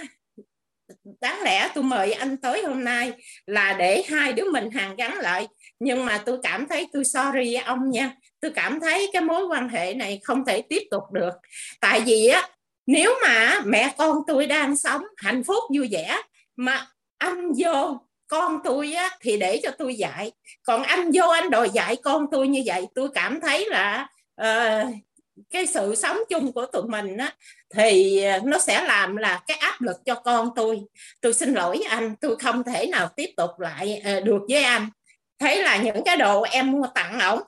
đáng 1.22 1.42
lẽ 1.42 1.70
tôi 1.76 1.84
mời 1.84 2.12
anh 2.12 2.38
tới 2.38 2.64
hôm 2.64 2.84
nay 2.84 3.12
là 3.46 3.74
để 3.74 4.04
hai 4.10 4.34
đứa 4.34 4.52
mình 4.52 4.72
hàng 4.72 4.96
gắn 4.96 5.18
lại. 5.18 5.48
Nhưng 5.80 6.06
mà 6.06 6.24
tôi 6.26 6.38
cảm 6.44 6.68
thấy 6.68 6.88
tôi 6.94 7.06
sorry 7.06 7.54
với 7.54 7.64
ông 7.64 7.90
nha. 7.92 8.16
Tôi 8.40 8.52
cảm 8.52 8.80
thấy 8.80 9.10
cái 9.14 9.22
mối 9.22 9.46
quan 9.46 9.70
hệ 9.70 9.94
này 9.94 10.20
không 10.24 10.46
thể 10.46 10.62
tiếp 10.62 10.82
tục 10.92 11.04
được. 11.12 11.34
Tại 11.80 12.02
vì 12.06 12.28
á 12.28 12.50
nếu 12.86 13.16
mà 13.22 13.62
mẹ 13.66 13.94
con 13.98 14.18
tôi 14.28 14.46
đang 14.46 14.78
sống 14.78 15.04
hạnh 15.18 15.44
phúc 15.44 15.64
vui 15.76 15.88
vẻ 15.92 16.22
mà 16.56 16.88
anh 17.18 17.52
vô 17.58 18.00
con 18.28 18.60
tôi 18.64 18.94
á, 18.94 19.10
thì 19.22 19.38
để 19.38 19.60
cho 19.64 19.72
tôi 19.78 19.96
dạy. 19.96 20.32
Còn 20.64 20.84
anh 20.84 21.12
vô 21.14 21.28
anh 21.28 21.50
đòi 21.50 21.70
dạy 21.70 21.96
con 22.04 22.26
tôi 22.32 22.48
như 22.48 22.64
vậy 22.66 22.86
tôi 22.96 23.10
cảm 23.14 23.40
thấy 23.42 23.70
là 23.70 24.08
uh, 24.42 24.94
cái 25.50 25.66
sự 25.66 25.96
sống 25.96 26.18
chung 26.30 26.52
của 26.52 26.66
tụi 26.66 26.84
mình 26.88 27.18
á, 27.18 27.36
thì 27.74 28.24
nó 28.44 28.60
sẽ 28.60 28.84
làm 28.84 29.16
là 29.16 29.42
cái 29.48 29.58
áp 29.58 29.82
lực 29.82 29.98
cho 30.06 30.16
con 30.16 30.50
tôi. 30.56 30.80
Tôi 31.22 31.34
xin 31.34 31.54
lỗi 31.54 31.82
anh 31.90 32.16
tôi 32.22 32.36
không 32.36 32.64
thể 32.64 32.86
nào 32.86 33.10
tiếp 33.16 33.30
tục 33.38 33.50
lại 33.60 34.04
uh, 34.18 34.24
được 34.24 34.42
với 34.50 34.64
anh. 34.64 34.90
Thấy 35.40 35.64
là 35.64 35.78
những 35.78 36.04
cái 36.06 36.18
đồ 36.18 36.42
em 36.42 36.72
mua 36.72 36.88
tặng 36.96 37.20
ổng 37.20 37.42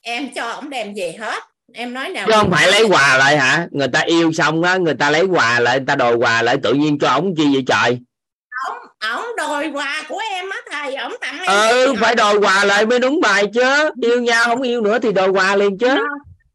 em 0.00 0.28
cho 0.34 0.50
ổng 0.50 0.70
đem 0.70 0.94
về 0.96 1.16
hết. 1.20 1.42
Em 1.74 1.94
nói 1.94 2.08
nào 2.08 2.26
chứ 2.26 2.32
không 2.36 2.50
phải 2.50 2.70
lấy 2.72 2.84
quà 2.84 3.16
lại 3.16 3.38
hả? 3.38 3.66
Người 3.70 3.88
ta 3.88 4.00
yêu 4.00 4.32
xong 4.32 4.62
á 4.62 4.76
người 4.76 4.94
ta 4.94 5.10
lấy 5.10 5.24
quà 5.24 5.60
lại 5.60 5.78
người 5.78 5.86
ta 5.86 5.94
đòi 5.94 6.14
quà 6.14 6.42
lại 6.42 6.56
tự 6.62 6.74
nhiên 6.74 6.98
cho 6.98 7.08
ổng 7.08 7.34
chi 7.36 7.44
vậy 7.52 7.64
trời? 7.66 7.98
Ổng 8.68 8.78
ổng 9.14 9.36
đòi 9.36 9.70
quà 9.72 10.02
của 10.08 10.22
em 10.30 10.50
á 10.50 10.58
thầy 10.70 10.94
ổng 10.94 11.14
tặng 11.20 11.38
em. 11.38 11.46
Ừ 11.48 11.94
phải 12.00 12.14
đòi 12.14 12.38
quà 12.38 12.64
lại 12.64 12.86
mới 12.86 12.98
đúng 12.98 13.20
bài 13.20 13.44
chứ. 13.54 13.90
Yêu 14.02 14.20
nhau 14.20 14.44
không 14.44 14.62
yêu 14.62 14.80
nữa 14.80 14.98
thì 14.98 15.12
đòi 15.12 15.28
quà 15.28 15.56
liền 15.56 15.78
chứ. 15.78 15.88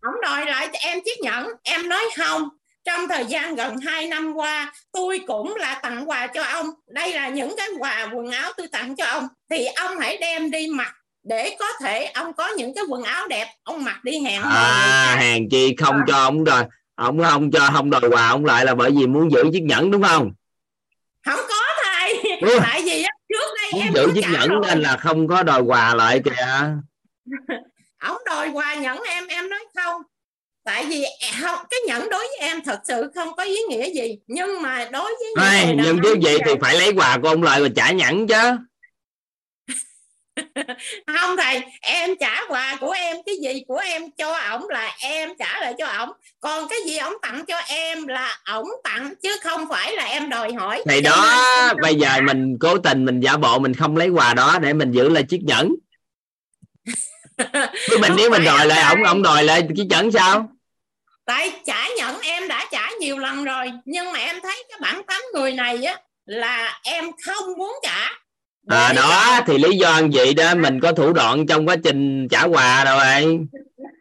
Ổng 0.02 0.22
đòi 0.22 0.45
lại 0.45 0.68
cho 0.73 0.80
em 0.81 0.99
chiếc 1.06 1.19
nhẫn. 1.22 1.47
Em 1.64 1.89
nói 1.89 2.03
không 2.18 2.49
trong 2.86 3.07
thời 3.07 3.26
gian 3.26 3.56
gần 3.56 3.78
2 3.78 4.07
năm 4.07 4.34
qua 4.34 4.74
tôi 4.91 5.20
cũng 5.28 5.56
là 5.56 5.80
tặng 5.84 6.10
quà 6.10 6.28
cho 6.28 6.44
ông. 6.44 6.70
Đây 6.88 7.14
là 7.14 7.30
những 7.30 7.56
cái 7.57 7.68
quà 7.80 8.10
quần 8.14 8.32
áo 8.32 8.52
tôi 8.57 8.68
tặng 8.68 8.95
cho 8.95 9.06
ông. 9.06 9.28
Thì 9.49 9.66
ông 9.66 9.98
hãy 9.99 10.18
đem 10.18 10.52
đi 10.52 10.68
mặc 10.68 10.95
để 11.24 11.56
có 11.60 11.66
thể 11.82 12.06
ông 12.06 12.34
có 12.34 12.48
những 12.57 12.76
cái 12.76 12.84
quần 12.90 13.03
áo 13.03 13.28
đẹp. 13.28 13.48
Ông 13.64 13.84
mặc 13.84 14.03
đi 14.03 14.20
hẹn 14.20 14.41
à 14.41 15.16
hàng 15.20 15.49
chi 15.49 15.76
không 15.78 15.95
à. 15.95 16.03
cho 16.07 16.18
ông 16.18 16.44
rồi. 16.44 16.64
Ông 16.95 17.24
không 17.24 17.52
cho 17.52 17.70
không 17.74 17.90
đòi 17.90 18.10
quà 18.10 18.28
ông 18.28 18.45
lại 18.45 18.66
là 18.66 18.76
bởi 18.76 18.91
vì 18.91 19.07
muốn 19.07 19.32
giữ 19.32 19.44
chiếc 19.53 19.64
nhẫn 19.64 19.91
đúng 19.91 20.03
không? 20.03 20.32
Không 21.26 21.40
có 21.49 21.62
thầy. 21.84 22.38
Ừ. 22.41 22.60
tại 22.64 22.82
vì 22.86 23.06
trước 23.30 23.53
đây 23.62 23.72
muốn 23.74 23.82
em 23.82 23.94
giữ 23.94 24.12
chiếc 24.16 24.26
nhẫn 24.32 24.49
rồi. 24.49 24.62
nên 24.68 24.82
là 24.82 24.98
không 24.98 25.28
có 25.28 25.44
đòi 25.44 25.62
quà 25.62 25.95
lại 25.95 26.22
kìa. 26.26 26.45
Ông 27.99 28.18
đòi 28.26 28.49
quà 28.49 28.76
nhẫn 28.76 28.99
em 29.03 29.28
em 29.28 29.49
nói 29.49 29.60
không 29.76 30.02
tại 30.66 30.86
vì 30.86 31.04
không 31.42 31.60
cái 31.70 31.80
nhẫn 31.88 32.10
đối 32.10 32.20
với 32.20 32.38
em 32.40 32.62
thật 32.62 32.80
sự 32.88 33.12
không 33.16 33.36
có 33.36 33.44
ý 33.44 33.58
nghĩa 33.70 33.90
gì. 33.94 34.18
Nhưng 34.28 34.62
mà 34.62 34.90
đối 34.92 35.04
với 35.04 35.56
những 35.66 35.78
nhưng 35.84 36.00
chứ 36.04 36.16
gì 36.22 36.38
thì 36.46 36.52
phải 36.62 36.76
lấy 36.80 36.94
quà 36.96 37.18
của 37.22 37.28
ông 37.28 37.44
lại 37.44 37.62
và 37.62 37.68
trả 37.76 37.92
nhẫn 37.92 38.28
chứ. 38.28 38.36
Không 41.08 41.38
thầy 41.38 41.62
em 41.82 42.10
trả 42.20 42.42
quà 42.50 42.78
của 42.82 42.92
em 42.92 43.18
cái 43.26 43.36
gì 43.44 43.64
của 43.68 43.78
em 43.78 44.12
cho 44.18 44.32
ổng 44.32 44.70
là 44.70 44.96
em 45.00 45.30
trả 45.40 45.60
lại 45.60 45.74
cho 45.78 45.86
ổng. 45.86 46.10
Còn 46.40 46.68
cái 46.70 46.80
gì 46.86 46.98
ổng 46.98 47.14
tặng 47.22 47.46
cho 47.48 47.58
em 47.58 48.08
là 48.08 48.40
ổng 48.46 48.68
tặng 48.84 49.14
chứ 49.24 49.36
không 49.44 49.66
phải 49.70 49.96
là 49.96 50.04
em 50.04 50.30
đòi 50.30 50.54
hỏi. 50.54 50.84
Thì 50.90 51.02
đó 51.02 51.44
bây 51.82 51.96
giờ 51.96 52.22
mình 52.24 52.58
cố 52.60 52.78
tình 52.78 53.06
mình 53.06 53.20
giả 53.20 53.38
bộ 53.38 53.60
mình 53.60 53.74
không 53.74 53.98
lấy 53.98 54.10
quà 54.10 54.34
đó 54.34 54.60
để 54.62 54.74
mình 54.74 54.92
giữ 54.92 55.10
lại 55.10 55.24
chiếc 55.24 55.44
nhẫn. 55.44 55.76
Chứ 57.90 57.98
mình 58.02 58.12
nếu 58.18 58.30
mình 58.30 58.44
đòi 58.44 58.66
lại 58.66 58.96
ổng 58.96 59.04
ổng 59.04 59.24
đòi 59.24 59.44
lại 59.44 59.68
chiếc 59.76 59.86
nhẫn 59.90 60.12
sao 60.12 60.55
tại 61.26 61.52
trả 61.65 61.88
nhẫn 61.97 62.22
em 62.22 62.47
đã 62.47 62.65
trả 62.72 62.89
nhiều 62.99 63.18
lần 63.18 63.43
rồi 63.43 63.72
nhưng 63.85 64.11
mà 64.11 64.19
em 64.19 64.35
thấy 64.43 64.64
cái 64.69 64.80
bản 64.81 65.02
tánh 65.07 65.22
người 65.34 65.52
này 65.53 65.84
á 65.84 65.97
là 66.26 66.80
em 66.84 67.06
không 67.26 67.57
muốn 67.57 67.72
trả. 67.84 68.10
À 68.68 68.93
đó 68.93 69.39
thì 69.47 69.57
lý 69.57 69.77
do 69.77 70.02
vậy 70.14 70.34
đó 70.34 70.56
mình 70.56 70.80
có 70.80 70.91
thủ 70.91 71.14
đoạn 71.14 71.47
trong 71.47 71.68
quá 71.68 71.76
trình 71.84 72.27
trả 72.31 72.43
quà 72.43 72.85
rồi 72.85 73.38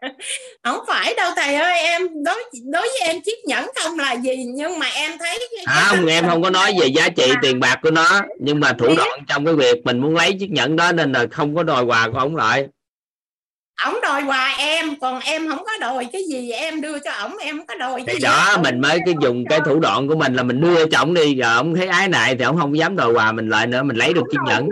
không 0.64 0.84
phải 0.88 1.14
đâu 1.16 1.32
thầy 1.36 1.54
ơi 1.54 1.78
em 1.78 2.02
đối 2.24 2.42
đối 2.72 2.82
với 2.82 3.00
em 3.02 3.20
chiếc 3.20 3.44
nhẫn 3.46 3.70
không 3.82 3.98
là 3.98 4.12
gì 4.16 4.44
nhưng 4.44 4.78
mà 4.78 4.86
em 4.94 5.12
thấy 5.18 5.48
à, 5.64 5.86
không 5.88 6.06
em 6.06 6.28
không 6.28 6.42
có 6.42 6.50
nói 6.50 6.74
về 6.80 6.86
giá 6.86 7.08
trị 7.08 7.32
tiền 7.42 7.60
bạc 7.60 7.78
của 7.82 7.90
nó 7.90 8.20
nhưng 8.40 8.60
mà 8.60 8.72
thủ 8.72 8.94
đoạn 8.96 9.20
trong 9.28 9.44
cái 9.44 9.54
việc 9.54 9.84
mình 9.84 10.00
muốn 10.00 10.16
lấy 10.16 10.32
chiếc 10.40 10.50
nhẫn 10.50 10.76
đó 10.76 10.92
nên 10.92 11.12
là 11.12 11.26
không 11.30 11.56
có 11.56 11.62
đòi 11.62 11.84
quà 11.84 12.08
của 12.12 12.18
ông 12.18 12.36
lại 12.36 12.66
ổng 13.84 14.00
đòi 14.02 14.22
quà 14.22 14.54
em 14.58 15.00
còn 15.00 15.20
em 15.20 15.48
không 15.48 15.64
có 15.64 15.72
đòi 15.80 16.06
cái 16.12 16.22
gì 16.30 16.50
em 16.50 16.80
đưa 16.80 16.98
cho 16.98 17.10
ổng 17.12 17.36
em 17.38 17.56
không 17.58 17.66
có 17.66 17.74
đòi 17.74 18.02
cái 18.06 18.14
thì 18.14 18.20
gì 18.20 18.24
đó 18.24 18.56
mình 18.62 18.80
mới 18.80 18.98
cái 19.06 19.14
dùng 19.22 19.44
cái 19.50 19.60
thủ 19.64 19.80
đoạn 19.80 20.08
của 20.08 20.16
mình 20.16 20.34
là 20.34 20.42
mình 20.42 20.60
đưa 20.60 20.86
cho 20.86 20.98
ổng 20.98 21.14
đi 21.14 21.32
giờ 21.32 21.56
ổng 21.56 21.74
thấy 21.74 21.86
ái 21.86 22.08
này 22.08 22.36
thì 22.36 22.44
ổng 22.44 22.56
không 22.60 22.78
dám 22.78 22.96
đòi 22.96 23.12
quà 23.12 23.32
mình 23.32 23.48
lại 23.48 23.66
nữa 23.66 23.82
mình 23.82 23.96
lấy 23.96 24.12
được 24.14 24.22
chiếc 24.30 24.38
nhẫn 24.46 24.68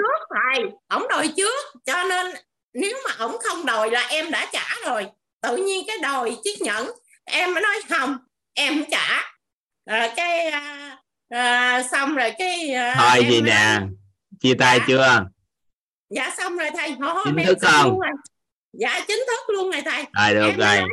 ổng 0.89 1.09
đòi 1.09 1.29
trước 1.37 1.65
cho 1.87 2.05
nên 2.05 2.27
nếu 2.75 2.97
mà 3.09 3.15
ổng 3.25 3.37
không 3.45 3.67
đòi 3.67 3.91
là 3.91 4.07
em 4.09 4.31
đã 4.31 4.47
trả 4.53 4.65
rồi 4.87 5.07
tự 5.43 5.57
nhiên 5.57 5.85
cái 5.87 5.97
đòi 6.03 6.37
chiếc 6.45 6.63
nhẫn 6.63 6.91
em 7.25 7.55
mới 7.55 7.63
nói 7.63 7.77
không 7.89 8.17
em 8.55 8.75
không 8.79 8.91
trả 8.91 9.21
rồi 9.91 10.09
cái 10.17 10.47
à, 10.47 10.97
à, 11.29 11.83
xong 11.93 12.15
rồi 12.15 12.33
cái 12.39 12.71
à, 12.75 12.95
thôi 12.99 13.27
gì 13.31 13.41
nè 13.41 13.81
chia 14.41 14.55
tay 14.55 14.79
Dạ. 14.79 14.85
chưa 14.89 15.25
dạ 16.11 16.31
xong 16.39 16.57
rồi 16.57 16.71
thầy 16.77 16.97
thôi 17.01 17.23
Chính 17.25 17.37
em 17.37 17.47
thức 17.47 17.59
không? 17.63 18.01
rồi. 18.01 18.09
Dạ 18.73 19.05
chính 19.09 19.25
thức 19.27 19.55
luôn 19.55 19.71
rồi 19.71 19.83
thầy. 19.85 20.05
Rồi 20.13 20.35
được 20.35 20.41
em 20.41 20.59
mới 20.59 20.77
rồi 20.77 20.81
nói, 20.81 20.89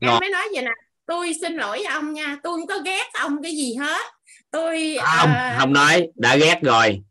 em 0.00 0.20
mới 0.20 0.30
nói 0.30 0.48
vậy 0.54 0.62
nè 0.62 0.70
tôi 1.06 1.32
xin 1.40 1.56
lỗi 1.56 1.82
ông 1.82 2.12
nha 2.12 2.36
tôi 2.42 2.58
không 2.58 2.66
có 2.66 2.78
ghét 2.78 3.10
ông 3.12 3.42
cái 3.42 3.52
gì 3.52 3.74
hết. 3.74 4.06
Tôi 4.50 4.96
không 5.02 5.30
à, 5.32 5.56
không 5.60 5.72
nói 5.72 6.08
đã 6.14 6.36
ghét 6.36 6.58
rồi. 6.62 7.02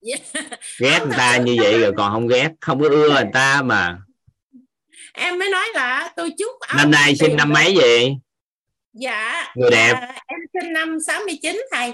Dạ, 0.00 0.16
ghét 0.80 0.98
Không, 0.98 1.08
người 1.08 1.18
ta 1.18 1.36
như 1.36 1.56
vậy 1.60 1.80
rồi 1.80 1.92
còn 1.96 2.12
không 2.12 2.28
ghét 2.28 2.50
không 2.60 2.80
có 2.80 2.88
ưa 2.88 3.10
người 3.14 3.30
ta 3.32 3.62
mà. 3.62 3.98
Em 5.12 5.38
mới 5.38 5.50
nói 5.50 5.64
là 5.74 6.12
tôi 6.16 6.30
chúc 6.38 6.52
ông 6.68 6.76
năm 6.76 6.90
nay 6.90 7.16
sinh 7.16 7.36
năm 7.36 7.52
mấy 7.52 7.74
gì 7.74 8.16
dạ 8.92 9.52
Người 9.56 9.70
đẹp. 9.70 9.92
à, 9.92 10.14
em 10.26 10.40
sinh 10.52 10.72
năm 10.72 10.98
69 11.06 11.62
thầy. 11.72 11.92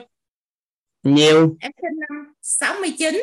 Nhiêu? 1.02 1.56
Em 1.60 1.72
sinh 1.82 2.00
năm 2.08 2.34
69 2.42 3.22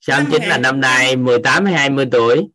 sáu 0.00 0.20
chín 0.32 0.42
là 0.42 0.58
năm 0.58 0.80
nay 0.80 1.16
18 1.16 1.64
hay 1.64 1.74
20 1.74 2.06
tuổi 2.12 2.48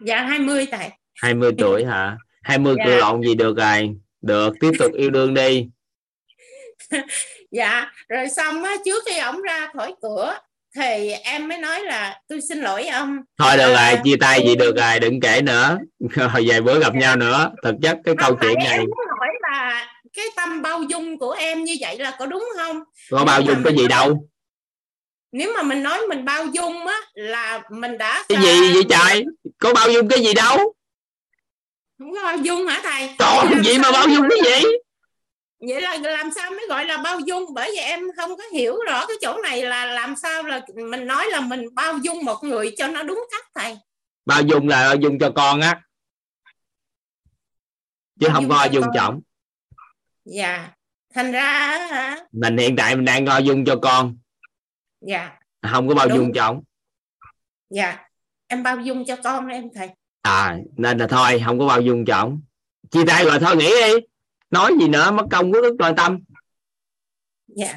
dạ 0.00 0.20
20 0.22 0.66
thầy 0.70 0.88
20 1.22 1.52
tuổi 1.58 1.84
hả? 1.84 2.16
20 2.42 2.74
Dạ. 2.78 2.84
cự 2.84 2.96
lộn 2.96 3.22
gì 3.22 3.34
được 3.34 3.56
rồi? 3.56 3.90
Được 4.22 4.54
tiếp 4.60 4.70
tục 4.78 4.92
yêu 4.94 5.10
đương 5.10 5.34
đi. 5.34 5.66
Dạ 7.50 7.90
rồi 8.08 8.28
xong 8.28 8.64
á 8.64 8.76
trước 8.84 9.02
khi 9.06 9.18
ổng 9.18 9.42
ra 9.42 9.68
khỏi 9.76 9.94
cửa 10.02 10.38
thì 10.76 11.10
em 11.10 11.48
mới 11.48 11.58
nói 11.58 11.80
là 11.84 12.20
tôi 12.28 12.40
xin 12.48 12.58
lỗi 12.60 12.86
ông. 12.86 13.18
Thôi 13.38 13.56
được 13.56 13.72
À, 13.74 13.90
rồi 13.92 14.00
chia 14.04 14.16
tay 14.20 14.40
gì 14.46 14.56
được 14.56 14.76
rồi 14.76 15.00
đừng 15.00 15.20
kể 15.20 15.42
nữa. 15.42 15.78
Rồi 16.10 16.28
vài 16.48 16.60
bữa 16.60 16.80
gặp 16.80 16.94
nhau 16.94 17.16
nữa. 17.16 17.50
Thực 17.64 17.74
chất 17.82 17.98
cái 18.04 18.14
câu 18.18 18.28
không 18.30 18.38
phải 18.40 18.48
chuyện 18.48 18.58
này 18.58 18.78
em 18.78 18.86
hỏi 19.18 19.28
là 19.50 19.86
cái 20.16 20.24
tâm 20.36 20.62
bao 20.62 20.82
dung 20.82 21.18
của 21.18 21.30
em 21.32 21.64
như 21.64 21.76
vậy 21.80 21.98
là 21.98 22.16
có 22.18 22.26
đúng 22.26 22.48
không? 22.56 22.80
Có 23.10 23.24
bao 23.24 23.40
dung 23.40 23.62
cái 23.64 23.76
gì 23.76 23.88
đâu 23.88 24.28
nếu 25.32 25.52
mà 25.56 25.62
mình 25.62 25.82
nói 25.82 26.00
mình 26.08 26.24
bao 26.24 26.46
dung 26.46 26.86
á 26.86 27.00
là 27.14 27.62
mình 27.70 27.98
đã 27.98 28.24
cái 28.28 28.42
gì 28.42 28.72
vậy 28.72 28.82
trời? 28.90 29.24
Có 29.58 29.74
bao 29.74 29.90
dung 29.90 30.08
cái 30.08 30.22
gì 30.24 30.34
đâu? 30.34 30.74
Không 31.98 32.14
có 32.14 32.22
bao 32.22 32.36
dung 32.36 32.66
hả 32.66 32.80
thầy? 32.82 33.10
Còn 33.18 33.62
gì 33.64 33.78
mà 33.78 33.92
bao 33.92 34.08
dung 34.08 34.28
cái 34.30 34.38
gì? 34.44 34.68
Vậy 35.60 35.80
là 35.80 35.98
làm 35.98 36.30
sao 36.36 36.50
mới 36.50 36.66
gọi 36.68 36.84
là 36.84 36.96
bao 36.96 37.20
dung? 37.20 37.54
Bởi 37.54 37.70
vì 37.70 37.78
em 37.78 38.00
không 38.16 38.36
có 38.36 38.44
hiểu 38.52 38.76
rõ 38.86 39.06
cái 39.06 39.16
chỗ 39.20 39.40
này 39.42 39.62
là 39.62 39.86
làm 39.86 40.16
sao 40.16 40.42
là 40.42 40.60
mình 40.74 41.06
nói 41.06 41.26
là 41.30 41.40
mình 41.40 41.74
bao 41.74 41.98
dung 41.98 42.24
một 42.24 42.44
người 42.44 42.74
cho 42.78 42.88
nó 42.88 43.02
đúng 43.02 43.24
cách 43.30 43.44
thầy. 43.54 43.78
Bao 44.26 44.42
dung 44.42 44.68
là 44.68 44.88
bao 44.88 44.96
dung 44.96 45.18
cho 45.18 45.32
con 45.36 45.60
á. 45.60 45.80
Chứ 48.20 48.28
Bao 48.28 48.34
không 48.34 48.48
có 48.48 48.64
dung 48.64 48.86
trọng. 48.94 49.20
Dạ. 50.24 50.68
Thành 51.14 51.32
ra 51.32 51.78
hả? 51.90 52.16
Mình 52.32 52.56
hiện 52.56 52.76
tại 52.76 52.96
mình 52.96 53.04
đang 53.04 53.24
bao 53.24 53.40
dung 53.40 53.64
cho 53.64 53.76
con 53.82 54.16
dạ. 55.00 55.38
Không 55.62 55.88
có 55.88 55.94
bao 55.94 56.08
Đúng. 56.08 56.18
dung 56.18 56.32
trọng 56.32 56.62
dạ. 57.70 58.08
Em 58.46 58.62
bao 58.62 58.80
dung 58.80 59.04
cho 59.04 59.16
con 59.24 59.46
em 59.46 59.64
thầy. 59.74 59.88
À 60.22 60.56
nên 60.76 60.98
là 60.98 61.06
thôi 61.06 61.42
không 61.44 61.58
có 61.58 61.66
bao 61.66 61.80
dung 61.80 62.04
trọng 62.04 62.40
chia 62.90 63.04
tay 63.06 63.24
rồi 63.24 63.38
thôi 63.40 63.56
nghỉ 63.56 63.70
đi. 63.70 64.06
Nói 64.50 64.72
gì 64.80 64.88
nữa 64.88 65.10
mất 65.10 65.24
công 65.30 65.52
đức 65.52 65.76
nội 65.78 65.92
tâm. 65.96 66.18
Dạ. 67.46 67.76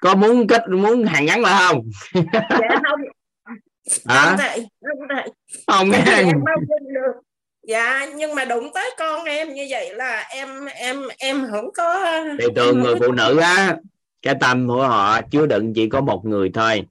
Có 0.00 0.14
muốn 0.14 0.46
kết 0.46 0.62
muốn 0.68 1.04
hàn 1.04 1.26
gắn 1.26 1.40
lại 1.40 1.68
không? 1.68 1.80
Dạ 2.48 2.80
không. 2.84 3.00
Hả? 4.06 4.36
Không 4.36 4.66
không 5.66 5.90
nghe. 5.90 5.98
Em 5.98 6.44
bao 6.44 6.56
dung 6.68 6.94
được 6.94 7.25
dạ 7.66 8.06
nhưng 8.16 8.34
mà 8.34 8.44
đụng 8.44 8.70
tới 8.74 8.90
con 8.98 9.24
em 9.24 9.54
như 9.54 9.66
vậy 9.70 9.94
là 9.94 10.20
em 10.30 10.64
em 10.64 11.02
em 11.18 11.46
không 11.50 11.72
có 11.76 12.06
thì 12.40 12.46
thường 12.56 12.80
người 12.80 12.94
phụ 13.00 13.12
nữ 13.12 13.38
á 13.38 13.76
cái 14.22 14.34
tâm 14.40 14.68
của 14.68 14.86
họ 14.86 15.20
chứa 15.22 15.46
đựng 15.46 15.74
chỉ 15.74 15.88
có 15.88 16.00
một 16.00 16.24
người 16.24 16.50
thôi. 16.54 16.86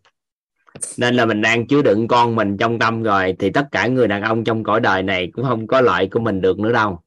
Nên 0.98 1.16
là 1.16 1.26
mình 1.26 1.42
đang 1.42 1.68
chứa 1.68 1.82
đựng 1.82 2.08
con 2.08 2.36
mình 2.36 2.58
trong 2.58 2.80
tâm 2.80 3.04
rồi 3.04 3.36
thì 3.40 3.50
tất 3.50 3.68
cả 3.72 3.88
người 3.88 4.08
đàn 4.08 4.22
ông 4.22 4.44
trong 4.44 4.64
cõi 4.64 4.80
đời 4.80 5.04
này 5.04 5.30
cũng 5.34 5.46
không 5.46 5.68
có 5.68 5.82
lợi 5.82 6.08
của 6.12 6.20
mình 6.20 6.42
được 6.42 6.60
nữa 6.60 6.72
đâu. 6.72 7.00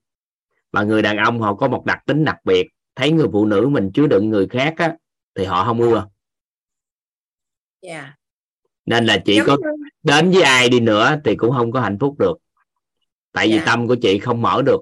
Mà 0.73 0.83
người 0.83 1.03
đàn 1.03 1.17
ông 1.17 1.41
họ 1.41 1.55
có 1.55 1.69
một 1.69 1.85
đặc 1.85 1.99
tính 2.07 2.25
đặc 2.25 2.37
biệt 2.45 2.69
thấy 2.97 3.11
người 3.11 3.27
phụ 3.33 3.47
nữ 3.47 3.69
mình 3.71 3.91
chứa 3.95 4.07
đựng 4.07 4.31
người 4.31 4.47
khác 4.47 4.75
á 4.77 4.97
thì 5.35 5.45
họ 5.45 5.65
không 5.65 5.81
ưa. 5.81 6.07
Dạ. 7.83 8.15
Nên 8.87 9.07
là 9.07 9.19
chị 9.25 9.37
Giống 9.37 9.47
có 9.47 9.57
như- 9.57 9.89
đến 10.03 10.31
với 10.31 10.43
ai 10.43 10.69
đi 10.69 10.81
nữa 10.81 11.17
thì 11.25 11.37
cũng 11.37 11.51
không 11.51 11.73
có 11.73 11.81
hạnh 11.81 11.99
phúc 12.01 12.15
được 12.19 12.39
tại 13.39 13.49
vì 13.49 13.57
Dạ. 13.57 13.63
tâm 13.67 13.89
của 13.89 13.95
chị 13.95 14.19
không 14.19 14.43
mở 14.43 14.63
được. 14.63 14.81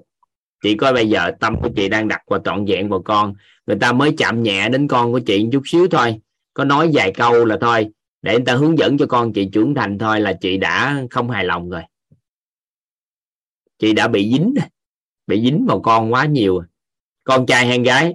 Chỉ 0.63 0.75
có 0.75 0.93
bây 0.93 1.09
giờ 1.09 1.31
tâm 1.39 1.55
của 1.61 1.69
chị 1.75 1.89
đang 1.89 2.07
đặt 2.07 2.21
vào 2.27 2.39
trọn 2.45 2.65
vẹn 2.65 2.89
vào 2.89 3.01
con. 3.01 3.33
Người 3.67 3.77
ta 3.81 3.91
mới 3.93 4.13
chạm 4.17 4.43
nhẹ 4.43 4.69
đến 4.69 4.87
con 4.87 5.11
của 5.11 5.19
chị 5.19 5.45
chút 5.51 5.61
xíu 5.65 5.87
thôi. 5.91 6.19
Có 6.53 6.63
nói 6.63 6.89
vài 6.93 7.11
câu 7.13 7.45
là 7.45 7.57
thôi 7.61 7.87
để 8.21 8.31
người 8.33 8.45
ta 8.45 8.55
hướng 8.55 8.77
dẫn 8.77 8.97
cho 8.97 9.05
con 9.09 9.33
chị 9.33 9.49
trưởng 9.53 9.75
thành 9.75 9.97
thôi 9.97 10.21
là 10.21 10.33
chị 10.41 10.57
đã 10.57 11.03
không 11.11 11.29
hài 11.29 11.45
lòng 11.45 11.69
rồi. 11.69 11.81
Chị 13.79 13.93
đã 13.93 14.07
bị 14.07 14.31
dính 14.31 14.53
rồi. 14.55 14.65
bị 15.27 15.41
dính 15.41 15.65
vào 15.67 15.81
con 15.81 16.13
quá 16.13 16.25
nhiều. 16.25 16.61
Con 17.23 17.45
trai 17.45 17.65
hay 17.65 17.77
con 17.77 17.83
gái? 17.83 18.13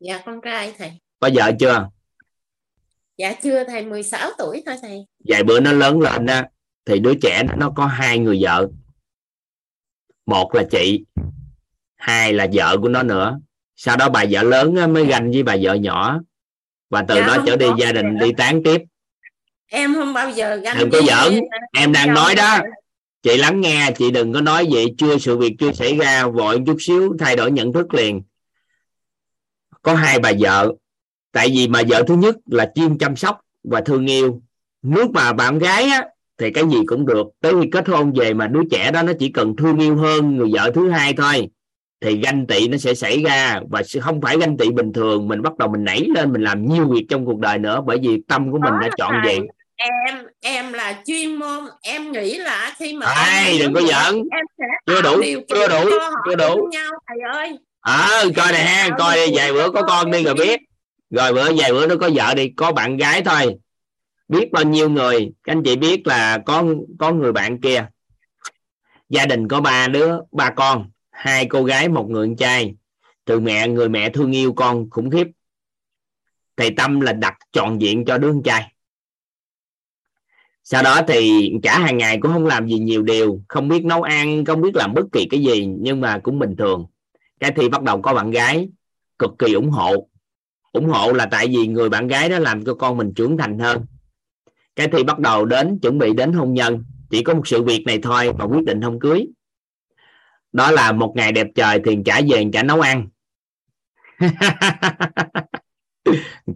Dạ 0.00 0.22
con 0.26 0.40
trai 0.44 0.74
thầy. 0.78 0.92
Có 1.20 1.30
vợ 1.34 1.52
chưa? 1.60 1.90
Dạ 3.18 3.32
chưa 3.42 3.64
thầy 3.64 3.84
16 3.84 4.30
tuổi 4.38 4.62
thôi 4.66 4.74
thầy. 4.82 5.06
Vài 5.28 5.42
bữa 5.42 5.60
nó 5.60 5.72
lớn 5.72 6.00
lên 6.00 6.26
á 6.26 6.48
thì 6.84 6.98
đứa 6.98 7.14
trẻ 7.22 7.42
nó 7.56 7.72
có 7.76 7.86
hai 7.86 8.18
người 8.18 8.38
vợ 8.42 8.68
một 10.26 10.54
là 10.54 10.64
chị 10.70 11.04
hai 11.96 12.32
là 12.32 12.46
vợ 12.52 12.76
của 12.82 12.88
nó 12.88 13.02
nữa. 13.02 13.38
Sau 13.76 13.96
đó 13.96 14.08
bà 14.08 14.24
vợ 14.30 14.42
lớn 14.42 14.92
mới 14.92 15.06
ganh 15.06 15.30
với 15.30 15.42
bà 15.42 15.56
vợ 15.62 15.74
nhỏ. 15.74 16.20
Và 16.90 17.04
từ 17.08 17.14
Dạ, 17.14 17.26
đó 17.26 17.36
trở 17.46 17.56
đi 17.56 17.66
gia 17.78 17.92
đình 17.92 18.18
đi 18.18 18.32
tán 18.32 18.62
tiếp. 18.62 18.82
Em 19.66 19.94
không 19.94 20.12
bao 20.12 20.30
giờ 20.30 20.56
ganh 20.56 20.76
Đừng 20.78 20.90
có 20.90 21.00
giỡn, 21.02 21.40
em 21.76 21.92
đang 21.92 22.14
nói 22.14 22.34
đó. 22.34 22.58
chị. 23.22 23.36
Lắng 23.36 23.60
nghe 23.60 23.90
chị 23.98 24.10
đừng 24.10 24.32
có 24.32 24.40
nói 24.40 24.66
vậy. 24.70 24.94
Chưa 24.98 25.18
sự 25.18 25.38
việc 25.38 25.56
chưa 25.58 25.72
xảy 25.72 25.96
ra 25.96 26.26
vội 26.26 26.62
chút 26.66 26.76
xíu 26.80 27.16
thay 27.18 27.36
đổi 27.36 27.50
nhận 27.50 27.72
thức 27.72 27.94
liền. 27.94 28.22
Có 29.82 29.94
hai 29.94 30.18
bà 30.18 30.32
vợ. 30.38 30.74
Tại 31.32 31.48
vì 31.48 31.68
mà 31.68 31.82
vợ 31.88 32.04
thứ 32.06 32.16
nhất 32.16 32.36
là 32.46 32.72
chuyên 32.74 32.98
chăm 32.98 33.16
sóc 33.16 33.40
và 33.64 33.80
thương 33.80 34.06
yêu. 34.06 34.40
Nước 34.82 35.10
mà 35.10 35.32
bạn 35.32 35.58
gái 35.58 35.84
á 35.84 36.04
thì 36.38 36.50
cái 36.50 36.64
gì 36.70 36.78
cũng 36.86 37.06
được. 37.06 37.26
Tới 37.40 37.52
khi 37.62 37.68
kết 37.72 37.88
hôn 37.88 38.12
về 38.12 38.34
mà 38.34 38.46
đứa 38.46 38.60
trẻ 38.70 38.90
đó 38.90 39.02
nó 39.02 39.12
chỉ 39.18 39.28
cần 39.28 39.56
thương 39.56 39.78
yêu 39.78 39.96
hơn 39.96 40.36
người 40.36 40.48
vợ 40.52 40.70
thứ 40.74 40.90
hai 40.90 41.12
thôi 41.12 41.48
thì 42.00 42.16
ganh 42.20 42.46
tị 42.46 42.68
nó 42.68 42.76
sẽ 42.76 42.94
xảy 42.94 43.22
ra. 43.22 43.60
Và 43.70 43.82
không 44.02 44.20
phải 44.20 44.38
ganh 44.38 44.56
tị 44.56 44.70
bình 44.70 44.92
thường 44.92 45.28
mình 45.28 45.42
bắt 45.42 45.58
đầu 45.58 45.68
mình 45.68 45.84
nảy 45.84 46.04
lên 46.14 46.32
mình 46.32 46.42
làm 46.42 46.66
nhiều 46.66 46.88
việc 46.88 47.06
trong 47.08 47.26
cuộc 47.26 47.38
đời 47.38 47.58
nữa 47.58 47.82
bởi 47.86 47.98
vì 48.02 48.22
tâm 48.28 48.52
của 48.52 48.58
mình 48.58 48.72
Đó 48.72 48.78
đã 48.80 48.88
thầy. 48.98 49.20
vẹn 49.24 49.46
em 49.76 50.26
em 50.40 50.72
là 50.72 51.02
chuyên 51.06 51.34
môn. 51.36 51.64
Em 51.82 52.12
nghĩ 52.12 52.38
là 52.38 52.74
khi 52.78 52.94
mà 52.94 53.06
Ai, 53.06 53.58
đừng 53.58 53.74
có 53.74 53.80
giỡn. 53.80 54.14
em 54.14 54.44
sẽ 54.58 54.64
Chưa 54.86 55.02
đủ, 55.02 55.22
chưa 55.48 55.68
đủ, 55.68 55.90
chưa 56.26 56.34
đủ. 56.36 56.68
nhau 56.72 56.92
thầy 57.08 57.18
ơi. 57.32 57.58
Ờ 57.80 58.24
coi 58.36 58.52
nè 58.52 58.88
coi 58.98 59.16
đi 59.16 59.32
vài 59.36 59.52
bữa 59.52 59.70
có 59.70 59.82
con 59.82 60.10
đi 60.10 60.24
rồi 60.24 60.34
biết. 60.34 60.60
Rồi 61.10 61.32
bữa 61.32 61.52
vài 61.56 61.72
bữa 61.72 61.86
nó 61.86 61.94
có 62.00 62.10
vợ 62.14 62.34
đi 62.34 62.48
có 62.56 62.72
bạn 62.72 62.96
gái 62.96 63.22
thôi 63.24 63.54
biết 64.28 64.52
bao 64.52 64.64
nhiêu 64.64 64.90
người, 64.90 65.32
các 65.44 65.52
anh 65.52 65.62
chị 65.62 65.76
biết 65.76 66.06
là 66.06 66.38
có 66.46 66.64
có 66.98 67.12
người 67.12 67.32
bạn 67.32 67.60
kia. 67.60 67.86
Gia 69.08 69.26
đình 69.26 69.48
có 69.48 69.60
ba 69.60 69.88
đứa, 69.88 70.16
ba 70.32 70.50
con, 70.50 70.90
hai 71.10 71.46
cô 71.46 71.64
gái, 71.64 71.88
một 71.88 72.10
người 72.10 72.26
con 72.26 72.36
trai. 72.36 72.74
Từ 73.24 73.40
mẹ, 73.40 73.68
người 73.68 73.88
mẹ 73.88 74.10
thương 74.10 74.32
yêu 74.32 74.52
con 74.52 74.90
khủng 74.90 75.10
khiếp. 75.10 75.26
Thầy 76.56 76.70
tâm 76.70 77.00
là 77.00 77.12
đặt 77.12 77.34
trọn 77.52 77.78
diện 77.78 78.04
cho 78.04 78.18
đứa 78.18 78.28
con 78.28 78.42
trai. 78.42 78.72
Sau 80.64 80.82
đó 80.82 81.00
thì 81.08 81.52
cả 81.62 81.78
hàng 81.78 81.98
ngày 81.98 82.18
cũng 82.20 82.32
không 82.32 82.46
làm 82.46 82.68
gì 82.68 82.78
nhiều 82.78 83.02
điều, 83.02 83.40
không 83.48 83.68
biết 83.68 83.84
nấu 83.84 84.02
ăn, 84.02 84.44
không 84.44 84.60
biết 84.60 84.74
làm 84.74 84.94
bất 84.94 85.04
kỳ 85.12 85.26
cái 85.30 85.40
gì, 85.40 85.66
nhưng 85.66 86.00
mà 86.00 86.18
cũng 86.18 86.38
bình 86.38 86.56
thường. 86.58 86.86
Cái 87.40 87.52
thì 87.56 87.68
bắt 87.68 87.82
đầu 87.82 88.02
có 88.02 88.14
bạn 88.14 88.30
gái, 88.30 88.68
cực 89.18 89.30
kỳ 89.38 89.52
ủng 89.52 89.70
hộ. 89.70 90.08
Ủng 90.72 90.88
hộ 90.88 91.12
là 91.12 91.26
tại 91.26 91.46
vì 91.46 91.66
người 91.66 91.88
bạn 91.88 92.06
gái 92.06 92.28
đó 92.28 92.38
làm 92.38 92.64
cho 92.64 92.74
con 92.74 92.96
mình 92.96 93.12
trưởng 93.16 93.36
thành 93.36 93.58
hơn 93.58 93.86
cái 94.76 94.88
thì 94.92 95.04
bắt 95.04 95.18
đầu 95.18 95.44
đến 95.44 95.78
chuẩn 95.82 95.98
bị 95.98 96.12
đến 96.12 96.32
hôn 96.32 96.54
nhân. 96.54 96.84
Chỉ 97.10 97.22
có 97.22 97.34
một 97.34 97.46
sự 97.46 97.62
việc 97.62 97.82
này 97.86 97.98
thôi 98.02 98.30
và 98.38 98.44
quyết 98.44 98.64
định 98.64 98.82
không 98.82 99.00
cưới. 99.00 99.26
Đó 100.52 100.70
là 100.70 100.92
một 100.92 101.12
ngày 101.16 101.32
đẹp 101.32 101.46
trời 101.54 101.80
thì 101.84 101.98
trả 102.04 102.20
về 102.28 102.44
trả 102.52 102.62
nấu 102.62 102.80
ăn. 102.80 103.08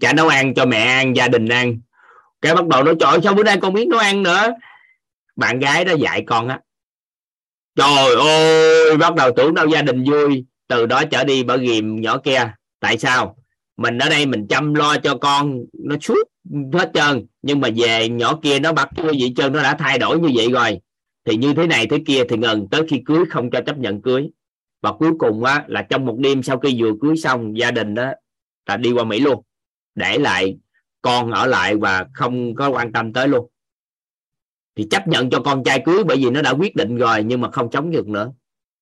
Trả 0.01 0.13
nấu 0.13 0.29
ăn 0.29 0.55
cho 0.55 0.67
mẹ 0.67 0.79
ăn, 0.79 1.17
gia 1.17 1.29
đình 1.29 1.49
ăn. 1.49 1.81
Cái 2.41 2.55
bắt 2.55 2.67
đầu 2.67 2.83
nó 2.83 2.93
trời 3.01 3.19
sao 3.25 3.35
bữa 3.35 3.43
nay 3.43 3.59
con 3.63 3.75
biết 3.75 3.89
nấu 3.89 3.99
ăn 3.99 4.23
nữa? 4.23 4.53
Bạn 5.37 5.59
gái 5.59 5.85
đó 5.85 5.93
dạy 5.93 6.25
con 6.27 6.49
á, 6.49 6.61
trời 7.77 8.15
ơi, 8.15 8.97
bắt 8.97 9.15
đầu 9.15 9.31
tưởng 9.37 9.55
đâu 9.55 9.67
gia 9.67 9.83
đình 9.83 10.05
vui, 10.05 10.45
từ 10.69 10.87
đó 10.87 11.03
trở 11.11 11.25
đi 11.25 11.43
bởi 11.43 11.59
ghìm 11.59 12.01
nhỏ 12.01 12.19
kia. 12.19 12.53
Tại 12.81 12.99
sao? 12.99 13.37
Mình 13.81 13.99
ở 13.99 14.09
đây 14.09 14.27
mình 14.27 14.47
chăm 14.49 14.75
lo 14.75 14.97
cho 14.97 15.17
con 15.17 15.59
nó 15.73 15.97
suốt 16.01 16.29
hết 16.73 16.91
trơn, 16.95 17.27
nhưng 17.43 17.61
mà 17.61 17.69
về 17.77 18.09
nhỏ 18.09 18.39
kia 18.43 18.59
nó 18.59 18.73
bắt 18.73 18.89
cái 18.97 19.19
gì 19.19 19.35
trơn, 19.37 19.53
nó 19.53 19.63
đã 19.63 19.77
thay 19.79 19.99
đổi 19.99 20.21
như 20.21 20.29
vậy 20.35 20.51
rồi. 20.53 20.81
Thì 21.25 21.37
như 21.37 21.55
thế 21.55 21.67
này 21.67 21.87
thế 21.87 21.99
kia 22.07 22.23
thì 22.29 22.37
ngừng 22.37 22.69
tới 22.71 22.83
khi 22.89 23.03
cưới 23.07 23.25
không 23.31 23.51
cho 23.51 23.61
chấp 23.61 23.79
nhận 23.79 24.03
cưới. 24.03 24.31
Và 24.83 24.93
cuối 24.93 25.11
cùng 25.19 25.45
á, 25.45 25.65
là 25.67 25.83
trong 25.83 26.07
một 26.07 26.17
đêm 26.19 26.43
sau 26.43 26.59
khi 26.59 26.83
vừa 26.83 26.93
cưới 27.01 27.17
xong, 27.17 27.59
gia 27.59 27.71
đình 27.71 27.95
đó 27.95 28.13
là 28.67 28.77
đi 28.77 28.93
qua 28.93 29.05
Mỹ 29.05 29.21
luôn, 29.21 29.43
để 29.95 30.19
lại 30.19 30.57
con 31.03 31.31
ở 31.31 31.47
lại 31.47 31.77
và 31.77 32.07
không 32.15 32.55
có 32.55 32.69
quan 32.69 32.93
tâm 32.93 33.13
tới 33.13 33.29
luôn. 33.29 33.51
Thì 34.77 34.87
chấp 34.91 35.09
nhận 35.09 35.31
cho 35.31 35.41
con 35.41 35.65
trai 35.65 35.83
cưới 35.85 36.05
bởi 36.05 36.17
vì 36.17 36.31
nó 36.31 36.43
đã 36.43 36.51
quyết 36.51 36.77
định 36.77 36.97
rồi, 36.97 37.23
nhưng 37.25 37.41
mà 37.41 37.51
không 37.51 37.71
chống 37.71 37.91
được 37.91 38.09
nữa. 38.09 38.33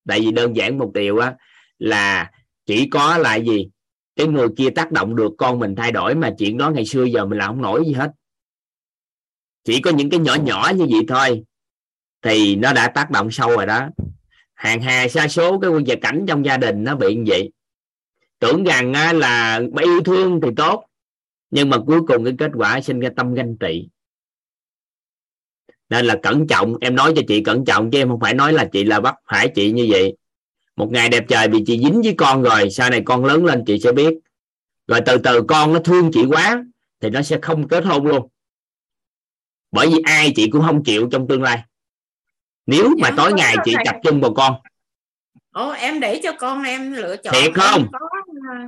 Tại 0.08 0.20
vì 0.20 0.32
đơn 0.32 0.56
giản 0.56 0.78
một 0.78 0.90
điều 0.94 1.18
á, 1.18 1.34
là 1.78 2.30
chỉ 2.66 2.88
có 2.90 3.18
là 3.18 3.36
gì? 3.36 3.68
Cái 4.18 4.26
người 4.26 4.48
kia 4.56 4.70
tác 4.70 4.92
động 4.92 5.16
được 5.16 5.32
con 5.38 5.58
mình 5.58 5.74
thay 5.76 5.92
đổi 5.92 6.14
mà 6.14 6.34
chuyện 6.38 6.58
đó 6.58 6.70
ngày 6.70 6.86
xưa 6.86 7.04
giờ 7.04 7.26
mình 7.26 7.38
làm 7.38 7.48
không 7.48 7.62
nổi 7.62 7.84
gì 7.86 7.92
hết. 7.92 8.12
Chỉ 9.64 9.80
có 9.80 9.90
những 9.90 10.10
cái 10.10 10.20
nhỏ 10.20 10.34
nhỏ 10.34 10.72
như 10.76 10.86
vậy 10.90 11.00
thôi. 11.08 11.42
Thì 12.22 12.56
nó 12.56 12.72
đã 12.72 12.88
tác 12.88 13.10
động 13.10 13.30
sâu 13.30 13.48
rồi 13.56 13.66
đó. 13.66 13.88
Hàng 14.54 14.80
hà 14.80 15.08
sa 15.08 15.28
số 15.28 15.58
cái 15.58 15.70
quân 15.70 15.84
cảnh 16.02 16.24
trong 16.28 16.44
gia 16.44 16.56
đình 16.56 16.84
nó 16.84 16.96
bị 16.96 17.14
như 17.14 17.24
vậy. 17.26 17.50
Tưởng 18.38 18.64
rằng 18.64 18.92
là 19.18 19.60
yêu 19.80 20.00
thương 20.04 20.40
thì 20.42 20.48
tốt, 20.56 20.84
nhưng 21.50 21.70
mà 21.70 21.78
cuối 21.86 22.00
cùng 22.08 22.24
cái 22.24 22.34
kết 22.38 22.50
quả 22.54 22.80
sinh 22.80 23.00
ra 23.00 23.10
tâm 23.16 23.34
ganh 23.34 23.56
tị. 23.56 23.88
Nên 25.88 26.06
là 26.06 26.16
cẩn 26.22 26.46
trọng, 26.46 26.74
em 26.80 26.94
nói 26.94 27.12
cho 27.16 27.22
chị 27.28 27.42
cẩn 27.42 27.64
trọng 27.64 27.90
chứ 27.90 27.98
em 27.98 28.08
không 28.08 28.20
phải 28.20 28.34
nói 28.34 28.52
là 28.52 28.68
chị 28.72 28.84
là 28.84 29.00
bắt 29.00 29.14
phải 29.30 29.48
chị 29.54 29.72
như 29.72 29.86
vậy 29.90 30.16
một 30.78 30.92
ngày 30.92 31.08
đẹp 31.08 31.24
trời 31.28 31.48
vì 31.48 31.64
chị 31.66 31.78
dính 31.78 32.02
với 32.02 32.14
con 32.18 32.42
rồi 32.42 32.70
sau 32.70 32.90
này 32.90 33.02
con 33.04 33.24
lớn 33.24 33.44
lên 33.44 33.64
chị 33.66 33.78
sẽ 33.78 33.92
biết. 33.92 34.14
Rồi 34.86 35.00
từ 35.06 35.18
từ 35.18 35.42
con 35.48 35.72
nó 35.72 35.80
thương 35.80 36.10
chị 36.12 36.24
quá 36.28 36.64
thì 37.00 37.10
nó 37.10 37.22
sẽ 37.22 37.38
không 37.42 37.68
kết 37.68 37.84
hôn 37.84 38.06
luôn. 38.06 38.28
Bởi 39.72 39.86
vì 39.86 39.96
ai 40.04 40.32
chị 40.36 40.50
cũng 40.50 40.62
không 40.62 40.84
chịu 40.84 41.08
trong 41.12 41.28
tương 41.28 41.42
lai. 41.42 41.62
Nếu 42.66 42.90
mà 43.02 43.10
tối 43.16 43.32
ngày 43.32 43.56
chị 43.64 43.74
tập 43.84 43.96
trung 44.04 44.20
vào 44.20 44.34
con. 44.34 44.54
Ồ, 45.52 45.70
em 45.70 46.00
để 46.00 46.20
cho 46.22 46.32
con 46.32 46.62
em 46.62 46.92
lựa 46.92 47.16
chọn 47.16 47.34
thiệt 47.34 47.52
không? 47.54 47.86
có... 47.92 48.08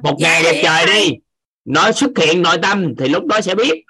một 0.02 0.16
dạ, 0.18 0.28
ngày 0.28 0.42
đẹp 0.42 0.60
trời 0.64 0.86
đi. 0.86 1.16
Nó 1.64 1.92
xuất 1.92 2.10
hiện 2.18 2.42
nội 2.42 2.56
tâm 2.62 2.94
thì 2.98 3.08
lúc 3.08 3.26
đó 3.26 3.40
sẽ 3.40 3.54
biết. 3.54 3.84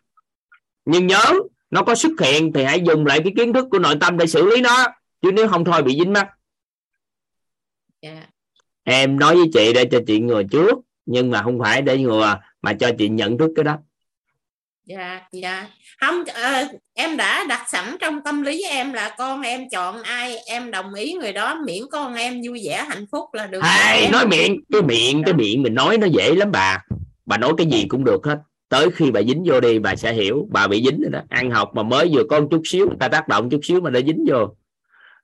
Nhưng 0.84 1.06
nhớ 1.06 1.24
nó 1.70 1.82
có 1.82 1.94
xuất 1.94 2.12
hiện 2.20 2.52
thì 2.52 2.64
hãy 2.64 2.82
dùng 2.86 3.06
lại 3.06 3.20
cái 3.24 3.32
kiến 3.36 3.52
thức 3.52 3.66
của 3.70 3.78
nội 3.78 3.94
tâm 4.00 4.18
để 4.18 4.26
xử 4.26 4.46
lý 4.50 4.60
nó. 4.60 4.86
Chứ 5.22 5.32
nếu 5.32 5.48
không 5.48 5.64
thôi 5.64 5.82
bị 5.82 5.98
dính 5.98 6.12
mắt 6.12 6.28
yeah. 8.00 8.16
Dạ. 8.16 8.26
em 8.84 9.18
nói 9.18 9.36
với 9.36 9.46
chị 9.52 9.72
để 9.72 9.84
cho 9.90 10.00
chị 10.06 10.20
ngừa 10.20 10.42
trước 10.42 10.78
nhưng 11.06 11.30
mà 11.30 11.42
không 11.42 11.58
phải 11.58 11.82
để 11.82 11.98
ngừa 11.98 12.38
mà 12.62 12.72
cho 12.72 12.90
chị 12.98 13.08
nhận 13.08 13.38
thức 13.38 13.50
cái 13.56 13.64
đó. 13.64 13.78
Dạ 14.84 15.20
dạ. 15.32 15.68
Không 16.00 16.20
uh, 16.20 16.80
em 16.94 17.16
đã 17.16 17.44
đặt 17.48 17.66
sẵn 17.68 17.96
trong 18.00 18.20
tâm 18.24 18.42
lý 18.42 18.62
em 18.62 18.92
là 18.92 19.14
con 19.18 19.42
em 19.42 19.68
chọn 19.70 20.02
ai 20.02 20.36
em 20.46 20.70
đồng 20.70 20.94
ý 20.94 21.12
người 21.12 21.32
đó 21.32 21.60
miễn 21.66 21.82
con 21.90 22.14
em 22.14 22.42
vui 22.46 22.60
vẻ 22.64 22.84
hạnh 22.88 23.06
phúc 23.12 23.24
là 23.32 23.46
được. 23.46 23.60
Hay, 23.62 24.08
nói 24.12 24.26
miệng 24.26 24.60
cái 24.72 24.82
miệng 24.82 25.22
cái 25.24 25.34
miệng 25.34 25.62
mình 25.62 25.74
nói 25.74 25.98
nó 25.98 26.06
dễ 26.06 26.34
lắm 26.34 26.52
bà. 26.52 26.84
Bà 27.26 27.36
nói 27.36 27.52
cái 27.58 27.66
gì 27.66 27.84
cũng 27.88 28.04
được 28.04 28.24
hết. 28.24 28.38
Tới 28.68 28.90
khi 28.90 29.10
bà 29.10 29.22
dính 29.22 29.42
vô 29.46 29.60
đi 29.60 29.78
bà 29.78 29.96
sẽ 29.96 30.12
hiểu. 30.12 30.48
Bà 30.50 30.66
bị 30.66 30.82
dính 30.84 31.00
rồi 31.00 31.10
đó. 31.10 31.20
Ăn 31.28 31.50
học 31.50 31.70
mà 31.74 31.82
mới 31.82 32.10
vừa 32.12 32.24
có 32.30 32.40
một 32.40 32.48
chút 32.50 32.62
xíu 32.64 32.86
người 32.86 32.96
ta 33.00 33.08
tác 33.08 33.28
động 33.28 33.50
chút 33.50 33.60
xíu 33.62 33.80
mà 33.80 33.90
đã 33.90 34.00
dính 34.00 34.24
vô. 34.28 34.56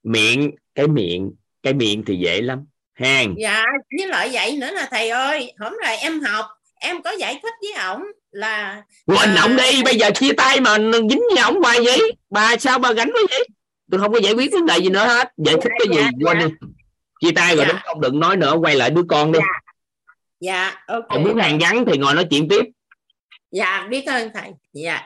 Miệng 0.03 0.51
cái 0.75 0.89
miệng 0.89 1.31
cái 1.63 1.73
miệng 1.73 2.05
thì 2.07 2.17
dễ 2.17 2.41
lắm. 2.41 2.67
Hàng 2.95 3.35
dạ 3.39 3.65
với 3.99 4.07
lại 4.07 4.31
vậy 4.33 4.57
nữa 4.57 4.71
là 4.71 4.89
thầy 4.91 5.09
ơi 5.09 5.53
hôm 5.59 5.73
rồi 5.73 5.97
em 5.97 6.21
học 6.21 6.47
em 6.81 7.03
có 7.03 7.11
giải 7.11 7.41
thích 7.43 7.53
với 7.61 7.85
ổng 7.85 8.03
là 8.31 8.83
quên 9.07 9.35
à... 9.35 9.43
ổng 9.43 9.57
đi 9.57 9.83
bây 9.85 9.97
giờ 9.97 10.11
chia 10.11 10.33
tay 10.33 10.61
mà 10.61 10.79
dính 11.11 11.23
với 11.35 11.45
ổng 11.45 11.63
hoài 11.63 11.79
vậy. 11.85 12.13
Bà 12.31 12.57
sao 12.57 12.79
bà 12.79 12.93
gánh 12.93 13.11
với 13.13 13.27
vậy? 13.31 13.49
Tôi 13.91 14.01
không 14.01 14.13
có 14.13 14.21
giải 14.21 14.33
quyết 14.33 14.53
vấn 14.53 14.67
đề 14.67 14.79
gì 14.79 14.89
nữa 14.89 15.07
hết. 15.07 15.33
Giải 15.37 15.55
thích 15.63 15.73
cái 15.79 15.97
gì 15.97 16.03
dạ, 16.03 16.11
quên 16.21 16.41
dạ. 16.41 16.47
đi. 16.47 16.55
Chia 17.21 17.31
tay 17.31 17.57
rồi 17.57 17.65
dạ. 17.69 17.73
đúng 17.73 17.81
không? 17.85 18.01
Đừng 18.01 18.21
nói 18.21 18.37
nữa 18.37 18.57
quay 18.61 18.75
lại 18.75 18.91
đứa 18.91 19.03
con 19.09 19.33
đi. 19.33 19.39
Dạ, 19.39 19.45
dạ 20.41 20.75
ok. 20.87 21.05
Còn 21.09 21.25
muốn 21.25 21.39
hàng 21.39 21.59
vắng 21.59 21.85
thì 21.87 21.99
ngồi 21.99 22.15
nói 22.15 22.27
chuyện 22.31 22.49
tiếp. 22.49 22.65
Dạ 23.51 23.87
biết 23.91 24.07
ơn 24.07 24.31
thầy. 24.35 24.51
Dạ. 24.73 25.03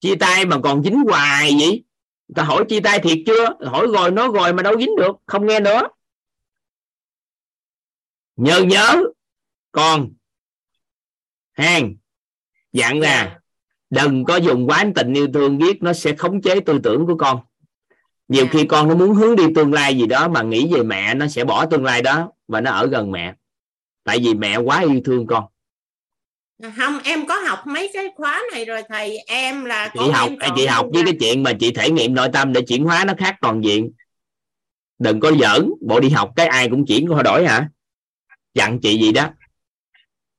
Chia 0.00 0.14
tay 0.14 0.44
mà 0.44 0.56
còn 0.62 0.82
dính 0.82 1.02
hoài 1.08 1.52
vậy 1.60 1.84
ta 2.34 2.42
hỏi 2.42 2.64
chia 2.68 2.80
tay 2.80 3.00
thiệt 3.00 3.18
chưa? 3.26 3.66
Hỏi 3.66 3.86
rồi 3.92 4.10
nói 4.10 4.28
rồi 4.34 4.52
mà 4.52 4.62
đâu 4.62 4.80
dính 4.80 4.96
được 4.96 5.16
không 5.26 5.46
nghe 5.46 5.60
nữa. 5.60 5.88
Nhớ 8.36 8.60
nhớ. 8.60 9.02
Con 9.72 10.10
hàng 11.52 11.94
dặn 12.72 13.00
ra 13.00 13.24
dạ. 13.24 13.38
đừng 13.90 14.24
có 14.24 14.36
dùng 14.36 14.66
quá 14.66 14.84
tình 14.94 15.12
yêu 15.12 15.28
thương 15.34 15.58
biết 15.58 15.82
nó 15.82 15.92
sẽ 15.92 16.16
khống 16.16 16.42
chế 16.42 16.60
tư 16.60 16.78
tưởng 16.82 17.06
của 17.06 17.16
con. 17.16 17.40
Nhiều 18.28 18.44
dạ. 18.44 18.50
khi 18.52 18.66
con 18.66 18.88
nó 18.88 18.94
muốn 18.94 19.14
hướng 19.14 19.36
đi 19.36 19.44
tương 19.54 19.72
lai 19.72 19.98
gì 19.98 20.06
đó 20.06 20.28
mà 20.28 20.42
nghĩ 20.42 20.72
về 20.74 20.82
mẹ 20.82 21.14
nó 21.14 21.26
sẽ 21.26 21.44
bỏ 21.44 21.66
tương 21.66 21.84
lai 21.84 22.02
đó 22.02 22.32
và 22.48 22.60
nó 22.60 22.70
ở 22.70 22.86
gần 22.86 23.10
mẹ. 23.10 23.34
Tại 24.04 24.18
vì 24.18 24.34
mẹ 24.34 24.56
quá 24.56 24.80
yêu 24.80 25.00
thương 25.04 25.26
con 25.26 25.44
không 26.76 26.98
em 27.04 27.26
có 27.26 27.38
học 27.38 27.66
mấy 27.66 27.90
cái 27.94 28.08
khóa 28.16 28.42
này 28.52 28.64
rồi 28.64 28.82
thầy. 28.88 29.18
Em 29.26 29.64
là 29.64 29.90
chị 29.94 30.10
học 30.12 30.30
em 30.40 30.52
chị 30.56 30.66
học 30.66 30.86
với 30.92 31.02
cái 31.04 31.14
chuyện 31.20 31.42
mà 31.42 31.52
chị 31.60 31.70
thể 31.70 31.90
nghiệm 31.90 32.14
nội 32.14 32.28
tâm 32.32 32.52
để 32.52 32.60
chuyển 32.60 32.84
hóa 32.84 33.04
nó 33.04 33.12
khác 33.18 33.36
toàn 33.40 33.64
diện. 33.64 33.92
Đừng 34.98 35.20
có 35.20 35.32
giỡn 35.40 35.70
bộ 35.80 36.00
đi 36.00 36.08
học 36.10 36.30
cái 36.36 36.46
ai 36.46 36.68
cũng 36.68 36.86
chuyển 36.86 37.12
qua 37.12 37.22
đổi 37.22 37.46
hả? 37.46 37.68
Dặn 38.54 38.80
chị 38.80 38.98
gì 38.98 39.12
đó. 39.12 39.28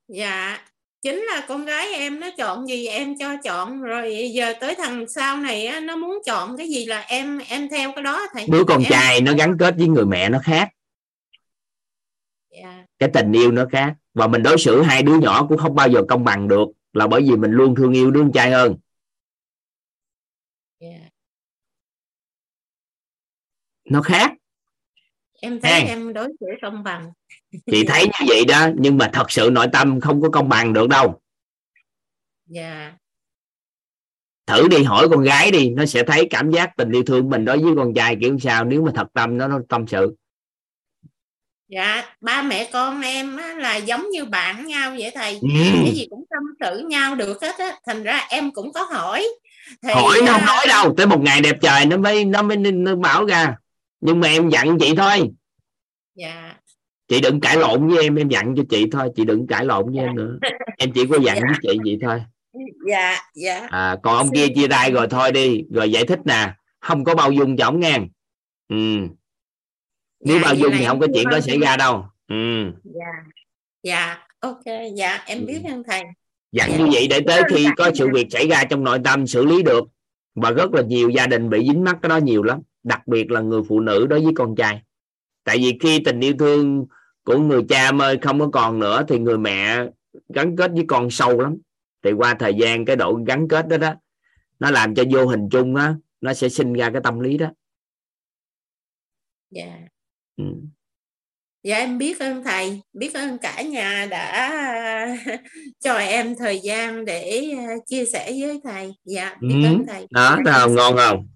Dạ 0.07 0.59
chính 1.01 1.21
là 1.21 1.45
con 1.47 1.65
gái 1.65 1.93
em 1.93 2.19
nó 2.19 2.29
chọn 2.37 2.67
gì 2.67 2.87
em 2.87 3.17
cho 3.17 3.35
chọn. 3.43 3.81
Rồi 3.81 4.31
giờ 4.33 4.53
tới 4.59 4.75
thằng 4.75 5.05
sau 5.07 5.37
này 5.37 5.65
á, 5.65 5.79
nó 5.79 5.95
muốn 5.95 6.19
chọn 6.25 6.57
cái 6.57 6.69
gì 6.69 6.85
là 6.85 7.01
em 7.01 7.37
em 7.47 7.69
theo 7.69 7.91
cái 7.95 8.03
đó 8.03 8.25
thầy. 8.33 8.45
Đứa 8.49 8.63
con 8.63 8.83
em... 8.83 8.91
trai 8.91 9.21
nó 9.21 9.33
gắn 9.37 9.57
kết 9.59 9.73
với 9.77 9.87
người 9.87 10.05
mẹ 10.05 10.29
nó 10.29 10.39
khác 10.43 10.69
yeah. 12.61 12.85
cái 12.99 13.09
tình 13.13 13.31
yêu 13.31 13.51
nó 13.51 13.65
khác. 13.71 13.95
Và 14.13 14.27
mình 14.27 14.43
đối 14.43 14.57
xử 14.57 14.81
hai 14.81 15.03
đứa 15.03 15.19
nhỏ 15.19 15.45
cũng 15.49 15.57
không 15.57 15.75
bao 15.75 15.89
giờ 15.89 16.01
công 16.09 16.23
bằng 16.23 16.47
được 16.47 16.67
là 16.93 17.07
bởi 17.07 17.21
vì 17.21 17.35
mình 17.35 17.51
luôn 17.51 17.75
thương 17.75 17.93
yêu 17.93 18.11
đứa 18.11 18.19
con 18.19 18.31
trai 18.31 18.51
hơn. 18.51 18.75
Yeah. 20.79 21.01
nó 23.85 24.01
khác. 24.01 24.31
Em 25.41 25.59
thấy 25.61 25.71
Hàng. 25.71 25.87
em 25.87 26.13
đối 26.13 26.27
xử 26.39 26.45
công 26.61 26.83
bằng. 26.83 27.11
Chị 27.65 27.85
thấy 27.87 28.05
như 28.05 28.25
vậy 28.27 28.45
đó 28.47 28.67
nhưng 28.75 28.97
mà 28.97 29.09
thật 29.13 29.31
sự 29.31 29.49
nội 29.51 29.67
tâm 29.73 29.99
không 29.99 30.21
có 30.21 30.29
công 30.29 30.49
bằng 30.49 30.73
được 30.73 30.89
đâu. 30.89 31.21
Dạ. 32.45 32.93
Thử 34.45 34.67
đi 34.67 34.83
hỏi 34.83 35.07
con 35.09 35.23
gái 35.23 35.51
đi 35.51 35.69
nó 35.69 35.85
sẽ 35.85 36.03
thấy 36.03 36.27
cảm 36.29 36.51
giác 36.51 36.77
tình 36.77 36.91
yêu 36.91 37.03
thương 37.05 37.29
mình 37.29 37.45
đối 37.45 37.57
với 37.57 37.73
con 37.75 37.93
trai 37.93 38.17
kiểu 38.21 38.39
sao 38.39 38.65
nếu 38.65 38.83
mà 38.83 38.91
thật 38.95 39.07
tâm 39.13 39.37
nó 39.37 39.47
nó 39.47 39.59
tâm 39.69 39.87
sự 39.87 40.15
dạ 41.67 42.03
ba 42.21 42.41
mẹ 42.41 42.69
con 42.73 43.01
em 43.01 43.37
á, 43.37 43.53
là 43.53 43.75
giống 43.75 44.09
như 44.09 44.25
bạn 44.25 44.67
nhau 44.67 44.95
vậy 44.99 45.11
thầy. 45.15 45.39
Ừ. 45.41 45.49
cái 45.85 45.93
gì 45.95 46.07
cũng 46.09 46.25
tâm 46.29 46.43
sự 46.59 46.87
nhau 46.87 47.15
được 47.15 47.41
hết 47.41 47.55
á. 47.57 47.71
Thành 47.87 48.03
ra 48.03 48.27
em 48.29 48.51
cũng 48.51 48.73
có 48.73 48.83
hỏi. 48.83 49.27
Thì, 49.83 49.93
hỏi 49.93 50.19
nó 50.25 50.31
không 50.31 50.41
à, 50.41 50.45
nói 50.45 50.65
đâu 50.67 50.93
tới 50.97 51.05
một 51.05 51.21
ngày 51.21 51.41
đẹp 51.41 51.55
trời 51.61 51.85
nó 51.85 51.97
mới 51.97 52.25
nó 52.25 52.41
mới 52.41 52.57
nó 52.57 52.95
bảo 52.95 53.25
ra. 53.25 53.55
Nhưng 54.01 54.19
mà 54.19 54.27
em 54.27 54.49
dặn 54.49 54.77
chị 54.79 54.93
thôi. 54.97 55.29
Dạ. 56.15 56.55
Chị 57.07 57.21
đừng 57.21 57.39
cãi 57.39 57.57
lộn 57.57 57.87
với 57.87 58.03
em 58.03 58.15
em 58.15 58.29
dặn 58.29 58.53
cho 58.57 58.63
chị 58.69 58.85
thôi. 58.91 59.09
Chị 59.15 59.25
đừng 59.25 59.47
cãi 59.47 59.65
lộn 59.65 59.85
với 59.85 60.03
em 60.05 60.15
nữa. 60.15 60.37
Em 60.77 60.91
chỉ 60.91 61.05
có 61.09 61.17
dặn 61.19 61.35
dạ. 61.35 61.43
với 61.47 61.57
chị 61.61 61.79
vậy 61.85 61.97
thôi. 62.01 62.21
Dạ 62.89 63.17
dạ. 63.35 63.67
À, 63.69 63.95
còn 64.03 64.17
ông 64.17 64.29
kia 64.35 64.47
chia 64.55 64.67
tay 64.67 64.91
rồi 64.91 65.07
thôi 65.09 65.31
đi. 65.31 65.63
Rồi 65.71 65.91
giải 65.91 66.05
thích 66.05 66.19
nè. 66.25 66.53
Không 66.79 67.03
có 67.03 67.15
bao 67.15 67.31
dung 67.31 67.57
cho 67.57 67.65
ổng 67.65 67.79
ngang 67.79 68.07
ừ 68.69 69.07
nếu 70.19 70.37
dạ, 70.37 70.43
bao 70.43 70.55
dung 70.55 70.71
thì 70.77 70.85
không 70.85 70.99
có 70.99 71.07
chuyện 71.13 71.29
đó 71.29 71.39
xảy 71.39 71.57
ra 71.59 71.77
đâu. 71.77 72.05
Ừ. 72.27 72.71
Dạ. 72.83 73.11
Dạ 73.83 74.17
ok. 74.39 74.63
Dạ 74.95 75.23
em 75.25 75.45
biết 75.45 75.61
ừ. 75.63 75.71
ơn 75.71 75.83
thầy. 75.83 76.01
Dặn 76.51 76.71
dạ. 76.71 76.77
như 76.77 76.87
vậy 76.93 77.07
để 77.09 77.19
tới 77.27 77.41
khi 77.49 77.67
có 77.77 77.91
sự 77.95 78.09
việc 78.13 78.27
xảy 78.29 78.47
ra 78.47 78.63
trong 78.69 78.83
nội 78.83 78.99
tâm 79.03 79.27
xử 79.27 79.45
lý 79.45 79.63
được 79.63 79.83
và 80.35 80.51
rất 80.51 80.73
là 80.73 80.81
nhiều 80.81 81.09
gia 81.09 81.27
đình 81.27 81.49
bị 81.49 81.67
dính 81.67 81.83
mắc 81.83 81.97
cái 82.01 82.09
đó 82.09 82.17
nhiều 82.17 82.43
lắm 82.43 82.59
đặc 82.83 83.07
biệt 83.07 83.31
là 83.31 83.41
người 83.41 83.61
phụ 83.67 83.79
nữ 83.79 84.07
đối 84.09 84.21
với 84.21 84.33
con 84.35 84.55
trai. 84.55 84.81
Tại 85.43 85.57
vì 85.57 85.77
khi 85.81 85.99
tình 86.05 86.19
yêu 86.19 86.33
thương 86.39 86.85
của 87.23 87.37
người 87.37 87.61
cha 87.69 87.91
ơi 87.99 88.17
không 88.21 88.39
có 88.39 88.49
còn 88.53 88.79
nữa 88.79 89.05
thì 89.07 89.19
người 89.19 89.37
mẹ 89.37 89.85
gắn 90.29 90.55
kết 90.55 90.71
với 90.71 90.85
con 90.87 91.09
sâu 91.09 91.41
lắm. 91.41 91.57
Thì 92.03 92.11
qua 92.11 92.33
thời 92.39 92.53
gian 92.53 92.85
cái 92.85 92.95
độ 92.95 93.19
gắn 93.27 93.47
kết 93.47 93.67
đó 93.67 93.77
đó 93.77 93.93
nó 94.59 94.71
làm 94.71 94.95
cho 94.95 95.03
vô 95.11 95.27
hình 95.27 95.49
chung 95.51 95.75
á 95.75 95.95
nó 96.21 96.33
sẽ 96.33 96.49
sinh 96.49 96.73
ra 96.73 96.89
cái 96.89 97.01
tâm 97.03 97.19
lý 97.19 97.37
đó. 97.37 97.47
Dạ. 99.51 99.65
yeah. 99.65 99.94
Ừ. 100.37 100.43
dạ 101.63 101.77
em 101.77 101.97
biết 101.97 102.19
ơn 102.19 102.43
thầy 102.43 102.81
biết 102.93 103.13
ơn 103.13 103.37
cả 103.37 103.61
nhà 103.61 104.07
đã 104.09 105.17
cho 105.79 105.93
em 105.93 106.35
thời 106.35 106.59
gian 106.59 107.05
để 107.05 107.49
à, 107.57 107.75
chia 107.85 108.05
sẻ 108.05 108.31
với 108.39 108.61
thầy 108.63 108.93
dạ 109.05 109.35
biết 109.41 109.55
ừ. 109.63 109.67
ơn 109.67 109.85
thầy 109.87 110.07
đó 110.09 110.37
nào 110.45 110.69
ngon 110.69 110.95
không 110.97 111.27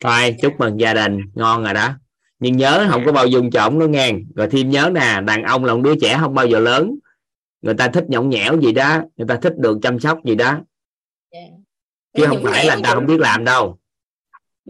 thôi 0.00 0.20
dạ. 0.20 0.30
chúc 0.42 0.52
mừng 0.58 0.80
gia 0.80 0.94
đình 0.94 1.20
ngon 1.34 1.64
rồi 1.64 1.74
đó 1.74 1.94
nhưng 2.38 2.56
nhớ 2.56 2.86
không 2.90 3.02
có 3.06 3.12
bao 3.12 3.26
dung 3.26 3.50
cho 3.50 3.62
ổng 3.62 3.78
nó 3.78 3.86
ngang 3.86 4.24
rồi 4.34 4.48
thêm 4.50 4.70
nhớ 4.70 4.90
nè 4.94 5.20
đàn 5.24 5.42
ông 5.42 5.64
là 5.64 5.74
một 5.74 5.80
đứa 5.82 5.94
trẻ 6.00 6.16
không 6.20 6.34
bao 6.34 6.46
giờ 6.46 6.58
lớn 6.58 6.98
người 7.62 7.74
ta 7.74 7.88
thích 7.88 8.04
nhõng 8.08 8.28
nhẽo 8.28 8.60
gì 8.60 8.72
đó 8.72 9.02
người 9.16 9.26
ta 9.28 9.36
thích 9.42 9.52
được 9.58 9.78
chăm 9.82 10.00
sóc 10.00 10.18
gì 10.24 10.34
đó 10.34 10.50
yeah. 10.50 11.50
Dạ. 12.14 12.20
chứ 12.20 12.26
không 12.26 12.44
phải 12.44 12.66
là 12.66 12.74
người 12.74 12.82
ta 12.82 12.94
không 12.94 13.06
biết 13.06 13.20
làm 13.20 13.44
đâu 13.44 13.78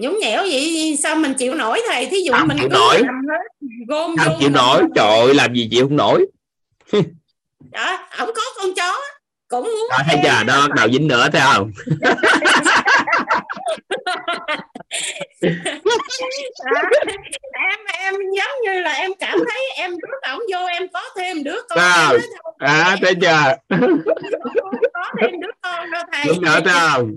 nhũng 0.00 0.18
nhẽo 0.20 0.42
vậy 0.42 0.98
sao 1.02 1.14
mình 1.16 1.34
chịu 1.34 1.54
nổi 1.54 1.80
thầy? 1.88 2.06
Thí 2.06 2.20
dụ 2.20 2.32
Không 2.32 2.48
mình 2.48 2.56
chịu 2.60 2.68
nổi. 2.68 3.02
gom 3.88 4.14
vô 4.16 4.32
chịu 4.40 4.50
nổi. 4.50 4.82
trời 4.94 5.06
ơi, 5.18 5.34
làm 5.34 5.54
gì 5.54 5.68
chịu 5.70 5.88
không 5.88 5.96
nổi. 5.96 6.26
Đó 7.72 8.08
ổng 8.18 8.30
có 8.34 8.42
con 8.56 8.74
chó 8.76 8.98
cũng 9.48 9.64
muốn 9.64 9.86
đó, 9.90 9.96
thấy 10.06 10.16
chưa? 10.22 10.44
Đó 10.46 10.60
bắt 10.68 10.74
đầu 10.76 10.88
dính 10.92 11.08
nữa 11.08 11.28
thấy 11.32 11.42
không? 11.54 11.70
Đó. 12.00 12.10
em 17.52 17.78
em 17.98 18.14
giống 18.36 18.50
như 18.64 18.80
là 18.80 18.92
em 18.92 19.10
cảm 19.20 19.38
thấy 19.48 19.60
em 19.76 19.90
rước 19.90 20.28
ổng 20.32 20.40
vô 20.52 20.66
em 20.66 20.82
có 20.92 21.00
thêm 21.16 21.44
đứa 21.44 21.56
con 21.68 21.78
À, 21.78 22.06
thôi, 22.08 22.20
à 22.58 22.96
thấy 23.02 23.14
chưa? 23.20 23.54
Có 24.94 25.04
thêm 25.20 25.40
đứa 25.40 25.50
con 25.62 25.90
đâu 25.90 26.02
thầy. 26.12 26.24
Đúng 26.26 26.42
nữa 26.44 26.60
thấy 26.64 26.74
không? 26.90 27.10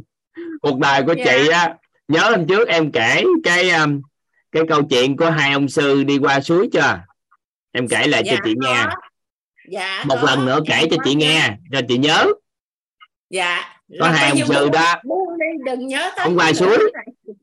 Cuộc 0.62 0.80
đời 0.80 1.04
của 1.06 1.14
Dạ. 1.18 1.24
chị 1.26 1.48
á 1.48 1.74
nhớ 2.08 2.32
hôm 2.32 2.48
trước 2.48 2.68
em 2.68 2.92
kể 2.92 3.24
cái 3.44 3.70
um, 3.70 4.02
cái 4.52 4.64
câu 4.70 4.84
chuyện 4.90 5.18
của 5.18 5.30
hai 5.30 5.54
ông 5.54 5.70
sư 5.70 6.04
đi 6.04 6.18
qua 6.18 6.42
suối 6.42 6.70
chưa? 6.74 7.00
Em 7.72 7.88
kể 7.88 8.08
lại 8.08 8.24
cho 8.26 8.32
Dạ, 8.32 8.40
chị 8.46 8.54
có. 8.62 8.68
nghe. 8.74 8.86
Dạ 9.70 10.04
một 10.08 10.16
có. 10.22 10.28
lần 10.28 10.46
nữa 10.46 10.60
kể 10.68 10.74
Em 10.76 10.90
cho 10.92 10.98
chị 11.06 11.16
nghe 11.16 11.58
cho 11.72 11.82
chị 11.88 11.98
nhớ. 11.98 12.26
Dạ 13.30 13.62
có 14.00 14.10
hai 14.10 14.30
ông 14.30 14.48
sư 14.48 14.70
đó. 14.74 14.96
đừng 15.66 15.88
nhớ 15.88 16.12
ông 16.18 16.38
qua 16.38 16.54
suối 16.54 16.78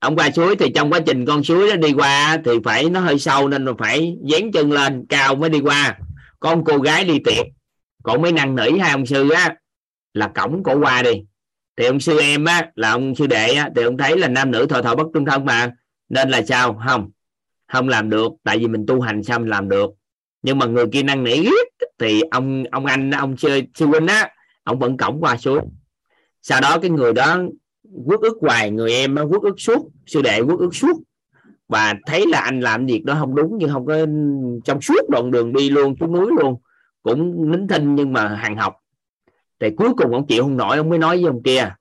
ông 0.01 0.17
qua 0.17 0.31
suối 0.31 0.57
thì 0.57 0.67
trong 0.75 0.91
quá 0.93 1.01
trình 1.07 1.27
con 1.27 1.45
suối 1.45 1.71
đó 1.71 1.77
đi 1.77 1.93
qua 1.93 2.39
thì 2.45 2.51
phải 2.65 2.91
nó 2.91 3.01
hơi 3.01 3.19
sâu 3.19 3.49
nên 3.49 3.65
là 3.65 3.73
phải 3.79 4.17
dán 4.25 4.53
chân 4.53 4.73
lên 4.73 5.07
cao 5.09 5.35
mới 5.35 5.51
đi 5.51 5.61
qua. 5.61 5.99
Con 6.41 6.65
cô 6.65 6.79
gái 6.79 7.05
đi 7.05 7.19
tiệc 7.25 7.47
cổ 8.03 8.19
mới 8.19 8.33
năn 8.33 8.55
nỉ 8.57 8.79
hai 8.79 8.91
ông 8.91 9.07
sư 9.07 9.31
á 9.31 9.55
là 10.15 10.29
cổng 10.35 10.63
cổ 10.63 10.79
qua 10.79 11.03
đi 11.03 11.11
thì 11.81 11.87
ông 11.87 12.01
sư 12.01 12.19
em 12.21 12.45
á, 12.45 12.71
là 12.75 12.91
ông 12.91 13.15
sư 13.15 13.27
đệ 13.27 13.53
á, 13.55 13.71
thì 13.77 13.83
ông 13.83 13.97
thấy 13.97 14.19
là 14.19 14.29
nam 14.29 14.51
nữ 14.51 14.67
thọ 14.67 14.83
thọ 14.83 14.95
bất 14.95 15.07
trung 15.15 15.25
thân 15.25 15.45
mà. 15.45 15.73
Nên 16.09 16.31
là 16.31 16.43
sao? 16.43 16.81
Không. 16.87 17.11
Không 17.73 17.89
làm 17.89 18.11
được, 18.11 18.33
tại 18.45 18.59
vì 18.59 18.69
mình 18.69 18.85
tu 18.87 19.01
hành 19.01 19.23
xong 19.23 19.45
làm 19.45 19.69
được. 19.69 19.91
Nhưng 20.43 20.59
mà 20.59 20.67
người 20.67 20.87
kia 20.93 21.03
năng 21.03 21.25
nỉ 21.25 21.43
riết 21.43 21.89
thì 21.99 22.23
ông 22.31 22.65
ông 22.71 22.87
anh 22.87 23.11
ông 23.11 23.37
sư 23.37 23.61
sư 23.75 23.87
huynh 23.87 24.07
á, 24.07 24.31
ông 24.65 24.79
vẫn 24.79 24.97
cổng 24.97 25.21
qua 25.21 25.37
suối 25.37 25.61
sau 26.43 26.61
đó 26.61 26.79
cái 26.83 26.91
người 26.91 27.13
đó 27.13 27.39
quất 28.07 28.21
ức 28.21 28.39
hoài, 28.41 28.71
người 28.71 28.93
em 28.93 29.15
nó 29.15 29.29
quất 29.29 29.43
ức 29.43 29.61
suốt, 29.61 29.91
sư 30.07 30.23
đệ 30.23 30.43
quất 30.43 30.59
ức 30.59 30.75
suốt. 30.75 31.03
Và 31.69 31.95
thấy 32.07 32.27
là 32.27 32.41
anh 32.41 32.61
làm 32.61 32.87
việc 32.87 33.05
đó 33.05 33.17
không 33.19 33.35
đúng 33.35 33.59
nhưng 33.59 33.71
không 33.71 33.87
có 33.87 34.07
trong 34.65 34.81
suốt 34.81 35.09
đoạn 35.09 35.31
đường 35.31 35.53
đi 35.53 35.71
luôn, 35.71 35.95
xuống 36.01 36.13
núi 36.13 36.27
luôn. 36.41 36.57
Cũng 37.03 37.51
nín 37.51 37.69
thinh 37.69 37.95
nhưng 37.95 38.13
mà 38.13 38.29
hàng 38.29 38.57
học 38.57 38.75
thì 39.61 39.71
cuối 39.77 39.95
cùng 39.97 40.13
ông 40.13 40.27
chịu 40.27 40.43
không 40.43 40.57
nổi 40.57 40.77
ông 40.77 40.89
mới 40.89 40.99
nói 40.99 41.17
với 41.17 41.27
ông 41.27 41.43
kia 41.43 41.75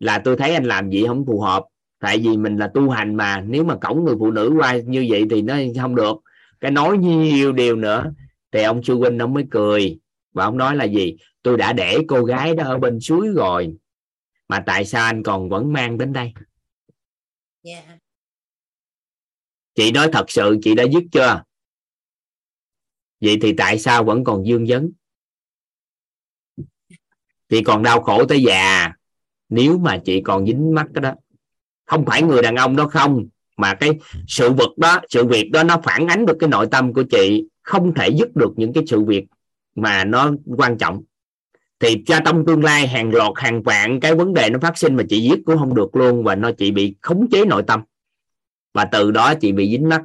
là 0.00 0.18
tôi 0.24 0.36
thấy 0.36 0.54
anh 0.54 0.64
làm 0.64 0.90
gì 0.90 1.04
không 1.06 1.24
phù 1.26 1.40
hợp. 1.40 1.64
Tại 1.98 2.18
vì 2.18 2.36
mình 2.36 2.56
là 2.56 2.70
tu 2.74 2.90
hành 2.90 3.14
mà 3.14 3.40
nếu 3.40 3.64
mà 3.64 3.76
cổng 3.76 4.04
người 4.04 4.14
phụ 4.18 4.30
nữ 4.30 4.54
qua 4.58 4.76
như 4.76 5.06
vậy 5.10 5.24
thì 5.30 5.42
nó 5.42 5.56
không 5.80 5.94
được. 5.94 6.16
Cái 6.60 6.70
nói 6.70 6.98
nhiều 6.98 7.52
điều 7.52 7.76
nữa 7.76 8.12
thì 8.52 8.62
ông 8.62 8.82
sư 8.82 8.94
huynh 8.94 9.18
ông 9.18 9.34
mới 9.34 9.44
cười 9.50 9.98
và 10.32 10.44
ông 10.44 10.56
nói 10.56 10.76
là 10.76 10.84
gì? 10.84 11.16
Tôi 11.42 11.56
đã 11.56 11.72
để 11.72 11.98
cô 12.08 12.24
gái 12.24 12.54
đó 12.54 12.64
ở 12.64 12.78
bên 12.78 13.00
suối 13.00 13.28
rồi 13.36 13.76
mà 14.48 14.62
tại 14.66 14.84
sao 14.84 15.04
anh 15.04 15.22
còn 15.22 15.48
vẫn 15.48 15.72
mang 15.72 15.98
đến 15.98 16.12
đây? 16.12 16.32
Dạ. 17.62 17.98
Chị 19.74 19.92
nói 19.92 20.08
thật 20.12 20.24
sự 20.28 20.58
chị 20.62 20.74
đã 20.74 20.84
dứt 20.92 21.02
chưa? 21.12 21.42
Vậy 23.20 23.38
thì 23.42 23.54
tại 23.56 23.78
sao 23.78 24.04
vẫn 24.04 24.24
còn 24.24 24.46
dương 24.46 24.64
vấn 24.68 24.90
chị 27.52 27.62
còn 27.62 27.82
đau 27.82 28.02
khổ 28.02 28.24
tới 28.24 28.42
già. 28.42 28.92
Nếu 29.48 29.78
mà 29.78 29.98
chị 30.04 30.20
còn 30.20 30.46
dính 30.46 30.74
mắc 30.74 30.86
cái 30.94 31.02
đó 31.02 31.14
không 31.84 32.04
phải 32.06 32.22
người 32.22 32.42
đàn 32.42 32.56
ông 32.56 32.76
đó 32.76 32.88
không 32.88 33.26
mà 33.56 33.74
cái 33.74 33.90
sự 34.28 34.52
vật 34.52 34.78
đó 34.78 35.00
sự 35.08 35.26
việc 35.26 35.50
đó 35.52 35.62
nó 35.62 35.80
phản 35.84 36.06
ánh 36.06 36.26
được 36.26 36.36
cái 36.40 36.48
nội 36.48 36.66
tâm 36.70 36.92
của 36.92 37.02
chị 37.02 37.48
không 37.62 37.94
thể 37.94 38.08
dứt 38.08 38.36
được 38.36 38.52
những 38.56 38.72
cái 38.72 38.84
sự 38.86 39.04
việc 39.04 39.24
mà 39.74 40.04
nó 40.04 40.32
quan 40.56 40.78
trọng. 40.78 41.02
Thì 41.80 42.02
cho 42.06 42.18
trong 42.24 42.46
tương 42.46 42.64
lai 42.64 42.86
hàng 42.86 43.14
loạt 43.14 43.32
hàng 43.36 43.62
vạn 43.62 44.00
cái 44.00 44.14
vấn 44.14 44.34
đề 44.34 44.50
nó 44.50 44.58
phát 44.62 44.78
sinh 44.78 44.96
mà 44.96 45.02
chị 45.08 45.28
dứt 45.28 45.38
cũng 45.44 45.58
không 45.58 45.74
được 45.74 45.96
luôn 45.96 46.24
và 46.24 46.34
nó 46.34 46.52
chị 46.52 46.70
bị 46.70 46.96
khống 47.00 47.28
chế 47.30 47.44
nội 47.44 47.62
tâm. 47.66 47.80
Và 48.74 48.84
từ 48.84 49.10
đó 49.10 49.34
chị 49.34 49.52
bị 49.52 49.70
dính 49.70 49.88
mắc. 49.88 50.02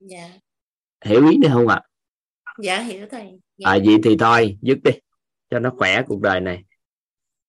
Dạ. 0.00 0.30
Hiểu 1.04 1.28
ý 1.28 1.36
này 1.36 1.50
không 1.54 1.68
ạ? 1.68 1.82
Dạ 2.62 2.80
hiểu 2.80 3.06
thầy. 3.10 3.40
Dạ. 3.56 3.70
à 3.70 3.78
vậy 3.84 3.96
thì 4.04 4.16
thôi 4.16 4.58
dứt 4.62 4.78
đi 4.82 4.92
cho 5.50 5.58
nó 5.58 5.70
khỏe 5.78 6.02
cuộc 6.06 6.20
đời 6.20 6.40
này. 6.40 6.64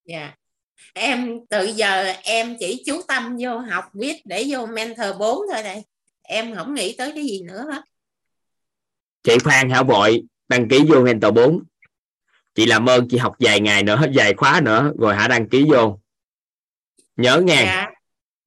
Dạ. 0.05 0.33
Em 0.93 1.39
từ 1.49 1.65
giờ 1.65 2.13
em 2.23 2.55
chỉ 2.59 2.83
chú 2.85 3.01
tâm 3.07 3.38
vô 3.39 3.57
học 3.57 3.85
viết 3.93 4.21
để 4.25 4.45
vô 4.49 4.65
mentor 4.65 5.17
4 5.19 5.38
thôi 5.53 5.63
đây 5.63 5.83
em 6.21 6.55
không 6.55 6.73
nghĩ 6.73 6.95
tới 6.97 7.11
cái 7.15 7.23
gì 7.23 7.41
nữa 7.41 7.65
hết. 7.71 7.81
Chị 9.23 9.38
Phan 9.43 9.69
Hảo 9.69 9.83
Vội 9.83 10.23
đăng 10.47 10.69
ký 10.69 10.83
vô 10.89 11.01
mentor 11.01 11.33
4 11.33 11.63
chị 12.55 12.65
làm 12.65 12.89
ơn 12.89 13.07
chị 13.09 13.17
học 13.17 13.35
vài 13.39 13.59
ngày 13.59 13.83
nữa 13.83 14.01
vài 14.13 14.33
khóa 14.33 14.61
nữa 14.63 14.93
rồi 14.99 15.15
hả 15.15 15.27
đăng 15.27 15.49
ký 15.49 15.65
vô. 15.71 15.99
Nhớ 17.15 17.41
nghe. 17.43 17.63
Dạ. 17.65 17.88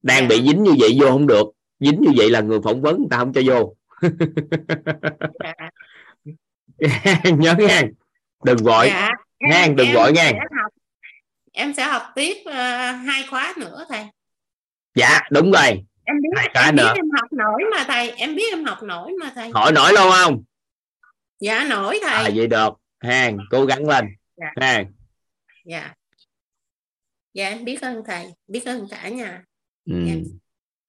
Đang 0.01 0.21
dạ. 0.21 0.27
bị 0.27 0.41
dính 0.47 0.63
như 0.63 0.71
vậy 0.79 0.97
vô 0.99 1.07
không 1.07 1.27
được. 1.27 1.47
Dính 1.79 2.01
như 2.01 2.11
vậy 2.17 2.29
là 2.29 2.41
người 2.41 2.59
phỏng 2.63 2.81
vấn 2.81 2.97
người 2.97 3.07
ta 3.11 3.17
không 3.17 3.33
cho 3.33 3.41
vô. 3.45 3.75
Dạ. 5.43 5.53
nhớ 7.37 7.55
nghe. 7.57 7.83
Đừng 8.43 8.57
vội. 8.57 8.87
Dạ. 8.87 9.09
Nghe 9.49 9.67
đừng 9.67 9.87
em 9.87 10.13
nghe 10.13 10.33
học. 10.33 10.71
Em 11.51 11.73
sẽ 11.73 11.83
học 11.83 12.03
tiếp 12.15 12.37
ờ, 12.45 12.91
hai 12.91 13.23
khóa 13.29 13.53
nữa 13.57 13.85
thầy. 13.89 14.05
Dạ 14.95 15.19
đúng 15.31 15.51
rồi. 15.51 15.85
Em 16.03 16.15
biết 16.21 16.29
Hai 16.35 16.49
khóa 16.53 16.63
em 16.65 16.75
biết 16.75 16.81
nữa. 16.83 16.93
em 16.95 17.05
học 17.21 17.33
nổi 17.33 17.61
mà 17.71 17.83
thầy 17.87 18.09
em 18.11 18.35
biết 18.35 18.53
em 18.53 18.65
học 18.65 18.83
nổi 18.83 19.11
mà 19.21 19.31
thầy. 19.35 19.51
Hỏi 19.53 19.71
nổi 19.71 19.93
luôn 19.93 20.11
không? 20.11 20.43
Dạ 21.39 21.63
nổi 21.69 21.99
thầy. 22.03 22.13
À 22.13 22.29
vậy 22.35 22.47
được. 22.47 22.73
Ha 22.99 23.31
cố 23.49 23.65
gắng 23.65 23.87
lên. 23.87 24.05
Dạ. 24.37 24.47
ha 24.61 24.83
dạ. 25.65 25.93
Dạ 27.33 27.49
em 27.49 27.65
biết 27.65 27.81
ơn 27.81 28.03
thầy. 28.07 28.33
Biết 28.47 28.65
ơn 28.65 28.87
cả 28.89 29.09
nhà. 29.09 29.43
Ừ. 29.85 29.93
Dạ. 30.07 30.13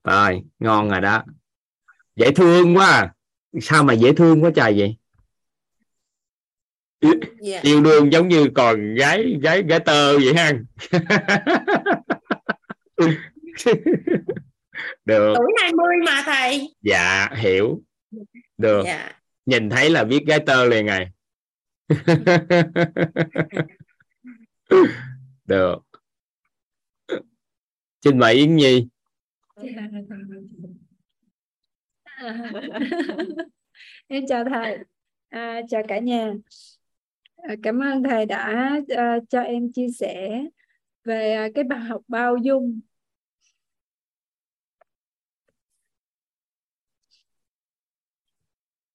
rồi 0.04 0.42
ngon 0.58 0.90
rồi 0.90 1.00
đó. 1.00 1.24
Dễ 2.16 2.30
thương 2.30 2.76
quá. 2.76 2.86
À. 2.86 3.12
sao 3.60 3.84
mà 3.84 3.92
dễ 3.92 4.12
thương 4.12 4.44
quá 4.44 4.50
trời 4.56 4.74
vậy 4.78 4.96
dạ. 7.40 7.60
Yêu 7.62 7.82
đương 7.82 8.12
giống 8.12 8.28
như 8.28 8.46
còn 8.54 8.94
gái 8.94 9.38
gái 9.42 9.62
gái 9.62 9.80
tơ 9.80 10.18
vậy 10.18 10.34
ha. 10.34 10.52
Được. 15.04 15.34
Tuổi 15.36 15.52
20 15.62 15.86
mà 16.06 16.22
thầy. 16.26 16.74
Dạ 16.82 17.28
hiểu. 17.36 17.82
Được. 18.58 18.82
Dạ. 18.84 19.12
Nhìn 19.46 19.70
thấy 19.70 19.90
là 19.90 20.04
biết 20.04 20.24
gái 20.26 20.38
tơ 20.46 20.64
liền 20.64 20.86
này 20.86 21.06
được. 25.44 25.78
Xin 28.04 28.18
mời 28.18 28.34
yến 28.34 28.56
nhi. 28.56 28.88
Em 34.06 34.24
chào 34.28 34.44
thầy. 34.44 34.78
À, 35.28 35.60
chào 35.68 35.82
cả 35.88 35.98
nhà 35.98 36.32
cảm 37.62 37.82
ơn 37.82 38.02
thầy 38.02 38.26
đã 38.26 38.70
à, 38.96 39.18
cho 39.28 39.40
em 39.40 39.72
chia 39.72 39.88
sẻ 39.98 40.44
về 41.04 41.32
à, 41.32 41.48
cái 41.54 41.64
bài 41.64 41.80
học 41.80 42.02
bao 42.08 42.36
dung. 42.36 42.80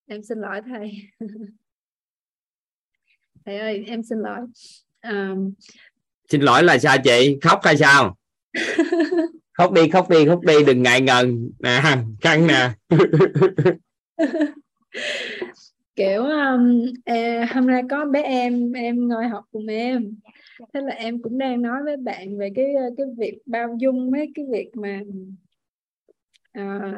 Em 0.05 0.23
xin 0.23 0.37
lỗi 0.37 0.61
thầy. 0.65 0.91
Thầy 3.45 3.57
ơi 3.57 3.83
em 3.87 4.03
xin 4.03 4.19
lỗi. 4.19 4.39
À, 4.99 5.35
xin 6.29 6.41
lỗi 6.41 6.63
là 6.63 6.77
sao 6.79 6.97
chị? 7.03 7.37
Khóc 7.41 7.59
hay 7.63 7.77
sao? 7.77 8.17
Khóc 9.53 9.71
đi 9.73 9.89
khóc 9.89 10.09
đi 10.09 10.25
khóc 10.25 10.39
đi 10.41 10.63
đừng 10.67 10.83
ngại 10.83 11.01
ngần. 11.01 11.51
Nè 11.59 11.81
căng 12.21 12.47
nè 12.47 12.69
kiểu 16.01 16.23
um, 16.23 16.85
à, 17.05 17.47
hôm 17.53 17.67
nay 17.67 17.81
có 17.89 18.05
bé 18.05 18.21
em 18.21 18.71
em 18.71 19.07
ngồi 19.07 19.27
học 19.27 19.43
cùng 19.51 19.67
em. 19.67 20.15
Thế 20.73 20.81
là 20.81 20.93
em 20.93 21.21
cũng 21.21 21.37
đang 21.37 21.61
nói 21.61 21.83
với 21.83 21.97
bạn 21.97 22.37
về 22.37 22.49
cái 22.55 22.73
cái 22.97 23.05
việc 23.17 23.37
bao 23.45 23.75
dung 23.79 24.11
mấy 24.11 24.31
cái 24.35 24.45
việc 24.51 24.69
mà 24.73 25.01
à, 26.51 26.91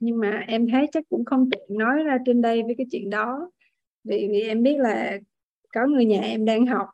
nhưng 0.00 0.18
mà 0.18 0.44
em 0.46 0.66
thấy 0.70 0.86
chắc 0.92 1.04
cũng 1.08 1.24
không 1.24 1.50
tiện 1.50 1.78
nói 1.78 2.02
ra 2.02 2.18
trên 2.26 2.42
đây 2.42 2.62
với 2.62 2.74
cái 2.78 2.86
chuyện 2.90 3.10
đó. 3.10 3.50
Vì 4.04 4.28
vì 4.30 4.40
em 4.40 4.62
biết 4.62 4.76
là 4.78 5.18
có 5.74 5.86
người 5.86 6.04
nhà 6.04 6.20
em 6.20 6.44
đang 6.44 6.66
học 6.66 6.86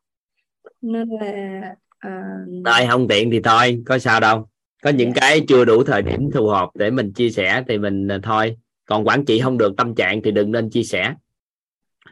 nên 0.81 1.09
là 1.09 1.61
à, 1.99 2.23
thôi 2.65 2.87
không 2.91 3.09
tiện 3.09 3.31
thì 3.31 3.41
thôi 3.41 3.83
có 3.87 3.99
sao 3.99 4.21
đâu. 4.21 4.49
Có 4.83 4.91
những 4.91 5.13
cái 5.13 5.41
chưa 5.49 5.65
đủ 5.65 5.85
thời 5.85 6.03
điểm 6.03 6.31
phù 6.35 6.47
hợp 6.47 6.69
để 6.75 6.91
mình 6.91 7.13
chia 7.13 7.31
sẻ 7.31 7.65
thì 7.69 7.79
mình 7.79 8.09
à, 8.09 8.19
thôi 8.23 8.57
còn 8.89 9.07
quản 9.07 9.25
trị 9.25 9.41
không 9.41 9.59
được 9.59 9.77
tâm 9.77 9.95
trạng 9.95 10.23
thì 10.23 10.31
đừng 10.31 10.53
nên 10.53 10.71
chia 10.71 10.83
sẻ 10.83 11.15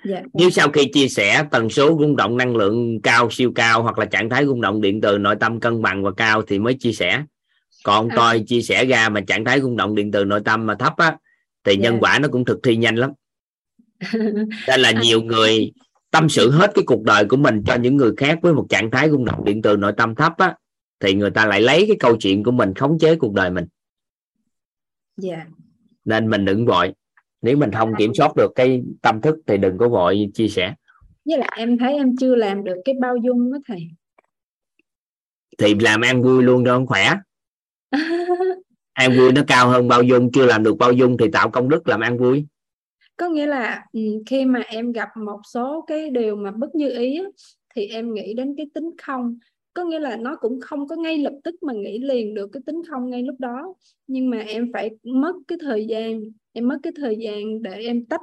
dạ, 0.04 0.22
nếu 0.34 0.50
sau 0.50 0.68
khi 0.68 0.90
chia 0.92 1.08
sẻ 1.08 1.44
tần 1.50 1.70
số 1.70 1.96
rung 2.00 2.16
động 2.16 2.36
năng 2.36 2.56
lượng 2.56 3.00
cao 3.02 3.30
siêu 3.30 3.52
cao 3.54 3.82
hoặc 3.82 3.98
là 3.98 4.04
trạng 4.04 4.30
thái 4.30 4.44
rung 4.46 4.60
động 4.60 4.80
điện 4.80 5.00
từ 5.00 5.18
nội 5.18 5.36
tâm 5.40 5.60
cân 5.60 5.82
bằng 5.82 6.02
và 6.02 6.10
cao 6.16 6.42
thì 6.42 6.58
mới 6.58 6.74
chia 6.74 6.92
sẻ 6.92 7.22
còn 7.84 8.08
À. 8.08 8.16
tôi 8.16 8.44
chia 8.46 8.62
sẻ 8.62 8.84
ra 8.84 9.08
mà 9.08 9.20
trạng 9.20 9.44
thái 9.44 9.60
rung 9.60 9.76
động 9.76 9.94
điện 9.94 10.12
từ 10.12 10.24
nội 10.24 10.40
tâm 10.44 10.66
mà 10.66 10.74
thấp 10.74 10.92
á 10.96 11.16
thì 11.64 11.76
nhân 11.76 11.94
Dạ. 11.94 11.98
quả 12.00 12.18
nó 12.18 12.28
cũng 12.28 12.44
thực 12.44 12.58
thi 12.62 12.76
nhanh 12.76 12.96
lắm 12.96 13.10
nên 14.68 14.80
là 14.80 14.88
À. 14.94 15.00
nhiều 15.02 15.22
người 15.22 15.72
tâm 16.10 16.28
sự 16.28 16.50
hết 16.50 16.70
cái 16.74 16.84
cuộc 16.86 17.02
đời 17.02 17.24
của 17.24 17.36
mình 17.36 17.62
cho 17.66 17.74
những 17.74 17.96
người 17.96 18.12
khác 18.16 18.38
với 18.42 18.54
một 18.54 18.66
trạng 18.68 18.90
thái 18.90 19.10
rung 19.10 19.24
động 19.24 19.44
điện 19.44 19.62
từ 19.62 19.76
nội 19.76 19.92
tâm 19.96 20.14
thấp 20.14 20.32
á 20.38 20.56
thì 21.00 21.14
người 21.14 21.30
ta 21.30 21.46
lại 21.46 21.60
lấy 21.60 21.84
cái 21.88 21.96
câu 22.00 22.16
chuyện 22.16 22.44
của 22.44 22.50
mình 22.50 22.74
khống 22.74 22.98
chế 22.98 23.16
cuộc 23.16 23.32
đời 23.32 23.50
mình 23.50 23.64
dạ 25.16 25.46
nên 26.06 26.30
mình 26.30 26.44
đừng 26.44 26.66
vội. 26.66 26.94
Nếu 27.42 27.56
mình 27.56 27.70
không 27.72 27.92
kiểm 27.98 28.14
soát 28.14 28.36
được 28.36 28.52
cái 28.54 28.82
tâm 29.02 29.20
thức 29.20 29.36
thì 29.46 29.56
đừng 29.56 29.78
có 29.78 29.88
vội 29.88 30.30
chia 30.34 30.48
sẻ. 30.48 30.74
Với 31.24 31.38
lại 31.38 31.54
em 31.56 31.78
thấy 31.78 31.94
em 31.94 32.16
chưa 32.20 32.34
làm 32.34 32.64
được 32.64 32.76
cái 32.84 32.94
bao 33.00 33.16
dung 33.16 33.52
đó 33.52 33.58
thầy. 33.68 33.88
Thì 35.58 35.74
làm 35.74 36.00
ăn 36.00 36.22
vui 36.22 36.42
luôn 36.42 36.64
cho 36.64 36.84
khỏe. 36.86 37.14
Ăn 38.92 39.16
vui 39.16 39.32
nó 39.32 39.42
cao 39.46 39.68
hơn 39.68 39.88
bao 39.88 40.02
dung. 40.02 40.30
Chưa 40.32 40.46
làm 40.46 40.62
được 40.62 40.78
bao 40.78 40.92
dung 40.92 41.16
thì 41.16 41.30
tạo 41.32 41.50
công 41.50 41.68
đức 41.68 41.88
làm 41.88 42.00
ăn 42.00 42.18
vui. 42.18 42.46
Có 43.16 43.28
nghĩa 43.28 43.46
là 43.46 43.84
ừ, 43.92 44.00
khi 44.26 44.44
mà 44.44 44.60
em 44.60 44.92
gặp 44.92 45.08
một 45.16 45.40
số 45.52 45.84
cái 45.86 46.10
điều 46.10 46.36
mà 46.36 46.50
bất 46.50 46.74
như 46.74 46.98
ý 46.98 47.20
thì 47.74 47.86
em 47.86 48.14
nghĩ 48.14 48.34
đến 48.34 48.54
cái 48.56 48.66
tính 48.74 48.90
không 49.02 49.38
có 49.76 49.84
nghĩa 49.84 49.98
là 49.98 50.16
nó 50.16 50.36
cũng 50.36 50.60
không 50.60 50.88
có 50.88 50.96
ngay 50.96 51.18
lập 51.18 51.32
tức 51.44 51.62
mà 51.62 51.72
nghĩ 51.72 51.98
liền 51.98 52.34
được 52.34 52.50
cái 52.52 52.62
tính 52.66 52.82
không 52.90 53.10
ngay 53.10 53.22
lúc 53.22 53.36
đó. 53.38 53.74
Nhưng 54.06 54.30
mà 54.30 54.38
em 54.38 54.70
phải 54.72 54.90
mất 55.02 55.32
cái 55.48 55.58
thời 55.62 55.86
gian 55.86 56.20
em 56.52 56.68
mất 56.68 56.78
cái 56.82 56.92
thời 56.96 57.16
gian 57.16 57.62
để 57.62 57.74
em 57.74 58.04
tách 58.04 58.20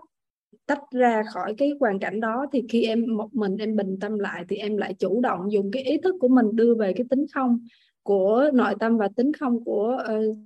tách 0.65 0.81
ra 0.91 1.23
khỏi 1.33 1.53
cái 1.57 1.71
hoàn 1.79 1.99
cảnh 1.99 2.19
đó. 2.19 2.45
Thì 2.53 2.63
khi 2.69 2.83
em 2.83 3.05
một 3.17 3.35
mình 3.35 3.57
em 3.57 3.75
bình 3.75 3.97
tâm 4.01 4.19
lại 4.19 4.45
thì 4.49 4.55
em 4.55 4.77
lại 4.77 4.93
chủ 4.99 5.21
động 5.21 5.51
dùng 5.51 5.71
cái 5.71 5.83
ý 5.83 5.97
thức 5.97 6.15
của 6.19 6.27
mình 6.27 6.45
đưa 6.53 6.75
về 6.75 6.93
cái 6.93 7.05
tính 7.09 7.25
không 7.33 7.59
của 8.03 8.51
nội 8.53 8.73
tâm 8.79 8.97
và 8.97 9.09
tính 9.15 9.33
không 9.33 9.63
của 9.63 9.97
uh, 10.19 10.37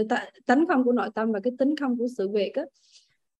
uh, 0.00 0.06
tánh 0.46 0.66
không 0.68 0.84
của 0.84 0.92
nội 0.92 1.08
tâm 1.14 1.32
và 1.32 1.40
cái 1.40 1.52
tính 1.58 1.76
không 1.76 1.98
của 1.98 2.06
sự 2.16 2.28
việc 2.28 2.54
á. 2.54 2.64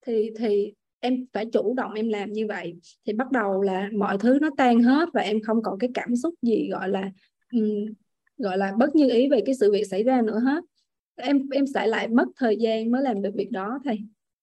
Thì 0.06 0.30
thì 0.38 0.72
em 1.04 1.26
phải 1.32 1.46
chủ 1.52 1.74
động 1.76 1.92
em 1.94 2.08
làm 2.08 2.32
như 2.32 2.46
vậy 2.46 2.74
thì 3.06 3.12
bắt 3.12 3.30
đầu 3.30 3.62
là 3.62 3.88
mọi 3.96 4.18
thứ 4.18 4.38
nó 4.40 4.50
tan 4.56 4.82
hết 4.82 5.08
và 5.14 5.20
em 5.20 5.42
không 5.42 5.62
còn 5.62 5.78
cái 5.78 5.90
cảm 5.94 6.16
xúc 6.16 6.34
gì 6.42 6.68
gọi 6.70 6.88
là 6.88 7.10
um, 7.52 7.86
gọi 8.38 8.58
là 8.58 8.72
bất 8.78 8.96
như 8.96 9.10
ý 9.10 9.28
về 9.28 9.40
cái 9.46 9.54
sự 9.54 9.72
việc 9.72 9.84
xảy 9.84 10.02
ra 10.02 10.22
nữa 10.22 10.38
hết. 10.38 10.64
Em 11.16 11.48
em 11.52 11.66
sẽ 11.74 11.86
lại 11.86 12.08
mất 12.08 12.24
thời 12.36 12.56
gian 12.56 12.90
mới 12.90 13.02
làm 13.02 13.22
được 13.22 13.30
việc 13.34 13.50
đó 13.50 13.78
thầy. 13.84 13.98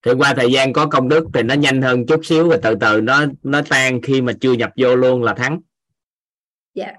Thì 0.05 0.11
qua 0.17 0.33
thời 0.37 0.51
gian 0.51 0.73
có 0.73 0.85
công 0.85 1.09
đức 1.09 1.27
thì 1.33 1.43
nó 1.43 1.53
nhanh 1.53 1.81
hơn 1.81 2.05
chút 2.05 2.25
xíu 2.25 2.49
và 2.49 2.57
từ 2.63 2.75
từ 2.75 3.01
nó 3.01 3.25
nó 3.43 3.61
tan 3.69 4.01
khi 4.01 4.21
mà 4.21 4.33
chưa 4.41 4.53
nhập 4.53 4.71
vô 4.77 4.95
luôn 4.95 5.23
là 5.23 5.33
thắng. 5.33 5.59
Dạ. 6.75 6.93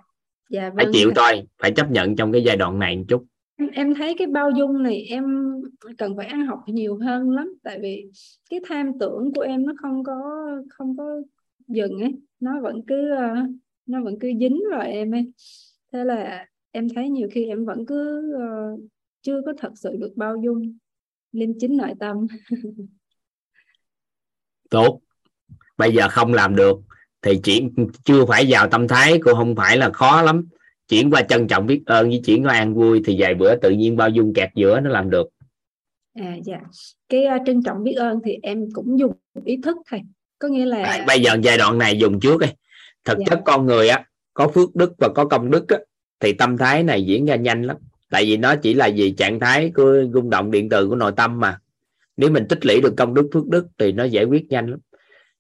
Dạ 0.51 0.71
phải 0.77 0.85
vâng 0.85 0.95
chịu 0.95 1.13
thầy. 1.15 1.35
thôi 1.35 1.47
phải 1.59 1.73
chấp 1.73 1.91
nhận 1.91 2.17
trong 2.17 2.33
cái 2.33 2.45
giai 2.45 2.57
đoạn 2.57 2.79
này 2.79 2.97
một 2.97 3.05
chút 3.09 3.25
em, 3.63 3.71
em 3.73 3.95
thấy 3.95 4.15
cái 4.19 4.27
bao 4.27 4.51
dung 4.51 4.83
này 4.83 5.03
em 5.03 5.25
cần 5.99 6.17
phải 6.17 6.27
ăn 6.27 6.47
học 6.47 6.61
nhiều 6.67 6.99
hơn 6.99 7.31
lắm. 7.31 7.55
Tại 7.63 7.79
vì 7.83 8.11
cái 8.51 8.61
tham 8.69 8.99
tưởng 9.01 9.33
của 9.35 9.41
em 9.41 9.67
nó 9.67 9.73
không 9.83 10.05
có 10.05 10.21
không 10.71 10.97
có 10.97 11.23
dừng 11.69 12.01
ấy. 12.01 12.15
Nó 12.41 12.61
vẫn 12.61 12.83
cứ 12.87 13.11
ờ, 13.11 13.35
nó 13.87 14.03
vẫn 14.03 14.19
cứ 14.21 14.33
dính 14.41 14.63
vào 14.71 14.81
em 14.81 15.15
ấy. 15.15 15.33
Thế 15.93 16.05
là 16.05 16.47
em 16.71 16.89
thấy 16.95 17.09
nhiều 17.09 17.29
khi 17.33 17.47
em 17.47 17.65
vẫn 17.65 17.87
cứ 17.87 18.33
uh, 18.37 18.81
chưa 19.23 19.41
có 19.47 19.53
thật 19.59 19.73
sự 19.75 19.97
được 19.97 20.13
bao 20.17 20.37
dung. 20.45 20.79
Liêm 21.33 21.51
chính 21.59 21.77
nội 21.77 21.93
tâm. 22.01 22.27
Tốt. 24.71 25.01
Bây 25.79 25.93
giờ 25.93 26.09
không 26.09 26.35
làm 26.35 26.57
được 26.57 26.77
thì 27.23 27.41
chỉ 27.43 27.63
chưa 28.05 28.27
phải 28.27 28.47
vào 28.49 28.69
tâm 28.69 28.89
thái 28.89 29.19
cũng 29.25 29.35
không 29.35 29.57
phải 29.57 29.77
là 29.77 29.91
khó 29.93 30.23
lắm 30.23 30.49
chuyển 30.93 31.11
qua 31.11 31.23
trân 31.23 31.49
trọng 31.49 31.67
biết 31.67 31.83
ơn 31.87 32.09
với 32.09 32.21
chuyển 32.25 32.45
qua 32.45 32.55
an 32.55 32.75
vui 32.75 33.03
thì 33.05 33.17
vài 33.19 33.35
bữa 33.35 33.57
tự 33.57 33.71
nhiên 33.71 33.97
bao 33.97 34.09
dung 34.09 34.35
kẹt 34.35 34.51
giữa 34.55 34.81
nó 34.81 34.91
làm 34.91 35.11
được. 35.11 35.29
À 36.15 36.37
dạ. 36.45 36.61
Cái 37.09 37.25
ờ, 37.25 37.39
trân 37.47 37.63
trọng 37.63 37.85
biết 37.85 37.95
ơn 37.95 38.19
thì 38.25 38.39
em 38.43 38.65
cũng 38.73 38.99
dùng 38.99 39.13
ý 39.45 39.57
thức 39.63 39.77
thầy. 39.91 40.01
Có 40.39 40.49
nghĩa 40.49 40.65
là 40.65 41.05
bây 41.07 41.21
giờ 41.21 41.37
giai 41.43 41.59
đoạn 41.59 41.79
này 41.79 41.99
dùng 41.99 42.21
trước 42.21 42.41
đi. 42.41 42.47
Thực 43.05 43.19
Dạ. 43.19 43.25
chất 43.31 43.41
con 43.45 43.67
người 43.67 43.89
á 43.89 44.05
có 44.35 44.49
phước 44.49 44.77
đức 44.77 44.93
và 44.99 45.09
có 45.09 45.25
công 45.25 45.51
đức 45.51 45.69
á, 45.69 45.79
thì 46.21 46.33
tâm 46.33 46.59
thái 46.59 46.83
này 46.83 47.07
diễn 47.07 47.27
ra 47.27 47.37
nhanh 47.37 47.63
lắm. 47.63 47.77
Tại 48.11 48.25
vì 48.25 48.37
nó 48.37 48.57
chỉ 48.57 48.75
là 48.75 48.87
gì 48.87 49.11
trạng 49.11 49.41
thái 49.41 49.71
của 49.75 49.95
rung 50.15 50.31
động 50.31 50.51
điện 50.51 50.69
từ 50.69 50.89
của 50.89 50.97
nội 50.97 51.13
tâm 51.17 51.41
mà. 51.41 51.59
Nếu 52.17 52.31
mình 52.31 52.47
tích 52.49 52.67
lũy 52.67 52.81
được 52.81 52.95
công 52.97 53.15
đức 53.15 53.29
phước 53.33 53.49
đức 53.49 53.67
thì 53.79 53.93
nó 53.93 54.05
giải 54.05 54.25
quyết 54.25 54.47
nhanh 54.49 54.67
lắm. 54.67 54.79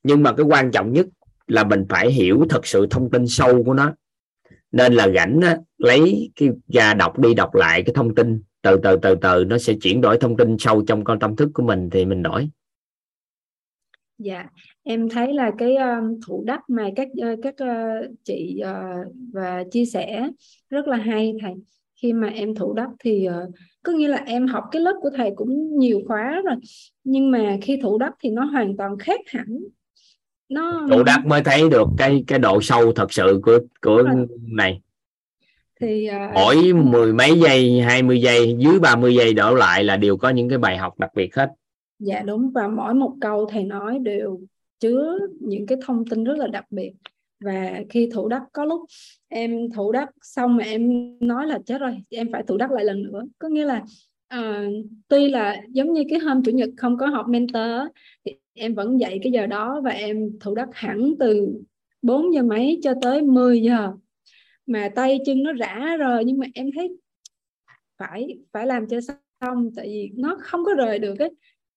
Nhưng 0.03 0.23
mà 0.23 0.33
cái 0.33 0.47
quan 0.47 0.71
trọng 0.71 0.93
nhất 0.93 1.07
là 1.47 1.65
mình 1.65 1.85
phải 1.89 2.13
hiểu 2.13 2.47
thật 2.49 2.67
sự 2.67 2.87
thông 2.91 3.11
tin 3.11 3.29
sâu 3.29 3.65
của 3.65 3.75
nó 3.75 3.93
nên 4.73 4.95
là 4.95 5.09
rảnh 5.09 5.41
á, 5.41 5.57
lấy 5.79 6.31
cái 6.37 6.49
ra 6.69 6.95
đọc 6.95 7.19
đi 7.19 7.35
đọc 7.35 7.55
lại 7.55 7.83
cái 7.83 7.95
thông 7.95 8.15
tin 8.15 8.43
từ 8.63 8.81
từ 8.83 8.97
từ 9.03 9.15
từ 9.15 9.45
nó 9.45 9.59
sẽ 9.59 9.75
chuyển 9.83 10.01
đổi 10.01 10.19
thông 10.19 10.37
tin 10.37 10.57
sâu 10.59 10.85
trong 10.87 11.05
con 11.05 11.19
tâm 11.19 11.37
thức 11.37 11.51
của 11.55 11.63
mình 11.63 11.91
thì 11.91 12.05
mình 12.05 12.23
đổi 12.23 12.49
Dạ, 14.25 14.47
em 14.83 15.09
thấy 15.09 15.33
là 15.33 15.51
cái 15.59 15.77
ờ, 15.77 15.95
um, 15.95 16.21
thủ 16.27 16.45
đắc 16.47 16.61
mà 16.69 16.89
các 16.97 17.09
uh, 17.33 17.39
các 17.43 17.55
uh, 17.63 18.11
chị 18.25 18.61
uh, 18.63 19.15
và 19.33 19.65
chia 19.71 19.85
sẻ 19.85 20.29
rất 20.71 20.89
là 20.89 20.97
hay 20.97 21.33
thầy. 21.43 21.53
Khi 22.03 22.13
mà 22.13 22.29
em 22.29 22.55
thủ 22.55 22.73
đắc 22.73 22.89
thì 23.01 23.29
uh, 23.29 23.55
có 23.83 23.93
nghĩa 23.93 24.09
là 24.09 24.23
em 24.27 24.47
học 24.47 24.65
cái 24.71 24.83
lớp 24.83 24.95
của 25.01 25.11
thầy 25.17 25.31
cũng 25.37 25.79
nhiều 25.79 26.01
khóa 26.07 26.43
rồi, 26.45 26.57
nhưng 27.05 27.31
mà 27.31 27.59
khi 27.63 27.79
thủ 27.83 27.99
đắc 27.99 28.15
thì 28.21 28.31
nó 28.31 28.45
hoàn 28.45 28.77
toàn 28.77 28.99
khác 28.99 29.21
hẳn. 29.27 29.59
Nó 30.53 30.87
thủ 30.91 31.03
đắc 31.03 31.27
mới 31.27 31.43
thấy 31.43 31.71
được 31.71 31.89
cái 31.99 32.25
cái 32.27 32.39
độ 32.39 32.61
sâu 32.63 32.93
thật 32.93 33.13
sự 33.13 33.41
của 33.43 33.59
của 33.83 34.03
này. 34.53 34.81
Thì 35.81 36.09
uh, 36.11 36.35
mỗi 36.35 36.73
mười 36.73 37.13
mấy 37.13 37.41
giây 37.41 37.81
20 37.81 38.21
giây 38.21 38.57
dưới 38.59 38.79
30 38.79 39.15
giây 39.15 39.35
đổ 39.35 39.55
lại 39.55 39.85
là 39.85 39.97
đều 39.97 40.17
có 40.17 40.29
những 40.31 40.49
cái 40.49 40.59
bài 40.59 40.77
học 40.77 40.99
đặc 40.99 41.11
biệt 41.15 41.37
hết. 41.37 41.49
Dạ 41.99 42.23
đúng. 42.23 42.51
Và 42.51 42.69
mỗi 42.69 42.95
một 42.95 43.13
câu 43.21 43.47
thầy 43.47 43.65
nói 43.65 43.99
đều 43.99 44.41
chứa 44.81 45.19
những 45.41 45.67
cái 45.67 45.79
thông 45.87 46.07
tin 46.07 46.25
rất 46.25 46.39
là 46.39 46.47
đặc 46.47 46.65
biệt. 46.71 46.93
Và 47.45 47.81
khi 47.91 48.09
thủ 48.15 48.29
đắc 48.29 48.43
có 48.53 48.65
lúc 48.65 48.81
em 49.29 49.71
thủ 49.71 49.93
đắc 49.93 50.09
xong 50.23 50.57
mà 50.57 50.65
em 50.65 50.91
nói 51.21 51.47
là 51.47 51.59
chết 51.67 51.81
rồi 51.81 51.97
em 52.11 52.33
phải 52.33 52.43
thủ 52.47 52.57
đắc 52.57 52.71
lại 52.71 52.85
lần 52.85 53.03
nữa. 53.03 53.23
Có 53.39 53.49
nghĩa 53.49 53.65
là 53.65 53.83
ờ, 54.29 54.65
tuy 55.09 55.29
là 55.29 55.57
giống 55.69 55.93
như 55.93 56.05
cái 56.11 56.19
hôm 56.19 56.43
chủ 56.45 56.53
nhật 56.53 56.69
không 56.77 56.99
có 56.99 57.07
học 57.07 57.27
mentor 57.29 57.89
thì 58.25 58.33
em 58.55 58.75
vẫn 58.75 59.01
dậy 59.01 59.19
cái 59.23 59.33
giờ 59.33 59.47
đó 59.47 59.81
và 59.85 59.91
em 59.91 60.39
thủ 60.41 60.55
đắc 60.55 60.69
hẳn 60.73 61.15
từ 61.19 61.55
4 62.03 62.35
giờ 62.35 62.43
mấy 62.43 62.81
cho 62.83 62.95
tới 63.03 63.23
10 63.23 63.63
giờ. 63.63 63.93
Mà 64.67 64.89
tay 64.95 65.19
chân 65.27 65.43
nó 65.43 65.53
rã 65.53 65.97
rồi 65.99 66.25
nhưng 66.25 66.39
mà 66.39 66.47
em 66.55 66.71
thấy 66.77 66.97
phải 67.99 68.39
phải 68.53 68.67
làm 68.67 68.87
cho 68.89 69.01
xong, 69.41 69.71
tại 69.77 69.87
vì 69.87 70.11
nó 70.17 70.37
không 70.41 70.65
có 70.65 70.75
rời 70.75 70.99
được 70.99 71.19
ấy. 71.19 71.31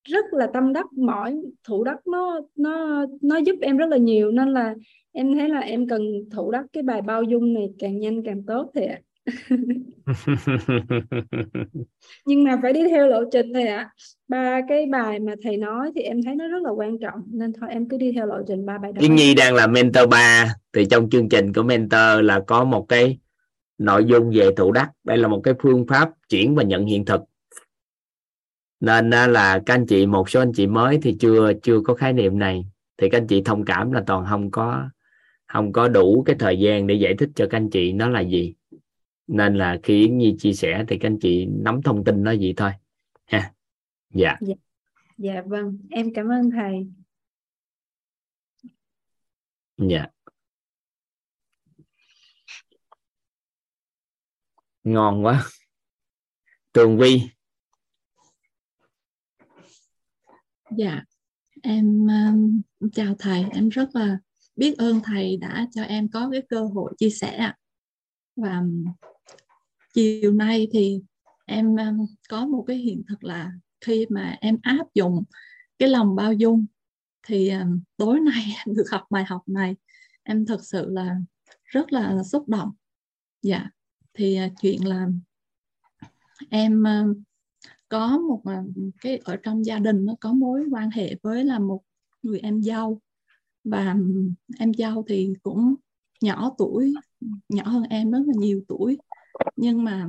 Rất 0.04 0.26
là 0.32 0.48
tâm 0.54 0.74
đắc 0.74 0.94
mỏi 0.94 1.36
thủ 1.64 1.84
đắc 1.84 2.08
nó 2.08 2.42
nó 2.56 3.06
nó 3.22 3.38
giúp 3.38 3.56
em 3.62 3.78
rất 3.78 3.86
là 3.90 3.98
nhiều. 3.98 4.32
Nên 4.32 4.54
là 4.54 4.76
em 5.12 5.36
thấy 5.36 5.50
là 5.50 5.60
em 5.60 5.88
cần 5.88 6.02
thủ 6.32 6.52
đắc 6.52 6.66
cái 6.74 6.84
bài 6.84 7.02
bao 7.02 7.24
dung 7.24 7.54
này 7.54 7.70
càng 7.80 8.00
nhanh 8.00 8.24
càng 8.24 8.44
tốt 8.44 8.72
thì 8.76 8.86
ạ 8.86 9.00
nhưng 12.26 12.44
mà 12.44 12.60
phải 12.62 12.74
đi 12.74 12.88
theo 12.90 13.08
lộ 13.08 13.24
trình 13.32 13.54
thầy 13.54 13.68
ạ. 13.68 13.90
Ba 14.28 14.62
cái 14.70 14.86
bài 14.86 15.20
mà 15.20 15.34
thầy 15.44 15.58
nói 15.58 15.92
thì 15.96 16.02
em 16.02 16.24
thấy 16.24 16.36
nó 16.36 16.48
rất 16.48 16.62
là 16.64 16.70
quan 16.70 17.00
trọng, 17.00 17.22
nên 17.32 17.54
thôi 17.54 17.70
em 17.72 17.90
cứ 17.90 17.98
đi 17.98 18.12
theo 18.12 18.26
lộ 18.26 18.38
trình 18.48 18.66
ba 18.66 18.78
bài 18.78 18.92
đó. 18.92 19.02
Yến 19.02 19.16
Nhi 19.16 19.34
đang 19.34 19.56
là 19.56 19.68
mentor 19.68 20.10
3 20.10 20.56
thì 20.74 20.86
trong 20.86 21.10
chương 21.10 21.30
trình 21.30 21.54
của 21.54 21.64
mentor 21.64 22.22
là 22.22 22.40
có 22.48 22.64
một 22.64 22.86
cái 22.90 23.20
nội 23.78 24.06
dung 24.06 24.32
về 24.34 24.50
thủ 24.58 24.72
đắc 24.72 24.92
đây 25.04 25.18
là 25.18 25.28
một 25.28 25.42
cái 25.44 25.54
phương 25.60 25.88
pháp 25.88 26.10
chuyển 26.30 26.56
và 26.56 26.64
nhận 26.64 26.86
hiện 26.86 27.06
thực. 27.06 27.22
Nên 28.80 29.10
là 29.10 29.62
các 29.66 29.74
anh 29.74 29.86
chị, 29.86 30.06
một 30.06 30.30
số 30.30 30.40
anh 30.40 30.54
chị 30.54 30.68
mới 30.68 31.00
thì 31.02 31.16
chưa 31.20 31.54
chưa 31.64 31.80
có 31.80 31.94
khái 31.94 32.14
niệm 32.14 32.40
này. 32.40 32.66
Thì 32.98 33.10
các 33.10 33.18
anh 33.18 33.28
chị 33.28 33.42
thông 33.46 33.66
cảm 33.66 33.92
là 33.92 34.04
toàn 34.08 34.26
không 34.30 34.52
có 34.52 34.90
không 35.48 35.74
có 35.74 35.88
đủ 35.88 36.24
cái 36.26 36.36
thời 36.40 36.60
gian 36.60 36.88
để 36.88 36.96
giải 36.96 37.16
thích 37.20 37.30
cho 37.36 37.48
các 37.50 37.58
anh 37.58 37.70
chị 37.70 37.94
nó 37.94 38.10
là 38.10 38.22
gì 38.22 38.54
nên 39.28 39.56
là 39.56 39.80
khi 39.84 40.02
Yến 40.02 40.18
Nhi 40.18 40.36
chia 40.40 40.54
sẻ 40.54 40.86
thì 40.88 40.98
các 40.98 41.08
anh 41.08 41.20
chị 41.22 41.46
nắm 41.46 41.82
thông 41.82 42.04
tin 42.04 42.24
nó 42.24 42.32
gì 42.32 42.54
thôi 42.58 42.72
ha. 43.26 43.54
Dạ. 44.10 44.38
Dạ. 45.18 45.42
Vâng. 45.46 45.78
Em 45.90 46.14
cảm 46.14 46.28
ơn 46.28 46.52
thầy. 46.52 46.88
Dạ. 49.78 50.06
Ngon 54.84 55.26
quá. 55.26 55.44
Tường 56.74 56.98
vi 56.98 57.22
Dạ, 60.78 61.04
em 61.64 62.08
um, 62.08 62.62
chào 62.94 63.16
thầy, 63.20 63.46
em 63.54 63.70
rất 63.70 63.90
là 63.94 64.18
biết 64.56 64.78
ơn 64.78 65.00
thầy 65.04 65.38
đã 65.38 65.68
cho 65.72 65.84
em 65.84 66.10
có 66.10 66.30
cái 66.32 66.42
cơ 66.50 66.66
hội 66.66 66.94
chia 66.98 67.10
sẻ. 67.10 67.36
ạ. 67.36 67.58
Và 68.36 68.62
chiều 69.96 70.34
nay 70.34 70.68
thì 70.72 71.02
em 71.46 71.76
um, 71.76 72.06
có 72.30 72.46
một 72.46 72.64
cái 72.68 72.78
hiện 72.78 73.04
thực 73.08 73.24
là 73.24 73.52
khi 73.82 74.06
mà 74.10 74.38
em 74.42 74.58
áp 74.62 74.94
dụng 74.94 75.24
cái 75.80 75.90
lòng 75.90 76.16
bao 76.16 76.34
dung 76.34 76.66
thì 77.28 77.50
um, 77.50 77.82
tối 77.98 78.20
nay 78.20 78.44
em 78.66 78.76
được 78.76 78.86
học 78.92 79.04
bài 79.10 79.24
học 79.28 79.42
này, 79.48 79.76
em 80.24 80.46
thật 80.46 80.60
sự 80.64 80.90
là 80.90 81.16
rất 81.64 81.94
là 81.94 82.24
xúc 82.24 82.50
động. 82.50 82.72
Dạ, 83.42 83.70
thì 84.14 84.36
à, 84.36 84.50
chuyện 84.62 84.88
là 84.88 85.08
em 86.50 86.84
um, 86.84 87.24
có 87.90 88.18
một 88.18 88.42
à, 88.46 88.64
cái 89.02 89.18
ở 89.18 89.36
trong 89.44 89.66
gia 89.66 89.80
đình 89.80 90.06
nó 90.06 90.16
có 90.20 90.34
mối 90.34 90.66
quan 90.72 90.90
hệ 90.90 91.16
với 91.24 91.44
là 91.46 91.60
một 91.60 91.82
người 92.22 92.40
em 92.40 92.62
dâu 92.62 93.00
và 93.64 93.96
em 94.60 94.74
dâu 94.74 95.06
thì 95.08 95.34
cũng 95.44 95.76
nhỏ 96.22 96.56
tuổi 96.58 96.94
nhỏ 97.50 97.64
hơn 97.68 97.84
em 97.84 98.12
rất 98.12 98.22
là 98.26 98.34
nhiều 98.38 98.62
tuổi 98.68 98.98
nhưng 99.56 99.84
mà 99.84 100.08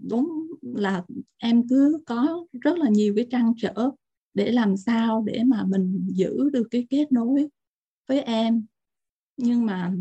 đúng 0.00 0.46
là 0.62 1.02
em 1.38 1.68
cứ 1.68 1.98
có 2.06 2.46
rất 2.60 2.78
là 2.78 2.88
nhiều 2.88 3.12
cái 3.16 3.26
trăn 3.30 3.52
trở 3.56 3.90
để 4.34 4.52
làm 4.52 4.76
sao 4.76 5.22
để 5.26 5.42
mà 5.46 5.64
mình 5.64 6.06
giữ 6.14 6.50
được 6.50 6.68
cái 6.70 6.86
kết 6.90 7.12
nối 7.12 7.48
với 8.08 8.22
em. 8.22 8.66
Nhưng 9.36 9.66
mà 9.66 9.92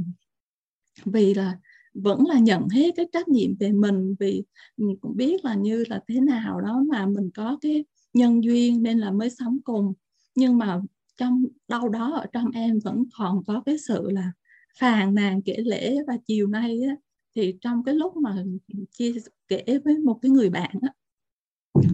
vì 1.05 1.33
là 1.33 1.59
vẫn 1.93 2.25
là 2.27 2.39
nhận 2.39 2.69
hết 2.69 2.91
cái 2.95 3.05
trách 3.11 3.27
nhiệm 3.27 3.55
về 3.55 3.71
mình 3.71 4.15
vì 4.19 4.43
mình 4.77 4.97
cũng 5.01 5.17
biết 5.17 5.45
là 5.45 5.55
như 5.55 5.83
là 5.89 6.03
thế 6.07 6.19
nào 6.19 6.61
đó 6.61 6.83
mà 6.89 7.05
mình 7.05 7.29
có 7.33 7.57
cái 7.61 7.85
nhân 8.13 8.43
duyên 8.43 8.83
nên 8.83 8.97
là 8.99 9.11
mới 9.11 9.29
sống 9.29 9.57
cùng. 9.63 9.93
Nhưng 10.35 10.57
mà 10.57 10.81
trong 11.17 11.45
đâu 11.67 11.89
đó 11.89 12.13
ở 12.13 12.25
trong 12.33 12.51
em 12.51 12.79
vẫn 12.83 13.03
còn 13.17 13.43
có 13.43 13.63
cái 13.65 13.77
sự 13.77 14.09
là 14.09 14.31
phàn 14.79 15.15
nàn 15.15 15.41
kể 15.41 15.57
lễ 15.57 15.97
và 16.07 16.17
chiều 16.27 16.47
nay 16.47 16.81
á, 16.81 16.95
thì 17.41 17.57
trong 17.61 17.83
cái 17.83 17.95
lúc 17.95 18.17
mà 18.17 18.43
chia 18.91 19.13
kể 19.47 19.63
với 19.85 19.97
một 19.97 20.19
cái 20.21 20.31
người 20.31 20.49
bạn 20.49 20.75
á, 20.81 20.93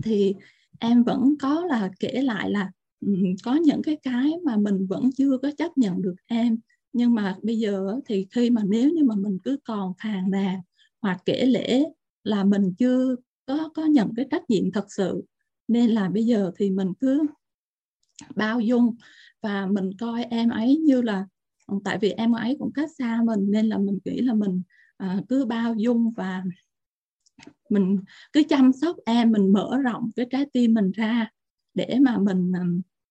thì 0.04 0.36
em 0.80 1.04
vẫn 1.04 1.36
có 1.40 1.66
là 1.66 1.90
kể 2.00 2.22
lại 2.22 2.50
là 2.50 2.72
ừ, 3.06 3.14
có 3.44 3.56
những 3.56 3.82
cái 3.82 3.98
cái 4.04 4.34
mà 4.44 4.58
mình 4.58 4.88
vẫn 4.88 5.10
chưa 5.18 5.38
có 5.38 5.52
chấp 5.58 5.78
nhận 5.78 6.02
được 6.02 6.16
em. 6.26 6.58
Nhưng 6.94 7.14
mà 7.14 7.38
bây 7.44 7.60
giờ 7.60 8.00
thì 8.06 8.28
khi 8.32 8.50
mà 8.50 8.62
nếu 8.68 8.90
như 8.90 9.04
mà 9.04 9.16
mình 9.16 9.40
cứ 9.44 9.58
còn 9.64 9.94
phàn 10.04 10.32
nàn 10.32 10.60
hoặc 11.02 11.22
kể 11.26 11.46
lễ 11.46 11.84
là 12.24 12.44
mình 12.44 12.74
chưa 12.78 13.16
có 13.46 13.70
có 13.74 13.86
nhận 13.86 14.16
cái 14.16 14.26
trách 14.32 14.50
nhiệm 14.50 14.72
thật 14.72 14.86
sự 14.90 15.24
nên 15.68 15.90
là 15.90 16.10
bây 16.10 16.26
giờ 16.26 16.52
thì 16.58 16.70
mình 16.70 16.94
cứ 17.00 17.26
bao 18.36 18.60
dung 18.60 18.96
và 19.42 19.66
mình 19.66 19.90
coi 20.00 20.24
em 20.24 20.50
ấy 20.50 20.78
như 20.78 21.02
là 21.02 21.26
tại 21.84 21.98
vì 22.02 22.10
em 22.10 22.32
ấy 22.32 22.56
cũng 22.60 22.72
cách 22.74 22.90
xa 22.98 23.22
mình 23.26 23.52
nên 23.52 23.66
là 23.66 23.78
mình 23.78 24.00
nghĩ 24.06 24.22
là 24.22 24.34
mình 24.34 24.62
à, 24.98 25.22
cứ 25.30 25.46
bao 25.46 25.74
dung 25.74 26.12
và 26.12 26.44
mình 27.70 28.00
cứ 28.34 28.44
chăm 28.50 28.74
sóc 28.74 28.96
em 29.06 29.32
mình 29.32 29.54
mở 29.54 29.78
rộng 29.84 30.10
cái 30.16 30.26
trái 30.32 30.46
tim 30.54 30.74
mình 30.74 30.92
ra 30.92 31.30
để 31.74 31.98
mà 32.02 32.18
mình 32.18 32.52
à, 32.56 32.64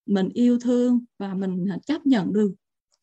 mình 0.05 0.29
yêu 0.29 0.59
thương 0.59 0.99
và 1.19 1.33
mình 1.33 1.65
à, 1.69 1.77
chấp 1.85 2.05
nhận 2.05 2.33
được. 2.33 2.53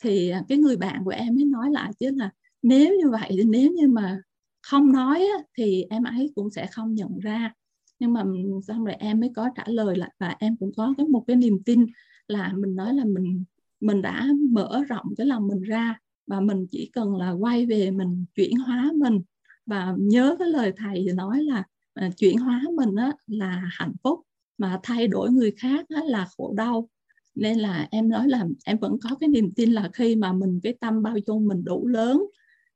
Thì 0.02 0.28
à, 0.30 0.42
cái 0.48 0.58
người 0.58 0.76
bạn 0.76 1.04
của 1.04 1.10
em 1.10 1.34
mới 1.34 1.44
nói 1.44 1.70
lại 1.70 1.92
chứ 1.98 2.10
là 2.16 2.30
nếu 2.62 2.94
như 2.94 3.10
vậy 3.10 3.40
nếu 3.46 3.72
như 3.72 3.88
mà 3.88 4.20
không 4.62 4.92
nói 4.92 5.24
thì 5.58 5.84
em 5.90 6.04
ấy 6.04 6.32
cũng 6.34 6.50
sẽ 6.50 6.66
không 6.66 6.94
nhận 6.94 7.18
ra. 7.18 7.54
Nhưng 7.98 8.12
mà 8.12 8.24
xong 8.68 8.84
rồi 8.84 8.94
em 8.94 9.20
mới 9.20 9.30
có 9.36 9.50
trả 9.56 9.64
lời 9.66 9.96
lại 9.96 10.10
và 10.18 10.36
em 10.38 10.56
cũng 10.56 10.72
có 10.76 10.94
cái 10.98 11.06
một 11.06 11.24
cái 11.26 11.36
niềm 11.36 11.62
tin 11.64 11.86
là 12.28 12.52
mình 12.56 12.74
nói 12.76 12.94
là 12.94 13.04
mình 13.04 13.44
mình 13.80 14.02
đã 14.02 14.28
mở 14.50 14.82
rộng 14.88 15.06
cái 15.16 15.26
lòng 15.26 15.48
mình 15.48 15.62
ra 15.62 15.98
và 16.26 16.40
mình 16.40 16.66
chỉ 16.70 16.90
cần 16.92 17.16
là 17.16 17.30
quay 17.30 17.66
về 17.66 17.90
mình 17.90 18.24
chuyển 18.34 18.56
hóa 18.56 18.92
mình. 18.94 19.20
Và 19.66 19.94
nhớ 19.98 20.36
cái 20.38 20.48
lời 20.48 20.72
thầy 20.76 21.06
nói 21.14 21.42
là 21.42 21.64
à, 21.94 22.10
chuyển 22.16 22.38
hóa 22.38 22.62
mình 22.76 22.96
á, 22.96 23.12
là 23.26 23.62
hạnh 23.72 23.92
phúc. 24.02 24.20
Mà 24.58 24.80
thay 24.82 25.08
đổi 25.08 25.30
người 25.30 25.50
khác 25.50 25.86
á, 25.88 26.02
là 26.04 26.28
khổ 26.36 26.54
đau. 26.56 26.88
Nên 27.34 27.58
là 27.58 27.88
em 27.90 28.08
nói 28.08 28.28
là 28.28 28.46
em 28.64 28.78
vẫn 28.78 28.96
có 29.02 29.16
cái 29.20 29.28
niềm 29.28 29.52
tin 29.56 29.72
là 29.72 29.90
khi 29.92 30.16
mà 30.16 30.32
mình 30.32 30.60
cái 30.62 30.74
tâm 30.80 31.02
bao 31.02 31.16
dung 31.26 31.46
mình 31.48 31.64
đủ 31.64 31.86
lớn 31.86 32.22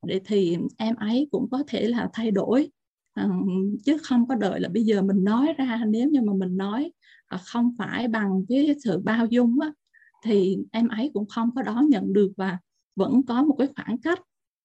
để 0.06 0.20
thì 0.24 0.56
em 0.76 0.94
ấy 0.96 1.28
cũng 1.30 1.48
có 1.50 1.62
thể 1.68 1.88
là 1.88 2.08
thay 2.12 2.30
đổi. 2.30 2.70
À, 3.14 3.28
chứ 3.84 3.96
không 4.02 4.28
có 4.28 4.34
đợi 4.34 4.60
là 4.60 4.68
bây 4.68 4.84
giờ 4.84 5.02
mình 5.02 5.24
nói 5.24 5.54
ra 5.58 5.84
nếu 5.88 6.08
như 6.08 6.20
mà 6.22 6.32
mình 6.32 6.56
nói 6.56 6.92
à, 7.26 7.38
không 7.46 7.74
phải 7.78 8.08
bằng 8.08 8.44
cái 8.48 8.74
sự 8.84 8.98
bao 8.98 9.26
dung 9.26 9.60
á, 9.60 9.72
thì 10.24 10.58
em 10.72 10.88
ấy 10.88 11.10
cũng 11.14 11.26
không 11.28 11.50
có 11.54 11.62
đón 11.62 11.88
nhận 11.88 12.12
được. 12.12 12.32
Và 12.36 12.58
vẫn 12.96 13.22
có 13.26 13.42
một 13.42 13.56
cái 13.58 13.68
khoảng 13.76 13.98
cách. 13.98 14.20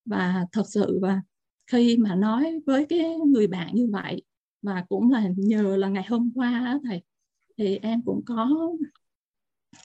Và 0.05 0.45
thật 0.51 0.63
sự 0.67 0.99
và 1.01 1.21
khi 1.67 1.97
mà 1.97 2.15
nói 2.15 2.59
với 2.65 2.85
cái 2.89 3.17
người 3.27 3.47
bạn 3.47 3.75
như 3.75 3.89
vậy 3.91 4.23
và 4.61 4.85
cũng 4.89 5.11
là 5.11 5.29
nhờ 5.37 5.77
là 5.77 5.87
ngày 5.87 6.05
hôm 6.09 6.31
qua 6.35 6.79
thầy 6.83 7.01
thì 7.57 7.77
em 7.77 8.01
cũng 8.05 8.21
có 8.25 8.49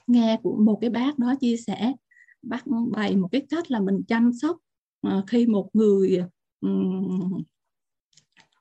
nghe 0.06 0.40
của 0.42 0.56
một 0.56 0.78
cái 0.80 0.90
bác 0.90 1.18
đó 1.18 1.34
chia 1.40 1.56
sẻ 1.56 1.92
bác 2.42 2.62
bày 2.92 3.16
một 3.16 3.28
cái 3.32 3.46
cách 3.50 3.70
là 3.70 3.80
mình 3.80 4.02
chăm 4.08 4.32
sóc 4.32 4.56
ờ, 5.00 5.24
khi 5.26 5.46
một 5.46 5.70
người 5.72 6.22
um, 6.60 7.42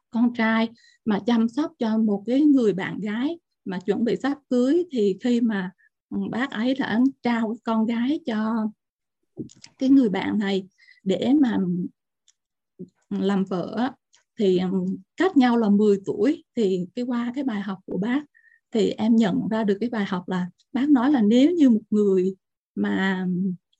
con 0.09 0.33
trai 0.33 0.69
mà 1.05 1.19
chăm 1.25 1.49
sóc 1.49 1.71
cho 1.79 1.97
một 1.97 2.23
cái 2.27 2.41
người 2.41 2.73
bạn 2.73 2.99
gái 2.99 3.39
mà 3.65 3.79
chuẩn 3.79 4.03
bị 4.03 4.15
sắp 4.15 4.37
cưới 4.49 4.83
thì 4.91 5.17
khi 5.21 5.41
mà 5.41 5.71
bác 6.31 6.51
ấy 6.51 6.75
đã 6.75 6.99
trao 7.21 7.55
con 7.63 7.85
gái 7.85 8.19
cho 8.25 8.67
cái 9.77 9.89
người 9.89 10.09
bạn 10.09 10.39
này 10.39 10.67
để 11.03 11.33
mà 11.41 11.57
làm 13.09 13.45
vợ 13.45 13.91
thì 14.39 14.59
cách 15.17 15.37
nhau 15.37 15.57
là 15.57 15.69
10 15.69 15.97
tuổi 16.05 16.43
thì 16.55 16.87
cái 16.95 17.05
qua 17.05 17.31
cái 17.35 17.43
bài 17.43 17.61
học 17.61 17.79
của 17.85 17.97
bác 17.97 18.21
thì 18.71 18.89
em 18.89 19.15
nhận 19.15 19.47
ra 19.51 19.63
được 19.63 19.77
cái 19.79 19.89
bài 19.89 20.05
học 20.05 20.29
là 20.29 20.49
bác 20.73 20.89
nói 20.89 21.11
là 21.11 21.21
nếu 21.21 21.51
như 21.51 21.69
một 21.69 21.81
người 21.89 22.35
mà 22.75 23.27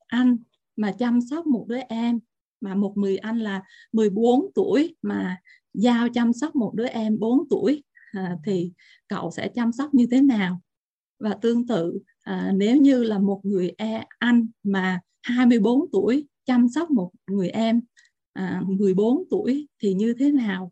anh 0.08 0.38
mà 0.76 0.92
chăm 0.92 1.20
sóc 1.22 1.48
một 1.48 1.66
đứa 1.68 1.80
em 1.90 2.20
mà 2.62 2.76
một 2.76 2.94
người 2.98 3.18
anh 3.18 3.40
là 3.40 3.62
14 3.92 4.52
tuổi 4.56 4.96
mà 5.02 5.38
giao 5.74 6.08
chăm 6.14 6.34
sóc 6.34 6.56
một 6.56 6.72
đứa 6.76 6.88
em 6.88 7.20
4 7.20 7.50
tuổi 7.50 7.84
à, 8.12 8.38
thì 8.46 8.72
cậu 9.08 9.32
sẽ 9.32 9.50
chăm 9.56 9.72
sóc 9.72 9.94
như 9.94 10.08
thế 10.12 10.22
nào? 10.22 10.62
Và 11.20 11.34
tương 11.42 11.68
tự 11.68 12.00
à, 12.22 12.52
nếu 12.56 12.78
như 12.78 13.04
là 13.04 13.20
một 13.20 13.42
người 13.44 13.72
e, 13.78 14.06
anh 14.20 14.48
mà 14.64 15.00
24 15.26 15.92
tuổi 15.92 16.28
chăm 16.46 16.70
sóc 16.70 16.92
một 16.92 17.12
người 17.28 17.50
em 17.50 17.82
à, 18.34 18.62
14 18.68 19.24
tuổi 19.30 19.68
thì 19.82 19.94
như 19.94 20.14
thế 20.20 20.32
nào? 20.32 20.72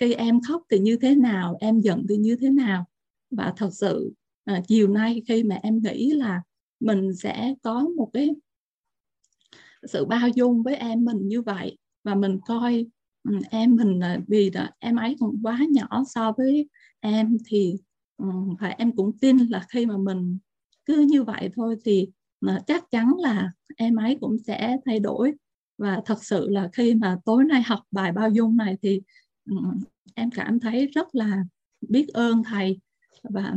Khi 0.00 0.14
em 0.14 0.40
khóc 0.40 0.62
thì 0.70 0.78
như 0.78 0.96
thế 0.96 1.14
nào? 1.14 1.56
Em 1.60 1.80
giận 1.80 2.06
thì 2.08 2.16
như 2.16 2.36
thế 2.36 2.50
nào? 2.50 2.84
Và 3.30 3.52
thật 3.56 3.70
sự 3.72 4.12
à, 4.44 4.62
chiều 4.68 4.88
nay 4.88 5.22
khi 5.28 5.42
mà 5.42 5.58
em 5.62 5.82
nghĩ 5.82 6.10
là 6.12 6.42
mình 6.80 7.14
sẽ 7.14 7.54
có 7.62 7.88
một 7.96 8.10
cái 8.12 8.30
sự 9.82 10.04
bao 10.04 10.28
dung 10.28 10.62
với 10.62 10.76
em 10.76 11.04
mình 11.04 11.28
như 11.28 11.42
vậy 11.42 11.78
và 12.04 12.14
mình 12.14 12.38
coi 12.46 12.86
ừ, 13.28 13.38
em 13.50 13.76
mình 13.76 14.00
vì 14.28 14.50
đó, 14.50 14.66
em 14.78 14.96
ấy 14.96 15.16
còn 15.20 15.42
quá 15.42 15.60
nhỏ 15.70 16.02
so 16.14 16.32
với 16.38 16.68
em 17.00 17.36
thì 17.46 17.74
ừ, 18.16 18.26
và 18.60 18.68
em 18.68 18.96
cũng 18.96 19.18
tin 19.18 19.38
là 19.38 19.64
khi 19.68 19.86
mà 19.86 19.96
mình 19.96 20.38
cứ 20.84 21.06
như 21.08 21.22
vậy 21.22 21.50
thôi 21.56 21.76
thì 21.84 22.08
chắc 22.66 22.90
chắn 22.90 23.12
là 23.18 23.52
em 23.76 23.96
ấy 23.96 24.18
cũng 24.20 24.36
sẽ 24.38 24.76
thay 24.84 25.00
đổi. 25.00 25.32
Và 25.78 26.02
thật 26.04 26.24
sự 26.24 26.48
là 26.48 26.68
khi 26.72 26.94
mà 26.94 27.18
tối 27.24 27.44
nay 27.44 27.62
học 27.62 27.80
bài 27.90 28.12
bao 28.12 28.30
dung 28.30 28.56
này 28.56 28.76
thì 28.82 29.00
em 30.14 30.30
cảm 30.30 30.60
thấy 30.60 30.86
rất 30.86 31.14
là 31.14 31.44
biết 31.88 32.08
ơn 32.08 32.42
thầy. 32.44 32.80
Và 33.22 33.54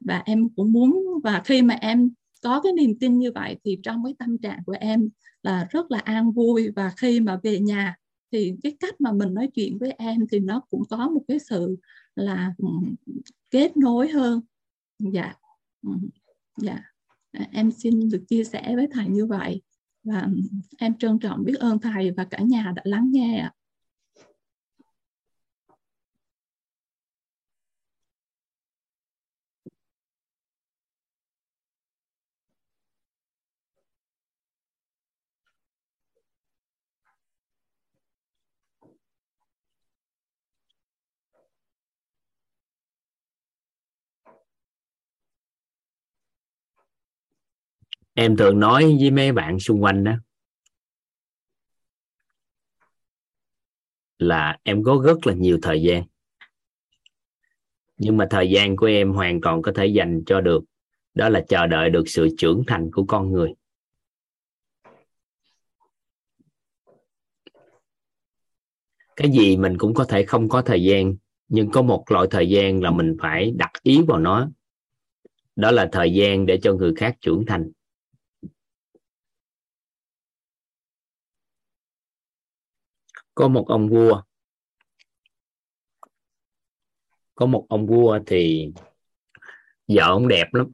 và 0.00 0.22
em 0.24 0.48
cũng 0.56 0.72
muốn, 0.72 1.04
và 1.24 1.42
khi 1.44 1.62
mà 1.62 1.74
em 1.74 2.10
có 2.42 2.60
cái 2.60 2.72
niềm 2.72 2.98
tin 3.00 3.18
như 3.18 3.32
vậy 3.32 3.56
thì 3.64 3.78
trong 3.82 4.04
cái 4.04 4.14
tâm 4.18 4.38
trạng 4.38 4.58
của 4.66 4.76
em 4.80 5.08
là 5.42 5.66
rất 5.70 5.90
là 5.90 5.98
an 5.98 6.32
vui. 6.32 6.70
Và 6.76 6.92
khi 6.96 7.20
mà 7.20 7.40
về 7.42 7.60
nhà 7.60 7.96
thì 8.32 8.54
cái 8.62 8.76
cách 8.80 9.00
mà 9.00 9.12
mình 9.12 9.34
nói 9.34 9.48
chuyện 9.54 9.78
với 9.78 9.90
em 9.98 10.26
thì 10.30 10.40
nó 10.40 10.60
cũng 10.70 10.82
có 10.90 11.08
một 11.08 11.22
cái 11.28 11.38
sự 11.38 11.76
là 12.16 12.54
kết 13.50 13.76
nối 13.76 14.08
hơn. 14.08 14.40
Dạ. 14.98 15.34
Dạ. 16.56 16.89
À, 17.32 17.46
em 17.52 17.70
xin 17.70 18.08
được 18.08 18.24
chia 18.28 18.44
sẻ 18.44 18.76
với 18.76 18.86
thầy 18.90 19.08
như 19.08 19.26
vậy. 19.26 19.62
Và 20.04 20.28
em 20.78 20.98
trân 20.98 21.18
trọng 21.18 21.44
biết 21.44 21.54
ơn 21.58 21.78
thầy 21.78 22.10
và 22.10 22.24
cả 22.24 22.38
nhà 22.38 22.72
đã 22.76 22.82
lắng 22.84 23.10
nghe 23.12 23.38
ạ. 23.38 23.52
Em 48.14 48.36
thường 48.36 48.60
nói 48.60 48.96
với 49.00 49.10
mấy 49.10 49.32
bạn 49.32 49.60
xung 49.60 49.82
quanh 49.82 50.04
đó 50.04 50.12
là 54.20 54.58
em 54.62 54.82
có 54.82 55.02
rất 55.04 55.26
là 55.26 55.34
nhiều 55.34 55.58
thời 55.62 55.82
gian. 55.82 56.02
Nhưng 57.96 58.16
mà 58.16 58.26
thời 58.30 58.50
gian 58.50 58.76
của 58.76 58.86
em 58.86 59.12
hoàn 59.12 59.40
toàn 59.40 59.62
có 59.62 59.72
thể 59.74 59.86
dành 59.86 60.22
cho 60.26 60.40
được, 60.40 60.64
đó 61.14 61.28
là 61.28 61.44
chờ 61.48 61.66
đợi 61.66 61.90
được 61.90 62.04
sự 62.06 62.28
trưởng 62.38 62.64
thành 62.66 62.90
của 62.92 63.04
con 63.08 63.32
người. 63.32 63.54
Cái 69.16 69.30
gì 69.30 69.56
mình 69.56 69.78
cũng 69.78 69.94
có 69.94 70.04
thể 70.04 70.24
không 70.24 70.48
có 70.48 70.62
thời 70.62 70.82
gian, 70.82 71.16
nhưng 71.48 71.70
có 71.70 71.82
một 71.82 72.04
loại 72.10 72.26
thời 72.30 72.48
gian 72.48 72.82
là 72.82 72.90
mình 72.90 73.16
phải 73.20 73.52
đặt 73.56 73.70
ý 73.82 74.00
vào 74.08 74.18
nó. 74.18 74.50
Đó 75.56 75.70
là 75.70 75.88
thời 75.92 76.14
gian 76.14 76.46
để 76.46 76.58
cho 76.62 76.74
người 76.74 76.94
khác 76.94 77.16
trưởng 77.20 77.44
thành. 77.46 77.70
Có 83.34 83.48
một 83.48 83.64
ông 83.68 83.88
vua. 83.88 84.22
Có 87.34 87.46
một 87.46 87.66
ông 87.68 87.86
vua 87.86 88.18
thì 88.26 88.72
vợ 89.88 90.02
ông 90.02 90.28
đẹp 90.28 90.54
lắm. 90.54 90.70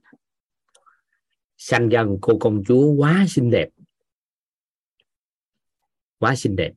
Sanh 1.56 1.88
ra 1.88 2.02
một 2.02 2.18
cô 2.22 2.38
công 2.40 2.62
chúa 2.64 2.92
quá 2.92 3.24
xinh 3.28 3.50
đẹp. 3.50 3.68
Quá 6.18 6.34
xinh 6.36 6.56
đẹp. 6.56 6.72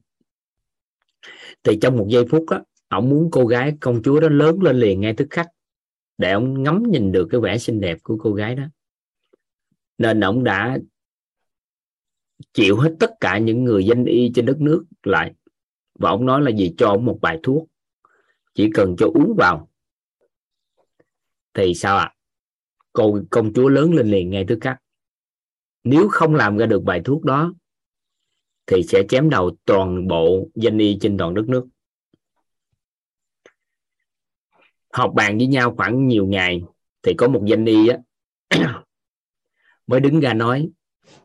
Thì 1.64 1.77
trong 1.82 1.98
một 1.98 2.08
giây 2.09 2.25
phút 2.30 2.45
á 2.49 2.61
ông 2.88 3.09
muốn 3.09 3.30
cô 3.32 3.45
gái 3.45 3.77
công 3.80 4.01
chúa 4.03 4.19
đó 4.19 4.30
lớn 4.30 4.61
lên 4.61 4.80
liền 4.80 5.01
ngay 5.01 5.14
tức 5.17 5.27
khắc, 5.30 5.48
để 6.17 6.32
ông 6.32 6.64
ngắm 6.64 6.83
nhìn 6.91 7.11
được 7.11 7.27
cái 7.32 7.41
vẻ 7.41 7.58
xinh 7.58 7.80
đẹp 7.80 7.98
của 8.03 8.17
cô 8.19 8.33
gái 8.33 8.56
đó. 8.56 8.64
Nên 9.98 10.19
ông 10.19 10.43
đã 10.43 10.77
chịu 12.53 12.77
hết 12.77 12.95
tất 12.99 13.11
cả 13.19 13.38
những 13.38 13.64
người 13.64 13.85
danh 13.85 14.06
y 14.06 14.32
trên 14.35 14.45
đất 14.45 14.61
nước 14.61 14.85
lại 15.03 15.33
và 16.00 16.10
ông 16.10 16.26
nói 16.26 16.42
là 16.42 16.52
gì? 16.52 16.74
Cho 16.78 16.88
ông 16.88 17.06
một 17.06 17.18
bài 17.22 17.40
thuốc. 17.44 17.68
Chỉ 18.53 18.69
cần 18.74 18.95
cho 18.98 19.06
uống 19.14 19.34
vào. 19.38 19.69
Thì 21.53 21.74
sao 21.74 21.98
ạ? 21.98 22.14
À? 22.14 22.16
cô 22.94 23.19
công 23.30 23.53
chúa 23.53 23.69
lớn 23.69 23.94
lên 23.94 24.08
liền 24.08 24.30
ngay 24.30 24.45
tức 24.48 24.58
khắc. 24.61 24.78
Nếu 25.84 26.08
không 26.11 26.36
làm 26.36 26.58
ra 26.58 26.66
được 26.66 26.84
bài 26.84 27.02
thuốc 27.06 27.24
đó, 27.24 27.53
thì 28.68 28.84
sẽ 28.84 29.03
chém 29.10 29.30
đầu 29.30 29.52
toàn 29.66 30.08
bộ 30.08 30.48
danh 30.56 30.78
y 30.78 30.98
trên 31.02 31.18
toàn 31.18 31.34
đất 31.34 31.50
nước. 31.50 31.68
Học 34.94 35.11
bàn 35.16 35.38
với 35.38 35.48
nhau 35.48 35.76
khoảng 35.78 36.08
nhiều 36.08 36.28
ngày, 36.28 36.61
thì 37.03 37.14
có 37.18 37.28
một 37.28 37.44
danh 37.45 37.66
y 37.66 37.88
á, 37.88 37.98
mới 39.88 40.00
đứng 40.00 40.19
ra 40.19 40.34
nói, 40.34 40.69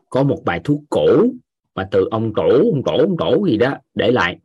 có 0.09 0.23
một 0.23 0.41
bài 0.45 0.61
thuốc 0.63 0.81
cổ, 0.89 1.25
mà 1.75 1.87
từ 1.91 2.07
ông 2.11 2.33
tổ 2.35 2.49
ông 2.73 2.81
tổ 2.85 2.97
ông 2.97 3.15
tổ 3.19 3.45
gì 3.47 3.57
đó, 3.57 3.77
để 3.93 4.11
lại. 4.11 4.39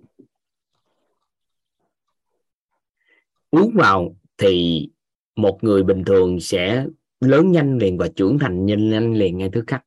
Uống 3.51 3.70
vào 3.75 4.17
thì 4.39 4.89
một 5.37 5.59
người 5.62 5.83
bình 5.83 6.05
thường 6.05 6.41
sẽ 6.41 6.87
lớn 7.20 7.53
nhanh 7.53 7.79
liền 7.79 7.99
và 7.99 8.09
trưởng 8.09 8.39
thành 8.39 8.67
nhanh 8.67 8.91
nhanh 8.91 9.15
liền 9.15 9.39
ngay 9.39 9.51
thứ 9.53 9.65
khắc. 9.67 9.85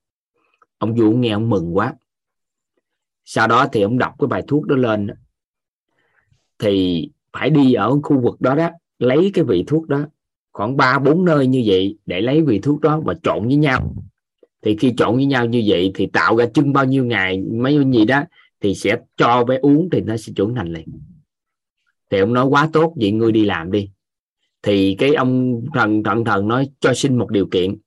Ông 0.78 0.96
vua 0.96 1.12
nghe 1.12 1.30
ông 1.30 1.50
mừng 1.50 1.78
quá. 1.78 1.94
Sau 3.26 3.48
đó 3.48 3.68
thì 3.72 3.82
ông 3.82 3.98
đọc 3.98 4.14
cái 4.20 4.28
bài 4.28 4.44
thuốc 4.48 4.66
đó 4.66 4.76
lên. 4.76 5.08
Thì 6.60 7.10
phải 7.34 7.50
đi 7.50 7.74
ở 7.74 8.00
khu 8.04 8.22
vực 8.22 8.42
đó 8.42 8.56
đó, 8.56 8.70
lấy 9.00 9.32
cái 9.34 9.44
vị 9.44 9.64
thuốc 9.68 9.88
đó, 9.88 10.06
khoảng 10.52 10.78
ba, 10.78 11.00
bốn 11.00 11.26
nơi 11.26 11.48
như 11.48 11.64
vậy 11.66 11.98
để 12.06 12.22
lấy 12.22 12.42
vị 12.42 12.60
thuốc 12.60 12.82
đó 12.82 13.02
và 13.06 13.14
trộn 13.24 13.48
với 13.48 13.56
nhau. 13.56 13.96
Thì 14.62 14.78
khi 14.78 14.94
trộn 14.98 15.16
với 15.16 15.26
nhau 15.26 15.46
như 15.46 15.64
vậy 15.68 15.92
thì 15.96 16.06
tạo 16.06 16.36
ra 16.38 16.46
chưng 16.54 16.74
bao 16.74 16.86
nhiêu 16.86 17.06
ngày, 17.06 17.42
mấy 17.42 17.80
gì 17.94 18.06
đó, 18.06 18.24
thì 18.62 18.76
sẽ 18.76 18.98
cho 19.18 19.44
bé 19.44 19.58
uống 19.58 19.90
thì 19.92 20.02
nó 20.02 20.18
sẽ 20.18 20.34
trưởng 20.36 20.56
thành 20.56 20.74
liền 20.74 20.88
thì 22.10 22.20
ông 22.20 22.34
nói, 22.34 22.46
quá 22.46 22.70
tốt, 22.74 22.94
vậy 22.96 23.12
ngươi 23.12 23.32
đi 23.32 23.46
làm 23.46 23.72
đi. 23.72 23.90
Thì 24.62 24.96
cái 25.00 25.14
ông 25.14 25.62
thần 25.74 26.04
thần 26.04 26.26
thần 26.26 26.48
nói, 26.48 26.70
cho 26.80 26.94
xin 26.94 27.18
một 27.18 27.30
điều 27.30 27.48
kiện, 27.52 27.78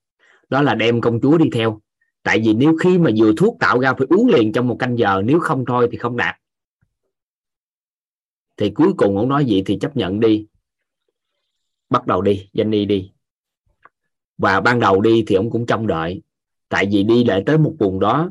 đó 0.49 0.61
là 0.61 0.75
đem 0.75 1.01
công 1.01 1.21
chúa 1.21 1.37
đi 1.37 1.49
theo. 1.53 1.81
Tại 2.23 2.41
vì 2.45 2.53
nếu 2.53 2.77
khi 2.77 2.97
mà 2.97 3.11
vừa 3.17 3.33
thuốc 3.37 3.57
tạo 3.59 3.79
ra 3.79 3.93
phải 3.93 4.07
uống 4.09 4.27
liền 4.27 4.51
trong 4.51 4.67
một 4.67 4.75
canh 4.79 4.97
giờ, 4.97 5.21
nếu 5.25 5.39
không 5.39 5.65
thôi 5.67 5.89
thì 5.91 5.97
không 5.97 6.17
đạt. 6.17 6.35
Thì 8.57 8.69
cuối 8.69 8.93
cùng 8.97 9.17
ông 9.17 9.29
nói 9.29 9.45
vậy 9.47 9.63
thì 9.65 9.77
chấp 9.81 9.97
nhận 9.97 10.19
đi. 10.19 10.47
Bắt 11.89 12.07
đầu 12.07 12.21
đi, 12.21 12.49
danh 12.53 12.71
đi 12.71 12.85
đi. 12.85 13.11
Và 14.37 14.61
ban 14.61 14.79
đầu 14.79 15.01
đi 15.01 15.23
thì 15.27 15.35
ông 15.35 15.49
cũng 15.49 15.65
trông 15.65 15.87
đợi. 15.87 16.21
Tại 16.69 16.87
vì 16.91 17.03
đi 17.03 17.23
lại 17.23 17.43
tới 17.45 17.57
một 17.57 17.75
vùng 17.79 17.99
đó 17.99 18.29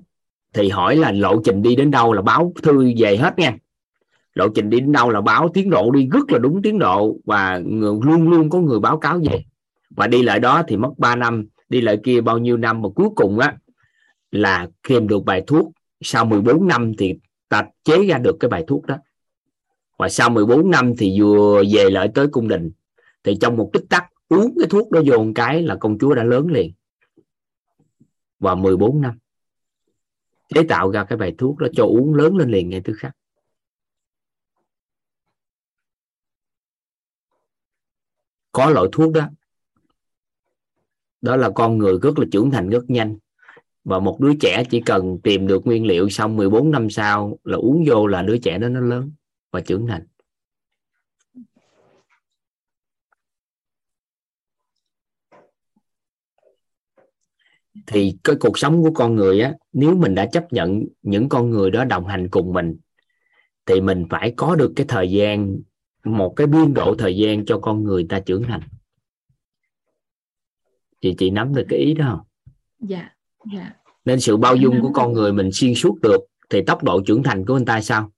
thì 0.53 0.69
hỏi 0.69 0.97
là 0.97 1.13
lộ 1.13 1.43
trình 1.45 1.63
đi 1.63 1.77
đến 1.77 1.91
đâu 1.91 2.13
là 2.13 2.23
báo 2.23 2.53
thư 2.63 2.93
về 2.99 3.17
hết 3.17 3.39
nha 3.39 3.57
lộ 4.37 4.49
trình 4.49 4.71
đi 4.71 4.81
đến 4.81 4.93
đâu 4.93 5.11
là 5.11 5.21
báo 5.21 5.49
tiến 5.55 5.71
độ 5.71 5.91
đi 5.91 6.09
rất 6.13 6.33
là 6.33 6.39
đúng 6.39 6.63
tiến 6.63 6.79
độ 6.79 7.17
và 7.25 7.59
người, 7.59 7.99
luôn 8.03 8.29
luôn 8.29 8.51
có 8.51 8.61
người 8.61 8.81
báo 8.81 8.99
cáo 8.99 9.21
về. 9.31 9.45
Và 9.91 10.07
đi 10.07 10.23
lại 10.23 10.41
đó 10.41 10.63
thì 10.69 10.77
mất 10.77 10.91
3 10.99 11.17
năm 11.17 11.47
đi 11.69 11.81
lại 11.81 11.99
kia 12.05 12.21
bao 12.21 12.39
nhiêu 12.39 12.57
năm 12.57 12.83
mà 12.83 12.89
cuối 12.95 13.09
cùng 13.17 13.39
á 13.39 13.57
là 14.31 14.69
tìm 14.89 15.09
được 15.09 15.25
bài 15.25 15.45
thuốc. 15.47 15.73
Sau 16.01 16.25
14 16.25 16.67
năm 16.67 16.93
thì 16.99 17.15
ta 17.49 17.67
chế 17.85 18.07
ra 18.07 18.19
được 18.19 18.37
cái 18.41 18.49
bài 18.49 18.65
thuốc 18.67 18.87
đó. 18.87 18.97
Và 19.99 20.09
sau 20.09 20.31
14 20.31 20.71
năm 20.71 20.93
thì 20.99 21.21
vừa 21.21 21.63
về 21.73 21.91
lại 21.91 22.09
tới 22.15 22.27
cung 22.27 22.49
đình. 22.49 22.71
Thì 23.25 23.37
trong 23.41 23.57
một 23.57 23.71
tích 23.73 23.85
tắc 23.89 24.05
uống 24.29 24.55
cái 24.59 24.69
thuốc 24.71 24.91
đó 24.91 25.01
vô 25.07 25.19
một 25.19 25.33
cái 25.35 25.63
là 25.63 25.77
công 25.77 25.99
chúa 25.99 26.15
đã 26.15 26.25
lớn 26.25 26.47
liền. 26.47 26.73
Và 28.39 28.55
14 28.55 29.01
năm 29.01 29.19
chế 30.55 30.63
tạo 30.63 30.91
ra 30.91 31.05
cái 31.05 31.19
bài 31.19 31.35
thuốc 31.39 31.59
đó 31.59 31.67
cho 31.73 31.85
uống 31.85 32.15
lớn 32.15 32.37
lên 32.37 32.51
liền 32.51 32.69
ngay 32.71 32.81
tức 32.85 32.95
khắc. 32.99 33.17
Có 38.57 38.71
loại 38.71 38.87
thuốc 38.93 39.13
đó. 39.13 39.29
Đó 41.21 41.37
là 41.37 41.51
con 41.51 41.79
người 41.79 41.99
rất 42.03 42.19
là 42.19 42.27
trưởng 42.33 42.51
thành, 42.51 42.69
rất 42.69 42.91
nhanh. 42.91 43.19
Và 43.85 43.99
một 43.99 44.21
đứa 44.21 44.33
trẻ 44.41 44.65
chỉ 44.71 44.81
cần 44.81 45.19
tìm 45.23 45.47
được 45.47 45.67
nguyên 45.67 45.87
liệu 45.87 46.09
xong 46.09 46.37
14 46.37 46.71
năm 46.71 46.91
sau 46.91 47.39
là 47.45 47.57
uống 47.57 47.85
vô 47.89 48.07
là 48.07 48.23
đứa 48.23 48.39
trẻ 48.39 48.59
đó 48.59 48.69
nó 48.69 48.81
lớn 48.81 49.13
và 49.51 49.61
trưởng 49.61 49.87
thành. 49.87 50.07
Thì 57.87 58.19
cái 58.25 58.37
cuộc 58.41 58.59
sống 58.59 58.83
của 58.83 58.91
con 58.95 59.15
người 59.15 59.41
á, 59.41 59.55
nếu 59.73 59.97
mình 59.97 60.15
đã 60.15 60.27
chấp 60.27 60.53
nhận 60.53 60.85
những 61.03 61.29
con 61.29 61.51
người 61.51 61.71
đó 61.71 61.85
đồng 61.85 62.07
hành 62.07 62.29
cùng 62.31 62.53
mình, 62.53 62.77
thì 63.67 63.81
mình 63.81 64.07
phải 64.11 64.35
có 64.37 64.55
được 64.57 64.73
cái 64.77 64.87
thời 64.89 65.11
gian 65.11 65.57
một 66.07 66.33
cái 66.37 66.47
biên 66.47 66.75
độ 66.75 66.95
thời 66.99 67.17
gian 67.17 67.45
cho 67.45 67.59
con 67.59 67.85
người 67.85 68.07
ta 68.09 68.21
trưởng 68.21 68.43
thành. 68.43 68.61
Chị 71.01 71.15
chị 71.19 71.31
nắm 71.31 71.55
được 71.55 71.67
cái 71.69 71.79
ý 71.79 71.95
đó 71.95 72.05
không? 72.09 72.27
Dạ 72.89 73.17
dạ. 73.53 73.73
Nên 74.05 74.21
sự 74.21 74.37
bao 74.37 74.57
dung 74.57 74.81
của 74.83 74.91
con 74.95 75.13
người 75.13 75.33
mình 75.33 75.51
xuyên 75.53 75.75
suốt 75.75 75.99
được 76.03 76.21
thì 76.51 76.63
tốc 76.67 76.85
độ 76.85 77.01
trưởng 77.07 77.23
thành 77.23 77.45
của 77.47 77.57
anh 77.57 77.65
ta 77.65 77.81
sao? 77.81 78.13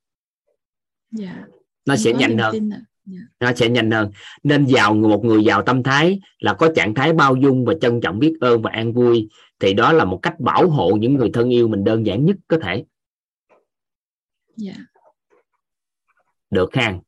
Dạ. 1.10 1.46
Nó 1.86 1.96
sẽ 1.96 2.12
nhanh 2.12 2.38
hơn. 2.38 2.70
dạ. 3.04 3.18
nó 3.40 3.52
sẽ 3.56 3.68
nhanh 3.68 3.90
hơn. 3.90 4.10
Nên 4.42 4.66
giàu 4.66 4.94
một 4.94 5.24
người 5.24 5.44
giàu 5.44 5.62
tâm 5.62 5.82
thái 5.82 6.20
là 6.38 6.54
có 6.54 6.72
trạng 6.76 6.94
thái 6.94 7.12
bao 7.12 7.36
dung 7.36 7.64
và 7.64 7.74
trân 7.80 8.00
trọng 8.00 8.18
biết 8.18 8.34
ơn 8.40 8.62
và 8.62 8.70
an 8.70 8.92
vui. 8.92 9.28
Thì 9.60 9.74
đó 9.74 9.92
là 9.92 10.04
một 10.04 10.18
cách 10.22 10.40
bảo 10.40 10.68
hộ 10.68 10.90
những 10.90 11.14
người 11.14 11.30
thân 11.32 11.50
yêu 11.50 11.68
mình 11.68 11.84
đơn 11.84 12.06
giản 12.06 12.24
nhất 12.24 12.36
có 12.48 12.58
thể. 12.62 12.84
Dạ. 14.56 14.74
được 16.50 16.74
ha 16.74 16.98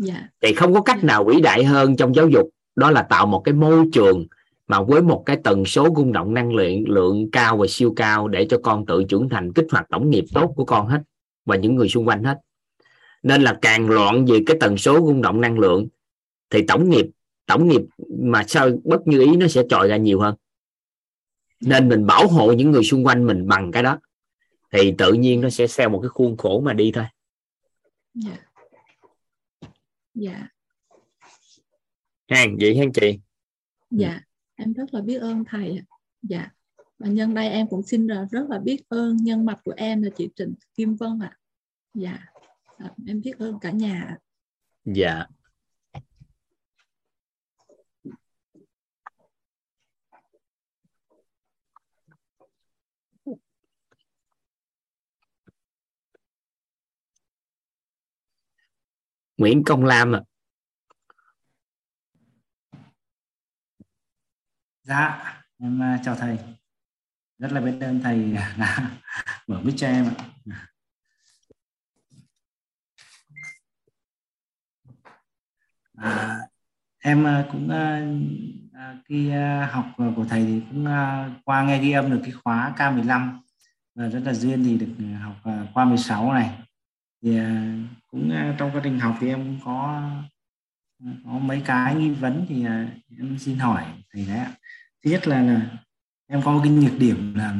dạ. 0.00 0.28
thì 0.40 0.54
không 0.54 0.74
có 0.74 0.82
cách 0.82 1.04
nào 1.04 1.24
vĩ 1.24 1.40
đại 1.40 1.64
hơn 1.64 1.96
trong 1.96 2.14
giáo 2.14 2.28
dục 2.28 2.48
đó 2.76 2.90
là 2.90 3.02
tạo 3.02 3.26
một 3.26 3.40
cái 3.44 3.54
môi 3.54 3.84
trường 3.92 4.26
mà 4.68 4.82
với 4.82 5.02
một 5.02 5.22
cái 5.26 5.38
tần 5.44 5.64
số 5.64 5.88
rung 5.96 6.12
động 6.12 6.34
năng 6.34 6.54
lượng 6.54 6.84
lượng 6.88 7.30
cao 7.30 7.56
và 7.56 7.66
siêu 7.68 7.92
cao 7.96 8.28
để 8.28 8.46
cho 8.50 8.58
con 8.62 8.86
tự 8.86 9.04
trưởng 9.04 9.28
thành 9.28 9.52
kích 9.52 9.66
hoạt 9.70 9.86
tổng 9.90 10.10
nghiệp 10.10 10.24
tốt 10.34 10.52
của 10.56 10.64
con 10.64 10.86
hết 10.86 11.02
và 11.44 11.56
những 11.56 11.76
người 11.76 11.88
xung 11.88 12.08
quanh 12.08 12.24
hết. 12.24 12.38
Nên 13.22 13.42
là 13.42 13.58
càng 13.62 13.90
loạn 13.90 14.26
về 14.26 14.40
cái 14.46 14.56
tần 14.60 14.76
số 14.76 14.94
rung 14.94 15.22
động 15.22 15.40
năng 15.40 15.58
lượng 15.58 15.88
thì 16.50 16.64
tổng 16.68 16.90
nghiệp 16.90 17.06
tổng 17.46 17.68
nghiệp 17.68 17.82
mà 18.22 18.44
sao 18.46 18.70
bất 18.84 19.06
như 19.06 19.20
ý 19.20 19.36
nó 19.36 19.48
sẽ 19.48 19.62
trồi 19.68 19.88
ra 19.88 19.96
nhiều 19.96 20.20
hơn. 20.20 20.34
Nên 21.60 21.88
mình 21.88 22.06
bảo 22.06 22.26
hộ 22.26 22.52
những 22.52 22.70
người 22.70 22.84
xung 22.84 23.06
quanh 23.06 23.26
mình 23.26 23.48
bằng 23.48 23.72
cái 23.72 23.82
đó 23.82 23.98
thì 24.72 24.94
tự 24.98 25.12
nhiên 25.12 25.40
nó 25.40 25.50
sẽ 25.50 25.66
theo 25.78 25.88
một 25.88 26.00
cái 26.02 26.08
khuôn 26.08 26.36
khổ 26.36 26.60
mà 26.60 26.72
đi 26.72 26.92
thôi. 26.92 27.04
Dạ 28.14 28.49
dạ. 30.20 30.48
Hàng 32.28 32.56
vậy 32.60 32.76
hen 32.76 32.92
chị? 32.92 33.20
Dạ 33.90 34.20
em 34.60 34.72
rất 34.72 34.94
là 34.94 35.00
biết 35.00 35.18
ơn 35.18 35.44
thầy 35.44 35.80
dạ. 36.22 36.50
Và 36.98 37.08
nhân 37.08 37.34
đây 37.34 37.48
em 37.48 37.66
cũng 37.68 37.82
xin 37.82 38.06
rất 38.06 38.48
là 38.48 38.58
biết 38.58 38.88
ơn 38.88 39.16
nhân 39.16 39.44
mạch 39.44 39.58
của 39.64 39.74
em 39.76 40.02
là 40.02 40.10
chị 40.16 40.28
Trịnh 40.36 40.54
Kim 40.74 40.94
Vân 40.94 41.18
ạ. 41.22 41.38
Dạ. 41.94 42.18
À, 42.76 42.90
em 43.06 43.20
biết 43.20 43.38
ơn 43.38 43.58
cả 43.60 43.70
nhà 43.70 44.16
dạ 44.84 45.26
Nguyễn 59.40 59.64
Công 59.64 59.84
Lam 59.84 60.12
ạ. 60.12 60.20
Dạ, 64.82 65.34
em 65.58 65.82
à, 65.82 66.00
chào 66.04 66.16
thầy. 66.16 66.38
Rất 67.38 67.52
là 67.52 67.60
biết 67.60 67.76
ơn 67.80 68.00
thầy 68.02 68.32
đã 68.32 68.90
mở 69.46 69.60
mic 69.60 69.74
cho 69.76 69.86
em 69.86 70.06
ạ. 70.06 70.24
à, 75.94 76.38
em 76.98 77.26
à, 77.26 77.48
cũng 77.52 77.70
à, 77.70 78.06
khi 79.08 79.30
học 79.70 79.84
của 80.16 80.24
thầy 80.28 80.44
thì 80.44 80.62
cũng 80.70 80.86
qua 81.44 81.62
nghe 81.62 81.78
ghi 81.78 81.92
âm 81.92 82.10
được 82.10 82.20
cái 82.22 82.32
khóa 82.32 82.74
K15 82.76 83.38
và 83.94 84.08
rất 84.08 84.20
là 84.24 84.34
duyên 84.34 84.64
thì 84.64 84.78
được 84.78 85.18
học 85.22 85.36
qua 85.74 85.84
16 85.84 86.32
này 86.32 86.69
thì 87.22 87.36
à, 87.36 87.76
cũng 88.10 88.30
à, 88.30 88.56
trong 88.58 88.70
quá 88.72 88.80
trình 88.84 88.98
học 88.98 89.16
thì 89.20 89.28
em 89.28 89.38
cũng 89.38 89.58
có 89.64 90.10
có 91.24 91.38
mấy 91.38 91.62
cái 91.64 91.94
nghi 91.94 92.10
vấn 92.10 92.46
thì 92.48 92.64
à, 92.64 92.88
em 93.18 93.38
xin 93.38 93.58
hỏi 93.58 93.84
thầy 94.12 94.26
đấy 94.26 94.38
ạ. 94.38 94.52
Thứ 95.04 95.10
nhất 95.10 95.28
là, 95.28 95.42
là 95.42 95.78
em 96.26 96.42
có 96.44 96.52
một 96.52 96.60
cái 96.64 96.72
nhược 96.72 96.98
điểm 96.98 97.34
là 97.34 97.56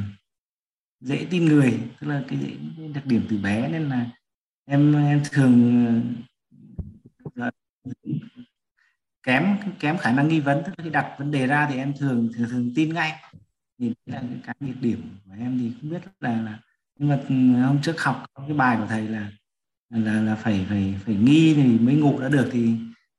dễ 1.00 1.26
tin 1.30 1.44
người 1.44 1.80
tức 2.00 2.06
là 2.06 2.24
cái, 2.28 2.39
cái 2.76 2.89
đặc 2.89 3.06
điểm 3.06 3.26
từ 3.30 3.39
bé 3.39 3.68
nên 3.68 3.89
là 3.89 4.06
em 4.66 4.94
em 4.94 5.22
thường 5.30 6.14
kém 9.22 9.56
kém 9.80 9.98
khả 9.98 10.12
năng 10.12 10.28
nghi 10.28 10.40
vấn. 10.40 10.62
Tức 10.64 10.72
là 10.78 10.84
khi 10.84 10.90
đặt 10.90 11.14
vấn 11.18 11.30
đề 11.30 11.47
ra 11.47 11.66
thì 11.70 11.76
em 11.76 11.94
thường 11.98 12.30
thường 12.34 12.48
thường 12.50 12.72
tin 12.74 12.94
ngay. 12.94 13.12
Thì 13.78 13.94
đấy 14.06 14.22
là 14.22 14.39
cái 14.44 14.55
nhược 14.60 14.80
điểm 14.80 15.16
của 15.24 15.32
em. 15.39 15.58
Thì 15.58 15.72
không 15.80 15.90
biết 15.90 16.00
là 16.20 16.42
là 16.42 16.58
nhưng 16.98 17.08
mà 17.08 17.20
ừ, 17.28 17.34
hôm 17.66 17.82
trước 17.82 18.00
học 18.02 18.24
cái 18.36 18.56
bài 18.56 18.76
của 18.80 18.86
thầy 18.86 19.08
là 19.08 19.30
là 19.91 20.23
là 20.23 20.35
phải 20.35 20.67
phải 20.69 20.94
phải 21.05 21.15
nghi 21.15 21.55
thì 21.55 21.78
mới 21.78 21.94
ngủ 21.94 22.20
đã 22.20 22.28
được 22.28 22.49
thì 22.52 22.75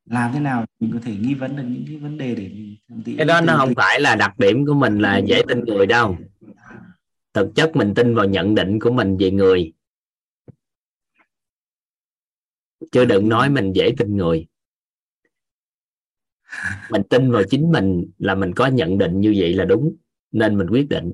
làm 0.06 0.32
thế 0.34 0.40
nào 0.40 0.66
mình 0.80 0.92
có 0.94 1.00
thể 1.04 1.16
nghi 1.16 1.34
vấn 1.34 1.56
được 1.56 1.64
những 1.68 1.86
cái 1.88 1.98
vấn 1.98 2.18
đề 2.18 2.36
để 2.36 2.50
mình 2.88 3.18
cái 3.18 3.26
đó 3.26 3.42
nó 3.42 3.58
không 3.58 3.74
phải 3.76 4.02
là 4.02 4.16
đặc 4.16 4.40
điểm 4.40 4.66
của 4.66 4.74
mình 4.74 5.00
là 5.00 5.18
dễ 5.18 5.42
tin 5.48 5.60
người 5.60 5.86
đâu. 5.86 6.18
Thực 7.34 7.52
chất 7.56 7.76
mình 7.76 7.94
tin 7.96 8.16
vào 8.16 8.26
nhận 8.26 8.56
định 8.56 8.80
của 8.80 8.92
mình 8.92 9.18
về 9.18 9.32
người. 9.32 9.74
Chứ 12.92 13.06
đừng 13.06 13.30
nói 13.30 13.50
mình 13.50 13.74
dễ 13.74 13.92
tin 13.98 14.18
người. 14.18 14.48
Mình 16.90 17.04
tin 17.10 17.32
vào 17.32 17.44
chính 17.50 17.72
mình 17.72 18.12
là 18.18 18.36
mình 18.36 18.54
có 18.54 18.68
nhận 18.68 18.98
định 18.98 19.22
như 19.22 19.34
vậy 19.38 19.54
là 19.54 19.66
đúng 19.66 19.96
nên 20.32 20.58
mình 20.58 20.68
quyết 20.68 20.90
định. 20.90 21.14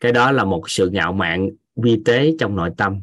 Cái 0.00 0.12
đó 0.12 0.32
là 0.32 0.44
một 0.44 0.62
sự 0.66 0.90
ngạo 0.90 1.12
mạn 1.12 1.48
vi 1.76 2.02
tế 2.04 2.34
trong 2.38 2.56
nội 2.56 2.70
tâm 2.76 3.02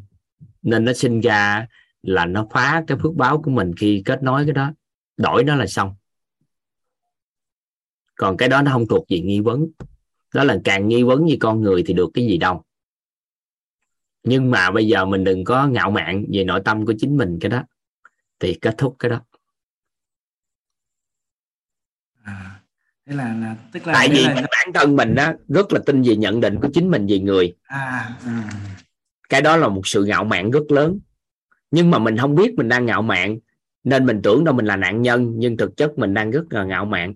nên 0.66 0.84
nó 0.84 0.92
sinh 0.92 1.20
ra 1.20 1.66
là 2.02 2.26
nó 2.26 2.46
phá 2.50 2.84
cái 2.86 2.98
phước 3.02 3.14
báo 3.14 3.42
của 3.42 3.50
mình 3.50 3.72
khi 3.76 4.02
kết 4.04 4.22
nối 4.22 4.44
cái 4.44 4.52
đó. 4.52 4.72
Đổi 5.16 5.44
nó 5.44 5.56
là 5.56 5.66
xong. 5.66 5.94
Còn 8.14 8.36
cái 8.36 8.48
đó 8.48 8.62
nó 8.62 8.70
không 8.70 8.86
thuộc 8.86 9.06
về 9.08 9.20
nghi 9.20 9.40
vấn. 9.40 9.66
Đó 10.34 10.44
là 10.44 10.56
càng 10.64 10.88
nghi 10.88 11.02
vấn 11.02 11.24
như 11.24 11.36
con 11.40 11.62
người 11.62 11.82
thì 11.86 11.94
được 11.94 12.10
cái 12.14 12.26
gì 12.26 12.38
đâu. 12.38 12.64
Nhưng 14.22 14.50
mà 14.50 14.70
bây 14.70 14.86
giờ 14.86 15.04
mình 15.04 15.24
đừng 15.24 15.44
có 15.44 15.66
ngạo 15.66 15.90
mạn 15.90 16.24
về 16.32 16.44
nội 16.44 16.60
tâm 16.64 16.86
của 16.86 16.94
chính 16.98 17.16
mình 17.16 17.38
cái 17.40 17.50
đó 17.50 17.64
thì 18.38 18.54
kết 18.54 18.74
thúc 18.78 18.96
cái 18.98 19.10
đó. 19.10 19.20
À, 22.22 22.60
thế 23.06 23.14
là, 23.14 23.34
là 23.34 23.56
tức 23.72 23.86
là 23.86 23.92
tại 23.92 24.08
vì 24.08 24.24
là... 24.24 24.34
bản 24.34 24.72
thân 24.74 24.96
mình 24.96 25.14
đó 25.14 25.32
rất 25.48 25.72
là 25.72 25.80
tin 25.86 26.02
về 26.02 26.16
nhận 26.16 26.40
định 26.40 26.58
của 26.62 26.68
chính 26.74 26.90
mình 26.90 27.06
về 27.06 27.18
người. 27.18 27.56
À, 27.62 28.16
à. 28.24 28.50
Cái 29.28 29.42
đó 29.42 29.56
là 29.56 29.68
một 29.68 29.86
sự 29.86 30.04
ngạo 30.04 30.24
mạn 30.24 30.50
rất 30.50 30.70
lớn. 30.70 30.98
Nhưng 31.70 31.90
mà 31.90 31.98
mình 31.98 32.16
không 32.16 32.34
biết 32.34 32.54
mình 32.56 32.68
đang 32.68 32.86
ngạo 32.86 33.02
mạn 33.02 33.38
nên 33.84 34.06
mình 34.06 34.20
tưởng 34.22 34.44
đâu 34.44 34.54
mình 34.54 34.66
là 34.66 34.76
nạn 34.76 35.02
nhân 35.02 35.32
nhưng 35.36 35.56
thực 35.56 35.76
chất 35.76 35.98
mình 35.98 36.14
đang 36.14 36.30
rất 36.30 36.44
là 36.50 36.64
ngạo 36.64 36.84
mạn. 36.84 37.14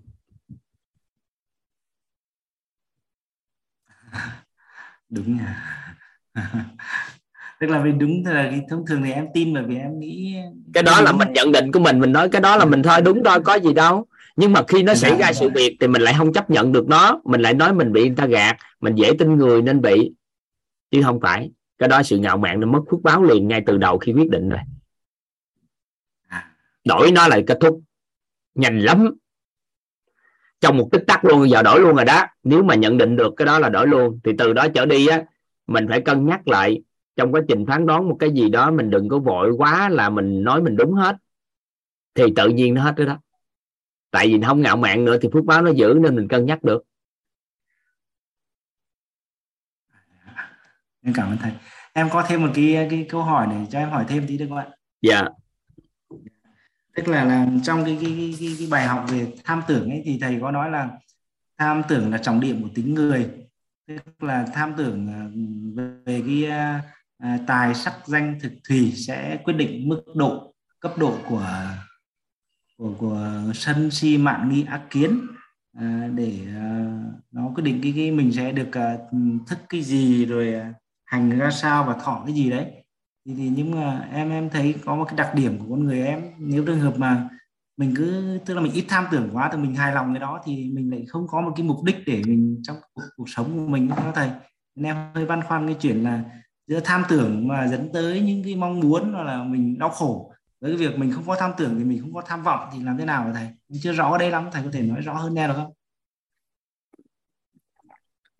Đúng 5.09 5.37
nha. 5.37 5.57
Tức 7.59 7.67
là 7.67 7.81
vì 7.81 7.91
đúng 7.91 8.23
là 8.25 8.47
cái 8.51 8.61
thông 8.69 8.85
thường 8.85 9.03
thì 9.03 9.11
em 9.11 9.27
tin 9.33 9.53
bởi 9.53 9.63
vì 9.63 9.75
em 9.75 9.99
nghĩ 9.99 10.35
cái 10.73 10.83
đó 10.83 11.01
là 11.01 11.11
mình 11.11 11.33
nhận 11.33 11.51
định 11.51 11.71
của 11.71 11.79
mình 11.79 11.99
mình 11.99 12.11
nói 12.11 12.29
cái 12.29 12.41
đó 12.41 12.57
là 12.57 12.65
mình 12.65 12.83
thôi 12.83 13.01
đúng 13.01 13.23
thôi 13.23 13.39
có 13.43 13.55
gì 13.55 13.73
đâu. 13.73 14.05
Nhưng 14.35 14.53
mà 14.53 14.63
khi 14.67 14.83
nó 14.83 14.93
xảy 14.93 15.17
ra 15.17 15.33
sự 15.33 15.49
việc 15.49 15.77
thì 15.79 15.87
mình 15.87 16.01
lại 16.01 16.13
không 16.17 16.33
chấp 16.33 16.49
nhận 16.49 16.71
được 16.71 16.87
nó. 16.87 17.21
Mình 17.23 17.41
lại 17.41 17.53
nói 17.53 17.73
mình 17.73 17.91
bị 17.91 18.01
người 18.01 18.15
ta 18.17 18.25
gạt 18.25 18.57
mình 18.81 18.95
dễ 18.95 19.11
tin 19.19 19.37
người 19.37 19.61
nên 19.61 19.81
bị. 19.81 20.11
Chứ 20.91 21.01
không 21.03 21.19
phải 21.19 21.51
cái 21.81 21.89
đó 21.89 22.03
sự 22.03 22.17
ngạo 22.17 22.37
mạn 22.37 22.59
nó 22.59 22.67
mất 22.67 22.79
phước 22.91 23.01
báo 23.01 23.23
liền 23.23 23.47
ngay 23.47 23.63
từ 23.65 23.77
đầu 23.77 23.97
khi 23.97 24.13
quyết 24.13 24.29
định 24.29 24.49
rồi. 24.49 24.59
À. 26.27 26.51
đổi 26.85 27.11
nó 27.11 27.27
lại 27.27 27.43
kết 27.47 27.57
thúc. 27.61 27.81
Nhanh 28.55 28.79
lắm. 28.79 29.09
Trong 30.59 30.77
một 30.77 30.89
tích 30.91 31.03
tắc 31.07 31.25
luôn 31.25 31.49
giờ 31.49 31.61
đổi 31.63 31.79
luôn 31.79 31.95
rồi 31.95 32.05
đó. 32.05 32.25
Nếu 32.43 32.63
mà 32.63 32.75
nhận 32.75 32.97
định 32.97 33.15
được 33.15 33.33
cái 33.37 33.45
đó 33.45 33.59
là 33.59 33.69
đổi 33.69 33.87
luôn 33.87 34.19
thì 34.23 34.31
từ 34.37 34.53
đó 34.53 34.67
trở 34.73 34.85
đi 34.85 35.07
á 35.07 35.23
mình 35.67 35.85
phải 35.89 36.01
cân 36.01 36.25
nhắc 36.25 36.47
lại 36.47 36.81
trong 37.15 37.31
quá 37.31 37.41
trình 37.47 37.65
phán 37.65 37.85
đoán 37.85 38.09
một 38.09 38.17
cái 38.19 38.31
gì 38.31 38.49
đó 38.49 38.71
mình 38.71 38.89
đừng 38.89 39.09
có 39.09 39.19
vội 39.19 39.51
quá 39.51 39.89
là 39.89 40.09
mình 40.09 40.43
nói 40.43 40.61
mình 40.61 40.75
đúng 40.75 40.93
hết. 40.93 41.15
Thì 42.15 42.23
tự 42.35 42.49
nhiên 42.49 42.73
nó 42.73 42.83
hết 42.83 42.93
cái 42.97 43.05
đó. 43.05 43.19
Tại 44.11 44.27
vì 44.27 44.41
không 44.45 44.61
ngạo 44.61 44.77
mạn 44.77 45.05
nữa 45.05 45.17
thì 45.21 45.29
phước 45.33 45.45
báo 45.45 45.61
nó 45.61 45.71
giữ 45.71 45.99
nên 46.01 46.15
mình 46.15 46.27
cân 46.27 46.45
nhắc 46.45 46.63
được 46.63 46.83
em 51.03 51.13
cảm 51.13 51.29
ơn 51.31 51.37
thầy. 51.37 51.51
Em 51.93 52.09
có 52.09 52.25
thêm 52.27 52.41
một 52.41 52.51
cái 52.55 52.87
cái 52.89 53.05
câu 53.09 53.23
hỏi 53.23 53.47
này 53.47 53.67
cho 53.69 53.79
em 53.79 53.89
hỏi 53.89 54.05
thêm 54.07 54.27
tí 54.27 54.37
được 54.37 54.45
không 54.49 54.57
ạ? 54.57 54.67
Dạ. 55.01 55.23
Tức 56.95 57.07
là 57.07 57.23
là 57.23 57.47
trong 57.63 57.85
cái 57.85 57.97
cái, 58.01 58.13
cái, 58.17 58.35
cái, 58.39 58.55
cái 58.57 58.67
bài 58.71 58.87
học 58.87 59.05
về 59.09 59.33
tham 59.43 59.61
tưởng 59.67 59.89
ấy 59.89 60.01
thì 60.05 60.17
thầy 60.21 60.37
có 60.41 60.51
nói 60.51 60.71
là 60.71 60.89
tham 61.57 61.81
tưởng 61.87 62.11
là 62.11 62.17
trọng 62.17 62.39
điểm 62.39 62.63
của 62.63 62.69
tính 62.75 62.93
người. 62.93 63.29
Tức 63.87 64.23
là 64.23 64.45
tham 64.53 64.73
tưởng 64.77 65.07
à, 65.07 65.21
về 66.05 66.23
cái 66.27 66.45
à, 66.45 66.81
à, 67.17 67.39
tài 67.47 67.75
sắc 67.75 67.93
danh 68.05 68.39
thực 68.41 68.51
thùy 68.69 68.93
sẽ 68.95 69.37
quyết 69.43 69.53
định 69.53 69.89
mức 69.89 70.03
độ 70.15 70.53
cấp 70.79 70.97
độ 70.97 71.17
của 71.29 71.47
của 72.77 72.93
của 72.97 73.43
sân 73.53 73.91
si 73.91 74.17
mạn 74.17 74.49
nghi 74.49 74.65
ác 74.67 74.81
kiến 74.89 75.19
à, 75.77 76.09
để 76.15 76.39
à, 76.55 76.87
nó 77.31 77.51
quyết 77.55 77.63
định 77.63 77.79
cái 77.83 77.93
cái 77.95 78.11
mình 78.11 78.31
sẽ 78.31 78.51
được 78.51 78.71
à, 78.71 78.97
thức 79.47 79.59
cái 79.69 79.81
gì 79.81 80.25
rồi 80.25 80.53
à, 80.53 80.73
hành 81.11 81.29
ra 81.39 81.51
sao 81.51 81.83
và 81.83 81.93
thọ 81.93 82.23
cái 82.25 82.35
gì 82.35 82.49
đấy. 82.49 82.65
Thì, 83.25 83.33
thì 83.35 83.49
nhưng 83.55 83.71
mà 83.71 84.09
em 84.13 84.29
em 84.29 84.49
thấy 84.49 84.75
có 84.85 84.95
một 84.95 85.05
cái 85.05 85.15
đặc 85.15 85.35
điểm 85.35 85.59
của 85.59 85.65
con 85.69 85.83
người 85.83 86.05
em 86.05 86.21
nếu 86.37 86.65
trường 86.65 86.79
hợp 86.79 86.93
mà 86.97 87.29
mình 87.77 87.93
cứ 87.97 88.39
tức 88.45 88.53
là 88.53 88.61
mình 88.61 88.73
ít 88.73 88.85
tham 88.87 89.05
tưởng 89.11 89.29
quá 89.33 89.49
thì 89.51 89.57
mình 89.57 89.75
hài 89.75 89.93
lòng 89.93 90.13
cái 90.13 90.19
đó 90.19 90.41
thì 90.45 90.71
mình 90.73 90.91
lại 90.91 91.05
không 91.07 91.27
có 91.27 91.41
một 91.41 91.53
cái 91.55 91.65
mục 91.65 91.83
đích 91.83 91.95
để 92.05 92.21
mình 92.27 92.61
trong 92.63 92.77
cuộc, 92.93 93.01
cuộc 93.15 93.29
sống 93.29 93.45
của 93.53 93.71
mình 93.71 93.89
đó 93.89 94.11
thầy. 94.15 94.29
Nên 94.75 94.85
em 94.85 95.11
hơi 95.15 95.25
băn 95.25 95.43
khoăn 95.43 95.67
cái 95.67 95.75
chuyện 95.81 96.03
là 96.03 96.23
giữa 96.67 96.79
tham 96.79 97.03
tưởng 97.09 97.47
mà 97.47 97.67
dẫn 97.67 97.89
tới 97.93 98.21
những 98.21 98.43
cái 98.43 98.55
mong 98.55 98.79
muốn 98.79 99.13
hoặc 99.13 99.23
là 99.23 99.43
mình 99.43 99.79
đau 99.79 99.89
khổ 99.89 100.33
với 100.61 100.71
cái 100.71 100.77
việc 100.77 100.99
mình 100.99 101.11
không 101.11 101.23
có 101.27 101.35
tham 101.39 101.51
tưởng 101.57 101.77
thì 101.77 101.83
mình 101.83 102.01
không 102.01 102.13
có 102.13 102.21
tham 102.25 102.43
vọng 102.43 102.69
thì 102.73 102.83
làm 102.83 102.97
thế 102.97 103.05
nào 103.05 103.31
thầy? 103.33 103.47
Mình 103.69 103.81
chưa 103.83 103.93
rõ 103.93 104.11
ở 104.11 104.17
đây 104.17 104.31
lắm 104.31 104.49
thầy 104.51 104.63
có 104.63 104.69
thể 104.73 104.81
nói 104.81 105.01
rõ 105.01 105.13
hơn 105.13 105.33
nghe 105.33 105.47
được 105.47 105.53
không? 105.55 105.73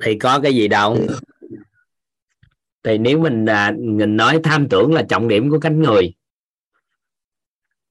Thì 0.04 0.20
có 0.20 0.40
cái 0.40 0.54
gì 0.56 0.68
đâu 0.68 0.98
thì 2.84 2.98
nếu 2.98 3.20
mình 3.20 3.46
à, 3.46 3.74
mình 3.80 4.18
nói 4.18 4.40
tham 4.44 4.70
tưởng 4.70 4.94
là 4.94 5.04
trọng 5.04 5.28
điểm 5.28 5.50
của 5.50 5.60
cánh 5.60 5.82
người 5.82 6.14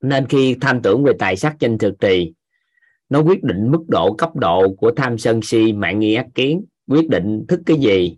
nên 0.02 0.26
khi 0.26 0.56
tham 0.60 0.82
tưởng 0.82 1.04
về 1.04 1.12
tài 1.18 1.36
sắc 1.36 1.56
trên 1.60 1.78
thực 1.78 2.00
trì 2.00 2.32
nó 3.08 3.20
quyết 3.20 3.42
định 3.42 3.70
mức 3.70 3.88
độ 3.88 4.14
cấp 4.14 4.36
độ 4.36 4.74
của 4.74 4.92
tham 4.96 5.18
sân 5.18 5.42
si 5.42 5.72
mạng 5.72 5.98
nghi 5.98 6.14
ác 6.14 6.26
kiến 6.34 6.64
quyết 6.86 7.08
định 7.08 7.44
thức 7.48 7.60
cái 7.66 7.76
gì 7.76 8.16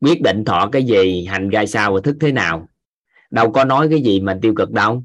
quyết 0.00 0.22
định 0.22 0.44
thọ 0.44 0.68
cái 0.72 0.84
gì 0.84 1.24
hành 1.24 1.48
ra 1.48 1.66
sao 1.66 1.94
và 1.94 2.00
thức 2.04 2.16
thế 2.20 2.32
nào. 2.32 2.68
Đâu 3.30 3.52
có 3.52 3.64
nói 3.64 3.88
cái 3.90 4.02
gì 4.02 4.20
mà 4.20 4.38
tiêu 4.42 4.54
cực 4.56 4.70
đâu. 4.70 5.04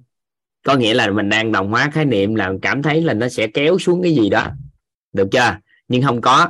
Có 0.63 0.75
nghĩa 0.75 0.93
là 0.93 1.11
mình 1.11 1.29
đang 1.29 1.51
đồng 1.51 1.71
hóa 1.71 1.89
khái 1.93 2.05
niệm 2.05 2.35
là 2.35 2.51
cảm 2.61 2.83
thấy 2.83 3.01
là 3.01 3.13
nó 3.13 3.29
sẽ 3.29 3.47
kéo 3.47 3.77
xuống 3.79 4.01
cái 4.03 4.15
gì 4.15 4.29
đó. 4.29 4.47
Được 5.13 5.27
chưa? 5.31 5.57
Nhưng 5.87 6.01
không 6.01 6.21
có. 6.21 6.49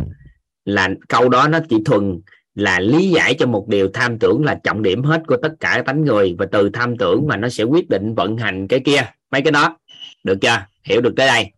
Là 0.66 0.90
câu 1.10 1.30
đó 1.30 1.48
nó 1.48 1.60
chỉ 1.70 1.78
thuần 1.86 2.22
là 2.56 2.80
lý 2.80 3.09
giải 3.09 3.35
cho 3.40 3.45
một 3.45 3.67
điều 3.67 3.90
tham 3.93 4.19
tưởng 4.19 4.43
là 4.45 4.56
trọng 4.64 4.82
điểm 4.82 5.03
hết 5.03 5.24
của 5.27 5.38
tất 5.42 5.53
cả 5.59 5.84
tánh 5.85 6.06
người 6.06 6.35
và 6.38 6.45
từ 6.51 6.69
tham 6.69 6.98
tưởng 6.98 7.27
mà 7.27 7.38
nó 7.38 7.50
sẽ 7.50 7.64
quyết 7.64 7.90
định 7.90 8.16
vận 8.16 8.38
hành 8.38 8.67
cái 8.67 8.80
kia 8.85 9.01
mấy 9.32 9.42
cái 9.42 9.51
đó 9.51 9.77
được 10.24 10.38
chưa 10.42 10.66
hiểu 10.84 11.01
được 11.01 11.14
tới 11.17 11.27
đây 11.27 11.51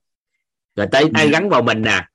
rồi 0.76 0.88
tới 0.92 1.10
tay 1.14 1.30
gắn 1.30 1.50
vào 1.50 1.62
mình 1.62 1.82
nè 1.82 2.06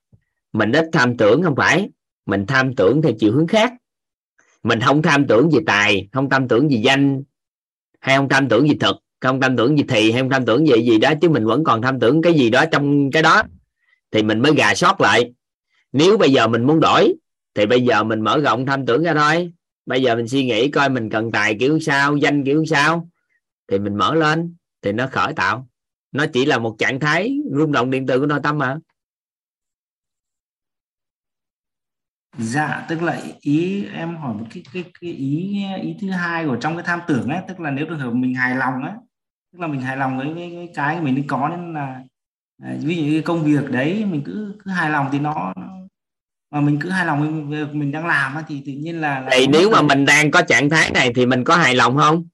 mình 0.52 0.72
ít 0.72 0.86
tham 0.92 1.16
tưởng 1.16 1.42
không 1.42 1.56
phải 1.56 1.90
mình 2.26 2.46
tham 2.46 2.74
tưởng 2.74 3.02
theo 3.02 3.12
chiều 3.18 3.32
hướng 3.32 3.46
khác 3.46 3.72
mình 4.62 4.80
không 4.80 5.02
tham 5.02 5.26
tưởng 5.26 5.50
gì 5.50 5.58
tài 5.66 6.08
không 6.12 6.30
tham 6.30 6.48
tưởng 6.48 6.70
gì 6.70 6.76
danh 6.76 7.22
hay 8.00 8.16
không 8.16 8.28
tham 8.28 8.48
tưởng 8.48 8.68
gì 8.68 8.76
thực 8.80 8.96
không 9.20 9.40
tham 9.40 9.56
tưởng 9.56 9.78
gì 9.78 9.84
thì 9.88 10.12
hay 10.12 10.20
không 10.20 10.30
tham 10.30 10.46
tưởng 10.46 10.66
gì 10.66 10.82
gì 10.82 10.98
đó 10.98 11.12
chứ 11.20 11.28
mình 11.28 11.44
vẫn 11.44 11.64
còn 11.64 11.82
tham 11.82 12.00
tưởng 12.00 12.22
cái 12.22 12.34
gì 12.34 12.50
đó 12.50 12.64
trong 12.72 13.10
cái 13.10 13.22
đó 13.22 13.42
thì 14.10 14.22
mình 14.22 14.40
mới 14.40 14.54
gà 14.54 14.74
sót 14.74 15.00
lại 15.00 15.32
nếu 15.92 16.16
bây 16.18 16.32
giờ 16.32 16.48
mình 16.48 16.66
muốn 16.66 16.80
đổi 16.80 17.14
thì 17.54 17.66
bây 17.66 17.84
giờ 17.84 18.04
mình 18.04 18.20
mở 18.20 18.40
rộng 18.40 18.66
tham 18.66 18.86
tưởng 18.86 19.02
ra 19.02 19.14
thôi. 19.14 19.52
Bây 19.86 20.02
giờ 20.02 20.16
mình 20.16 20.28
suy 20.28 20.44
nghĩ 20.44 20.70
coi 20.70 20.88
mình 20.88 21.10
cần 21.10 21.32
tài 21.32 21.56
kiểu 21.60 21.80
sao 21.80 22.16
danh 22.16 22.44
kiểu 22.44 22.64
sao. 22.64 23.08
Thì 23.68 23.78
mình 23.78 23.96
mở 23.96 24.14
lên 24.14 24.56
thì 24.82 24.92
nó 24.92 25.06
khởi 25.06 25.32
tạo. 25.32 25.68
Nó 26.12 26.26
chỉ 26.32 26.44
là 26.44 26.58
một 26.58 26.76
trạng 26.78 27.00
thái 27.00 27.38
rung 27.56 27.72
động 27.72 27.90
điện 27.90 28.06
từ 28.06 28.20
của 28.20 28.26
nội 28.26 28.40
tâm 28.42 28.58
mà. 28.58 28.78
Dạ 32.38 32.86
tức 32.88 33.02
là 33.02 33.22
ý 33.40 33.86
em 33.94 34.16
hỏi 34.16 34.34
một 34.34 34.46
cái 34.50 34.62
cái, 34.72 34.84
cái 35.00 35.10
ý 35.10 35.64
ý 35.82 35.96
thứ 36.00 36.10
hai 36.10 36.46
của 36.46 36.56
trong 36.60 36.76
cái 36.76 36.84
tham 36.86 37.00
tưởng 37.08 37.28
ấy 37.28 37.40
tức 37.48 37.60
là 37.60 37.70
nếu 37.70 37.86
trường 37.86 37.98
hợp 37.98 38.10
mình 38.10 38.34
hài 38.34 38.56
lòng 38.56 38.82
á 38.84 38.96
tức 39.52 39.58
là 39.60 39.66
mình 39.66 39.80
hài 39.80 39.96
lòng 39.96 40.18
với, 40.18 40.34
với, 40.34 40.56
với 40.56 40.70
cái 40.74 41.00
mình 41.00 41.14
đang 41.14 41.26
có 41.26 41.48
nên 41.48 41.74
là 41.74 42.02
à, 42.62 42.76
ví 42.82 42.96
dụ 42.96 43.02
như 43.02 43.22
công 43.22 43.44
việc 43.44 43.70
đấy 43.70 44.04
mình 44.04 44.22
cứ 44.26 44.56
cứ 44.64 44.70
hài 44.70 44.90
lòng 44.90 45.08
thì 45.12 45.18
nó, 45.18 45.52
nó 45.56 45.71
mà 46.52 46.60
mình 46.60 46.78
cứ 46.82 46.90
hài 46.90 47.06
lòng 47.06 47.20
với 47.20 47.58
việc 47.64 47.74
mình 47.74 47.92
đang 47.92 48.06
làm 48.06 48.36
thì 48.48 48.62
tự 48.66 48.72
nhiên 48.72 49.00
là, 49.00 49.20
là 49.20 49.30
thì 49.32 49.46
nếu 49.46 49.70
mà 49.70 49.82
mình 49.82 50.04
đang 50.04 50.30
có 50.30 50.42
trạng 50.42 50.70
thái 50.70 50.90
này 50.90 51.12
thì 51.14 51.26
mình 51.26 51.44
có 51.44 51.56
hài 51.56 51.74
lòng 51.74 51.96
không? 51.96 52.28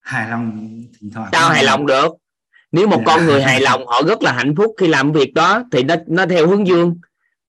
Hài 0.00 0.30
lòng 0.30 0.68
thỉnh 1.00 1.10
thoảng 1.14 1.28
sao 1.32 1.50
hài 1.50 1.64
lòng 1.64 1.86
được? 1.86 2.12
Nếu 2.72 2.88
một 2.88 2.96
yeah. 2.96 3.06
con 3.06 3.26
người 3.26 3.42
hài 3.42 3.60
lòng 3.68 3.86
họ 3.86 4.02
rất 4.02 4.22
là 4.22 4.32
hạnh 4.32 4.54
phúc 4.56 4.74
khi 4.78 4.88
làm 4.88 5.12
việc 5.12 5.34
đó 5.34 5.64
thì 5.72 5.82
nó 5.82 5.94
nó 6.06 6.26
theo 6.26 6.48
hướng 6.48 6.66
dương. 6.66 7.00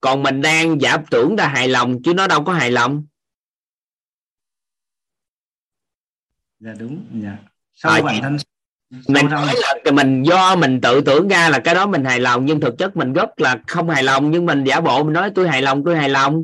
Còn 0.01 0.23
mình 0.23 0.41
đang 0.41 0.81
giả 0.81 0.97
tưởng 1.11 1.35
là 1.35 1.47
hài 1.47 1.67
lòng 1.67 1.97
chứ 2.03 2.13
nó 2.13 2.27
đâu 2.27 2.43
có 2.43 2.53
hài 2.53 2.71
lòng. 2.71 3.05
Dạ 6.59 6.73
đúng 6.79 7.21
dạ. 7.23 7.37
Sau 7.73 7.91
à, 7.91 8.01
bản 8.01 8.21
thân 8.21 8.37
mình 9.07 9.29
nói 9.29 9.55
là 9.85 9.91
mình 9.91 10.23
do 10.23 10.55
mình 10.55 10.81
tự 10.81 11.01
tưởng 11.01 11.27
ra 11.27 11.49
là 11.49 11.59
cái 11.59 11.75
đó 11.75 11.85
mình 11.85 12.03
hài 12.03 12.19
lòng 12.19 12.45
nhưng 12.45 12.59
thực 12.59 12.77
chất 12.77 12.97
mình 12.97 13.13
rất 13.13 13.41
là 13.41 13.57
không 13.67 13.89
hài 13.89 14.03
lòng 14.03 14.31
nhưng 14.31 14.45
mình 14.45 14.63
giả 14.63 14.79
bộ 14.79 15.03
mình 15.03 15.13
nói 15.13 15.31
tôi 15.35 15.47
hài 15.47 15.61
lòng 15.61 15.83
tôi 15.85 15.95
hài 15.95 16.09
lòng. 16.09 16.43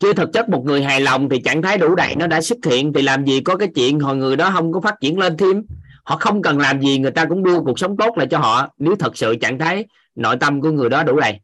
Chứ 0.00 0.12
thực 0.12 0.32
chất 0.32 0.48
một 0.48 0.64
người 0.64 0.82
hài 0.82 1.00
lòng 1.00 1.28
thì 1.28 1.40
trạng 1.40 1.62
thái 1.62 1.78
đủ 1.78 1.94
đầy 1.94 2.16
nó 2.16 2.26
đã 2.26 2.40
xuất 2.40 2.58
hiện 2.64 2.92
thì 2.92 3.02
làm 3.02 3.24
gì 3.24 3.40
có 3.40 3.56
cái 3.56 3.68
chuyện 3.74 4.00
hồi 4.00 4.16
người 4.16 4.36
đó 4.36 4.50
không 4.50 4.72
có 4.72 4.80
phát 4.80 4.94
triển 5.00 5.18
lên 5.18 5.36
thêm. 5.36 5.62
Họ 6.04 6.16
không 6.16 6.42
cần 6.42 6.58
làm 6.58 6.80
gì 6.80 6.98
người 6.98 7.10
ta 7.10 7.24
cũng 7.24 7.44
đưa 7.44 7.60
cuộc 7.60 7.78
sống 7.78 7.96
tốt 7.96 8.18
lại 8.18 8.26
cho 8.30 8.38
họ 8.38 8.68
nếu 8.78 8.96
thật 8.96 9.16
sự 9.16 9.36
trạng 9.36 9.58
thái 9.58 9.84
nội 10.14 10.36
tâm 10.40 10.60
của 10.60 10.70
người 10.70 10.88
đó 10.88 11.02
đủ 11.02 11.20
đầy. 11.20 11.40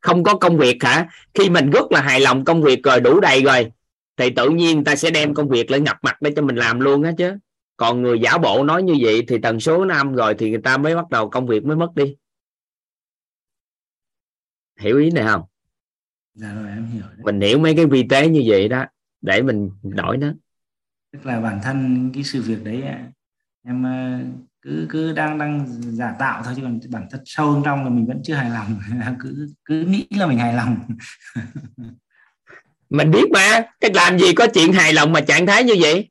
Không 0.00 0.24
có 0.24 0.34
công 0.34 0.56
việc 0.56 0.84
hả? 0.84 1.06
Khi 1.34 1.50
mình 1.50 1.70
rất 1.70 1.92
là 1.92 2.00
hài 2.00 2.20
lòng 2.20 2.44
công 2.44 2.62
việc 2.62 2.82
rồi 2.82 3.00
đủ 3.00 3.20
đầy 3.20 3.42
rồi 3.42 3.66
thì 4.16 4.30
tự 4.30 4.50
nhiên 4.50 4.84
ta 4.84 4.96
sẽ 4.96 5.10
đem 5.10 5.34
công 5.34 5.48
việc 5.48 5.70
lên 5.70 5.84
ngập 5.84 5.96
mặt 6.02 6.22
để 6.22 6.32
cho 6.36 6.42
mình 6.42 6.56
làm 6.56 6.80
luôn 6.80 7.02
á 7.02 7.12
chứ 7.18 7.34
còn 7.78 8.02
người 8.02 8.20
giả 8.20 8.38
bộ 8.38 8.64
nói 8.64 8.82
như 8.82 8.94
vậy 9.00 9.24
thì 9.28 9.38
tần 9.38 9.60
số 9.60 9.84
năm 9.84 10.14
rồi 10.14 10.34
thì 10.38 10.50
người 10.50 10.60
ta 10.64 10.76
mới 10.76 10.96
bắt 10.96 11.10
đầu 11.10 11.30
công 11.30 11.46
việc 11.46 11.64
mới 11.64 11.76
mất 11.76 11.94
đi. 11.94 12.16
Hiểu 14.80 14.98
ý 14.98 15.10
này 15.10 15.24
không? 15.24 15.42
Dạ 16.34 16.54
rồi 16.54 16.68
em 16.68 16.86
hiểu 16.86 17.02
đấy. 17.02 17.18
mình 17.24 17.40
hiểu 17.40 17.58
mấy 17.58 17.76
cái 17.76 17.86
vi 17.86 18.02
tế 18.08 18.28
như 18.28 18.42
vậy 18.46 18.68
đó 18.68 18.84
để 19.20 19.42
mình 19.42 19.70
đổi 19.82 20.16
nó. 20.16 20.28
Tức 21.12 21.26
là 21.26 21.40
bản 21.40 21.60
thân 21.62 22.10
cái 22.14 22.22
sự 22.22 22.42
việc 22.42 22.64
đấy 22.64 22.82
em 23.64 23.82
ờ, 23.82 24.18
cứ 24.62 24.86
cứ 24.90 25.12
đang 25.12 25.38
đang 25.38 25.66
giả 25.68 26.14
tạo 26.18 26.42
thôi 26.44 26.54
chứ 26.56 26.62
còn 26.62 26.80
bản 26.90 27.08
chất 27.10 27.22
sâu 27.24 27.62
trong 27.64 27.84
là 27.84 27.90
mình 27.90 28.06
vẫn 28.06 28.20
chưa 28.24 28.34
hài 28.34 28.50
lòng. 28.50 28.80
Cứ 29.20 29.48
cứ 29.64 29.84
nghĩ 29.84 30.06
là 30.10 30.26
mình 30.26 30.38
hài 30.38 30.54
lòng. 30.54 30.76
Mình 32.90 33.10
biết 33.10 33.30
mà 33.32 33.62
cái 33.80 33.90
làm 33.94 34.18
gì 34.18 34.32
có 34.32 34.46
chuyện 34.54 34.72
hài 34.72 34.92
lòng 34.92 35.12
mà 35.12 35.20
trạng 35.20 35.46
thái 35.46 35.64
như 35.64 35.74
vậy 35.80 36.08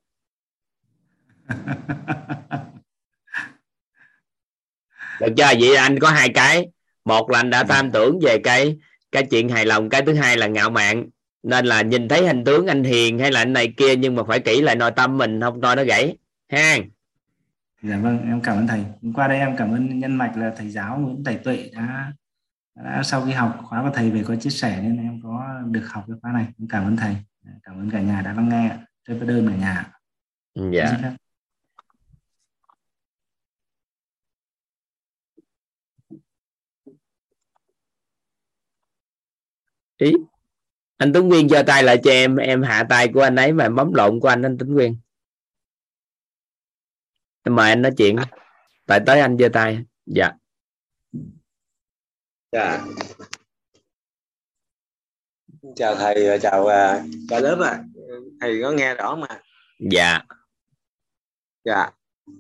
được 5.20 5.34
chưa? 5.38 5.54
Vậy 5.60 5.76
anh 5.76 6.00
có 6.00 6.10
hai 6.10 6.30
cái. 6.30 6.68
Một 7.06 7.30
là 7.30 7.40
anh 7.40 7.50
đã 7.50 7.64
tham 7.64 7.92
tưởng 7.92 8.20
về 8.24 8.38
cái 8.44 8.78
cái 9.12 9.24
chuyện 9.32 9.50
hài 9.50 9.66
lòng. 9.66 9.90
Cái 9.90 10.02
thứ 10.06 10.14
hai 10.14 10.38
là 10.38 10.48
ngạo 10.48 10.70
mạn. 10.70 11.10
Nên 11.44 11.66
là 11.66 11.82
nhìn 11.82 12.08
thấy 12.08 12.28
hình 12.28 12.44
tướng 12.44 12.68
anh 12.68 12.84
hiền 12.84 13.20
hay 13.20 13.32
là 13.32 13.42
anh 13.42 13.54
này 13.54 13.74
kia 13.78 13.96
nhưng 13.96 14.16
mà 14.16 14.24
phải 14.28 14.40
kỹ 14.40 14.62
lại 14.62 14.76
nội 14.76 14.92
tâm 14.96 15.18
mình 15.18 15.42
không 15.42 15.62
thôi 15.62 15.76
nó 15.76 15.84
gãy. 15.84 16.18
Ha? 16.50 16.78
Dạ 17.82 17.98
vâng 17.98 18.20
em 18.28 18.42
cảm 18.42 18.58
ơn 18.58 18.68
thầy. 18.68 18.84
Qua 19.14 19.28
đây 19.28 19.38
em 19.38 19.58
cảm 19.58 19.72
ơn 19.72 20.00
nhân 20.00 20.16
mạch 20.16 20.38
là 20.38 20.54
thầy 20.58 20.70
giáo 20.70 20.98
Nguyễn 20.98 21.24
Tài 21.24 21.38
Tuệ 21.38 21.70
đã, 21.74 22.14
đã 22.76 23.04
sau 23.04 23.26
khi 23.26 23.32
học 23.32 23.60
khóa 23.64 23.84
của 23.84 23.92
thầy 23.94 24.12
về 24.12 24.24
có 24.28 24.36
chia 24.36 24.50
sẻ 24.50 24.80
nên 24.82 24.98
em 24.98 25.22
có 25.24 25.48
được 25.66 25.88
học 25.90 26.04
cái 26.08 26.18
khóa 26.22 26.32
này. 26.32 26.46
Cảm 26.70 26.84
ơn 26.84 26.98
thầy. 26.98 27.16
Cảm 27.64 27.76
ơn 27.76 27.90
cả 27.90 28.02
nhà 28.02 28.22
đã 28.22 28.34
lắng 28.34 28.50
nghe. 28.50 28.72
Trên 29.08 29.28
đơn 29.28 29.48
cả 29.48 29.56
nhà. 29.56 29.92
Dạ 30.72 30.98
ý. 39.98 40.14
Anh 40.98 41.14
Tuấn 41.14 41.28
Nguyên 41.28 41.50
cho 41.50 41.64
tay 41.68 41.84
lại 41.84 42.00
cho 42.04 42.12
em 42.12 42.36
em 42.36 42.64
hạ 42.64 42.86
tay 42.90 43.12
của 43.14 43.22
anh 43.22 43.36
ấy 43.36 43.54
mà 43.54 43.70
bấm 43.70 43.94
lộn 43.94 44.20
của 44.20 44.28
anh 44.28 44.46
anh 44.46 44.58
Tuấn 44.60 44.74
Nguyên. 44.74 44.98
Em 47.44 47.56
mời 47.56 47.70
anh 47.70 47.82
nói 47.82 47.92
chuyện. 47.98 48.16
Tại 48.86 49.00
tới 49.06 49.20
anh 49.20 49.38
giơ 49.38 49.50
tay. 49.54 49.84
Dạ. 50.06 50.32
Dạ. 52.52 52.86
Chào 55.76 55.96
thầy 55.96 56.40
chào 56.42 56.62
uh, 56.62 57.06
cả 57.30 57.40
lớp 57.40 57.60
à 57.64 57.84
thầy 58.42 58.60
có 58.64 58.72
nghe 58.72 58.96
rõ 58.96 59.16
mà. 59.16 59.42
Dạ. 59.92 60.22
Dạ 61.64 61.92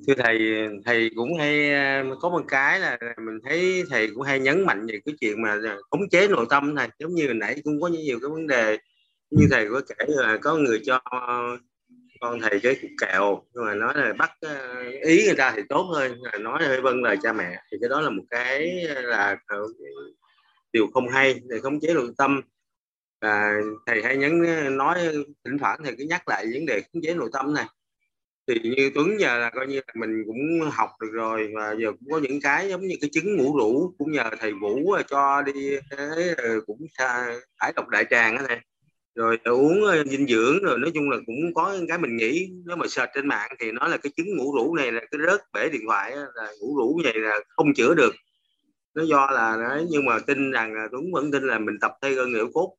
thưa 0.07 0.14
thầy 0.17 0.67
thầy 0.85 1.11
cũng 1.16 1.38
hay 1.38 1.74
à, 1.74 2.06
có 2.22 2.30
một 2.30 2.43
cái 2.48 2.80
là 2.80 2.98
mình 3.17 3.40
thấy 3.43 3.83
thầy 3.90 4.09
cũng 4.14 4.24
hay 4.24 4.40
nhấn 4.40 4.66
mạnh 4.66 4.88
về 4.88 4.99
cái 5.06 5.16
chuyện 5.19 5.41
mà 5.41 5.57
à, 5.64 5.77
khống 5.91 6.09
chế 6.09 6.27
nội 6.27 6.45
tâm 6.49 6.75
này 6.75 6.90
giống 6.99 7.16
như 7.16 7.25
hồi 7.25 7.35
nãy 7.35 7.61
cũng 7.64 7.82
có 7.82 7.88
nhiều 7.88 8.19
cái 8.22 8.30
vấn 8.30 8.48
đề 8.48 8.77
như 9.30 9.48
thầy 9.51 9.69
có 9.69 9.82
kể 9.90 10.06
là 10.07 10.38
có 10.41 10.56
người 10.56 10.82
cho 10.85 11.01
con 12.19 12.40
thầy 12.41 12.59
cái 12.59 12.75
cục 12.82 12.91
kẹo 13.01 13.41
nhưng 13.53 13.66
mà 13.66 13.75
nói 13.75 13.93
là 13.98 14.14
bắt 14.14 14.32
à, 14.41 14.83
ý 15.03 15.25
người 15.25 15.35
ta 15.35 15.53
thì 15.56 15.61
tốt 15.69 15.83
hơn 15.95 16.22
là 16.22 16.38
nói 16.40 16.64
hơi 16.64 16.82
vâng 16.82 17.03
lời 17.03 17.17
cha 17.24 17.33
mẹ. 17.33 17.61
Thì 17.72 17.77
cái 17.82 17.90
đó 17.90 18.01
là 18.01 18.09
một 18.09 18.24
cái 18.30 18.83
là 18.83 19.38
điều 20.74 20.88
không 20.93 21.07
hay 21.09 21.41
để 21.49 21.59
khống 21.59 21.80
chế 21.80 21.93
nội 21.93 22.11
tâm. 22.17 22.41
À, 23.19 23.59
thầy 23.85 24.03
hay 24.03 24.17
nhấn 24.17 24.41
nói 24.77 24.99
thỉnh 25.45 25.57
thoảng 25.59 25.80
thầy 25.83 25.95
cứ 25.98 26.03
nhắc 26.09 26.27
lại 26.27 26.45
vấn 26.53 26.66
đề 26.66 26.82
khống 26.82 27.01
chế 27.03 27.14
nội 27.14 27.30
tâm 27.33 27.53
này 27.53 27.66
thì 28.48 28.59
như 28.64 28.92
Tuấn 28.95 29.19
giờ 29.19 29.38
là 29.40 29.50
coi 29.50 29.67
như 29.67 29.76
là 29.76 29.93
mình 29.95 30.24
cũng 30.26 30.69
học 30.72 30.90
được 31.01 31.09
rồi 31.14 31.51
và 31.56 31.76
giờ 31.80 31.92
cũng 31.92 32.11
có 32.11 32.19
những 32.19 32.42
cái 32.42 32.69
giống 32.69 32.82
như 32.88 32.95
cái 33.01 33.09
trứng 33.14 33.38
ngủ 33.38 33.58
rũ 33.58 33.93
cũng 33.98 34.11
nhờ 34.11 34.30
thầy 34.40 34.53
Vũ 34.53 34.92
ờ, 34.92 35.03
cho 35.03 35.42
đi 35.42 35.77
cái 35.90 36.30
ờ, 36.38 36.61
cũng 36.67 36.77
thải 37.59 37.74
độc 37.76 37.88
đại 37.90 38.06
tràng 38.09 38.35
đó 38.35 38.42
này 38.48 38.59
rồi 39.16 39.40
uống 39.43 39.85
ờ, 39.85 40.03
dinh 40.03 40.27
dưỡng 40.27 40.59
rồi 40.64 40.80
nói 40.80 40.92
chung 40.93 41.09
là 41.09 41.17
cũng 41.26 41.53
có 41.56 41.77
cái 41.88 41.98
mình 41.98 42.17
nghĩ, 42.17 42.50
nếu 42.66 42.76
mà 42.77 42.88
search 42.88 43.11
trên 43.16 43.27
mạng 43.27 43.51
thì 43.59 43.72
nói 43.72 43.90
là 43.90 43.98
cái 43.98 44.11
trứng 44.17 44.38
ngủ 44.38 44.56
rũ 44.56 44.76
này 44.76 44.92
là 44.92 45.01
cái 45.11 45.22
rớt 45.27 45.42
bể 45.53 45.69
điện 45.69 45.82
thoại 45.88 46.16
là 46.35 46.53
ngủ 46.61 46.77
rũ 46.77 47.01
vậy 47.03 47.14
là 47.16 47.40
không 47.50 47.74
chữa 47.74 47.93
được. 47.95 48.16
Nó 48.95 49.03
do 49.03 49.30
là, 49.32 49.58
đấy, 49.69 49.85
nhưng 49.90 50.06
mà 50.06 50.19
tin 50.19 50.51
rằng 50.51 50.74
là 50.74 50.88
Tuấn 50.92 51.03
vẫn 51.14 51.32
tin 51.32 51.43
là 51.43 51.59
mình 51.59 51.76
tập 51.82 51.92
thay 52.01 52.14
gân 52.14 52.34
liệu 52.34 52.50
cốt 52.53 52.76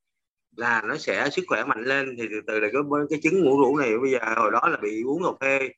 là 0.58 0.82
nó 0.88 0.96
sẽ 0.96 1.28
sức 1.32 1.44
khỏe 1.48 1.64
mạnh 1.64 1.84
lên. 1.84 2.16
Thì 2.18 2.24
từ 2.30 2.40
từ 2.46 2.60
là 2.60 2.68
cái 2.72 2.82
cái 3.10 3.20
trứng 3.22 3.40
ngủ 3.40 3.60
rũ 3.60 3.76
này, 3.76 3.98
bây 3.98 4.10
giờ 4.10 4.18
hồi 4.36 4.50
đó 4.50 4.60
là 4.68 4.76
bị 4.82 5.02
uống 5.02 5.22
cà 5.22 5.30
phê, 5.40 5.68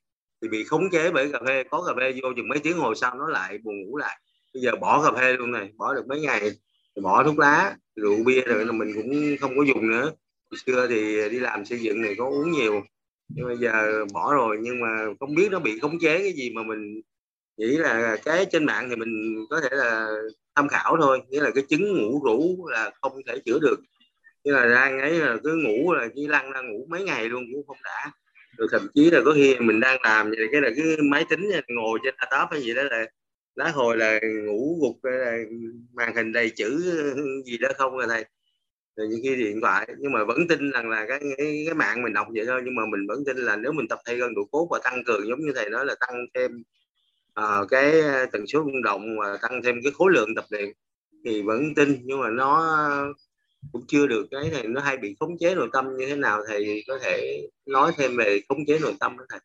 thì 0.41 0.47
bị 0.47 0.63
khống 0.63 0.89
chế 0.91 1.11
bởi 1.11 1.31
cà 1.31 1.39
phê, 1.47 1.63
có 1.63 1.83
cà 1.87 1.93
phê 1.99 2.13
vô 2.21 2.29
chừng 2.35 2.47
mấy 2.47 2.59
tiếng 2.59 2.77
hồi 2.77 2.95
sau 2.95 3.15
nó 3.15 3.27
lại 3.27 3.57
buồn 3.63 3.75
ngủ 3.81 3.97
lại. 3.97 4.17
Bây 4.53 4.63
giờ 4.63 4.71
bỏ 4.81 5.03
cà 5.03 5.19
phê 5.19 5.33
luôn 5.33 5.51
này, 5.51 5.69
bỏ 5.77 5.93
được 5.93 6.07
mấy 6.07 6.21
ngày, 6.21 6.51
bỏ 7.01 7.23
thuốc 7.23 7.39
lá, 7.39 7.75
rượu 7.95 8.23
bia 8.25 8.41
rồi 8.41 8.65
là 8.65 8.71
mình 8.71 8.93
cũng 8.95 9.35
không 9.41 9.57
có 9.57 9.63
dùng 9.63 9.89
nữa. 9.89 10.11
Hồi 10.51 10.57
xưa 10.65 10.87
thì 10.89 11.29
đi 11.29 11.39
làm 11.39 11.65
xây 11.65 11.79
dựng 11.79 12.01
này 12.01 12.15
có 12.17 12.25
uống 12.25 12.51
nhiều, 12.51 12.81
nhưng 13.35 13.47
bây 13.47 13.57
giờ 13.57 14.05
bỏ 14.13 14.33
rồi, 14.33 14.57
nhưng 14.61 14.79
mà 14.79 14.87
không 15.19 15.35
biết 15.35 15.51
nó 15.51 15.59
bị 15.59 15.79
khống 15.79 15.99
chế 15.99 16.17
cái 16.19 16.33
gì 16.33 16.49
mà 16.55 16.63
mình 16.63 17.01
nghĩ 17.57 17.77
là 17.77 18.17
cái 18.25 18.45
trên 18.51 18.65
mạng 18.65 18.89
thì 18.89 18.95
mình 18.95 19.45
có 19.49 19.61
thể 19.61 19.69
là 19.71 20.07
tham 20.55 20.67
khảo 20.67 20.97
thôi. 21.01 21.21
Nghĩa 21.29 21.41
là 21.41 21.51
cái 21.55 21.63
chứng 21.69 22.01
ngủ 22.01 22.21
rũ 22.23 22.67
là 22.71 22.91
không 23.01 23.13
thể 23.27 23.39
chữa 23.45 23.59
được 23.59 23.79
nhưng 24.43 24.55
là 24.55 24.67
đang 24.67 24.99
ấy 24.99 25.19
là 25.19 25.37
cứ 25.43 25.55
ngủ 25.55 25.93
là 25.93 26.07
chỉ 26.15 26.27
lăn 26.27 26.51
ra 26.51 26.61
ngủ 26.61 26.85
mấy 26.89 27.03
ngày 27.03 27.29
luôn 27.29 27.43
cũng 27.53 27.67
không 27.67 27.77
đã. 27.83 28.11
Rồi 28.57 28.67
thậm 28.71 28.87
chí 28.93 29.11
là 29.11 29.21
có 29.25 29.33
khi 29.35 29.55
mình 29.59 29.79
đang 29.79 30.01
làm 30.01 30.29
vậy 30.29 30.47
cái 30.51 30.61
là 30.61 30.69
cái 30.75 30.97
máy 31.03 31.25
tính 31.29 31.51
ngồi 31.67 31.99
trên 32.03 32.15
laptop 32.17 32.51
hay 32.51 32.61
gì 32.61 32.73
đó 32.73 32.83
là 32.83 33.05
lá 33.55 33.69
hồi 33.69 33.97
là 33.97 34.19
ngủ 34.45 34.77
gục 34.81 35.03
là 35.03 35.37
màn 35.93 36.15
hình 36.15 36.31
đầy 36.31 36.49
chữ 36.49 36.81
gì 37.45 37.57
đó 37.57 37.69
không 37.77 37.97
rồi 37.97 38.07
thầy. 38.09 38.25
Rồi 38.95 39.07
những 39.07 39.19
khi 39.23 39.35
điện 39.35 39.61
thoại 39.61 39.87
nhưng 39.99 40.11
mà 40.11 40.23
vẫn 40.23 40.47
tin 40.47 40.71
rằng 40.71 40.89
là 40.89 41.05
cái, 41.07 41.19
cái 41.37 41.63
cái 41.65 41.75
mạng 41.75 42.03
mình 42.03 42.13
đọc 42.13 42.27
vậy 42.35 42.45
thôi 42.47 42.61
nhưng 42.65 42.75
mà 42.75 42.83
mình 42.91 43.07
vẫn 43.07 43.23
tin 43.25 43.37
là 43.37 43.55
nếu 43.55 43.71
mình 43.71 43.87
tập 43.87 43.99
thay 44.05 44.15
gân 44.15 44.35
đủ 44.35 44.45
cốt 44.51 44.67
và 44.71 44.79
tăng 44.83 45.03
cường 45.03 45.27
giống 45.27 45.39
như 45.39 45.51
thầy 45.55 45.69
nói 45.69 45.85
là 45.85 45.95
tăng 45.99 46.25
thêm 46.35 46.63
uh, 47.39 47.69
cái 47.69 47.93
tần 48.31 48.47
số 48.47 48.63
vận 48.63 48.81
động 48.81 49.19
và 49.19 49.37
tăng 49.41 49.61
thêm 49.63 49.75
cái 49.83 49.91
khối 49.91 50.11
lượng 50.13 50.35
tập 50.35 50.45
luyện 50.49 50.69
thì 51.25 51.41
vẫn 51.41 51.75
tin 51.75 51.97
nhưng 52.03 52.19
mà 52.19 52.29
nó 52.29 52.75
cũng 53.71 53.85
chưa 53.87 54.07
được 54.07 54.27
cái 54.31 54.49
này 54.49 54.67
nó 54.67 54.81
hay 54.81 54.97
bị 54.97 55.15
khống 55.19 55.37
chế 55.37 55.55
nội 55.55 55.69
tâm 55.73 55.97
như 55.97 56.05
thế 56.09 56.15
nào 56.15 56.39
thầy 56.47 56.83
có 56.87 56.99
thể 57.03 57.47
nói 57.65 57.91
thêm 57.97 58.17
về 58.17 58.41
khống 58.49 58.65
chế 58.67 58.79
nội 58.79 58.95
tâm 58.99 59.17
đó 59.17 59.25
thầy. 59.29 59.39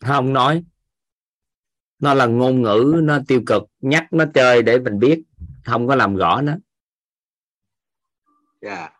Không 0.00 0.32
nói. 0.32 0.64
Nó 1.98 2.14
là 2.14 2.26
ngôn 2.26 2.62
ngữ 2.62 3.00
nó 3.02 3.18
tiêu 3.28 3.42
cực 3.46 3.62
nhắc 3.80 4.12
nó 4.12 4.24
chơi 4.34 4.62
để 4.62 4.78
mình 4.78 4.98
biết 4.98 5.22
không 5.64 5.88
có 5.88 5.94
làm 5.94 6.16
rõ 6.16 6.40
nó. 6.40 6.52
Yeah. 6.52 6.60
Dạ. 8.60 8.90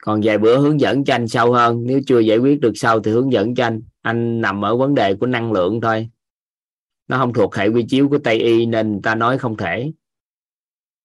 còn 0.00 0.20
vài 0.24 0.38
bữa 0.38 0.58
hướng 0.58 0.80
dẫn 0.80 1.04
cho 1.04 1.14
anh 1.14 1.28
sâu 1.28 1.52
hơn 1.52 1.86
nếu 1.86 2.00
chưa 2.06 2.18
giải 2.18 2.38
quyết 2.38 2.60
được 2.60 2.72
sâu 2.74 3.00
thì 3.00 3.10
hướng 3.10 3.32
dẫn 3.32 3.54
cho 3.54 3.64
anh. 3.64 3.82
Anh 4.02 4.40
nằm 4.40 4.64
ở 4.64 4.76
vấn 4.76 4.94
đề 4.94 5.14
của 5.14 5.26
năng 5.26 5.52
lượng 5.52 5.80
thôi. 5.80 6.10
Nó 7.08 7.18
không 7.18 7.32
thuộc 7.32 7.54
hệ 7.54 7.68
quy 7.68 7.84
chiếu 7.88 8.08
của 8.08 8.18
tây 8.18 8.38
y 8.38 8.66
nên 8.66 9.02
ta 9.02 9.14
nói 9.14 9.38
không 9.38 9.56
thể. 9.56 9.92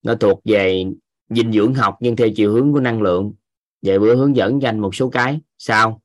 Nó 0.03 0.15
thuộc 0.15 0.41
về 0.45 0.85
dinh 1.35 1.51
dưỡng 1.51 1.73
học 1.73 1.97
nhưng 1.99 2.15
theo 2.15 2.27
chiều 2.35 2.53
hướng 2.53 2.73
của 2.73 2.79
năng 2.79 3.01
lượng. 3.01 3.33
Vậy 3.81 3.99
bữa 3.99 4.15
hướng 4.15 4.35
dẫn 4.35 4.61
dành 4.61 4.79
một 4.79 4.95
số 4.95 5.09
cái 5.09 5.41
sao? 5.57 6.01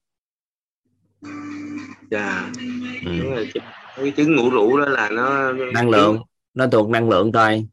Dạ. 2.10 2.52
Ừ. 3.04 3.18
đúng 3.22 3.34
rồi 3.34 3.48
cái 3.96 4.10
chứng 4.10 4.36
ngủ 4.36 4.50
rũ 4.50 4.78
đó 4.78 4.84
là 4.84 5.10
nó 5.10 5.52
năng 5.52 5.90
lượng 5.90 6.18
nó 6.54 6.66
thuộc 6.66 6.88
năng 6.88 7.08
lượng 7.08 7.32
thôi. 7.32 7.66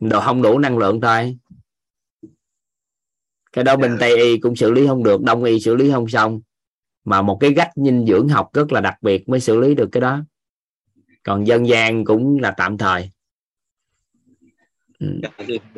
Đồ 0.00 0.20
không 0.20 0.42
đủ 0.42 0.58
năng 0.58 0.78
lượng 0.78 1.00
thôi. 1.00 1.38
Cái 3.52 3.64
đó 3.64 3.76
bên 3.76 3.96
tây 4.00 4.16
y 4.16 4.38
cũng 4.38 4.56
xử 4.56 4.70
lý 4.70 4.86
không 4.86 5.02
được 5.04 5.22
đông 5.22 5.44
y 5.44 5.60
xử 5.60 5.74
lý 5.76 5.90
không 5.90 6.08
xong. 6.08 6.40
Mà 7.04 7.22
một 7.22 7.36
cái 7.40 7.52
cách 7.56 7.70
dinh 7.76 8.06
dưỡng 8.06 8.28
học 8.28 8.50
rất 8.52 8.72
là 8.72 8.80
đặc 8.80 8.94
biệt 9.02 9.28
mới 9.28 9.40
xử 9.40 9.60
lý 9.60 9.74
được 9.74 9.88
cái 9.92 10.00
đó. 10.00 10.20
Còn 11.22 11.46
dân 11.46 11.68
gian 11.68 12.04
cũng 12.04 12.38
là 12.38 12.50
tạm 12.50 12.78
thời 12.78 13.10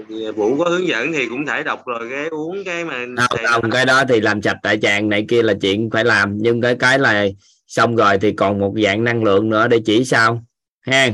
ừ. 0.09 0.33
vũ 0.33 0.59
có 0.59 0.71
hướng 0.71 0.89
dẫn 0.89 1.13
thì 1.13 1.29
cũng 1.29 1.47
thể 1.47 1.63
đọc 1.63 1.87
rồi 1.87 2.09
cái 2.11 2.29
uống 2.29 2.65
cái 2.65 2.85
mà 2.85 3.07
không, 3.17 3.41
không 3.51 3.71
cái 3.71 3.87
đó 3.87 4.05
thì 4.09 4.21
làm 4.21 4.43
sạch 4.43 4.57
tại 4.63 4.79
tràng 4.83 5.09
này 5.09 5.25
kia 5.29 5.43
là 5.43 5.55
chuyện 5.61 5.91
phải 5.93 6.05
làm. 6.05 6.39
Nhưng 6.39 6.61
cái 6.61 6.77
cái 6.79 6.99
là 6.99 7.27
xong 7.67 7.97
rồi 7.97 8.19
thì 8.19 8.33
còn 8.33 8.59
một 8.61 8.75
dạng 8.85 9.05
năng 9.05 9.25
lượng 9.25 9.51
nữa 9.51 9.69
để 9.69 9.79
chỉ 9.85 10.05
sao 10.05 10.45
ha. 10.81 11.11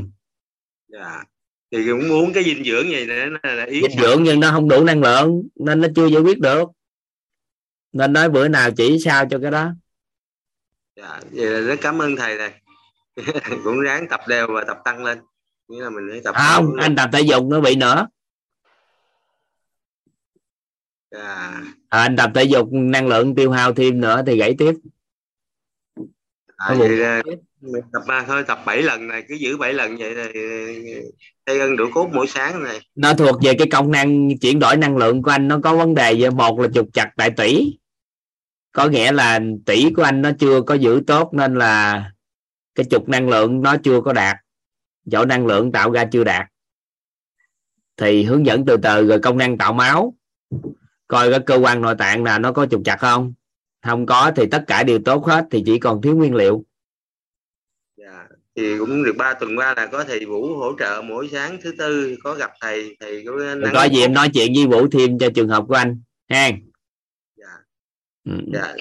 Dạ 0.89 1.25
thì 1.73 1.79
cũng 1.91 2.11
uống 2.11 2.33
cái 2.33 2.45
dinh 2.45 2.65
dưỡng 2.65 2.91
gì 2.91 3.07
để 3.07 3.27
là 3.43 3.65
ý 3.65 3.81
dinh 3.83 4.01
dưỡng 4.01 4.23
nhưng 4.23 4.41
nó 4.41 4.51
không 4.51 4.69
đủ 4.69 4.85
năng 4.85 5.03
lượng 5.03 5.49
nên 5.55 5.81
nó 5.81 5.89
chưa 5.97 6.07
giải 6.07 6.23
quyết 6.23 6.39
được. 6.39 6.69
Nên 7.93 8.13
nói 8.13 8.31
bữa 8.31 8.49
nào 8.49 8.71
chỉ 8.77 8.99
sao 8.99 9.27
cho 9.31 9.39
cái 9.43 9.51
đó. 9.51 9.71
Dạ 10.97 11.21
vậy 11.31 11.47
là 11.47 11.61
rất 11.61 11.77
cảm 11.81 12.03
ơn 12.03 12.17
thầy 12.17 12.37
này 12.37 12.53
cũng 13.65 13.81
ráng 13.81 14.09
tập 14.09 14.21
đều 14.29 14.47
và 14.47 14.65
tập 14.65 14.79
tăng 14.85 15.05
lên 15.05 15.19
nghĩa 15.73 15.83
là 15.83 15.91
mình 15.91 16.09
phải 16.11 16.21
tập 16.25 16.35
không 16.39 16.77
anh 16.77 16.97
tập 16.97 17.11
thể 17.13 17.21
dục 17.21 17.45
nó 17.45 17.61
bị 17.61 17.77
nữa 17.77 18.07
dạ. 21.11 21.19
à, 21.89 22.03
anh 22.03 22.17
tập 22.17 22.31
thể 22.35 22.45
dục 22.45 22.69
năng 22.73 23.09
lượng 23.09 23.35
tiêu 23.35 23.51
hao 23.51 23.73
thêm 23.73 24.01
nữa 24.01 24.23
thì 24.27 24.37
gãy 24.37 24.55
tiếp. 24.59 24.75
À, 26.57 26.75
vậy 26.79 26.89
là 26.89 27.23
tập 27.93 28.03
ba 28.07 28.25
thôi 28.27 28.45
tập 28.47 28.59
7 28.67 28.83
lần 28.83 29.09
này 29.09 29.25
cứ 29.29 29.35
giữ 29.35 29.57
7 29.57 29.73
lần 29.73 29.97
vậy 29.97 30.15
thì 30.35 30.41
thay 31.47 31.59
gân 31.59 31.77
đủ 31.77 31.85
cốt 31.95 32.09
mỗi 32.13 32.27
sáng 32.27 32.65
này. 32.65 32.81
Nó 32.95 33.15
thuộc 33.15 33.43
về 33.43 33.55
cái 33.59 33.69
công 33.71 33.91
năng 33.91 34.39
chuyển 34.39 34.59
đổi 34.59 34.77
năng 34.77 34.97
lượng 34.97 35.23
của 35.23 35.31
anh 35.31 35.49
nó 35.49 35.61
có 35.65 35.77
vấn 35.77 35.95
đề 35.95 36.31
một 36.31 36.61
là 36.61 36.69
trục 36.75 36.89
chặt 36.93 37.11
tại 37.17 37.31
tỷ. 37.37 37.79
Có 38.73 38.89
nghĩa 38.89 39.13
là 39.13 39.41
tỷ 39.67 39.93
của 39.97 40.03
anh 40.03 40.23
nó 40.23 40.31
chưa 40.39 40.63
có 40.63 40.75
giữ 40.75 41.03
tốt 41.07 41.31
nên 41.35 41.55
là 41.55 42.05
cái 42.75 42.87
trục 42.91 43.09
năng 43.09 43.29
lượng 43.29 43.63
nó 43.63 43.77
chưa 43.85 44.01
có 44.01 44.13
đạt 44.13 44.37
chỗ 45.11 45.25
năng 45.25 45.47
lượng 45.47 45.73
tạo 45.73 45.91
ra 45.91 46.05
chưa 46.13 46.25
đạt 46.25 46.47
thì 47.97 48.25
hướng 48.25 48.47
dẫn 48.47 48.65
từ 48.67 48.77
từ 48.83 49.07
rồi 49.07 49.19
công 49.19 49.39
năng 49.39 49.59
tạo 49.59 49.73
máu 49.73 50.15
coi 51.09 51.31
cái 51.31 51.41
cơ 51.47 51.57
quan 51.57 51.83
nội 51.83 51.95
tạng 51.99 52.25
là 52.25 52.39
nó 52.39 52.53
có 52.53 52.67
trục 52.67 52.83
chặt 52.85 52.97
không 52.97 53.35
không 53.83 54.07
có 54.07 54.33
thì 54.37 54.47
tất 54.51 54.65
cả 54.67 54.83
đều 54.83 54.99
tốt 55.05 55.27
hết 55.27 55.47
thì 55.51 55.63
chỉ 55.67 55.79
còn 55.79 56.03
thiếu 56.03 56.17
nguyên 56.17 56.35
liệu 56.35 56.65
dạ. 57.97 58.27
thì 58.57 58.79
cũng 58.79 59.05
được 59.05 59.17
ba 59.17 59.35
tuần 59.35 59.57
qua 59.57 59.75
là 59.75 59.87
có 59.87 60.05
thầy 60.05 60.27
vũ 60.27 60.57
hỗ 60.57 60.73
trợ 60.79 61.03
mỗi 61.05 61.29
sáng 61.33 61.59
thứ 61.63 61.75
tư 61.79 62.17
có 62.23 62.35
gặp 62.35 62.51
thầy 62.61 62.97
thầy 63.01 63.25
có 63.27 63.33
có 63.75 63.85
gì 63.85 64.01
em 64.01 64.13
nói 64.13 64.31
chuyện 64.35 64.53
với 64.55 64.67
vũ 64.67 64.89
thêm 64.89 65.19
cho 65.19 65.31
trường 65.35 65.49
hợp 65.49 65.65
của 65.69 65.75
anh 65.75 66.01
ha 66.29 66.51
dạ. 67.37 67.59
Ừ. 68.25 68.33
dạ 68.53 68.75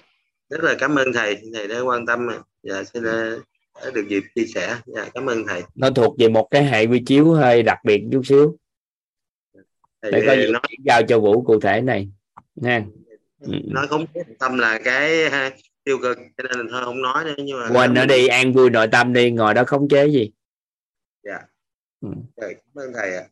rất 0.49 0.63
là 0.63 0.75
cảm 0.79 0.95
ơn 0.95 1.13
thầy 1.13 1.37
thầy 1.53 1.67
đã 1.67 1.79
quan 1.79 2.05
tâm 2.05 2.27
dạ 2.63 2.83
xin 2.83 3.03
đã 3.83 3.91
được 3.91 4.07
dịp 4.09 4.23
chia 4.35 4.45
sẻ. 4.45 4.77
Dạ 4.85 5.09
cảm 5.13 5.25
ơn 5.25 5.47
thầy. 5.47 5.63
Nó 5.75 5.89
thuộc 5.89 6.15
về 6.19 6.29
một 6.29 6.47
cái 6.51 6.63
hệ 6.63 6.85
quy 6.85 7.03
chiếu 7.05 7.33
hơi 7.33 7.63
đặc 7.63 7.77
biệt 7.85 8.03
chút 8.11 8.21
xíu. 8.25 8.57
Thầy 10.01 10.11
để 10.11 10.23
có 10.27 10.35
gì 10.35 10.51
nói... 10.51 10.61
giao 10.85 11.01
cho 11.03 11.19
vũ 11.19 11.43
cụ 11.43 11.59
thể 11.59 11.81
này. 11.81 12.09
Nha. 12.55 12.85
Ừ. 13.39 13.53
nói 13.65 13.87
không 13.87 14.05
tâm 14.39 14.57
là 14.57 14.79
cái 14.83 15.29
tiêu 15.83 15.97
cực 16.01 16.17
cho 16.37 16.43
nên 16.43 16.67
thôi 16.71 16.81
không 16.85 17.01
nói 17.01 17.25
nữa 17.25 17.35
nhưng 17.37 17.59
mà 17.59 17.69
quên 17.73 17.93
nó 17.93 18.05
đi 18.05 18.27
an 18.27 18.53
vui 18.53 18.69
nội 18.69 18.87
tâm 18.91 19.13
đi 19.13 19.31
ngồi 19.31 19.53
đó 19.53 19.63
khống 19.63 19.87
chế 19.89 20.07
gì. 20.07 20.31
Dạ. 21.23 21.39
Ừ. 22.01 22.09
Rồi, 22.37 22.53
cảm 22.53 22.83
ơn 22.83 22.93
thầy 22.93 23.15
ạ. 23.15 23.23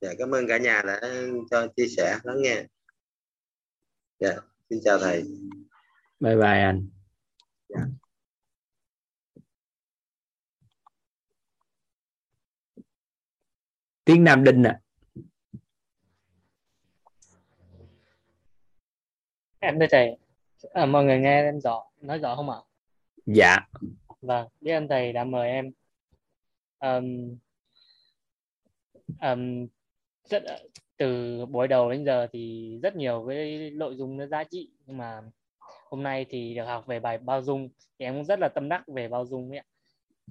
Dạ 0.00 0.10
cảm 0.18 0.34
ơn 0.34 0.48
cả 0.48 0.58
nhà 0.58 0.82
đã 0.86 1.00
cho 1.50 1.66
chia 1.76 1.86
sẻ 1.96 2.18
lắng 2.22 2.42
nghe. 2.42 2.64
Dạ 4.20 4.36
xin 4.70 4.78
chào 4.84 4.98
thầy. 4.98 5.22
Bye 6.20 6.36
bye 6.36 6.60
anh. 6.60 6.88
Dạ. 7.68 7.80
Tiếng 14.08 14.24
nam 14.24 14.44
đinh 14.44 14.62
à. 14.62 14.80
Em 19.58 19.78
thưa 19.80 19.86
thầy. 19.90 20.16
À, 20.72 20.86
mọi 20.86 21.04
người 21.04 21.18
nghe 21.18 21.42
em 21.42 21.60
rõ 21.60 21.84
nói 22.00 22.18
rõ 22.18 22.36
không 22.36 22.50
ạ? 22.50 22.56
Dạ. 23.26 23.56
Vâng 24.20 24.48
biết 24.60 24.72
ơn 24.72 24.88
thầy 24.88 25.12
đã 25.12 25.24
mời 25.24 25.50
em. 25.50 25.70
Um, 26.80 27.36
um, 29.20 29.66
rất 30.24 30.42
từ 30.96 31.46
buổi 31.46 31.68
đầu 31.68 31.90
đến 31.90 32.04
giờ 32.04 32.26
thì 32.32 32.72
rất 32.82 32.96
nhiều 32.96 33.26
cái 33.28 33.70
nội 33.70 33.96
dung 33.96 34.16
nó 34.16 34.26
giá 34.26 34.44
trị 34.44 34.70
nhưng 34.86 34.96
mà 34.96 35.20
hôm 35.90 36.02
nay 36.02 36.26
thì 36.28 36.54
được 36.54 36.64
học 36.64 36.86
về 36.86 37.00
bài 37.00 37.18
bao 37.18 37.42
dung 37.42 37.68
thì 37.98 38.04
em 38.04 38.14
cũng 38.14 38.24
rất 38.24 38.38
là 38.38 38.48
tâm 38.48 38.68
đắc 38.68 38.84
về 38.86 39.08
bao 39.08 39.26
dung 39.26 39.50
ấy 39.50 39.62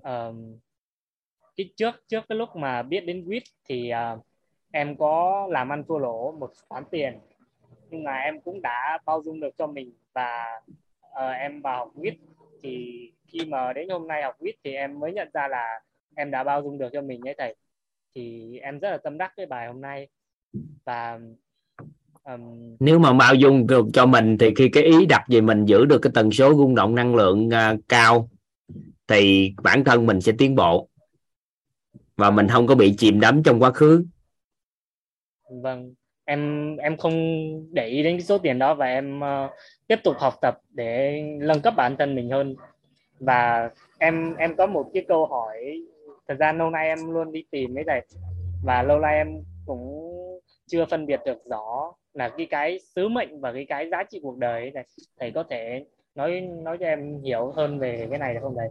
um, 0.04 0.58
cái 1.58 1.70
trước 1.76 1.96
trước 2.08 2.26
cái 2.30 2.38
lúc 2.38 2.56
mà 2.56 2.82
biết 2.82 3.06
đến 3.06 3.26
quýt 3.28 3.44
thì 3.70 3.92
uh, 4.14 4.26
em 4.72 4.98
có 4.98 5.48
làm 5.52 5.72
ăn 5.72 5.84
thua 5.88 5.98
lỗ 5.98 6.32
một 6.40 6.52
khoản 6.70 6.84
tiền. 6.92 7.14
Nhưng 7.90 8.04
mà 8.04 8.18
em 8.18 8.42
cũng 8.42 8.62
đã 8.62 9.00
bao 9.06 9.22
dung 9.26 9.40
được 9.40 9.58
cho 9.58 9.68
mình 9.68 9.94
và 10.14 10.46
uh, 11.02 11.36
em 11.40 11.62
vào 11.62 11.78
học 11.78 11.92
quýt. 11.96 12.14
Thì 12.64 13.12
khi 13.28 13.46
mà 13.46 13.74
đến 13.74 13.90
hôm 13.90 14.08
nay 14.08 14.24
học 14.24 14.36
quýt 14.40 14.56
thì 14.64 14.74
em 14.74 15.00
mới 15.00 15.14
nhận 15.14 15.28
ra 15.34 15.48
là 15.48 15.80
em 16.16 16.32
đã 16.32 16.44
bao 16.44 16.62
dung 16.62 16.78
được 16.78 16.90
cho 16.94 17.02
mình 17.02 17.22
ấy 17.28 17.36
thầy. 17.38 17.56
Thì 18.16 18.58
em 18.62 18.80
rất 18.80 18.92
là 18.92 18.98
tâm 18.98 19.18
đắc 19.18 19.34
cái 19.38 19.46
bài 19.46 19.68
hôm 19.68 19.82
nay. 19.82 20.08
Và 20.86 21.20
um... 22.24 22.76
nếu 22.80 23.00
mà 23.00 23.14
bao 23.14 23.36
dung 23.36 23.68
được 23.68 23.86
cho 23.94 24.06
mình 24.06 24.38
thì 24.38 24.54
khi 24.56 24.70
cái 24.70 24.84
ý 24.84 25.06
đặt 25.06 25.26
về 25.30 25.42
mình 25.42 25.66
giữ 25.66 25.86
được 25.86 26.00
cái 26.02 26.12
tần 26.14 26.32
số 26.32 26.54
rung 26.54 26.76
động 26.76 26.96
năng 26.96 27.16
lượng 27.16 27.48
uh, 27.48 27.80
cao 27.90 28.30
thì 29.08 29.54
bản 29.64 29.84
thân 29.84 30.06
mình 30.06 30.22
sẽ 30.22 30.32
tiến 30.38 30.56
bộ 30.56 30.90
và 32.18 32.32
mình 32.32 32.48
không 32.48 32.68
có 32.68 32.76
bị 32.76 32.96
chìm 32.98 33.20
đắm 33.20 33.44
trong 33.44 33.60
quá 33.60 33.72
khứ. 33.72 34.06
Vâng 35.62 35.94
em 36.26 36.76
em 36.78 36.98
không 36.98 37.14
để 37.72 37.88
ý 37.88 38.04
đến 38.04 38.18
cái 38.18 38.22
số 38.22 38.38
tiền 38.38 38.60
đó 38.60 38.74
và 38.74 38.86
em 38.86 39.20
uh, 39.20 39.52
tiếp 39.88 40.00
tục 40.04 40.16
học 40.18 40.34
tập 40.42 40.58
để 40.70 41.22
nâng 41.40 41.62
cấp 41.62 41.74
bản 41.78 41.96
thân 42.00 42.16
mình 42.16 42.30
hơn. 42.30 42.56
Và 43.20 43.70
em 44.00 44.36
em 44.36 44.56
có 44.56 44.66
một 44.66 44.90
cái 44.94 45.06
câu 45.08 45.26
hỏi 45.26 45.84
thời 46.28 46.38
gian 46.38 46.58
lâu 46.58 46.70
nay 46.70 46.88
em 46.88 47.00
luôn 47.14 47.32
đi 47.32 47.44
tìm 47.52 47.76
cái 47.76 47.84
này 47.84 48.06
và 48.64 48.84
lâu 48.84 49.00
nay 49.00 49.16
em 49.16 49.28
cũng 49.66 50.14
chưa 50.68 50.86
phân 50.86 51.06
biệt 51.06 51.20
được 51.26 51.38
rõ 51.50 51.94
là 52.14 52.30
cái 52.30 52.46
cái 52.46 52.80
sứ 52.96 53.08
mệnh 53.08 53.42
và 53.42 53.54
cái 53.54 53.66
cái 53.70 53.90
giá 53.90 54.04
trị 54.04 54.20
cuộc 54.24 54.38
đời 54.38 54.72
này. 54.72 54.86
Thầy 55.20 55.32
có 55.32 55.44
thể 55.50 55.86
nói 56.16 56.42
nói 56.42 56.78
cho 56.80 56.86
em 56.86 57.22
hiểu 57.24 57.52
hơn 57.56 57.80
về 57.80 58.08
cái 58.10 58.20
này 58.20 58.34
được 58.34 58.40
không 58.44 58.56
thầy? 58.58 58.70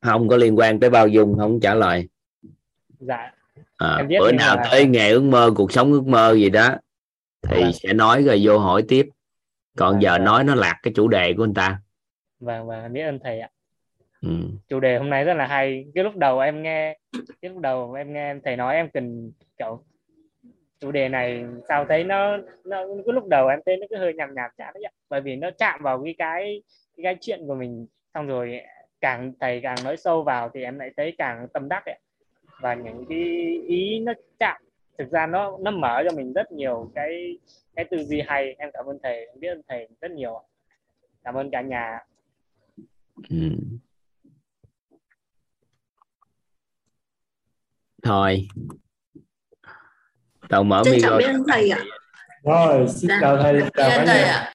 Không 0.00 0.28
có 0.28 0.36
liên 0.36 0.58
quan 0.58 0.80
tới 0.80 0.90
bao 0.90 1.08
dung 1.08 1.36
không 1.38 1.60
trả 1.60 1.74
lời 1.74 2.08
dạ. 3.00 3.32
À, 3.76 4.02
bữa 4.08 4.32
nào 4.32 4.56
là... 4.56 4.68
tới 4.70 4.86
nghề 4.86 5.10
ước 5.10 5.22
mơ 5.22 5.50
cuộc 5.56 5.72
sống 5.72 5.92
ước 5.92 6.06
mơ 6.06 6.34
gì 6.34 6.50
đó 6.50 6.68
thì 7.42 7.62
vâng. 7.62 7.72
sẽ 7.72 7.92
nói 7.92 8.22
rồi 8.22 8.40
vô 8.42 8.58
hỏi 8.58 8.84
tiếp. 8.88 9.08
Còn 9.76 9.92
vâng, 9.92 10.02
giờ 10.02 10.12
vâng. 10.12 10.24
nói 10.24 10.44
nó 10.44 10.54
lạc 10.54 10.78
cái 10.82 10.92
chủ 10.96 11.08
đề 11.08 11.34
của 11.36 11.44
anh 11.44 11.54
ta. 11.54 11.78
Vâng 12.40 12.66
vâng 12.66 12.82
em 12.82 12.92
biết 12.92 13.02
ơn 13.02 13.18
thầy 13.24 13.40
ạ. 13.40 13.48
Ừ. 14.22 14.28
chủ 14.68 14.80
đề 14.80 14.98
hôm 14.98 15.10
nay 15.10 15.24
rất 15.24 15.34
là 15.34 15.46
hay. 15.46 15.84
Cái 15.94 16.04
lúc 16.04 16.16
đầu 16.16 16.38
em 16.38 16.62
nghe 16.62 16.98
cái 17.42 17.50
lúc 17.50 17.58
đầu 17.58 17.92
em 17.92 18.12
nghe 18.12 18.34
thầy 18.44 18.56
nói 18.56 18.74
em 18.74 18.88
cần 18.90 19.32
kiểu 19.58 19.84
chủ 20.80 20.92
đề 20.92 21.08
này 21.08 21.44
sao 21.68 21.86
thấy 21.88 22.04
nó 22.04 22.36
nó 22.64 22.86
cái 23.06 23.14
lúc 23.14 23.28
đầu 23.28 23.48
em 23.48 23.60
thấy 23.66 23.76
nó 23.76 23.86
cứ 23.90 23.96
hơi 23.96 24.14
nhàm 24.14 24.34
nhạt 24.34 24.50
chán 24.58 24.74
đấy 24.74 24.82
ạ. 24.82 24.92
Bởi 25.10 25.20
vì 25.20 25.36
nó 25.36 25.50
chạm 25.58 25.82
vào 25.82 26.02
cái 26.04 26.14
cái 26.18 26.62
cái, 26.96 27.04
cái 27.04 27.16
chuyện 27.20 27.46
của 27.46 27.54
mình. 27.54 27.86
Xong 28.14 28.26
rồi 28.26 28.60
càng 29.00 29.32
thầy 29.40 29.60
càng 29.60 29.76
nói 29.84 29.96
sâu 29.96 30.22
vào 30.22 30.50
thì 30.54 30.62
em 30.62 30.78
lại 30.78 30.90
thấy 30.96 31.14
càng 31.18 31.46
tâm 31.52 31.68
đắc 31.68 31.82
ấy 31.86 31.98
và 32.60 32.74
những 32.74 33.04
cái 33.08 33.18
ý 33.66 33.98
nó 34.00 34.12
chạm 34.38 34.62
thực 34.98 35.10
ra 35.10 35.26
nó 35.26 35.58
nó 35.60 35.70
mở 35.70 36.02
cho 36.08 36.16
mình 36.16 36.32
rất 36.32 36.52
nhiều 36.52 36.90
cái 36.94 37.38
cái 37.76 37.84
tư 37.90 38.04
duy 38.04 38.22
hay. 38.26 38.54
Em 38.58 38.70
cảm 38.72 38.86
ơn 38.86 38.98
thầy 39.02 39.26
em 39.26 39.40
biết 39.40 39.48
ơn 39.48 39.62
thầy 39.68 39.88
rất 40.00 40.10
nhiều 40.10 40.42
cảm 41.24 41.34
ơn 41.34 41.50
cả 41.50 41.60
nhà 41.60 41.98
ừ. 43.30 43.36
thôi. 48.02 48.48
Tao 50.48 50.64
mở 50.64 50.82
micro 50.90 51.18
biết 51.18 51.26
ơn 51.26 51.42
thầy 51.48 51.70
ạ. 51.70 51.84
rồi 52.42 52.88
xin 52.88 53.10
chào 53.20 53.36
thầy 53.36 53.60
chào 53.60 53.90
cả 53.90 54.04
nhà 54.04 54.48